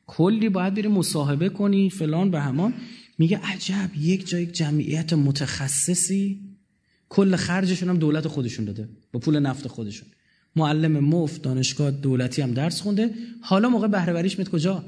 کلی 0.08 0.50
باید 0.50 0.74
بری 0.74 0.88
مصاحبه 0.88 1.50
کنی 1.50 1.90
فلان 1.90 2.32
به 2.32 2.42
همان. 2.42 2.74
میگه 3.18 3.38
عجب 3.44 3.90
یک 3.98 4.28
جای 4.28 4.46
جمعیت 4.46 5.14
متخصصی 5.14 6.40
کل 7.10 7.36
خرجشون 7.36 7.90
هم 7.90 7.98
دولت 7.98 8.28
خودشون 8.28 8.66
داده 8.66 8.90
با 9.12 9.20
پول 9.20 9.40
نفت 9.40 9.68
خودشون. 9.68 10.10
معلم 10.56 11.00
مفت 11.00 11.42
دانشگاه 11.42 11.92
دولتی 11.92 12.42
هم 12.42 12.54
درس 12.54 12.82
خونده. 12.82 13.14
حالا 13.42 13.70
موقع 13.70 13.88
بهره 13.88 14.14
وریش 14.14 14.40
کجا؟ 14.40 14.84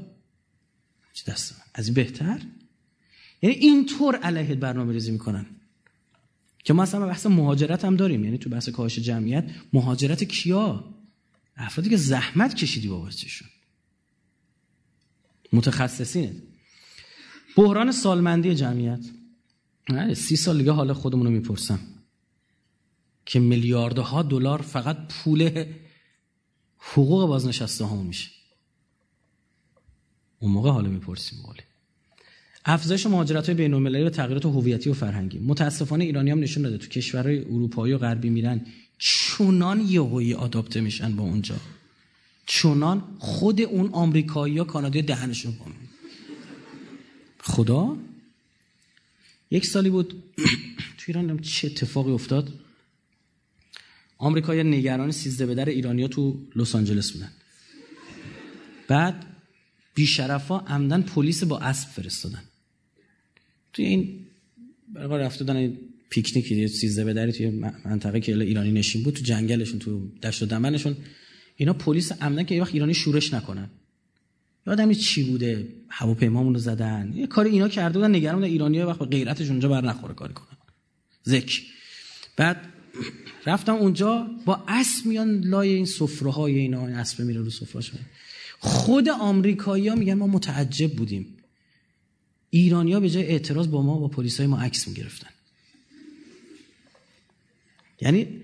چه 1.14 1.32
دست 1.32 1.56
از 1.74 1.86
این 1.86 1.94
بهتر؟ 1.94 2.42
یعنی 3.42 3.56
اینطور 3.56 4.16
علیه 4.16 4.56
برنامه 4.56 4.94
ریزی 4.94 5.12
می‌کنن. 5.12 5.46
که 6.64 6.74
ما 6.74 6.84
اصلا 6.84 7.06
بحث 7.06 7.26
مهاجرت 7.26 7.86
هم 7.86 7.96
داریم. 7.96 8.24
یعنی 8.24 8.38
تو 8.38 8.50
بحث 8.50 8.70
کاهش 8.70 9.00
جمعیت 9.00 9.46
مهاجرت 9.74 10.24
کیا؟ 10.24 10.93
افرادی 11.58 11.90
که 11.90 11.98
زحمت 11.98 12.56
کشیدی 12.56 12.88
بابتشون 12.88 13.48
متخصصینه 15.54 16.36
بحران 17.58 17.92
سالمندی 17.92 18.56
جمعیت. 18.56 19.06
سی 20.14 20.36
سال 20.36 20.58
دیگه 20.58 20.72
حال 20.72 20.94
خودمون 20.94 21.26
رو 21.26 21.32
می‌پرسم. 21.32 21.80
که 23.26 23.40
میلیاردها 23.40 24.24
دلار 24.24 24.62
فقط 24.62 24.98
پول 25.08 25.66
حقوق 26.78 27.28
بازنشسته 27.28 27.86
همون 27.86 28.08
میشه. 28.08 28.30
اون 30.40 30.52
موقع 30.52 30.70
حالا 30.70 30.90
می‌پرسیم 30.90 31.46
ولی 31.46 31.62
افزایش 32.66 33.06
مهاجرت 33.06 33.46
های 33.46 33.56
بین 33.56 33.74
المللی 33.74 34.04
و 34.04 34.10
تغییرات 34.10 34.46
هویتی 34.46 34.90
و 34.90 34.94
فرهنگی. 34.94 35.40
متاسفانه 35.40 36.04
ایرانی 36.04 36.32
هم 36.32 36.40
نشون 36.40 36.64
داده 36.64 36.78
تو 36.78 36.88
کشورهای 36.88 37.40
اروپایی 37.40 37.94
و 37.94 37.98
غربی 37.98 38.30
میرن 38.30 38.66
چونان 38.98 39.82
یهویی 39.82 40.34
آداپته 40.34 40.82
میشن 40.82 41.16
با 41.16 41.24
اونجا. 41.24 41.56
چونان 42.46 43.04
خود 43.20 43.62
اون 43.62 43.90
آمریکایی 43.94 44.54
یا 44.54 44.64
کانادایی 44.64 45.06
دهنشون 45.06 45.52
با 45.52 45.66
خدا؟ 47.40 47.98
یک 49.52 49.66
سالی 49.66 49.90
بود 49.90 50.24
تو 50.98 51.04
ایران 51.08 51.40
چه 51.40 51.68
اتفاقی 51.68 52.12
افتاد. 52.12 52.54
آمریکایی 54.18 54.64
نگران 54.64 55.12
سیزده 55.12 55.46
به 55.46 55.56
در 55.56 55.70
ایرانیا 55.70 56.08
تو 56.08 56.42
لس 56.56 56.76
آنجلس 56.76 57.12
بودن. 57.12 57.32
بعد 58.88 59.26
بیشرفا 59.96 60.60
عمدن 60.60 61.02
پلیس 61.02 61.44
با 61.44 61.60
اسب 61.60 61.90
فرستادن. 61.90 62.44
توی 63.74 63.86
این 63.86 64.26
برقا 64.88 65.18
رفته 65.18 65.44
دادن 65.44 65.78
پیکنیکی 66.14 66.68
سیزده 66.68 67.06
به 67.06 67.14
دری 67.14 67.32
توی 67.32 67.50
منطقه 67.86 68.20
که 68.20 68.38
ایرانی 68.38 68.72
نشین 68.72 69.04
بود 69.04 69.14
تو 69.14 69.22
جنگلشون 69.22 69.80
تو 69.80 70.08
دشت 70.24 70.44
و 70.44 70.46
دمنشون. 70.46 70.96
اینا 71.56 71.74
پلیس 71.74 72.12
عمدن 72.12 72.44
که 72.44 72.56
یه 72.56 72.62
وقت 72.62 72.74
ایرانی 72.74 72.94
شورش 72.94 73.34
نکنن. 73.34 73.70
یادم 74.68 74.94
چی 74.94 75.24
بوده؟ 75.24 75.68
هواپیمامون 75.90 76.54
رو 76.54 76.60
زدن. 76.60 77.14
یه 77.16 77.28
کاری 77.28 77.50
اینا 77.50 77.68
کرده 77.68 78.00
بودن 78.00 78.16
نگران 78.16 78.36
بودن 78.36 78.48
ایرانی 78.48 78.82
وقت 78.82 79.02
غیرتش 79.02 79.50
اونجا 79.50 79.70
بر 79.70 79.82
نخوره 79.82 80.14
کاری 80.14 80.34
کنن. 80.34 80.58
زک 81.24 81.62
بعد 82.38 82.58
رفتم 83.46 83.74
اونجا 83.74 84.28
با 84.46 84.64
اسب 84.68 85.06
میان 85.06 85.42
لای 85.42 85.70
این 85.74 85.86
سفره 85.86 86.32
های 86.32 86.60
اینا. 86.60 86.88
این 86.88 86.96
اسب 86.96 87.24
میره 87.24 87.42
رو 87.42 87.50
سفره 87.50 88.00
خود 88.60 89.10
آمریکایی 89.10 89.88
ها 89.88 89.96
میگن 89.96 90.14
ما 90.14 90.28
متعجب 90.28 90.92
بودیم. 90.92 91.38
ایرانیا 92.50 93.00
به 93.00 93.10
جای 93.10 93.26
اعتراض 93.26 93.68
با 93.68 93.82
ما 93.82 93.98
با 93.98 94.08
پلیسای 94.08 94.48
ما 94.48 94.60
عکس 94.60 94.88
می‌گرفتن. 94.88 95.33
یعنی 98.02 98.42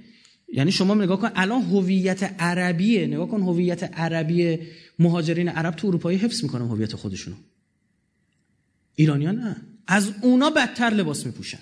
یعنی 0.54 0.72
شما 0.72 0.96
نگاه 0.96 1.22
کن 1.22 1.32
الان 1.36 1.62
هویت 1.62 2.24
عربیه 2.24 3.08
نگاه 3.08 3.28
کن 3.30 3.42
هویت 3.42 3.84
عربی 3.84 4.60
مهاجرین 5.00 5.50
عرب 5.50 5.76
تو 5.76 5.88
اروپایی 5.88 6.18
حفظ 6.18 6.44
می‌کنن 6.44 6.68
هویت 6.68 6.96
خودشونو. 6.96 7.36
ایرانیا 8.96 9.32
نه. 9.32 9.56
از 9.88 10.12
اونا 10.22 10.50
بدتر 10.50 10.90
لباس 10.90 11.26
میپوشن. 11.26 11.60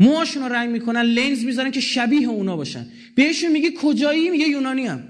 موهاشون 0.00 0.42
رو 0.42 0.48
رنگ 0.48 0.70
می‌کنن 0.70 1.02
لنز 1.02 1.44
می‌ذارن 1.44 1.70
که 1.70 1.80
شبیه 1.80 2.28
اونا 2.28 2.56
باشن. 2.56 2.86
بهشون 3.14 3.52
میگه 3.52 3.70
کجایی؟ 3.70 4.30
میگه 4.30 4.48
یونانی 4.48 4.86
هم. 4.86 5.08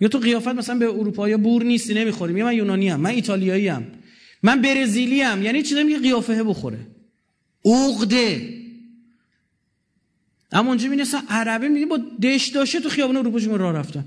یا 0.00 0.08
تو 0.08 0.18
قیافت 0.18 0.48
مثلا 0.48 0.78
به 0.78 0.88
اروپایی 0.88 1.36
بور 1.36 1.62
نیستی 1.64 1.94
نمی‌خوری. 1.94 2.32
میگه 2.32 2.44
من 2.44 2.54
یونانی 2.56 2.88
هم 2.88 3.00
من 3.00 3.10
ایتالیایی 3.10 3.68
هم 3.68 3.86
من 4.42 4.62
برزیلی 4.62 5.20
هم. 5.20 5.42
یعنی 5.42 5.62
چیزی 5.62 5.84
میگه 5.84 5.98
قیافه 5.98 6.42
بخوره. 6.42 6.95
عقده 7.66 8.54
اما 10.52 10.68
اونجا 10.68 10.88
می‌نویسن 10.88 11.22
عربی 11.28 11.68
میگه 11.68 11.86
با 11.86 12.00
دش 12.22 12.46
داشته 12.46 12.80
تو 12.80 12.88
خیابون 12.88 13.16
اروپا 13.16 13.56
راه 13.56 13.72
رفتن. 13.72 14.04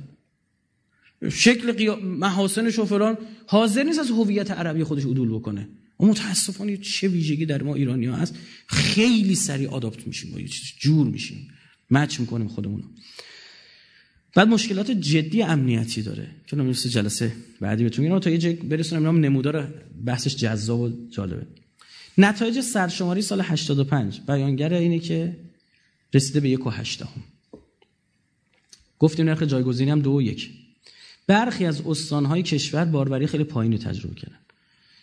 شکل 1.31 1.71
قیا... 1.71 1.95
محاسنش 1.95 2.79
و 2.79 3.15
حاضر 3.47 3.83
نیست 3.83 3.99
از 3.99 4.09
هویت 4.09 4.51
عربی 4.51 4.83
خودش 4.83 5.05
عدول 5.05 5.29
بکنه. 5.29 5.69
و 5.99 6.05
متاسفانه 6.05 6.77
چه 6.77 7.07
ویژگی 7.07 7.45
در 7.45 7.63
ما 7.63 7.75
ایرانی 7.75 8.05
ها 8.05 8.15
هست. 8.15 8.35
خیلی 8.67 9.35
سریع 9.35 9.69
آداپت 9.69 10.07
میشیم 10.07 10.31
با 10.31 10.39
یه 10.39 10.47
چیز 10.47 10.67
جور 10.79 11.07
میشیم. 11.07 11.47
مچ 11.91 12.19
می‌کنیم 12.19 12.47
خودمون 12.47 12.83
بعد 14.35 14.47
مشکلات 14.47 14.91
جدی 14.91 15.41
امنیتی 15.41 16.01
داره. 16.01 16.27
که 16.47 16.55
مثل 16.55 16.89
جلسه 16.89 17.31
بعدی 17.61 17.83
بهتون 17.83 18.05
اینا 18.05 18.19
تا 18.19 18.29
یه 18.29 18.37
جای 18.37 18.53
برسونم 18.53 19.17
نمودار 19.17 19.73
بحثش 20.05 20.35
جذاب 20.35 20.79
و 20.79 20.89
جالبه. 21.09 21.47
نتایج 22.19 22.61
سرشماری 22.61 23.21
سال 23.21 23.41
85 23.41 24.21
بیانگر 24.27 24.73
اینه 24.73 24.99
که 24.99 25.39
رسیده 26.13 26.39
به 26.39 26.49
یک 26.49 26.65
و 26.65 26.69
هشتهم 26.69 27.23
گفتیم 28.99 29.25
نرخ 29.25 29.43
جایگزینی 29.43 29.91
هم 29.91 30.01
دو 30.01 30.11
و 30.11 30.21
یک. 30.21 30.49
برخی 31.27 31.65
از 31.65 31.81
استانهای 31.81 32.43
کشور 32.43 32.85
باروری 32.85 33.27
خیلی 33.27 33.43
پایینی 33.43 33.77
تجربه 33.77 34.15
کردن. 34.15 34.39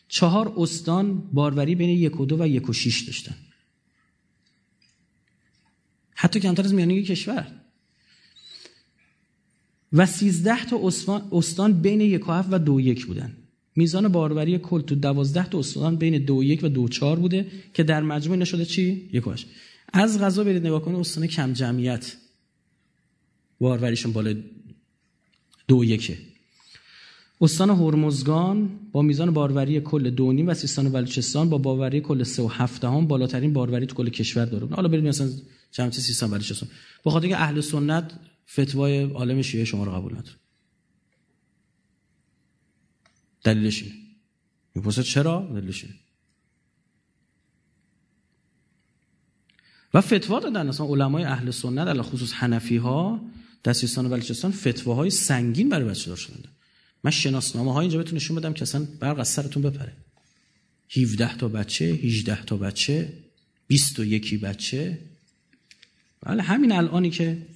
چهار 0.09 0.53
استان 0.57 1.31
باروری 1.33 1.75
بین 1.75 1.91
یک 1.91 2.21
و 2.21 2.27
دو 2.27 2.43
و 2.43 2.47
یک 2.47 2.69
و 2.69 2.73
شیش 2.73 3.01
داشتن. 3.01 3.35
حتی 6.15 6.41
کمتر 6.41 6.65
از 6.65 6.75
میانگی 6.75 7.03
کشور. 7.03 7.47
و 9.93 10.07
سیزده 10.07 10.65
تا 10.65 10.81
استان 11.33 11.81
بین 11.81 12.01
یک 12.01 12.29
و 12.29 12.33
هفت 12.33 12.49
و 12.53 12.59
دو 12.59 12.81
یک 12.81 13.07
بودن. 13.07 13.46
میزان 13.77 14.09
باروری 14.09 14.59
کل 14.59 14.81
تو 14.81 14.95
دوازده 14.95 15.49
تا 15.49 15.59
استان 15.59 15.97
بین 15.97 16.25
دو 16.25 16.45
یک 16.45 16.61
و 16.63 16.69
دو 16.69 16.89
چار 16.89 17.19
بوده 17.19 17.47
که 17.75 17.83
در 17.83 18.03
مجموع 18.03 18.37
نشده 18.37 18.65
چی؟ 18.65 19.11
یک 19.13 19.25
از 19.93 20.21
غذا 20.21 20.45
برید 20.45 20.67
نگاه 20.67 20.83
کنید 20.83 20.99
استان 20.99 21.27
کم 21.27 21.53
جمعیت. 21.53 22.17
باروریشون 23.61 24.13
بالای 24.13 24.37
دو 25.69 25.85
یکه. 25.85 26.19
استان 27.41 27.71
هرمزگان 27.71 28.71
با 28.93 29.03
میزان 29.03 29.31
باروری 29.31 29.81
کل 29.81 30.11
دو 30.11 30.33
نیم 30.33 30.49
و 30.49 30.55
سیستان 30.55 30.87
و 30.87 30.91
بلوچستان 30.91 31.51
با 31.51 31.59
باروری 31.59 32.01
کل 32.01 32.23
سه 32.23 32.43
و 32.43 32.47
هفته 32.47 32.89
هم 32.89 33.07
بالاترین 33.07 33.53
باروری 33.53 33.87
تو 33.87 33.95
کل 33.95 34.09
کشور 34.09 34.45
داره. 34.45 34.67
حالا 34.67 34.89
برید 34.89 35.07
مثلا 35.07 35.29
جمعیت 35.73 35.95
سیستان 35.95 36.31
و 36.31 36.33
بلوچستان. 36.33 36.69
به 37.05 37.11
خاطر 37.11 37.29
که 37.29 37.37
اهل 37.37 37.61
سنت 37.61 38.13
فتوای 38.51 39.03
عالم 39.03 39.43
شیعه 39.43 39.65
شما 39.65 39.85
رو 39.85 39.93
قبول 39.93 40.13
نداره. 40.13 40.37
دلیلش 43.47 43.83
اینه. 43.83 43.95
می‌پرسه 44.75 45.03
چرا؟ 45.03 45.51
دلیلش 45.55 45.85
اینه. 45.85 45.97
و 49.95 50.01
فتوا 50.01 50.41
دادن. 50.41 50.69
اصلا 50.69 50.87
علمای 50.87 51.25
اهل 51.25 51.51
سنت 51.51 51.89
علی 51.89 52.03
خصوص 52.03 52.33
حنفی 52.33 52.77
ها 52.77 53.21
در 53.63 53.73
سیستان 53.73 54.07
و 54.07 54.09
بلوچستان 54.09 54.53
فتواهای 54.53 55.11
سنگین 55.11 55.69
برای 55.69 55.89
بچه 55.89 56.07
دار 56.07 56.17
شدن 56.17 56.51
من 57.05 57.11
شناسنامه 57.11 57.73
ها 57.73 57.81
اینجا 57.81 57.99
بهتون 57.99 58.17
نشون 58.17 58.37
بدم 58.37 58.53
که 58.53 58.63
اصلا 58.63 58.87
برق 59.01 59.19
از 59.19 59.29
سرتون 59.29 59.63
بپره. 59.63 59.93
17 60.97 61.37
تا 61.37 61.49
بچه 61.49 61.85
18 61.85 62.45
تا 62.45 62.57
بچه 62.57 63.13
21 63.67 64.41
بچه. 64.41 64.99
بله 66.21 66.43
همین 66.43 66.73
الانی 66.73 67.11
که 67.11 67.47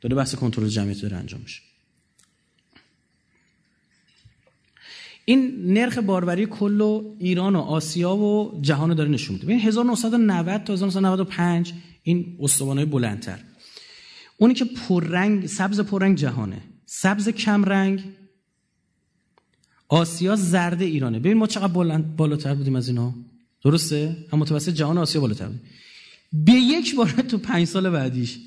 داره 0.00 0.16
بحث 0.16 0.34
کنترل 0.34 0.68
جمعیت 0.68 1.00
داره 1.00 1.16
انجام 1.16 1.40
میشه. 1.40 1.65
این 5.28 5.72
نرخ 5.72 5.98
باروری 5.98 6.46
کل 6.46 6.80
و 6.80 7.14
ایران 7.18 7.56
و 7.56 7.58
آسیا 7.58 8.16
و 8.16 8.58
جهان 8.60 8.94
داره 8.94 9.10
نشون 9.10 9.34
میده. 9.34 9.46
ببین 9.46 9.60
1990 9.60 10.64
تا 10.64 10.72
1995 10.72 11.72
این 12.02 12.36
استوانهای 12.40 12.86
بلندتر. 12.86 13.38
اونی 14.36 14.54
که 14.54 14.64
پررنگ 14.64 15.46
سبز 15.46 15.80
پررنگ 15.80 16.16
جهانه. 16.18 16.62
سبز 16.86 17.28
کم 17.28 17.64
رنگ. 17.64 18.04
آسیا 19.88 20.36
زرد 20.36 20.82
ایرانه. 20.82 21.18
ببین 21.18 21.36
ما 21.36 21.46
چقدر 21.46 21.72
بلند 21.72 22.16
بالاتر 22.16 22.54
بودیم 22.54 22.76
از 22.76 22.88
اینا. 22.88 23.14
درسته؟ 23.64 24.16
اما 24.32 24.42
متوسط 24.42 24.72
جهان 24.72 24.98
آسیا 24.98 25.20
بالاتر 25.20 25.46
بودیم. 25.46 25.62
به 26.32 26.52
یک 26.52 26.96
بار 26.96 27.08
تو 27.08 27.38
پنج 27.38 27.66
سال 27.66 27.90
بعدیش. 27.90 28.38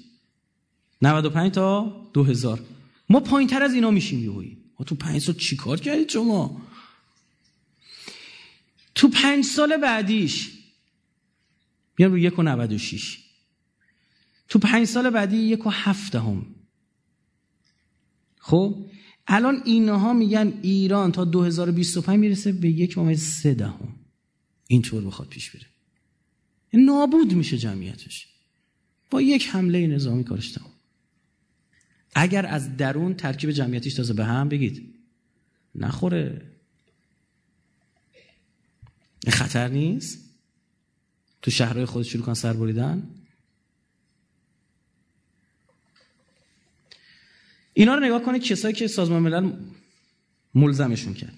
95 1.01 1.51
تا 1.51 1.93
2000 2.13 2.59
ما 3.09 3.19
پایین 3.19 3.49
تر 3.49 3.63
از 3.63 3.73
اینا 3.73 3.91
میشیم 3.91 4.23
یهویی 4.23 4.57
تو 4.85 4.95
پنج 4.95 5.21
سال 5.21 5.35
چیکار 5.35 5.79
کردید 5.79 6.09
شما؟ 6.09 6.61
تو 8.95 9.09
پنج 9.09 9.45
سال 9.45 9.77
بعدیش. 9.77 10.51
بیان 11.95 12.11
رو 12.11 12.17
یک 12.17 12.39
و 12.39 12.43
نود 12.43 12.71
و 12.71 12.77
شیش. 12.77 13.29
تو 14.49 14.59
پنج 14.59 14.87
سال 14.87 15.09
بعدی 15.09 15.37
یک 15.37 15.65
و 15.65 15.69
هفته 15.69 16.19
هم 16.19 16.45
خب؟ 18.39 18.89
الان 19.27 19.61
اینها 19.65 20.13
میگن 20.13 20.53
ایران 20.61 21.11
تا 21.11 21.25
2025 21.25 22.19
می‌رسه 22.19 22.51
به 22.51 22.69
یک 22.69 22.97
ممیز 22.97 23.23
سه 23.23 23.53
دهم. 23.53 23.95
اینطور 24.67 25.05
بخواد 25.05 25.27
پیش 25.27 25.51
بره. 25.51 25.65
نابود 26.73 27.33
میشه 27.33 27.57
جمعیتش. 27.57 28.27
با 29.09 29.21
یک 29.21 29.47
حمله 29.47 29.87
نظامی 29.87 30.23
کارش 30.23 30.51
تمام. 30.51 30.71
اگر 32.15 32.45
از 32.45 32.77
درون 32.77 33.13
ترکیب 33.13 33.51
جمعیتیش 33.51 33.93
تازه 33.93 34.13
به 34.13 34.25
هم 34.25 34.49
بگید. 34.49 34.95
نخوره. 35.75 36.51
خطر 39.27 39.67
نیست؟ 39.67 40.19
تو 41.41 41.51
شهرهای 41.51 41.85
خود 41.85 42.03
شروع 42.03 42.25
کن 42.25 42.33
سر 42.33 42.53
بریدن؟ 42.53 43.03
اینا 47.73 47.95
رو 47.95 48.05
نگاه 48.05 48.23
کنید 48.23 48.43
کسایی 48.43 48.73
که 48.73 48.87
سازمان 48.87 49.21
ملل 49.21 49.51
ملزمشون 50.55 51.13
کرد. 51.13 51.33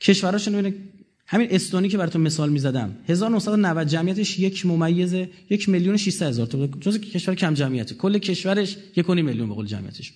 کشوراشون 0.00 0.52
ببینید 0.54 0.98
همین 1.26 1.48
استونی 1.50 1.88
که 1.88 1.98
براتون 1.98 2.20
مثال 2.20 2.50
می‌زدم. 2.50 2.96
1990 3.08 3.88
جمعیتش 3.88 4.38
یک 4.38 4.66
ممیز 4.66 5.14
یک 5.50 5.68
میلیون 5.68 5.96
600 5.96 6.26
هزار. 6.26 6.46
تا 6.46 6.66
جز 6.66 6.98
کشور 6.98 7.34
کم 7.34 7.54
جمعیته. 7.54 7.94
کل 7.94 8.18
کشورش 8.18 8.76
یک 8.96 9.10
میلیون 9.10 9.48
به 9.48 9.54
قول 9.54 9.66
جمعیتش 9.66 10.12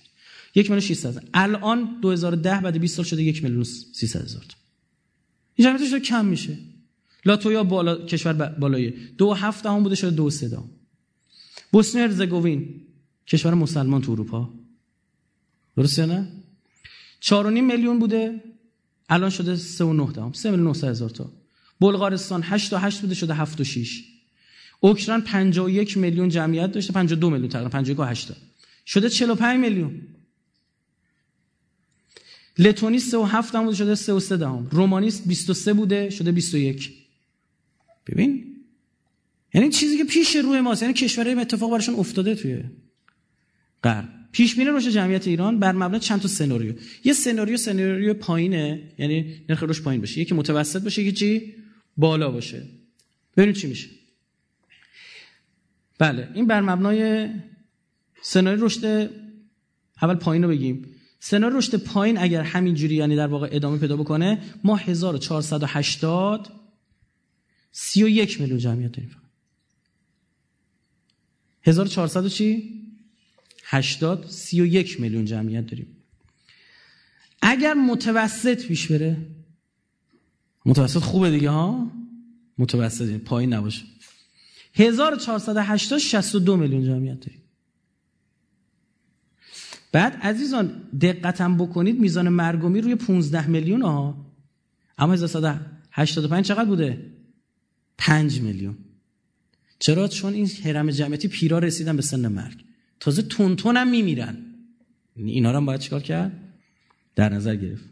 یک 0.55 0.65
میلیون 0.71 0.79
600 0.79 1.23
الان 1.33 1.99
2010 2.01 2.61
بعد 2.61 2.77
20 2.77 2.95
سال 2.95 3.05
شده 3.05 3.23
یک 3.23 3.43
میلیون 3.43 3.63
300 3.63 4.21
هزار. 4.21 4.41
تا 4.41 4.62
این 5.55 5.67
جمعیتش 5.67 5.89
داره 5.89 6.03
کم 6.03 6.25
میشه. 6.25 6.57
لاتویا 7.25 7.63
بالا 7.63 8.05
کشور 8.05 8.33
بالایی 8.33 8.93
دو 9.17 9.33
هفت 9.33 9.65
هم 9.65 9.83
بوده 9.83 9.95
شده 9.95 10.11
دو 10.11 10.29
سه 10.29 10.47
دام 10.47 10.69
بوسنی 11.71 12.01
هرزگوین 12.01 12.81
کشور 13.27 13.53
مسلمان 13.53 14.01
تو 14.01 14.11
اروپا. 14.11 14.49
درسته 15.77 16.05
نه؟ 16.05 16.27
4.5 17.21 17.33
میلیون 17.45 17.99
بوده. 17.99 18.43
الان 19.09 19.29
شده 19.29 19.55
3 19.55 19.83
و 19.83 19.93
9 19.93 20.11
دهم. 20.11 20.33
3 20.33 20.49
میلیون 20.49 20.67
900 20.67 20.87
هزار 20.87 21.09
تا. 21.09 21.31
بلغارستان 21.79 22.41
8 22.43 22.69
تا 22.69 22.77
8 22.77 23.01
بوده 23.01 23.15
شده 23.15 23.33
7 23.33 23.61
و 23.61 23.63
6 23.63 24.03
اوکراین 24.79 25.21
51 25.21 25.97
میلیون 25.97 26.29
جمعیت 26.29 26.71
داشته 26.71 26.93
52 26.93 27.29
میلیون 27.29 27.49
تقریبا 27.49 27.69
51 27.69 27.99
و 27.99 28.03
8 28.03 28.31
شده 28.85 29.09
45 29.09 29.59
میلیون. 29.59 30.01
لتونی 32.57 32.99
3 32.99 33.17
و 33.17 33.23
7 33.23 33.55
هم 33.55 33.63
بوده 33.63 33.75
شده 33.75 33.95
3 33.95 34.13
و 34.13 34.19
3 34.19 34.37
دهم. 34.37 34.67
رومانی 34.71 35.11
23 35.25 35.73
بوده 35.73 36.09
شده 36.09 36.31
21 36.31 36.93
ببین 38.07 38.53
یعنی 39.53 39.69
چیزی 39.69 39.97
که 39.97 40.03
پیش 40.03 40.35
روی 40.35 40.61
ماست 40.61 40.81
یعنی 40.81 40.93
کشورهای 40.93 41.39
اتفاق 41.39 41.71
براشون 41.71 41.95
افتاده 41.95 42.35
توی 42.35 42.63
غرب. 43.83 44.09
پیش 44.31 44.55
بینی 44.55 44.69
رشد 44.69 44.89
جمعیت 44.89 45.27
ایران 45.27 45.59
بر 45.59 45.71
مبنای 45.71 45.99
چند 45.99 46.21
تا 46.21 46.27
سناریو. 46.27 46.73
یه 47.03 47.13
سناریو 47.13 47.57
سناریو 47.57 48.13
پایینه 48.13 48.81
یعنی 48.97 49.45
نرخ 49.49 49.63
رشد 49.63 49.83
پایین 49.83 50.01
باشه. 50.01 50.21
یکی 50.21 50.35
متوسط 50.35 50.83
باشه 50.83 51.01
یکی 51.01 51.11
چی؟ 51.11 51.53
بالا 51.97 52.31
باشه. 52.31 52.63
ببینید 53.37 53.55
چی 53.55 53.67
میشه. 53.67 53.89
بله 55.99 56.29
این 56.33 56.47
بر 56.47 56.61
مبنای 56.61 57.29
سناریو 58.21 58.65
رشد 58.65 59.09
اول 60.01 60.15
پایین 60.15 60.43
رو 60.43 60.49
بگیم. 60.49 60.92
سناریو 61.25 61.57
رشد 61.57 61.75
پایین 61.75 62.17
اگر 62.17 62.41
همینجوری 62.41 62.95
یعنی 62.95 63.15
در 63.15 63.27
واقع 63.27 63.49
ادامه 63.51 63.77
پیدا 63.77 63.97
بکنه 63.97 64.41
ما 64.63 64.75
1480 64.75 66.51
31 67.71 68.41
میلیون 68.41 68.59
جمعیت 68.59 68.91
داریم 68.91 69.15
1400 71.63 72.27
چی؟ 72.27 72.73
80 73.63 74.25
31 74.29 74.99
میلیون 74.99 75.25
جمعیت 75.25 75.67
داریم. 75.67 75.87
اگر 77.41 77.73
متوسط 77.73 78.67
پیش 78.67 78.91
بره 78.91 79.17
متوسط 80.65 80.99
خوبه 80.99 81.31
دیگه 81.31 81.49
ها؟ 81.49 81.91
متوسط 82.57 83.17
پایین 83.17 83.53
نباشه. 83.53 83.83
1480 84.73 85.99
62 85.99 86.57
میلیون 86.57 86.83
جمعیت 86.83 87.19
داریم. 87.19 87.42
بعد 89.93 90.13
عزیزان 90.21 90.71
دقتم 91.01 91.57
بکنید 91.57 91.99
میزان 91.99 92.29
مرگومی 92.29 92.81
روی 92.81 92.95
15 92.95 93.47
میلیون 93.47 93.81
ها. 93.81 94.25
اما 94.97 95.13
1185 95.13 96.45
چقدر 96.45 96.65
بوده؟ 96.65 97.11
5 97.97 98.41
میلیون. 98.41 98.77
چرا؟ 99.79 100.07
چون 100.07 100.33
این 100.33 100.49
هرم 100.63 100.91
جمعیتی 100.91 101.27
پیرا 101.27 101.59
رسیدن 101.59 101.95
به 101.95 102.01
سن 102.01 102.27
مرگ. 102.27 102.63
تازه 102.99 103.21
تون 103.21 103.77
هم 103.77 103.87
میمیرن. 103.87 104.37
اینا 105.15 105.51
رو 105.51 105.57
هم 105.57 105.65
باید 105.65 105.79
چیکار 105.79 106.01
کرد؟ 106.01 106.31
در 107.15 107.29
نظر 107.29 107.55
گرفت. 107.55 107.83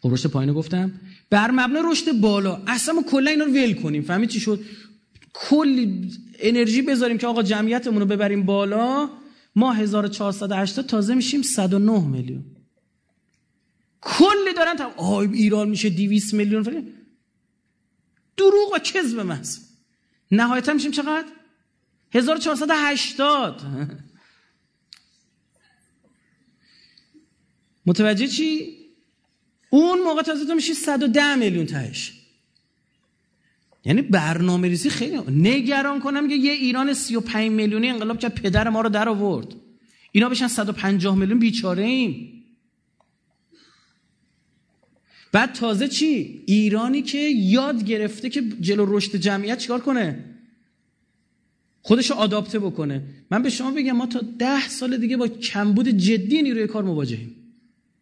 خب 0.00 0.12
رشد 0.12 0.30
پایین 0.30 0.52
گفتم. 0.52 0.92
بر 1.30 1.50
مبنای 1.50 1.82
رشد 1.86 2.20
بالا. 2.20 2.62
اصلا 2.66 2.94
ما 2.94 3.02
کلا 3.02 3.30
اینا 3.30 3.44
رو 3.44 3.52
ول 3.52 3.74
کنیم. 3.74 4.02
فهمید 4.02 4.28
چی 4.28 4.40
شد؟ 4.40 4.60
کل 5.34 5.86
انرژی 6.38 6.82
بذاریم 6.82 7.18
که 7.18 7.26
آقا 7.26 7.42
جمعیتمون 7.42 8.00
رو 8.00 8.06
ببریم 8.06 8.42
بالا. 8.42 9.10
ما 9.56 9.72
1480 9.72 10.86
تازه 10.86 11.14
میشیم 11.14 11.42
109 11.42 12.00
میلیون. 12.00 12.44
کلی 14.00 14.54
دارن 14.56 14.76
تا 14.76 14.92
آی 14.96 15.28
ایران 15.32 15.68
میشه 15.68 15.90
200 15.90 16.34
میلیون 16.34 16.62
فلان 16.62 16.92
دروغ 18.36 18.72
و 18.74 18.78
کذب 18.78 19.20
محض. 19.20 19.58
نهایتا 20.30 20.72
میشیم 20.72 20.90
چقدر؟ 20.90 21.28
1480 22.12 23.62
متوجه 27.86 28.26
چی؟ 28.26 28.76
اون 29.70 30.02
موقع 30.02 30.22
تازه 30.22 30.46
تو 30.46 30.54
میشی 30.54 30.74
110 30.74 31.34
میلیون 31.34 31.66
تهش. 31.66 32.19
یعنی 33.84 34.02
برنامه 34.02 34.68
ریزی 34.68 34.90
خیلی 34.90 35.18
نگران 35.30 36.00
کنم 36.00 36.28
که 36.28 36.34
یه 36.34 36.52
ایران 36.52 36.94
35 36.94 37.50
میلیونی 37.50 37.88
انقلاب 37.88 38.18
که 38.18 38.28
پدر 38.28 38.68
ما 38.68 38.80
رو 38.80 38.88
در 38.88 39.08
آورد. 39.08 39.54
اینا 40.12 40.28
بشن 40.28 40.48
150 40.48 41.16
میلیون 41.16 41.38
بیچاره 41.38 41.82
ایم 41.82 42.40
بعد 45.32 45.52
تازه 45.52 45.88
چی؟ 45.88 46.42
ایرانی 46.46 47.02
که 47.02 47.18
یاد 47.18 47.84
گرفته 47.84 48.28
که 48.30 48.42
جلو 48.60 48.96
رشد 48.96 49.16
جمعیت 49.16 49.58
چیکار 49.58 49.80
کنه؟ 49.80 50.24
خودشو 51.82 52.14
آداپته 52.14 52.58
بکنه. 52.58 53.02
من 53.30 53.42
به 53.42 53.50
شما 53.50 53.70
بگم 53.70 53.92
ما 53.92 54.06
تا 54.06 54.20
ده 54.38 54.68
سال 54.68 54.96
دیگه 54.96 55.16
با 55.16 55.28
کمبود 55.28 55.88
جدی 55.88 56.42
نیروی 56.42 56.66
کار 56.66 56.84
مواجهیم. 56.84 57.36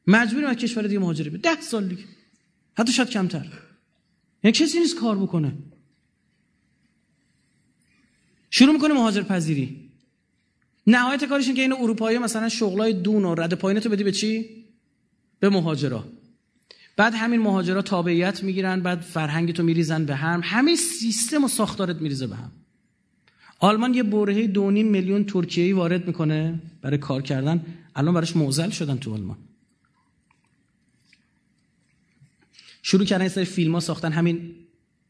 مجبوریم 0.06 0.48
از 0.48 0.56
کشور 0.56 0.82
دیگه 0.82 0.98
مهاجره 0.98 1.30
ده 1.30 1.60
سال 1.60 1.88
دیگه. 1.88 2.02
حتی 2.74 2.92
شاید 2.92 3.10
کمتر. 3.10 3.46
یعنی 4.44 4.52
کسی 4.52 4.80
نیست 4.80 4.96
کار 4.96 5.18
بکنه. 5.18 5.52
شروع 8.50 8.72
می‌کنه 8.72 8.94
مهاجر 8.94 9.22
پذیری 9.22 9.90
نهایت 10.86 11.24
کارش 11.24 11.46
این 11.46 11.56
که 11.56 11.62
این 11.62 11.72
اروپایی 11.72 12.18
مثلا 12.18 12.48
شغلای 12.48 12.92
دون 12.92 13.24
و 13.24 13.34
رد 13.34 13.54
پایین 13.54 13.80
تو 13.80 13.88
بدی 13.88 14.04
به 14.04 14.12
چی؟ 14.12 14.64
به 15.40 15.48
مهاجرا. 15.48 16.04
بعد 16.96 17.14
همین 17.14 17.40
مهاجرا 17.40 17.82
تابعیت 17.82 18.42
می‌گیرن 18.44 18.80
بعد 18.80 19.00
فرهنگ 19.00 19.52
تو 19.52 19.62
میریزن 19.62 20.04
به 20.04 20.14
هم. 20.14 20.40
همه 20.44 20.76
سیستم 20.76 21.44
و 21.44 21.48
ساختارت 21.48 21.96
میریزه 21.96 22.26
به 22.26 22.36
هم. 22.36 22.52
آلمان 23.58 23.94
یه 23.94 24.02
برهه 24.02 24.46
دو 24.46 24.70
میلیون 24.70 25.24
ترکیه‌ای 25.24 25.72
وارد 25.72 26.06
می‌کنه 26.06 26.60
برای 26.82 26.98
کار 26.98 27.22
کردن. 27.22 27.64
الان 27.96 28.14
براش 28.14 28.36
موزل 28.36 28.70
شدن 28.70 28.96
تو 28.96 29.14
آلمان. 29.14 29.36
شروع 32.90 33.04
کردن 33.04 33.20
این 33.20 33.30
سری 33.30 33.44
فیلم 33.44 33.74
ها 33.74 33.80
ساختن. 33.80 34.12
همین 34.12 34.54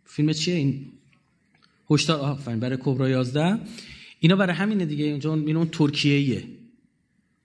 فیلم 0.05 0.33
چیه 0.33 0.55
این؟ 0.55 0.87
هشدار 1.91 2.21
آفرین 2.21 2.61
برای 2.61 2.79
کبرا 2.81 3.09
11 3.09 3.59
اینا 4.21 4.37
برای 4.37 4.55
همینه 4.55 4.85
دیگه 4.87 5.05
اینجا 5.05 5.31
اون 5.31 5.57
اون 5.57 5.69
ترکیه‌ایه. 5.69 6.45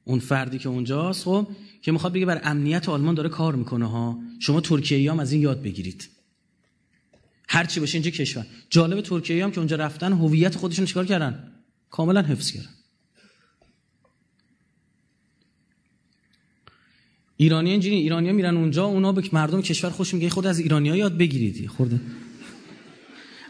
اون 0.03 0.19
فردی 0.19 0.59
که 0.59 0.69
اونجاست 0.69 1.25
خب 1.25 1.47
که 1.81 1.91
می‌خواد 1.91 2.13
بگه 2.13 2.25
برای 2.25 2.41
امنیت 2.43 2.89
آلمان 2.89 3.15
داره 3.15 3.29
کار 3.29 3.55
می‌کنه 3.55 3.89
ها. 3.89 4.19
شما 4.39 4.61
ترکیه 4.61 5.11
هم 5.11 5.19
از 5.19 5.31
این 5.31 5.41
یاد 5.41 5.61
بگیرید. 5.61 6.09
هر 7.49 7.65
چی 7.65 7.79
باشه 7.79 7.95
اینجا 7.95 8.11
کشور. 8.11 8.45
جالب 8.69 9.01
ترکیه 9.01 9.43
هم 9.43 9.51
که 9.51 9.57
اونجا 9.57 9.75
رفتن 9.75 10.13
هویت 10.13 10.55
خودشون 10.55 10.85
چیکار 10.85 11.05
کردن؟ 11.05 11.51
کاملا 11.89 12.21
حفظ 12.21 12.51
کردن. 12.51 12.69
ایرانی 17.43 17.71
اینجوری 17.71 17.95
ایرانی 17.95 18.29
ها 18.29 18.33
میرن 18.33 18.57
اونجا 18.57 18.85
اونا 18.85 19.11
به 19.11 19.23
مردم 19.33 19.61
کشور 19.61 19.89
خوش 19.89 20.13
میگه 20.13 20.29
خود 20.29 20.45
از 20.45 20.59
ایرانی 20.59 20.89
ها 20.89 20.97
یاد 20.97 21.17
بگیرید. 21.17 21.67
خورده. 21.67 22.01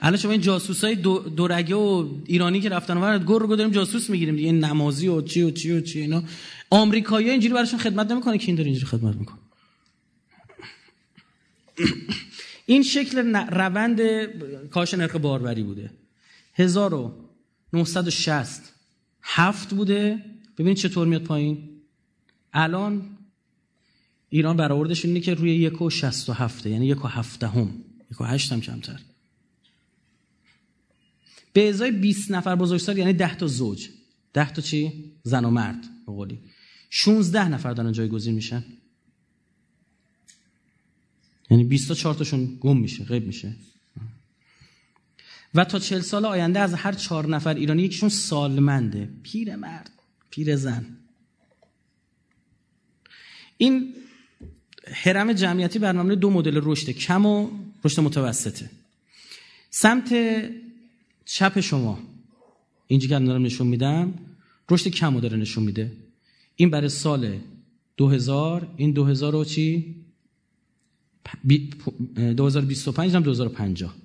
الان 0.01 0.17
شما 0.17 0.31
این 0.31 0.41
جاسوسای 0.41 0.95
دو 0.95 1.19
دورگه 1.19 1.75
و 1.75 2.09
ایرانی 2.25 2.61
که 2.61 2.69
رفتن 2.69 2.97
اونور 2.97 3.19
گر 3.19 3.39
رو 3.39 3.55
داریم 3.55 3.71
جاسوس 3.71 4.09
می‌گیریم. 4.09 4.35
دیگه 4.35 4.51
نمازی 4.51 5.07
و 5.07 5.21
چی 5.21 5.41
و 5.41 5.51
چی 5.51 5.71
و 5.71 5.81
چی 5.81 6.01
اینا. 6.01 6.23
آمریکایی‌ها 6.69 7.31
اینجوری 7.31 7.53
براشون 7.53 7.79
خدمت 7.79 8.11
نمی‌کنه 8.11 8.37
که 8.37 8.47
این 8.47 8.55
داره 8.55 8.69
اینجوری 8.69 8.85
خدمت 8.85 9.15
می‌کنه. 9.15 9.37
این 12.65 12.83
شکل 12.83 13.35
روند 13.35 14.01
کاش 14.69 14.93
نرخ 14.93 15.15
باروری 15.15 15.63
بوده. 15.63 15.91
1960 16.55 18.73
هفت 19.23 19.73
بوده. 19.73 20.25
ببینید 20.57 20.77
چطور 20.77 21.07
میاد 21.07 21.23
پایین. 21.23 21.69
الان 22.53 23.12
ایران 24.33 24.57
برآوردش 24.57 25.05
اینه 25.05 25.19
که 25.19 25.33
روی 25.33 25.55
یک 25.55 25.81
و 25.81 25.89
شست 25.89 26.29
و 26.29 26.33
هفته 26.33 26.69
یعنی 26.69 26.87
یک 26.87 27.05
و 27.05 27.07
هفته 27.07 27.47
هم 27.47 27.83
یک 28.11 28.21
و 28.21 28.23
هشت 28.23 28.51
هم 28.51 28.61
کمتر. 28.61 28.99
به 31.53 31.69
ازای 31.69 31.91
20 31.91 32.31
نفر 32.31 32.55
بزرگسال 32.55 32.97
یعنی 32.97 33.13
10 33.13 33.35
تا 33.35 33.47
زوج. 33.47 33.89
10 34.33 34.51
تا 34.51 34.61
چی؟ 34.61 35.11
زن 35.23 35.45
و 35.45 35.49
مرد 35.49 35.81
به 36.05 36.11
قولی. 36.11 36.39
16 36.89 37.47
نفر 37.47 37.73
دارن 37.73 37.91
جایگزین 37.91 38.35
میشن. 38.35 38.63
یعنی 41.49 41.63
20 41.63 41.87
تا 41.87 41.93
4 41.93 42.13
تاشون 42.13 42.57
گم 42.59 42.77
میشه 42.77 43.03
غیب 43.03 43.27
میشه. 43.27 43.55
و 45.53 45.65
تا 45.65 45.79
40 45.79 46.01
سال 46.01 46.25
آینده 46.25 46.59
از 46.59 46.73
هر 46.73 46.91
چهار 46.91 47.27
نفر 47.27 47.53
ایرانی 47.53 47.83
یکیشون 47.83 48.09
سالمنده. 48.09 49.09
پیر 49.23 49.55
مرد 49.55 49.91
پیر 50.29 50.55
زن. 50.55 50.97
این 53.57 53.93
حرم 54.91 55.33
جمعیتی 55.33 55.79
برنامه 55.79 56.15
دو 56.15 56.29
مدل 56.29 56.59
رشد 56.63 56.89
کم 56.89 57.25
و 57.25 57.49
رشد 57.83 57.99
متوسطه. 57.99 58.69
سمت 59.69 60.13
چپ 61.25 61.59
شما 61.59 61.99
اینجا 62.87 63.07
که 63.07 63.25
دارم 63.25 63.43
نشون 63.43 63.67
میدم 63.67 64.13
رشد 64.69 64.87
کم 64.87 65.19
داره 65.19 65.37
نشون 65.37 65.63
میده. 65.63 65.91
این 66.55 66.69
برای 66.69 66.89
سال 66.89 67.39
2000 67.97 68.73
این 68.77 68.91
2000 68.91 69.33
رو 69.33 69.45
چی؟ 69.45 69.95
2025 72.37 73.15
هم 73.15 73.23
2050 73.23 73.95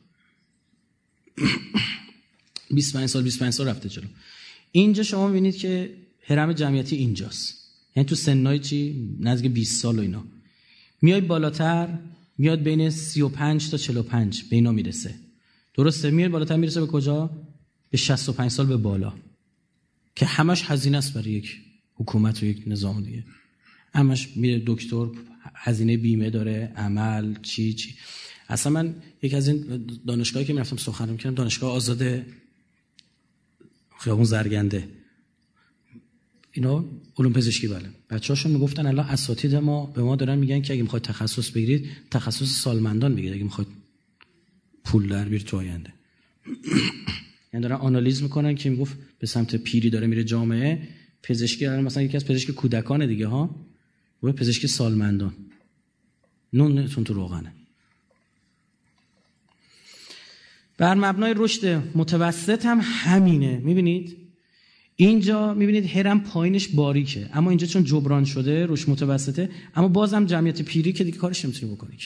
25 2.70 3.08
سال 3.08 3.22
25 3.22 3.52
سال 3.52 3.68
رفته 3.68 3.88
جلو. 3.88 4.06
اینجا 4.72 5.02
شما 5.02 5.26
می‌بینید 5.28 5.56
که 5.56 5.94
حرم 6.22 6.52
جمعیتی 6.52 6.96
اینجاست. 6.96 7.54
یعنی 7.96 8.08
تو 8.08 8.14
سنای 8.14 8.58
چی؟ 8.58 9.08
نزدیک 9.20 9.52
20 9.52 9.82
سال 9.82 9.98
و 9.98 10.02
اینا. 10.02 10.24
میای 11.02 11.20
بالاتر 11.20 11.98
میاد 12.38 12.62
بین 12.62 12.90
35 12.90 13.70
تا 13.70 13.76
45 13.76 14.42
به 14.42 14.56
اینا 14.56 14.72
می‌رسه. 14.72 15.14
درسته؟ 15.74 16.10
میاد 16.10 16.30
بالاتر 16.30 16.56
می‌رسه 16.56 16.80
به 16.80 16.86
کجا؟ 16.86 17.30
به 17.90 17.98
65 17.98 18.50
سال 18.50 18.66
به 18.66 18.76
بالا. 18.76 19.12
که 20.16 20.26
همش 20.26 20.64
هزینه 20.70 20.98
است 20.98 21.14
برای 21.14 21.30
یک 21.30 21.60
حکومت 21.94 22.42
و 22.42 22.46
یک 22.46 22.62
نظام 22.66 23.02
دیگه. 23.02 23.24
همش 23.94 24.36
میره 24.36 24.62
دکتر 24.66 25.06
هزینه 25.54 25.96
بیمه 25.96 26.30
داره 26.30 26.72
عمل 26.76 27.34
چی 27.42 27.74
چی. 27.74 27.94
اصلا 28.48 28.72
من 28.72 28.94
یک 29.22 29.34
از 29.34 29.48
این 29.48 29.86
دانشگاهی 30.06 30.46
که 30.46 30.52
می‌رفتم 30.52 30.76
سخن 30.76 31.08
می‌کردم 31.08 31.34
دانشگاه 31.34 31.72
آزاد 31.72 32.22
خیابون 33.98 34.24
زرگنده. 34.24 34.88
اینا 36.58 36.84
علوم 37.18 37.32
پزشکی 37.32 37.68
بله. 37.68 37.88
بچه‌هاشون 38.10 38.52
می‌گفتن 38.52 38.86
الان 38.86 39.06
اساتید 39.06 39.54
ما 39.54 39.86
به 39.86 40.02
ما 40.02 40.16
دارن 40.16 40.38
میگن 40.38 40.62
که 40.62 40.72
اگه 40.72 40.82
می‌خواید 40.82 41.02
تخصص 41.02 41.50
بگیرید 41.50 41.86
تخصص 42.10 42.46
سالمندان 42.46 43.14
بگیرید. 43.14 43.34
اگه 43.34 43.44
می‌خواید 43.44 43.68
پول 44.84 45.08
در 45.08 45.24
بیارید 45.24 45.46
تو 45.46 45.56
آینده. 45.56 45.92
یعنی 47.52 47.62
دارن 47.62 47.76
آنالیز 47.76 48.22
می‌کنن 48.22 48.54
که 48.54 48.70
می‌گفت 48.70 48.96
به 49.18 49.26
سمت 49.26 49.56
پیری 49.56 49.90
داره 49.90 50.06
میره 50.06 50.24
جامعه. 50.24 50.88
پزشکی 51.22 51.66
الان 51.66 51.84
مثلا 51.84 52.02
یکی 52.02 52.16
از 52.16 52.24
پزشک 52.24 52.50
کودکان 52.50 53.06
دیگه 53.06 53.26
ها؟ 53.26 53.66
و 54.22 54.32
پزشکی 54.32 54.66
سالمندان. 54.66 55.34
نونتون 56.52 57.04
تو 57.04 57.14
روغنه. 57.14 57.52
بر 60.78 60.94
مبنای 60.94 61.34
رشد 61.36 61.82
متوسط 61.94 62.66
هم 62.66 62.80
همینه. 62.82 63.58
می‌بینید؟ 63.64 64.16
اینجا 65.00 65.54
می‌بینید 65.54 65.96
هرم 65.96 66.20
پایینش 66.20 66.68
باریکه. 66.68 67.30
اما 67.32 67.50
اینجا 67.50 67.66
چون 67.66 67.84
جبران 67.84 68.24
شده 68.24 68.66
روش 68.66 68.88
متوسطه 68.88 69.50
اما 69.74 69.88
بازم 69.88 70.26
جمعیت 70.26 70.62
پیری 70.62 70.92
که 70.92 71.04
دیگه 71.04 71.18
کارش 71.18 71.44
نمی‌تونی 71.44 71.74
بکنی 71.74 71.96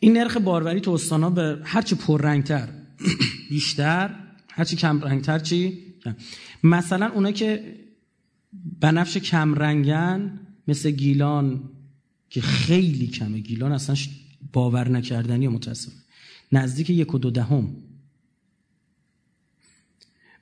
این 0.00 0.16
نرخ 0.16 0.36
باروری 0.36 0.80
تو 0.80 0.90
استانا 0.90 1.30
به 1.30 1.58
هرچی 1.64 1.94
پررنگتر 1.94 2.68
بیشتر 3.50 4.14
هرچی 4.48 4.76
کم 4.76 5.00
رنگتر 5.00 5.38
چی؟ 5.38 5.78
مثلا 6.62 7.10
اونا 7.14 7.30
که 7.30 7.76
بنفش 8.80 9.16
کم 9.16 9.54
رنگن 9.54 10.40
مثل 10.68 10.90
گیلان 10.90 11.70
که 12.30 12.40
خیلی 12.40 13.06
کمه. 13.06 13.38
گیلان 13.38 13.72
اصلا 13.72 13.96
باور 14.52 14.88
نکردنی 14.88 15.46
و 15.46 15.50
متاسف 15.50 15.92
نزدیک 16.52 16.90
یک 16.90 17.14
و 17.14 17.18
دو 17.18 17.30
دهم. 17.30 17.76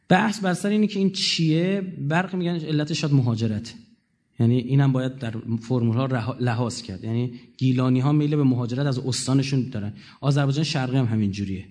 بحث 0.09 0.41
بر 0.41 0.55
سر 0.55 0.69
اینه 0.69 0.87
که 0.87 0.99
این 0.99 1.11
چیه؟ 1.11 1.81
برق 1.99 2.35
میگن 2.35 2.55
علت 2.55 2.93
شاید 2.93 3.13
مهاجرت. 3.13 3.75
یعنی 4.41 4.59
اینم 4.59 4.93
باید 4.93 5.19
در 5.19 5.35
فرمول 5.61 5.97
ها 5.97 6.37
لحاظ 6.41 6.83
کرد. 6.83 7.05
یعنی 7.05 7.33
گیلانی 7.57 8.01
ها 8.01 8.13
میل 8.13 8.37
به 8.37 8.45
مهاجرت 8.45 8.87
از 8.87 8.99
استانشون 8.99 9.69
دارن. 9.69 9.93
آذربایجان 10.21 10.65
شرقی 10.65 10.97
هم 10.97 11.05
همین 11.05 11.31
جوریه. 11.31 11.65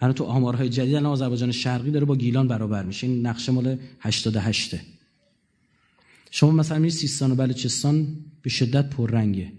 الان 0.00 0.14
تو 0.14 0.24
آمارهای 0.24 0.68
جدید 0.68 0.94
الان 0.94 1.12
آذربایجان 1.12 1.52
شرقی 1.52 1.90
داره 1.90 2.04
با 2.04 2.16
گیلان 2.16 2.48
برابر 2.48 2.84
میشه. 2.84 3.06
این 3.06 3.26
نقشه 3.26 3.52
مال 3.52 3.78
88 4.00 4.74
شما 6.30 6.50
مثلا 6.50 6.78
میری 6.78 6.90
سیستان 6.90 7.30
و 7.30 7.34
بلوچستان 7.34 8.08
به 8.42 8.50
شدت 8.50 8.90
پررنگه. 8.90 9.52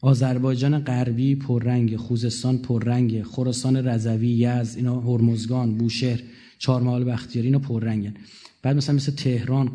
آذربایجان 0.00 0.78
غربی 0.78 1.34
پررنگ 1.34 1.96
خوزستان 1.96 2.58
پررنگ 2.58 3.22
خراسان 3.22 3.76
رضوی 3.76 4.28
یزد 4.28 4.76
اینا 4.76 5.00
هرمزگان 5.00 5.78
بوشهر. 5.78 6.22
چهارمحال 6.58 7.04
بختیاری 7.04 7.48
اینا 7.48 7.58
پررنگن. 7.58 8.14
بعد 8.62 8.76
مثلا 8.76 8.94
مثل 8.94 9.12
تهران 9.12 9.74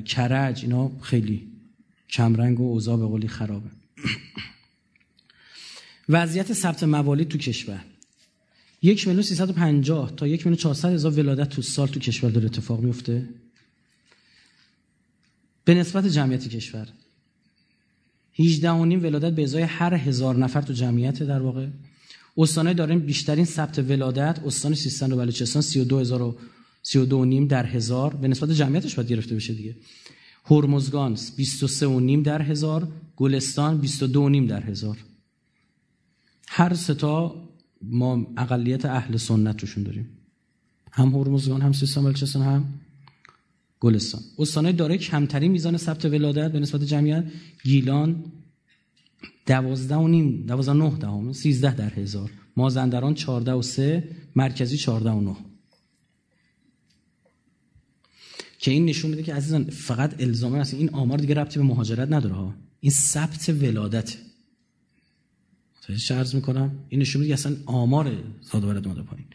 کرج 0.00 0.62
اینا 0.62 0.90
خیلی 1.00 1.48
کمرنگ 2.10 2.60
و 2.60 2.62
اوضاع 2.62 2.96
به 2.96 3.06
قولی 3.06 3.28
خرابه. 3.28 3.70
وضعیت 6.08 6.52
ثبت 6.52 6.82
موالید 6.82 7.28
تو 7.28 7.38
کشور. 7.38 7.84
یک 8.82 9.08
میلیون 9.08 9.52
پنجاه 9.52 10.16
تا 10.16 10.26
یک 10.26 10.46
میلیون 10.46 10.56
چهارصد 10.56 10.92
هزار 10.92 11.12
ولادت 11.12 11.48
تو 11.48 11.62
سال 11.62 11.88
تو 11.88 12.00
کشور 12.00 12.30
داره 12.30 12.46
اتفاق 12.46 12.80
میفته. 12.80 13.28
به 15.64 15.74
نسبت 15.74 16.06
جمعیت 16.06 16.48
کشور. 16.48 16.88
18 18.38 18.70
و 18.70 18.84
نیم 18.84 19.02
ولادت 19.02 19.32
به 19.32 19.42
ازای 19.42 19.62
هر 19.62 19.94
هزار 19.94 20.36
نفر 20.36 20.60
تو 20.60 20.72
جمعیت 20.72 21.22
در 21.22 21.42
واقع. 21.42 21.66
استانهای 22.36 22.74
داریم 22.74 22.98
بیشترین 22.98 23.44
ثبت 23.44 23.78
ولادت 23.78 24.40
استان 24.46 24.74
سیستان 24.74 25.12
و 25.12 25.16
بلوچستان 25.16 25.62
32000 25.62 26.34
32 26.82 27.24
نیم 27.24 27.46
در 27.46 27.66
هزار. 27.66 28.14
به 28.14 28.28
نسبت 28.28 28.50
جمعیتش 28.50 28.94
باید 28.94 29.08
گرفته 29.08 29.34
بشه 29.34 29.54
دیگه. 29.54 29.76
هرمزگان 30.44 31.18
23 31.36 31.86
و 31.86 32.00
نیم 32.00 32.22
در 32.22 32.42
هزار. 32.42 32.88
گلستان 33.16 33.78
22 33.78 34.28
نیم 34.28 34.46
در 34.46 34.62
هزار. 34.62 34.98
هر 36.48 36.74
ستا 36.74 37.48
ما 37.82 38.26
اقلیت 38.36 38.84
اهل 38.84 39.16
سنت 39.16 39.60
روشون 39.60 39.84
داریم. 39.84 40.08
هم 40.92 41.08
هرمزگان 41.08 41.60
هم 41.60 41.72
سیستان 41.72 42.04
بلوچستان 42.04 42.42
هم 42.42 42.64
گلستان. 43.80 44.20
استانهای 44.38 44.72
داره 44.72 44.98
کمترین 44.98 45.52
میزان 45.52 45.76
ثبت 45.76 46.04
ولادت 46.04 46.52
به 46.52 46.60
نسبت 46.60 46.82
جمعیت 46.82 47.24
گیلان 47.64 48.24
دوازده 49.46 49.94
و 49.96 50.08
نیم 50.08 50.46
دوازده 50.46 50.72
نه 50.72 50.90
دهم 50.90 51.32
سیزده 51.32 51.74
در 51.74 51.94
هزار. 51.94 52.30
مازندران 52.56 53.14
چارده 53.14 53.52
و 53.52 53.62
سه 53.62 54.16
مرکزی 54.36 54.76
چارده 54.76 55.10
و 55.10 55.20
نه. 55.20 55.36
که 58.58 58.70
این 58.70 58.84
نشون 58.84 59.10
میده 59.10 59.22
که 59.22 59.34
عزیزان 59.34 59.64
فقط 59.64 60.20
الزامه 60.20 60.60
هست 60.60 60.74
این 60.74 60.90
آمار 60.90 61.18
دیگه 61.18 61.34
ربطی 61.34 61.58
به 61.58 61.64
مهاجرت 61.64 62.12
نداره 62.12 62.34
ها. 62.34 62.54
این 62.80 62.92
ثبت 62.92 63.48
ولادت. 63.48 64.16
عرض 66.10 66.34
می‌کنم؟ 66.34 66.84
این 66.88 67.00
نشون 67.00 67.22
میده 67.22 67.34
اصلا 67.34 67.56
آمار 67.66 68.24
زاد 68.52 68.64
ولد 68.64 68.86
اومده 68.86 69.02
پایین. 69.02 69.26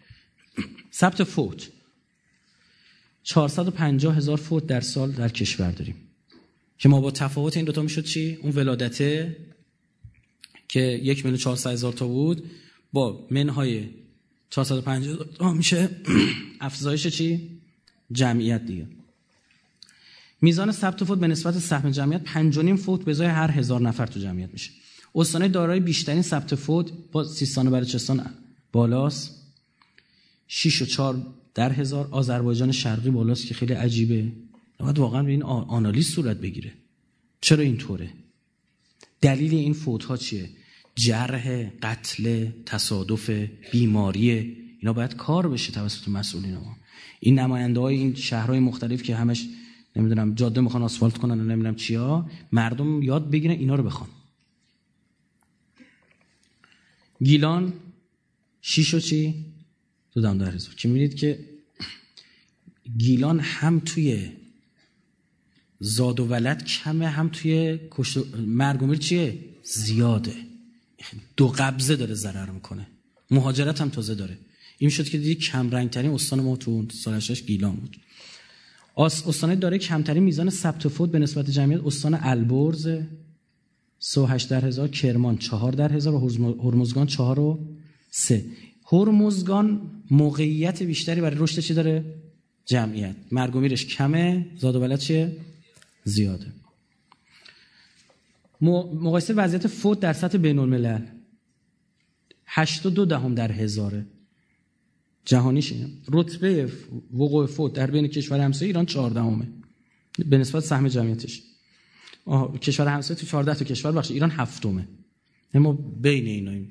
ثبت 0.93 1.23
فوت. 1.23 1.69
450 3.23 4.17
هزار 4.17 4.37
فوت 4.37 4.65
در 4.65 4.81
سال 4.81 5.11
در 5.11 5.29
کشور 5.29 5.71
داریم. 5.71 5.95
که 6.77 6.89
ما 6.89 7.01
با 7.01 7.11
تفاوت 7.11 7.57
این 7.57 7.65
دوتا 7.65 7.81
می‌شد 7.81 8.03
چی؟ 8.03 8.37
اون 8.41 8.51
ولادته 8.55 9.37
که 10.67 10.79
یک 10.79 11.25
میلیون 11.25 11.37
400 11.37 11.71
هزار 11.71 11.93
تا 11.93 12.07
بود 12.07 12.43
با 12.93 13.27
منهای 13.31 13.89
450 14.49 15.17
تا 15.37 15.53
میشه 15.53 15.89
افزایش 16.61 17.07
چی؟ 17.07 17.49
جمعیت 18.11 18.65
دیگه. 18.65 18.87
میزان 20.41 20.71
ثبت 20.71 21.03
فوت 21.03 21.19
به 21.19 21.27
نسبت 21.27 21.59
سهم 21.59 21.91
جمعیت 21.91 22.25
5.5 22.25 22.75
فوت 22.75 23.05
به 23.05 23.11
ازای 23.11 23.27
هر 23.27 23.51
هزار 23.51 23.81
نفر 23.81 24.05
تو 24.05 24.19
جمعیت 24.19 24.49
میشه. 24.53 24.71
استانهای 25.15 25.51
دارای 25.51 25.79
بیشترین 25.79 26.21
ثبت 26.21 26.55
فوت 26.55 26.91
با 27.11 27.23
سیستان 27.23 27.67
و 27.67 27.71
بلوچستان 27.71 28.29
بالاست. 28.71 29.43
6 30.47 30.81
و 30.81 30.85
4 30.85 31.21
در 31.53 31.71
هزار. 31.71 32.07
آذربایجان 32.11 32.71
شرقی 32.71 33.09
بالاست 33.09 33.47
که 33.47 33.53
خیلی 33.53 33.73
عجیبه. 33.73 34.31
باید 34.79 34.99
واقعا 34.99 35.23
به 35.23 35.31
این 35.31 35.43
آنالیز 35.43 36.09
صورت 36.09 36.37
بگیره. 36.37 36.73
چرا 37.41 37.63
اینطوره؟ 37.63 38.09
دلیل 39.21 39.53
این 39.53 39.73
فوت 39.73 40.03
ها 40.03 40.17
چیه؟ 40.17 40.49
جرح 40.97 41.69
قتل 41.81 42.47
تصادف 42.65 43.29
بیماری 43.71 44.57
اینا 44.79 44.93
باید 44.93 45.15
کار 45.15 45.49
بشه 45.49 45.71
توسط 45.71 46.07
مسئولین 46.07 46.53
ما. 46.53 46.75
این 47.19 47.39
نماینده 47.39 47.79
های 47.79 47.95
این 47.95 48.15
شهرهای 48.15 48.59
مختلف 48.59 49.03
که 49.03 49.15
همش 49.15 49.47
نمی‌دونم 49.95 50.35
جاده 50.35 50.61
می‌خوان 50.61 50.83
آسفالت 50.83 51.17
کنن 51.17 51.51
نمی‌دونم 51.51 51.75
چیا 51.75 52.29
مردم 52.51 53.01
یاد 53.01 53.31
بگیرن 53.31 53.53
اینا 53.53 53.75
رو 53.75 53.83
بخوان. 53.83 54.09
گیلان 57.23 57.73
شیش 58.61 58.93
و 58.93 58.99
چی؟ 58.99 59.45
دو 60.13 60.21
دم 60.21 60.37
در 60.37 60.51
هزار. 60.51 60.75
که 60.75 60.87
می‌بینید 60.87 61.15
که 61.15 61.45
گیلان 62.97 63.39
هم 63.39 63.79
توی 63.79 64.31
زاد 65.79 66.19
و 66.19 66.25
ولد 66.25 66.65
کمه 66.65 67.07
هم 67.07 67.29
توی 67.29 67.79
مرگ 68.37 68.99
چیه؟ 68.99 69.39
زیاده. 69.63 70.46
دو 71.37 71.47
قبضه 71.47 71.95
داره 71.95 72.13
ضرر 72.13 72.49
می‌کنه. 72.49 72.87
مهاجرت 73.31 73.81
هم 73.81 73.89
تازه 73.89 74.15
داره. 74.15 74.37
این 74.77 74.89
شد 74.89 75.09
که 75.09 75.17
دیدی 75.17 75.35
کم 75.35 75.69
رنگ 75.69 75.89
ترین 75.89 76.11
استان 76.11 76.39
ما 76.41 76.55
تو 76.55 76.85
سال 77.03 77.19
گیلان 77.19 77.75
بود. 77.75 77.97
استان 78.97 79.55
داره 79.55 79.77
کمترین 79.77 80.23
میزان 80.23 80.49
ثبت 80.49 80.87
فوت 80.87 81.11
به 81.11 81.19
نسبت 81.19 81.49
جمعیت. 81.49 81.81
استان 81.85 82.17
البرز 82.21 82.87
38 83.99 84.49
در 84.49 84.65
هزار 84.65 84.87
کرمان 84.87 85.37
4 85.37 85.71
در 85.71 85.93
هزار 85.93 86.13
و 86.13 86.29
هرمزگان 86.63 87.07
4 87.07 87.39
و 87.39 87.59
3 88.11 88.45
هرمزگان 88.91 89.81
موقعیت 90.11 90.83
بیشتری 90.83 91.21
برای 91.21 91.37
رشد 91.39 91.59
چی 91.59 91.73
داره؟ 91.73 92.05
جمعیت. 92.65 93.15
مرگ 93.31 93.55
و 93.55 93.59
میرش 93.59 93.85
کمه 93.85 94.45
زاد 94.57 94.75
و 94.75 94.81
ولد 94.81 94.99
چیه؟ 94.99 95.37
زیاده. 96.03 96.45
مقایسه 98.61 99.33
وضعیت 99.33 99.67
فوت 99.67 99.99
در 99.99 100.13
سطح 100.13 100.37
بین 100.37 100.59
الملل 100.59 101.05
82 102.45 103.05
دهم 103.05 103.35
در 103.35 103.51
هزاره. 103.51 104.05
جهانیش 105.25 105.71
اینه 105.71 105.89
رتبه 106.11 106.71
وقوع 107.13 107.45
فوت 107.45 107.73
در 107.73 107.91
بین 107.91 108.07
کشور 108.07 108.39
همسایه 108.39 108.69
ایران 108.69 108.85
14 108.85 109.21
همه 109.21 109.47
به 110.25 110.37
نسبت 110.37 110.63
سهم 110.63 110.87
جمعیتش. 110.87 111.43
کشور 112.61 112.87
همسایه 112.87 113.19
تو 113.19 113.25
14 113.25 113.55
تا 113.55 113.65
کشور 113.65 113.91
بخش. 113.91 114.11
ایران 114.11 114.31
هفتمه. 114.31 114.87
ما 115.53 115.73
بین 116.01 116.25
ایناییم 116.25 116.69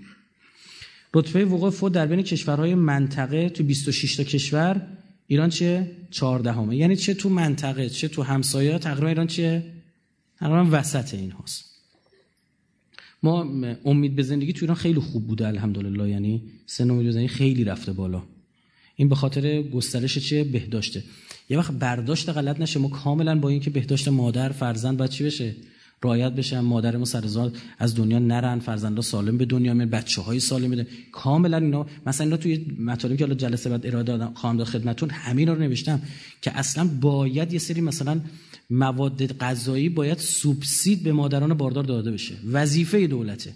رتبه 1.15 1.44
وقوع 1.44 1.70
فوت 1.70 1.92
در 1.92 2.06
بین 2.06 2.23
کشورهای 2.23 2.74
منطقه 2.74 3.48
تو 3.48 3.65
26 3.65 4.16
تا 4.16 4.24
کشور 4.24 4.86
ایران 5.26 5.48
چیه 5.48 5.97
14 6.10 6.52
همه 6.52 6.76
یعنی 6.76 6.97
چه 6.97 7.15
تو 7.15 7.28
منطقه 7.28 7.89
چه 7.89 8.08
تو 8.08 8.23
همسایه 8.23 8.78
تقریبا 8.78 9.08
ایران 9.08 9.26
چیه؟ 9.26 9.73
تقریبا 10.39 10.78
وسط 10.78 11.15
این 11.15 11.31
هاست 11.31 11.75
ما 13.26 13.46
امید 13.84 14.16
به 14.16 14.22
زندگی 14.22 14.52
تو 14.52 14.58
ایران 14.62 14.76
خیلی 14.76 15.00
خوب 15.00 15.26
بوده 15.26 15.46
الحمدلله. 15.46 16.08
یعنی 16.08 16.42
سن 16.66 16.90
امید 16.90 17.10
زندگی 17.10 17.28
خیلی 17.28 17.64
رفته 17.64 17.92
بالا. 17.92 18.22
این 18.96 19.08
به 19.08 19.14
خاطر 19.14 19.62
گسترش 19.62 20.18
چیه؟ 20.18 20.44
بهداشته. 20.44 21.05
یه 21.50 21.58
وقت 21.58 21.72
برداشت 21.72 22.28
غلط 22.28 22.60
نشه 22.60 22.80
ما 22.80 22.88
کاملا 22.88 23.38
با 23.38 23.48
اینکه 23.48 23.70
بهداشت 23.70 24.08
مادر 24.08 24.48
فرزند 24.48 25.08
چی 25.08 25.24
بشه؟ 25.24 25.55
رایت 26.02 26.32
بشه 26.32 26.60
مادر 26.60 26.96
ما 26.96 27.05
سرزاد 27.05 27.56
از 27.78 27.94
دنیا 27.94 28.18
نرن 28.18 28.58
فرزندا 28.58 29.02
سالم 29.02 29.38
به 29.38 29.44
دنیا 29.44 29.74
میاد 29.74 29.90
بچه 29.90 30.22
های 30.22 30.40
سالم 30.40 30.70
بده 30.70 30.86
کاملا 31.12 31.56
اینا 31.56 31.86
مثلا 32.06 32.24
اینا 32.24 32.36
توی 32.36 32.66
مطالبی 32.78 33.16
که 33.16 33.24
حالا 33.24 33.34
جلسه 33.34 33.70
بعد 33.70 33.86
اراده 33.86 34.12
دادم 34.12 34.34
خواهم 34.34 34.56
داد 34.56 34.66
خدمتتون 34.66 35.10
همین 35.10 35.48
رو 35.48 35.55
نوشتم 35.55 36.02
که 36.42 36.58
اصلا 36.58 36.84
باید 37.00 37.52
یه 37.52 37.58
سری 37.58 37.80
مثلا 37.80 38.20
مواد 38.70 39.39
غذایی 39.39 39.89
باید 39.89 40.19
سوبسید 40.19 41.03
به 41.03 41.12
مادران 41.12 41.55
باردار 41.55 41.85
داده 41.85 42.11
بشه. 42.11 42.35
وظیفه 42.53 43.07
دولته. 43.07 43.53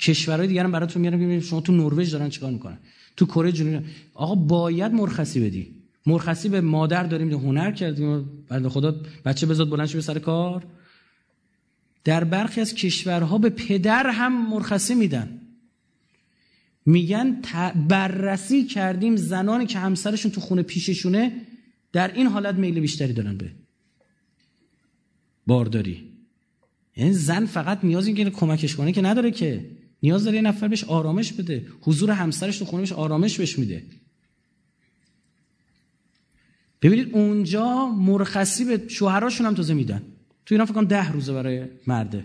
کشورهای 0.00 0.48
دیگه 0.48 0.62
هم 0.62 0.72
براتون 0.72 1.02
میارم 1.02 1.40
شما 1.40 1.60
تو 1.60 1.72
نروژ 1.72 2.12
دارن 2.12 2.28
چیکار 2.28 2.52
می‌کنن؟ 2.52 2.78
تو 3.16 3.26
کره 3.26 3.52
جنوبی. 3.52 3.86
آقا 4.14 4.34
باید 4.34 4.92
مرخصی 4.92 5.40
بدی. 5.40 5.74
مرخصی 6.06 6.48
به 6.48 6.60
مادر 6.60 7.02
داریم 7.02 7.30
هنر 7.30 7.72
کردیم 7.72 8.24
بنده 8.48 8.68
خدا 8.68 9.00
بچه 9.24 9.46
بزاد 9.46 9.70
بلند 9.70 9.92
به 9.92 10.00
سر 10.00 10.18
کار. 10.18 10.66
در 12.04 12.24
برخی 12.24 12.60
از 12.60 12.74
کشورها 12.74 13.38
به 13.38 13.50
پدر 13.50 14.06
هم 14.06 14.50
مرخصی 14.50 14.94
میدن. 14.94 15.40
میگن 16.86 17.42
بررسی 17.88 18.64
کردیم 18.64 19.16
زنانی 19.16 19.66
که 19.66 19.78
همسرشون 19.78 20.30
تو 20.30 20.40
خونه 20.40 20.62
پیششونه 20.62 21.32
در 21.92 22.12
این 22.14 22.26
حالت 22.26 22.54
میل 22.54 22.80
بیشتری 22.80 23.12
دارن 23.12 23.36
به 23.36 23.50
بارداری. 25.46 26.10
یعنی 26.96 27.12
زن 27.12 27.46
فقط 27.46 27.84
نیاز 27.84 28.06
این 28.06 28.16
که 28.16 28.30
کمکش 28.30 28.76
کنه 28.76 28.92
که 28.92 29.02
نداره 29.02 29.30
که. 29.30 29.70
نیاز 30.02 30.24
داره 30.24 30.36
یه 30.36 30.42
نفر 30.42 30.68
بهش 30.68 30.84
آرامش 30.84 31.32
بده. 31.32 31.66
حضور 31.80 32.10
همسرش 32.10 32.58
تو 32.58 32.64
خونه 32.64 32.82
بهش 32.82 32.92
آرامش 32.92 33.38
بهش 33.38 33.58
میده. 33.58 33.82
ببینید 36.82 37.08
اونجا 37.12 37.86
مرخصی 37.86 38.64
به 38.64 38.88
شوهراشون 38.88 39.46
هم 39.46 39.54
تازه 39.54 39.74
میدن. 39.74 40.02
تو 40.46 40.54
ایران 40.54 40.66
فکر 40.66 40.82
ده 40.82 41.12
روزه 41.12 41.32
برای 41.32 41.64
مرده. 41.86 42.24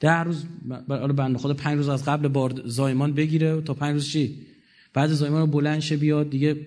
ده 0.00 0.18
روز 0.18 0.44
برای 0.88 1.12
بنده 1.12 1.38
خدا 1.38 1.54
پنج 1.54 1.76
روز 1.76 1.88
از 1.88 2.04
قبل 2.04 2.28
بار 2.28 2.62
زایمان 2.64 3.12
بگیره 3.12 3.60
تا 3.60 3.74
پنج 3.74 3.94
روز 3.94 4.08
چی؟ 4.08 4.46
بعد 4.92 5.10
زایمان 5.10 5.40
رو 5.40 5.46
بلند 5.46 5.80
شه 5.80 5.96
بیاد 5.96 6.30
دیگه 6.30 6.66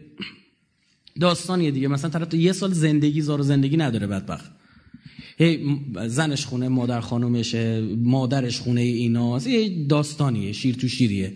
داستانیه 1.20 1.72
دیگه. 1.72 1.88
مثلا 1.88 2.10
طرف 2.10 2.28
تو 2.28 2.38
یه 2.38 2.52
سال 2.52 2.72
زندگی 2.72 3.22
زار 3.22 3.42
زندگی 3.42 3.78
نداره 3.78 4.08
بدبخت. 4.08 4.52
هی 5.38 5.80
زنش 6.08 6.46
خونه 6.46 6.68
مادر 6.68 7.00
خانومشه 7.00 7.82
مادرش 7.82 8.60
خونه 8.60 8.82
ایناست. 8.82 9.48
یه 9.48 9.86
داستانیه 9.86 10.52
شیر 10.52 10.76
تو 10.76 10.88
شیریه. 10.88 11.34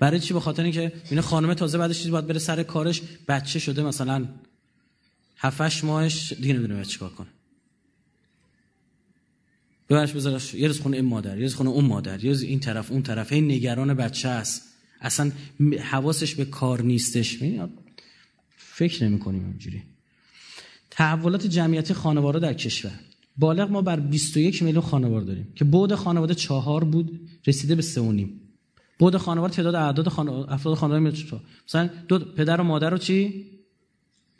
برای 0.00 0.20
چی؟ 0.20 0.34
به 0.34 0.40
خاطر 0.40 0.62
اینکه 0.62 0.92
اینه 1.10 1.22
خانم 1.22 1.54
تازه 1.54 1.78
بعدش 1.78 1.98
چیزی 1.98 2.10
باید 2.10 2.26
بره 2.26 2.38
سر 2.38 2.62
کارش 2.62 3.02
بچه 3.28 3.58
شده 3.58 3.82
مثلا 3.82 4.28
7 5.36 5.84
ماهش 5.84 6.32
دیگه 6.32 6.54
نمی‌دونه 6.54 6.84
چیکار 6.84 7.10
کنه. 7.10 7.28
ببرش 9.88 10.12
بذارش 10.12 10.54
یه 10.54 10.66
روز 10.66 10.80
خونه 10.80 10.96
این 10.96 11.06
مادر 11.06 11.36
یه 11.36 11.42
روز 11.42 11.54
خونه 11.54 11.70
اون 11.70 11.84
مادر 11.84 12.24
یه 12.24 12.30
روز 12.30 12.42
این 12.42 12.60
طرف 12.60 12.92
اون 12.92 13.02
طرف. 13.02 13.32
این 13.32 13.50
نگران 13.50 13.94
بچه 13.94 14.28
است 14.28 14.62
اصلا 15.00 15.32
حواسش 15.80 16.34
به 16.34 16.44
کار 16.44 16.82
نیستش. 16.82 17.38
فکر 18.56 19.04
نمی 19.04 19.18
کنیم 19.18 19.44
اینجوری. 19.44 19.82
تحولات 20.90 21.46
جمعیت 21.46 21.92
خانواده 21.92 22.38
در 22.38 22.54
کشور. 22.54 23.00
بالغ 23.36 23.70
ما 23.70 23.82
بر 23.82 24.00
21 24.00 24.62
میلیون 24.62 24.84
خانواده 24.84 25.26
داریم 25.26 25.52
که 25.54 25.64
بود 25.64 25.94
خانواده 25.94 26.34
چهار 26.34 26.84
بود 26.84 27.20
رسیده 27.46 27.74
به 27.74 27.82
سه 27.82 28.00
و 28.00 28.12
نیم. 28.12 28.40
بود 28.98 29.16
خانواده 29.16 29.54
تعداد 29.54 29.74
اعداد 29.74 30.08
خانواده 30.08 30.52
افراد 30.52 30.74
خانواده 30.74 31.16
چطور 31.16 31.40
مثلا 31.68 31.90
دو 32.08 32.18
پدر 32.18 32.60
و 32.60 32.64
مادر 32.64 32.90
رو 32.90 32.98
چی؟ 32.98 33.46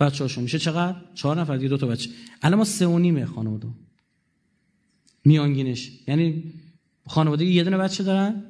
بچه‌هاشون 0.00 0.44
میشه 0.44 0.58
چقدر؟ 0.58 0.96
چهار 1.14 1.40
نفر 1.40 1.56
دیگه 1.56 1.68
دو 1.68 1.76
تا 1.76 1.86
بچه. 1.86 2.10
الان 2.42 2.58
ما 2.58 2.64
سه 2.64 2.86
و 2.86 2.98
نیم 2.98 3.24
خانواده. 3.24 3.68
میانگینش. 5.24 5.92
یعنی 6.08 6.52
خانواده 7.06 7.44
یه 7.44 7.64
دونه 7.64 7.76
بچه 7.78 8.04
دارن 8.04 8.44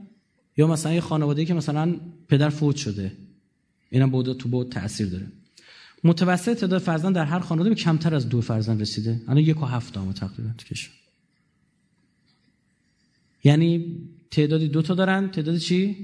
یا 0.56 0.66
مثلا 0.66 0.92
یه 0.92 1.00
خانواده 1.00 1.44
که 1.44 1.54
مثلا 1.54 1.96
پدر 2.28 2.48
فوت 2.48 2.76
شده. 2.76 3.12
اینم 3.90 4.10
بود 4.10 4.32
تو 4.32 4.48
بود 4.48 4.72
تاثیر 4.72 5.08
داره. 5.08 5.26
متوسط 6.04 6.58
تعداد 6.58 6.82
فرزند 6.82 7.14
در 7.14 7.24
هر 7.24 7.38
خانواده 7.38 7.74
کمتر 7.74 8.14
از 8.14 8.28
دو 8.28 8.40
فرزند 8.40 8.80
رسیده. 8.80 9.20
الان 9.28 9.42
یک 9.42 9.62
و 9.62 9.64
هفت 9.64 9.98
آمه 9.98 10.12
تقریبا 10.12 10.50
تو 10.58 10.66
کشور. 10.66 10.94
یعنی 13.44 13.96
تعدادی 14.30 14.68
دو 14.68 14.82
تا 14.82 14.94
دارن. 14.94 15.30
تعداد 15.30 15.56
چی؟ 15.56 15.96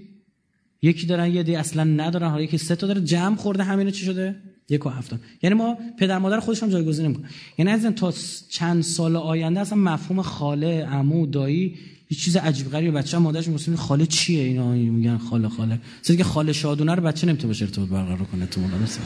یکی 0.82 1.06
دارن 1.06 1.34
یه 1.34 1.42
دی 1.42 1.56
اصلا 1.56 1.84
ندارن. 1.84 2.30
حالا 2.30 2.42
یکی 2.42 2.58
سه 2.58 2.76
تا 2.76 2.86
داره 2.86 3.00
جمع 3.00 3.36
خورده 3.36 3.62
همینو 3.64 3.90
چی 3.90 4.04
شده؟ 4.04 4.36
یک 4.68 4.86
و 4.86 4.88
هفتم 4.88 5.20
یعنی 5.42 5.56
ما 5.56 5.78
پدر 5.98 6.18
مادر 6.18 6.40
خودش 6.40 6.62
هم 6.62 6.68
جایگزین 6.68 7.06
نمی‌کنه. 7.06 7.28
یعنی 7.58 7.70
از 7.70 7.84
تا 7.84 8.14
چند 8.50 8.82
سال 8.82 9.16
آینده 9.16 9.60
اصلا 9.60 9.78
مفهوم 9.78 10.22
خاله 10.22 10.84
عمو 10.84 11.26
دایی 11.26 11.78
یه 12.10 12.18
چیز 12.18 12.36
عجیب 12.36 12.70
غریبه 12.70 12.98
بچه 12.98 13.18
مادرش 13.18 13.48
مسلم 13.48 13.76
خاله 13.76 14.06
چیه 14.06 14.42
اینا؟ 14.42 14.72
میگن 14.72 15.18
خاله 15.18 15.48
خاله. 15.48 15.80
مثلا 16.02 16.16
که 16.16 16.24
خاله 16.24 16.52
شادونه 16.52 16.94
رو 16.94 17.02
بچه 17.02 17.26
نمی‌تونه 17.26 17.48
باشه 17.48 17.64
ارتباط 17.64 17.88
برقرار 17.88 18.18
کنه 18.18 18.46
تو 18.46 18.60
مولا 18.60 18.78
مثلا 18.78 19.04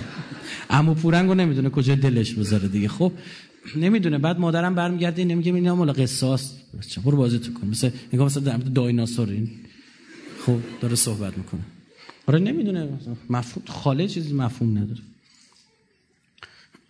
عمو 0.70 0.94
پورنگو 0.94 1.34
نمی‌دونه 1.34 1.70
کجا 1.70 1.94
دلش 1.94 2.32
بذاره 2.34 2.68
دیگه. 2.68 2.88
خب 2.88 3.12
نمی‌دونه. 3.76 4.18
بعد 4.18 4.38
مادرم 4.38 4.74
برمیگرده 4.74 5.24
نمیگه 5.24 5.54
اینا 5.54 5.74
مال 5.74 5.92
قصاص 5.92 6.52
برو 7.04 7.16
بازی 7.16 7.38
تو 7.38 7.52
کن. 7.52 7.66
مثلا 7.68 7.90
نگاه 8.12 8.26
مثلا 8.26 8.42
در 8.42 8.56
دایناسور 8.56 9.28
این. 9.28 9.50
خب 10.46 10.58
داره 10.80 10.94
صحبت 10.94 11.38
می‌کنه. 11.38 11.60
آره 12.26 12.38
نمی‌دونه. 12.38 12.88
مفهوم 13.30 13.66
خاله 13.66 14.08
چیزی 14.08 14.32
مفهوم 14.32 14.78
نداره. 14.78 15.00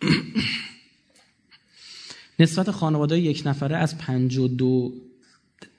نسبت 2.39 2.71
خانواده 2.71 3.19
یک 3.19 3.43
نفره 3.45 3.77
از 3.77 3.97
52 3.97 4.93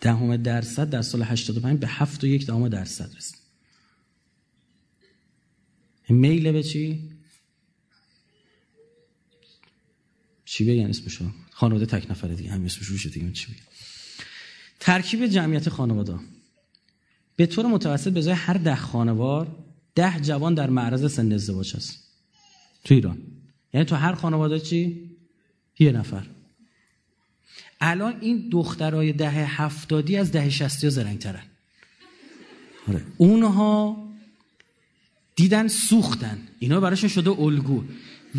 دهم 0.01 0.37
درصد 0.37 0.91
در 0.91 1.03
سال 1.03 1.23
85 1.23 1.79
به 1.79 1.87
7 1.87 2.25
و 2.25 2.27
یک 2.27 2.47
دهم 2.47 2.69
درصد 2.69 3.17
رسید 3.17 3.45
میل 6.09 6.53
به 6.53 6.63
چی؟ 6.63 7.11
چی 10.45 10.65
بگن 10.65 10.87
اسمشو؟ 10.87 11.25
خانواده 11.51 11.87
تک 11.87 12.11
نفره 12.11 12.35
دیگه 12.35 12.51
همین 12.51 12.67
اسمش 12.67 12.87
روشه 12.87 13.09
دیگه 13.09 13.33
چی 13.33 13.53
بگن 13.53 13.63
ترکیب 14.81 15.27
جمعیت 15.27 15.69
خانواده 15.69 16.19
به 17.37 17.47
طور 17.47 17.67
متوسط 17.67 18.13
به 18.13 18.23
جای 18.23 18.35
هر 18.35 18.55
ده 18.55 18.77
خانوار 18.77 19.65
ده 19.95 20.21
جوان 20.21 20.55
در 20.55 20.71
معرض 20.71 21.13
سن 21.13 21.33
ازدواج 21.33 21.77
هست 21.77 21.99
تو 22.85 22.95
ایران 22.95 23.19
یعنی 23.75 23.87
تو 23.87 23.97
هر 23.97 24.15
خانواده 24.15 24.61
چی؟ 24.61 25.11
یه 25.79 25.93
نفر 25.93 26.27
الان 27.85 28.17
این 28.21 28.49
دخترای 28.51 29.13
ده 29.13 29.31
هفتادی 29.31 30.17
از 30.17 30.33
ده 30.33 30.51
شستی 30.51 30.87
ها 30.87 30.91
زرنگ 30.91 31.19
ترن 31.19 31.43
آره. 32.89 33.03
اونها 33.17 34.05
دیدن 35.37 35.69
سوختن. 35.69 36.39
اینا 36.59 36.81
براشون 36.81 37.09
شده 37.09 37.31
الگو. 37.31 37.85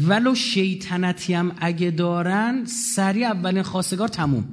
ولو 0.07 0.35
شیطنتی 0.35 1.33
هم 1.33 1.55
اگه 1.57 1.91
دارن 1.91 2.65
سریع 2.65 3.27
اولین 3.27 3.63
خواستگار 3.63 4.07
تموم. 4.07 4.45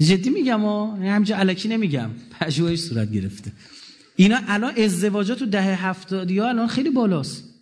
جدی 0.00 0.30
میگم 0.30 0.64
و 0.64 0.96
همجا 0.96 1.36
علکی 1.36 1.68
نمیگم. 1.68 2.10
پژوهش 2.40 2.80
صورت 2.80 3.12
گرفته. 3.12 3.52
اینا 4.16 4.40
الان 4.48 4.74
ازدواجات 4.78 5.38
تو 5.38 5.46
ده 5.46 5.62
هفتادی 5.62 6.38
ها 6.38 6.48
الان 6.48 6.66
خیلی 6.66 6.90
بالاست. 6.90 7.53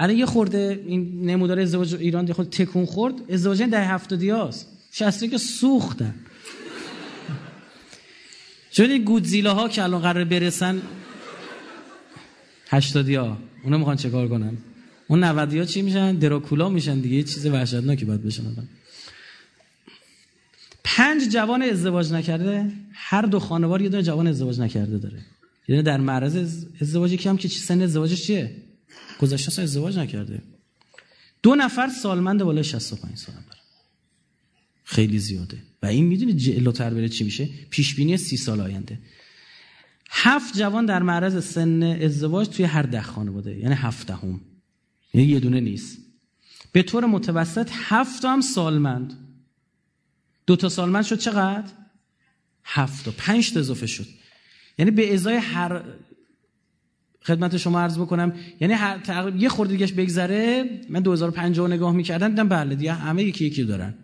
الان 0.00 0.16
یه 0.16 0.26
خورده 0.26 0.82
این 0.86 1.30
نمودار 1.30 1.60
ازدواج 1.60 1.94
ایران 1.94 2.32
خود 2.32 2.50
تکون 2.50 2.86
خورد. 2.86 3.32
ازدواج 3.32 3.62
ده 3.62 3.84
هفتادی 3.84 4.30
هاست. 4.30 4.66
شسته 4.92 5.28
که 5.28 5.38
سوختن. 5.38 6.14
چون 8.70 8.90
این 8.90 9.04
گودزیلا 9.04 9.54
ها 9.54 9.68
که 9.68 9.82
الان 9.82 10.02
قرار 10.02 10.24
برسن. 10.24 10.82
هشتادی 12.68 13.14
ها 13.14 13.38
اونا 13.64 13.78
می‌خوان 13.78 13.96
چه 13.96 14.10
کار 14.10 14.28
کنن؟ 14.28 14.56
اون 15.08 15.24
نودی 15.24 15.58
ها 15.58 15.64
چی 15.64 15.82
میشن؟ 15.82 16.14
دراکولا 16.14 16.68
میشن 16.68 17.00
دیگه. 17.00 17.22
چیز 17.22 17.46
وحشتناکی 17.46 18.04
باید 18.04 18.22
بشن 18.22 18.42
پنج 20.84 21.28
جوان 21.28 21.62
ازدواج 21.62 22.12
نکرده. 22.12 22.72
هر 22.92 23.22
دو 23.22 23.38
خانوار 23.38 23.82
یه 23.82 23.88
دونه 23.88 24.02
جوان 24.02 24.26
ازدواج 24.26 24.60
نکرده 24.60 24.98
داره. 24.98 25.18
یعنی 25.68 25.82
در 25.82 26.00
معرض 26.00 26.64
ازدواجی 26.80 27.16
که 27.16 27.30
هم 27.30 27.36
که 27.36 27.48
سن 27.48 27.82
ازدواجش 27.82 28.26
چیه؟ 28.26 28.50
گذشته 29.20 29.50
سال 29.50 29.62
ازدواج 29.62 29.98
نکرده. 29.98 30.42
دو 31.42 31.54
نفر 31.54 31.88
سالمند 31.88 32.42
بالای 32.44 32.64
65 32.64 33.18
سال 33.18 33.34
داره. 33.34 33.60
خیلی 34.84 35.18
زیاده. 35.18 35.62
و 35.82 35.86
این 35.86 36.06
می‌دونی 36.06 36.32
جلوتر 36.32 36.94
بره 36.94 37.08
چی 37.08 37.24
میشه؟ 37.24 37.48
پیش 37.70 37.94
بینی 37.94 38.16
سی 38.16 38.36
سال 38.36 38.60
آینده. 38.60 38.98
هفت 40.10 40.58
جوان 40.58 40.86
در 40.86 41.02
معرض 41.02 41.44
سن 41.44 41.82
ازدواج 41.82 42.48
توی 42.48 42.64
هر 42.64 42.82
ده 42.82 43.02
خانواده. 43.02 43.58
یعنی 43.58 43.74
هفت 43.74 44.10
هم 44.10 44.40
یعنی 45.14 45.26
یه 45.26 45.40
دونه 45.40 45.60
نیست. 45.60 45.98
به 46.72 46.82
طور 46.82 47.06
متوسط 47.06 47.70
هفت 47.72 48.24
هم 48.24 48.40
سالمند. 48.40 49.12
دو 50.46 50.56
تا 50.56 50.68
سالمند 50.68 51.04
شد 51.04 51.18
چقدر؟ 51.18 51.72
هفت 52.64 53.08
و 53.08 53.10
پنج 53.10 53.52
تا 53.52 53.60
اضافه 53.60 53.86
شد. 53.86 54.06
یعنی 54.78 54.90
به 54.90 55.14
ازای 55.14 55.36
هر 55.36 55.82
خدمت 57.22 57.56
شما 57.56 57.80
عرض 57.80 57.98
بکنم. 57.98 58.32
یعنی 58.60 58.74
هر 58.74 59.32
یه 59.38 59.48
خورده 59.48 59.72
دیگهش 59.72 59.92
بگذره. 59.92 60.64
من 60.88 61.00
2050 61.00 61.68
نگاه 61.68 61.92
می‌کردم 61.92 62.28
دیدم 62.28 62.48
بله 62.48 62.74
دیگه 62.74 62.92
همه 62.92 63.24
یکی 63.24 63.44
یکی 63.44 63.64
دارن. 63.64 63.94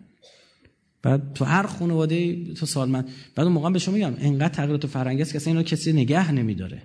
بعد 1.01 1.33
تو 1.33 1.45
هر 1.45 1.67
خانواده 1.67 2.45
تو 2.53 2.65
سالمند 2.65 3.09
بعد 3.35 3.45
اون 3.45 3.53
موقع 3.53 3.69
به 3.69 3.79
شما 3.79 3.95
میگم 3.95 4.13
انقدر 4.19 4.53
تغییر 4.53 4.77
تو 4.77 4.87
فرهنگ 4.87 5.21
است 5.21 5.31
که 5.31 5.35
اصلا 5.37 5.53
اینا 5.53 5.63
کسی 5.63 5.93
نگه 5.93 6.31
نمیداره. 6.31 6.81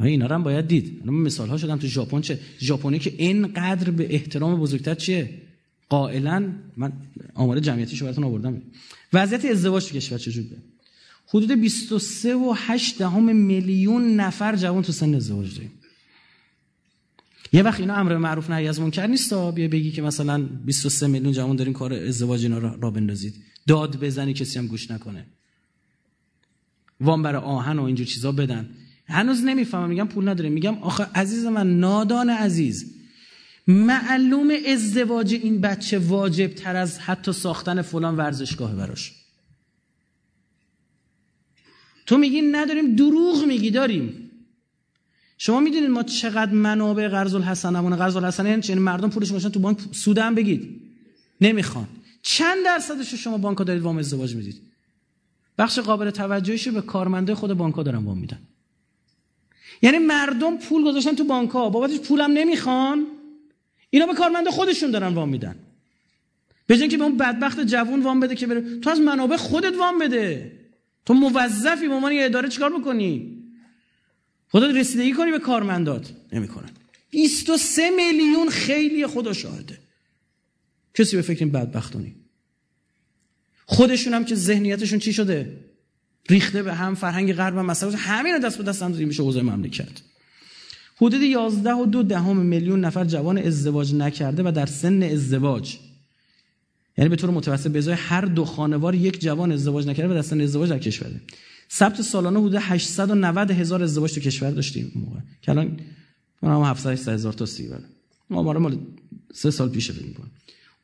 اینا 0.00 0.26
رو 0.26 0.34
هم 0.34 0.42
باید 0.42 0.68
دید؟ 0.68 1.02
من 1.04 1.14
مثال 1.14 1.48
ها 1.48 1.56
شدم 1.56 1.76
تو 1.76 1.86
ژاپن 1.86 2.20
چه 2.20 2.38
ژاپنی 2.60 2.98
که 2.98 3.12
اینقدر 3.16 3.90
به 3.90 4.14
احترام 4.14 4.60
بزرگتر 4.60 4.94
چیه؟ 4.94 5.30
قائلا 5.88 6.52
من 6.76 6.92
آمار 7.34 7.60
جمعیتیشو 7.60 8.04
براتون 8.04 8.24
آوردم. 8.24 8.62
وضعیت 9.12 9.44
ازدواج 9.44 9.86
تو 9.86 9.94
کشور 9.94 10.18
چجوریه؟ 10.18 10.58
حدود 11.28 11.52
23 11.52 12.34
و 12.34 12.54
8 12.56 12.98
دهم 12.98 13.36
میلیون 13.36 14.16
نفر 14.16 14.56
جوان 14.56 14.82
تو 14.82 14.92
سن 14.92 15.14
ازدواج 15.14 15.54
داریم. 15.54 15.72
یه 17.52 17.62
وقت 17.62 17.80
اینا 17.80 17.94
امر 17.94 18.16
معروف 18.16 18.50
نهی 18.50 18.68
از 18.68 18.80
منکر 18.80 19.06
نیست 19.06 19.34
بیا 19.34 19.68
بگی 19.68 19.90
که 19.90 20.02
مثلا 20.02 20.42
23 20.42 21.06
میلیون 21.06 21.32
جوان 21.32 21.56
دارین 21.56 21.72
کار 21.72 21.92
ازدواج 21.92 22.42
اینا 22.42 22.58
را 22.58 22.90
بندازید. 22.90 23.34
داد 23.66 24.00
بزنی 24.00 24.34
کسی 24.34 24.58
هم 24.58 24.66
گوش 24.66 24.90
نکنه. 24.90 25.26
وام 27.00 27.22
برای 27.22 27.42
آهن 27.42 27.78
و 27.78 27.82
اینجور 27.82 28.06
چیزا 28.06 28.32
بدن. 28.32 28.70
هنوز 29.06 29.44
نمی‌فهمم 29.44 29.88
میگم 29.88 30.08
پول 30.08 30.28
نداره. 30.28 30.50
میگم 30.50 30.78
آخه 30.78 31.06
عزیز 31.14 31.44
من 31.44 31.80
نادان 31.80 32.30
عزیز 32.30 32.94
معلوم 33.66 34.48
ازدواج 34.68 35.34
این 35.34 35.60
بچه 35.60 35.98
واجب 35.98 36.54
تر 36.54 36.76
از 36.76 36.98
حتی 36.98 37.32
ساختن 37.32 37.82
فلان 37.82 38.16
ورزشگاه 38.16 38.74
براش. 38.74 39.12
تو 42.08 42.18
میگی 42.18 42.42
نداریم 42.42 42.96
دروغ 42.96 43.44
میگی 43.44 43.70
داریم. 43.70 44.30
شما 45.38 45.60
می‌دونید 45.60 45.90
ما 45.90 46.02
چقدر 46.02 46.52
منابع 46.52 47.08
قرض 47.08 47.34
الحسنمون 47.34 47.96
قرض 47.96 48.16
الحسنه 48.16 48.60
یعنی 48.68 48.80
مردم 48.80 49.10
پولش 49.10 49.32
باشن 49.32 49.48
تو 49.48 49.60
بانک 49.60 49.78
سود 49.92 50.18
بگید. 50.18 50.80
نمی‌خوان. 51.40 51.88
چند 52.22 52.64
درصدش 52.64 53.14
شما 53.14 53.38
بانک 53.38 53.58
دارید 53.58 53.82
وام 53.82 53.98
ازدواج 53.98 54.34
می‌دید؟ 54.34 54.62
بخش 55.58 55.78
قابل 55.78 56.10
توجهیش 56.10 56.68
به 56.68 56.80
کارمنده 56.80 57.34
خود 57.34 57.52
بانک 57.52 57.76
دارن 57.76 58.04
وام 58.04 58.18
میدن. 58.18 58.38
یعنی 59.82 59.98
مردم 59.98 60.58
پول 60.58 60.84
گذاشتن 60.84 61.14
تو 61.14 61.24
بانک 61.24 61.50
ها 61.50 61.68
بابتش 61.68 61.98
پولم 61.98 62.30
نمی‌خوان. 62.32 63.06
اینا 63.90 64.06
به 64.06 64.14
کارمنده 64.14 64.50
خودشون 64.50 64.90
دارن 64.90 65.14
وام 65.14 65.28
میدن. 65.28 65.56
به 66.66 66.88
که 66.88 66.96
به 66.96 67.04
اون 67.04 67.16
بدبخت 67.16 67.60
جوون 67.60 68.02
وام 68.02 68.20
بده 68.20 68.34
که 68.34 68.46
بره. 68.46 68.78
تو 68.78 68.90
از 68.90 69.00
منابع 69.00 69.36
خودت 69.36 69.76
وام 69.78 69.98
بده. 69.98 70.52
تو 71.08 71.14
موظفی 71.14 71.88
به 71.88 71.94
عنوان 71.94 72.12
یه 72.12 72.24
اداره 72.24 72.48
چیکار 72.48 72.78
بکنی؟ 72.78 73.42
خودت 74.48 74.76
رسیدگی 74.76 75.12
کنی 75.12 75.30
به 75.30 75.38
کارمندات. 75.38 76.12
نمی‌کنن. 76.32 76.70
23 77.10 77.90
میلیون 77.90 78.48
خیلی 78.48 79.06
خدا 79.06 79.32
شاهده. 79.32 79.78
کسی 80.94 81.16
به 81.16 81.22
فکر 81.22 81.44
این 81.44 81.52
بدبختونی. 81.52 82.14
خودشون 83.66 84.14
هم 84.14 84.24
که 84.24 84.34
ذهنیتشون 84.34 84.98
چی 84.98 85.12
شده؟ 85.12 85.56
ریخته 86.30 86.62
به 86.62 86.74
هم 86.74 86.94
فرهنگ 86.94 87.32
غرب 87.32 87.54
و 87.56 87.62
مسائل 87.62 87.94
همین 87.94 88.38
دست 88.38 88.58
به 88.58 88.64
دست 88.64 88.82
هم 88.82 88.90
میشه 88.90 89.22
اوضاع 89.22 89.42
مملکت. 89.42 90.02
حدود 90.96 91.22
11 91.22 91.72
و 91.72 91.86
دو 91.86 92.02
دهم 92.02 92.36
میلیون 92.36 92.80
نفر 92.80 93.04
جوان 93.04 93.38
ازدواج 93.38 93.94
نکرده 93.94 94.42
و 94.42 94.52
در 94.52 94.66
سن 94.66 95.02
ازدواج 95.02 95.78
یعنی 96.98 97.10
به 97.10 97.16
طور 97.16 97.30
متوسط 97.30 97.70
به 97.70 97.78
ازای 97.78 97.94
هر 97.94 98.20
دو 98.20 98.44
خانوار 98.44 98.94
یک 98.94 99.20
جوان 99.20 99.52
ازدواج 99.52 99.86
نکرده 99.86 100.10
و 100.10 100.14
در 100.14 100.22
سن 100.22 100.40
ازدواج 100.40 100.70
در 100.70 100.78
کشوره 100.78 101.20
ثبت 101.70 102.02
سالانه 102.02 102.40
حدود 102.40 102.54
890 102.54 103.50
هزار 103.50 103.82
ازدواج 103.82 104.14
تو 104.14 104.20
کشور 104.20 104.50
داشتیم 104.50 104.92
موقع. 104.94 105.20
که 105.42 105.52
الان 105.52 105.80
ما 106.42 106.66
700 106.66 107.08
هزار 107.08 107.32
تا 107.32 107.46
سی 107.46 107.68
بله 107.68 107.84
ما 108.30 108.52
مال 108.52 108.78
سه 109.34 109.50
سال 109.50 109.68
پیش 109.68 109.90
فکر 109.90 110.06
می‌کنم. 110.06 110.30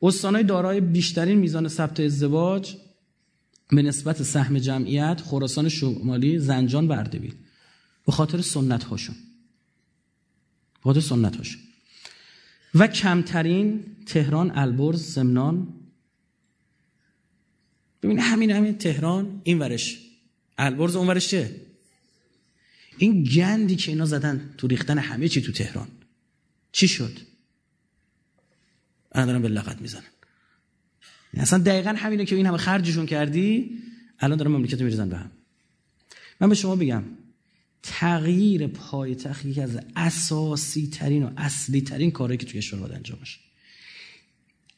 استانهای 0.01 0.43
دارای 0.43 0.81
بیشترین 0.81 1.37
میزان 1.37 1.67
ثبت 1.67 1.99
ازدواج 1.99 2.75
به 3.69 3.81
نسبت 3.81 4.23
سهم 4.23 4.57
جمعیت 4.57 5.21
خراسان 5.21 5.69
شمالی 5.69 6.39
زنجان 6.39 6.87
و 6.87 6.91
اردبیل. 6.91 7.33
به 8.05 8.11
خاطر 8.11 8.41
سنت 8.41 8.83
هاشون 8.83 9.15
به 10.75 10.81
خاطر 10.83 10.99
سنت 10.99 11.35
هاشون 11.35 11.61
و 12.75 12.87
کمترین 12.87 13.83
تهران 14.05 14.51
البرز 14.55 15.01
سمنان 15.01 15.67
ببین 18.05 18.19
همین 18.19 18.51
همین 18.51 18.77
تهران 18.77 19.41
این 19.43 19.59
ورش. 19.59 19.99
البرز 20.57 20.95
اون 20.95 21.07
ورش 21.07 21.27
چه؟ 21.27 21.55
این 22.97 23.23
گندی 23.23 23.75
که 23.75 23.91
اینا 23.91 24.05
زدن 24.05 24.53
تو 24.57 24.67
ریختن 24.67 24.97
همه 24.97 25.27
چی 25.27 25.41
تو 25.41 25.51
تهران. 25.51 25.87
چی 26.71 26.87
شد؟ 26.87 27.17
الان 29.11 29.27
دارن 29.27 29.41
به 29.41 29.47
لغت 29.47 29.81
می‌زنن 29.81 30.03
اصلا 31.37 31.59
دقیقا 31.59 31.89
همینه 31.97 32.25
که 32.25 32.35
این 32.35 32.45
همه 32.45 32.57
خرجشون 32.57 33.05
کردی 33.05 33.77
الان 34.19 34.37
دارن 34.37 34.51
مملکت 34.51 34.81
میریزن 34.81 35.09
به 35.09 35.17
هم. 35.17 35.31
من 36.41 36.49
به 36.49 36.55
شما 36.55 36.75
بگم 36.75 37.03
تغییر 37.83 38.67
پایتخت 38.67 39.45
یکی 39.45 39.61
از 39.61 39.79
اساسی 39.95 40.87
ترین 40.87 41.23
و 41.23 41.29
اصلی 41.37 41.81
ترین 41.81 42.11
کاری 42.11 42.37
که 42.37 42.45
توی 42.45 42.61
کشور 42.61 42.79
باید 42.79 42.91
انجام 42.91 43.19
بشه. 43.21 43.44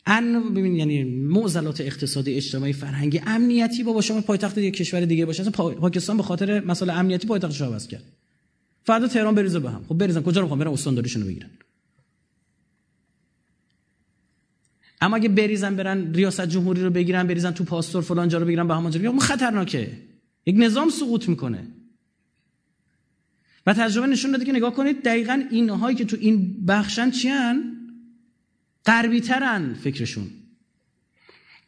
ان 0.08 0.54
ببین 0.54 0.76
یعنی 0.76 1.04
معضلات 1.04 1.82
اقتصادی 1.82 2.34
اجتماعی 2.34 2.74
فرهنگی 2.74 3.22
امنیتی 3.26 3.84
با 3.84 4.02
شما 4.02 4.22
پایتخت 4.22 4.58
یک 4.58 4.74
کشور 4.74 5.06
دیگه 5.06 5.26
باشه. 5.26 5.42
اصلا 5.42 5.52
پاکستان 5.72 6.18
به 6.18 6.24
خاطر 6.24 6.64
مسئله 6.64 6.94
امنیتی 6.94 7.28
پایتختش 7.28 7.62
عوض 7.62 7.88
کرد. 7.88 8.04
فردا 8.84 9.08
تهران 9.08 9.36
بریزه 9.36 9.60
به 9.60 9.70
هم. 9.70 9.84
خب 9.90 9.98
بریزن. 9.98 10.22
کجا 10.22 10.42
رو 10.42 10.46
می‌خوام؟ 10.46 10.60
برن 10.60 10.74
استانداریشون 10.74 11.22
رو 11.22 11.28
بگیرن. 11.28 11.50
اما 15.02 15.16
اگه 15.16 15.30
بریزن 15.30 15.76
برن 15.76 16.14
ریاست 16.14 16.48
جمهوری 16.48 16.82
رو 16.82 16.90
بگیرن 16.90 17.28
بریزن 17.28 17.52
تو 17.52 17.64
پاستور 17.64 18.02
فلان 18.02 18.30
جا 18.30 18.38
رو 18.38 18.46
بگیرن 18.46 18.68
به 18.68 18.76
همون 18.76 18.92
جا 18.92 19.12
خب 19.12 19.18
خطرناکه. 19.18 19.92
یک 20.46 20.56
نظام 20.58 20.90
سقوط 20.90 21.30
می‌کنه. 21.30 21.68
و 23.66 23.74
تجربه 23.74 24.08
نشون 24.08 24.32
داده 24.32 24.46
که 24.46 24.52
نگاه 24.52 24.74
کنید 24.74 25.04
دقیقا 25.04 25.44
اینهایی 25.52 25.96
که 25.96 26.06
تو 26.06 26.18
این 26.20 26.66
بخشن 26.66 27.12
چیان؟ 27.12 27.77
غربی 28.88 29.22
ترن 29.22 29.74
فکرشون. 29.74 30.30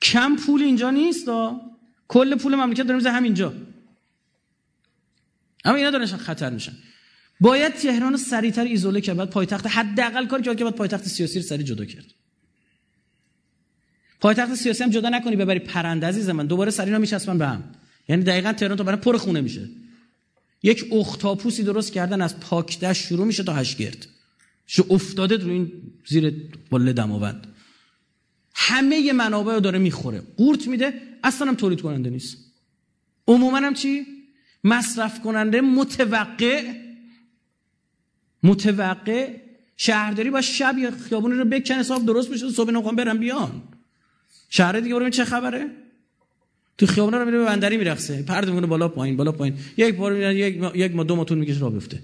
کم 0.02 0.36
پول 0.36 0.62
اینجا 0.62 0.92
نیست 0.92 1.30
کل 2.08 2.36
پول 2.36 2.56
مملکت 2.56 2.84
داره 2.84 2.96
میزه 2.96 3.12
همینجا. 3.12 3.54
اما 5.66 5.76
اینا 5.76 5.90
دارن 5.90 6.06
خطر 6.06 6.50
میشن. 6.50 6.74
باید 7.40 7.74
تهران 7.74 8.12
رو 8.12 8.18
سریعتر 8.18 8.64
ایزوله 8.64 9.02
کرد 9.02 9.18
بعد 9.18 9.30
پایتخت 9.30 9.68
حداقل 9.68 10.28
کاری 10.28 10.44
که 10.44 10.64
باید 10.64 10.76
پایتخت 10.76 11.08
سیاسی 11.08 11.40
رو 11.40 11.46
سریع 11.46 11.66
جدا 11.66 11.86
کرد. 11.86 12.06
پایتخت 14.20 14.56
سیاسی 14.56 14.84
هم 14.84 14.90
جدا 14.90 15.10
نکنی 15.10 15.36
ببری 15.36 15.60
پرنده 15.60 16.08
عزیز 16.08 16.30
من. 16.30 16.48
دوباره 16.48 16.72
سرینا 16.72 16.98
میچسبن 16.98 17.38
به 17.38 17.48
هم. 17.48 17.64
یعنی 18.10 18.24
دقیقا 18.24 18.54
تهران 18.54 18.78
تو 18.78 18.84
برای 18.84 19.00
پر 19.00 19.18
خونه 19.18 19.42
میشه. 19.42 19.70
یک 20.64 20.86
اختاپوسی 20.92 21.64
درست 21.64 21.94
کردن 21.94 22.22
از 22.22 22.40
پاکدش 22.40 22.98
شروع 22.98 23.26
میشه 23.28 23.44
تا 23.44 23.54
هشگرد 23.54 24.08
شو 24.72 24.86
افتاده 24.90 25.38
رو 25.38 25.50
این 25.50 25.72
زیر 26.08 26.34
باله 26.70 26.94
دماوند 26.94 27.48
همه 28.56 29.14
منابع 29.14 29.54
رو 29.54 29.60
داره 29.60 29.80
می‌خوره. 29.80 30.22
قورت 30.38 30.68
میده 30.68 30.94
اصلا 31.24 31.48
هم 31.48 31.56
تولید 31.56 31.82
کننده 31.82 32.10
نیست. 32.10 32.38
عموما 33.28 33.58
هم 33.58 33.74
چی؟ 33.74 34.06
مصرف 34.64 35.22
کننده 35.22 35.62
متوقع 35.62 36.74
متوقع 38.44 39.36
شهرداری 39.78 40.30
با 40.30 40.42
شب 40.42 40.78
یا 40.78 40.92
خیابون 40.92 41.32
رو 41.32 41.46
بکن 41.46 41.74
حساب 41.74 42.06
درست 42.06 42.32
بشه 42.32 42.50
صبح 42.50 42.72
نخوام 42.72 42.96
برم 42.96 43.18
بیان. 43.18 43.64
شهر 44.50 44.80
دیگه 44.80 44.96
برو 44.96 45.10
چه 45.10 45.26
خبره. 45.26 45.70
تو 46.78 46.86
خیابون 46.86 47.14
رو 47.14 47.26
میره 47.26 47.38
به 47.38 47.46
بندری 47.46 47.78
میرخصه 47.78 48.24
پرد 48.24 48.50
می‌کنه 48.50 48.68
بالا 48.68 48.88
پایین 48.88 49.18
بالا 49.18 49.32
پایین. 49.32 49.58
یک 49.78 49.96
بار 49.96 50.34
یک 50.34 50.64
یک 50.76 50.96
ما 50.96 51.04
دو 51.04 51.16
ما 51.16 51.24
طول 51.24 51.60
راه 51.60 51.72
بیفته. 51.72 52.02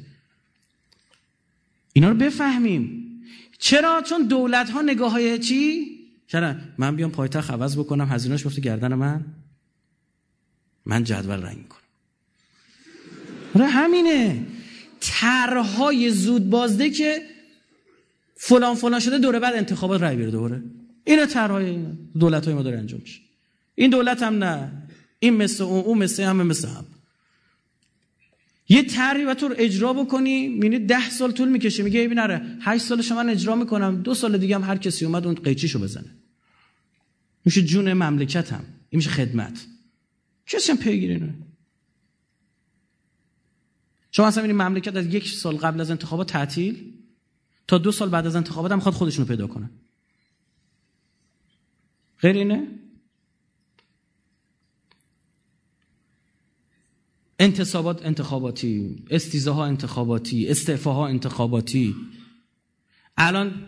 اینا 1.96 2.10
رو 2.10 2.16
بفهمیم. 2.16 3.06
چرا؟ 3.60 4.02
چون 4.02 4.28
دولت 4.28 4.70
ها 4.70 4.82
نگاه 4.82 5.12
های 5.12 5.40
چی؟ 5.40 5.86
چرا 6.28 6.56
من 6.78 6.96
بیام 6.96 7.12
پایتخت 7.12 7.52
عوض 7.52 7.78
بکنم. 7.78 8.08
هزینه‌اش 8.12 8.46
گفته 8.46 8.62
گردن 8.62 8.94
من. 8.94 9.26
من 10.86 11.04
جدول 11.04 11.42
رنگ 11.42 11.58
می‌کنم. 11.58 11.82
آره 13.56 13.66
همینه. 13.66 14.46
طرحهای 15.00 16.12
زود 16.12 16.50
بازده 16.50 16.90
که 16.90 17.22
فلان 18.36 18.76
فلان 18.76 19.00
شده 19.00 19.18
دوره 19.18 19.40
بعد 19.40 19.56
انتخابات 19.56 20.02
رای 20.02 20.16
بیاره 20.16 20.32
دوره 20.32 20.64
اینا 21.04 21.26
طرحهای 21.26 21.78
دولت 22.20 22.46
های 22.46 22.54
ما 22.54 22.64
داره 22.64 22.78
انجام 22.78 23.00
میشه. 23.00 23.22
این 23.76 23.90
دولت 23.90 24.24
هم 24.24 24.44
نه. 24.44 24.72
این 25.20 25.34
مثل 25.34 25.64
اون 25.64 25.84
اون 25.84 25.98
مثل 25.98 26.24
همه 26.24 26.44
مثل 26.44 26.68
هم. 26.68 26.86
یه 28.70 28.84
طرحی 28.84 29.24
و 29.24 29.34
تو 29.34 29.54
اجرا 29.58 29.94
بکنی. 29.94 30.48
می‌بینی 30.48 30.80
ده 30.80 31.10
سال 31.10 31.32
طول 31.32 31.50
می‌کشه. 31.50 31.84
میگه 31.84 32.04
ببین 32.04 32.20
نره 32.20 32.58
هشت 32.62 32.84
سالش 32.84 33.12
من 33.12 33.30
اجرا 33.30 33.56
می‌کنم. 33.56 34.02
دو 34.02 34.14
سال 34.14 34.38
دیگه 34.38 34.56
هم 34.56 34.64
هر 34.64 34.78
کسی 34.78 35.06
اومد 35.06 35.26
اون 35.26 35.36
قیچیشو 35.36 35.80
بزنه. 35.80 36.16
میشه 37.46 37.62
جون 37.62 37.94
مملکت 37.94 38.54
هم 38.54 38.64
این 38.90 38.98
میشه 38.98 39.10
خدمت. 39.10 39.66
کسی 40.48 40.72
هم 40.72 40.78
پیگیری 40.78 41.14
اینو 41.14 41.28
شما 44.12 44.28
اصلا 44.28 44.44
این 44.44 44.52
مملکت 44.52 44.96
از 44.96 45.14
یک 45.14 45.30
سال 45.30 45.58
قبل 45.58 45.82
از 45.82 45.92
انتخابات 45.92 46.30
تعطیل؟ 46.30 46.94
تا 47.68 47.78
دو 47.78 47.92
سال 47.92 48.10
بعد 48.10 48.26
از 48.28 48.36
انتخابات 48.36 48.72
هم 48.72 48.78
می‌خواد 48.78 48.96
خودشونو 48.96 49.28
پیدا 49.28 49.48
کنه. 49.48 49.70
غیر 52.22 52.36
اینه؟ 52.36 52.68
انتصابات 57.40 58.06
انتخاباتی 58.06 59.04
استیزاها 59.10 59.66
انتخاباتی 59.66 60.48
استعفاها 60.48 61.08
انتخاباتی. 61.08 61.96
الان 63.18 63.68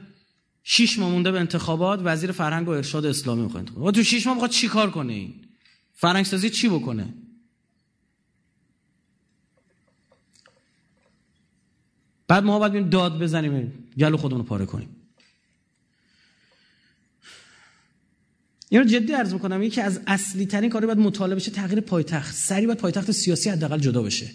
شیش 0.63 0.99
ماه 0.99 1.09
مونده 1.09 1.31
به 1.31 1.39
انتخابات 1.39 1.99
وزیر 2.03 2.31
فرهنگ 2.31 2.67
و 2.67 2.71
ارشاد 2.71 3.05
اسلامی 3.05 3.41
می‌خواد 3.41 3.59
انتخابات 3.59 3.95
تو 3.95 4.03
شیش 4.03 4.25
ماه 4.27 4.35
می‌خواد 4.35 4.51
چی 4.51 4.67
کار 4.67 4.91
کنه 4.91 5.13
این؟ 5.13 5.33
فرهنگ 5.93 6.25
سازی 6.25 6.49
چی 6.49 6.69
بکنه؟ 6.69 7.13
بعد 12.27 12.43
ما 12.43 12.59
باید 12.59 12.89
داد 12.89 13.19
بزنیم 13.19 13.73
گلو 13.97 14.17
خودمون 14.17 14.41
رو 14.41 14.47
پاره 14.47 14.65
کنیم. 14.65 14.96
اینو 18.69 18.83
جدی 18.83 19.13
عرض 19.13 19.33
می‌کنم 19.33 19.63
یکی 19.63 19.81
از 19.81 19.99
اصلی 20.07 20.45
ترین 20.45 20.69
کاری 20.69 20.85
باید 20.85 20.97
مطالبه 20.97 21.35
بشه 21.35 21.51
تغییر 21.51 21.79
پایتخت. 21.79 22.35
سری 22.35 22.65
باید 22.65 22.77
پایتخت 22.77 23.11
سیاسی 23.11 23.49
حداقل 23.49 23.79
جدا 23.79 24.01
بشه. 24.01 24.27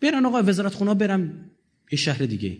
برن 0.00 0.26
آقا 0.26 0.42
وزارت 0.42 0.74
خونه 0.74 0.94
برم 0.94 1.50
یه 1.92 1.98
شهر 1.98 2.24
دیگه. 2.24 2.56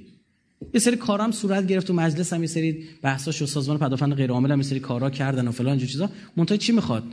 یه 0.75 0.81
سری 0.81 0.97
کارام 0.97 1.33
صورت 1.33 1.67
گرفت 1.67 1.91
و 1.91 1.93
مجلس 1.93 2.33
هم 2.33 2.41
یه 2.41 2.47
سری 2.47 2.89
بحثاش 3.03 3.43
و 3.43 3.47
سازمان 3.47 3.79
پدافند 3.79 4.15
غیر 4.15 4.31
عامل 4.31 4.53
هم 4.53 4.59
یه 4.59 4.67
سری 4.67 4.81
کارا 4.81 5.11
کردن 5.11 5.49
و 5.49 5.53
فلان 5.53 5.79
چیزا. 5.79 6.11
منتها 6.37 6.57
چی 6.57 6.73
می‌خواد؟ 6.73 7.05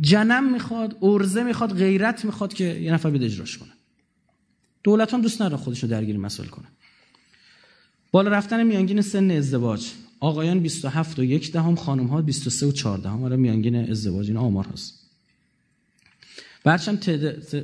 جنم 0.00 0.52
می‌خواد 0.52 0.96
ارزه 1.02 1.42
می‌خواد 1.42 1.74
غیرت 1.74 2.24
می‌خواد 2.24 2.54
که 2.54 2.64
یه 2.64 2.92
نفر 2.92 3.10
بده 3.10 3.24
اجراش 3.24 3.58
کنه. 3.58 3.70
دولت 4.82 5.14
هم 5.14 5.20
دوست 5.20 5.42
نداره 5.42 5.56
خودشو 5.56 5.86
درگیر 5.86 6.16
مسائل 6.16 6.48
کنه. 6.48 6.66
بالا 8.10 8.30
رفتن 8.30 8.62
میانگین 8.62 9.00
سن 9.00 9.30
ازدواج. 9.30 9.86
آقایان 10.20 10.60
27 10.60 11.18
و 11.18 11.24
یک 11.24 11.52
دهم 11.52 11.74
خانم 11.74 12.06
ها 12.06 12.22
23 12.22 12.66
و 12.66 12.72
4 12.72 12.98
دهم. 12.98 13.20
حالا 13.20 13.36
میانگین 13.36 13.74
ازدواج 13.74 14.28
این 14.28 14.36
آمار 14.36 14.66
هست. 14.66 15.00
برچم 16.64 16.98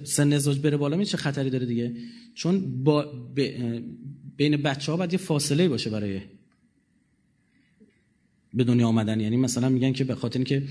سن 0.05 0.33
ازدواج 0.33 0.59
بره 0.59 0.77
بالا 0.77 1.05
چه 1.05 1.17
خطری 1.17 1.51
داره 1.51 1.67
دیگه؟ 1.67 1.95
چون 2.35 2.85
با 2.85 3.13
بین 4.37 4.57
بچه 4.57 4.93
ها 4.93 4.99
باید 4.99 5.13
یه 5.13 5.19
فاصله 5.19 5.69
باشه 5.69 5.91
برای 5.91 6.21
به 8.55 8.65
دنیا 8.65 8.89
آمدن. 8.89 9.21
یعنی 9.21 9.37
مثلا 9.37 9.69
میگن 9.69 9.93
که 9.93 10.05
به 10.05 10.15
خاطر 10.15 10.39
اینکه 10.39 10.63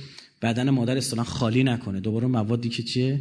بدن 0.41 0.69
مادر 0.69 0.97
اصلا 0.97 1.23
خالی 1.23 1.63
نکنه. 1.63 1.99
دوباره 1.99 2.27
موادی 2.27 2.69
که 2.69 2.83
چیه؟ 2.83 3.19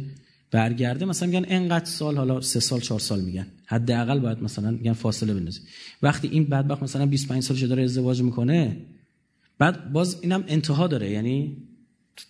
برگرده 0.51 1.05
مثلا 1.05 1.29
میگن 1.29 1.45
انقدر 1.47 1.85
سال 1.85 2.17
حالا 2.17 2.41
سه 2.41 2.59
سال 2.59 2.79
چهار 2.79 2.99
سال 2.99 3.21
میگن. 3.21 3.47
حداقل 3.65 4.19
باید 4.19 4.43
مثلا 4.43 4.71
میگن 4.71 4.93
فاصله 4.93 5.33
بندازی. 5.33 5.59
وقتی 6.01 6.27
این 6.27 6.45
بدبخت 6.45 6.83
مثلا 6.83 7.05
25 7.05 7.43
سالش 7.43 7.63
داره 7.63 7.83
ازدواج 7.83 8.21
می‌کنه 8.21 8.77
بعد 9.57 9.91
باز 9.91 10.17
اینم 10.21 10.43
انتها 10.47 10.87
داره. 10.87 11.11
یعنی 11.11 11.57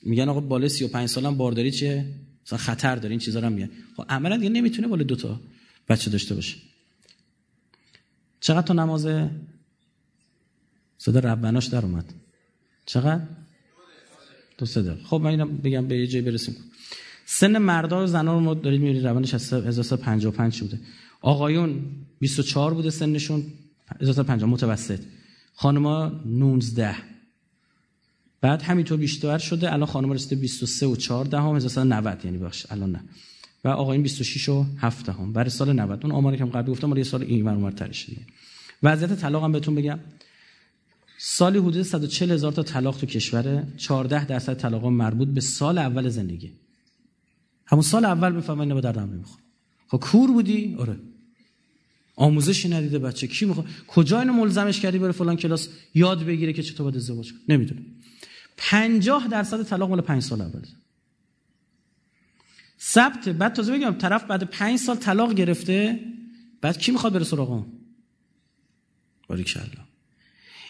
میگن 0.04 0.30
آقا 0.30 0.40
بالا 0.40 0.68
35 0.68 1.10
سالم 1.10 1.38
بارداری 1.38 1.72
چیه؟ 1.72 2.06
مثلا 2.46 2.60
خطر 2.60 2.96
داره 2.96 3.10
این 3.10 3.20
چیزا 3.20 3.40
رو 3.40 3.50
میگن. 3.50 3.70
خب 3.98 4.06
عملا 4.10 4.38
دیگه 4.38 4.50
نمی‌تونه 4.50 4.88
بالا 4.88 5.04
دو 5.04 5.16
تا 5.16 5.40
بچه 5.90 6.12
داشته 6.12 6.36
باشه. 6.36 6.58
چقدر 8.40 8.68
تا 8.68 8.74
نماز 8.74 9.08
صدا 10.98 11.20
ربناش 11.20 11.66
در 11.66 11.86
اومد. 11.86 12.14
چقدر؟ 12.86 13.22
دو 14.58 14.66
سه 14.66 14.96
خب 15.04 15.22
من 15.24 15.30
اینم 15.30 15.58
بگم 15.58 15.88
به 15.88 15.98
یه 15.98 16.08
جای 16.08 16.22
برسیم. 16.22 16.56
سن 17.26 17.58
مردا 17.58 18.04
و 18.04 18.08
زنا 18.08 18.34
رو 18.34 18.40
ما 18.40 18.54
دارید 18.54 18.82
می‌بینید 18.82 19.08
روندش 19.08 19.34
از 19.34 19.54
1355 19.54 20.62
بوده؟ 20.62 20.80
آقایون 21.22 21.82
24 22.20 22.74
بوده 22.74 22.90
سنشون 22.90 23.44
1350 24.02 24.50
متوسط. 24.50 25.00
خانم‌ها 25.54 26.22
19 26.26 26.96
بعد 28.42 28.62
همینطور 28.62 28.98
بیشتر 28.98 29.38
شده 29.38 29.74
الان 29.74 29.86
خانم 29.86 30.12
رسیده 30.12 30.36
23 30.36 30.86
و 30.86 30.96
4 30.96 31.26
دهم 31.26 31.56
1390 31.56 32.26
یعنی 32.26 32.38
باش 32.38 32.66
الان 32.70 32.92
نه. 32.92 33.04
و 33.64 33.68
آقایون 33.68 34.04
26 34.04 34.50
و 34.50 34.66
7 34.78 35.06
دهم 35.06 35.34
برای 35.34 35.50
سال 35.50 35.74
90 35.74 36.00
اون 36.04 36.12
آماری 36.12 36.38
که 36.38 36.46
قبل 36.46 36.72
گفتم 36.72 36.98
یه 36.98 37.04
سال 37.04 37.22
این 37.24 37.48
اونور 37.48 37.72
ترش 37.72 38.06
دیگه. 38.06 38.22
وضعیت 38.84 39.16
طلاق 39.20 39.44
هم 39.44 39.52
بهتون 39.52 39.76
بگم. 39.76 40.00
سالی 41.18 41.60
حدود 41.60 41.82
140 41.82 42.32
هزار 42.32 42.52
تا 42.52 42.64
طلاق 42.64 42.98
تو 42.98 43.06
کشوره 43.06 43.68
14 43.78 44.26
درصد 44.26 44.54
طلاق 44.54 44.86
مربوط 44.86 45.28
به 45.28 45.42
سال 45.42 45.78
اول 45.78 46.10
زندگی. 46.10 46.52
همون 47.68 47.84
سال 47.84 48.06
اول 48.06 48.32
می‌فهمن 48.32 48.62
اینا 48.62 48.76
به 48.76 48.82
دردم 48.82 49.14
نمی‌خوره 49.14 49.44
خب 49.88 49.98
کور 49.98 50.32
بودی؟ 50.32 50.76
آره. 50.80 50.98
آموزشی 52.16 52.70
ندیده 52.70 53.00
بچه. 53.00 53.28
کی 53.28 53.46
می‌خواد؟ 53.46 53.68
کجا 53.88 54.20
اینو 54.20 54.34
ملزمش 54.34 54.80
کردی 54.80 55.00
بره 55.00 55.12
فلان 55.12 55.36
کلاس 55.36 55.70
یاد 55.96 56.26
بگیره 56.26 56.54
که 56.54 56.64
چطور 56.64 56.84
باید 56.84 56.96
ازدواج 56.96 57.32
کنه؟ 57.32 57.42
نمی‌دونه 57.50 57.82
50 58.58 59.28
درصد 59.28 59.64
طلاق 59.64 59.90
مال 59.90 60.02
5 60.02 60.24
سال 60.24 60.42
اول 60.42 60.62
ثبت. 62.82 63.30
بعد 63.30 63.54
تازه 63.54 63.78
بگم 63.78 63.94
طرف 63.94 64.24
بعد 64.24 64.44
5 64.44 64.80
سال 64.80 64.96
طلاق 64.96 65.34
گرفته 65.34 66.00
بعد 66.62 66.78
کی 66.78 66.92
می‌خواد 66.92 67.14
بره 67.14 67.24
سراغ 67.24 67.52
اون؟ 67.52 67.66
باریکالله 69.28 69.86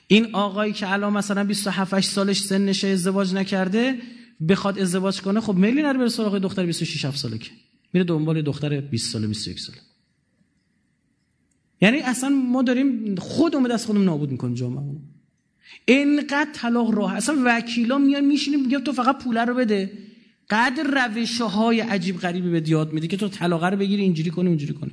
این 0.07 0.35
آقایی 0.35 0.74
که 0.74 0.91
الان 0.91 1.14
مثلا 1.14 1.43
27 1.43 1.93
8 1.93 2.09
سالش 2.09 2.40
سنش 2.40 2.83
ازدواج 2.83 3.33
نکرده 3.33 4.01
بخواد 4.49 4.80
ازدواج 4.80 5.22
کنه 5.22 5.39
خب 5.39 5.53
میلی 5.55 5.81
نره 5.81 5.97
بره 5.97 6.09
سراغ 6.09 6.38
دختر 6.38 6.65
26 6.65 7.05
7 7.05 7.17
ساله 7.17 7.38
که. 7.38 7.51
میره 7.93 8.05
دنبال 8.05 8.41
دختر 8.41 8.81
20 8.81 9.14
ساله 9.14 9.27
21 9.27 9.59
ساله. 9.59 9.77
یعنی 11.81 11.99
اصلا 11.99 12.30
ما 12.30 12.61
داریم 12.61 13.15
خودمون 13.15 13.72
دست 13.72 13.85
خودمون 13.85 14.05
نابود 14.05 14.31
می‌کنیم 14.31 14.55
جامعه 14.55 14.95
اینقدر 15.85 16.47
طلاق 16.53 16.91
راه 16.91 17.15
اصلا 17.15 17.35
وکیلا 17.45 17.97
میان 17.97 18.25
میشینیم 18.25 18.61
میگم 18.61 18.80
تو 18.80 18.91
فقط 18.91 19.23
پوله 19.23 19.45
رو 19.45 19.55
بده. 19.55 19.91
قدر 20.49 21.07
روش 21.07 21.41
های 21.41 21.80
عجیب 21.80 22.17
غریبی 22.17 22.49
به 22.49 22.69
یاد 22.69 22.93
میده 22.93 23.07
که 23.07 23.17
تو 23.17 23.27
طلاق 23.27 23.64
رو 23.64 23.77
بگیری 23.77 24.01
اینجوری 24.01 24.30
کنی 24.30 24.47
اونجوری 24.47 24.73
کنی. 24.73 24.91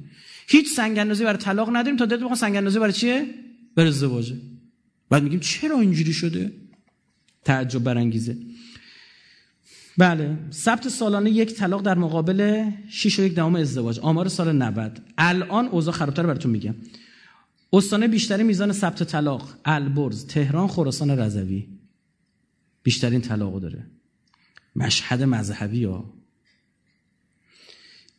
هیچ 0.49 0.69
سنگ 0.69 0.99
اندازی 0.99 1.25
برای 1.25 1.39
طلاق 1.39 1.69
نداریم. 1.69 1.97
تا 1.97 2.07
دلت 2.07 2.21
بخوام 2.21 2.35
سنگ 2.35 2.57
اندازی 2.57 2.79
برای 2.79 2.93
چیه؟ 2.93 3.27
برای 3.75 3.89
ازدواجه. 3.89 4.37
بعد 5.11 5.23
میگیم 5.23 5.41
چرا 5.41 5.81
اینجوری 5.81 6.13
شده؟ 6.13 6.53
تعجب 7.45 7.83
برانگیزه. 7.83 8.37
بله. 9.99 10.39
ثبت 10.53 10.89
سالانه 10.89 11.31
یک 11.31 11.55
طلاق 11.55 11.83
در 11.83 11.99
مقابل 11.99 12.71
6 12.91 13.19
و 13.19 13.23
یک 13.23 13.35
دهم 13.35 13.57
ازدواج. 13.57 13.99
آمار 13.99 14.29
سال 14.29 14.53
90 14.53 15.03
الان 15.19 15.67
اوضاع 15.67 15.95
خرابتر 15.95 16.27
براتون 16.27 16.51
میگم. 16.51 16.75
استانه 17.73 18.09
بیشترین 18.09 18.47
میزان 18.47 18.73
ثبت 18.73 19.03
طلاق. 19.03 19.55
البرز 19.65 20.27
تهران 20.27 20.69
خراسان 20.69 21.11
رضوی. 21.11 21.69
بیشترین 22.83 23.21
طلاقو 23.21 23.61
داره. 23.61 23.87
مشهد 24.77 25.23
مذهبی 25.23 25.85
ها. 25.85 26.15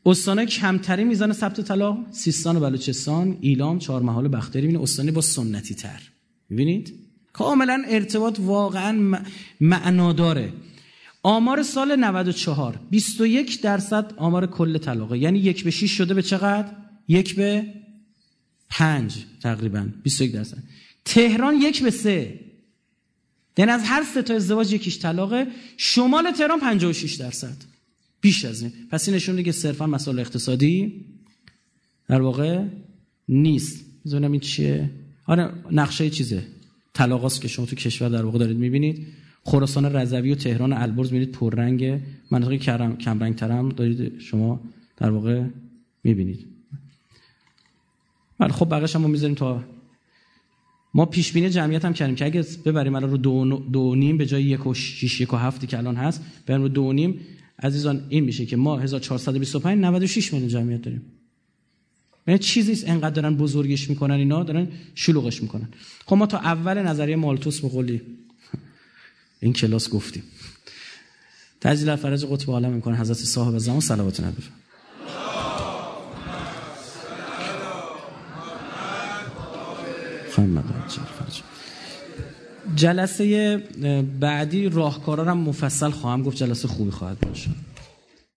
استانه 0.06 0.46
کمترین 0.46 1.08
میزان 1.08 1.34
ثبت 1.34 1.62
طلاق. 1.62 1.98
سیستان 2.12 2.58
و 2.58 2.60
بلوچستان 2.60 3.38
ایلام 3.42 3.80
چهارمحال 3.80 4.28
بختیاری. 4.28 4.68
می‌بینید 4.68 4.84
استانه 4.84 5.12
با 5.12 5.22
سنتی 5.22 5.76
تر. 5.76 6.02
می‌بینید؟ 6.50 6.94
کاملا 7.34 7.84
ارتباط 7.88 8.40
واقعا 8.40 9.18
معناداره. 9.62 10.54
آمار 11.24 11.64
سال 11.64 11.96
94 11.96 12.80
21 12.90 13.62
درصد 13.62 14.14
آمار 14.18 14.48
کل 14.48 14.78
طلاقه. 14.78 15.18
یعنی 15.18 15.40
یک 15.40 15.64
به 15.64 15.72
6 15.72 15.92
شده 15.92 16.14
به 16.14 16.22
چقدر؟ 16.22 16.72
یک 17.08 17.36
به 17.36 17.66
پنج 18.70 19.26
تقریبا. 19.42 19.88
21 20.04 20.32
درصد. 20.32 20.58
تهران 21.06 21.56
یک 21.62 21.84
به 21.84 21.92
سه. 21.92 22.40
یعنی 23.58 23.72
از 23.72 23.82
هر 23.84 24.04
سه 24.14 24.22
تا 24.22 24.34
ازدواج 24.34 24.74
یکیش 24.74 25.00
طلاقه 25.00 25.48
شمال 25.78 26.32
تهران 26.32 26.60
56 26.60 27.14
درصد. 27.14 27.56
بیش 28.22 28.46
از 28.46 28.62
این. 28.62 28.72
پس 28.92 29.08
این 29.08 29.16
نشون 29.16 29.44
که 29.44 29.52
صرفا 29.52 29.88
مسائل 29.88 30.20
اقتصادی 30.20 31.06
در 32.10 32.22
واقع 32.22 32.66
نیست. 33.30 33.86
بزنم 34.06 34.32
این 34.32 34.42
چیه؟ 34.42 34.90
آره 35.26 35.54
نقشه 35.72 36.10
چیزه؟ 36.10 36.44
طلاقاست 36.94 37.42
که 37.42 37.48
شما 37.48 37.66
تو 37.66 37.76
کشور 37.76 38.10
در 38.10 38.26
واقع 38.26 38.40
دارید 38.40 38.58
می‌بینید. 38.58 39.08
خراسان 39.46 39.86
رضوی 39.86 40.32
و 40.32 40.36
تهران 40.36 40.74
البرز 40.74 41.14
می‌بینید 41.14 41.36
پررنگ 41.36 42.02
مناطق 42.32 42.56
کم 42.98 43.20
رنگ 43.20 43.36
ترم 43.36 43.70
دارید 43.70 44.20
شما 44.20 44.60
در 44.98 45.10
واقع 45.10 45.44
می‌بینید. 46.04 46.46
بله 48.40 48.54
خب 48.54 48.70
بقیش 48.70 48.96
هم 48.96 49.10
می‌ذاریم 49.10 49.36
تا 49.36 49.64
ما 50.94 51.06
پیش 51.06 51.32
بینی 51.32 51.50
جمعیت 51.50 51.86
هم 51.86 51.94
کردیم 51.94 52.16
که 52.16 52.26
اگه 52.26 52.46
ببریم 52.66 52.96
الان 52.96 53.12
رو 53.12 53.18
دو, 53.18 53.58
دو 53.72 53.96
نیم 53.96 54.18
به 54.18 54.26
جای 54.26 54.44
یک 54.44 54.68
و 54.68 54.74
شیش 54.74 55.22
یک 55.22 55.34
و 55.34 55.38
هفتی 55.38 55.68
که 55.68 55.78
الان 55.78 55.96
هست 55.96 56.22
بریم 56.46 56.62
رو 56.62 56.68
دو 56.68 56.94
نیم. 56.94 57.20
عزیزان 57.60 58.06
این 58.10 58.24
میشه 58.24 58.46
که 58.46 58.58
ما 58.58 58.80
1425 58.80 59.80
96 59.80 60.34
میلیون 60.34 60.50
جمعیت 60.50 60.82
داریم. 60.82 61.02
یعنی 62.28 62.40
چیزی 62.40 62.86
انقدر 62.86 63.10
دارن 63.10 63.36
بزرگش 63.36 63.90
می‌کنن 63.90 64.16
اینا 64.16 64.44
دارن 64.44 64.68
شلوغش 64.96 65.42
می‌کنن. 65.42 65.70
خب 66.06 66.16
ما 66.16 66.26
تا 66.26 66.38
اول 66.38 66.82
نظریه 66.82 67.16
مالتوس 67.16 67.62
به 67.62 68.02
این 69.44 69.54
کلاس 69.54 69.90
گفتیم. 69.90 70.24
تجلیل 71.62 71.96
فرج 71.96 72.26
قطب 72.26 72.52
عالم 72.52 72.72
می‌کنه. 72.72 72.98
حضرت 72.98 73.18
صاحب 73.18 73.58
زمان 73.58 73.80
صلوات 73.80 74.20
نبی 74.20 74.44
جلسه 82.76 83.58
بعدی 84.20 84.70
راهکارا 84.70 85.32
هم 85.32 85.38
مفصل 85.38 85.90
خواهم 85.90 86.24
گفت. 86.24 86.38
جلسه 86.38 86.68
خوبی 86.68 86.92
خواهد 86.92 87.20
باشه 87.20 87.50